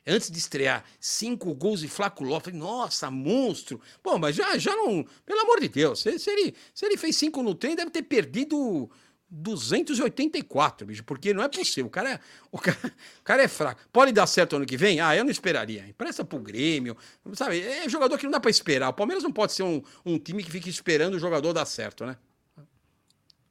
antes 0.06 0.30
de 0.30 0.38
estrear, 0.38 0.84
cinco 0.99 1.53
gols 1.53 1.84
e 1.84 1.88
Flaco 1.88 2.23
Lopes. 2.23 2.53
Nossa, 2.53 3.10
monstro. 3.10 3.82
Bom, 4.03 4.18
mas 4.18 4.36
já, 4.36 4.57
já 4.57 4.76
não. 4.76 5.06
Pelo 5.26 5.41
amor 5.41 5.60
de 5.60 5.69
Deus, 5.69 6.02
se, 6.02 6.19
se 6.19 6.30
ele, 6.30 6.56
se 6.73 6.86
ele 6.86 6.98
fez 6.98 7.15
cinco 7.18 7.41
no 7.41 7.56
trem, 7.56 7.76
deve 7.76 7.91
ter 7.91 8.03
perdido 8.03 8.90
284, 9.30 10.86
bicho, 10.86 11.03
porque 11.03 11.34
não 11.34 11.44
é 11.44 11.49
possível. 11.49 11.88
O 11.88 11.90
cara 11.90 12.14
é, 12.14 12.19
o 12.52 12.60
cara, 12.60 12.77
o 13.19 13.23
cara 13.23 13.44
é 13.44 13.48
fraco. 13.48 13.82
Pode 13.91 14.11
dar 14.11 14.27
certo 14.27 14.56
ano 14.56 14.65
que 14.65 14.77
vem? 14.77 14.99
Ah, 14.99 15.15
eu 15.15 15.23
não 15.23 15.32
esperaria. 15.32 15.88
Empresta 15.88 16.23
pro 16.23 16.40
Grêmio. 16.40 16.95
Sabe, 17.34 17.61
é 17.61 17.90
jogador 17.90 18.18
que 18.18 18.26
não 18.26 18.32
dá 18.32 18.40
para 18.40 18.52
esperar. 18.52 18.90
O 18.90 18.94
Palmeiras 18.94 19.23
não 19.23 19.32
pode 19.32 19.53
ser 19.53 19.64
um, 19.64 19.82
um 20.06 20.19
time 20.19 20.44
que 20.44 20.52
fique 20.52 20.69
esperando 20.69 21.15
o 21.15 21.19
jogador 21.19 21.53
dar 21.53 21.65
certo, 21.65 22.06
né? 22.06 22.15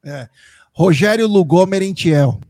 É. 0.04 0.28
Rogério 0.72 1.26
Lugô 1.26 1.66
Merentiel. 1.66 2.40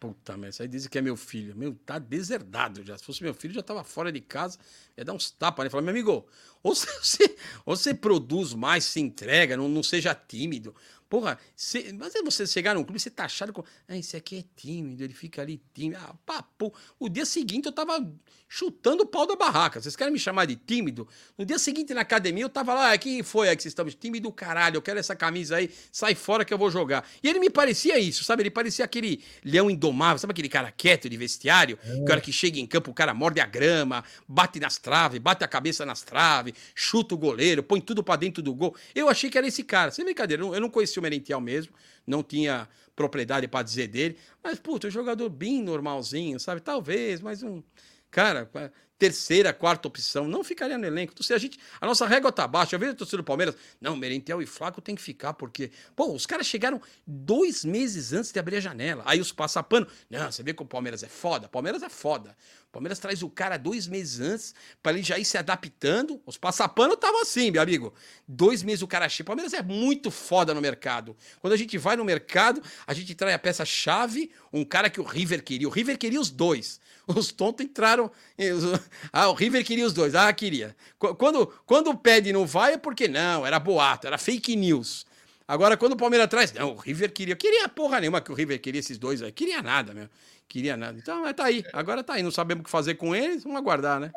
Puta 0.00 0.36
merda, 0.36 0.62
aí 0.62 0.68
dizem 0.68 0.88
que 0.88 0.96
é 0.96 1.02
meu 1.02 1.16
filho. 1.16 1.56
Meu, 1.56 1.74
tá 1.74 1.98
deserdado 1.98 2.84
já. 2.84 2.96
Se 2.96 3.04
fosse 3.04 3.20
meu 3.20 3.34
filho, 3.34 3.52
já 3.52 3.62
tava 3.62 3.82
fora 3.82 4.12
de 4.12 4.20
casa, 4.20 4.56
ia 4.96 5.04
dar 5.04 5.12
uns 5.12 5.28
tapas, 5.30 5.64
né? 5.64 5.70
Falar, 5.70 5.82
meu 5.82 5.90
amigo, 5.90 6.24
ou 6.62 6.72
você, 6.72 7.36
ou 7.66 7.76
você 7.76 7.92
produz 7.92 8.54
mais, 8.54 8.84
se 8.84 9.00
entrega, 9.00 9.56
não, 9.56 9.68
não 9.68 9.82
seja 9.82 10.14
tímido. 10.14 10.72
Porra, 11.08 11.38
cê, 11.56 11.90
mas 11.98 12.14
é 12.14 12.22
você 12.22 12.46
chegar 12.46 12.74
num 12.74 12.84
clube, 12.84 13.00
você 13.00 13.08
tá 13.08 13.24
achado 13.24 13.50
com. 13.50 13.64
Ah, 13.88 13.96
esse 13.96 14.14
aqui 14.14 14.38
é 14.38 14.44
tímido, 14.54 15.02
ele 15.02 15.14
fica 15.14 15.40
ali 15.40 15.62
tímido. 15.72 15.98
Ah, 16.02 16.14
papo. 16.26 16.72
O 16.98 17.08
dia 17.08 17.24
seguinte 17.24 17.64
eu 17.64 17.72
tava 17.72 18.06
chutando 18.46 19.02
o 19.04 19.06
pau 19.06 19.26
da 19.26 19.34
barraca. 19.34 19.80
Vocês 19.80 19.96
querem 19.96 20.12
me 20.12 20.18
chamar 20.18 20.46
de 20.46 20.56
tímido? 20.56 21.08
No 21.36 21.46
dia 21.46 21.58
seguinte 21.58 21.94
na 21.94 22.02
academia 22.02 22.44
eu 22.44 22.48
tava 22.48 22.74
lá, 22.74 22.92
aqui 22.92 23.22
foi 23.22 23.48
aí 23.48 23.56
que 23.56 23.62
vocês 23.62 23.72
estão 23.72 23.86
tímido, 23.86 24.30
caralho, 24.32 24.76
eu 24.76 24.82
quero 24.82 24.98
essa 24.98 25.16
camisa 25.16 25.56
aí, 25.56 25.70
sai 25.90 26.14
fora 26.14 26.44
que 26.44 26.52
eu 26.52 26.58
vou 26.58 26.70
jogar. 26.70 27.08
E 27.22 27.28
ele 27.28 27.38
me 27.38 27.48
parecia 27.48 27.98
isso, 27.98 28.22
sabe? 28.22 28.42
Ele 28.42 28.50
parecia 28.50 28.84
aquele 28.84 29.22
leão 29.42 29.70
indomável, 29.70 30.18
sabe 30.18 30.32
aquele 30.32 30.48
cara 30.48 30.70
quieto 30.70 31.08
de 31.08 31.16
vestiário? 31.16 31.78
É. 31.82 32.04
Que 32.04 32.12
hora 32.12 32.20
que 32.20 32.32
chega 32.32 32.58
em 32.58 32.66
campo, 32.66 32.90
o 32.90 32.94
cara 32.94 33.14
morde 33.14 33.40
a 33.40 33.46
grama, 33.46 34.04
bate 34.26 34.60
nas 34.60 34.76
traves, 34.78 35.18
bate 35.18 35.42
a 35.42 35.48
cabeça 35.48 35.86
nas 35.86 36.02
traves, 36.02 36.54
chuta 36.74 37.14
o 37.14 37.18
goleiro, 37.18 37.62
põe 37.62 37.80
tudo 37.80 38.02
para 38.02 38.16
dentro 38.16 38.42
do 38.42 38.54
gol. 38.54 38.74
Eu 38.94 39.08
achei 39.08 39.30
que 39.30 39.38
era 39.38 39.46
esse 39.46 39.62
cara. 39.62 39.90
Sem 39.90 40.04
brincadeira, 40.04 40.42
eu 40.42 40.60
não 40.60 40.70
conhecia 40.70 40.97
o 40.98 41.02
Merentiel 41.02 41.40
mesmo, 41.40 41.72
não 42.06 42.22
tinha 42.22 42.68
propriedade 42.94 43.46
para 43.46 43.62
dizer 43.62 43.88
dele, 43.88 44.18
mas, 44.42 44.58
puta, 44.58 44.88
um 44.88 44.90
jogador 44.90 45.28
bem 45.28 45.62
normalzinho, 45.62 46.38
sabe? 46.40 46.60
Talvez, 46.60 47.20
mas 47.20 47.42
um. 47.42 47.62
Cara, 48.10 48.50
terceira, 48.98 49.52
quarta 49.52 49.86
opção, 49.86 50.26
não 50.26 50.42
ficaria 50.42 50.76
no 50.76 50.84
elenco. 50.84 51.12
Então, 51.12 51.24
se 51.24 51.32
a 51.32 51.38
gente, 51.38 51.58
a 51.80 51.86
nossa 51.86 52.06
régua 52.06 52.32
tá 52.32 52.46
baixa. 52.46 52.74
Eu 52.74 52.80
vejo 52.80 52.92
o 52.92 52.96
torcedor 52.96 53.22
do 53.22 53.26
Palmeiras, 53.26 53.54
não, 53.80 53.96
Merentiel 53.96 54.42
e 54.42 54.46
Flaco 54.46 54.80
tem 54.80 54.94
que 54.94 55.02
ficar, 55.02 55.34
porque, 55.34 55.70
pô, 55.94 56.12
os 56.12 56.26
caras 56.26 56.46
chegaram 56.46 56.80
dois 57.06 57.64
meses 57.64 58.12
antes 58.12 58.32
de 58.32 58.38
abrir 58.38 58.56
a 58.56 58.60
janela. 58.60 59.04
Aí 59.06 59.20
os 59.20 59.30
passapano, 59.30 59.86
não, 60.10 60.30
você 60.30 60.42
vê 60.42 60.52
que 60.52 60.62
o 60.62 60.66
Palmeiras 60.66 61.02
é 61.02 61.08
foda. 61.08 61.48
Palmeiras 61.48 61.82
é 61.82 61.88
foda. 61.88 62.36
Palmeiras 62.78 63.00
traz 63.00 63.24
o 63.24 63.28
cara 63.28 63.56
dois 63.56 63.88
meses 63.88 64.20
antes 64.20 64.54
para 64.80 64.92
ele 64.92 65.02
já 65.02 65.18
ir 65.18 65.24
se 65.24 65.36
adaptando. 65.36 66.22
Os 66.24 66.36
passapano 66.36 66.94
estavam 66.94 67.22
assim, 67.22 67.50
meu 67.50 67.60
amigo. 67.60 67.92
Dois 68.26 68.62
meses 68.62 68.82
o 68.82 68.86
cara 68.86 69.08
chega. 69.08 69.26
Palmeiras 69.26 69.52
é 69.52 69.62
muito 69.62 70.12
foda 70.12 70.54
no 70.54 70.60
mercado. 70.60 71.16
Quando 71.40 71.54
a 71.54 71.56
gente 71.56 71.76
vai 71.76 71.96
no 71.96 72.04
mercado, 72.04 72.62
a 72.86 72.94
gente 72.94 73.16
traz 73.16 73.34
a 73.34 73.38
peça-chave, 73.38 74.30
um 74.52 74.64
cara 74.64 74.88
que 74.88 75.00
o 75.00 75.04
River 75.04 75.42
queria. 75.42 75.66
O 75.66 75.72
River 75.72 75.98
queria 75.98 76.20
os 76.20 76.30
dois. 76.30 76.80
Os 77.08 77.32
tontos 77.32 77.66
entraram. 77.66 78.10
Ah, 79.12 79.28
o 79.28 79.32
River 79.32 79.64
queria 79.64 79.84
os 79.84 79.92
dois. 79.92 80.14
Ah, 80.14 80.32
queria. 80.32 80.76
Quando, 80.98 81.46
quando 81.66 81.96
pede 81.96 82.32
não 82.32 82.46
vai 82.46 82.74
é 82.74 82.78
porque 82.78 83.08
não, 83.08 83.44
era 83.44 83.58
boato, 83.58 84.06
era 84.06 84.18
fake 84.18 84.54
news. 84.54 85.04
Agora, 85.48 85.76
quando 85.78 85.94
o 85.94 85.96
Palmeiras 85.96 86.28
traz, 86.28 86.52
não, 86.52 86.74
o 86.74 86.76
River 86.76 87.10
queria. 87.10 87.34
Queria 87.34 87.68
porra 87.68 87.98
nenhuma 87.98 88.20
que 88.20 88.30
o 88.30 88.34
River 88.34 88.60
queria 88.60 88.78
esses 88.78 88.98
dois 88.98 89.22
aí. 89.22 89.32
Queria 89.32 89.62
nada, 89.62 89.94
meu. 89.94 90.08
Queria 90.48 90.76
nada. 90.76 90.98
Então, 90.98 91.22
mas 91.22 91.34
tá 91.34 91.44
aí. 91.44 91.62
Agora 91.72 92.02
tá 92.02 92.14
aí. 92.14 92.22
Não 92.22 92.30
sabemos 92.30 92.62
o 92.62 92.64
que 92.64 92.70
fazer 92.70 92.94
com 92.94 93.14
eles. 93.14 93.42
Vamos 93.42 93.58
aguardar, 93.58 94.00
né? 94.00 94.10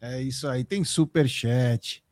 É 0.00 0.20
isso 0.20 0.48
aí. 0.48 0.64
Tem 0.64 0.82
super 0.82 1.28
chat 1.28 2.02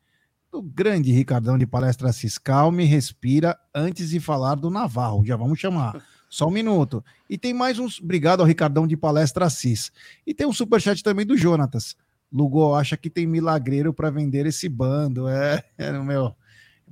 do 0.53 0.61
grande 0.61 1.11
Ricardão 1.11 1.57
de 1.57 1.67
Palestra 1.67 2.12
Fiscal. 2.12 2.71
Me 2.71 2.85
respira 2.85 3.59
antes 3.75 4.11
de 4.11 4.21
falar 4.21 4.57
do 4.57 4.69
Navarro. 4.69 5.25
Já 5.25 5.37
vamos 5.37 5.59
chamar. 5.59 6.05
Só 6.29 6.47
um 6.47 6.51
minuto. 6.51 7.03
E 7.29 7.39
tem 7.39 7.55
mais 7.55 7.79
uns. 7.79 7.99
Obrigado 7.99 8.41
ao 8.41 8.47
Ricardão 8.47 8.87
de 8.87 8.97
Palestra 8.97 9.47
Assis. 9.47 9.91
E 10.27 10.35
tem 10.35 10.47
um 10.47 10.53
super 10.53 10.81
chat 10.81 11.03
também 11.03 11.25
do 11.25 11.37
Jonatas. 11.37 11.97
Lugo 12.33 12.75
acha 12.75 12.97
que 12.97 13.11
tem 13.11 13.27
milagreiro 13.27 13.93
para 13.93 14.11
vender 14.11 14.47
esse 14.47 14.69
bando. 14.69 15.29
É, 15.29 15.65
é 15.77 15.91
meu. 15.93 16.37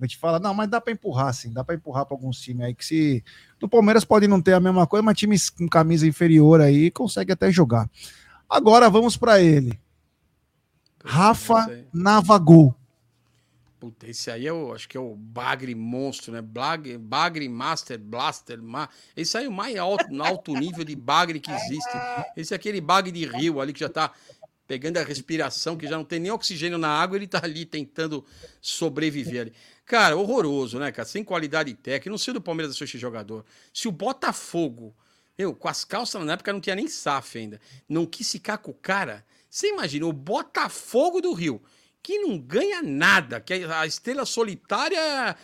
A 0.01 0.05
gente 0.05 0.17
fala, 0.17 0.39
não, 0.39 0.55
mas 0.55 0.69
dá 0.69 0.81
para 0.81 0.93
empurrar, 0.93 1.33
sim, 1.35 1.53
dá 1.53 1.65
para 1.65 1.75
empurrar 1.75 2.07
para 2.07 2.15
alguns 2.15 2.41
times 2.41 2.67
aí 2.67 2.75
que 2.75 2.85
se. 2.85 3.25
No 3.61 3.69
Palmeiras 3.69 4.05
pode 4.05 4.29
não 4.29 4.41
ter 4.41 4.53
a 4.53 4.61
mesma 4.61 4.87
coisa, 4.87 5.03
mas 5.03 5.19
times 5.19 5.51
com 5.51 5.69
camisa 5.69 6.07
inferior 6.07 6.61
aí 6.61 6.91
consegue 6.91 7.33
até 7.33 7.51
jogar. 7.51 7.91
Agora 8.49 8.89
vamos 8.89 9.17
para 9.17 9.41
ele. 9.41 9.79
Rafa 11.05 11.85
Navagol. 11.93 12.75
Puta, 13.81 14.09
esse 14.09 14.29
aí 14.31 14.47
é 14.47 14.53
o, 14.53 14.73
acho 14.73 14.89
que 14.89 14.97
é 14.97 15.01
o 15.01 15.15
Bagre 15.15 15.73
monstro, 15.75 16.33
né? 16.33 16.43
Bagre, 16.43 16.99
bagre 16.99 17.49
Master 17.49 17.99
Blaster. 17.99 18.61
Ma... 18.61 18.89
Esse 19.17 19.39
aí 19.39 19.45
é 19.45 19.49
o 19.49 19.53
mais 19.53 19.77
alto, 19.77 20.07
alto 20.23 20.53
nível 20.53 20.85
de 20.85 20.97
Bagre 20.97 21.39
que 21.39 21.51
existe. 21.51 21.97
Esse 22.37 22.53
é 22.53 22.57
aquele 22.57 22.81
Bagre 22.81 23.13
de 23.13 23.25
rio 23.25 23.61
ali 23.61 23.73
que 23.73 23.81
já 23.81 23.89
tá 23.89 24.13
pegando 24.67 24.99
a 24.99 25.03
respiração, 25.03 25.77
que 25.77 25.87
já 25.87 25.97
não 25.97 26.05
tem 26.05 26.21
nem 26.21 26.31
oxigênio 26.31 26.77
na 26.77 26.89
água, 26.89 27.17
ele 27.17 27.27
tá 27.27 27.41
ali 27.43 27.65
tentando 27.65 28.23
sobreviver 28.61 29.43
ali. 29.43 29.53
Cara, 29.89 30.19
horroroso, 30.19 30.79
né, 30.79 30.93
cara? 30.93 31.09
Sem 31.09 31.25
qualidade 31.25 31.73
técnica. 31.73 32.11
Não 32.11 32.19
sei 32.19 32.35
do 32.35 32.43
Palmeiras 32.43 32.77
ser 32.77 32.85
esse 32.85 32.99
jogador. 32.99 33.43
Se 33.73 33.89
o 33.89 33.91
Botafogo, 33.93 34.95
eu, 35.37 35.55
com 35.55 35.67
as 35.67 35.83
calças 35.83 36.23
na 36.23 36.35
época 36.35 36.53
não 36.53 36.61
tinha 36.61 36.77
nem 36.77 36.87
SAF 36.87 37.39
ainda, 37.39 37.59
não 37.89 38.05
quis 38.05 38.31
ficar 38.31 38.59
com 38.59 38.71
o 38.71 38.75
cara. 38.75 39.25
Você 39.49 39.71
imagina, 39.71 40.05
o 40.05 40.13
Botafogo 40.13 41.23
do 41.23 41.33
Rio, 41.33 41.63
que 42.03 42.19
não 42.19 42.39
ganha 42.39 42.83
nada, 42.83 43.41
que 43.41 43.53
a 43.53 43.87
estrela 43.87 44.25
solitária, 44.25 45.37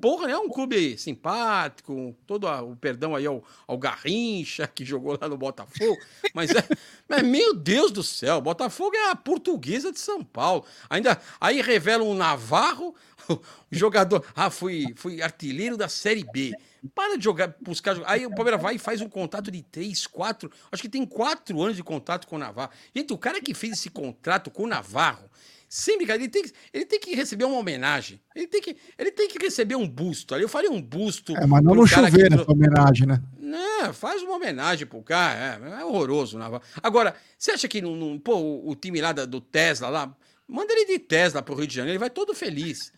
porra, 0.00 0.30
é 0.30 0.38
um 0.38 0.48
clube 0.48 0.96
simpático, 0.96 2.16
todo 2.26 2.48
a, 2.48 2.62
o 2.62 2.74
perdão 2.76 3.14
aí 3.14 3.26
ao, 3.26 3.44
ao 3.66 3.78
Garrincha, 3.78 4.66
que 4.66 4.84
jogou 4.84 5.18
lá 5.20 5.28
no 5.28 5.36
Botafogo, 5.36 5.96
mas, 6.32 6.50
é, 6.50 6.66
mas 7.08 7.22
meu 7.22 7.54
Deus 7.54 7.92
do 7.92 8.02
céu, 8.02 8.40
Botafogo 8.40 8.96
é 8.96 9.10
a 9.10 9.16
portuguesa 9.16 9.92
de 9.92 10.00
São 10.00 10.24
Paulo. 10.24 10.64
Ainda 10.88 11.20
aí 11.40 11.60
revela 11.60 12.02
um 12.02 12.14
Navarro, 12.14 12.94
o 13.30 13.40
jogador, 13.70 14.24
ah, 14.34 14.50
fui, 14.50 14.92
fui 14.96 15.22
artilheiro 15.22 15.76
da 15.76 15.88
Série 15.88 16.24
B. 16.32 16.52
Para 16.94 17.16
de 17.16 17.24
jogar, 17.24 17.54
buscar. 17.62 17.96
Aí 18.04 18.26
o 18.26 18.34
Palmeiras 18.34 18.60
vai 18.60 18.74
e 18.74 18.78
faz 18.78 19.00
um 19.00 19.08
contrato 19.08 19.50
de 19.50 19.62
três, 19.62 20.06
quatro. 20.06 20.50
Acho 20.70 20.82
que 20.82 20.88
tem 20.88 21.06
quatro 21.06 21.60
anos 21.62 21.76
de 21.76 21.82
contrato 21.82 22.26
com 22.26 22.36
o 22.36 22.38
Navarro. 22.38 22.70
Gente, 22.94 23.12
o 23.12 23.18
cara 23.18 23.40
que 23.40 23.54
fez 23.54 23.74
esse 23.74 23.88
contrato 23.88 24.50
com 24.50 24.64
o 24.64 24.66
Navarro, 24.66 25.30
sem 25.66 25.96
brincadeira, 25.96 26.24
ele 26.24 26.30
tem, 26.30 26.42
que, 26.42 26.52
ele 26.72 26.84
tem 26.84 27.00
que 27.00 27.14
receber 27.14 27.44
uma 27.44 27.58
homenagem. 27.58 28.20
Ele 28.36 28.46
tem 28.46 28.60
que, 28.60 28.76
ele 28.98 29.10
tem 29.10 29.28
que 29.28 29.38
receber 29.38 29.76
um 29.76 29.88
busto. 29.88 30.34
Ali 30.34 30.44
eu 30.44 30.48
faria 30.48 30.70
um 30.70 30.80
busto. 30.80 31.34
É, 31.36 31.46
mas 31.46 31.64
não 31.64 31.74
no 31.74 31.86
chover 31.86 32.30
nessa 32.30 32.50
homenagem, 32.50 33.06
né? 33.06 33.22
Não, 33.38 33.94
faz 33.94 34.22
uma 34.22 34.36
homenagem 34.36 34.86
pro 34.86 35.02
cara. 35.02 35.58
É, 35.64 35.80
é 35.80 35.84
horroroso. 35.84 36.38
Navarro. 36.38 36.62
Agora, 36.82 37.16
você 37.38 37.52
acha 37.52 37.66
que 37.66 37.80
não, 37.80 37.96
não 37.96 38.18
pô, 38.18 38.36
o, 38.36 38.70
o 38.70 38.76
time 38.76 39.00
lá 39.00 39.12
do 39.12 39.40
Tesla 39.40 39.88
lá 39.88 40.16
Manda 40.46 40.72
ele 40.74 40.84
de 40.84 40.98
Tesla 40.98 41.42
pro 41.42 41.54
Rio 41.54 41.66
de 41.66 41.74
Janeiro, 41.74 41.92
ele 41.92 41.98
vai 41.98 42.10
todo 42.10 42.34
feliz. 42.34 42.92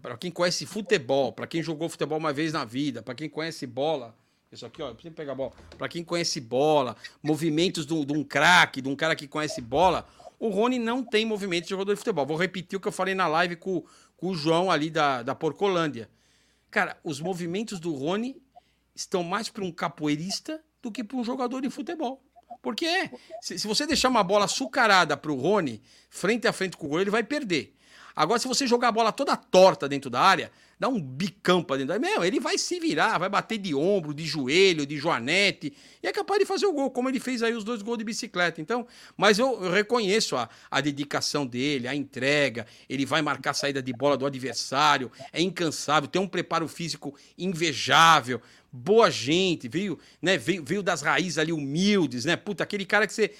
para 0.00 0.16
quem 0.16 0.30
conhece 0.30 0.64
futebol, 0.64 1.32
para 1.32 1.46
quem 1.46 1.62
jogou 1.62 1.88
futebol 1.88 2.18
uma 2.18 2.32
vez 2.32 2.52
na 2.52 2.64
vida, 2.64 3.02
para 3.02 3.14
quem 3.14 3.28
conhece 3.28 3.66
bola, 3.66 4.14
isso 4.50 4.64
aqui, 4.64 4.80
ó, 4.80 4.92
precisa 4.92 5.12
pegar 5.12 5.34
bola. 5.34 5.52
Para 5.76 5.88
quem 5.88 6.04
conhece 6.04 6.40
bola, 6.40 6.96
movimentos 7.22 7.84
de 7.84 7.92
um 7.94 8.22
craque, 8.22 8.80
de 8.80 8.88
um 8.88 8.94
cara 8.94 9.16
que 9.16 9.26
conhece 9.26 9.60
bola, 9.60 10.06
o 10.38 10.48
Rony 10.48 10.78
não 10.78 11.02
tem 11.02 11.26
movimento 11.26 11.64
de 11.64 11.70
jogador 11.70 11.92
de 11.92 11.98
futebol. 11.98 12.24
Vou 12.24 12.36
repetir 12.36 12.76
o 12.76 12.80
que 12.80 12.86
eu 12.86 12.92
falei 12.92 13.14
na 13.14 13.26
live 13.26 13.56
com, 13.56 13.84
com 14.16 14.28
o 14.28 14.34
João 14.34 14.70
ali 14.70 14.88
da, 14.88 15.22
da 15.22 15.34
Porcolândia. 15.34 16.08
Cara, 16.70 16.96
os 17.02 17.20
movimentos 17.20 17.80
do 17.80 17.92
Rony 17.92 18.40
estão 18.96 19.22
mais 19.22 19.48
para 19.48 19.62
um 19.62 19.70
capoeirista 19.70 20.60
do 20.82 20.90
que 20.90 21.04
para 21.04 21.16
um 21.16 21.24
jogador 21.24 21.60
de 21.60 21.70
futebol. 21.70 22.24
Porque 22.62 23.10
se, 23.40 23.58
se 23.58 23.66
você 23.66 23.86
deixar 23.86 24.08
uma 24.08 24.24
bola 24.24 24.46
açucarada 24.46 25.16
para 25.16 25.30
o 25.30 25.36
Rony, 25.36 25.82
frente 26.10 26.48
a 26.48 26.52
frente 26.52 26.76
com 26.76 26.86
o 26.86 26.88
goleiro, 26.88 27.08
ele 27.08 27.12
vai 27.12 27.22
perder. 27.22 27.75
Agora, 28.16 28.40
se 28.40 28.48
você 28.48 28.66
jogar 28.66 28.88
a 28.88 28.92
bola 28.92 29.12
toda 29.12 29.36
torta 29.36 29.86
dentro 29.86 30.08
da 30.08 30.20
área, 30.20 30.50
dá 30.80 30.88
um 30.88 30.98
bicão 30.98 31.62
pra 31.62 31.76
dentro 31.76 31.88
da 31.88 31.94
área, 31.94 32.08
meu, 32.08 32.24
ele 32.24 32.40
vai 32.40 32.56
se 32.56 32.80
virar, 32.80 33.18
vai 33.18 33.28
bater 33.28 33.58
de 33.58 33.74
ombro, 33.74 34.14
de 34.14 34.24
joelho, 34.24 34.86
de 34.86 34.96
joanete, 34.96 35.74
e 36.02 36.06
é 36.06 36.12
capaz 36.12 36.40
de 36.40 36.46
fazer 36.46 36.64
o 36.64 36.72
gol, 36.72 36.90
como 36.90 37.10
ele 37.10 37.20
fez 37.20 37.42
aí 37.42 37.54
os 37.54 37.62
dois 37.62 37.82
gols 37.82 37.98
de 37.98 38.04
bicicleta. 38.04 38.58
Então, 38.58 38.86
mas 39.18 39.38
eu, 39.38 39.62
eu 39.62 39.70
reconheço 39.70 40.34
a, 40.34 40.48
a 40.70 40.80
dedicação 40.80 41.46
dele, 41.46 41.86
a 41.86 41.94
entrega, 41.94 42.66
ele 42.88 43.04
vai 43.04 43.20
marcar 43.20 43.50
a 43.50 43.54
saída 43.54 43.82
de 43.82 43.92
bola 43.92 44.16
do 44.16 44.24
adversário, 44.24 45.12
é 45.30 45.42
incansável, 45.42 46.08
tem 46.08 46.20
um 46.20 46.28
preparo 46.28 46.66
físico 46.66 47.14
invejável, 47.36 48.40
boa 48.72 49.10
gente, 49.10 49.68
veio, 49.68 49.98
né, 50.22 50.38
veio, 50.38 50.64
veio 50.64 50.82
das 50.82 51.02
raízes 51.02 51.36
ali 51.36 51.52
humildes, 51.52 52.24
né? 52.24 52.34
Puta, 52.34 52.64
aquele 52.64 52.86
cara 52.86 53.06
que 53.06 53.12
você, 53.12 53.32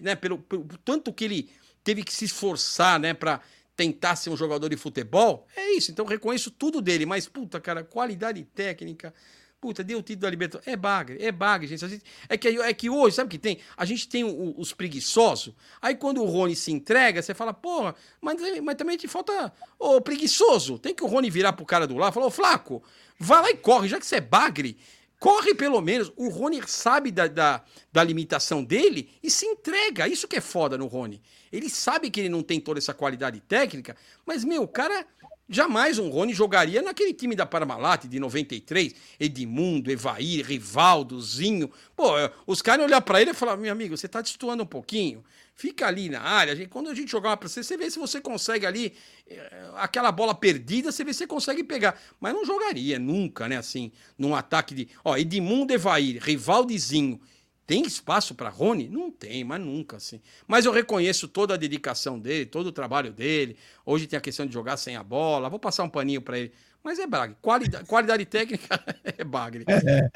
né, 0.00 0.14
pelo, 0.14 0.38
pelo 0.38 0.64
tanto 0.84 1.12
que 1.12 1.24
ele 1.24 1.50
teve 1.84 2.02
que 2.02 2.12
se 2.12 2.24
esforçar, 2.24 2.98
né, 3.00 3.12
para 3.12 3.40
tentar 3.76 4.16
ser 4.16 4.30
um 4.30 4.36
jogador 4.36 4.68
de 4.68 4.76
futebol, 4.76 5.46
é 5.56 5.72
isso. 5.72 5.90
Então 5.90 6.04
reconheço 6.04 6.50
tudo 6.50 6.80
dele, 6.80 7.06
mas 7.06 7.28
puta, 7.28 7.60
cara, 7.60 7.82
qualidade 7.82 8.42
técnica, 8.44 9.12
Puta, 9.62 9.84
deu 9.84 10.00
o 10.00 10.02
título 10.02 10.22
da 10.22 10.30
Libertadores. 10.30 10.66
É 10.66 10.74
bagre, 10.74 11.24
é 11.24 11.30
bagre, 11.30 11.68
gente. 11.68 11.88
gente. 11.88 12.04
é, 12.28 12.36
que, 12.36 12.48
é 12.48 12.74
que 12.74 12.90
hoje, 12.90 13.14
sabe 13.14 13.28
o 13.28 13.30
que 13.30 13.38
tem? 13.38 13.60
A 13.76 13.84
gente 13.84 14.08
tem 14.08 14.24
o, 14.24 14.58
os 14.58 14.72
preguiçosos. 14.72 15.54
Aí 15.80 15.94
quando 15.94 16.20
o 16.20 16.26
Rony 16.26 16.56
se 16.56 16.72
entrega, 16.72 17.22
você 17.22 17.32
fala, 17.32 17.54
porra, 17.54 17.94
mas, 18.20 18.40
mas 18.60 18.74
também 18.74 18.96
te 18.96 19.06
falta. 19.06 19.52
Ô, 19.78 20.00
preguiçoso. 20.00 20.80
Tem 20.80 20.92
que 20.92 21.04
o 21.04 21.06
Rony 21.06 21.30
virar 21.30 21.52
pro 21.52 21.64
cara 21.64 21.86
do 21.86 21.96
lado 21.96 22.10
e 22.10 22.14
falar, 22.14 22.26
ô, 22.26 22.30
Flaco, 22.30 22.82
vai 23.16 23.40
lá 23.40 23.50
e 23.50 23.56
corre, 23.56 23.86
já 23.86 24.00
que 24.00 24.06
você 24.06 24.16
é 24.16 24.20
bagre. 24.20 24.76
Corre 25.22 25.54
pelo 25.54 25.80
menos. 25.80 26.12
O 26.16 26.28
Rony 26.28 26.60
sabe 26.66 27.12
da, 27.12 27.28
da, 27.28 27.62
da 27.92 28.02
limitação 28.02 28.64
dele 28.64 29.08
e 29.22 29.30
se 29.30 29.46
entrega. 29.46 30.08
Isso 30.08 30.26
que 30.26 30.34
é 30.34 30.40
foda 30.40 30.76
no 30.76 30.88
Rony. 30.88 31.22
Ele 31.52 31.70
sabe 31.70 32.10
que 32.10 32.18
ele 32.18 32.28
não 32.28 32.42
tem 32.42 32.58
toda 32.58 32.80
essa 32.80 32.92
qualidade 32.92 33.38
técnica, 33.38 33.96
mas, 34.26 34.42
meu, 34.42 34.64
o 34.64 34.68
cara 34.68 35.06
Jamais 35.48 35.98
um 35.98 36.08
Rony 36.08 36.32
jogaria 36.32 36.80
naquele 36.80 37.12
time 37.12 37.34
da 37.34 37.44
Parmalat 37.44 38.04
de 38.04 38.18
93, 38.18 38.94
Edmundo, 39.18 39.90
Evair, 39.90 40.46
Rivaldo, 40.46 41.20
Zinho. 41.20 41.70
Pô, 41.96 42.16
é, 42.18 42.32
os 42.46 42.62
caras 42.62 42.86
olhar 42.86 43.00
para 43.00 43.20
ele 43.20 43.32
e 43.32 43.34
falar: 43.34 43.56
meu 43.56 43.72
amigo, 43.72 43.96
você 43.96 44.08
tá 44.08 44.20
destoando 44.20 44.62
um 44.62 44.66
pouquinho. 44.66 45.22
Fica 45.54 45.86
ali 45.86 46.08
na 46.08 46.20
área. 46.20 46.66
Quando 46.68 46.88
a 46.88 46.94
gente 46.94 47.10
jogar 47.10 47.36
para 47.36 47.48
você, 47.48 47.62
você 47.62 47.76
vê 47.76 47.90
se 47.90 47.98
você 47.98 48.20
consegue 48.20 48.64
ali 48.64 48.94
é, 49.28 49.70
aquela 49.76 50.10
bola 50.10 50.34
perdida, 50.34 50.90
você 50.90 51.04
vê 51.04 51.12
se 51.12 51.18
você 51.18 51.26
consegue 51.26 51.62
pegar. 51.62 52.00
Mas 52.18 52.32
não 52.32 52.46
jogaria 52.46 52.98
nunca, 52.98 53.48
né? 53.48 53.58
Assim, 53.58 53.92
num 54.16 54.34
ataque 54.34 54.74
de. 54.74 54.88
Ó, 55.04 55.16
Edmundo, 55.16 55.72
Evair, 55.72 56.22
Rivaldo 56.22 56.76
Zinho. 56.78 57.20
Tem 57.72 57.86
espaço 57.86 58.34
para 58.34 58.50
Rony? 58.50 58.86
Não 58.86 59.10
tem, 59.10 59.42
mas 59.44 59.58
nunca 59.58 59.96
assim. 59.96 60.20
Mas 60.46 60.66
eu 60.66 60.72
reconheço 60.72 61.26
toda 61.26 61.54
a 61.54 61.56
dedicação 61.56 62.18
dele, 62.18 62.44
todo 62.44 62.66
o 62.66 62.72
trabalho 62.72 63.10
dele. 63.10 63.56
Hoje 63.86 64.06
tem 64.06 64.18
a 64.18 64.20
questão 64.20 64.44
de 64.44 64.52
jogar 64.52 64.76
sem 64.76 64.94
a 64.94 65.02
bola. 65.02 65.48
Vou 65.48 65.58
passar 65.58 65.82
um 65.82 65.88
paninho 65.88 66.20
para 66.20 66.38
ele. 66.38 66.52
Mas 66.84 66.98
é 66.98 67.06
Bagre. 67.06 67.34
Qualidade, 67.40 67.86
qualidade 67.86 68.26
técnica 68.26 68.78
é 69.16 69.24
Bagre. 69.24 69.64
É. 69.66 70.10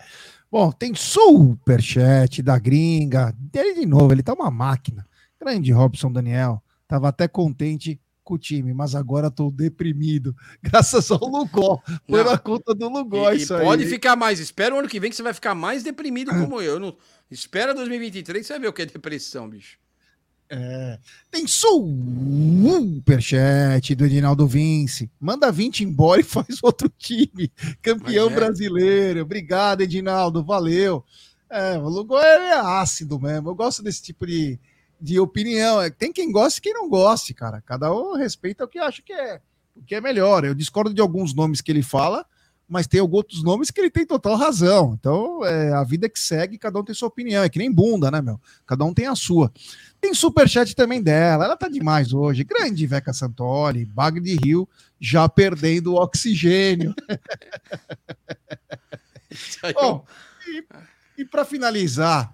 Bom, 0.53 0.71
tem 0.71 0.95
superchat 0.95 2.43
da 2.43 2.59
gringa. 2.59 3.35
Dele 3.39 3.73
de 3.73 3.87
novo, 3.87 4.13
ele 4.13 4.23
tá 4.23 4.35
uma 4.35 4.51
máquina. 4.51 5.09
Grande 5.41 5.73
Robson 5.73 6.13
Daniel. 6.13 6.63
Tava 6.87 7.09
até 7.09 7.27
contente 7.27 7.99
com 8.27 8.35
o 8.35 8.39
time, 8.39 8.75
mas 8.75 8.97
agora 8.97 9.29
estou 9.29 9.53
deprimido, 9.53 10.37
graças 10.61 11.11
ao 11.13 11.25
Lugó. 11.25 11.81
Foi 12.09 12.25
na 12.25 12.37
conta 12.37 12.75
do 12.75 12.89
Lugó 12.89 13.33
e, 13.33 13.37
isso 13.37 13.55
e 13.55 13.57
aí. 13.57 13.65
Pode 13.65 13.87
ficar 13.87 14.17
mais. 14.17 14.41
Espera 14.41 14.75
o 14.75 14.79
ano 14.79 14.89
que 14.89 14.99
vem 14.99 15.09
que 15.09 15.17
você 15.17 15.23
vai 15.23 15.33
ficar 15.33 15.55
mais 15.55 15.85
deprimido 15.85 16.33
como 16.35 16.61
eu. 16.61 16.75
eu 16.75 16.81
não... 16.81 16.97
Espera 17.31 17.73
2023 17.73 18.45
você 18.45 18.53
vai 18.53 18.61
ver 18.61 18.69
o 18.69 18.73
que 18.73 18.83
é 18.83 18.87
depressão, 18.87 19.49
bicho. 19.49 19.79
É, 20.49 21.01
tem 21.29 21.45
superchat 21.47 23.27
do 23.95 24.07
Edinaldo 24.07 24.47
Vince. 24.47 25.11
Manda 25.21 25.51
20 25.51 25.85
embora 25.85 26.21
e 26.21 26.25
faz 26.25 26.59
outro 26.63 26.89
time. 26.99 27.51
Campeão 27.81 28.29
é. 28.29 28.35
brasileiro. 28.35 29.23
Obrigado, 29.23 29.81
Edinaldo. 29.81 30.45
Valeu. 30.45 31.05
É, 31.49 31.79
o 31.79 31.89
Lugó 31.89 32.21
é 32.21 32.55
ácido 32.59 33.21
mesmo. 33.21 33.51
Eu 33.51 33.55
gosto 33.55 33.83
desse 33.83 34.03
tipo 34.03 34.27
de, 34.27 34.59
de 35.01 35.19
opinião. 35.19 35.81
É, 35.81 35.91
tem 35.91 36.13
quem 36.13 36.31
goste 36.31 36.59
e 36.59 36.63
quem 36.63 36.75
não 36.75 36.89
goste, 36.89 37.35
cara. 37.35 37.61
Cada 37.61 37.93
um 37.93 38.15
respeita 38.15 38.65
o 38.65 38.69
que 38.69 38.79
acha 38.79 39.03
que 39.03 39.13
é, 39.13 39.41
o 39.75 39.83
que 39.83 39.95
é 39.95 40.01
melhor. 40.01 40.45
Eu 40.45 40.55
discordo 40.55 40.93
de 40.93 41.01
alguns 41.01 41.35
nomes 41.35 41.61
que 41.61 41.71
ele 41.71 41.83
fala, 41.83 42.27
mas 42.69 42.87
tem 42.87 43.01
outros 43.01 43.43
nomes 43.43 43.71
que 43.71 43.81
ele 43.81 43.91
tem 43.91 44.05
total 44.05 44.37
razão. 44.37 44.97
Então, 44.99 45.45
é 45.45 45.73
a 45.73 45.85
vida 45.85 46.09
que 46.09 46.19
segue, 46.19 46.59
cada 46.59 46.79
um 46.79 46.85
tem 46.85 46.95
sua 46.95 47.09
opinião. 47.09 47.45
É 47.45 47.49
que 47.49 47.59
nem 47.59 47.73
bunda, 47.73 48.11
né, 48.11 48.21
meu? 48.21 48.41
Cada 48.67 48.85
um 48.85 48.93
tem 48.93 49.07
a 49.07 49.15
sua. 49.15 49.53
Tem 50.01 50.13
superchat 50.13 50.75
também 50.75 51.03
dela, 51.03 51.45
ela 51.45 51.57
tá 51.57 51.69
demais 51.69 52.13
hoje. 52.13 52.45
Grande 52.45 52.87
Veca 52.87 53.13
Santoli, 53.13 53.85
Bag 53.85 54.21
de 54.21 54.37
Rio, 54.37 54.69
já 55.01 55.29
perdendo 55.29 55.95
o 55.95 55.97
oxigênio. 55.97 56.95
Bom, 59.75 60.05
e, 60.49 60.65
e 61.19 61.25
para 61.25 61.45
finalizar 61.45 62.33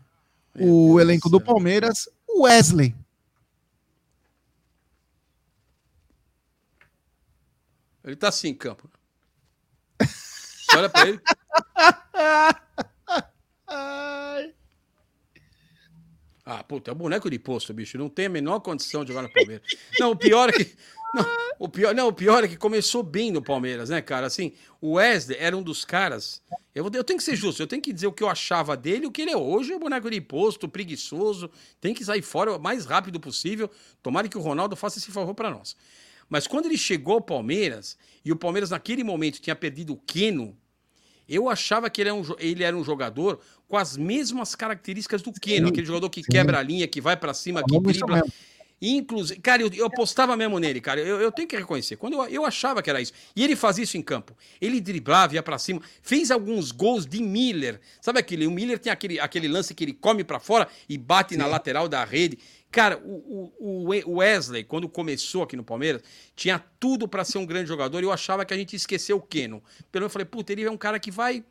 Meu 0.54 0.68
o 0.68 0.86
Deus 0.88 1.00
elenco 1.00 1.28
do 1.28 1.40
Palmeiras, 1.40 2.08
Wesley. 2.40 2.94
Ele 8.04 8.16
tá 8.16 8.28
assim 8.28 8.48
em 8.48 8.54
campo. 8.54 8.90
Olha 10.74 10.88
pra 10.88 11.08
ele. 11.08 11.20
Ah, 16.44 16.64
puta, 16.64 16.90
é 16.90 16.92
o 16.92 16.96
boneco 16.96 17.30
de 17.30 17.38
posto, 17.38 17.72
bicho. 17.72 17.96
Não 17.96 18.08
tem 18.08 18.26
a 18.26 18.30
menor 18.30 18.60
condição 18.60 19.04
de 19.04 19.12
jogar 19.12 19.22
no 19.22 19.32
Palmeiras. 19.32 19.66
Não, 19.98 20.10
o 20.10 20.16
pior 20.16 20.48
é 20.48 20.52
que. 20.52 20.76
Não, 21.14 21.26
o 21.58 21.68
pior, 21.68 21.94
não, 21.94 22.08
o 22.08 22.12
pior 22.12 22.44
é 22.44 22.48
que 22.48 22.56
começou 22.56 23.02
bem 23.02 23.30
no 23.30 23.42
Palmeiras, 23.42 23.90
né, 23.90 24.00
cara? 24.00 24.26
Assim, 24.26 24.52
o 24.80 24.94
Wesley 24.94 25.36
era 25.38 25.56
um 25.56 25.62
dos 25.62 25.84
caras. 25.84 26.42
Eu, 26.74 26.90
eu 26.92 27.04
tenho 27.04 27.18
que 27.18 27.24
ser 27.24 27.36
justo, 27.36 27.62
eu 27.62 27.66
tenho 27.66 27.82
que 27.82 27.92
dizer 27.92 28.06
o 28.06 28.12
que 28.12 28.22
eu 28.22 28.28
achava 28.28 28.76
dele, 28.76 29.06
o 29.06 29.10
que 29.10 29.22
ele 29.22 29.30
é 29.30 29.36
hoje, 29.36 29.72
é 29.72 29.78
boneco 29.78 30.10
de 30.10 30.20
posto, 30.20 30.68
preguiçoso, 30.68 31.50
tem 31.80 31.92
que 31.92 32.04
sair 32.04 32.22
fora 32.22 32.56
o 32.56 32.60
mais 32.60 32.86
rápido 32.86 33.20
possível. 33.20 33.70
Tomara 34.02 34.28
que 34.28 34.38
o 34.38 34.40
Ronaldo 34.40 34.74
faça 34.74 34.98
esse 34.98 35.10
favor 35.10 35.34
para 35.34 35.50
nós. 35.50 35.76
Mas 36.28 36.46
quando 36.46 36.66
ele 36.66 36.78
chegou 36.78 37.14
ao 37.14 37.20
Palmeiras, 37.20 37.96
e 38.24 38.32
o 38.32 38.36
Palmeiras 38.36 38.70
naquele 38.70 39.04
momento 39.04 39.40
tinha 39.40 39.54
perdido 39.54 39.92
o 39.92 39.96
Keno, 39.98 40.56
eu 41.28 41.48
achava 41.48 41.88
que 41.88 42.00
ele 42.00 42.08
era 42.08 42.14
um, 42.14 42.24
ele 42.38 42.64
era 42.64 42.76
um 42.76 42.82
jogador 42.82 43.40
com 43.68 43.76
as 43.76 43.96
mesmas 43.96 44.54
características 44.54 45.22
do 45.22 45.32
Keno, 45.32 45.68
aquele 45.68 45.86
jogador 45.86 46.10
que 46.10 46.22
sim. 46.22 46.30
quebra 46.30 46.58
a 46.58 46.62
linha, 46.62 46.88
que 46.88 47.00
vai 47.00 47.16
para 47.16 47.32
cima, 47.32 47.62
que 47.62 47.78
dribla. 47.80 48.22
Inclusive, 48.84 49.40
cara, 49.40 49.62
eu, 49.62 49.70
eu 49.72 49.86
apostava 49.86 50.36
mesmo 50.36 50.58
nele, 50.58 50.80
cara. 50.80 51.00
Eu, 51.00 51.20
eu 51.20 51.30
tenho 51.30 51.46
que 51.46 51.56
reconhecer. 51.56 51.94
Quando 51.94 52.14
eu, 52.14 52.24
eu 52.24 52.44
achava 52.44 52.82
que 52.82 52.90
era 52.90 53.00
isso. 53.00 53.12
E 53.36 53.44
ele 53.44 53.54
fazia 53.54 53.84
isso 53.84 53.96
em 53.96 54.02
campo. 54.02 54.36
Ele 54.60 54.80
driblava, 54.80 55.36
ia 55.36 55.42
para 55.42 55.56
cima, 55.56 55.80
fez 56.02 56.32
alguns 56.32 56.72
gols 56.72 57.06
de 57.06 57.22
Miller. 57.22 57.80
Sabe 58.00 58.18
aquele? 58.18 58.44
O 58.44 58.50
Miller 58.50 58.80
tem 58.80 58.92
aquele, 58.92 59.20
aquele 59.20 59.46
lance 59.46 59.72
que 59.72 59.84
ele 59.84 59.92
come 59.92 60.24
para 60.24 60.40
fora 60.40 60.66
e 60.88 60.98
bate 60.98 61.34
Sim. 61.34 61.38
na 61.38 61.46
lateral 61.46 61.88
da 61.88 62.04
rede. 62.04 62.40
Cara, 62.72 62.98
o, 63.04 63.52
o, 63.60 64.16
Wesley, 64.16 64.64
quando 64.64 64.88
começou 64.88 65.44
aqui 65.44 65.54
no 65.54 65.62
Palmeiras, 65.62 66.02
tinha 66.34 66.58
tudo 66.80 67.06
para 67.06 67.24
ser 67.24 67.38
um 67.38 67.46
grande 67.46 67.68
jogador 67.68 68.00
e 68.00 68.04
eu 68.04 68.10
achava 68.10 68.44
que 68.44 68.52
a 68.52 68.56
gente 68.56 68.74
esqueceu 68.74 69.18
o 69.18 69.22
Keno. 69.22 69.62
Pelo 69.92 70.02
menos 70.02 70.10
eu 70.10 70.10
falei, 70.10 70.24
puta, 70.24 70.52
ele 70.52 70.64
é 70.64 70.70
um 70.70 70.76
cara 70.76 70.98
que 70.98 71.10
vai 71.10 71.44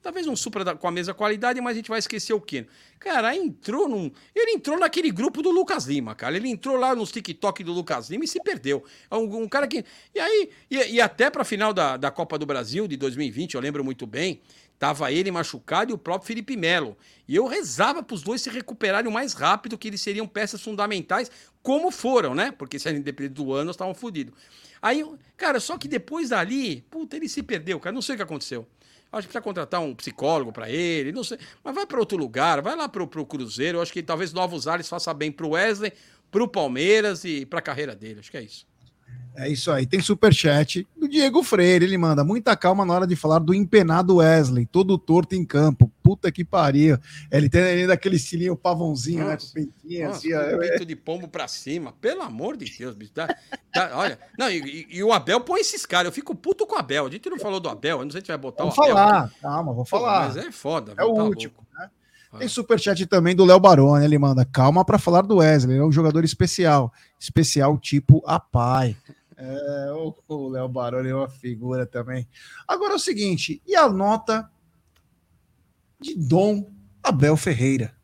Talvez 0.00 0.26
não 0.26 0.36
supra 0.36 0.76
com 0.76 0.86
a 0.86 0.90
mesma 0.92 1.12
qualidade, 1.12 1.60
mas 1.60 1.72
a 1.72 1.76
gente 1.76 1.88
vai 1.88 1.98
esquecer 1.98 2.32
o 2.32 2.40
Keno. 2.40 2.68
Cara, 3.00 3.34
entrou 3.34 3.88
num. 3.88 4.10
Ele 4.34 4.52
entrou 4.52 4.78
naquele 4.78 5.10
grupo 5.10 5.42
do 5.42 5.50
Lucas 5.50 5.86
Lima, 5.86 6.14
cara. 6.14 6.36
Ele 6.36 6.48
entrou 6.48 6.76
lá 6.76 6.94
nos 6.94 7.10
TikTok 7.10 7.64
do 7.64 7.72
Lucas 7.72 8.08
Lima 8.08 8.24
e 8.24 8.28
se 8.28 8.40
perdeu. 8.40 8.84
É 9.10 9.16
um, 9.16 9.42
um 9.42 9.48
cara 9.48 9.66
que. 9.66 9.84
E 10.14 10.20
aí, 10.20 10.50
e, 10.70 10.76
e 10.94 11.00
até 11.00 11.28
pra 11.28 11.44
final 11.44 11.72
da, 11.72 11.96
da 11.96 12.10
Copa 12.12 12.38
do 12.38 12.46
Brasil 12.46 12.86
de 12.86 12.96
2020, 12.96 13.54
eu 13.54 13.60
lembro 13.60 13.84
muito 13.84 14.06
bem, 14.06 14.40
tava 14.78 15.10
ele 15.10 15.32
machucado 15.32 15.90
e 15.90 15.94
o 15.94 15.98
próprio 15.98 16.28
Felipe 16.28 16.56
Melo. 16.56 16.96
E 17.26 17.34
eu 17.34 17.46
rezava 17.46 18.00
para 18.00 18.14
os 18.14 18.22
dois 18.22 18.40
se 18.40 18.50
recuperarem 18.50 19.10
o 19.10 19.12
mais 19.12 19.32
rápido, 19.32 19.76
que 19.76 19.88
eles 19.88 20.00
seriam 20.00 20.28
peças 20.28 20.62
fundamentais, 20.62 21.28
como 21.60 21.90
foram, 21.90 22.36
né? 22.36 22.52
Porque 22.52 22.78
se 22.78 22.88
independente 22.90 23.34
do 23.34 23.52
ano, 23.52 23.72
estavam 23.72 23.94
fodidos. 23.94 24.32
Aí, 24.80 25.04
cara, 25.36 25.58
só 25.58 25.76
que 25.76 25.88
depois 25.88 26.28
dali, 26.28 26.82
puta, 26.88 27.16
ele 27.16 27.28
se 27.28 27.42
perdeu, 27.42 27.80
cara. 27.80 27.92
Não 27.92 28.02
sei 28.02 28.14
o 28.14 28.16
que 28.16 28.22
aconteceu. 28.22 28.66
Acho 29.10 29.26
que 29.26 29.32
precisa 29.32 29.42
contratar 29.42 29.80
um 29.80 29.94
psicólogo 29.94 30.52
para 30.52 30.68
ele, 30.68 31.12
não 31.12 31.24
sei. 31.24 31.38
Mas 31.64 31.74
vai 31.74 31.86
para 31.86 31.98
outro 31.98 32.18
lugar, 32.18 32.60
vai 32.60 32.76
lá 32.76 32.88
para 32.88 33.02
o 33.02 33.26
Cruzeiro. 33.26 33.78
Eu 33.78 33.82
acho 33.82 33.92
que 33.92 34.02
talvez 34.02 34.32
Novos 34.32 34.68
Ares 34.68 34.88
faça 34.88 35.12
bem 35.14 35.32
para 35.32 35.46
o 35.46 35.50
Wesley, 35.50 35.92
para 36.30 36.42
o 36.42 36.48
Palmeiras 36.48 37.24
e 37.24 37.46
para 37.46 37.58
a 37.58 37.62
carreira 37.62 37.96
dele. 37.96 38.20
Acho 38.20 38.30
que 38.30 38.36
é 38.36 38.42
isso. 38.42 38.66
É 39.38 39.48
isso 39.48 39.70
aí. 39.70 39.86
Tem 39.86 40.00
superchat 40.00 40.84
do 40.96 41.08
Diego 41.08 41.44
Freire. 41.44 41.84
Ele 41.84 41.96
manda 41.96 42.24
muita 42.24 42.56
calma 42.56 42.84
na 42.84 42.92
hora 42.92 43.06
de 43.06 43.14
falar 43.14 43.38
do 43.38 43.54
empenado 43.54 44.16
Wesley, 44.16 44.66
todo 44.66 44.98
torto 44.98 45.36
em 45.36 45.44
campo. 45.44 45.92
Puta 46.02 46.32
que 46.32 46.44
pariu. 46.44 46.98
Ele 47.30 47.48
tem 47.48 47.62
ainda 47.62 47.92
aquele 47.92 48.16
estilinho 48.16 48.56
pavãozinho, 48.56 49.24
nossa, 49.24 49.52
né? 49.54 49.68
Com 49.80 50.04
nossa, 50.04 50.16
assim. 50.16 50.30
Com 50.32 50.58
peito 50.58 50.84
de 50.84 50.96
pombo 50.96 51.28
pra 51.28 51.46
cima. 51.46 51.94
Pelo 52.00 52.22
amor 52.22 52.56
de 52.56 52.64
Deus, 52.76 52.96
bicho. 52.96 53.12
Tá, 53.12 53.28
tá, 53.72 53.92
olha. 53.94 54.18
Não, 54.36 54.50
e, 54.50 54.88
e, 54.90 55.04
o 55.04 55.12
Abel 55.12 55.40
põe 55.40 55.60
esses 55.60 55.86
caras. 55.86 56.06
Eu 56.06 56.12
fico 56.12 56.34
puto 56.34 56.66
com 56.66 56.74
o 56.74 56.78
Abel. 56.78 57.06
A 57.06 57.10
gente 57.10 57.30
não 57.30 57.38
falou 57.38 57.60
do 57.60 57.68
Abel. 57.68 58.00
Eu 58.00 58.04
não 58.04 58.10
sei 58.10 58.20
se 58.20 58.26
vai 58.26 58.38
botar 58.38 58.64
vou 58.64 58.72
o 58.72 58.82
Abel. 58.82 58.96
falar. 58.96 59.32
Calma, 59.40 59.72
vou 59.72 59.84
falar. 59.84 60.26
Mas 60.26 60.36
é 60.36 60.50
foda. 60.50 60.94
É 60.96 61.04
o 61.04 61.14
tá 61.14 61.22
último, 61.22 61.54
louco. 61.56 61.68
Tem 62.36 62.48
superchat 62.48 63.06
também 63.06 63.34
do 63.34 63.44
Léo 63.44 63.60
Baroni. 63.60 64.04
Ele 64.04 64.18
manda 64.18 64.44
calma 64.44 64.84
para 64.84 64.98
falar 64.98 65.22
do 65.22 65.36
Wesley. 65.36 65.78
É 65.78 65.82
um 65.82 65.92
jogador 65.92 66.24
especial. 66.24 66.92
Especial 67.18 67.78
tipo 67.78 68.22
a 68.26 68.38
pai. 68.38 68.96
É, 69.40 69.92
o 70.26 70.48
Léo 70.48 70.68
Baroni 70.68 71.10
é 71.10 71.14
uma 71.14 71.28
figura 71.28 71.86
também. 71.86 72.28
Agora 72.66 72.94
é 72.94 72.96
o 72.96 72.98
seguinte, 72.98 73.62
e 73.64 73.76
a 73.76 73.88
nota 73.88 74.50
de 76.00 76.16
Dom 76.16 76.68
Abel 77.00 77.36
Ferreira? 77.36 77.96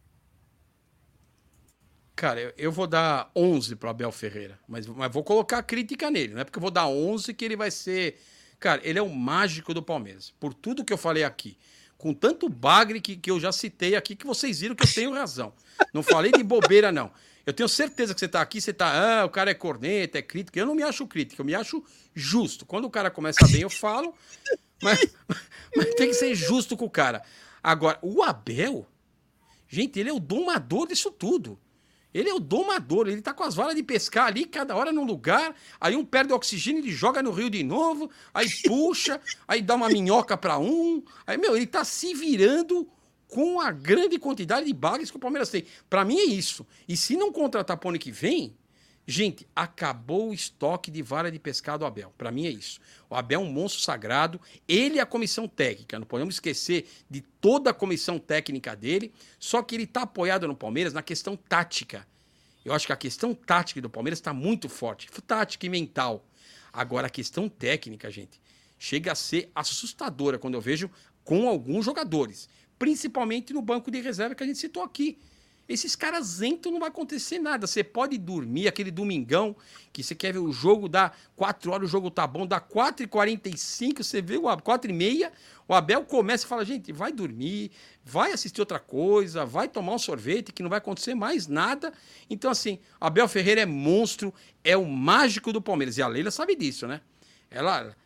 Cara, 2.14 2.40
eu, 2.40 2.52
eu 2.56 2.72
vou 2.72 2.86
dar 2.86 3.32
11 3.34 3.74
para 3.74 3.90
Abel 3.90 4.12
Ferreira, 4.12 4.60
mas, 4.68 4.86
mas 4.86 5.12
vou 5.12 5.24
colocar 5.24 5.60
crítica 5.64 6.08
nele, 6.08 6.34
não 6.34 6.40
é 6.40 6.44
porque 6.44 6.58
eu 6.58 6.62
vou 6.62 6.70
dar 6.70 6.86
11 6.86 7.34
que 7.34 7.44
ele 7.44 7.56
vai 7.56 7.70
ser... 7.72 8.16
Cara, 8.60 8.80
ele 8.84 9.00
é 9.00 9.02
o 9.02 9.12
mágico 9.12 9.74
do 9.74 9.82
Palmeiras, 9.82 10.32
por 10.38 10.54
tudo 10.54 10.84
que 10.84 10.92
eu 10.92 10.96
falei 10.96 11.24
aqui. 11.24 11.58
Com 12.04 12.12
tanto 12.12 12.50
bagre 12.50 13.00
que, 13.00 13.16
que 13.16 13.30
eu 13.30 13.40
já 13.40 13.50
citei 13.50 13.96
aqui, 13.96 14.14
que 14.14 14.26
vocês 14.26 14.60
viram 14.60 14.74
que 14.74 14.84
eu 14.84 14.92
tenho 14.92 15.14
razão. 15.14 15.54
Não 15.90 16.02
falei 16.02 16.30
de 16.30 16.42
bobeira, 16.42 16.92
não. 16.92 17.10
Eu 17.46 17.52
tenho 17.54 17.66
certeza 17.66 18.12
que 18.12 18.20
você 18.20 18.26
está 18.26 18.42
aqui, 18.42 18.60
você 18.60 18.72
está, 18.72 19.22
ah, 19.22 19.24
o 19.24 19.30
cara 19.30 19.52
é 19.52 19.54
corneta, 19.54 20.18
é 20.18 20.22
crítico. 20.22 20.58
Eu 20.58 20.66
não 20.66 20.74
me 20.74 20.82
acho 20.82 21.06
crítico, 21.06 21.40
eu 21.40 21.46
me 21.46 21.54
acho 21.54 21.82
justo. 22.12 22.66
Quando 22.66 22.84
o 22.84 22.90
cara 22.90 23.10
começa 23.10 23.48
bem, 23.48 23.62
eu 23.62 23.70
falo, 23.70 24.14
mas, 24.82 24.98
mas 25.74 25.94
tem 25.94 26.08
que 26.08 26.12
ser 26.12 26.34
justo 26.34 26.76
com 26.76 26.84
o 26.84 26.90
cara. 26.90 27.22
Agora, 27.62 27.98
o 28.02 28.22
Abel, 28.22 28.86
gente, 29.66 29.98
ele 29.98 30.10
é 30.10 30.12
o 30.12 30.20
domador 30.20 30.88
disso 30.88 31.10
tudo. 31.10 31.58
Ele 32.14 32.30
é 32.30 32.34
o 32.34 32.38
domador, 32.38 33.08
ele 33.08 33.20
tá 33.20 33.34
com 33.34 33.42
as 33.42 33.56
varas 33.56 33.74
de 33.74 33.82
pescar 33.82 34.28
ali, 34.28 34.44
cada 34.46 34.76
hora 34.76 34.92
num 34.92 35.04
lugar, 35.04 35.54
aí 35.80 35.96
um 35.96 36.04
perde 36.04 36.32
oxigênio, 36.32 36.80
ele 36.80 36.92
joga 36.92 37.20
no 37.20 37.32
rio 37.32 37.50
de 37.50 37.64
novo, 37.64 38.08
aí 38.32 38.46
puxa, 38.64 39.20
aí 39.48 39.60
dá 39.60 39.74
uma 39.74 39.88
minhoca 39.88 40.36
para 40.36 40.58
um. 40.58 41.02
Aí, 41.26 41.36
meu, 41.36 41.56
ele 41.56 41.66
tá 41.66 41.84
se 41.84 42.14
virando 42.14 42.88
com 43.26 43.60
a 43.60 43.72
grande 43.72 44.16
quantidade 44.16 44.64
de 44.64 44.72
bagas 44.72 45.10
que 45.10 45.16
o 45.16 45.20
Palmeiras 45.20 45.48
tem. 45.48 45.64
Para 45.90 46.04
mim 46.04 46.18
é 46.18 46.24
isso. 46.24 46.64
E 46.88 46.96
se 46.96 47.16
não 47.16 47.32
contratar 47.32 47.76
para 47.76 47.88
o 47.88 47.90
ano 47.90 47.98
que 47.98 48.12
vem, 48.12 48.56
gente, 49.06 49.46
acabou 49.54 50.30
o 50.30 50.34
estoque 50.34 50.90
de 50.90 51.02
vara 51.02 51.30
de 51.30 51.38
pescado 51.38 51.80
do 51.80 51.86
Abel. 51.86 52.12
Para 52.16 52.30
mim 52.30 52.46
é 52.46 52.50
isso. 52.50 52.80
O 53.08 53.14
Abel 53.14 53.40
é 53.40 53.44
um 53.44 53.50
monstro 53.50 53.82
sagrado. 53.82 54.40
Ele 54.66 54.98
é 54.98 55.02
a 55.02 55.06
comissão 55.06 55.46
técnica. 55.46 55.98
Não 55.98 56.06
podemos 56.06 56.36
esquecer 56.36 56.88
de 57.08 57.20
toda 57.20 57.70
a 57.70 57.74
comissão 57.74 58.18
técnica 58.18 58.74
dele. 58.74 59.12
Só 59.38 59.62
que 59.62 59.74
ele 59.74 59.84
está 59.84 60.02
apoiado 60.02 60.48
no 60.48 60.56
Palmeiras 60.56 60.92
na 60.92 61.02
questão 61.02 61.36
tática. 61.36 62.06
Eu 62.64 62.72
acho 62.72 62.86
que 62.86 62.92
a 62.92 62.96
questão 62.96 63.34
tática 63.34 63.80
do 63.80 63.90
Palmeiras 63.90 64.18
está 64.18 64.32
muito 64.32 64.68
forte. 64.68 65.08
Tática 65.26 65.66
e 65.66 65.68
mental. 65.68 66.24
Agora, 66.72 67.06
a 67.06 67.10
questão 67.10 67.48
técnica, 67.48 68.10
gente, 68.10 68.40
chega 68.78 69.12
a 69.12 69.14
ser 69.14 69.50
assustadora 69.54 70.38
quando 70.38 70.54
eu 70.54 70.60
vejo 70.60 70.90
com 71.22 71.48
alguns 71.48 71.84
jogadores 71.84 72.48
principalmente 72.78 73.52
no 73.52 73.62
banco 73.62 73.90
de 73.90 74.00
reserva 74.00 74.34
que 74.34 74.42
a 74.42 74.46
gente 74.46 74.58
citou 74.58 74.82
aqui. 74.82 75.18
Esses 75.68 75.96
caras 75.96 76.42
entram, 76.42 76.72
não 76.72 76.80
vai 76.80 76.88
acontecer 76.88 77.38
nada. 77.38 77.66
Você 77.66 77.82
pode 77.82 78.18
dormir 78.18 78.68
aquele 78.68 78.90
domingão 78.90 79.56
que 79.92 80.02
você 80.02 80.14
quer 80.14 80.32
ver 80.32 80.40
o 80.40 80.52
jogo, 80.52 80.88
dá 80.88 81.12
4 81.36 81.72
horas, 81.72 81.88
o 81.88 81.90
jogo 81.90 82.10
tá 82.10 82.26
bom, 82.26 82.46
dá 82.46 82.60
4h45, 82.60 84.02
você 84.02 84.20
vê 84.20 84.36
o 84.36 84.42
4h30, 84.42 85.30
o 85.66 85.74
Abel 85.74 86.04
começa 86.04 86.44
e 86.44 86.48
fala: 86.48 86.64
gente, 86.64 86.92
vai 86.92 87.12
dormir, 87.12 87.70
vai 88.04 88.32
assistir 88.32 88.60
outra 88.60 88.78
coisa, 88.78 89.46
vai 89.46 89.66
tomar 89.66 89.94
um 89.94 89.98
sorvete, 89.98 90.52
que 90.52 90.62
não 90.62 90.68
vai 90.68 90.78
acontecer 90.78 91.14
mais 91.14 91.46
nada. 91.46 91.92
Então, 92.28 92.50
assim, 92.50 92.78
Abel 93.00 93.26
Ferreira 93.26 93.62
é 93.62 93.66
monstro, 93.66 94.34
é 94.62 94.76
o 94.76 94.84
mágico 94.84 95.52
do 95.52 95.62
Palmeiras. 95.62 95.96
E 95.96 96.02
a 96.02 96.08
Leila 96.08 96.30
sabe 96.30 96.54
disso, 96.54 96.86
né? 96.86 97.00
Ela 97.50 97.96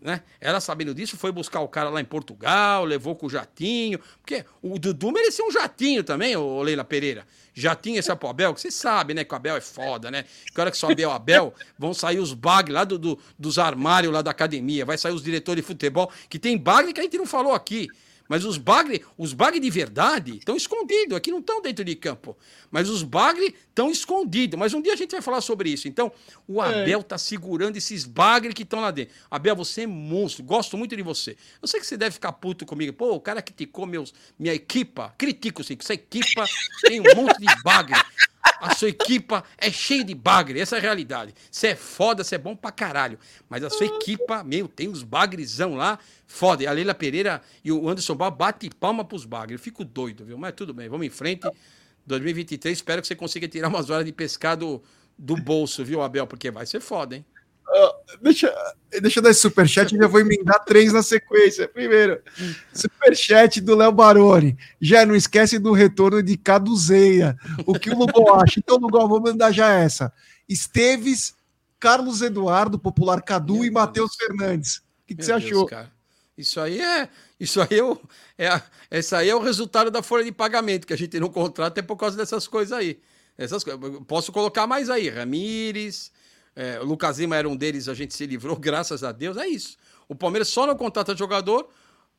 né? 0.00 0.22
Ela 0.40 0.60
sabendo 0.60 0.94
disso, 0.94 1.16
foi 1.16 1.30
buscar 1.30 1.60
o 1.60 1.68
cara 1.68 1.88
lá 1.88 2.00
em 2.00 2.04
Portugal, 2.04 2.84
levou 2.84 3.14
com 3.14 3.26
o 3.26 3.30
jatinho. 3.30 3.98
Porque 4.20 4.44
o 4.60 4.78
Dudu 4.78 5.12
merecia 5.12 5.44
um 5.44 5.50
jatinho 5.50 6.02
também, 6.02 6.36
ô 6.36 6.60
Leila 6.62 6.84
Pereira. 6.84 7.26
Jatinho 7.54 7.98
esse 7.98 8.10
é 8.10 8.14
pro 8.14 8.28
Abel, 8.28 8.54
que 8.54 8.60
você 8.60 8.70
sabe, 8.70 9.14
né? 9.14 9.24
Que 9.24 9.32
o 9.32 9.36
Abel 9.36 9.56
é 9.56 9.60
foda, 9.60 10.10
né? 10.10 10.24
Que 10.52 10.60
hora 10.60 10.70
que 10.70 10.76
sobe 10.76 11.04
o 11.04 11.10
Abel, 11.10 11.54
vão 11.78 11.92
sair 11.92 12.18
os 12.18 12.32
bag 12.32 12.72
lá 12.72 12.84
do, 12.84 12.98
do, 12.98 13.18
dos 13.38 13.58
armários 13.58 14.12
lá 14.12 14.22
da 14.22 14.30
academia, 14.30 14.84
vai 14.84 14.96
sair 14.96 15.12
os 15.12 15.22
diretores 15.22 15.62
de 15.62 15.66
futebol, 15.66 16.10
que 16.28 16.38
tem 16.38 16.56
bag 16.56 16.92
que 16.92 17.00
a 17.00 17.02
gente 17.02 17.18
não 17.18 17.26
falou 17.26 17.52
aqui. 17.52 17.88
Mas 18.32 18.46
os 18.46 18.56
bagre, 18.56 19.04
os 19.18 19.34
bagre 19.34 19.60
de 19.60 19.68
verdade 19.68 20.38
estão 20.38 20.56
escondidos, 20.56 21.14
aqui 21.14 21.30
não 21.30 21.40
estão 21.40 21.60
dentro 21.60 21.84
de 21.84 21.94
campo. 21.94 22.34
Mas 22.70 22.88
os 22.88 23.02
bagre 23.02 23.54
estão 23.68 23.90
escondidos. 23.90 24.58
Mas 24.58 24.72
um 24.72 24.80
dia 24.80 24.94
a 24.94 24.96
gente 24.96 25.10
vai 25.10 25.20
falar 25.20 25.42
sobre 25.42 25.68
isso. 25.68 25.86
Então, 25.86 26.10
o 26.48 26.62
é. 26.62 26.80
Abel 26.80 27.00
está 27.00 27.18
segurando 27.18 27.76
esses 27.76 28.06
bagre 28.06 28.54
que 28.54 28.62
estão 28.62 28.80
lá 28.80 28.90
dentro. 28.90 29.14
Abel, 29.30 29.54
você 29.54 29.82
é 29.82 29.86
monstro, 29.86 30.42
gosto 30.44 30.78
muito 30.78 30.96
de 30.96 31.02
você. 31.02 31.36
Eu 31.60 31.68
sei 31.68 31.78
que 31.78 31.86
você 31.86 31.94
deve 31.94 32.12
ficar 32.12 32.32
puto 32.32 32.64
comigo. 32.64 32.94
Pô, 32.94 33.12
o 33.12 33.20
cara 33.20 33.42
criticou 33.42 33.84
meus, 33.84 34.14
minha 34.38 34.54
equipa. 34.54 35.14
Critico 35.18 35.62
sim, 35.62 35.76
que 35.76 35.84
essa 35.84 35.92
equipa 35.92 36.46
tem 36.86 37.00
um 37.00 37.14
monte 37.14 37.38
de 37.38 37.62
bagre. 37.62 38.00
A 38.62 38.76
sua 38.76 38.90
equipa 38.90 39.42
é 39.58 39.72
cheia 39.72 40.04
de 40.04 40.14
bagre, 40.14 40.60
essa 40.60 40.76
é 40.76 40.78
a 40.78 40.80
realidade. 40.80 41.34
Você 41.50 41.68
é 41.68 41.74
foda, 41.74 42.22
você 42.22 42.36
é 42.36 42.38
bom 42.38 42.54
pra 42.54 42.70
caralho. 42.70 43.18
Mas 43.48 43.64
a 43.64 43.68
sua 43.68 43.86
equipa, 43.86 44.44
meu, 44.44 44.68
tem 44.68 44.88
uns 44.88 45.02
bagrezão 45.02 45.74
lá, 45.74 45.98
foda. 46.28 46.62
E 46.62 46.66
a 46.68 46.70
Leila 46.70 46.94
Pereira 46.94 47.42
e 47.64 47.72
o 47.72 47.88
Anderson 47.88 48.14
Bar 48.14 48.30
bate 48.30 48.70
palma 48.70 49.04
pros 49.04 49.24
bagres. 49.24 49.58
Eu 49.58 49.64
fico 49.64 49.84
doido, 49.84 50.24
viu? 50.24 50.38
Mas 50.38 50.54
tudo 50.54 50.72
bem, 50.72 50.88
vamos 50.88 51.04
em 51.04 51.10
frente. 51.10 51.44
2023, 52.06 52.78
espero 52.78 53.02
que 53.02 53.08
você 53.08 53.16
consiga 53.16 53.48
tirar 53.48 53.66
umas 53.66 53.90
horas 53.90 54.06
de 54.06 54.12
pescado 54.12 54.80
do 55.18 55.34
bolso, 55.34 55.84
viu, 55.84 56.00
Abel? 56.00 56.28
Porque 56.28 56.48
vai 56.48 56.64
ser 56.64 56.78
foda, 56.78 57.16
hein? 57.16 57.26
Uh, 57.72 58.18
deixa, 58.20 58.54
deixa 59.00 59.18
eu 59.18 59.22
dar 59.22 59.30
esse 59.30 59.40
superchat 59.40 59.94
e 59.94 59.98
já 59.98 60.06
vou 60.06 60.20
emendar 60.20 60.62
três 60.64 60.92
na 60.92 61.02
sequência. 61.02 61.66
Primeiro, 61.66 62.20
superchat 62.72 63.60
do 63.62 63.74
Léo 63.74 63.90
Baroni. 63.90 64.58
Já 64.80 65.06
não 65.06 65.14
esquece 65.14 65.58
do 65.58 65.72
retorno 65.72 66.22
de 66.22 66.36
Caduzeia. 66.36 67.36
O 67.64 67.78
que 67.78 67.88
o 67.88 67.98
Lugo 67.98 68.30
acha? 68.34 68.58
Então, 68.58 68.76
Lugo, 68.76 69.08
vou 69.08 69.20
mandar 69.20 69.52
já 69.52 69.72
essa. 69.72 70.12
Esteves, 70.46 71.34
Carlos 71.80 72.20
Eduardo, 72.20 72.78
popular 72.78 73.22
Cadu 73.22 73.54
Meu 73.54 73.64
e 73.64 73.70
Matheus 73.70 74.14
Fernandes. 74.16 74.76
O 74.76 74.82
que, 75.06 75.14
que 75.14 75.24
você 75.24 75.32
Deus, 75.32 75.44
achou? 75.44 75.66
Cara. 75.66 75.90
Isso 76.36 76.60
aí 76.60 76.80
é. 76.80 77.08
Isso 77.40 77.60
aí 77.60 77.78
é, 77.78 77.82
o, 77.82 77.98
é, 78.38 78.62
esse 78.90 79.14
aí 79.14 79.28
é 79.28 79.34
o 79.34 79.40
resultado 79.40 79.90
da 79.90 80.02
folha 80.02 80.24
de 80.24 80.32
pagamento 80.32 80.86
que 80.86 80.92
a 80.92 80.96
gente 80.96 81.18
não 81.18 81.28
contrata 81.28 81.80
é 81.80 81.82
por 81.82 81.96
causa 81.96 82.16
dessas 82.16 82.46
coisas 82.46 82.76
aí. 82.76 83.00
Essas, 83.36 83.64
posso 84.06 84.30
colocar 84.30 84.66
mais 84.66 84.90
aí. 84.90 85.08
Ramires, 85.08 86.12
é, 86.54 86.80
o 86.80 86.84
Lucas 86.84 87.18
Lima 87.18 87.36
era 87.36 87.48
um 87.48 87.56
deles, 87.56 87.88
a 87.88 87.94
gente 87.94 88.14
se 88.14 88.26
livrou, 88.26 88.56
graças 88.58 89.02
a 89.02 89.12
Deus. 89.12 89.36
É 89.36 89.46
isso. 89.46 89.76
O 90.08 90.14
Palmeiras 90.14 90.48
só 90.48 90.66
não 90.66 90.76
contrata 90.76 91.16
jogador 91.16 91.68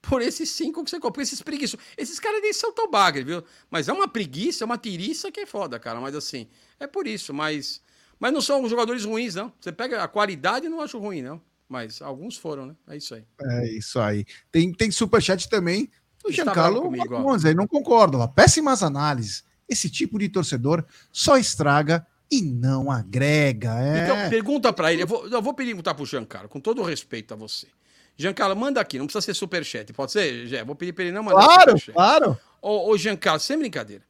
por 0.02 0.22
esses 0.22 0.50
cinco 0.50 0.84
que 0.84 0.90
você 0.90 1.00
comprou, 1.00 1.24
esses 1.24 1.42
preguiços. 1.42 1.80
Esses 1.98 2.20
caras 2.20 2.42
nem 2.42 2.52
são 2.52 2.74
tão 2.74 2.90
bagre, 2.90 3.24
viu? 3.24 3.44
Mas 3.70 3.88
é 3.88 3.94
uma 3.94 4.08
preguiça, 4.08 4.64
é 4.64 4.66
uma 4.66 4.78
tiriça 4.78 5.32
que 5.32 5.40
é 5.40 5.46
foda, 5.46 5.80
cara. 5.80 6.00
Mas 6.02 6.16
assim, 6.16 6.48
é 6.80 6.86
por 6.86 7.08
isso. 7.08 7.34
Mas, 7.34 7.82
mas 8.20 8.34
não 8.34 8.42
são 8.42 8.68
jogadores 8.68 9.06
ruins, 9.06 9.36
não. 9.36 9.52
Você 9.60 9.72
pega 9.72 10.04
a 10.04 10.08
qualidade, 10.08 10.68
não 10.68 10.82
acho 10.82 11.00
ruim, 11.00 11.22
não. 11.22 11.42
Mas 11.70 12.02
alguns 12.02 12.36
foram, 12.36 12.66
né? 12.66 12.76
É 12.88 12.98
isso 12.98 13.16
aí. 13.16 13.24
É 13.42 13.72
isso 13.72 14.00
aí. 14.00 14.26
Tem, 14.52 14.72
tem 14.74 14.92
superchat 14.92 15.50
também 15.50 15.90
do 16.24 16.32
Giancarlo 16.32 16.92
Monza, 17.22 17.54
não 17.54 17.68
concordo. 17.68 18.28
Péssimas 18.30 18.84
análises. 18.84 19.44
Esse 19.68 19.90
tipo 19.90 20.20
de 20.20 20.30
torcedor 20.30 20.86
só 21.12 21.38
estraga 21.38 22.06
e 22.32 22.42
não 22.42 22.90
agrega. 22.90 23.80
É... 23.80 24.04
Então, 24.04 24.30
pergunta 24.30 24.74
para 24.74 24.92
ele. 24.92 25.04
Eu 25.04 25.08
vou, 25.08 25.28
eu 25.28 25.42
vou 25.42 25.54
perguntar 25.54 25.94
pro 25.94 26.06
Giancarlo, 26.06 26.50
com 26.50 26.60
todo 26.60 26.82
respeito 26.82 27.34
a 27.34 27.38
você. 27.38 27.68
Giancarlo, 28.16 28.56
manda 28.56 28.80
aqui, 28.80 28.98
não 29.00 29.06
precisa 29.06 29.22
ser 29.22 29.34
superchat, 29.34 29.92
pode 29.94 30.12
ser? 30.12 30.64
Vou 30.66 30.76
pedir 30.76 30.94
para 30.94 31.06
ele 31.06 31.14
não 31.14 31.24
mandar 31.24 31.46
Claro, 31.46 31.62
superchat. 31.72 31.94
claro. 31.94 32.38
Ô, 32.62 32.90
ô, 32.90 32.98
Giancarlo, 32.98 33.40
sem 33.40 33.58
brincadeira. 33.58 34.04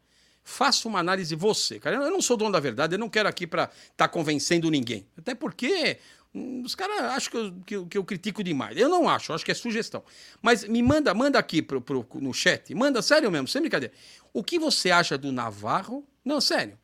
Faça 0.43 0.87
uma 0.89 0.99
análise 0.99 1.33
você, 1.35 1.79
cara. 1.79 1.95
Eu 1.95 2.11
não 2.11 2.21
sou 2.21 2.35
dono 2.35 2.51
da 2.51 2.59
verdade, 2.59 2.95
eu 2.95 2.99
não 2.99 3.09
quero 3.09 3.29
aqui 3.29 3.47
para 3.47 3.63
estar 3.63 3.91
tá 3.95 4.07
convencendo 4.07 4.69
ninguém. 4.69 5.07
Até 5.17 5.33
porque 5.33 5.97
hum, 6.35 6.63
os 6.65 6.75
caras 6.75 6.99
acham 6.99 7.31
que 7.31 7.37
eu, 7.37 7.85
que, 7.85 7.89
que, 7.91 7.97
eu 7.97 8.03
critico 8.03 8.43
demais. 8.43 8.77
Eu 8.77 8.89
não 8.89 9.07
acho, 9.07 9.31
acho 9.31 9.45
que 9.45 9.51
é 9.51 9.55
sugestão. 9.55 10.03
Mas 10.41 10.65
me 10.65 10.83
manda, 10.83 11.13
manda 11.13 11.39
aqui 11.39 11.61
pro, 11.61 11.79
pro, 11.79 12.05
no 12.15 12.33
chat, 12.33 12.75
manda 12.75 13.01
sério 13.01 13.31
mesmo, 13.31 13.47
sem 13.47 13.61
brincadeira. 13.61 13.93
O 14.33 14.43
que 14.43 14.59
você 14.59 14.91
acha 14.91 15.17
do 15.17 15.31
Navarro? 15.31 16.05
Não, 16.25 16.41
sério 16.41 16.77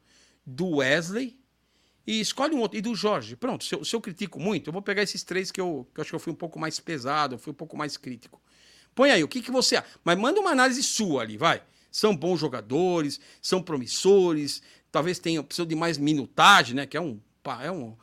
do 0.50 0.78
Wesley 0.78 1.40
e 2.06 2.20
escolhe 2.20 2.56
um 2.56 2.60
outro. 2.60 2.78
E 2.78 2.82
do 2.82 2.96
Jorge. 2.96 3.36
Pronto, 3.36 3.64
se 3.64 3.76
eu, 3.76 3.86
se 3.86 3.96
eu 3.96 4.02
critico 4.02 4.40
muito, 4.40 4.68
eu 4.68 4.74
vou 4.74 4.82
pegar 4.82 5.04
esses 5.04 5.24
três 5.24 5.52
que 5.52 5.62
eu, 5.62 5.88
que 5.94 6.00
eu 6.00 6.02
acho 6.02 6.12
que 6.12 6.16
eu 6.16 6.20
fui 6.20 6.34
um 6.34 6.36
pouco 6.36 6.60
mais 6.60 6.80
pesado, 6.80 7.38
fui 7.38 7.52
um 7.52 7.56
pouco 7.56 7.78
mais 7.78 7.98
crítico. 7.98 8.42
Põe 8.96 9.12
aí, 9.12 9.24
o 9.24 9.28
que, 9.28 9.42
que 9.42 9.52
você. 9.52 9.82
Mas 10.04 10.18
manda 10.18 10.40
uma 10.40 10.52
análise 10.52 10.82
sua 10.82 11.22
ali, 11.22 11.38
vai. 11.38 11.62
São 11.92 12.16
bons 12.16 12.40
jogadores, 12.40 13.20
são 13.42 13.62
promissores, 13.62 14.62
talvez 14.92 15.20
tenham 15.20 15.44
precisam 15.44 15.68
de 15.68 15.76
mais 15.76 15.98
minutagem, 15.98 16.76
né? 16.76 16.86
Que 16.86 16.98
é 16.98 17.02
um. 17.02 17.20
É 17.64 17.72
um 17.72 17.96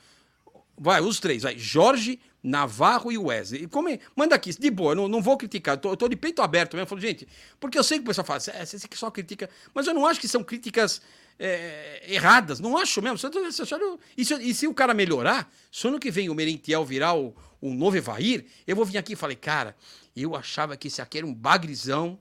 vai, 0.78 1.00
os 1.00 1.18
três, 1.18 1.42
vai. 1.42 1.58
Jorge, 1.58 2.20
Navarro 2.47 3.10
e 3.10 3.18
Wesley. 3.18 3.66
Como 3.66 3.89
é? 3.89 3.99
Manda 4.15 4.36
aqui, 4.36 4.57
de 4.57 4.70
boa, 4.70 4.94
não, 4.94 5.08
não 5.08 5.20
vou 5.20 5.36
criticar, 5.36 5.78
eu 5.83 5.97
tô, 5.97 6.08
de 6.08 6.15
peito 6.15 6.41
aberto 6.41 6.75
mesmo. 6.75 6.84
Eu 6.84 6.86
falo, 6.86 7.00
gente, 7.00 7.26
porque 7.58 7.76
eu 7.76 7.83
sei 7.83 7.99
que 7.99 8.05
o 8.05 8.07
pessoal 8.07 8.25
fala, 8.25 8.41
é, 8.55 8.65
você 8.65 8.78
só 8.94 9.10
critica, 9.10 9.50
mas 9.75 9.89
eu 9.89 9.92
não 9.92 10.07
acho 10.07 10.20
que 10.20 10.28
são 10.28 10.44
críticas 10.44 11.02
é, 11.41 12.05
erradas. 12.07 12.60
Não 12.60 12.78
acho 12.78 13.02
mesmo. 13.02 13.18
E 14.16 14.25
se, 14.25 14.34
e 14.34 14.55
se 14.55 14.68
o 14.68 14.73
cara 14.73 14.94
melhorar, 14.94 15.52
se 15.73 15.89
ano 15.89 15.99
que 15.99 16.08
vem 16.08 16.31
o 16.31 16.34
Merentiel 16.34 16.84
virar 16.84 17.16
o, 17.16 17.34
o 17.60 17.75
novo 17.75 17.97
Evair, 17.97 18.47
eu 18.65 18.76
vou 18.76 18.84
vir 18.84 18.99
aqui 18.99 19.15
e 19.15 19.16
falei, 19.16 19.36
cara, 19.36 19.76
eu 20.16 20.36
achava 20.36 20.76
que 20.76 20.86
esse 20.86 21.02
aqui 21.02 21.18
era 21.18 21.26
um 21.26 21.34
bagrizão, 21.34 22.16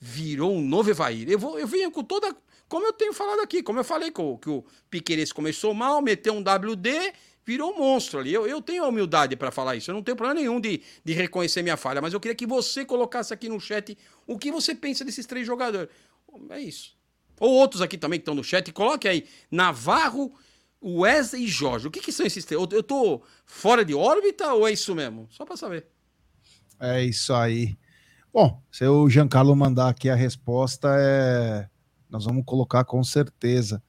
virou 0.00 0.52
um 0.52 0.60
novo 0.60 0.90
Evair. 0.90 1.30
Eu, 1.30 1.38
vou, 1.38 1.56
eu 1.56 1.68
venho 1.68 1.92
com 1.92 2.02
toda. 2.02 2.34
Como 2.68 2.84
eu 2.84 2.92
tenho 2.92 3.12
falado 3.12 3.40
aqui, 3.40 3.62
como 3.62 3.78
eu 3.78 3.84
falei 3.84 4.10
que 4.10 4.20
o, 4.20 4.36
que 4.36 4.50
o 4.50 4.64
Piqueires 4.90 5.32
começou 5.32 5.72
mal, 5.72 6.02
meteu 6.02 6.34
um 6.34 6.40
WD, 6.40 7.12
virou 7.48 7.72
um 7.72 7.78
monstro 7.78 8.20
ali. 8.20 8.30
Eu, 8.30 8.46
eu 8.46 8.60
tenho 8.60 8.84
a 8.84 8.88
humildade 8.88 9.34
para 9.34 9.50
falar 9.50 9.74
isso. 9.74 9.90
Eu 9.90 9.94
não 9.94 10.02
tenho 10.02 10.14
problema 10.14 10.38
nenhum 10.38 10.60
de, 10.60 10.82
de 11.02 11.14
reconhecer 11.14 11.62
minha 11.62 11.78
falha, 11.78 12.02
mas 12.02 12.12
eu 12.12 12.20
queria 12.20 12.34
que 12.34 12.46
você 12.46 12.84
colocasse 12.84 13.32
aqui 13.32 13.48
no 13.48 13.58
chat 13.58 13.96
o 14.26 14.38
que 14.38 14.52
você 14.52 14.74
pensa 14.74 15.02
desses 15.02 15.24
três 15.24 15.46
jogadores. 15.46 15.88
É 16.50 16.60
isso. 16.60 16.94
Ou 17.40 17.50
outros 17.50 17.80
aqui 17.80 17.96
também 17.96 18.18
que 18.18 18.22
estão 18.22 18.34
no 18.34 18.44
chat, 18.44 18.70
coloque 18.70 19.08
aí 19.08 19.26
Navarro, 19.50 20.30
Wesley 20.84 21.44
e 21.44 21.48
Jorge. 21.48 21.88
O 21.88 21.90
que, 21.90 22.00
que 22.00 22.12
são 22.12 22.26
esses 22.26 22.44
três? 22.44 22.60
Eu 22.70 22.82
tô 22.82 23.22
fora 23.46 23.82
de 23.82 23.94
órbita 23.94 24.52
ou 24.52 24.68
é 24.68 24.72
isso 24.72 24.94
mesmo? 24.94 25.26
Só 25.30 25.46
para 25.46 25.56
saber. 25.56 25.86
É 26.78 27.02
isso 27.02 27.32
aí. 27.32 27.78
Bom, 28.30 28.62
se 28.70 28.84
o 28.84 29.08
Giancarlo 29.08 29.56
mandar 29.56 29.88
aqui 29.88 30.10
a 30.10 30.14
resposta, 30.14 30.94
é... 31.00 31.66
nós 32.10 32.26
vamos 32.26 32.44
colocar 32.44 32.84
com 32.84 33.02
certeza. 33.02 33.82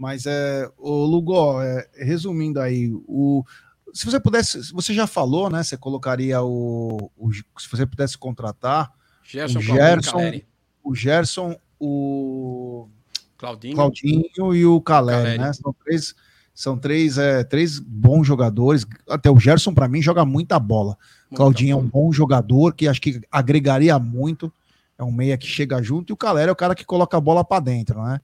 Mas 0.00 0.24
é, 0.24 0.66
o 0.78 1.04
Lugo, 1.04 1.60
é, 1.60 1.86
resumindo 1.94 2.58
aí, 2.58 2.90
o, 3.06 3.44
se 3.92 4.06
você 4.06 4.18
pudesse, 4.18 4.72
você 4.72 4.94
já 4.94 5.06
falou, 5.06 5.50
né? 5.50 5.62
Você 5.62 5.76
colocaria 5.76 6.40
o, 6.40 7.10
o 7.18 7.30
se 7.34 7.70
você 7.70 7.84
pudesse 7.84 8.16
contratar 8.16 8.90
Gerson, 9.22 9.58
o 9.58 9.62
Gerson, 9.62 10.40
o 10.82 10.94
Gerson, 10.94 11.56
o 11.78 12.88
Claudinho, 13.36 13.74
Claudinho 13.74 14.54
e 14.54 14.64
o 14.64 14.80
Caleri, 14.80 15.36
né? 15.36 15.52
São 15.52 15.74
três, 15.84 16.14
são 16.54 16.78
três, 16.78 17.18
é, 17.18 17.44
três 17.44 17.78
bons 17.78 18.26
jogadores. 18.26 18.86
Até 19.06 19.30
o 19.30 19.38
Gerson, 19.38 19.74
para 19.74 19.86
mim, 19.86 20.00
joga 20.00 20.24
muita 20.24 20.58
bola. 20.58 20.96
Muito 21.24 21.36
Claudinho 21.36 21.74
é 21.74 21.76
um 21.76 21.86
bom 21.86 22.10
jogador 22.10 22.74
que 22.74 22.88
acho 22.88 23.02
que 23.02 23.20
agregaria 23.30 23.98
muito. 23.98 24.50
É 24.96 25.04
um 25.04 25.12
meia 25.12 25.36
que 25.36 25.46
chega 25.46 25.82
junto. 25.82 26.10
E 26.10 26.14
o 26.14 26.16
Caleri 26.16 26.48
é 26.48 26.52
o 26.52 26.56
cara 26.56 26.74
que 26.74 26.86
coloca 26.86 27.18
a 27.18 27.20
bola 27.20 27.44
para 27.44 27.60
dentro, 27.60 28.02
né? 28.02 28.18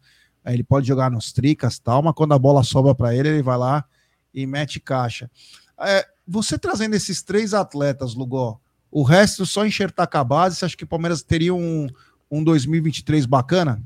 Ele 0.54 0.62
pode 0.62 0.86
jogar 0.86 1.10
nos 1.10 1.32
tricas 1.32 1.78
tal, 1.78 2.02
mas 2.02 2.14
quando 2.14 2.32
a 2.32 2.38
bola 2.38 2.62
sobra 2.62 2.94
para 2.94 3.14
ele, 3.14 3.28
ele 3.28 3.42
vai 3.42 3.58
lá 3.58 3.84
e 4.32 4.46
mete 4.46 4.78
caixa. 4.78 5.30
É, 5.78 6.06
você 6.26 6.58
trazendo 6.58 6.94
esses 6.94 7.22
três 7.22 7.52
atletas, 7.52 8.14
Lugó, 8.14 8.60
o 8.90 9.02
resto 9.02 9.44
só 9.44 9.66
enxertar 9.66 10.06
com 10.06 10.18
a 10.18 10.24
base, 10.24 10.56
você 10.56 10.64
acha 10.64 10.76
que 10.76 10.84
o 10.84 10.86
Palmeiras 10.88 11.22
teria 11.22 11.54
um, 11.54 11.88
um 12.30 12.42
2023 12.42 13.26
bacana? 13.26 13.82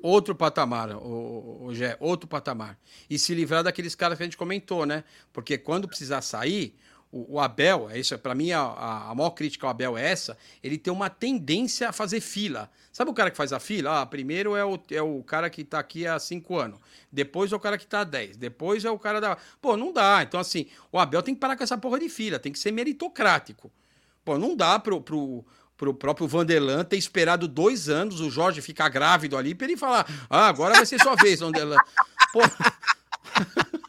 Outro 0.00 0.34
patamar, 0.34 0.96
o, 0.96 1.66
o 1.66 1.74
Gé, 1.74 1.96
outro 2.00 2.28
patamar. 2.28 2.78
E 3.10 3.18
se 3.18 3.34
livrar 3.34 3.64
daqueles 3.64 3.94
caras 3.94 4.16
que 4.16 4.22
a 4.22 4.26
gente 4.26 4.36
comentou, 4.36 4.86
né? 4.86 5.02
Porque 5.32 5.58
quando 5.58 5.88
precisar 5.88 6.22
sair, 6.22 6.74
o, 7.10 7.36
o 7.36 7.40
Abel, 7.40 7.88
é 7.90 7.98
isso, 7.98 8.16
para 8.18 8.34
mim 8.34 8.52
a, 8.52 8.60
a, 8.60 9.14
maior 9.14 9.30
crítica 9.30 9.66
ao 9.66 9.70
Abel 9.70 9.96
é 9.96 10.10
essa, 10.10 10.36
ele 10.62 10.76
tem 10.76 10.92
uma 10.92 11.08
tendência 11.08 11.88
a 11.88 11.92
fazer 11.92 12.20
fila. 12.20 12.70
Sabe 12.92 13.10
o 13.10 13.14
cara 13.14 13.30
que 13.30 13.36
faz 13.36 13.52
a 13.52 13.60
fila? 13.60 14.02
Ah, 14.02 14.06
primeiro 14.06 14.54
é 14.54 14.64
o, 14.64 14.78
é 14.90 15.00
o 15.00 15.22
cara 15.22 15.48
que 15.48 15.64
tá 15.64 15.78
aqui 15.78 16.06
há 16.06 16.18
cinco 16.18 16.56
anos, 16.58 16.78
depois 17.10 17.50
é 17.52 17.56
o 17.56 17.60
cara 17.60 17.78
que 17.78 17.86
tá 17.86 18.00
há 18.00 18.04
dez, 18.04 18.36
depois 18.36 18.84
é 18.84 18.90
o 18.90 18.98
cara 18.98 19.20
da. 19.20 19.38
Pô, 19.60 19.76
não 19.76 19.92
dá. 19.92 20.22
Então, 20.22 20.38
assim, 20.38 20.66
o 20.92 20.98
Abel 20.98 21.22
tem 21.22 21.34
que 21.34 21.40
parar 21.40 21.56
com 21.56 21.62
essa 21.62 21.78
porra 21.78 21.98
de 21.98 22.08
fila, 22.08 22.38
tem 22.38 22.52
que 22.52 22.58
ser 22.58 22.72
meritocrático. 22.72 23.72
Pô, 24.24 24.36
não 24.36 24.54
dá 24.54 24.78
pro, 24.78 25.00
pro, 25.00 25.44
pro 25.76 25.94
próprio 25.94 26.28
Vanderlan 26.28 26.84
ter 26.84 26.98
esperado 26.98 27.48
dois 27.48 27.88
anos 27.88 28.20
o 28.20 28.30
Jorge 28.30 28.60
ficar 28.60 28.90
grávido 28.90 29.36
ali 29.36 29.54
para 29.54 29.66
ele 29.66 29.76
falar: 29.76 30.06
ah, 30.28 30.48
agora 30.48 30.74
vai 30.74 30.84
ser 30.84 31.00
sua 31.00 31.14
vez, 31.14 31.40
Vanderlan. 31.40 31.78
Pô. 32.32 32.40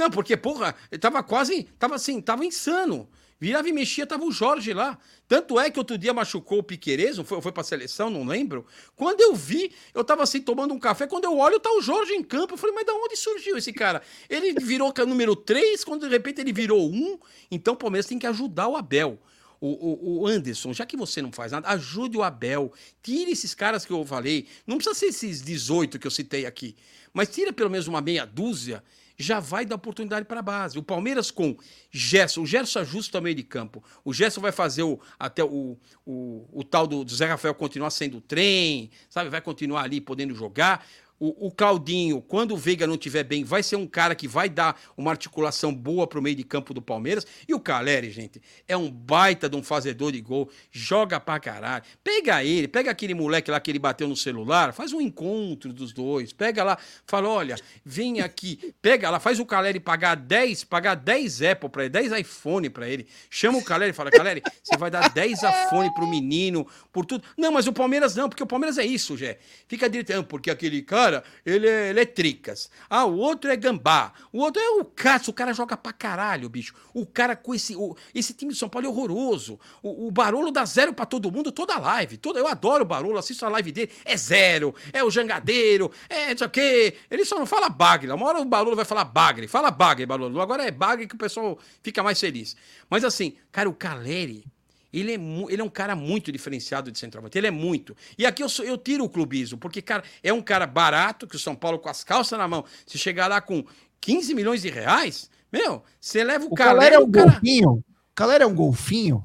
Não, 0.00 0.10
porque, 0.10 0.34
porra, 0.34 0.74
ele 0.90 0.98
tava 0.98 1.22
quase. 1.22 1.64
Tava 1.78 1.96
assim, 1.96 2.22
tava 2.22 2.42
insano. 2.42 3.06
Virava 3.38 3.68
e 3.68 3.72
mexia, 3.72 4.06
tava 4.06 4.24
o 4.24 4.32
Jorge 4.32 4.72
lá. 4.72 4.98
Tanto 5.28 5.60
é 5.60 5.70
que 5.70 5.78
outro 5.78 5.98
dia 5.98 6.14
machucou 6.14 6.60
o 6.60 6.62
Piqueires, 6.62 7.18
foi, 7.18 7.42
foi 7.42 7.52
pra 7.52 7.62
seleção, 7.62 8.08
não 8.08 8.24
lembro. 8.24 8.64
Quando 8.96 9.20
eu 9.20 9.34
vi, 9.34 9.72
eu 9.92 10.02
tava 10.02 10.22
assim, 10.22 10.40
tomando 10.40 10.72
um 10.72 10.78
café, 10.78 11.06
quando 11.06 11.24
eu 11.24 11.36
olho, 11.36 11.60
tá 11.60 11.70
o 11.70 11.82
Jorge 11.82 12.14
em 12.14 12.22
campo. 12.22 12.54
Eu 12.54 12.58
falei, 12.58 12.74
mas 12.74 12.86
da 12.86 12.94
onde 12.94 13.14
surgiu 13.14 13.58
esse 13.58 13.74
cara? 13.74 14.00
Ele 14.28 14.54
virou 14.54 14.90
número 15.06 15.36
3, 15.36 15.84
quando 15.84 16.06
de 16.06 16.08
repente 16.08 16.40
ele 16.40 16.52
virou 16.52 16.90
1. 16.90 17.18
Então 17.50 17.74
o 17.74 17.76
Palmeiras 17.76 18.06
tem 18.06 18.18
que 18.18 18.26
ajudar 18.26 18.68
o 18.68 18.76
Abel. 18.76 19.18
o, 19.60 19.68
o, 19.68 20.22
o, 20.22 20.26
Anderson, 20.26 20.72
já 20.72 20.86
que 20.86 20.96
você 20.96 21.20
não 21.20 21.30
faz 21.30 21.52
nada, 21.52 21.68
ajude 21.68 22.16
o 22.16 22.22
Abel. 22.22 22.72
Tire 23.02 23.32
esses 23.32 23.54
caras 23.54 23.84
que 23.84 23.92
eu 23.92 24.04
falei. 24.06 24.48
Não 24.66 24.76
precisa 24.76 24.98
ser 24.98 25.06
esses 25.06 25.42
18 25.42 25.98
que 25.98 26.06
eu 26.06 26.10
citei 26.10 26.46
aqui. 26.46 26.74
Mas 27.12 27.28
tira 27.28 27.52
pelo 27.52 27.70
menos 27.70 27.88
uma 27.88 28.00
meia 28.00 28.24
dúzia, 28.24 28.82
já 29.22 29.40
vai 29.40 29.64
dar 29.64 29.76
oportunidade 29.76 30.26
para 30.26 30.40
a 30.40 30.42
base. 30.42 30.78
O 30.78 30.82
Palmeiras 30.82 31.30
com 31.30 31.56
Gerson, 31.90 32.42
o 32.42 32.46
Gerson 32.46 32.80
ajusta 32.80 33.18
o 33.18 33.22
meio 33.22 33.34
de 33.34 33.42
campo. 33.42 33.82
O 34.04 34.12
Gerson 34.12 34.40
vai 34.40 34.52
fazer 34.52 34.82
o, 34.82 34.98
até 35.18 35.44
o, 35.44 35.76
o, 36.06 36.48
o 36.52 36.64
tal 36.64 36.86
do, 36.86 37.04
do 37.04 37.14
Zé 37.14 37.26
Rafael 37.26 37.54
continuar 37.54 37.90
sendo 37.90 38.18
o 38.18 38.20
trem, 38.20 38.90
sabe? 39.08 39.30
Vai 39.30 39.40
continuar 39.40 39.82
ali 39.82 40.00
podendo 40.00 40.34
jogar. 40.34 40.86
O, 41.22 41.48
o, 41.48 41.50
Claudinho, 41.50 42.22
quando 42.22 42.54
o 42.54 42.56
Veiga 42.56 42.86
não 42.86 42.94
estiver 42.94 43.22
bem, 43.22 43.44
vai 43.44 43.62
ser 43.62 43.76
um 43.76 43.86
cara 43.86 44.14
que 44.14 44.26
vai 44.26 44.48
dar 44.48 44.80
uma 44.96 45.10
articulação 45.10 45.74
boa 45.74 46.06
para 46.06 46.18
o 46.18 46.22
meio 46.22 46.34
de 46.34 46.42
campo 46.42 46.72
do 46.72 46.80
Palmeiras. 46.80 47.26
E 47.46 47.52
o 47.52 47.60
Caleri, 47.60 48.10
gente, 48.10 48.40
é 48.66 48.74
um 48.74 48.90
baita 48.90 49.46
de 49.46 49.54
um 49.54 49.62
fazedor 49.62 50.12
de 50.12 50.20
gol, 50.22 50.48
joga 50.72 51.20
pra 51.20 51.38
caralho. 51.38 51.84
Pega 52.02 52.42
ele, 52.42 52.66
pega 52.66 52.90
aquele 52.90 53.12
moleque 53.12 53.50
lá 53.50 53.60
que 53.60 53.70
ele 53.70 53.78
bateu 53.78 54.08
no 54.08 54.16
celular, 54.16 54.72
faz 54.72 54.94
um 54.94 55.00
encontro 55.00 55.74
dos 55.74 55.92
dois. 55.92 56.32
Pega 56.32 56.64
lá, 56.64 56.78
fala: 57.04 57.28
olha, 57.28 57.56
vem 57.84 58.22
aqui, 58.22 58.74
pega 58.80 59.10
lá, 59.10 59.20
faz 59.20 59.38
o 59.38 59.44
Caleri 59.44 59.78
pagar 59.78 60.14
10, 60.14 60.64
pagar 60.64 60.94
10 60.94 61.42
Apple 61.42 61.68
para 61.68 61.82
ele, 61.82 61.90
10 61.90 62.12
iPhone 62.20 62.70
para 62.70 62.88
ele. 62.88 63.06
Chama 63.28 63.58
o 63.58 63.62
Caleri 63.62 63.90
e 63.90 63.94
fala: 63.94 64.10
Caleri, 64.10 64.42
você 64.62 64.74
vai 64.78 64.90
dar 64.90 65.10
10 65.10 65.40
iPhone 65.42 65.92
pro 65.92 66.06
menino, 66.06 66.66
por 66.90 67.04
tudo. 67.04 67.24
Não, 67.36 67.52
mas 67.52 67.66
o 67.66 67.74
Palmeiras 67.74 68.16
não, 68.16 68.26
porque 68.26 68.42
o 68.42 68.46
Palmeiras 68.46 68.78
é 68.78 68.86
isso, 68.86 69.18
Jé. 69.18 69.38
Fica 69.68 69.86
direito, 69.86 70.24
porque 70.24 70.50
aquele 70.50 70.80
cara 70.80 71.09
ele 71.44 71.68
é, 71.68 71.90
ele 71.90 72.00
é 72.00 72.04
tricas. 72.06 72.70
Ah, 72.88 73.04
o 73.04 73.16
outro 73.16 73.50
é 73.50 73.56
gambá. 73.56 74.12
O 74.32 74.38
outro 74.38 74.60
é 74.62 74.70
o 74.80 74.84
Cássio. 74.84 75.30
O 75.30 75.34
cara 75.34 75.52
joga 75.52 75.76
pra 75.76 75.92
caralho, 75.92 76.48
bicho. 76.48 76.74
O 76.94 77.06
cara 77.06 77.36
com 77.36 77.54
esse. 77.54 77.76
O, 77.76 77.96
esse 78.14 78.34
time 78.34 78.52
de 78.52 78.58
São 78.58 78.68
Paulo 78.68 78.86
é 78.86 78.90
horroroso. 78.90 79.58
O, 79.82 80.06
o 80.06 80.10
Barolo 80.10 80.50
dá 80.50 80.64
zero 80.64 80.94
pra 80.94 81.06
todo 81.06 81.30
mundo, 81.30 81.52
toda 81.52 81.78
live. 81.78 82.16
Toda, 82.16 82.38
eu 82.38 82.46
adoro 82.46 82.84
o 82.84 82.86
Barolo, 82.86 83.18
assisto 83.18 83.44
a 83.44 83.48
live 83.48 83.72
dele. 83.72 83.92
É 84.04 84.16
zero. 84.16 84.74
É 84.92 85.02
o 85.04 85.10
jangadeiro. 85.10 85.90
É 86.08 86.28
não 86.30 86.38
sei. 86.38 86.96
Ele 87.10 87.24
só 87.24 87.38
não 87.38 87.46
fala 87.46 87.68
bagre. 87.68 88.10
Uma 88.10 88.26
hora 88.26 88.40
o 88.40 88.44
Barolo 88.44 88.76
vai 88.76 88.84
falar 88.84 89.04
bagre. 89.04 89.48
Fala 89.48 89.70
bagre, 89.70 90.06
Barolo. 90.06 90.40
Agora 90.40 90.64
é 90.64 90.70
bagre 90.70 91.06
que 91.06 91.14
o 91.14 91.18
pessoal 91.18 91.58
fica 91.82 92.02
mais 92.02 92.18
feliz. 92.20 92.56
Mas 92.88 93.04
assim, 93.04 93.34
cara, 93.50 93.68
o 93.68 93.74
Caleri. 93.74 94.44
Ele 94.92 95.12
é, 95.12 95.18
ele 95.48 95.62
é 95.62 95.64
um 95.64 95.68
cara 95.68 95.94
muito 95.94 96.32
diferenciado 96.32 96.90
de 96.90 96.98
centroavante. 96.98 97.38
Ele 97.38 97.46
é 97.46 97.50
muito. 97.50 97.96
E 98.18 98.26
aqui 98.26 98.42
eu, 98.42 98.48
sou, 98.48 98.64
eu 98.64 98.76
tiro 98.76 99.04
o 99.04 99.08
clubismo, 99.08 99.58
porque, 99.58 99.80
cara, 99.80 100.02
é 100.22 100.32
um 100.32 100.42
cara 100.42 100.66
barato, 100.66 101.26
que 101.26 101.36
o 101.36 101.38
São 101.38 101.54
Paulo 101.54 101.78
com 101.78 101.88
as 101.88 102.02
calças 102.02 102.38
na 102.38 102.48
mão, 102.48 102.64
se 102.86 102.98
chegar 102.98 103.28
lá 103.28 103.40
com 103.40 103.64
15 104.00 104.34
milhões 104.34 104.62
de 104.62 104.70
reais, 104.70 105.30
meu, 105.52 105.82
você 106.00 106.24
leva 106.24 106.44
o, 106.44 106.48
o 106.48 106.54
Calera. 106.54 106.96
é 106.96 106.98
um 106.98 107.10
cara... 107.10 107.30
golfinho. 107.30 107.70
O 107.70 107.84
Calera 108.14 108.44
é 108.44 108.46
um 108.46 108.54
golfinho. 108.54 109.24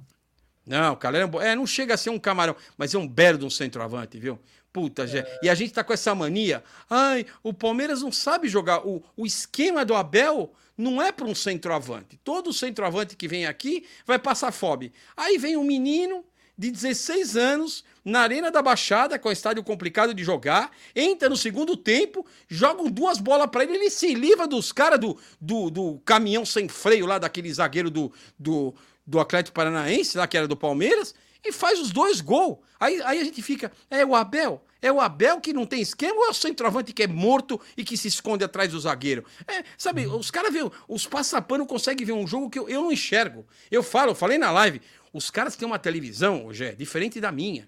Não, 0.65 0.93
o 0.93 0.97
Calera 0.97 1.25
é, 1.25 1.27
um... 1.27 1.41
é, 1.41 1.55
não 1.55 1.67
chega 1.67 1.93
a 1.93 1.97
ser 1.97 2.09
um 2.09 2.19
camarão, 2.19 2.55
mas 2.77 2.93
é 2.93 2.97
um 2.97 3.07
belo 3.07 3.37
de 3.37 3.45
um 3.45 3.49
centroavante, 3.49 4.19
viu? 4.19 4.39
Puta, 4.73 5.03
é... 5.05 5.39
e 5.41 5.49
a 5.49 5.55
gente 5.55 5.73
tá 5.73 5.83
com 5.83 5.93
essa 5.93 6.13
mania. 6.13 6.63
Ai, 6.89 7.25
o 7.43 7.53
Palmeiras 7.53 8.01
não 8.01 8.11
sabe 8.11 8.47
jogar. 8.47 8.85
O, 8.85 9.03
o 9.15 9.25
esquema 9.25 9.85
do 9.85 9.93
Abel 9.93 10.53
não 10.77 11.01
é 11.01 11.11
para 11.11 11.25
um 11.25 11.35
centroavante. 11.35 12.19
Todo 12.23 12.53
centroavante 12.53 13.15
que 13.15 13.27
vem 13.27 13.45
aqui 13.45 13.85
vai 14.05 14.19
passar 14.19 14.51
fome. 14.51 14.91
Aí 15.15 15.37
vem 15.37 15.57
um 15.57 15.63
menino 15.63 16.23
de 16.57 16.71
16 16.71 17.35
anos 17.35 17.83
na 18.03 18.21
Arena 18.21 18.49
da 18.49 18.61
Baixada, 18.61 19.19
com 19.19 19.29
o 19.29 19.31
estádio 19.31 19.63
complicado 19.63 20.13
de 20.13 20.23
jogar, 20.23 20.71
entra 20.95 21.27
no 21.27 21.35
segundo 21.35 21.75
tempo, 21.75 22.25
jogam 22.47 22.89
duas 22.89 23.19
bolas 23.19 23.49
para 23.49 23.63
ele, 23.63 23.75
ele 23.75 23.89
se 23.89 24.13
livra 24.13 24.47
dos 24.47 24.71
caras 24.71 24.99
do, 24.99 25.17
do, 25.41 25.69
do, 25.69 26.01
caminhão 26.05 26.45
sem 26.45 26.67
freio 26.67 27.05
lá, 27.05 27.17
daquele 27.17 27.51
zagueiro 27.51 27.89
do, 27.89 28.11
do, 28.37 28.73
do 29.05 29.19
Atlético 29.19 29.55
Paranaense, 29.55 30.17
lá 30.17 30.27
que 30.27 30.37
era 30.37 30.47
do 30.47 30.55
Palmeiras, 30.55 31.13
e 31.43 31.51
faz 31.51 31.79
os 31.79 31.91
dois 31.91 32.21
gols. 32.21 32.57
Aí, 32.79 33.01
aí 33.03 33.19
a 33.19 33.23
gente 33.23 33.41
fica, 33.41 33.71
é 33.89 34.05
o 34.05 34.15
Abel, 34.15 34.63
é 34.81 34.91
o 34.91 35.01
Abel 35.01 35.39
que 35.41 35.53
não 35.53 35.65
tem 35.65 35.81
esquema 35.81 36.15
ou 36.15 36.25
é 36.25 36.29
o 36.29 36.33
centroavante 36.33 36.93
que 36.93 37.03
é 37.03 37.07
morto 37.07 37.59
e 37.75 37.83
que 37.83 37.97
se 37.97 38.07
esconde 38.07 38.43
atrás 38.43 38.71
do 38.71 38.79
zagueiro? 38.79 39.25
É, 39.47 39.63
sabe, 39.77 40.05
os 40.05 40.29
caras 40.29 40.53
veem, 40.53 40.69
os 40.87 41.07
passapanos 41.07 41.67
conseguem 41.67 42.05
ver 42.05 42.13
um 42.13 42.27
jogo 42.27 42.49
que 42.49 42.59
eu, 42.59 42.69
eu 42.69 42.81
não 42.81 42.91
enxergo. 42.91 43.45
Eu 43.71 43.81
falo, 43.81 44.11
eu 44.11 44.15
falei 44.15 44.37
na 44.37 44.51
live, 44.51 44.81
os 45.11 45.31
caras 45.31 45.55
têm 45.55 45.67
uma 45.67 45.79
televisão, 45.79 46.45
hoje 46.45 46.65
é 46.65 46.71
diferente 46.73 47.19
da 47.19 47.31
minha. 47.31 47.67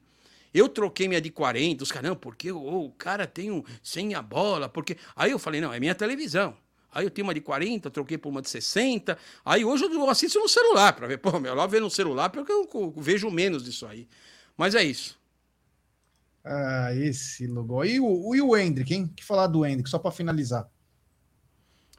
Eu 0.53 0.69
troquei 0.69 1.07
minha 1.07 1.21
de 1.21 1.29
40, 1.29 1.83
os 1.83 1.91
caras, 1.91 2.09
não, 2.09 2.15
porque 2.15 2.51
oh, 2.51 2.85
o 2.85 2.91
cara 2.91 3.27
tem 3.27 3.51
um 3.51 3.63
sem 3.83 4.15
a 4.15 4.21
bola, 4.21 4.67
porque. 4.69 4.97
Aí 5.15 5.31
eu 5.31 5.39
falei, 5.39 5.61
não, 5.61 5.73
é 5.73 5.79
minha 5.79 5.93
televisão. 5.93 6.55
Aí 6.91 7.05
eu 7.05 7.11
tenho 7.11 7.27
uma 7.27 7.33
de 7.33 7.41
40, 7.41 7.89
troquei 7.91 8.17
por 8.17 8.29
uma 8.29 8.41
de 8.41 8.49
60. 8.49 9.17
Aí 9.45 9.63
hoje 9.63 9.83
eu 9.85 10.09
assisto 10.09 10.39
no 10.39 10.47
celular 10.47 10.93
para 10.93 11.07
ver. 11.07 11.17
Pô, 11.17 11.39
melhor 11.39 11.67
ver 11.67 11.81
no 11.81 11.89
celular 11.89 12.29
porque 12.29 12.51
eu 12.51 12.93
vejo 12.97 13.29
menos 13.29 13.63
disso 13.63 13.85
aí. 13.85 14.07
Mas 14.57 14.73
é 14.73 14.83
isso. 14.83 15.16
Ah, 16.49 16.95
esse 16.95 17.45
logo. 17.45 17.83
E 17.83 17.99
o, 17.99 18.33
e 18.35 18.41
o 18.41 18.55
Hendrick, 18.55 18.93
hein? 18.93 19.11
Que 19.15 19.23
falar 19.23 19.47
do 19.47 19.65
Hendrick, 19.65 19.89
só 19.89 19.99
para 19.99 20.11
finalizar. 20.11 20.69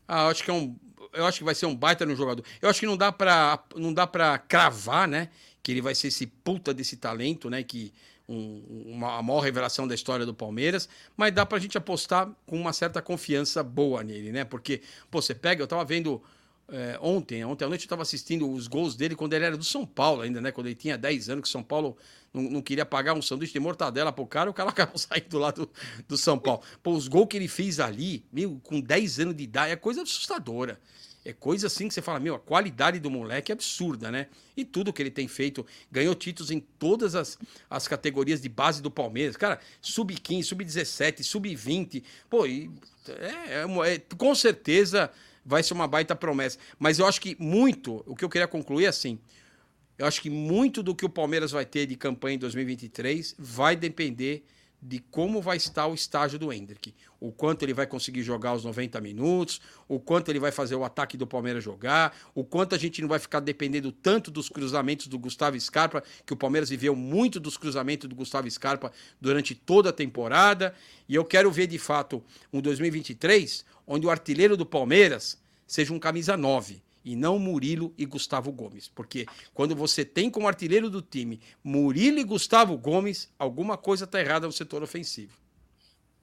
Ah, 0.06 0.22
eu 0.24 0.28
acho 0.28 0.42
que 0.42 0.50
é 0.50 0.54
um. 0.54 0.74
Eu 1.12 1.26
acho 1.26 1.38
que 1.38 1.44
vai 1.44 1.54
ser 1.54 1.66
um 1.66 1.76
baita 1.76 2.06
no 2.06 2.16
jogador. 2.16 2.44
Eu 2.60 2.68
acho 2.68 2.80
que 2.80 2.86
não 2.86 2.96
dá 2.96 3.12
para 3.12 3.62
não 3.76 3.92
dá 3.92 4.06
para 4.06 4.38
cravar, 4.38 5.06
né? 5.06 5.28
Que 5.62 5.72
ele 5.72 5.82
vai 5.82 5.94
ser 5.94 6.08
esse 6.08 6.26
puta 6.26 6.72
desse 6.72 6.96
talento, 6.96 7.50
né? 7.50 7.62
Que 7.62 7.92
um, 8.28 8.84
uma, 8.86 9.18
a 9.18 9.22
maior 9.22 9.40
revelação 9.40 9.86
da 9.86 9.94
história 9.94 10.24
do 10.24 10.34
Palmeiras, 10.34 10.88
mas 11.16 11.32
dá 11.32 11.46
pra 11.46 11.58
gente 11.58 11.78
apostar 11.78 12.30
com 12.46 12.60
uma 12.60 12.72
certa 12.72 13.00
confiança 13.02 13.62
boa 13.62 14.02
nele, 14.02 14.32
né? 14.32 14.44
Porque, 14.44 14.82
pô, 15.10 15.20
você 15.20 15.34
pega, 15.34 15.62
eu 15.62 15.66
tava 15.66 15.84
vendo 15.84 16.22
é, 16.70 16.98
ontem, 17.00 17.42
ontem 17.44 17.64
à 17.64 17.68
noite 17.68 17.84
eu 17.84 17.88
tava 17.88 18.02
assistindo 18.02 18.50
os 18.50 18.66
gols 18.66 18.94
dele 18.94 19.16
quando 19.16 19.32
ele 19.32 19.44
era 19.44 19.56
do 19.56 19.64
São 19.64 19.86
Paulo 19.86 20.20
ainda, 20.20 20.38
né? 20.40 20.52
Quando 20.52 20.66
ele 20.66 20.74
tinha 20.74 20.98
10 20.98 21.30
anos, 21.30 21.42
que 21.44 21.48
São 21.48 21.62
Paulo 21.62 21.96
não, 22.32 22.42
não, 22.42 22.62
queria 22.62 22.84
pagar 22.84 23.14
um 23.14 23.22
sanduíche 23.22 23.54
de 23.54 23.60
mortadela 23.60 24.12
pro 24.12 24.26
cara, 24.26 24.50
o 24.50 24.54
cara 24.54 24.68
acabou 24.70 24.98
saindo 24.98 25.52
do, 25.52 25.70
do 26.06 26.18
São 26.18 26.38
Paulo. 26.38 26.60
Pô, 26.82 26.92
os 26.92 27.08
gols 27.08 27.28
que 27.28 27.38
ele 27.38 27.48
fez 27.48 27.80
ali, 27.80 28.22
meu, 28.30 28.60
com 28.62 28.80
10 28.80 29.20
anos 29.20 29.36
de 29.36 29.44
idade, 29.44 29.72
é 29.72 29.76
coisa 29.76 30.02
assustadora. 30.02 30.78
É 31.24 31.32
coisa 31.32 31.66
assim 31.66 31.88
que 31.88 31.94
você 31.94 32.02
fala, 32.02 32.20
meu, 32.20 32.34
a 32.34 32.38
qualidade 32.38 32.98
do 33.00 33.10
moleque 33.10 33.50
é 33.50 33.54
absurda, 33.54 34.10
né? 34.10 34.28
E 34.56 34.64
tudo 34.64 34.92
que 34.92 35.02
ele 35.02 35.10
tem 35.10 35.26
feito, 35.26 35.66
ganhou 35.90 36.14
títulos 36.14 36.50
em 36.50 36.60
todas 36.60 37.14
as, 37.14 37.38
as 37.68 37.88
categorias 37.88 38.40
de 38.40 38.48
base 38.48 38.80
do 38.80 38.90
Palmeiras. 38.90 39.36
Cara, 39.36 39.58
sub-15, 39.80 40.44
sub-17, 40.44 41.22
sub-20. 41.22 42.02
Pô, 42.30 42.46
e, 42.46 42.70
é, 43.08 43.62
é, 43.62 43.94
é, 43.94 43.98
com 44.16 44.34
certeza 44.34 45.10
vai 45.48 45.62
ser 45.62 45.72
uma 45.72 45.88
baita 45.88 46.14
promessa. 46.14 46.58
Mas 46.78 46.98
eu 46.98 47.06
acho 47.06 47.20
que 47.20 47.34
muito, 47.40 48.04
o 48.06 48.14
que 48.14 48.22
eu 48.24 48.28
queria 48.28 48.46
concluir 48.46 48.84
é 48.84 48.88
assim, 48.88 49.18
eu 49.96 50.06
acho 50.06 50.20
que 50.20 50.28
muito 50.28 50.82
do 50.82 50.94
que 50.94 51.06
o 51.06 51.08
Palmeiras 51.08 51.50
vai 51.50 51.64
ter 51.64 51.86
de 51.86 51.96
campanha 51.96 52.36
em 52.36 52.38
2023 52.38 53.34
vai 53.38 53.74
depender 53.74 54.44
de 54.80 55.00
como 55.00 55.42
vai 55.42 55.56
estar 55.56 55.88
o 55.88 55.94
estágio 55.94 56.38
do 56.38 56.52
Hendrick. 56.52 56.94
O 57.18 57.32
quanto 57.32 57.64
ele 57.64 57.74
vai 57.74 57.84
conseguir 57.84 58.22
jogar 58.22 58.54
os 58.54 58.64
90 58.64 59.00
minutos, 59.00 59.60
o 59.88 59.98
quanto 59.98 60.30
ele 60.30 60.38
vai 60.38 60.52
fazer 60.52 60.76
o 60.76 60.84
ataque 60.84 61.16
do 61.16 61.26
Palmeiras 61.26 61.64
jogar, 61.64 62.16
o 62.32 62.44
quanto 62.44 62.76
a 62.76 62.78
gente 62.78 63.02
não 63.02 63.08
vai 63.08 63.18
ficar 63.18 63.40
dependendo 63.40 63.90
tanto 63.90 64.30
dos 64.30 64.48
cruzamentos 64.48 65.08
do 65.08 65.18
Gustavo 65.18 65.58
Scarpa, 65.60 66.02
que 66.24 66.32
o 66.32 66.36
Palmeiras 66.36 66.68
viveu 66.68 66.94
muito 66.94 67.40
dos 67.40 67.56
cruzamentos 67.56 68.08
do 68.08 68.14
Gustavo 68.14 68.48
Scarpa 68.48 68.92
durante 69.20 69.52
toda 69.52 69.90
a 69.90 69.92
temporada. 69.92 70.72
E 71.08 71.14
eu 71.16 71.24
quero 71.24 71.50
ver 71.50 71.66
de 71.66 71.78
fato 71.78 72.22
um 72.52 72.60
2023 72.60 73.64
onde 73.88 74.06
o 74.06 74.10
artilheiro 74.10 74.56
do 74.56 74.66
Palmeiras 74.66 75.40
seja 75.66 75.94
um 75.94 75.98
camisa 75.98 76.36
9 76.36 76.82
e 77.02 77.16
não 77.16 77.38
Murilo 77.38 77.94
e 77.96 78.04
Gustavo 78.04 78.52
Gomes. 78.52 78.86
Porque 78.86 79.24
quando 79.54 79.74
você 79.74 80.04
tem 80.04 80.30
como 80.30 80.46
artilheiro 80.46 80.90
do 80.90 81.00
time 81.00 81.40
Murilo 81.64 82.18
e 82.18 82.24
Gustavo 82.24 82.76
Gomes, 82.76 83.30
alguma 83.38 83.78
coisa 83.78 84.04
está 84.04 84.20
errada 84.20 84.46
no 84.46 84.52
setor 84.52 84.82
ofensivo. 84.82 85.32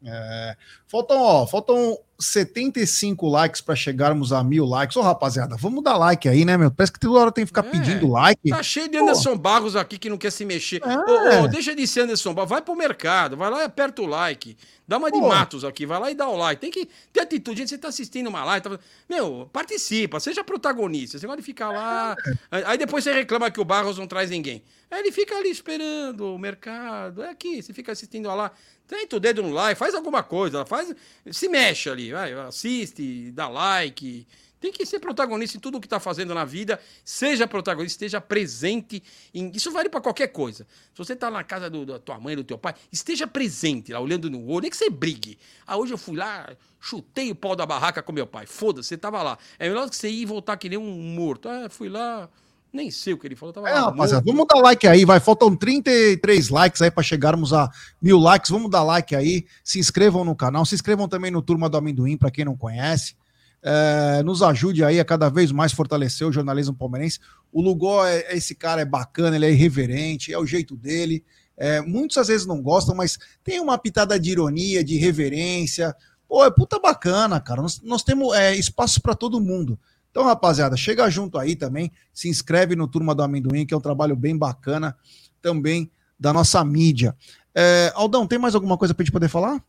É, 0.04 0.56
faltam, 0.88 1.20
ó, 1.20 1.48
faltam 1.48 1.98
75 2.20 3.28
likes 3.28 3.62
para 3.62 3.76
chegarmos 3.76 4.32
a 4.32 4.44
mil 4.44 4.66
likes. 4.66 4.96
Ô, 4.96 5.02
rapaziada, 5.02 5.56
vamos 5.58 5.84
dar 5.84 5.98
like 5.98 6.30
aí, 6.30 6.46
né, 6.46 6.58
meu? 6.58 6.72
Parece 6.72 6.94
que 6.94 7.00
toda 7.00 7.20
hora 7.20 7.32
tem 7.32 7.44
que 7.44 7.48
ficar 7.48 7.66
é, 7.66 7.70
pedindo 7.70 8.08
like. 8.10 8.50
Tá 8.50 8.64
cheio 8.64 8.88
de 8.88 8.98
Anderson 8.98 9.32
Pô. 9.32 9.38
Barros 9.40 9.76
aqui 9.76 9.98
que 9.98 10.10
não 10.10 10.18
quer 10.18 10.32
se 10.32 10.46
mexer. 10.46 10.82
É. 10.84 10.98
Ô, 10.98 11.44
ô, 11.44 11.48
deixa 11.48 11.76
de 11.76 11.86
ser 11.88 12.02
Anderson 12.02 12.34
Barros, 12.34 12.50
vai 12.50 12.62
pro 12.62 12.76
mercado, 12.76 13.36
vai 13.36 13.50
lá 13.50 13.62
e 13.62 13.66
aperta 13.66 14.02
o 14.02 14.06
like. 14.06 14.58
Dá 14.88 14.98
uma 14.98 15.12
de 15.12 15.20
Pô. 15.20 15.28
Matos 15.28 15.66
aqui, 15.66 15.86
vai 15.86 16.00
lá 16.00 16.12
e 16.12 16.16
dá 16.16 16.28
o 16.28 16.38
like. 16.38 16.62
Tem 16.62 16.72
que 16.72 16.88
ter 17.12 17.22
atitude. 17.22 17.58
Gente, 17.58 17.70
você 17.70 17.78
tá 17.78 17.88
assistindo 17.88 18.28
uma 18.28 18.44
live, 18.46 18.64
tá... 18.64 18.80
meu, 19.10 19.50
participa, 19.52 20.20
seja 20.20 20.44
protagonista. 20.44 21.18
Você 21.18 21.26
pode 21.26 21.42
ficar 21.42 21.72
lá. 21.72 22.16
É. 22.52 22.64
Aí 22.66 22.78
depois 22.78 23.04
você 23.04 23.12
reclama 23.12 23.50
que 23.50 23.60
o 23.60 23.66
Barros 23.66 23.98
não 23.98 24.08
traz 24.08 24.30
ninguém. 24.30 24.64
Aí 24.90 25.00
ele 25.00 25.12
fica 25.12 25.36
ali 25.36 25.50
esperando 25.50 26.34
o 26.34 26.38
mercado. 26.38 27.24
É 27.24 27.30
aqui, 27.30 27.62
você 27.62 27.74
fica 27.74 27.92
assistindo 27.92 28.28
lá. 28.28 28.52
Tenta 28.88 29.16
o 29.16 29.20
dedo 29.20 29.42
no 29.42 29.52
like, 29.52 29.78
faz 29.78 29.96
alguma 29.96 30.22
coisa, 30.22 30.66
faz, 30.66 30.94
se 31.32 31.50
mexe 31.50 31.90
ali, 31.90 32.12
vai, 32.12 32.34
assiste, 32.34 33.32
dá 33.32 33.48
like. 33.48 34.28
Tem 34.60 34.72
que 34.72 34.86
ser 34.86 35.00
protagonista 35.00 35.58
em 35.58 35.60
tudo 35.60 35.78
o 35.78 35.82
que 35.82 35.86
está 35.86 36.00
fazendo 36.00 36.34
na 36.34 36.44
vida. 36.44 36.80
Seja 37.04 37.46
protagonista, 37.46 38.04
esteja 38.04 38.20
presente. 38.20 39.04
Em... 39.34 39.52
Isso 39.54 39.72
vale 39.72 39.90
para 39.90 40.02
qualquer 40.02 40.30
coisa. 40.30 40.66
Se 40.92 40.98
você 40.98 41.14
está 41.14 41.30
na 41.30 41.44
casa 41.44 41.70
do, 41.70 41.86
da 41.86 42.00
tua 42.00 42.20
mãe, 42.20 42.36
do 42.36 42.44
teu 42.44 42.58
pai, 42.58 42.74
esteja 42.92 43.28
presente 43.28 43.94
lá, 43.94 44.00
olhando 44.00 44.28
no 44.28 44.48
olho. 44.48 44.64
Nem 44.64 44.72
que 44.72 44.78
você 44.78 44.90
brigue. 44.90 45.38
Ah, 45.68 45.78
hoje 45.78 45.94
eu 45.94 45.98
fui 45.98 46.16
lá, 46.16 46.56
chutei 46.80 47.30
o 47.30 47.36
pau 47.36 47.56
da 47.56 47.66
barraca 47.66 48.02
com 48.02 48.12
meu 48.12 48.26
pai. 48.26 48.48
Foda-se, 48.48 48.90
você 48.90 48.96
estava 48.96 49.22
lá. 49.22 49.38
É 49.60 49.68
melhor 49.68 49.88
que 49.88 49.96
você 49.96 50.10
ir 50.10 50.22
e 50.22 50.26
voltar 50.26 50.58
que 50.58 50.70
nem 50.70 50.80
um 50.80 50.92
morto. 50.92 51.48
Ah, 51.48 51.70
fui 51.70 51.90
lá, 51.90 52.28
Nem 52.76 52.92
sei 52.92 53.14
o 53.14 53.18
que 53.18 53.26
ele 53.26 53.38
falou. 53.38 53.54
Tava 53.54 53.70
é, 53.70 53.74
rapaziada, 53.74 54.22
vamos 54.26 54.46
dar 54.54 54.60
like 54.60 54.86
aí, 54.86 55.06
vai. 55.06 55.18
Faltam 55.22 55.56
33 55.56 56.50
likes 56.50 56.82
aí 56.82 56.92
para 56.92 57.02
chegarmos 57.02 57.54
a 57.54 57.70
mil 58.02 58.20
likes. 58.20 58.52
Vamos 58.52 58.70
dar 58.70 58.84
like 58.84 59.16
aí. 59.16 59.46
Se 59.64 59.80
inscrevam 59.80 60.26
no 60.26 60.36
canal. 60.36 60.66
Se 60.66 60.76
inscrevam 60.76 61.08
também 61.08 61.32
no 61.32 61.42
Turma 61.42 61.70
do 61.70 61.78
Amendoim, 61.78 62.18
para 62.18 62.30
quem 62.30 62.44
não 62.44 62.58
conhece. 62.58 63.16
É, 63.64 64.22
nos 64.24 64.44
ajude 64.44 64.84
aí 64.84 65.00
a 65.00 65.06
cada 65.06 65.30
vez 65.30 65.54
mais 65.54 65.72
fortalecer 65.72 66.28
o 66.28 66.34
jornalismo 66.34 66.76
palmeirense. 66.76 67.20
O 67.50 67.62
Lugó, 67.62 68.06
é, 68.06 68.18
é, 68.28 68.36
esse 68.36 68.54
cara 68.54 68.82
é 68.82 68.86
bacana, 68.86 69.38
ele 69.38 69.46
é 69.46 69.52
irreverente, 69.52 70.34
é 70.34 70.38
o 70.38 70.46
jeito 70.46 70.76
dele. 70.76 71.24
É, 71.56 71.80
muitos 71.80 72.18
às 72.18 72.28
vezes 72.28 72.46
não 72.46 72.62
gostam, 72.62 72.94
mas 72.94 73.18
tem 73.42 73.62
uma 73.62 73.78
pitada 73.78 74.20
de 74.20 74.32
ironia, 74.32 74.84
de 74.84 74.98
reverência. 74.98 75.96
Pô, 76.28 76.44
é 76.44 76.52
puta 76.52 76.78
bacana, 76.78 77.40
cara. 77.40 77.62
Nós, 77.62 77.82
nós 77.82 78.04
temos 78.04 78.36
é, 78.36 78.54
espaço 78.54 79.02
para 79.02 79.16
todo 79.16 79.40
mundo. 79.40 79.80
Então, 80.16 80.24
rapaziada, 80.24 80.78
chega 80.78 81.10
junto 81.10 81.38
aí 81.38 81.58
também, 81.58 81.92
se 82.14 82.30
inscreve 82.30 82.74
no 82.74 82.88
Turma 82.88 83.14
do 83.14 83.22
Amendoim, 83.22 83.66
que 83.66 83.74
é 83.74 83.78
um 83.78 83.82
trabalho 83.82 84.16
bem 84.16 84.38
bacana 84.38 84.96
também 85.42 85.92
da 86.18 86.32
nossa 86.32 86.64
mídia. 86.64 87.14
É, 87.54 87.92
Aldão, 87.94 88.26
tem 88.26 88.40
mais 88.40 88.56
alguma 88.56 88.78
coisa 88.78 88.94
para 88.94 89.04
gente 89.04 89.12
poder 89.12 89.28
falar? 89.28 89.62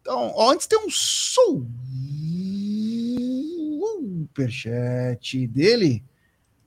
Então, 0.00 0.32
ó, 0.34 0.50
antes 0.50 0.66
tem 0.66 0.76
um 0.84 0.90
superchat 4.24 5.46
dele, 5.46 6.02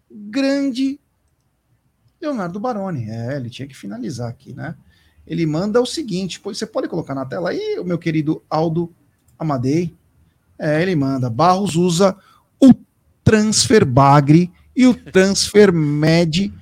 grande 0.09 0.98
Leonardo 2.22 2.58
Baroni. 2.58 3.09
É, 3.09 3.35
ele 3.35 3.50
tinha 3.50 3.67
que 3.67 3.75
finalizar 3.75 4.30
aqui, 4.30 4.53
né? 4.53 4.77
Ele 5.27 5.45
manda 5.45 5.82
o 5.82 5.85
seguinte, 5.85 6.40
você 6.41 6.66
pode 6.66 6.88
colocar 6.88 7.14
na 7.14 7.25
tela 7.25 7.50
aí, 7.50 7.77
o 7.80 7.83
meu 7.83 8.00
querido 8.00 8.41
Aldo 8.50 8.95
Amadei. 9.38 9.93
É, 10.58 10.82
ele 10.82 10.95
manda, 10.95 11.30
Barros 11.30 11.75
usa 11.75 12.16
Transfer 13.32 13.85
Bagre 13.85 14.51
e 14.76 14.85
o 14.85 14.93
Transfer 14.93 15.72
Med 15.72 16.53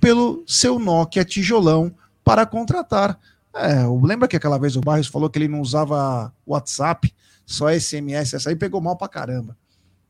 pelo 0.00 0.42
seu 0.44 0.76
Nokia 0.76 1.24
tijolão 1.24 1.94
para 2.24 2.44
contratar. 2.44 3.16
É, 3.54 3.86
lembra 4.02 4.26
que 4.26 4.36
aquela 4.36 4.58
vez 4.58 4.74
o 4.74 4.80
Barros 4.80 5.06
falou 5.06 5.30
que 5.30 5.38
ele 5.38 5.46
não 5.46 5.60
usava 5.60 6.34
WhatsApp, 6.44 7.14
só 7.46 7.70
SMS, 7.70 8.34
essa 8.34 8.50
aí 8.50 8.56
pegou 8.56 8.80
mal 8.80 8.96
pra 8.96 9.06
caramba. 9.06 9.56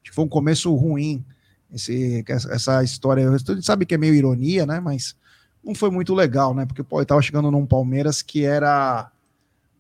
Acho 0.03 0.11
que 0.11 0.15
foi 0.15 0.25
um 0.25 0.29
começo 0.29 0.75
ruim, 0.75 1.23
esse, 1.71 2.25
essa 2.27 2.83
história. 2.83 3.29
A 3.29 3.37
gente 3.37 3.63
sabe 3.63 3.85
que 3.85 3.95
é 3.95 3.99
meio 3.99 4.15
ironia, 4.15 4.65
né? 4.65 4.81
Mas 4.81 5.15
não 5.63 5.75
foi 5.75 5.91
muito 5.91 6.15
legal, 6.15 6.55
né? 6.55 6.65
Porque 6.65 6.83
pô, 6.83 6.99
ele 6.99 7.07
tava 7.07 7.21
chegando 7.21 7.51
num 7.51 7.67
Palmeiras 7.67 8.23
que 8.23 8.43
era 8.43 9.13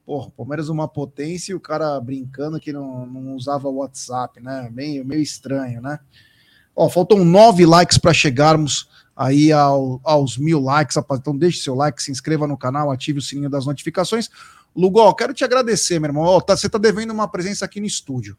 Porra, 0.06 0.30
Palmeiras 0.36 0.68
uma 0.68 0.86
potência 0.86 1.50
e 1.50 1.54
o 1.56 1.60
cara 1.60 2.00
brincando 2.00 2.60
que 2.60 2.72
não, 2.72 3.06
não 3.06 3.34
usava 3.34 3.68
WhatsApp, 3.68 4.40
né? 4.40 4.70
Meio, 4.70 5.04
meio 5.04 5.20
estranho, 5.20 5.82
né? 5.82 5.98
Ó, 6.76 6.90
faltam 6.90 7.24
nove 7.24 7.64
likes 7.64 7.96
para 7.96 8.12
chegarmos 8.12 8.88
aí 9.16 9.50
ao, 9.50 9.98
aos 10.04 10.36
mil 10.36 10.60
likes, 10.60 10.96
rapaz. 10.96 11.18
Então 11.18 11.36
deixe 11.36 11.60
seu 11.60 11.74
like, 11.74 12.02
se 12.02 12.12
inscreva 12.12 12.46
no 12.46 12.56
canal, 12.56 12.90
ative 12.90 13.18
o 13.18 13.22
sininho 13.22 13.48
das 13.48 13.64
notificações. 13.64 14.28
Lugol, 14.76 15.14
quero 15.14 15.32
te 15.32 15.42
agradecer, 15.42 15.98
meu 15.98 16.10
irmão. 16.10 16.24
Ó, 16.24 16.40
tá, 16.40 16.54
você 16.54 16.68
tá 16.68 16.76
devendo 16.76 17.12
uma 17.12 17.26
presença 17.26 17.64
aqui 17.64 17.80
no 17.80 17.86
estúdio. 17.86 18.36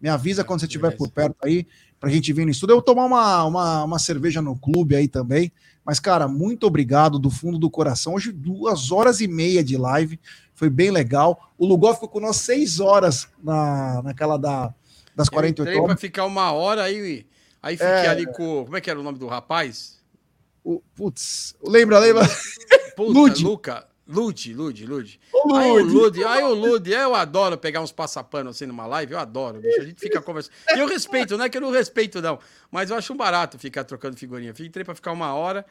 Me 0.00 0.08
avisa 0.08 0.42
quando 0.42 0.60
você 0.60 0.66
estiver 0.66 0.94
por 0.96 1.08
perto 1.08 1.36
aí, 1.42 1.66
pra 2.00 2.10
gente 2.10 2.32
vir 2.32 2.44
no 2.44 2.50
estúdio. 2.50 2.72
Eu 2.72 2.76
vou 2.78 2.84
tomar 2.84 3.04
uma, 3.04 3.44
uma, 3.44 3.84
uma 3.84 3.98
cerveja 3.98 4.42
no 4.42 4.58
clube 4.58 4.96
aí 4.96 5.06
também. 5.06 5.52
Mas, 5.84 6.00
cara, 6.00 6.26
muito 6.26 6.66
obrigado 6.66 7.18
do 7.18 7.30
fundo 7.30 7.56
do 7.56 7.70
coração. 7.70 8.14
Hoje, 8.14 8.32
duas 8.32 8.90
horas 8.90 9.20
e 9.20 9.28
meia 9.28 9.62
de 9.62 9.76
live 9.76 10.18
foi 10.52 10.68
bem 10.68 10.90
legal. 10.90 11.52
O 11.56 11.64
Lugol 11.64 11.94
ficou 11.94 12.08
com 12.08 12.20
nós 12.20 12.36
seis 12.38 12.80
horas 12.80 13.28
na, 13.42 14.02
naquela 14.02 14.36
da, 14.36 14.74
das 15.14 15.28
48 15.28 15.70
horas. 15.70 15.86
para 15.86 15.96
ficar 15.96 16.24
uma 16.26 16.50
hora 16.50 16.82
aí, 16.82 17.24
aí 17.62 17.76
fiquei 17.76 17.92
é... 17.92 18.08
ali 18.08 18.26
com. 18.26 18.64
Como 18.64 18.76
é 18.76 18.80
que 18.80 18.90
era 18.90 18.98
o 18.98 19.02
nome 19.02 19.18
do 19.18 19.26
rapaz? 19.26 20.02
O, 20.64 20.80
putz, 20.94 21.54
lembra, 21.62 21.98
lembra? 21.98 22.24
Puta, 22.96 23.12
Lude. 23.12 23.44
Luca. 23.44 23.86
Lude, 24.08 24.54
Lude, 24.54 24.86
Lude. 24.86 25.20
Aí 25.52 25.70
o 25.70 25.84
Lude, 25.84 26.24
aí 26.24 26.42
o 26.44 26.54
Lude, 26.54 26.92
eu 26.92 27.12
adoro 27.12 27.58
pegar 27.58 27.80
uns 27.80 27.90
passapanos 27.90 28.54
assim 28.54 28.64
numa 28.64 28.86
live, 28.86 29.14
eu 29.14 29.18
adoro, 29.18 29.60
bicho. 29.60 29.80
A 29.80 29.84
gente 29.84 29.98
fica 29.98 30.22
conversando. 30.22 30.54
E 30.76 30.78
eu 30.78 30.86
respeito, 30.86 31.36
não 31.36 31.44
é 31.44 31.48
que 31.48 31.56
eu 31.56 31.60
não 31.60 31.72
respeito, 31.72 32.22
não. 32.22 32.38
Mas 32.70 32.90
eu 32.90 32.96
acho 32.96 33.12
um 33.12 33.16
barato 33.16 33.58
ficar 33.58 33.82
trocando 33.82 34.16
figurinha. 34.16 34.50
Entrei 34.50 34.84
pra 34.84 34.94
ficar 34.94 35.10
uma 35.10 35.34
hora. 35.34 35.66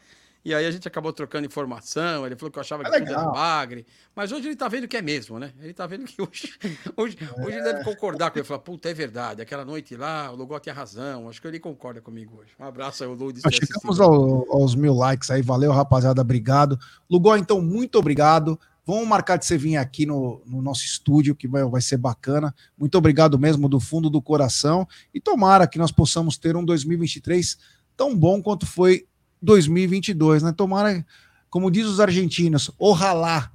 E 0.46 0.54
aí 0.54 0.64
a 0.64 0.70
gente 0.70 0.88
acabou 0.88 1.12
trocando 1.12 1.48
informação. 1.48 2.24
Ele 2.24 2.36
falou 2.36 2.52
que 2.52 2.60
eu 2.60 2.62
achava 2.62 2.84
é 2.84 3.02
que 3.02 3.10
era 3.10 3.26
bagre. 3.32 3.84
Mas 4.16 4.32
hoje 4.32 4.48
ele 4.48 4.56
tá 4.56 4.68
vendo 4.68 4.88
que 4.88 4.96
é 4.96 5.02
mesmo, 5.02 5.40
né? 5.40 5.52
Ele 5.60 5.74
tá 5.74 5.88
vendo 5.88 6.06
que 6.06 6.22
hoje, 6.22 6.54
hoje, 6.96 7.18
é. 7.20 7.42
hoje 7.42 7.58
ele 7.58 7.64
deve 7.64 7.84
concordar 7.84 8.30
com 8.30 8.38
ele. 8.38 8.46
Falar, 8.46 8.60
puta, 8.60 8.88
é 8.88 8.94
verdade. 8.94 9.42
Aquela 9.42 9.66
noite 9.66 9.96
lá, 9.96 10.32
o 10.32 10.36
Lugol 10.36 10.60
tinha 10.60 10.76
razão. 10.76 11.28
Acho 11.28 11.42
que 11.42 11.48
ele 11.48 11.60
concorda 11.60 12.00
comigo 12.00 12.38
hoje. 12.38 12.52
Um 12.60 12.64
abraço 12.64 13.04
aí, 13.04 13.10
o 13.10 13.16
Ludes. 13.16 13.42
Chegamos 13.52 14.00
ao, 14.00 14.46
aos 14.54 14.76
mil 14.76 14.94
likes 14.94 15.32
aí. 15.32 15.42
Valeu, 15.42 15.72
rapaziada. 15.72 16.22
Obrigado. 16.22 16.78
Lugol, 17.10 17.38
então, 17.38 17.60
muito 17.60 17.98
obrigado. 17.98 18.60
Vamos 18.86 19.08
marcar 19.08 19.38
de 19.38 19.48
você 19.48 19.58
vir 19.58 19.78
aqui 19.78 20.06
no, 20.06 20.44
no 20.46 20.62
nosso 20.62 20.86
estúdio, 20.86 21.36
que 21.36 21.48
vai, 21.48 21.64
vai 21.64 21.82
ser 21.82 21.98
bacana. 21.98 22.54
Muito 22.78 22.96
obrigado 22.96 23.40
mesmo, 23.40 23.68
do 23.68 23.80
fundo 23.80 24.12
do 24.12 24.22
coração. 24.22 24.88
E 25.12 25.20
tomara 25.20 25.66
que 25.66 25.80
nós 25.80 25.92
possamos 25.92 26.38
ter 26.38 26.56
um 26.56 26.64
2023 26.64 27.58
tão 27.98 28.16
bom 28.16 28.44
quanto 28.44 28.68
foi 28.68 29.08
2022, 29.46 30.44
né? 30.44 30.52
Tomara, 30.52 31.06
como 31.50 31.72
diz 31.72 31.86
os 31.86 32.00
argentinos, 32.02 32.72
ojalá, 32.78 33.52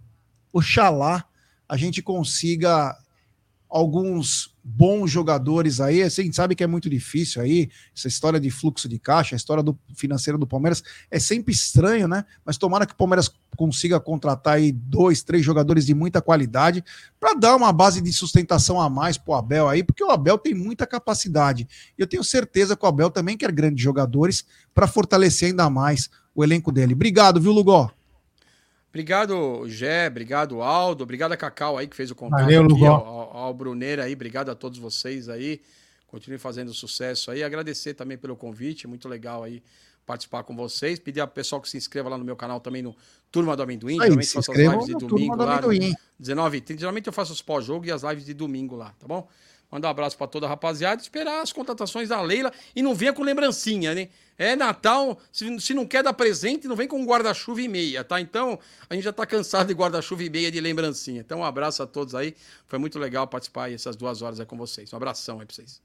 oxalá, 0.52 1.24
a 1.68 1.76
gente 1.76 2.00
consiga 2.00 2.96
alguns 3.70 4.54
bons 4.62 5.10
jogadores 5.10 5.80
aí. 5.80 6.02
Assim, 6.02 6.22
a 6.22 6.24
gente 6.24 6.36
sabe 6.36 6.54
que 6.54 6.64
é 6.64 6.66
muito 6.66 6.90
difícil 6.90 7.40
aí, 7.40 7.70
essa 7.96 8.08
história 8.08 8.40
de 8.40 8.50
fluxo 8.50 8.88
de 8.88 8.98
caixa, 8.98 9.34
a 9.34 9.38
história 9.38 9.62
do 9.62 9.78
financeiro 9.94 10.38
do 10.38 10.46
Palmeiras 10.46 10.82
é 11.10 11.18
sempre 11.18 11.54
estranho, 11.54 12.08
né? 12.08 12.24
Mas 12.44 12.58
tomara 12.58 12.84
que 12.84 12.92
o 12.92 12.96
Palmeiras 12.96 13.30
consiga 13.56 14.00
contratar 14.00 14.54
aí 14.54 14.72
dois, 14.72 15.22
três 15.22 15.44
jogadores 15.44 15.86
de 15.86 15.94
muita 15.94 16.20
qualidade 16.20 16.84
para 17.18 17.34
dar 17.34 17.56
uma 17.56 17.72
base 17.72 18.00
de 18.00 18.12
sustentação 18.12 18.80
a 18.80 18.90
mais 18.90 19.16
pro 19.16 19.34
Abel 19.34 19.68
aí, 19.68 19.82
porque 19.82 20.02
o 20.02 20.10
Abel 20.10 20.36
tem 20.36 20.54
muita 20.54 20.86
capacidade. 20.86 21.68
E 21.96 22.02
eu 22.02 22.06
tenho 22.06 22.24
certeza 22.24 22.76
que 22.76 22.84
o 22.84 22.88
Abel 22.88 23.10
também 23.10 23.36
quer 23.36 23.52
grandes 23.52 23.82
jogadores 23.82 24.44
para 24.74 24.86
fortalecer 24.86 25.48
ainda 25.48 25.70
mais 25.70 26.10
o 26.34 26.42
elenco 26.42 26.72
dele. 26.72 26.94
Obrigado, 26.94 27.40
viu, 27.40 27.52
Lugó? 27.52 27.90
Obrigado, 28.90 29.68
Gé, 29.68 30.08
obrigado, 30.08 30.60
Aldo, 30.62 31.04
obrigado 31.04 31.32
a 31.32 31.36
Cacau 31.36 31.78
aí 31.78 31.86
que 31.86 31.96
fez 31.96 32.10
o 32.10 32.14
contato 32.14 32.42
Valeu, 32.42 32.64
aqui, 32.64 32.84
ao, 32.84 33.36
ao 33.36 33.54
Bruneira 33.54 34.04
aí, 34.04 34.12
obrigado 34.12 34.50
a 34.50 34.54
todos 34.54 34.78
vocês 34.78 35.28
aí. 35.28 35.60
Continue 36.08 36.38
fazendo 36.38 36.74
sucesso 36.74 37.30
aí. 37.30 37.44
Agradecer 37.44 37.94
também 37.94 38.18
pelo 38.18 38.34
convite, 38.34 38.88
muito 38.88 39.08
legal 39.08 39.44
aí 39.44 39.62
participar 40.04 40.42
com 40.42 40.56
vocês. 40.56 40.98
Pedir 40.98 41.20
ao 41.20 41.28
pessoal 41.28 41.62
que 41.62 41.68
se 41.68 41.76
inscreva 41.76 42.08
lá 42.08 42.18
no 42.18 42.24
meu 42.24 42.34
canal 42.34 42.58
também 42.58 42.82
no 42.82 42.96
Turma 43.30 43.56
do 43.56 43.62
Amendoim. 43.62 43.94
Aí, 44.00 44.08
geralmente 44.08 44.32
faço 44.32 44.50
as 44.50 44.58
lives 44.58 44.86
de 44.86 44.94
domingo 44.94 45.36
lá. 45.36 45.60
19 46.18 46.58
h 46.58 46.76
Geralmente 46.76 47.06
eu 47.06 47.12
faço 47.12 47.32
os 47.32 47.40
pós-jogo 47.40 47.86
e 47.86 47.92
as 47.92 48.02
lives 48.02 48.24
de 48.24 48.34
domingo 48.34 48.74
lá, 48.74 48.92
tá 48.98 49.06
bom? 49.06 49.28
Mandar 49.70 49.88
um 49.88 49.90
abraço 49.92 50.16
para 50.16 50.26
toda 50.26 50.46
a 50.46 50.48
rapaziada, 50.48 51.00
esperar 51.00 51.42
as 51.42 51.52
contratações 51.52 52.08
da 52.08 52.20
Leila 52.20 52.52
e 52.74 52.82
não 52.82 52.94
venha 52.94 53.12
com 53.12 53.22
lembrancinha, 53.22 53.94
né? 53.94 54.08
É 54.36 54.56
Natal, 54.56 55.18
se, 55.30 55.60
se 55.60 55.74
não 55.74 55.86
quer 55.86 56.02
dar 56.02 56.12
presente, 56.14 56.66
não 56.66 56.74
vem 56.74 56.88
com 56.88 57.04
guarda-chuva 57.04 57.60
e 57.60 57.68
meia, 57.68 58.02
tá? 58.02 58.20
Então, 58.20 58.58
a 58.88 58.94
gente 58.94 59.04
já 59.04 59.12
tá 59.12 59.26
cansado 59.26 59.68
de 59.68 59.74
guarda-chuva 59.74 60.24
e 60.24 60.30
meia 60.30 60.50
de 60.50 60.60
lembrancinha. 60.60 61.20
Então, 61.20 61.40
um 61.40 61.44
abraço 61.44 61.82
a 61.82 61.86
todos 61.86 62.14
aí. 62.14 62.34
Foi 62.66 62.78
muito 62.78 62.98
legal 62.98 63.26
participar 63.26 63.70
essas 63.70 63.96
duas 63.96 64.22
horas 64.22 64.40
aí 64.40 64.46
com 64.46 64.56
vocês. 64.56 64.92
Um 64.92 64.96
abração 64.96 65.40
aí 65.40 65.46
pra 65.46 65.54
vocês. 65.54 65.80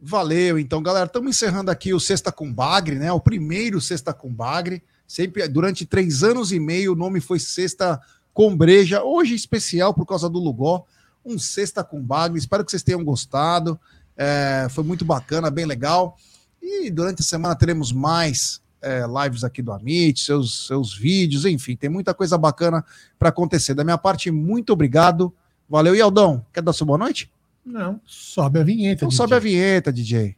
Valeu, 0.00 0.58
então, 0.58 0.82
galera. 0.82 1.06
Estamos 1.06 1.30
encerrando 1.30 1.70
aqui 1.70 1.94
o 1.94 2.00
Sexta 2.00 2.32
com 2.32 2.52
Bagre, 2.52 2.96
né? 2.96 3.12
O 3.12 3.20
primeiro 3.20 3.80
Sexta 3.80 4.12
com 4.12 4.30
Bagre. 4.30 4.82
Sempre, 5.06 5.46
durante 5.48 5.86
três 5.86 6.22
anos 6.22 6.52
e 6.52 6.58
meio, 6.58 6.92
o 6.92 6.96
nome 6.96 7.20
foi 7.20 7.38
Sexta 7.38 8.00
com 8.32 8.56
Breja. 8.56 9.02
Hoje, 9.02 9.34
especial 9.34 9.94
por 9.94 10.04
causa 10.04 10.28
do 10.28 10.38
Lugó 10.40 10.84
um 11.24 11.38
Sexta 11.38 11.82
com 11.82 12.00
Bagre. 12.00 12.38
Espero 12.38 12.64
que 12.64 12.70
vocês 12.70 12.82
tenham 12.82 13.04
gostado. 13.04 13.78
É, 14.16 14.66
foi 14.70 14.84
muito 14.84 15.04
bacana, 15.04 15.50
bem 15.50 15.64
legal. 15.64 16.16
E 16.62 16.90
durante 16.90 17.20
a 17.20 17.24
semana 17.24 17.54
teremos 17.54 17.92
mais 17.92 18.60
é, 18.80 19.04
lives 19.06 19.42
aqui 19.42 19.62
do 19.62 19.72
Amit, 19.72 20.20
seus, 20.20 20.66
seus 20.66 20.94
vídeos, 20.94 21.44
enfim, 21.44 21.74
tem 21.74 21.88
muita 21.88 22.12
coisa 22.12 22.36
bacana 22.36 22.84
para 23.18 23.30
acontecer. 23.30 23.74
Da 23.74 23.82
minha 23.82 23.98
parte, 23.98 24.30
muito 24.30 24.72
obrigado. 24.72 25.32
Valeu, 25.68 25.94
e 25.94 26.00
Aldão, 26.00 26.44
quer 26.52 26.62
dar 26.62 26.72
sua 26.72 26.86
boa 26.86 26.98
noite? 26.98 27.30
Não, 27.64 27.98
sobe 28.04 28.60
a 28.60 28.62
vinheta. 28.62 28.96
Então 28.96 29.08
DJ. 29.08 29.16
sobe 29.16 29.34
a 29.34 29.38
vinheta, 29.38 29.92
DJ. 29.92 30.36